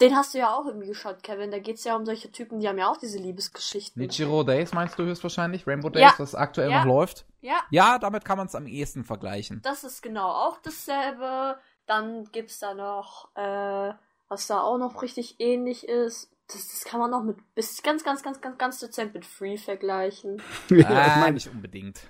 Den 0.00 0.16
hast 0.16 0.34
du 0.34 0.38
ja 0.38 0.52
auch 0.54 0.66
irgendwie 0.66 0.88
geschaut, 0.88 1.22
Kevin. 1.22 1.50
Da 1.52 1.58
geht's 1.60 1.84
ja 1.84 1.94
um 1.94 2.04
solche 2.04 2.32
Typen, 2.32 2.58
die 2.58 2.68
haben 2.68 2.78
ja 2.78 2.90
auch 2.90 2.96
diese 2.96 3.18
Liebesgeschichten. 3.18 4.02
Nichiro 4.02 4.42
Days 4.42 4.72
meinst 4.72 4.98
du 4.98 5.04
höchstwahrscheinlich? 5.04 5.66
Rainbow 5.66 5.90
Days, 5.90 6.02
Ja. 6.02 6.14
was 6.18 6.34
aktuell 6.34 6.70
Ja. 6.70 6.78
noch 6.80 6.86
läuft? 6.86 7.24
Ja, 7.40 7.60
Ja, 7.70 7.98
damit 7.98 8.24
kann 8.24 8.36
man 8.38 8.46
es 8.48 8.54
am 8.54 8.66
ehesten 8.66 9.04
vergleichen. 9.04 9.60
das 9.62 9.84
ist 9.84 10.02
genau 10.02 10.28
auch 10.28 10.58
dasselbe. 10.62 11.56
Dann 11.86 12.24
gibt's 12.32 12.58
da 12.58 12.74
noch, 12.74 13.28
äh, 13.36 13.92
was 14.28 14.46
da 14.46 14.60
auch 14.62 14.78
noch 14.78 15.02
richtig 15.02 15.36
ähnlich 15.40 15.86
ist. 15.88 16.30
Das, 16.48 16.68
das 16.68 16.84
kann 16.84 16.98
man 17.00 17.10
noch 17.10 17.22
mit 17.22 17.36
bis 17.54 17.82
ganz, 17.82 18.02
ganz, 18.02 18.22
ganz, 18.22 18.40
ganz, 18.40 18.58
ganz 18.58 18.78
dezent 18.80 19.14
mit 19.14 19.24
Free 19.24 19.56
vergleichen. 19.56 20.42
Ja, 20.70 20.76
ich 20.78 20.86
Ah, 20.88 21.16
meine, 21.20 21.34
nicht 21.34 21.48
unbedingt. 21.50 22.00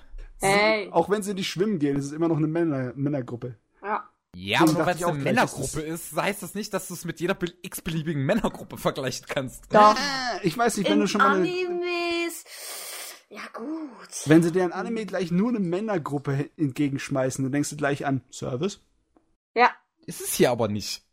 Hey. 0.40 0.90
auch 0.92 1.08
wenn 1.10 1.22
sie 1.22 1.34
nicht 1.34 1.48
schwimmen 1.48 1.78
gehen, 1.78 1.96
ist 1.96 2.06
es 2.06 2.12
immer 2.12 2.28
noch 2.28 2.36
eine 2.38 2.48
Männer 2.48 2.92
Männergruppe. 2.96 3.56
Ja. 3.82 4.08
Ja, 4.34 4.60
aber 4.62 4.72
nur 4.72 4.86
weil 4.86 4.96
es 4.96 5.04
eine 5.04 5.18
Männergruppe 5.18 5.80
ist, 5.82 6.16
heißt 6.16 6.42
das 6.42 6.54
nicht, 6.54 6.72
dass 6.72 6.88
du 6.88 6.94
es 6.94 7.04
mit 7.04 7.20
jeder 7.20 7.34
bel- 7.34 7.54
x-beliebigen 7.62 8.24
Männergruppe 8.24 8.78
vergleichen 8.78 9.26
kannst. 9.28 9.64
Doch. 9.72 9.94
Äh, 9.94 10.46
Ich 10.46 10.56
weiß 10.56 10.78
nicht, 10.78 10.86
wenn 10.86 10.94
In 10.94 11.00
du 11.00 11.06
schon 11.06 11.20
mal 11.20 11.36
eine, 11.36 11.48
Animes. 11.48 12.44
Ja, 13.28 13.42
gut. 13.52 13.68
wenn 14.26 14.42
sie 14.42 14.50
dir 14.52 14.64
ein 14.64 14.72
Anime 14.72 15.04
gleich 15.06 15.30
nur 15.30 15.50
eine 15.50 15.60
Männergruppe 15.60 16.50
entgegenschmeißen, 16.56 17.44
dann 17.44 17.52
denkst 17.52 17.70
du 17.70 17.76
gleich 17.76 18.06
an 18.06 18.22
Service. 18.30 18.80
Ja, 19.54 19.70
Ist 20.06 20.20
es 20.22 20.32
hier 20.34 20.50
aber 20.50 20.68
nicht. 20.68 21.04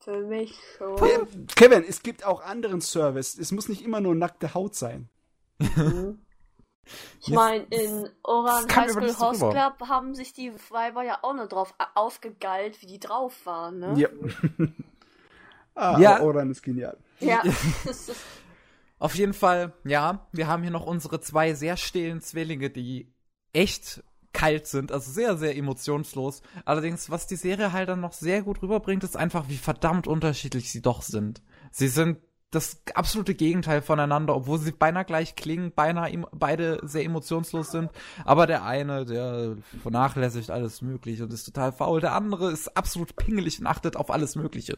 für 0.00 0.20
mich 0.26 0.54
schon. 0.76 0.96
Ja, 0.98 1.20
Kevin, 1.54 1.82
es 1.88 2.02
gibt 2.02 2.24
auch 2.24 2.42
anderen 2.42 2.80
Service. 2.82 3.38
Es 3.38 3.52
muss 3.52 3.68
nicht 3.70 3.82
immer 3.82 4.00
nur 4.00 4.14
nackte 4.14 4.52
Haut 4.54 4.74
sein. 4.74 5.08
Ich 7.20 7.28
meine, 7.28 7.64
in 7.64 8.08
Oran 8.22 8.66
High 8.74 8.90
School 8.90 9.04
rüber. 9.04 9.50
Club 9.50 9.88
haben 9.88 10.14
sich 10.14 10.32
die 10.32 10.52
Weiber 10.70 11.02
ja 11.02 11.18
auch 11.22 11.34
nur 11.34 11.46
drauf 11.46 11.74
aufgegeilt, 11.94 12.80
wie 12.82 12.86
die 12.86 13.00
drauf 13.00 13.44
waren, 13.44 13.78
ne? 13.78 13.94
Ja. 13.96 14.08
ah, 15.74 15.98
Ja. 15.98 16.20
Oran 16.20 16.50
ist 16.50 16.62
genial. 16.62 16.96
Ja. 17.20 17.42
Auf 18.98 19.14
jeden 19.14 19.34
Fall, 19.34 19.74
ja, 19.84 20.26
wir 20.32 20.46
haben 20.46 20.62
hier 20.62 20.72
noch 20.72 20.86
unsere 20.86 21.20
zwei 21.20 21.52
sehr 21.52 21.76
stillen 21.76 22.22
Zwillinge, 22.22 22.70
die 22.70 23.12
echt 23.52 24.02
kalt 24.32 24.66
sind, 24.66 24.92
also 24.92 25.10
sehr, 25.10 25.36
sehr 25.36 25.56
emotionslos. 25.56 26.42
Allerdings, 26.64 27.10
was 27.10 27.26
die 27.26 27.36
Serie 27.36 27.72
halt 27.72 27.88
dann 27.88 28.00
noch 28.00 28.12
sehr 28.12 28.42
gut 28.42 28.62
rüberbringt, 28.62 29.02
ist 29.02 29.16
einfach, 29.16 29.48
wie 29.48 29.56
verdammt 29.56 30.06
unterschiedlich 30.06 30.70
sie 30.70 30.82
doch 30.82 31.02
sind. 31.02 31.42
Sie 31.72 31.88
sind 31.88 32.18
das 32.52 32.80
absolute 32.94 33.34
Gegenteil 33.34 33.82
voneinander, 33.82 34.34
obwohl 34.34 34.58
sie 34.58 34.70
beinahe 34.70 35.04
gleich 35.04 35.34
klingen, 35.34 35.72
beinahe 35.72 36.24
beide 36.32 36.80
sehr 36.82 37.04
emotionslos 37.04 37.72
sind. 37.72 37.90
Aber 38.24 38.46
der 38.46 38.64
eine, 38.64 39.04
der 39.04 39.56
vernachlässigt 39.82 40.50
alles 40.50 40.80
Mögliche 40.80 41.24
und 41.24 41.32
ist 41.32 41.44
total 41.44 41.72
faul. 41.72 42.00
Der 42.00 42.14
andere 42.14 42.52
ist 42.52 42.76
absolut 42.76 43.16
pingelig 43.16 43.58
und 43.58 43.66
achtet 43.66 43.96
auf 43.96 44.10
alles 44.10 44.36
Mögliche. 44.36 44.76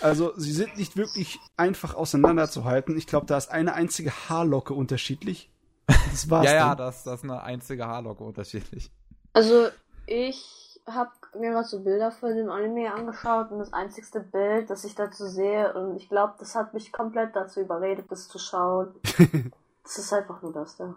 Also, 0.00 0.32
sie 0.36 0.52
sind 0.52 0.76
nicht 0.76 0.96
wirklich 0.96 1.40
einfach 1.56 1.94
auseinanderzuhalten. 1.94 2.96
Ich 2.96 3.06
glaube, 3.06 3.26
da 3.26 3.36
ist 3.36 3.50
eine 3.50 3.74
einzige 3.74 4.12
Haarlocke 4.28 4.72
unterschiedlich. 4.72 5.50
Das 5.86 6.30
war's. 6.30 6.44
ja, 6.46 6.54
ja, 6.54 6.74
das, 6.74 7.02
das 7.02 7.20
ist 7.20 7.24
eine 7.24 7.42
einzige 7.42 7.86
Haarlocke 7.86 8.22
unterschiedlich. 8.22 8.90
Also, 9.32 9.68
ich 10.06 10.80
habe 10.86 11.10
mir 11.40 11.50
gerade 11.50 11.68
so 11.68 11.82
Bilder 11.82 12.10
von 12.10 12.34
dem 12.34 12.50
Anime 12.50 12.92
angeschaut 12.92 13.50
und 13.50 13.58
das 13.58 13.72
einzigste 13.72 14.20
Bild, 14.20 14.70
das 14.70 14.84
ich 14.84 14.94
dazu 14.94 15.26
sehe, 15.26 15.72
und 15.74 15.96
ich 15.96 16.08
glaube, 16.08 16.34
das 16.38 16.54
hat 16.54 16.74
mich 16.74 16.92
komplett 16.92 17.34
dazu 17.34 17.60
überredet, 17.60 18.06
das 18.10 18.28
zu 18.28 18.38
schauen. 18.38 18.94
das 19.82 19.98
ist 19.98 20.12
einfach 20.12 20.42
nur 20.42 20.52
das 20.52 20.76
da. 20.76 20.94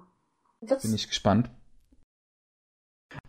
Das 0.61 0.83
Bin 0.83 0.93
ich 0.93 1.07
gespannt. 1.07 1.49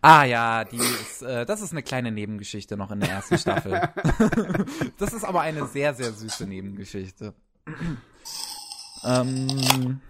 Ah 0.02 0.24
ja, 0.24 0.64
die 0.64 0.76
ist, 0.76 1.22
äh, 1.22 1.46
das 1.46 1.62
ist 1.62 1.72
eine 1.72 1.82
kleine 1.82 2.10
Nebengeschichte 2.10 2.76
noch 2.76 2.90
in 2.90 3.00
der 3.00 3.10
ersten 3.10 3.38
Staffel. 3.38 3.72
das 4.98 5.12
ist 5.12 5.24
aber 5.24 5.40
eine 5.40 5.66
sehr, 5.66 5.94
sehr 5.94 6.12
süße 6.12 6.46
Nebengeschichte. 6.46 7.34
ähm, 9.04 10.00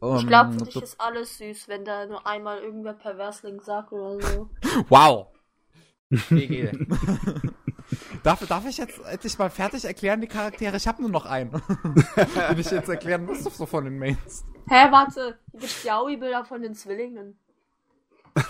um, 0.00 0.16
ich 0.18 0.26
glaube, 0.26 0.52
für 0.52 0.64
dich 0.64 0.82
ist 0.82 1.00
alles 1.00 1.38
süß, 1.38 1.68
wenn 1.68 1.84
da 1.84 2.06
nur 2.06 2.26
einmal 2.26 2.60
irgendwer 2.60 2.94
Perversling 2.94 3.60
sagt 3.60 3.92
oder 3.92 4.20
so. 4.20 4.50
Wow! 4.88 5.28
GG. 6.10 6.72
darf, 8.22 8.46
darf 8.46 8.66
ich 8.66 8.78
jetzt 8.78 8.98
endlich 9.04 9.38
mal 9.38 9.50
fertig 9.50 9.84
erklären, 9.84 10.20
die 10.20 10.26
Charaktere? 10.26 10.76
Ich 10.76 10.88
habe 10.88 11.02
nur 11.02 11.10
noch 11.10 11.26
einen. 11.26 11.50
Den 12.50 12.58
ich 12.58 12.70
jetzt 12.70 12.88
erklären 12.88 13.26
muss, 13.26 13.44
so 13.44 13.66
von 13.66 13.84
den 13.84 13.98
Mains. 13.98 14.44
Hä, 14.68 14.90
warte. 14.90 15.38
Hier 15.50 15.60
gibt's 15.60 15.84
Yaoi-Bilder 15.84 16.44
von 16.44 16.62
den 16.62 16.74
Zwillingen. 16.74 17.38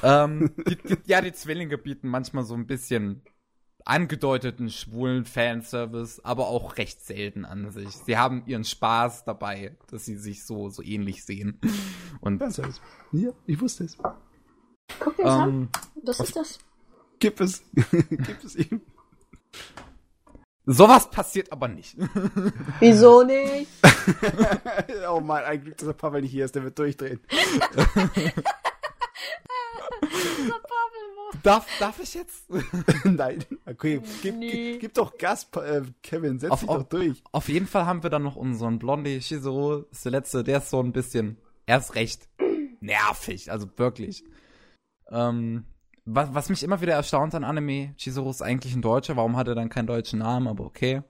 ähm, 0.02 0.54
die, 0.68 0.76
die, 0.76 0.98
ja, 1.06 1.20
die 1.20 1.32
Zwillinge 1.32 1.78
bieten 1.78 2.08
manchmal 2.08 2.44
so 2.44 2.54
ein 2.54 2.66
bisschen 2.66 3.22
angedeuteten 3.84 4.70
schwulen 4.70 5.24
Fanservice, 5.24 6.20
aber 6.22 6.48
auch 6.48 6.76
recht 6.76 7.00
selten 7.00 7.44
an 7.44 7.70
sich. 7.70 7.90
Sie 7.90 8.18
haben 8.18 8.42
ihren 8.46 8.64
Spaß 8.64 9.24
dabei, 9.24 9.76
dass 9.90 10.04
sie 10.04 10.16
sich 10.16 10.44
so, 10.44 10.68
so 10.68 10.82
ähnlich 10.82 11.24
sehen. 11.24 11.58
Und 12.20 12.40
ja, 13.12 13.30
ich 13.46 13.60
wusste 13.60 13.84
es. 13.84 13.96
Guck 15.00 15.16
dir 15.16 15.24
das 15.24 15.34
ähm, 15.34 15.40
an. 15.40 15.68
Was 16.04 16.20
ist 16.20 16.36
das? 16.36 16.58
Gib 17.18 17.40
es. 17.40 17.62
Gib 17.74 18.44
es 18.44 18.56
ihm. 18.56 18.80
Sowas 20.70 21.08
passiert 21.10 21.50
aber 21.50 21.66
nicht. 21.66 21.96
Wieso 22.80 23.22
nicht? 23.22 23.70
oh 25.08 25.18
mein, 25.18 25.42
ein 25.44 25.62
Glück, 25.62 25.78
dass 25.78 25.86
der 25.86 25.94
Pavel 25.94 26.20
nicht 26.20 26.30
hier 26.30 26.44
ist, 26.44 26.54
der 26.54 26.62
wird 26.62 26.78
durchdrehen. 26.78 27.20
darf, 31.42 31.66
darf 31.78 31.98
ich 32.00 32.12
jetzt? 32.12 32.44
Nein. 33.04 33.42
Okay, 33.64 34.02
gib, 34.20 34.36
nee. 34.36 34.72
gib, 34.72 34.80
gib, 34.80 34.94
doch 34.94 35.16
Gas, 35.16 35.48
äh, 35.54 35.80
Kevin, 36.02 36.38
setz 36.38 36.50
auf, 36.50 36.60
dich 36.60 36.68
doch 36.68 36.82
durch. 36.82 37.22
Auf 37.32 37.48
jeden 37.48 37.66
Fall 37.66 37.86
haben 37.86 38.02
wir 38.02 38.10
dann 38.10 38.24
noch 38.24 38.36
unseren 38.36 38.78
Blondie 38.78 39.22
Shizuru, 39.22 39.84
ist 39.90 40.04
der 40.04 40.12
letzte, 40.12 40.44
der 40.44 40.58
ist 40.58 40.68
so 40.68 40.80
ein 40.82 40.92
bisschen, 40.92 41.38
er 41.64 41.78
ist 41.78 41.94
recht 41.94 42.28
nervig, 42.80 43.50
also 43.50 43.66
wirklich. 43.78 44.22
Ähm, 45.10 45.64
was, 46.10 46.34
was 46.34 46.48
mich 46.48 46.62
immer 46.62 46.80
wieder 46.80 46.94
erstaunt 46.94 47.34
an 47.34 47.44
Anime, 47.44 47.94
Chizuru 47.96 48.30
ist 48.30 48.42
eigentlich 48.42 48.74
ein 48.74 48.82
Deutscher, 48.82 49.16
warum 49.16 49.36
hat 49.36 49.48
er 49.48 49.54
dann 49.54 49.68
keinen 49.68 49.86
deutschen 49.86 50.20
Namen, 50.20 50.48
aber 50.48 50.64
okay. 50.64 51.02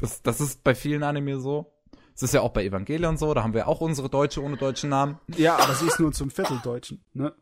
Das, 0.00 0.22
das 0.22 0.40
ist 0.40 0.62
bei 0.62 0.74
vielen 0.74 1.02
Anime 1.02 1.40
so. 1.40 1.72
Das 2.12 2.22
ist 2.24 2.34
ja 2.34 2.40
auch 2.42 2.50
bei 2.50 2.64
Evangelion 2.64 3.16
so, 3.16 3.32
da 3.32 3.42
haben 3.42 3.54
wir 3.54 3.68
auch 3.68 3.80
unsere 3.80 4.08
Deutsche 4.08 4.42
ohne 4.42 4.56
deutschen 4.56 4.90
Namen. 4.90 5.18
Ja, 5.36 5.56
aber 5.56 5.74
sie 5.74 5.86
ist 5.86 5.98
nur 5.98 6.12
zum 6.12 6.30
Viertel 6.30 6.58
Deutschen, 6.62 7.04
ne? 7.14 7.32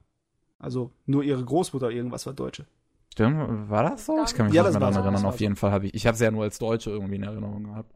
Also 0.58 0.92
nur 1.04 1.22
ihre 1.22 1.44
Großmutter 1.44 1.90
irgendwas 1.90 2.24
war 2.26 2.32
Deutsche. 2.32 2.66
Stimmt, 3.12 3.70
war 3.70 3.82
das 3.82 4.06
so? 4.06 4.22
Ich 4.24 4.34
kann 4.34 4.46
mich 4.46 4.54
ja, 4.54 4.62
nicht 4.62 4.72
mehr 4.72 4.80
daran 4.80 4.94
erinnern. 4.94 5.24
Auf 5.24 5.40
jeden 5.40 5.56
Fall 5.56 5.70
habe 5.70 5.86
ich, 5.86 5.94
ich 5.94 6.06
habe 6.06 6.16
sie 6.16 6.24
ja 6.24 6.30
nur 6.30 6.44
als 6.44 6.58
Deutsche 6.58 6.90
irgendwie 6.90 7.16
in 7.16 7.22
Erinnerung 7.22 7.64
gehabt. 7.64 7.94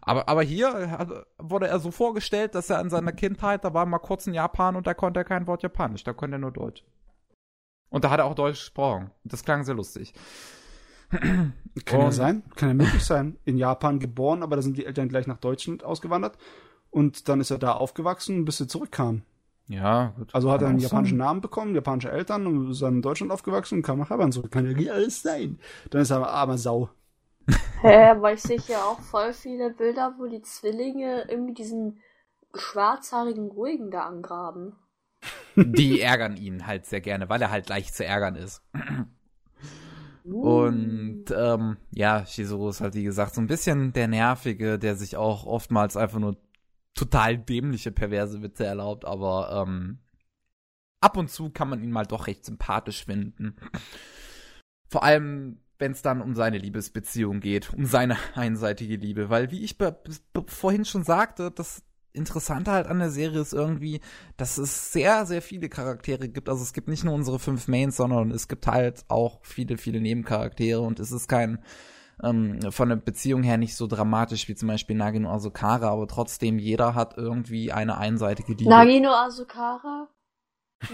Aber, 0.00 0.28
aber 0.28 0.42
hier 0.42 1.24
wurde 1.38 1.68
er 1.68 1.78
so 1.80 1.90
vorgestellt, 1.90 2.54
dass 2.54 2.70
er 2.70 2.80
in 2.80 2.90
seiner 2.90 3.12
Kindheit, 3.12 3.64
da 3.64 3.74
war 3.74 3.84
mal 3.84 3.98
kurz 3.98 4.26
in 4.26 4.34
Japan 4.34 4.76
und 4.76 4.86
da 4.86 4.94
konnte 4.94 5.20
er 5.20 5.24
kein 5.24 5.46
Wort 5.46 5.62
Japanisch, 5.62 6.04
da 6.04 6.12
konnte 6.12 6.36
er 6.36 6.40
nur 6.40 6.52
Deutsch. 6.52 6.84
Und 7.90 8.04
da 8.04 8.10
hat 8.10 8.20
er 8.20 8.26
auch 8.26 8.34
Deutsch 8.34 8.60
gesprochen. 8.60 9.10
Das 9.24 9.44
klang 9.44 9.64
sehr 9.64 9.74
lustig. 9.74 10.12
Kann 11.10 11.54
und, 12.00 12.04
ja 12.06 12.12
sein, 12.12 12.42
kann 12.54 12.68
ja 12.68 12.74
möglich 12.74 13.04
sein. 13.04 13.38
In 13.44 13.56
Japan 13.56 13.98
geboren, 13.98 14.42
aber 14.42 14.56
da 14.56 14.62
sind 14.62 14.76
die 14.76 14.84
Eltern 14.84 15.08
gleich 15.08 15.26
nach 15.26 15.38
Deutschland 15.38 15.84
ausgewandert. 15.84 16.36
Und 16.90 17.28
dann 17.28 17.40
ist 17.40 17.50
er 17.50 17.58
da 17.58 17.72
aufgewachsen, 17.72 18.44
bis 18.44 18.60
er 18.60 18.68
zurückkam. 18.68 19.22
Ja, 19.68 20.14
gut. 20.16 20.34
Also 20.34 20.50
hat 20.50 20.62
er 20.62 20.68
einen 20.68 20.78
japanischen 20.78 21.18
sein. 21.18 21.26
Namen 21.26 21.40
bekommen, 21.40 21.74
japanische 21.74 22.10
Eltern 22.10 22.46
und 22.46 22.70
ist 22.70 22.80
dann 22.80 22.96
in 22.96 23.02
Deutschland 23.02 23.30
aufgewachsen 23.32 23.76
und 23.76 23.82
kam 23.82 23.98
nach 23.98 24.10
Japan 24.10 24.32
zurück. 24.32 24.50
Kann 24.50 24.66
ja 24.78 24.92
alles 24.92 25.22
sein. 25.22 25.58
Dann 25.90 26.00
ist 26.00 26.10
er 26.10 26.18
aber 26.18 26.30
armer 26.30 26.58
Sau. 26.58 26.88
Hä, 27.80 28.14
weil 28.20 28.34
ich 28.34 28.42
sehe 28.42 28.60
ja 28.66 28.78
auch 28.84 29.00
voll 29.00 29.32
viele 29.32 29.70
Bilder, 29.70 30.14
wo 30.18 30.26
die 30.26 30.42
Zwillinge 30.42 31.26
irgendwie 31.28 31.54
diesen 31.54 32.00
schwarzhaarigen 32.54 33.50
Ruhigen 33.50 33.90
da 33.90 34.02
angraben. 34.02 34.74
Die 35.56 36.00
ärgern 36.02 36.36
ihn 36.36 36.66
halt 36.66 36.86
sehr 36.86 37.00
gerne, 37.00 37.28
weil 37.28 37.42
er 37.42 37.50
halt 37.50 37.68
leicht 37.68 37.94
zu 37.94 38.04
ärgern 38.04 38.36
ist. 38.36 38.62
Und 40.24 41.24
ähm, 41.34 41.78
ja, 41.90 42.26
Shizuru 42.26 42.68
ist 42.68 42.80
halt, 42.80 42.94
wie 42.94 43.04
gesagt, 43.04 43.34
so 43.34 43.40
ein 43.40 43.46
bisschen 43.46 43.92
der 43.92 44.08
Nervige, 44.08 44.78
der 44.78 44.94
sich 44.94 45.16
auch 45.16 45.46
oftmals 45.46 45.96
einfach 45.96 46.18
nur 46.18 46.36
total 46.94 47.38
dämliche, 47.38 47.92
perverse 47.92 48.42
Witze 48.42 48.66
erlaubt, 48.66 49.04
aber 49.04 49.64
ähm, 49.66 50.00
ab 51.00 51.16
und 51.16 51.30
zu 51.30 51.50
kann 51.50 51.70
man 51.70 51.82
ihn 51.82 51.92
mal 51.92 52.06
doch 52.06 52.26
recht 52.26 52.44
sympathisch 52.44 53.04
finden. 53.04 53.56
Vor 54.88 55.02
allem, 55.02 55.60
wenn 55.78 55.92
es 55.92 56.02
dann 56.02 56.20
um 56.20 56.34
seine 56.34 56.58
Liebesbeziehung 56.58 57.40
geht, 57.40 57.72
um 57.72 57.86
seine 57.86 58.16
einseitige 58.34 58.96
Liebe, 58.96 59.30
weil 59.30 59.50
wie 59.50 59.62
ich 59.62 59.76
vorhin 60.46 60.84
schon 60.84 61.04
sagte, 61.04 61.50
das 61.50 61.84
Interessante 62.18 62.72
halt 62.72 62.86
an 62.86 62.98
der 62.98 63.10
Serie 63.10 63.40
ist 63.40 63.54
irgendwie, 63.54 64.00
dass 64.36 64.58
es 64.58 64.92
sehr, 64.92 65.24
sehr 65.26 65.40
viele 65.40 65.68
Charaktere 65.68 66.28
gibt. 66.28 66.48
Also 66.48 66.62
es 66.62 66.72
gibt 66.72 66.88
nicht 66.88 67.04
nur 67.04 67.14
unsere 67.14 67.38
fünf 67.38 67.68
Mains, 67.68 67.96
sondern 67.96 68.30
es 68.30 68.48
gibt 68.48 68.66
halt 68.66 69.04
auch 69.08 69.38
viele, 69.42 69.78
viele 69.78 70.00
Nebencharaktere 70.00 70.80
und 70.80 71.00
es 71.00 71.12
ist 71.12 71.28
kein 71.28 71.58
ähm, 72.22 72.60
von 72.70 72.88
der 72.88 72.96
Beziehung 72.96 73.42
her 73.42 73.56
nicht 73.56 73.76
so 73.76 73.86
dramatisch 73.86 74.48
wie 74.48 74.54
zum 74.54 74.68
Beispiel 74.68 74.96
Nagino 74.96 75.30
Asukara, 75.30 75.88
aber 75.88 76.06
trotzdem 76.08 76.58
jeder 76.58 76.94
hat 76.94 77.16
irgendwie 77.16 77.72
eine 77.72 77.98
einseitige 77.98 78.52
Liebe. 78.52 78.70
Nagino 78.70 79.10
Asukara? 79.12 80.08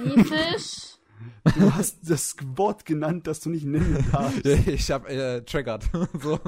Niefisch? 0.04 0.98
Du 1.56 1.72
hast 1.74 2.10
das 2.10 2.36
Wort 2.56 2.84
genannt, 2.84 3.26
das 3.26 3.40
du 3.40 3.48
nicht 3.48 3.64
nennen 3.64 4.04
darfst. 4.12 4.44
ich 4.66 4.90
hab 4.90 5.08
äh, 5.08 5.42
triggert. 5.42 5.84
so. 6.20 6.38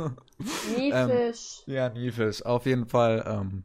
Niefisch. 0.77 1.63
Ähm, 1.67 1.75
ja, 1.75 1.89
Niefisch. 1.89 2.45
Auf 2.45 2.67
jeden 2.67 2.87
Fall. 2.87 3.25
Ähm, 3.27 3.65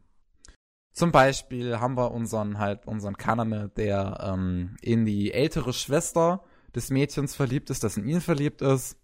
zum 0.92 1.12
Beispiel 1.12 1.80
haben 1.80 1.96
wir 1.96 2.12
unseren 2.12 2.58
halt 2.58 2.86
unseren 2.86 3.16
Kaname, 3.16 3.70
der 3.76 4.18
ähm, 4.22 4.76
in 4.82 5.04
die 5.04 5.32
ältere 5.32 5.72
Schwester 5.72 6.42
des 6.74 6.90
Mädchens 6.90 7.34
verliebt 7.34 7.70
ist, 7.70 7.84
das 7.84 7.96
in 7.96 8.06
ihn 8.06 8.20
verliebt 8.20 8.62
ist. 8.62 8.96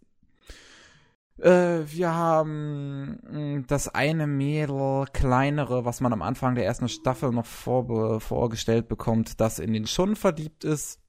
Äh, 1.39 1.85
wir 1.87 2.15
haben 2.15 3.19
mm, 3.31 3.67
das 3.69 3.89
eine 3.89 4.27
Mädel, 4.27 5.07
kleinere, 5.13 5.85
was 5.85 6.01
man 6.01 6.13
am 6.13 6.23
Anfang 6.23 6.57
der 6.57 6.67
ersten 6.67 6.89
Staffel 6.89 7.31
noch 7.31 7.47
vor, 7.47 8.21
vorgestellt 8.21 8.89
bekommt, 8.89 9.41
das 9.41 9.59
in 9.59 9.73
den 9.73 9.87
Shun 9.87 10.17
verliebt 10.17 10.65
ist. 10.65 11.01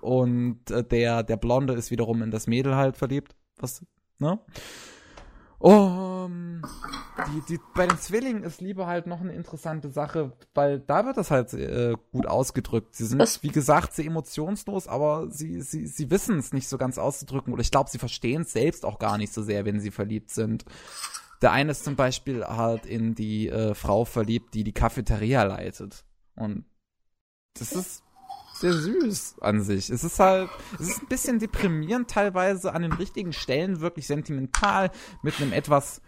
Und 0.00 0.70
äh, 0.70 0.84
der, 0.84 1.22
der 1.22 1.36
Blonde 1.36 1.72
ist 1.72 1.90
wiederum 1.90 2.22
in 2.22 2.30
das 2.30 2.46
Mädel 2.46 2.76
halt 2.76 2.96
verliebt. 2.96 3.34
Was, 3.56 3.84
ne? 4.18 4.38
Um, 5.62 6.60
die, 7.28 7.40
die, 7.48 7.60
bei 7.74 7.86
den 7.86 7.96
Zwillingen 7.96 8.42
ist 8.42 8.60
Liebe 8.60 8.86
halt 8.86 9.06
noch 9.06 9.20
eine 9.20 9.32
interessante 9.32 9.90
Sache, 9.90 10.32
weil 10.54 10.80
da 10.80 11.06
wird 11.06 11.16
das 11.16 11.30
halt 11.30 11.54
äh, 11.54 11.94
gut 12.10 12.26
ausgedrückt. 12.26 12.96
Sie 12.96 13.06
sind, 13.06 13.20
das 13.20 13.44
wie 13.44 13.48
gesagt, 13.48 13.92
sehr 13.92 14.06
emotionslos, 14.06 14.88
aber 14.88 15.30
sie, 15.30 15.60
sie, 15.60 15.86
sie 15.86 16.10
wissen 16.10 16.38
es 16.38 16.52
nicht 16.52 16.66
so 16.66 16.78
ganz 16.78 16.98
auszudrücken. 16.98 17.52
Oder 17.52 17.62
ich 17.62 17.70
glaube, 17.70 17.90
sie 17.90 17.98
verstehen 17.98 18.42
es 18.42 18.52
selbst 18.52 18.84
auch 18.84 18.98
gar 18.98 19.18
nicht 19.18 19.32
so 19.32 19.40
sehr, 19.40 19.64
wenn 19.64 19.78
sie 19.78 19.92
verliebt 19.92 20.30
sind. 20.30 20.64
Der 21.42 21.52
eine 21.52 21.70
ist 21.70 21.84
zum 21.84 21.94
Beispiel 21.94 22.44
halt 22.44 22.84
in 22.84 23.14
die 23.14 23.48
äh, 23.48 23.74
Frau 23.74 24.04
verliebt, 24.04 24.54
die 24.54 24.64
die 24.64 24.72
Cafeteria 24.72 25.44
leitet. 25.44 26.04
Und 26.34 26.64
das 27.54 27.72
ist 27.72 28.01
sehr 28.62 28.72
süß 28.72 29.36
an 29.40 29.60
sich. 29.62 29.90
Es 29.90 30.02
ist 30.04 30.18
halt, 30.18 30.48
es 30.80 30.88
ist 30.88 31.02
ein 31.02 31.08
bisschen 31.08 31.38
deprimierend 31.38 32.08
teilweise 32.10 32.72
an 32.72 32.82
den 32.82 32.92
richtigen 32.92 33.32
Stellen, 33.32 33.80
wirklich 33.80 34.06
sentimental, 34.06 34.90
mit 35.22 35.40
einem 35.40 35.52
etwas, 35.52 36.00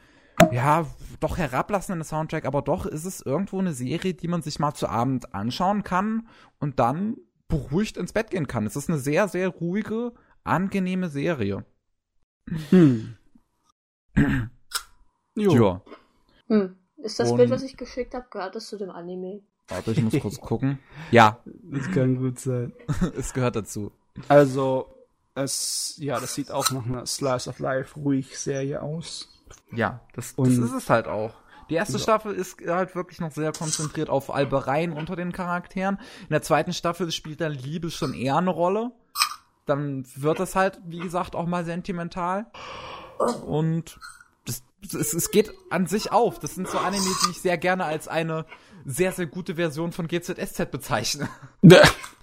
ja, 0.50 0.86
doch 1.20 1.36
herablassenden 1.36 2.04
Soundtrack, 2.04 2.44
aber 2.46 2.62
doch 2.62 2.86
ist 2.86 3.04
es 3.04 3.20
irgendwo 3.20 3.58
eine 3.58 3.72
Serie, 3.74 4.14
die 4.14 4.28
man 4.28 4.42
sich 4.42 4.58
mal 4.58 4.72
zu 4.74 4.88
Abend 4.88 5.34
anschauen 5.34 5.82
kann 5.84 6.26
und 6.58 6.78
dann 6.80 7.16
beruhigt 7.48 7.96
ins 7.96 8.12
Bett 8.12 8.30
gehen 8.30 8.46
kann. 8.46 8.66
Es 8.66 8.74
ist 8.76 8.88
eine 8.88 8.98
sehr, 8.98 9.28
sehr 9.28 9.48
ruhige, 9.48 10.12
angenehme 10.44 11.08
Serie. 11.10 11.64
Hm. 12.70 13.16
Jo. 15.36 15.52
Ja. 15.52 15.82
Hm. 16.46 16.76
Ist 16.98 17.18
das 17.18 17.30
Und- 17.32 17.38
Bild, 17.38 17.50
was 17.50 17.64
ich 17.64 17.76
geschickt 17.76 18.14
habe, 18.14 18.26
gehört 18.30 18.54
das 18.54 18.68
zu 18.68 18.78
dem 18.78 18.90
Anime? 18.90 19.42
Warte, 19.68 19.92
ich 19.92 20.02
muss 20.02 20.18
kurz 20.20 20.40
gucken. 20.40 20.78
Ja, 21.10 21.38
Das 21.44 21.90
kann 21.90 22.16
gut 22.16 22.38
sein. 22.38 22.72
es 23.16 23.32
gehört 23.32 23.56
dazu. 23.56 23.92
Also, 24.28 24.94
es, 25.34 25.96
ja, 25.98 26.20
das 26.20 26.34
sieht 26.34 26.50
auch 26.50 26.70
nach 26.70 26.84
einer 26.86 27.06
Slice 27.06 27.48
of 27.48 27.58
Life 27.58 27.98
ruhig 27.98 28.38
Serie 28.38 28.82
aus. 28.82 29.28
Ja, 29.72 30.00
das, 30.14 30.34
das 30.36 30.48
ist 30.48 30.72
es 30.72 30.90
halt 30.90 31.06
auch. 31.08 31.34
Die 31.70 31.74
erste 31.74 31.94
Ja. 31.94 31.98
Staffel 32.00 32.34
ist 32.34 32.58
halt 32.66 32.94
wirklich 32.94 33.20
noch 33.20 33.32
sehr 33.32 33.52
konzentriert 33.52 34.10
auf 34.10 34.32
Albereien 34.32 34.92
unter 34.92 35.16
den 35.16 35.32
Charakteren. 35.32 35.98
In 36.22 36.28
der 36.30 36.42
zweiten 36.42 36.72
Staffel 36.74 37.10
spielt 37.10 37.40
dann 37.40 37.52
Liebe 37.52 37.90
schon 37.90 38.12
eher 38.12 38.36
eine 38.36 38.50
Rolle. 38.50 38.92
Dann 39.64 40.04
wird 40.14 40.40
es 40.40 40.54
halt, 40.54 40.78
wie 40.84 40.98
gesagt, 40.98 41.34
auch 41.34 41.46
mal 41.46 41.64
sentimental. 41.64 42.46
Und 43.46 43.84
das, 43.94 44.00
es, 44.92 45.14
es 45.14 45.30
geht 45.30 45.52
an 45.70 45.86
sich 45.86 46.12
auf. 46.12 46.38
Das 46.38 46.54
sind 46.54 46.68
so 46.68 46.78
Anime, 46.78 47.04
die 47.24 47.30
ich 47.30 47.40
sehr 47.40 47.56
gerne 47.58 47.84
als 47.84 48.08
eine 48.08 48.44
sehr, 48.84 49.12
sehr 49.12 49.26
gute 49.26 49.54
Version 49.54 49.92
von 49.92 50.08
GZSZ 50.08 50.70
bezeichne. 50.70 51.28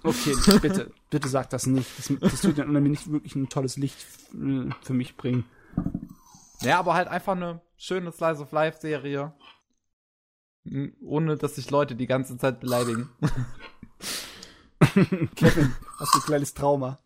Okay, 0.04 0.34
bitte, 0.60 0.92
bitte 1.10 1.28
sag 1.28 1.50
das 1.50 1.66
nicht. 1.66 1.90
Das, 1.96 2.12
das 2.20 2.40
tut 2.40 2.58
dann 2.58 2.72
nicht 2.84 3.10
wirklich 3.10 3.34
ein 3.34 3.48
tolles 3.48 3.76
Licht 3.76 4.04
äh, 4.34 4.68
für 4.82 4.94
mich 4.94 5.16
bringen. 5.16 5.44
Ja, 6.60 6.78
aber 6.78 6.94
halt 6.94 7.08
einfach 7.08 7.36
eine 7.36 7.60
schöne 7.76 8.12
Slice 8.12 8.40
of 8.40 8.52
Life 8.52 8.80
Serie. 8.80 9.32
Ohne, 11.00 11.36
dass 11.36 11.56
sich 11.56 11.70
Leute 11.70 11.96
die 11.96 12.06
ganze 12.06 12.38
Zeit 12.38 12.60
beleidigen. 12.60 13.10
Kevin, 15.34 15.74
hast 15.98 16.14
du 16.14 16.18
ein 16.18 16.24
kleines 16.24 16.54
Trauma? 16.54 17.00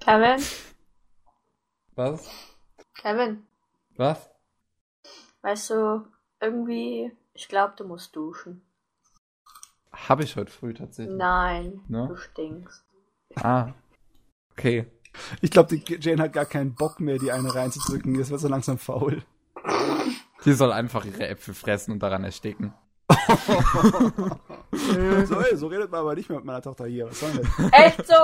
Kevin? 0.00 0.42
Was? 1.94 2.28
Kevin, 2.94 3.46
Was? 3.96 4.30
weißt 5.42 5.70
du, 5.70 6.06
irgendwie, 6.40 7.10
ich 7.34 7.48
glaube, 7.48 7.74
du 7.76 7.84
musst 7.84 8.14
duschen. 8.14 8.62
Habe 9.92 10.22
ich 10.24 10.36
heute 10.36 10.50
früh 10.52 10.72
tatsächlich. 10.72 11.16
Nein, 11.16 11.80
Ne? 11.88 12.06
du 12.08 12.16
stinkst. 12.16 12.84
Ah. 13.36 13.72
Okay. 14.52 14.86
Ich 15.40 15.50
glaube, 15.50 15.76
die 15.76 15.96
Jane 16.00 16.22
hat 16.22 16.32
gar 16.32 16.46
keinen 16.46 16.74
Bock 16.74 17.00
mehr, 17.00 17.18
die 17.18 17.32
eine 17.32 17.54
reinzudrücken. 17.54 18.16
Das 18.18 18.30
wird 18.30 18.40
so 18.40 18.48
langsam 18.48 18.78
faul. 18.78 19.22
Die 20.44 20.52
soll 20.54 20.72
einfach 20.72 21.04
ihre 21.04 21.28
Äpfel 21.28 21.52
fressen 21.54 21.92
und 21.92 21.98
daran 22.02 22.24
ersticken. 22.24 22.72
so, 24.72 25.40
ey, 25.40 25.56
so 25.56 25.66
redet 25.66 25.90
man 25.90 26.00
aber 26.00 26.14
nicht 26.14 26.28
mehr 26.30 26.38
mit 26.38 26.46
meiner 26.46 26.62
Tochter 26.62 26.86
hier. 26.86 27.06
Was 27.06 27.20
soll 27.20 27.32
denn? 27.32 27.46
Echt 27.72 28.06
so? 28.06 28.14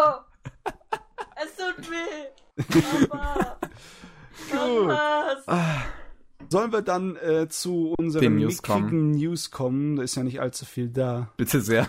es 1.37 1.57
tut 1.57 1.91
weh. 1.91 3.07
Papa. 3.09 3.58
Gut. 4.51 4.89
Was? 4.89 5.47
Sollen 6.51 6.73
wir 6.73 6.83
dann 6.83 7.17
äh, 7.17 7.49
zu 7.49 7.95
kommen. 7.99 8.37
mickrigen 8.37 9.11
News 9.13 9.51
kommen? 9.51 9.97
Da 9.97 10.03
ist 10.03 10.15
ja 10.15 10.23
nicht 10.23 10.41
allzu 10.41 10.65
viel 10.65 10.89
da. 10.89 11.31
Bitte 11.37 11.61
sehr. 11.61 11.89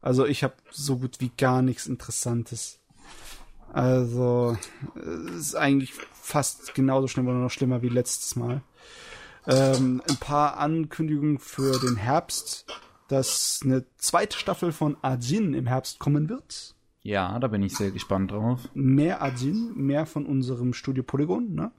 Also 0.00 0.26
ich 0.26 0.42
habe 0.42 0.54
so 0.70 0.98
gut 0.98 1.20
wie 1.20 1.30
gar 1.36 1.62
nichts 1.62 1.86
Interessantes. 1.86 2.80
Also 3.72 4.56
es 4.96 5.36
ist 5.36 5.54
eigentlich 5.54 5.94
fast 6.12 6.74
genauso 6.74 7.06
schlimm 7.06 7.28
oder 7.28 7.38
noch 7.38 7.50
schlimmer 7.50 7.82
wie 7.82 7.88
letztes 7.88 8.36
Mal. 8.36 8.62
Ähm, 9.46 10.02
ein 10.08 10.16
paar 10.16 10.58
Ankündigungen 10.58 11.38
für 11.38 11.78
den 11.80 11.96
Herbst, 11.96 12.66
dass 13.08 13.60
eine 13.64 13.84
zweite 13.96 14.36
Staffel 14.36 14.72
von 14.72 14.96
Ajin 15.02 15.54
im 15.54 15.66
Herbst 15.66 15.98
kommen 15.98 16.28
wird. 16.28 16.74
Ja, 17.02 17.38
da 17.38 17.48
bin 17.48 17.62
ich 17.62 17.76
sehr 17.76 17.90
gespannt 17.90 18.30
drauf. 18.30 18.60
Mehr 18.74 19.22
Ajin, 19.22 19.72
mehr 19.74 20.06
von 20.06 20.24
unserem 20.24 20.72
Studio 20.72 21.02
Polygon, 21.02 21.54
ne? 21.54 21.72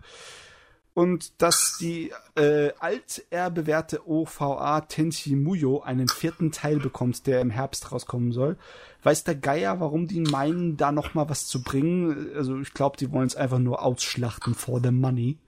Und 0.93 1.41
dass 1.41 1.77
die 1.79 2.11
äh, 2.35 2.71
altehrbewährte 2.79 4.07
OVA 4.07 4.81
Tenchi 4.81 5.35
Muyo 5.35 5.81
einen 5.81 6.07
vierten 6.07 6.51
Teil 6.51 6.77
bekommt, 6.77 7.25
der 7.25 7.41
im 7.41 7.49
Herbst 7.49 7.91
rauskommen 7.91 8.31
soll. 8.31 8.57
Weiß 9.01 9.23
der 9.23 9.33
Geier, 9.33 9.79
warum 9.79 10.07
die 10.07 10.19
meinen, 10.19 10.77
da 10.77 10.91
noch 10.91 11.15
mal 11.15 11.27
was 11.29 11.47
zu 11.47 11.63
bringen? 11.63 12.29
Also 12.35 12.59
ich 12.59 12.75
glaube, 12.75 12.97
die 12.97 13.11
wollen 13.11 13.25
es 13.25 13.35
einfach 13.35 13.57
nur 13.57 13.81
ausschlachten 13.81 14.53
for 14.53 14.81
the 14.83 14.91
money, 14.91 15.39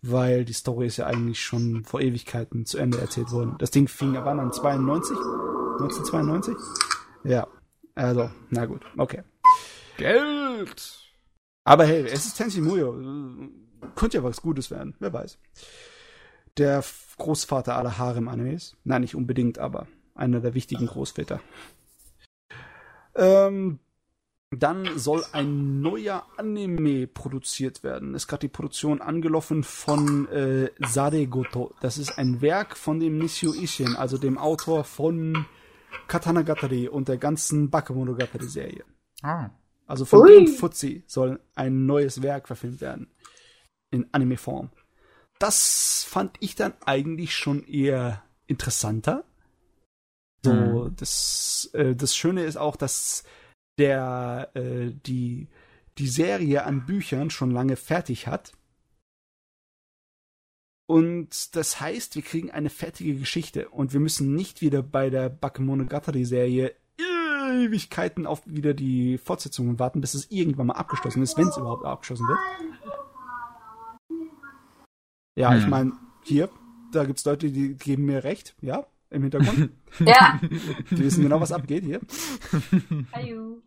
weil 0.00 0.46
die 0.46 0.54
Story 0.54 0.86
ist 0.86 0.96
ja 0.96 1.06
eigentlich 1.06 1.42
schon 1.42 1.84
vor 1.84 2.00
Ewigkeiten 2.00 2.64
zu 2.64 2.78
Ende 2.78 2.98
erzählt 2.98 3.30
worden. 3.30 3.56
Das 3.58 3.70
Ding 3.70 3.88
fing 3.88 4.14
wann 4.14 4.40
an? 4.40 4.52
92? 4.52 5.18
1992? 5.18 6.54
Ja. 7.24 7.46
Also, 7.94 8.30
na 8.50 8.66
gut, 8.66 8.82
okay. 8.96 9.22
Geld! 9.96 11.00
Aber 11.64 11.84
hey, 11.84 12.04
es 12.06 12.26
ist 12.26 12.36
Tenchi 12.36 12.60
Muyo. 12.60 12.92
Könnte 13.94 14.18
ja 14.18 14.24
was 14.24 14.42
Gutes 14.42 14.70
werden, 14.70 14.94
wer 14.98 15.12
weiß. 15.12 15.38
Der 16.56 16.84
Großvater 17.18 17.76
aller 17.76 17.98
Harem-Animes. 17.98 18.76
Nein, 18.84 19.02
nicht 19.02 19.14
unbedingt, 19.14 19.58
aber 19.58 19.86
einer 20.14 20.40
der 20.40 20.54
wichtigen 20.54 20.86
Großväter. 20.86 21.40
Ähm, 23.14 23.78
dann 24.50 24.98
soll 24.98 25.24
ein 25.32 25.80
neuer 25.80 26.26
Anime 26.36 27.06
produziert 27.06 27.82
werden. 27.82 28.14
Es 28.14 28.24
ist 28.24 28.28
gerade 28.28 28.42
die 28.42 28.48
Produktion 28.48 29.00
angelaufen 29.00 29.64
von 29.64 30.28
äh, 30.28 30.70
Saregoto. 30.80 31.74
Das 31.80 31.98
ist 31.98 32.18
ein 32.18 32.40
Werk 32.40 32.76
von 32.76 33.00
dem 33.00 33.18
Nishio 33.18 33.52
Ishin, 33.52 33.96
also 33.96 34.18
dem 34.18 34.38
Autor 34.38 34.84
von 34.84 35.46
Katanagatari 36.08 36.88
und 36.88 37.08
der 37.08 37.18
ganzen 37.18 37.70
Bakemonogatari-Serie. 37.70 38.84
Ah. 39.22 39.50
Also 39.86 40.04
von 40.04 40.20
Ui. 40.20 40.44
dem 40.44 40.46
Fuzzi 40.48 41.04
soll 41.06 41.40
ein 41.54 41.86
neues 41.86 42.22
Werk 42.22 42.46
verfilmt 42.46 42.80
werden. 42.80 43.08
In 43.90 44.06
Anime-Form. 44.12 44.70
Das 45.38 46.04
fand 46.08 46.36
ich 46.40 46.54
dann 46.54 46.74
eigentlich 46.84 47.34
schon 47.34 47.64
eher 47.64 48.22
interessanter. 48.46 49.24
So, 50.42 50.52
Mhm. 50.52 50.96
das, 50.96 51.70
äh, 51.74 51.94
das 51.94 52.16
Schöne 52.16 52.44
ist 52.44 52.56
auch, 52.56 52.76
dass 52.76 53.24
der 53.78 54.50
äh, 54.54 54.92
die, 55.06 55.48
die 55.98 56.08
Serie 56.08 56.64
an 56.64 56.86
Büchern 56.86 57.30
schon 57.30 57.50
lange 57.50 57.76
fertig 57.76 58.26
hat. 58.26 58.52
Und 60.86 61.56
das 61.56 61.80
heißt, 61.80 62.14
wir 62.14 62.22
kriegen 62.22 62.50
eine 62.50 62.68
fertige 62.70 63.14
Geschichte 63.14 63.68
und 63.70 63.92
wir 63.92 64.00
müssen 64.00 64.34
nicht 64.34 64.60
wieder 64.60 64.82
bei 64.82 65.08
der 65.10 65.28
Bakemonogatari-Serie 65.30 66.74
Ewigkeiten 66.98 68.26
auf 68.26 68.42
wieder 68.46 68.74
die 68.74 69.18
Fortsetzungen 69.18 69.78
warten, 69.78 70.00
bis 70.00 70.14
es 70.14 70.30
irgendwann 70.30 70.68
mal 70.68 70.74
abgeschlossen 70.74 71.22
ist, 71.22 71.36
wenn 71.36 71.48
es 71.48 71.56
überhaupt 71.56 71.84
abgeschlossen 71.84 72.26
wird. 72.26 72.38
Ja, 75.36 75.56
ich 75.56 75.64
Hm. 75.64 75.70
meine, 75.70 75.92
hier, 76.22 76.48
da 76.92 77.04
gibt's 77.04 77.24
Leute, 77.24 77.50
die 77.50 77.74
geben 77.74 78.04
mir 78.04 78.24
recht, 78.24 78.54
ja, 78.60 78.86
im 79.10 79.22
Hintergrund. 79.22 79.70
Ja. 80.00 80.40
Die 80.90 80.98
wissen 80.98 81.22
genau, 81.22 81.40
was 81.40 81.52
abgeht 81.52 81.84
hier. 81.84 82.00
Hallo. 83.12 83.62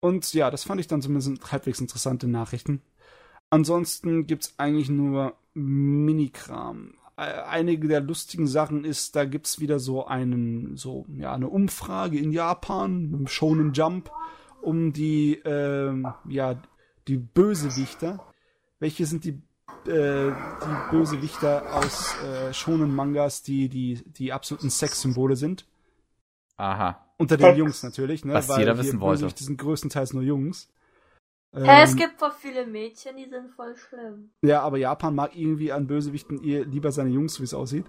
Und 0.00 0.34
ja, 0.34 0.50
das 0.50 0.64
fand 0.64 0.82
ich 0.82 0.86
dann 0.86 1.00
zumindest 1.00 1.50
halbwegs 1.50 1.80
interessante 1.80 2.28
Nachrichten. 2.28 2.82
Ansonsten 3.50 4.26
gibt's 4.26 4.54
eigentlich 4.58 4.90
nur 4.90 5.34
Minikram. 5.54 6.94
Äh, 7.16 7.22
Einige 7.22 7.88
der 7.88 8.00
lustigen 8.00 8.46
Sachen 8.46 8.84
ist, 8.84 9.16
da 9.16 9.24
gibt's 9.24 9.58
wieder 9.60 9.78
so 9.78 10.06
einen, 10.06 10.76
so, 10.76 11.06
ja, 11.16 11.34
eine 11.34 11.48
Umfrage 11.48 12.18
in 12.18 12.30
Japan, 12.30 13.12
im 13.12 13.26
Shonen 13.26 13.72
Jump, 13.72 14.10
um 14.60 14.92
die, 14.92 15.40
ähm, 15.44 16.06
ja, 16.28 16.60
die 17.08 17.16
Bösewichter. 17.16 18.24
Welche 18.80 19.06
sind 19.06 19.24
die, 19.24 19.40
äh, 19.90 20.30
die 20.30 20.90
Bösewichter 20.90 21.74
aus 21.74 22.14
äh, 22.22 22.52
Shonen 22.52 22.94
Mangas, 22.94 23.42
die, 23.42 23.68
die, 23.68 24.02
die 24.04 24.32
absoluten 24.32 24.70
Sexsymbole 24.70 25.36
sind? 25.36 25.66
Aha. 26.56 27.04
Unter 27.16 27.36
den 27.36 27.56
Jungs 27.56 27.82
natürlich, 27.82 28.24
ne? 28.24 28.34
Was 28.34 28.48
weil 28.48 28.60
jeder 28.60 28.78
wissen 28.78 29.00
wollte. 29.00 29.22
Bösewichte 29.22 29.44
sind 29.44 29.58
größtenteils 29.58 30.12
nur 30.12 30.22
Jungs. 30.22 30.68
Hä, 31.54 31.82
es 31.82 31.92
Ähm, 31.92 31.96
gibt 31.96 32.18
voll 32.18 32.30
viele 32.32 32.66
Mädchen, 32.66 33.16
die 33.16 33.28
sind 33.28 33.50
voll 33.50 33.74
schlimm. 33.76 34.30
Ja, 34.42 34.60
aber 34.62 34.76
Japan 34.76 35.14
mag 35.14 35.34
irgendwie 35.34 35.72
an 35.72 35.86
Bösewichten 35.86 36.42
eher 36.44 36.64
lieber 36.64 36.92
seine 36.92 37.10
Jungs, 37.10 37.40
wie 37.40 37.44
es 37.44 37.54
aussieht. 37.54 37.86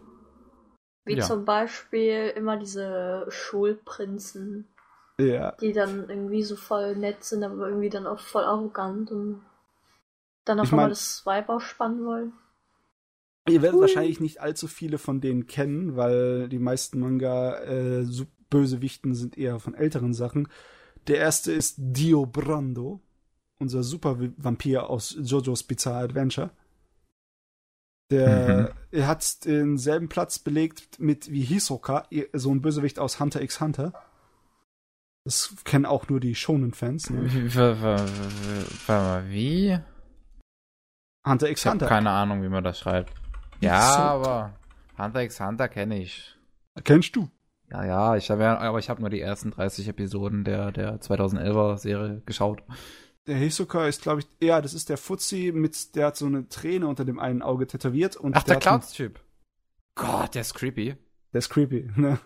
Wie 1.06 1.16
Ja. 1.18 1.26
zum 1.26 1.44
Beispiel 1.44 2.34
immer 2.36 2.56
diese 2.58 3.26
Schulprinzen, 3.30 4.68
Ja. 5.20 5.52
die 5.60 5.74
dann 5.74 6.10
irgendwie 6.10 6.44
so 6.44 6.56
voll 6.56 6.96
nett 6.96 7.24
sind, 7.24 7.44
aber 7.44 7.68
irgendwie 7.68 7.90
dann 7.90 8.08
auch 8.08 8.20
voll 8.20 8.44
arrogant 8.44 9.12
und 9.12 9.42
dann 10.46 10.60
auf 10.60 10.68
Ich 10.68 10.72
einmal 10.72 10.86
mein- 10.86 10.92
das 10.92 11.26
Vibe 11.26 11.50
ausspannen 11.50 12.06
wollen. 12.06 12.34
Ihr 13.50 13.62
werdet 13.62 13.76
Ui. 13.78 13.82
wahrscheinlich 13.82 14.20
nicht 14.20 14.40
allzu 14.42 14.68
viele 14.68 14.98
von 14.98 15.22
denen 15.22 15.48
kennen, 15.48 15.96
weil 15.98 16.48
die 16.50 16.60
meisten 16.60 17.00
Manga 17.00 17.60
äh, 17.64 18.04
so 18.04 18.26
Bösewichten 18.50 19.16
sind 19.16 19.38
eher 19.38 19.60
von 19.60 19.74
älteren 19.76 20.14
Sachen. 20.14 20.48
Der 21.08 21.18
erste 21.18 21.52
ist 21.52 21.76
Dio 21.78 22.26
Brando, 22.26 23.02
unser 23.60 23.84
Super-Vampir 23.84 24.90
aus 24.90 25.16
JoJo's 25.20 25.64
Bizarre 25.64 26.04
Adventure. 26.04 26.50
Der 28.12 28.74
er 28.92 29.08
hat 29.08 29.46
denselben 29.46 30.10
Platz 30.10 30.40
belegt 30.40 31.00
mit 31.00 31.32
wie 31.32 31.44
Hisoka, 31.44 32.08
so 32.34 32.52
ein 32.52 32.62
Bösewicht 32.62 32.98
aus 32.98 33.20
Hunter 33.20 33.42
x 33.42 33.62
Hunter. 33.62 33.94
Das 35.26 35.54
kennen 35.64 35.86
auch 35.86 36.10
nur 36.10 36.20
die 36.20 36.34
Shonen-Fans. 36.34 37.12
Ne? 37.12 37.26
Wie? 39.30 39.78
Hunter 41.28 41.50
x 41.50 41.62
Ich 41.62 41.66
habe 41.68 41.74
Hunter. 41.74 41.86
keine 41.88 42.10
Ahnung, 42.10 42.42
wie 42.42 42.50
man 42.50 42.64
das 42.64 42.80
schreibt. 42.80 43.14
Ja, 43.62 43.80
aber 43.80 44.54
Hunter 44.98 45.22
x 45.22 45.40
Hunter 45.40 45.68
kenne 45.68 46.02
ich. 46.02 46.36
Kennst 46.84 47.16
du? 47.16 47.30
Ja, 47.70 47.86
ja, 47.86 48.16
ich 48.16 48.32
habe 48.32 48.42
ja, 48.42 48.58
aber 48.58 48.80
ich 48.80 48.90
habe 48.90 49.02
nur 49.02 49.12
die 49.12 49.22
ersten 49.22 49.52
30 49.52 49.88
Episoden 49.90 50.44
der 50.44 50.72
der 50.72 51.00
2011er 51.00 51.78
Serie 51.78 52.24
geschaut. 52.26 52.64
Der 53.30 53.38
Hisoka 53.38 53.86
ist, 53.86 54.02
glaube 54.02 54.22
ich, 54.22 54.28
ja, 54.42 54.60
das 54.60 54.74
ist 54.74 54.90
der 54.90 54.98
Fuzzi 54.98 55.52
mit, 55.54 55.96
der 55.96 56.08
hat 56.08 56.18
so 56.18 56.26
eine 56.26 56.50
Träne 56.50 56.88
unter 56.88 57.06
dem 57.06 57.20
einen 57.20 57.44
Auge 57.44 57.68
tätowiert. 57.68 58.16
Und 58.16 58.36
Ach, 58.36 58.42
der, 58.42 58.56
der 58.56 58.62
Clouds-Typ. 58.62 59.20
Gott, 59.94 60.34
der 60.34 60.42
ist 60.42 60.56
creepy. 60.56 60.96
Der 61.32 61.38
ist 61.38 61.50
creepy, 61.50 61.92
ne? 61.96 62.18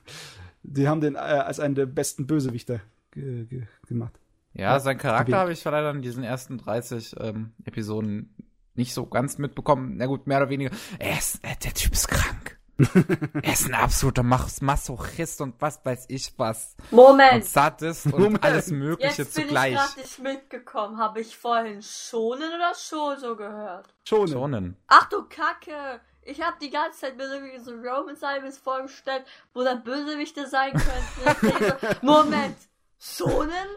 Die 0.63 0.87
haben 0.87 1.01
den 1.01 1.15
äh, 1.15 1.17
als 1.17 1.59
einen 1.59 1.75
der 1.75 1.87
besten 1.87 2.25
Bösewichter 2.25 2.79
ge 3.11 3.45
ge 3.45 3.63
gemacht. 3.85 4.17
Ja, 4.53 4.79
sein 4.79 4.97
Charakter 4.97 5.37
habe 5.37 5.51
ich 5.51 5.63
leider 5.65 5.91
in 5.91 6.01
diesen 6.01 6.23
ersten 6.23 6.57
30 6.57 7.15
ähm, 7.19 7.51
Episoden 7.65 8.33
nicht 8.75 8.93
so 8.93 9.05
ganz 9.05 9.37
mitbekommen. 9.37 9.97
Na 9.97 10.05
gut, 10.05 10.25
mehr 10.25 10.37
oder 10.37 10.49
weniger. 10.49 10.71
Er 10.99 11.17
ist, 11.17 11.43
äh, 11.43 11.55
der 11.61 11.73
Typ 11.73 11.91
ist 11.91 12.07
krank. 12.07 12.57
er 13.41 13.53
ist 13.53 13.67
ein 13.67 13.73
absoluter 13.73 14.23
Masochist 14.23 15.41
und 15.41 15.55
was 15.61 15.83
weiß 15.85 16.05
ich 16.09 16.33
was. 16.37 16.75
Moment. 16.91 17.33
Und 17.33 17.45
Sadist 17.45 18.05
und 18.07 18.19
Moment. 18.19 18.43
alles 18.43 18.67
Mögliche 18.71 19.23
Jetzt 19.23 19.35
bin 19.35 19.43
zugleich. 19.45 19.73
ich 19.73 19.79
gerade 19.79 19.99
nicht 20.01 20.19
mitgekommen. 20.19 20.97
Habe 20.97 21.21
ich 21.21 21.37
vorhin 21.37 21.81
Schonen 21.81 22.49
oder 22.53 22.73
Shoso 22.75 23.35
gehört? 23.35 23.93
Schon. 24.07 24.27
Schonen. 24.27 24.77
Ach 24.87 25.07
du 25.09 25.23
Kacke! 25.23 26.01
Ich 26.25 26.41
habe 26.41 26.55
die 26.61 26.69
ganze 26.69 26.99
Zeit 27.01 27.17
mir 27.17 27.25
irgendwie 27.25 27.59
so 27.59 27.71
Roman 27.71 28.15
Simons 28.15 28.57
vorgestellt, 28.57 29.25
wo 29.53 29.63
da 29.63 29.75
Bösewichte 29.75 30.47
sein 30.47 30.71
könnten. 30.71 31.75
so, 32.01 32.05
Moment! 32.05 32.55
Schonen? 32.97 33.67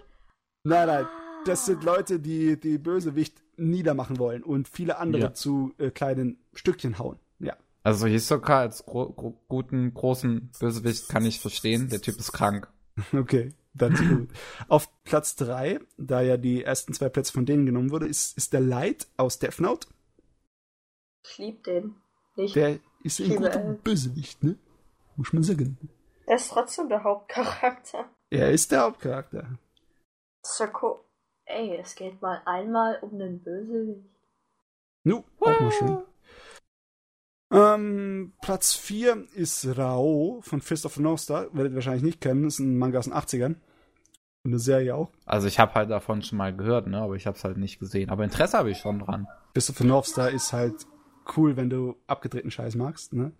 Nein, 0.62 0.86
nein. 0.86 1.06
Das 1.44 1.66
sind 1.66 1.82
Leute, 1.84 2.18
die 2.20 2.58
die 2.58 2.78
Bösewicht 2.78 3.42
niedermachen 3.56 4.18
wollen 4.18 4.42
und 4.42 4.68
viele 4.68 4.98
andere 4.98 5.22
Ja. 5.22 5.34
zu 5.34 5.72
äh, 5.78 5.90
kleinen 5.90 6.44
Stückchen 6.54 6.98
hauen. 6.98 7.18
Also 7.86 8.08
Hisoka 8.08 8.58
als 8.58 8.84
gro 8.84 9.12
gro 9.12 9.40
guten, 9.46 9.94
großen 9.94 10.50
Bösewicht 10.58 11.08
kann 11.08 11.24
ich 11.24 11.38
verstehen. 11.38 11.88
Der 11.88 12.00
Typ 12.02 12.18
ist 12.18 12.32
krank. 12.32 12.68
Okay, 13.12 13.52
dann 13.74 13.92
ist 13.92 14.08
gut. 14.08 14.28
Auf 14.68 14.88
Platz 15.04 15.36
drei, 15.36 15.78
da 15.96 16.20
ja 16.20 16.36
die 16.36 16.64
ersten 16.64 16.94
zwei 16.94 17.10
Plätze 17.10 17.32
von 17.32 17.46
denen 17.46 17.64
genommen 17.64 17.92
wurde, 17.92 18.08
ist, 18.08 18.36
ist 18.36 18.52
der 18.52 18.60
Light 18.60 19.06
aus 19.16 19.38
Death 19.38 19.60
Note. 19.60 19.86
Ich 21.22 21.38
lieb 21.38 21.62
den. 21.62 21.94
Nicht. 22.34 22.56
Der 22.56 22.80
ist 23.04 23.20
ein 23.20 23.26
Liebe 23.28 23.44
guter 23.44 23.60
Elf. 23.60 23.80
Bösewicht, 23.82 24.42
ne? 24.42 24.56
Muss 25.14 25.32
man 25.32 25.44
sagen. 25.44 25.78
Der 26.26 26.36
ist 26.36 26.50
trotzdem 26.50 26.88
der 26.88 27.04
Hauptcharakter. 27.04 28.10
Er 28.30 28.50
ist 28.50 28.72
der 28.72 28.80
Hauptcharakter. 28.80 29.58
Sako. 30.42 31.04
Ey, 31.44 31.76
es 31.76 31.94
geht 31.94 32.20
mal 32.20 32.42
einmal 32.46 32.98
um 33.02 33.16
den 33.16 33.40
Bösewicht. 33.44 34.10
Nu, 35.04 35.22
auch 35.38 35.60
mal 35.60 35.70
schön. 35.70 35.98
Ähm, 37.56 38.34
Platz 38.42 38.74
4 38.74 39.28
ist 39.34 39.66
Rao 39.78 40.40
von 40.42 40.60
Fist 40.60 40.84
of 40.84 40.94
the 40.94 41.00
North 41.00 41.20
Star. 41.20 41.46
Werdet 41.54 41.72
ihr 41.72 41.76
wahrscheinlich 41.76 42.02
nicht 42.02 42.20
kennen. 42.20 42.46
ist 42.46 42.58
ein 42.58 42.76
Manga 42.76 42.98
aus 42.98 43.06
den 43.06 43.14
80ern. 43.14 43.54
Und 44.44 44.52
eine 44.52 44.58
Serie 44.58 44.94
auch. 44.94 45.10
Also 45.24 45.48
ich 45.48 45.58
habe 45.58 45.74
halt 45.74 45.90
davon 45.90 46.20
schon 46.22 46.36
mal 46.36 46.54
gehört, 46.54 46.86
ne, 46.86 46.98
aber 46.98 47.16
ich 47.16 47.26
habe 47.26 47.36
es 47.36 47.44
halt 47.44 47.56
nicht 47.56 47.78
gesehen. 47.78 48.10
Aber 48.10 48.24
Interesse 48.24 48.58
habe 48.58 48.70
ich 48.70 48.78
schon 48.78 48.98
dran. 48.98 49.26
Fist 49.54 49.70
of 49.70 49.78
the 49.78 49.84
North 49.84 50.06
Star 50.06 50.30
ist 50.30 50.52
halt 50.52 50.86
cool, 51.36 51.56
wenn 51.56 51.70
du 51.70 51.96
abgedrehten 52.06 52.50
Scheiß 52.50 52.76
magst, 52.76 53.14
ne? 53.14 53.32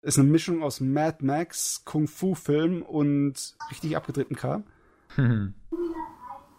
Ist 0.00 0.18
eine 0.18 0.28
Mischung 0.28 0.64
aus 0.64 0.80
Mad 0.80 1.18
Max, 1.24 1.84
Kung-Fu-Film 1.84 2.82
und 2.82 3.56
richtig 3.70 3.96
abgedrehten 3.96 4.34
Kram. 4.34 4.64
Hm. 5.14 5.54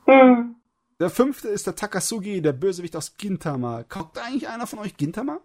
Hm. 0.06 0.56
Der 1.00 1.10
fünfte 1.10 1.48
ist 1.48 1.66
der 1.66 1.76
Takasugi, 1.76 2.42
der 2.42 2.52
Bösewicht 2.52 2.98
aus 2.98 3.16
Gintama. 3.16 3.84
Guckt 3.84 4.20
eigentlich 4.20 4.50
einer 4.50 4.68
von 4.68 4.80
euch 4.80 4.98
Gintama? 4.98 5.40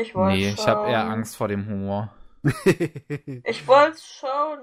Ich 0.00 0.14
wollte 0.14 0.36
nee, 0.36 0.50
ich 0.50 0.66
habe 0.66 0.88
eher 0.88 1.04
Angst 1.04 1.36
vor 1.36 1.48
dem 1.48 1.66
Humor. 1.66 2.12
Ich 3.44 3.66
wollte 3.66 3.98
schon. 4.00 4.58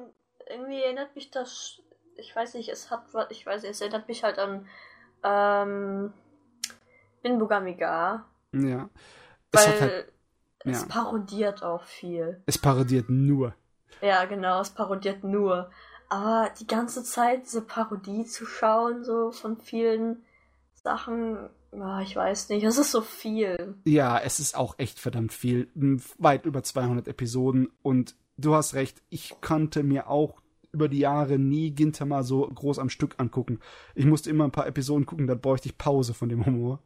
Irgendwie 0.50 0.82
erinnert 0.82 1.16
mich 1.16 1.32
das. 1.32 1.82
Ich 2.18 2.36
weiß 2.36 2.54
nicht, 2.54 2.70
es 2.70 2.92
hat 2.92 3.06
was. 3.14 3.28
Ich 3.32 3.46
weiß 3.46 3.64
nicht, 3.64 3.72
es 3.72 3.82
erinnert 3.82 4.08
mich 4.08 4.24
halt 4.24 4.40
an. 4.40 4.68
Ähm. 5.24 6.14
Binbugamiga. 7.22 8.26
ja. 8.52 8.90
Es 9.52 9.68
Weil 9.68 9.82
halt, 9.82 10.14
es 10.66 10.82
ja. 10.82 10.88
parodiert 10.88 11.64
auch 11.64 11.84
viel. 11.84 12.42
es 12.46 12.58
parodiert 12.58 13.10
nur. 13.10 13.54
Ja, 14.02 14.26
genau, 14.26 14.60
es 14.62 14.72
parodiert 14.72 15.24
nur. 15.24 15.70
Aber 16.10 16.50
die 16.60 16.68
ganze 16.68 17.04
Zeit 17.04 17.44
diese 17.46 17.62
Parodie 17.62 18.26
zu 18.26 18.46
schauen, 18.46 19.04
so 19.04 19.32
von 19.32 19.58
vielen 19.58 20.26
Sachen, 20.74 21.50
ja, 21.78 22.02
ich 22.02 22.16
weiß 22.16 22.50
nicht, 22.50 22.64
es 22.64 22.78
ist 22.78 22.92
so 22.92 23.02
viel. 23.02 23.76
Ja, 23.86 24.20
es 24.20 24.40
ist 24.40 24.56
auch 24.56 24.78
echt 24.78 25.00
verdammt 25.00 25.34
viel. 25.34 25.70
Weit 26.18 26.46
über 26.46 26.64
200 26.64 27.08
Episoden. 27.08 27.70
Und 27.82 28.16
du 28.38 28.56
hast 28.56 28.74
recht, 28.74 29.02
ich 29.10 29.36
konnte 29.42 29.84
mir 29.84 30.10
auch 30.10 30.42
über 30.72 30.90
die 30.90 31.00
Jahre 31.00 31.38
nie 31.38 31.72
Gintama 31.72 32.24
so 32.24 32.48
groß 32.48 32.80
am 32.80 32.90
Stück 32.90 33.16
angucken. 33.20 33.60
Ich 33.96 34.06
musste 34.06 34.30
immer 34.30 34.46
ein 34.46 34.52
paar 34.52 34.68
Episoden 34.68 35.06
gucken, 35.06 35.28
dann 35.28 35.40
bräuchte 35.40 35.70
ich 35.70 35.78
Pause 35.78 36.14
von 36.14 36.30
dem 36.30 36.46
Humor. 36.46 36.80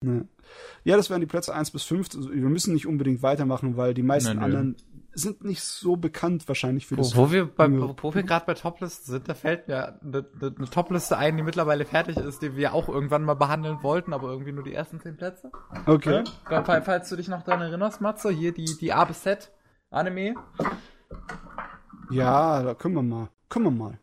Ne. 0.00 0.28
Ja, 0.84 0.96
das 0.96 1.10
wären 1.10 1.20
die 1.20 1.26
Plätze 1.26 1.54
1 1.54 1.72
bis 1.72 1.82
5. 1.84 2.08
Also, 2.14 2.30
wir 2.32 2.48
müssen 2.48 2.72
nicht 2.72 2.86
unbedingt 2.86 3.22
weitermachen, 3.22 3.76
weil 3.76 3.94
die 3.94 4.02
meisten 4.04 4.30
Nö, 4.34 4.38
nö. 4.38 4.44
anderen 4.44 4.76
sind 5.12 5.42
nicht 5.42 5.62
so 5.64 5.96
bekannt 5.96 6.46
wahrscheinlich 6.46 6.86
für 6.86 6.94
das. 6.94 7.16
Wo, 7.16 7.22
wo 7.22 7.32
wir, 7.32 7.46
bei, 7.46 7.66
Ja. 7.66 7.94
wo 8.00 8.14
wir 8.14 8.22
gerade 8.22 8.46
bei 8.46 8.54
Toplisten 8.54 9.10
sind, 9.12 9.28
da 9.28 9.34
fällt 9.34 9.66
mir 9.66 9.98
eine, 10.00 10.24
eine, 10.40 10.70
Topliste 10.70 11.18
ein, 11.18 11.36
die 11.36 11.42
mittlerweile 11.42 11.84
fertig 11.84 12.16
ist, 12.16 12.40
die 12.42 12.54
wir 12.54 12.72
auch 12.72 12.88
irgendwann 12.88 13.24
mal 13.24 13.34
behandeln 13.34 13.82
wollten, 13.82 14.12
aber 14.12 14.28
irgendwie 14.30 14.52
nur 14.52 14.62
die 14.62 14.72
ersten 14.74 15.00
zehn 15.00 15.16
Plätze. 15.16 15.50
Okay. 15.86 16.22
Ja, 16.48 16.62
fall- 16.62 16.82
falls 16.82 17.08
du 17.08 17.16
dich 17.16 17.26
noch 17.26 17.42
daran 17.42 17.62
erinnerst, 17.62 18.00
Matze, 18.00 18.30
hier 18.30 18.52
die, 18.52 18.76
die 18.80 18.92
A 18.92 19.04
bis 19.04 19.22
Z 19.22 19.50
Anime. 19.90 20.34
Ja, 22.10 22.62
da 22.62 22.74
können 22.74 22.94
wir 22.94 23.02
mal, 23.02 23.28
können 23.48 23.64
wir 23.64 23.70
mal, 23.72 23.98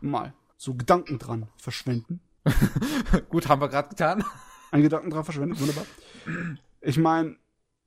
mal 0.00 0.32
so 0.56 0.74
Gedanken 0.74 1.18
dran 1.18 1.48
verschwenden. 1.56 2.20
Gut, 3.28 3.48
haben 3.48 3.60
wir 3.60 3.68
gerade 3.68 3.88
getan. 3.88 4.22
Einen 4.74 4.82
Gedanken 4.82 5.10
dran 5.10 5.22
verschwendet, 5.22 5.60
wunderbar. 5.60 5.84
Ich 6.80 6.98
meine, 6.98 7.36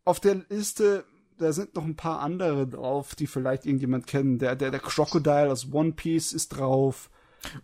auf 0.05 0.21
der 0.21 0.35
Liste, 0.47 1.03
da 1.37 1.51
sind 1.51 1.75
noch 1.75 1.83
ein 1.83 1.97
paar 1.97 2.21
andere 2.21 2.65
drauf, 2.65 3.13
die 3.13 3.27
vielleicht 3.27 3.65
irgendjemand 3.65 4.07
kennen. 4.07 4.39
Der, 4.39 4.55
der, 4.55 4.71
der 4.71 4.79
Crocodile 4.79 5.51
aus 5.51 5.67
One 5.73 5.91
Piece 5.91 6.31
ist 6.31 6.47
drauf. 6.47 7.09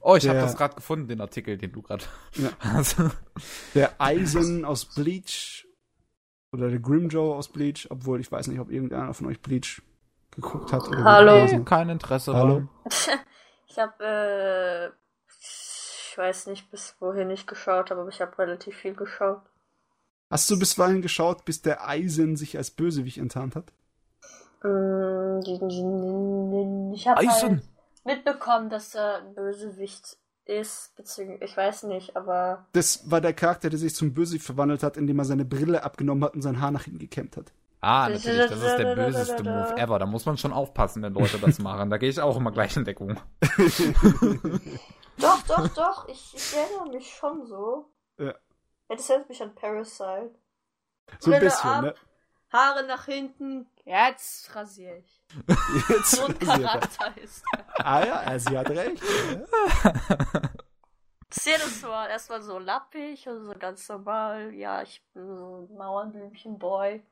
Oh, 0.01 0.17
ich 0.17 0.27
habe 0.27 0.39
das 0.39 0.57
gerade 0.57 0.75
gefunden, 0.75 1.07
den 1.07 1.21
Artikel, 1.21 1.57
den 1.57 1.71
du 1.71 1.81
gerade 1.81 2.03
Ja. 2.33 2.49
hast. 2.59 2.97
Der 3.73 3.93
Eisen 4.01 4.65
aus 4.65 4.83
Bleach. 4.93 5.65
Oder 6.51 6.69
der 6.69 6.79
Grimjoe 6.79 7.33
aus 7.33 7.47
Bleach. 7.47 7.87
Obwohl, 7.91 8.19
ich 8.19 8.29
weiß 8.29 8.47
nicht, 8.47 8.59
ob 8.59 8.69
irgendeiner 8.69 9.13
von 9.13 9.27
euch 9.27 9.39
Bleach 9.39 9.81
geguckt 10.31 10.73
hat. 10.73 10.85
Oder 10.89 11.01
Hallo. 11.05 11.35
gelesen. 11.37 11.63
Kein 11.63 11.87
Interesse 11.87 12.33
Hallo. 12.33 12.47
daran. 12.49 12.69
Ich 13.69 13.79
habe, 13.79 14.03
äh, 14.93 15.02
ich 16.13 16.17
weiß 16.19 16.45
nicht, 16.45 16.69
bis 16.69 16.95
wohin 16.99 17.31
ich 17.31 17.47
geschaut 17.47 17.89
habe, 17.89 18.01
aber 18.01 18.09
ich 18.11 18.21
habe 18.21 18.37
relativ 18.37 18.75
viel 18.75 18.93
geschaut. 18.93 19.41
Hast 20.29 20.47
du 20.51 20.59
bisweilen 20.59 21.01
geschaut, 21.01 21.43
bis 21.43 21.63
der 21.63 21.87
Eisen 21.87 22.35
sich 22.35 22.55
als 22.55 22.69
Bösewicht 22.69 23.17
enttarnt 23.17 23.55
hat? 23.55 23.73
Mm, 24.63 25.39
Ich 26.93 27.07
habe 27.07 27.19
Eisen. 27.19 27.49
halt 27.49 27.63
mitbekommen, 28.05 28.69
dass 28.69 28.93
er 28.93 29.23
ein 29.23 29.33
Bösewicht 29.33 30.17
ist, 30.45 30.95
beziehungsweise, 30.95 31.43
ich 31.45 31.57
weiß 31.57 31.83
nicht, 31.83 32.15
aber 32.15 32.67
Das 32.73 33.09
war 33.09 33.19
der 33.19 33.33
Charakter, 33.33 33.71
der 33.71 33.79
sich 33.79 33.95
zum 33.95 34.13
Bösewicht 34.13 34.45
verwandelt 34.45 34.83
hat, 34.83 34.97
indem 34.97 35.17
er 35.17 35.25
seine 35.25 35.45
Brille 35.45 35.83
abgenommen 35.83 36.23
hat 36.23 36.35
und 36.35 36.43
sein 36.43 36.61
Haar 36.61 36.69
nach 36.69 36.83
hinten 36.83 36.99
gekämmt 36.99 37.37
hat. 37.37 37.51
Ah, 37.85 38.07
natürlich, 38.07 38.49
das 38.49 38.61
ist 38.61 38.77
der 38.77 38.95
böseste 38.95 39.43
Move 39.43 39.75
ever. 39.77 39.99
Da 39.99 40.05
muss 40.05 40.25
man 40.25 40.37
schon 40.37 40.53
aufpassen, 40.53 41.03
wenn 41.03 41.13
Leute 41.13 41.37
das 41.37 41.59
machen. 41.59 41.89
Da 41.89 41.97
gehe 41.97 42.09
ich 42.09 42.19
auch 42.19 42.37
immer 42.37 42.51
gleich 42.51 42.77
in 42.77 42.85
Deckung. 42.85 43.19
doch, 45.17 45.41
doch, 45.47 45.67
doch, 45.69 46.07
ich, 46.07 46.33
ich 46.33 46.55
erinnere 46.55 46.89
mich 46.93 47.13
schon 47.13 47.45
so. 47.45 47.91
Ja. 48.17 48.33
Ja, 48.89 48.95
das 48.95 49.09
erinnert 49.09 49.29
mich 49.29 49.41
an 49.41 49.53
Parasite. 49.55 50.31
So 51.19 51.31
ein 51.31 51.39
Brille 51.39 51.39
bisschen, 51.41 51.69
ab. 51.69 51.81
ne? 51.83 51.95
Haare 52.53 52.85
nach 52.85 53.05
hinten, 53.05 53.67
jetzt 53.83 54.55
rasiere 54.55 54.97
ich. 54.99 55.21
Jetzt 55.89 56.11
So 56.11 56.25
ein 56.25 56.37
er. 56.39 56.45
Charakter 56.47 57.17
ist. 57.17 57.43
Ah 57.79 58.05
ja, 58.05 58.15
also 58.19 58.49
sie 58.49 58.57
hat 58.57 58.69
recht. 58.69 59.01
Ja. 59.03 60.41
Jedes 61.43 61.81
Mal 61.81 62.09
erstmal 62.09 62.41
so 62.43 62.59
lappig 62.59 63.27
und 63.27 63.43
so 63.43 63.53
ganz 63.57 63.89
normal. 63.89 64.53
Ja, 64.53 64.83
ich 64.83 65.03
bin 65.13 65.27
so 65.35 65.67
ein 65.67 65.75
Mauernblümchen-Boy. 65.75 67.03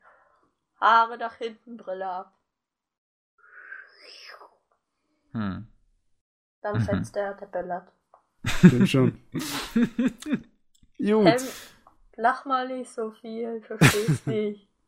Haare 0.82 1.16
nach 1.16 1.36
hinten, 1.36 1.76
Brille 1.78 2.06
ab. 2.08 2.34
Hm. 5.32 5.66
Dann 6.62 6.76
Mhm. 6.76 6.84
fetzt 6.84 7.14
der, 7.16 7.34
der 7.34 7.46
bellert. 7.46 7.88
Stimmt 8.44 8.88
schon. 8.88 9.18
Gut. 10.98 11.26
Ähm, 11.26 11.42
lach 12.16 12.44
mal 12.44 12.68
nicht 12.68 12.90
so 12.90 13.10
viel, 13.12 13.56
ich 13.60 13.66
versteh's 13.66 14.26
nicht. 14.26 14.68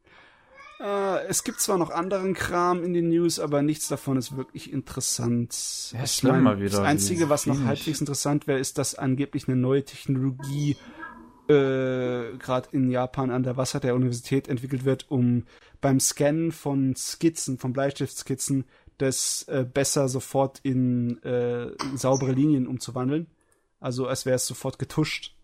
Äh, 0.81 1.27
es 1.29 1.45
gibt 1.45 1.61
zwar 1.61 1.79
noch 1.79 1.91
anderen 1.91 2.35
Kram 2.35 2.83
in 2.83 2.95
den 2.95 3.09
News, 3.09 3.39
aber 3.39 3.63
nichts 3.63 3.87
davon 3.89 4.17
ist 4.17 4.37
wirklich 4.37 4.73
interessant. 4.73 5.93
Ja, 5.93 6.03
Ich 6.03 6.23
mein, 6.25 6.43
mal 6.43 6.59
wieder, 6.59 6.71
Das 6.71 6.81
Einzige, 6.81 7.29
was 7.31 7.47
noch 7.47 7.61
halbwegs 7.65 8.01
interessant 8.01 8.47
wäre, 8.49 8.59
ist, 8.59 8.77
dass 8.77 8.97
angeblich 8.97 9.47
eine 9.47 9.57
neue 9.57 9.85
Technologie 9.85 10.77
äh, 11.49 12.37
gerade 12.39 12.69
in 12.73 12.91
Japan 12.91 13.31
an 13.31 13.43
der 13.43 13.57
Wasser 13.57 13.81
der 13.81 13.95
Universität 13.95 14.49
entwickelt 14.49 14.85
wird, 14.85 15.11
um 15.11 15.45
beim 15.81 16.01
Scannen 16.01 16.53
von 16.53 16.97
Skizzen, 16.97 17.59
von 17.59 17.73
Bleistiftskizzen, 17.73 18.65
das 18.99 19.43
äh, 19.49 19.65
besser 19.65 20.09
sofort 20.09 20.61
in, 20.63 21.23
äh, 21.23 21.73
saubere 21.95 22.33
Linien 22.33 22.67
umzuwandeln. 22.67 23.27
Also 23.81 24.07
als 24.07 24.25
wäre 24.25 24.37
es 24.37 24.47
sofort 24.47 24.79
getuscht. 24.79 25.35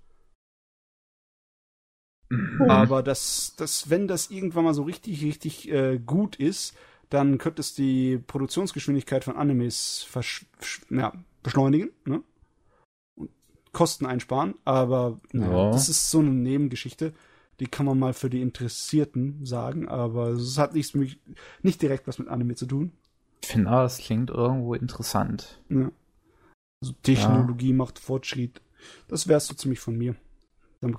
Mhm. 2.30 2.70
Aber 2.70 3.02
das, 3.02 3.54
das, 3.56 3.90
wenn 3.90 4.08
das 4.08 4.30
irgendwann 4.30 4.64
mal 4.64 4.74
so 4.74 4.84
richtig, 4.84 5.22
richtig 5.22 5.70
äh, 5.70 5.98
gut 5.98 6.36
ist, 6.36 6.74
dann 7.10 7.38
könnte 7.38 7.60
es 7.60 7.74
die 7.74 8.18
Produktionsgeschwindigkeit 8.18 9.24
von 9.24 9.36
Animes 9.36 10.06
ja, 10.90 11.12
beschleunigen, 11.42 11.90
ne? 12.04 12.22
Kosten 13.72 14.06
einsparen, 14.06 14.54
aber 14.64 15.20
naja, 15.32 15.64
ja. 15.64 15.70
das 15.70 15.88
ist 15.88 16.10
so 16.10 16.18
eine 16.18 16.30
Nebengeschichte. 16.30 17.12
Die 17.60 17.66
kann 17.66 17.86
man 17.86 17.98
mal 17.98 18.14
für 18.14 18.30
die 18.30 18.40
Interessierten 18.40 19.44
sagen, 19.44 19.88
aber 19.88 20.28
es 20.28 20.58
hat 20.58 20.74
nichts 20.74 20.94
nicht 21.62 21.82
direkt 21.82 22.08
was 22.08 22.18
mit 22.18 22.28
Anime 22.28 22.54
zu 22.54 22.66
tun. 22.66 22.92
Ich 23.42 23.48
finde, 23.48 23.70
das 23.70 23.98
klingt 23.98 24.30
irgendwo 24.30 24.74
interessant. 24.74 25.60
Ja. 25.68 25.90
Also 26.82 26.94
Technologie 27.02 27.70
ja. 27.70 27.76
macht 27.76 27.98
Fortschritt. 27.98 28.62
Das 29.08 29.28
wär's 29.28 29.46
so 29.46 29.54
ziemlich 29.54 29.80
von 29.80 29.96
mir. 29.96 30.14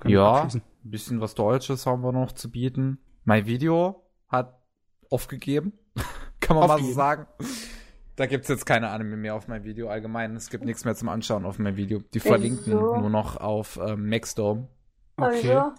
Ja, 0.06 0.42
ein 0.44 0.62
bisschen 0.84 1.20
was 1.20 1.34
Deutsches 1.34 1.86
haben 1.86 2.02
wir 2.02 2.12
noch 2.12 2.32
zu 2.32 2.50
bieten. 2.50 2.98
Mein 3.24 3.46
Video 3.46 4.04
hat 4.28 4.60
aufgegeben. 5.10 5.72
Kann 6.40 6.56
man 6.56 6.70
auf 6.70 6.80
mal 6.80 6.86
so 6.86 6.92
sagen. 6.92 7.26
Da 8.22 8.26
gibt's 8.26 8.46
jetzt 8.46 8.66
keine 8.66 8.90
Anime 8.90 9.16
mehr 9.16 9.34
auf 9.34 9.48
mein 9.48 9.64
Video 9.64 9.88
allgemein. 9.88 10.36
Es 10.36 10.48
gibt 10.48 10.64
nichts 10.64 10.84
mehr 10.84 10.94
zum 10.94 11.08
Anschauen 11.08 11.44
auf 11.44 11.58
mein 11.58 11.76
Video. 11.76 11.98
Die 12.14 12.20
verlinken 12.20 12.72
so. 12.72 12.96
nur 12.96 13.10
noch 13.10 13.36
auf 13.36 13.80
ähm, 13.84 14.08
Maxdome. 14.08 14.68
Okay. 15.16 15.56
Also, 15.56 15.72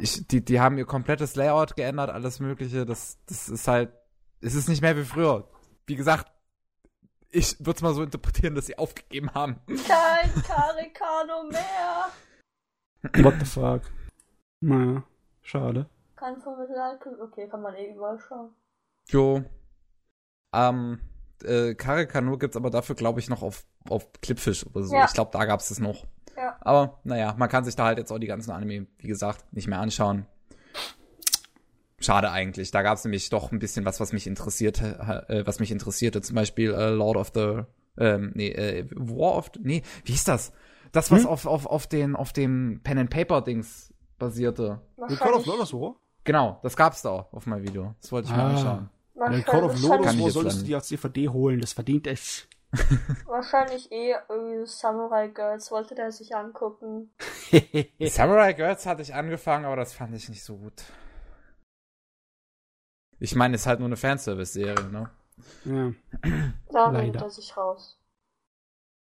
ich, 0.00 0.26
die, 0.26 0.42
die 0.42 0.60
haben 0.60 0.78
ihr 0.78 0.86
komplettes 0.86 1.36
Layout 1.36 1.76
geändert, 1.76 2.08
alles 2.08 2.40
mögliche. 2.40 2.86
Das, 2.86 3.18
das 3.26 3.50
ist 3.50 3.68
halt, 3.68 3.92
es 4.40 4.54
ist 4.54 4.70
nicht 4.70 4.80
mehr 4.80 4.96
wie 4.96 5.04
früher. 5.04 5.46
Wie 5.84 5.94
gesagt, 5.96 6.32
ich 7.28 7.60
würde 7.60 7.76
es 7.76 7.82
mal 7.82 7.92
so 7.92 8.02
interpretieren, 8.02 8.54
dass 8.54 8.64
sie 8.64 8.78
aufgegeben 8.78 9.34
haben. 9.34 9.60
Kein 9.66 10.42
Karikano 10.44 11.50
mehr. 11.50 13.24
What 13.24 13.34
the 13.40 13.44
fuck? 13.44 13.82
Naja, 14.60 15.02
schade. 15.42 15.84
Kein 16.16 16.36
Mittelalter. 16.36 17.10
Okay, 17.20 17.46
kann 17.46 17.60
man 17.60 17.74
eh 17.74 17.92
überall 17.92 18.18
schauen. 18.18 18.54
Jo. 19.10 19.44
Ähm, 20.54 21.02
äh, 21.44 21.74
Karikano 21.74 22.38
gibt's 22.38 22.56
aber 22.56 22.70
dafür, 22.70 22.94
glaube 22.94 23.20
ich, 23.20 23.28
noch 23.28 23.42
auf, 23.42 23.64
auf 23.88 24.08
Clipfish 24.20 24.66
oder 24.66 24.84
so. 24.84 24.94
Ja. 24.94 25.04
Ich 25.04 25.12
glaube, 25.12 25.30
da 25.32 25.44
gab's 25.44 25.70
es 25.70 25.80
noch. 25.80 26.04
Ja. 26.36 26.56
Aber 26.60 27.00
naja, 27.04 27.34
man 27.36 27.48
kann 27.48 27.64
sich 27.64 27.76
da 27.76 27.86
halt 27.86 27.98
jetzt 27.98 28.12
auch 28.12 28.18
die 28.18 28.26
ganzen 28.26 28.50
Anime, 28.50 28.86
wie 28.98 29.08
gesagt, 29.08 29.44
nicht 29.52 29.66
mehr 29.66 29.80
anschauen. 29.80 30.26
Schade 32.00 32.30
eigentlich. 32.30 32.70
Da 32.70 32.82
gab's 32.82 33.04
nämlich 33.04 33.28
doch 33.28 33.50
ein 33.50 33.58
bisschen 33.58 33.84
was, 33.84 33.98
was 33.98 34.12
mich 34.12 34.26
interessiert, 34.26 34.80
äh, 34.80 35.44
was 35.44 35.58
mich 35.58 35.72
interessierte. 35.72 36.20
Zum 36.22 36.36
Beispiel 36.36 36.72
äh, 36.72 36.90
Lord 36.90 37.16
of 37.16 37.32
the, 37.34 37.62
ähm, 37.98 38.30
nee, 38.34 38.50
äh, 38.50 38.86
War 38.94 39.36
of, 39.36 39.50
nee, 39.60 39.82
wie 40.04 40.12
hieß 40.12 40.24
das? 40.24 40.52
Das, 40.92 41.10
was 41.10 41.22
hm? 41.22 41.28
auf, 41.28 41.46
auf, 41.46 41.66
auf 41.66 41.86
den, 41.86 42.14
auf 42.14 42.32
dem 42.32 42.80
Pen 42.84 42.98
and 42.98 43.10
Paper 43.10 43.42
Dings 43.42 43.92
basierte. 44.18 44.80
Call 45.18 45.34
of 45.34 45.46
Lotus 45.46 45.72
War? 45.72 45.96
Genau, 46.24 46.60
das 46.62 46.76
gab's 46.76 47.02
da 47.02 47.10
auch 47.10 47.32
auf 47.32 47.46
meinem 47.46 47.66
Video. 47.66 47.94
Das 48.00 48.12
wollte 48.12 48.28
ich 48.28 48.34
ah. 48.34 48.36
mir 48.36 48.44
anschauen. 48.44 48.90
Ja, 49.18 49.40
Call 49.40 49.64
of 49.64 49.80
Lotus 49.80 50.18
War 50.18 50.30
solltest 50.30 50.60
du 50.60 50.64
dir 50.66 50.76
als 50.76 50.88
DVD 50.88 51.28
holen, 51.28 51.60
das 51.60 51.72
verdient 51.72 52.06
es. 52.06 52.46
Wahrscheinlich 53.26 53.90
eh 53.90 54.14
irgendwie 54.28 54.66
Samurai 54.66 55.28
Girls 55.28 55.70
wollte 55.70 55.94
der 55.94 56.12
sich 56.12 56.36
angucken. 56.36 57.10
Samurai 58.00 58.52
Girls 58.52 58.86
hatte 58.86 59.02
ich 59.02 59.14
angefangen, 59.14 59.64
aber 59.64 59.76
das 59.76 59.94
fand 59.94 60.14
ich 60.14 60.28
nicht 60.28 60.44
so 60.44 60.56
gut. 60.58 60.84
Ich 63.18 63.34
meine, 63.34 63.56
es 63.56 63.62
ist 63.62 63.66
halt 63.66 63.80
nur 63.80 63.88
eine 63.88 63.96
Fanservice-Serie, 63.96 64.90
ne? 64.90 65.10
Ja. 65.64 65.92
Da 66.70 66.92
nimmt 66.92 67.16
er 67.16 67.30
sich 67.30 67.56
raus. 67.56 67.98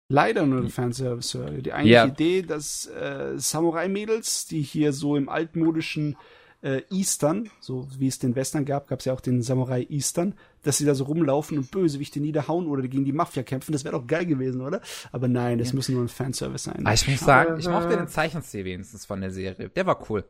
Leider 0.08 0.44
nur 0.44 0.60
eine 0.60 0.68
Fanservice-Serie. 0.68 1.62
Die 1.62 1.72
eigentliche 1.72 1.94
ja. 1.94 2.06
Idee, 2.06 2.42
dass 2.42 2.86
äh, 2.86 3.32
Samurai-Mädels, 3.36 4.46
die 4.46 4.60
hier 4.60 4.92
so 4.92 5.16
im 5.16 5.28
altmodischen 5.28 6.18
äh, 6.62 6.82
Eastern, 6.90 7.50
so 7.60 7.88
wie 7.98 8.06
es 8.06 8.18
den 8.18 8.34
Western 8.34 8.64
gab, 8.64 8.86
gab 8.88 9.00
es 9.00 9.04
ja 9.04 9.12
auch 9.12 9.20
den 9.20 9.42
Samurai 9.42 9.86
Eastern, 9.88 10.34
dass 10.62 10.78
sie 10.78 10.86
da 10.86 10.94
so 10.94 11.04
rumlaufen 11.04 11.58
und 11.58 11.70
Bösewichte 11.70 12.20
niederhauen 12.20 12.66
oder 12.66 12.82
gegen 12.82 13.04
die 13.04 13.12
Mafia 13.12 13.42
kämpfen. 13.42 13.72
Das 13.72 13.84
wäre 13.84 13.98
doch 13.98 14.06
geil 14.06 14.26
gewesen, 14.26 14.60
oder? 14.60 14.80
Aber 15.10 15.28
nein, 15.28 15.58
das 15.58 15.70
ja. 15.70 15.74
muss 15.74 15.88
nur 15.88 16.02
ein 16.02 16.08
Fanservice 16.08 16.64
sein. 16.64 16.86
Aber 16.86 16.94
ich 16.94 17.06
muss 17.06 17.20
sagen, 17.20 17.58
ich 17.58 17.68
mochte 17.68 17.96
den 17.96 18.08
Zeichenstil 18.08 18.64
wenigstens 18.64 19.04
von 19.04 19.20
der 19.20 19.30
Serie. 19.30 19.68
Der 19.68 19.86
war 19.86 20.08
cool. 20.08 20.24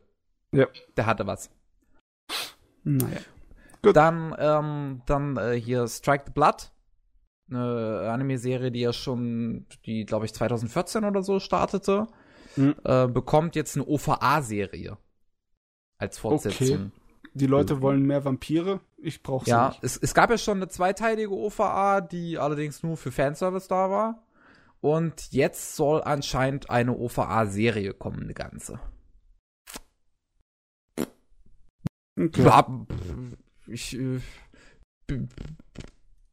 Ja. 0.51 0.67
Der 0.97 1.05
hatte 1.05 1.27
was. 1.27 1.49
Naja. 2.83 3.19
Gut. 3.81 3.95
Dann, 3.95 4.35
ähm, 4.39 5.01
dann 5.05 5.37
äh, 5.37 5.59
hier 5.59 5.87
Strike 5.87 6.23
the 6.27 6.31
Blood 6.31 6.71
eine 7.49 8.09
Anime-Serie, 8.09 8.71
die 8.71 8.79
ja 8.79 8.93
schon, 8.93 9.65
die 9.85 10.05
glaube 10.05 10.25
ich 10.25 10.33
2014 10.33 11.03
oder 11.03 11.21
so 11.21 11.39
startete, 11.39 12.07
mhm. 12.55 12.75
äh, 12.83 13.07
bekommt 13.07 13.55
jetzt 13.55 13.75
eine 13.75 13.85
OVA-Serie 13.85 14.97
als 15.97 16.17
Fortsetzung. 16.17 16.67
Okay. 16.67 16.91
Die 17.35 17.47
Leute 17.47 17.81
wollen 17.81 18.03
mehr 18.03 18.23
Vampire. 18.23 18.79
Ich 18.97 19.23
brauche 19.23 19.45
sie 19.45 19.51
ja, 19.51 19.69
nicht. 19.69 19.83
Es, 19.83 19.97
es 19.97 20.13
gab 20.13 20.29
ja 20.29 20.37
schon 20.37 20.57
eine 20.57 20.67
zweiteilige 20.67 21.31
OVA, 21.31 22.01
die 22.01 22.37
allerdings 22.37 22.83
nur 22.83 22.95
für 22.95 23.11
Fanservice 23.11 23.67
da 23.67 23.89
war. 23.89 24.23
Und 24.81 25.31
jetzt 25.31 25.75
soll 25.75 26.03
anscheinend 26.03 26.69
eine 26.69 26.95
OVA-Serie 26.95 27.93
kommen, 27.93 28.23
eine 28.23 28.33
ganze. 28.33 28.79
Okay. 32.19 32.43
Ja, 32.43 32.85
ich, 33.65 33.97
äh, 33.97 34.19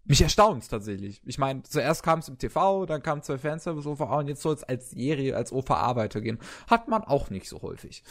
mich 0.04 0.20
erstaunt 0.20 0.68
tatsächlich. 0.68 1.22
Ich 1.24 1.38
meine, 1.38 1.62
zuerst 1.62 2.02
kam 2.02 2.18
es 2.18 2.28
im 2.28 2.38
TV, 2.38 2.84
dann 2.86 3.02
kam 3.02 3.22
zwei 3.22 3.38
Fanservice 3.38 3.86
OVA 3.86 4.18
und 4.18 4.28
jetzt 4.28 4.42
soll 4.42 4.54
es 4.54 4.64
als 4.64 4.90
Serie, 4.90 5.36
als 5.36 5.52
OVA 5.52 5.96
weitergehen. 5.96 6.38
Hat 6.66 6.88
man 6.88 7.04
auch 7.04 7.30
nicht 7.30 7.48
so 7.48 7.62
häufig. 7.62 8.02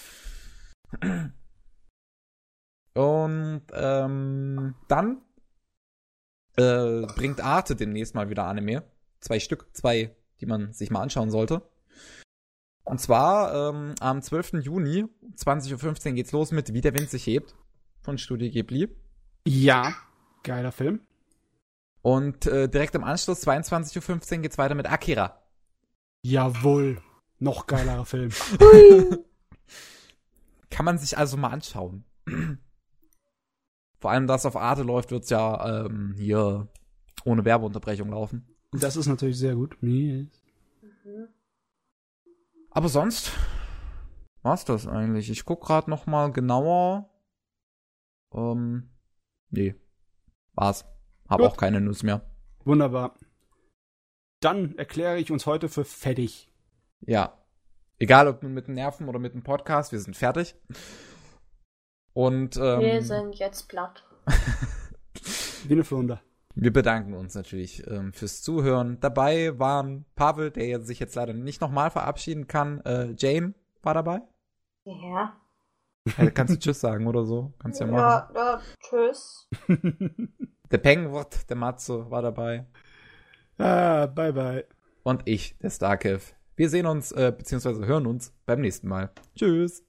Und 2.93 3.63
ähm, 3.73 4.75
dann 4.87 5.21
äh, 6.57 7.05
bringt 7.15 7.41
Arte 7.41 7.75
demnächst 7.75 8.15
mal 8.15 8.29
wieder 8.29 8.45
Anime. 8.45 8.83
Zwei 9.19 9.39
Stück, 9.39 9.67
zwei, 9.73 10.15
die 10.41 10.45
man 10.45 10.73
sich 10.73 10.91
mal 10.91 11.01
anschauen 11.01 11.31
sollte. 11.31 11.61
Und 12.83 12.99
zwar 12.99 13.69
ähm, 13.69 13.93
am 13.99 14.21
12. 14.21 14.63
Juni, 14.63 15.05
20.15 15.35 16.07
Uhr 16.07 16.13
geht's 16.15 16.31
los 16.31 16.51
mit 16.51 16.73
Wie 16.73 16.81
der 16.81 16.93
Wind 16.97 17.09
sich 17.09 17.27
hebt 17.27 17.55
von 18.01 18.17
Studio 18.17 18.49
Ghibli. 18.49 18.89
Ja, 19.45 19.93
geiler 20.43 20.71
Film. 20.71 21.01
Und 22.01 22.47
äh, 22.47 22.67
direkt 22.67 22.95
im 22.95 23.03
Anschluss, 23.03 23.45
22.15 23.45 24.35
Uhr, 24.35 24.41
geht's 24.41 24.57
weiter 24.57 24.75
mit 24.75 24.91
Akira. 24.91 25.41
Jawohl. 26.23 27.01
Noch 27.37 27.67
geilerer 27.67 28.05
Film. 28.05 28.31
Kann 30.69 30.85
man 30.85 30.97
sich 30.97 31.17
also 31.17 31.37
mal 31.37 31.49
anschauen. 31.49 32.05
Vor 33.99 34.11
allem, 34.11 34.27
dass 34.27 34.45
auf 34.45 34.55
Arte 34.55 34.83
läuft, 34.83 35.11
wird's 35.11 35.29
ja 35.29 35.85
ähm, 35.85 36.13
hier 36.17 36.67
ohne 37.25 37.43
Werbeunterbrechung 37.43 38.09
laufen. 38.11 38.55
Das 38.71 38.95
ist 38.95 39.07
natürlich 39.07 39.37
sehr 39.37 39.55
gut. 39.55 39.77
Mhm. 39.81 40.29
Aber 42.71 42.87
sonst 42.87 43.31
war's 44.41 44.63
das 44.63 44.87
eigentlich. 44.87 45.29
Ich 45.29 45.43
guck 45.43 45.61
gerade 45.61 45.89
noch 45.89 46.05
mal 46.05 46.31
genauer. 46.31 47.09
Ähm, 48.31 48.89
nee, 49.49 49.75
war's. 50.53 50.85
Habe 51.27 51.45
auch 51.45 51.57
keine 51.57 51.81
News 51.81 52.03
mehr. 52.03 52.29
Wunderbar. 52.63 53.17
Dann 54.39 54.77
erkläre 54.77 55.19
ich 55.19 55.31
uns 55.31 55.45
heute 55.45 55.67
für 55.67 55.83
fertig. 55.83 56.51
Ja. 57.01 57.38
Egal 57.99 58.29
ob 58.29 58.41
mit 58.43 58.67
den 58.67 58.75
Nerven 58.75 59.09
oder 59.09 59.19
mit 59.19 59.33
dem 59.33 59.43
Podcast, 59.43 59.91
wir 59.91 59.99
sind 59.99 60.15
fertig. 60.15 60.55
Und 62.13 62.55
ähm, 62.55 62.79
wir 62.79 63.01
sind 63.01 63.35
jetzt 63.35 63.67
platt. 63.67 64.05
Wie 65.67 65.73
eine 65.73 65.83
Flunder. 65.83 66.21
Wir 66.55 66.71
bedanken 66.71 67.13
uns 67.13 67.35
natürlich 67.35 67.85
ähm, 67.87 68.13
fürs 68.13 68.41
Zuhören. 68.41 68.99
Dabei 69.01 69.59
waren 69.59 70.05
Pavel, 70.15 70.49
der 70.49 70.81
sich 70.81 70.99
jetzt 70.99 71.15
leider 71.15 71.33
nicht 71.33 71.59
nochmal 71.61 71.91
verabschieden 71.91 72.47
kann. 72.47 72.79
Äh, 72.85 73.13
Jane 73.17 73.53
war 73.83 73.93
dabei. 73.93 74.21
Ja. 74.85 75.35
ja 76.17 76.29
kannst 76.31 76.55
du 76.55 76.59
Tschüss 76.59 76.79
sagen 76.79 77.05
oder 77.05 77.25
so? 77.25 77.53
Kannst 77.59 77.81
ja, 77.81 77.85
ja 77.85 77.91
machen. 77.91 78.35
Ja, 78.35 78.53
ja, 78.53 78.61
Tschüss. 78.79 79.49
Der 80.71 80.77
Penguin, 80.77 81.25
der 81.49 81.55
Matze 81.55 82.11
war 82.11 82.21
dabei. 82.21 82.67
Ah, 83.57 84.05
bye 84.05 84.31
bye. 84.31 84.65
Und 85.01 85.23
ich, 85.25 85.57
der 85.57 85.71
Starkev. 85.71 86.35
Wir 86.59 86.69
sehen 86.69 86.87
uns, 86.87 87.13
äh, 87.13 87.31
beziehungsweise 87.31 87.85
hören 87.85 88.05
uns 88.05 88.33
beim 88.45 88.59
nächsten 88.59 88.89
Mal. 88.89 89.13
Tschüss. 89.33 89.88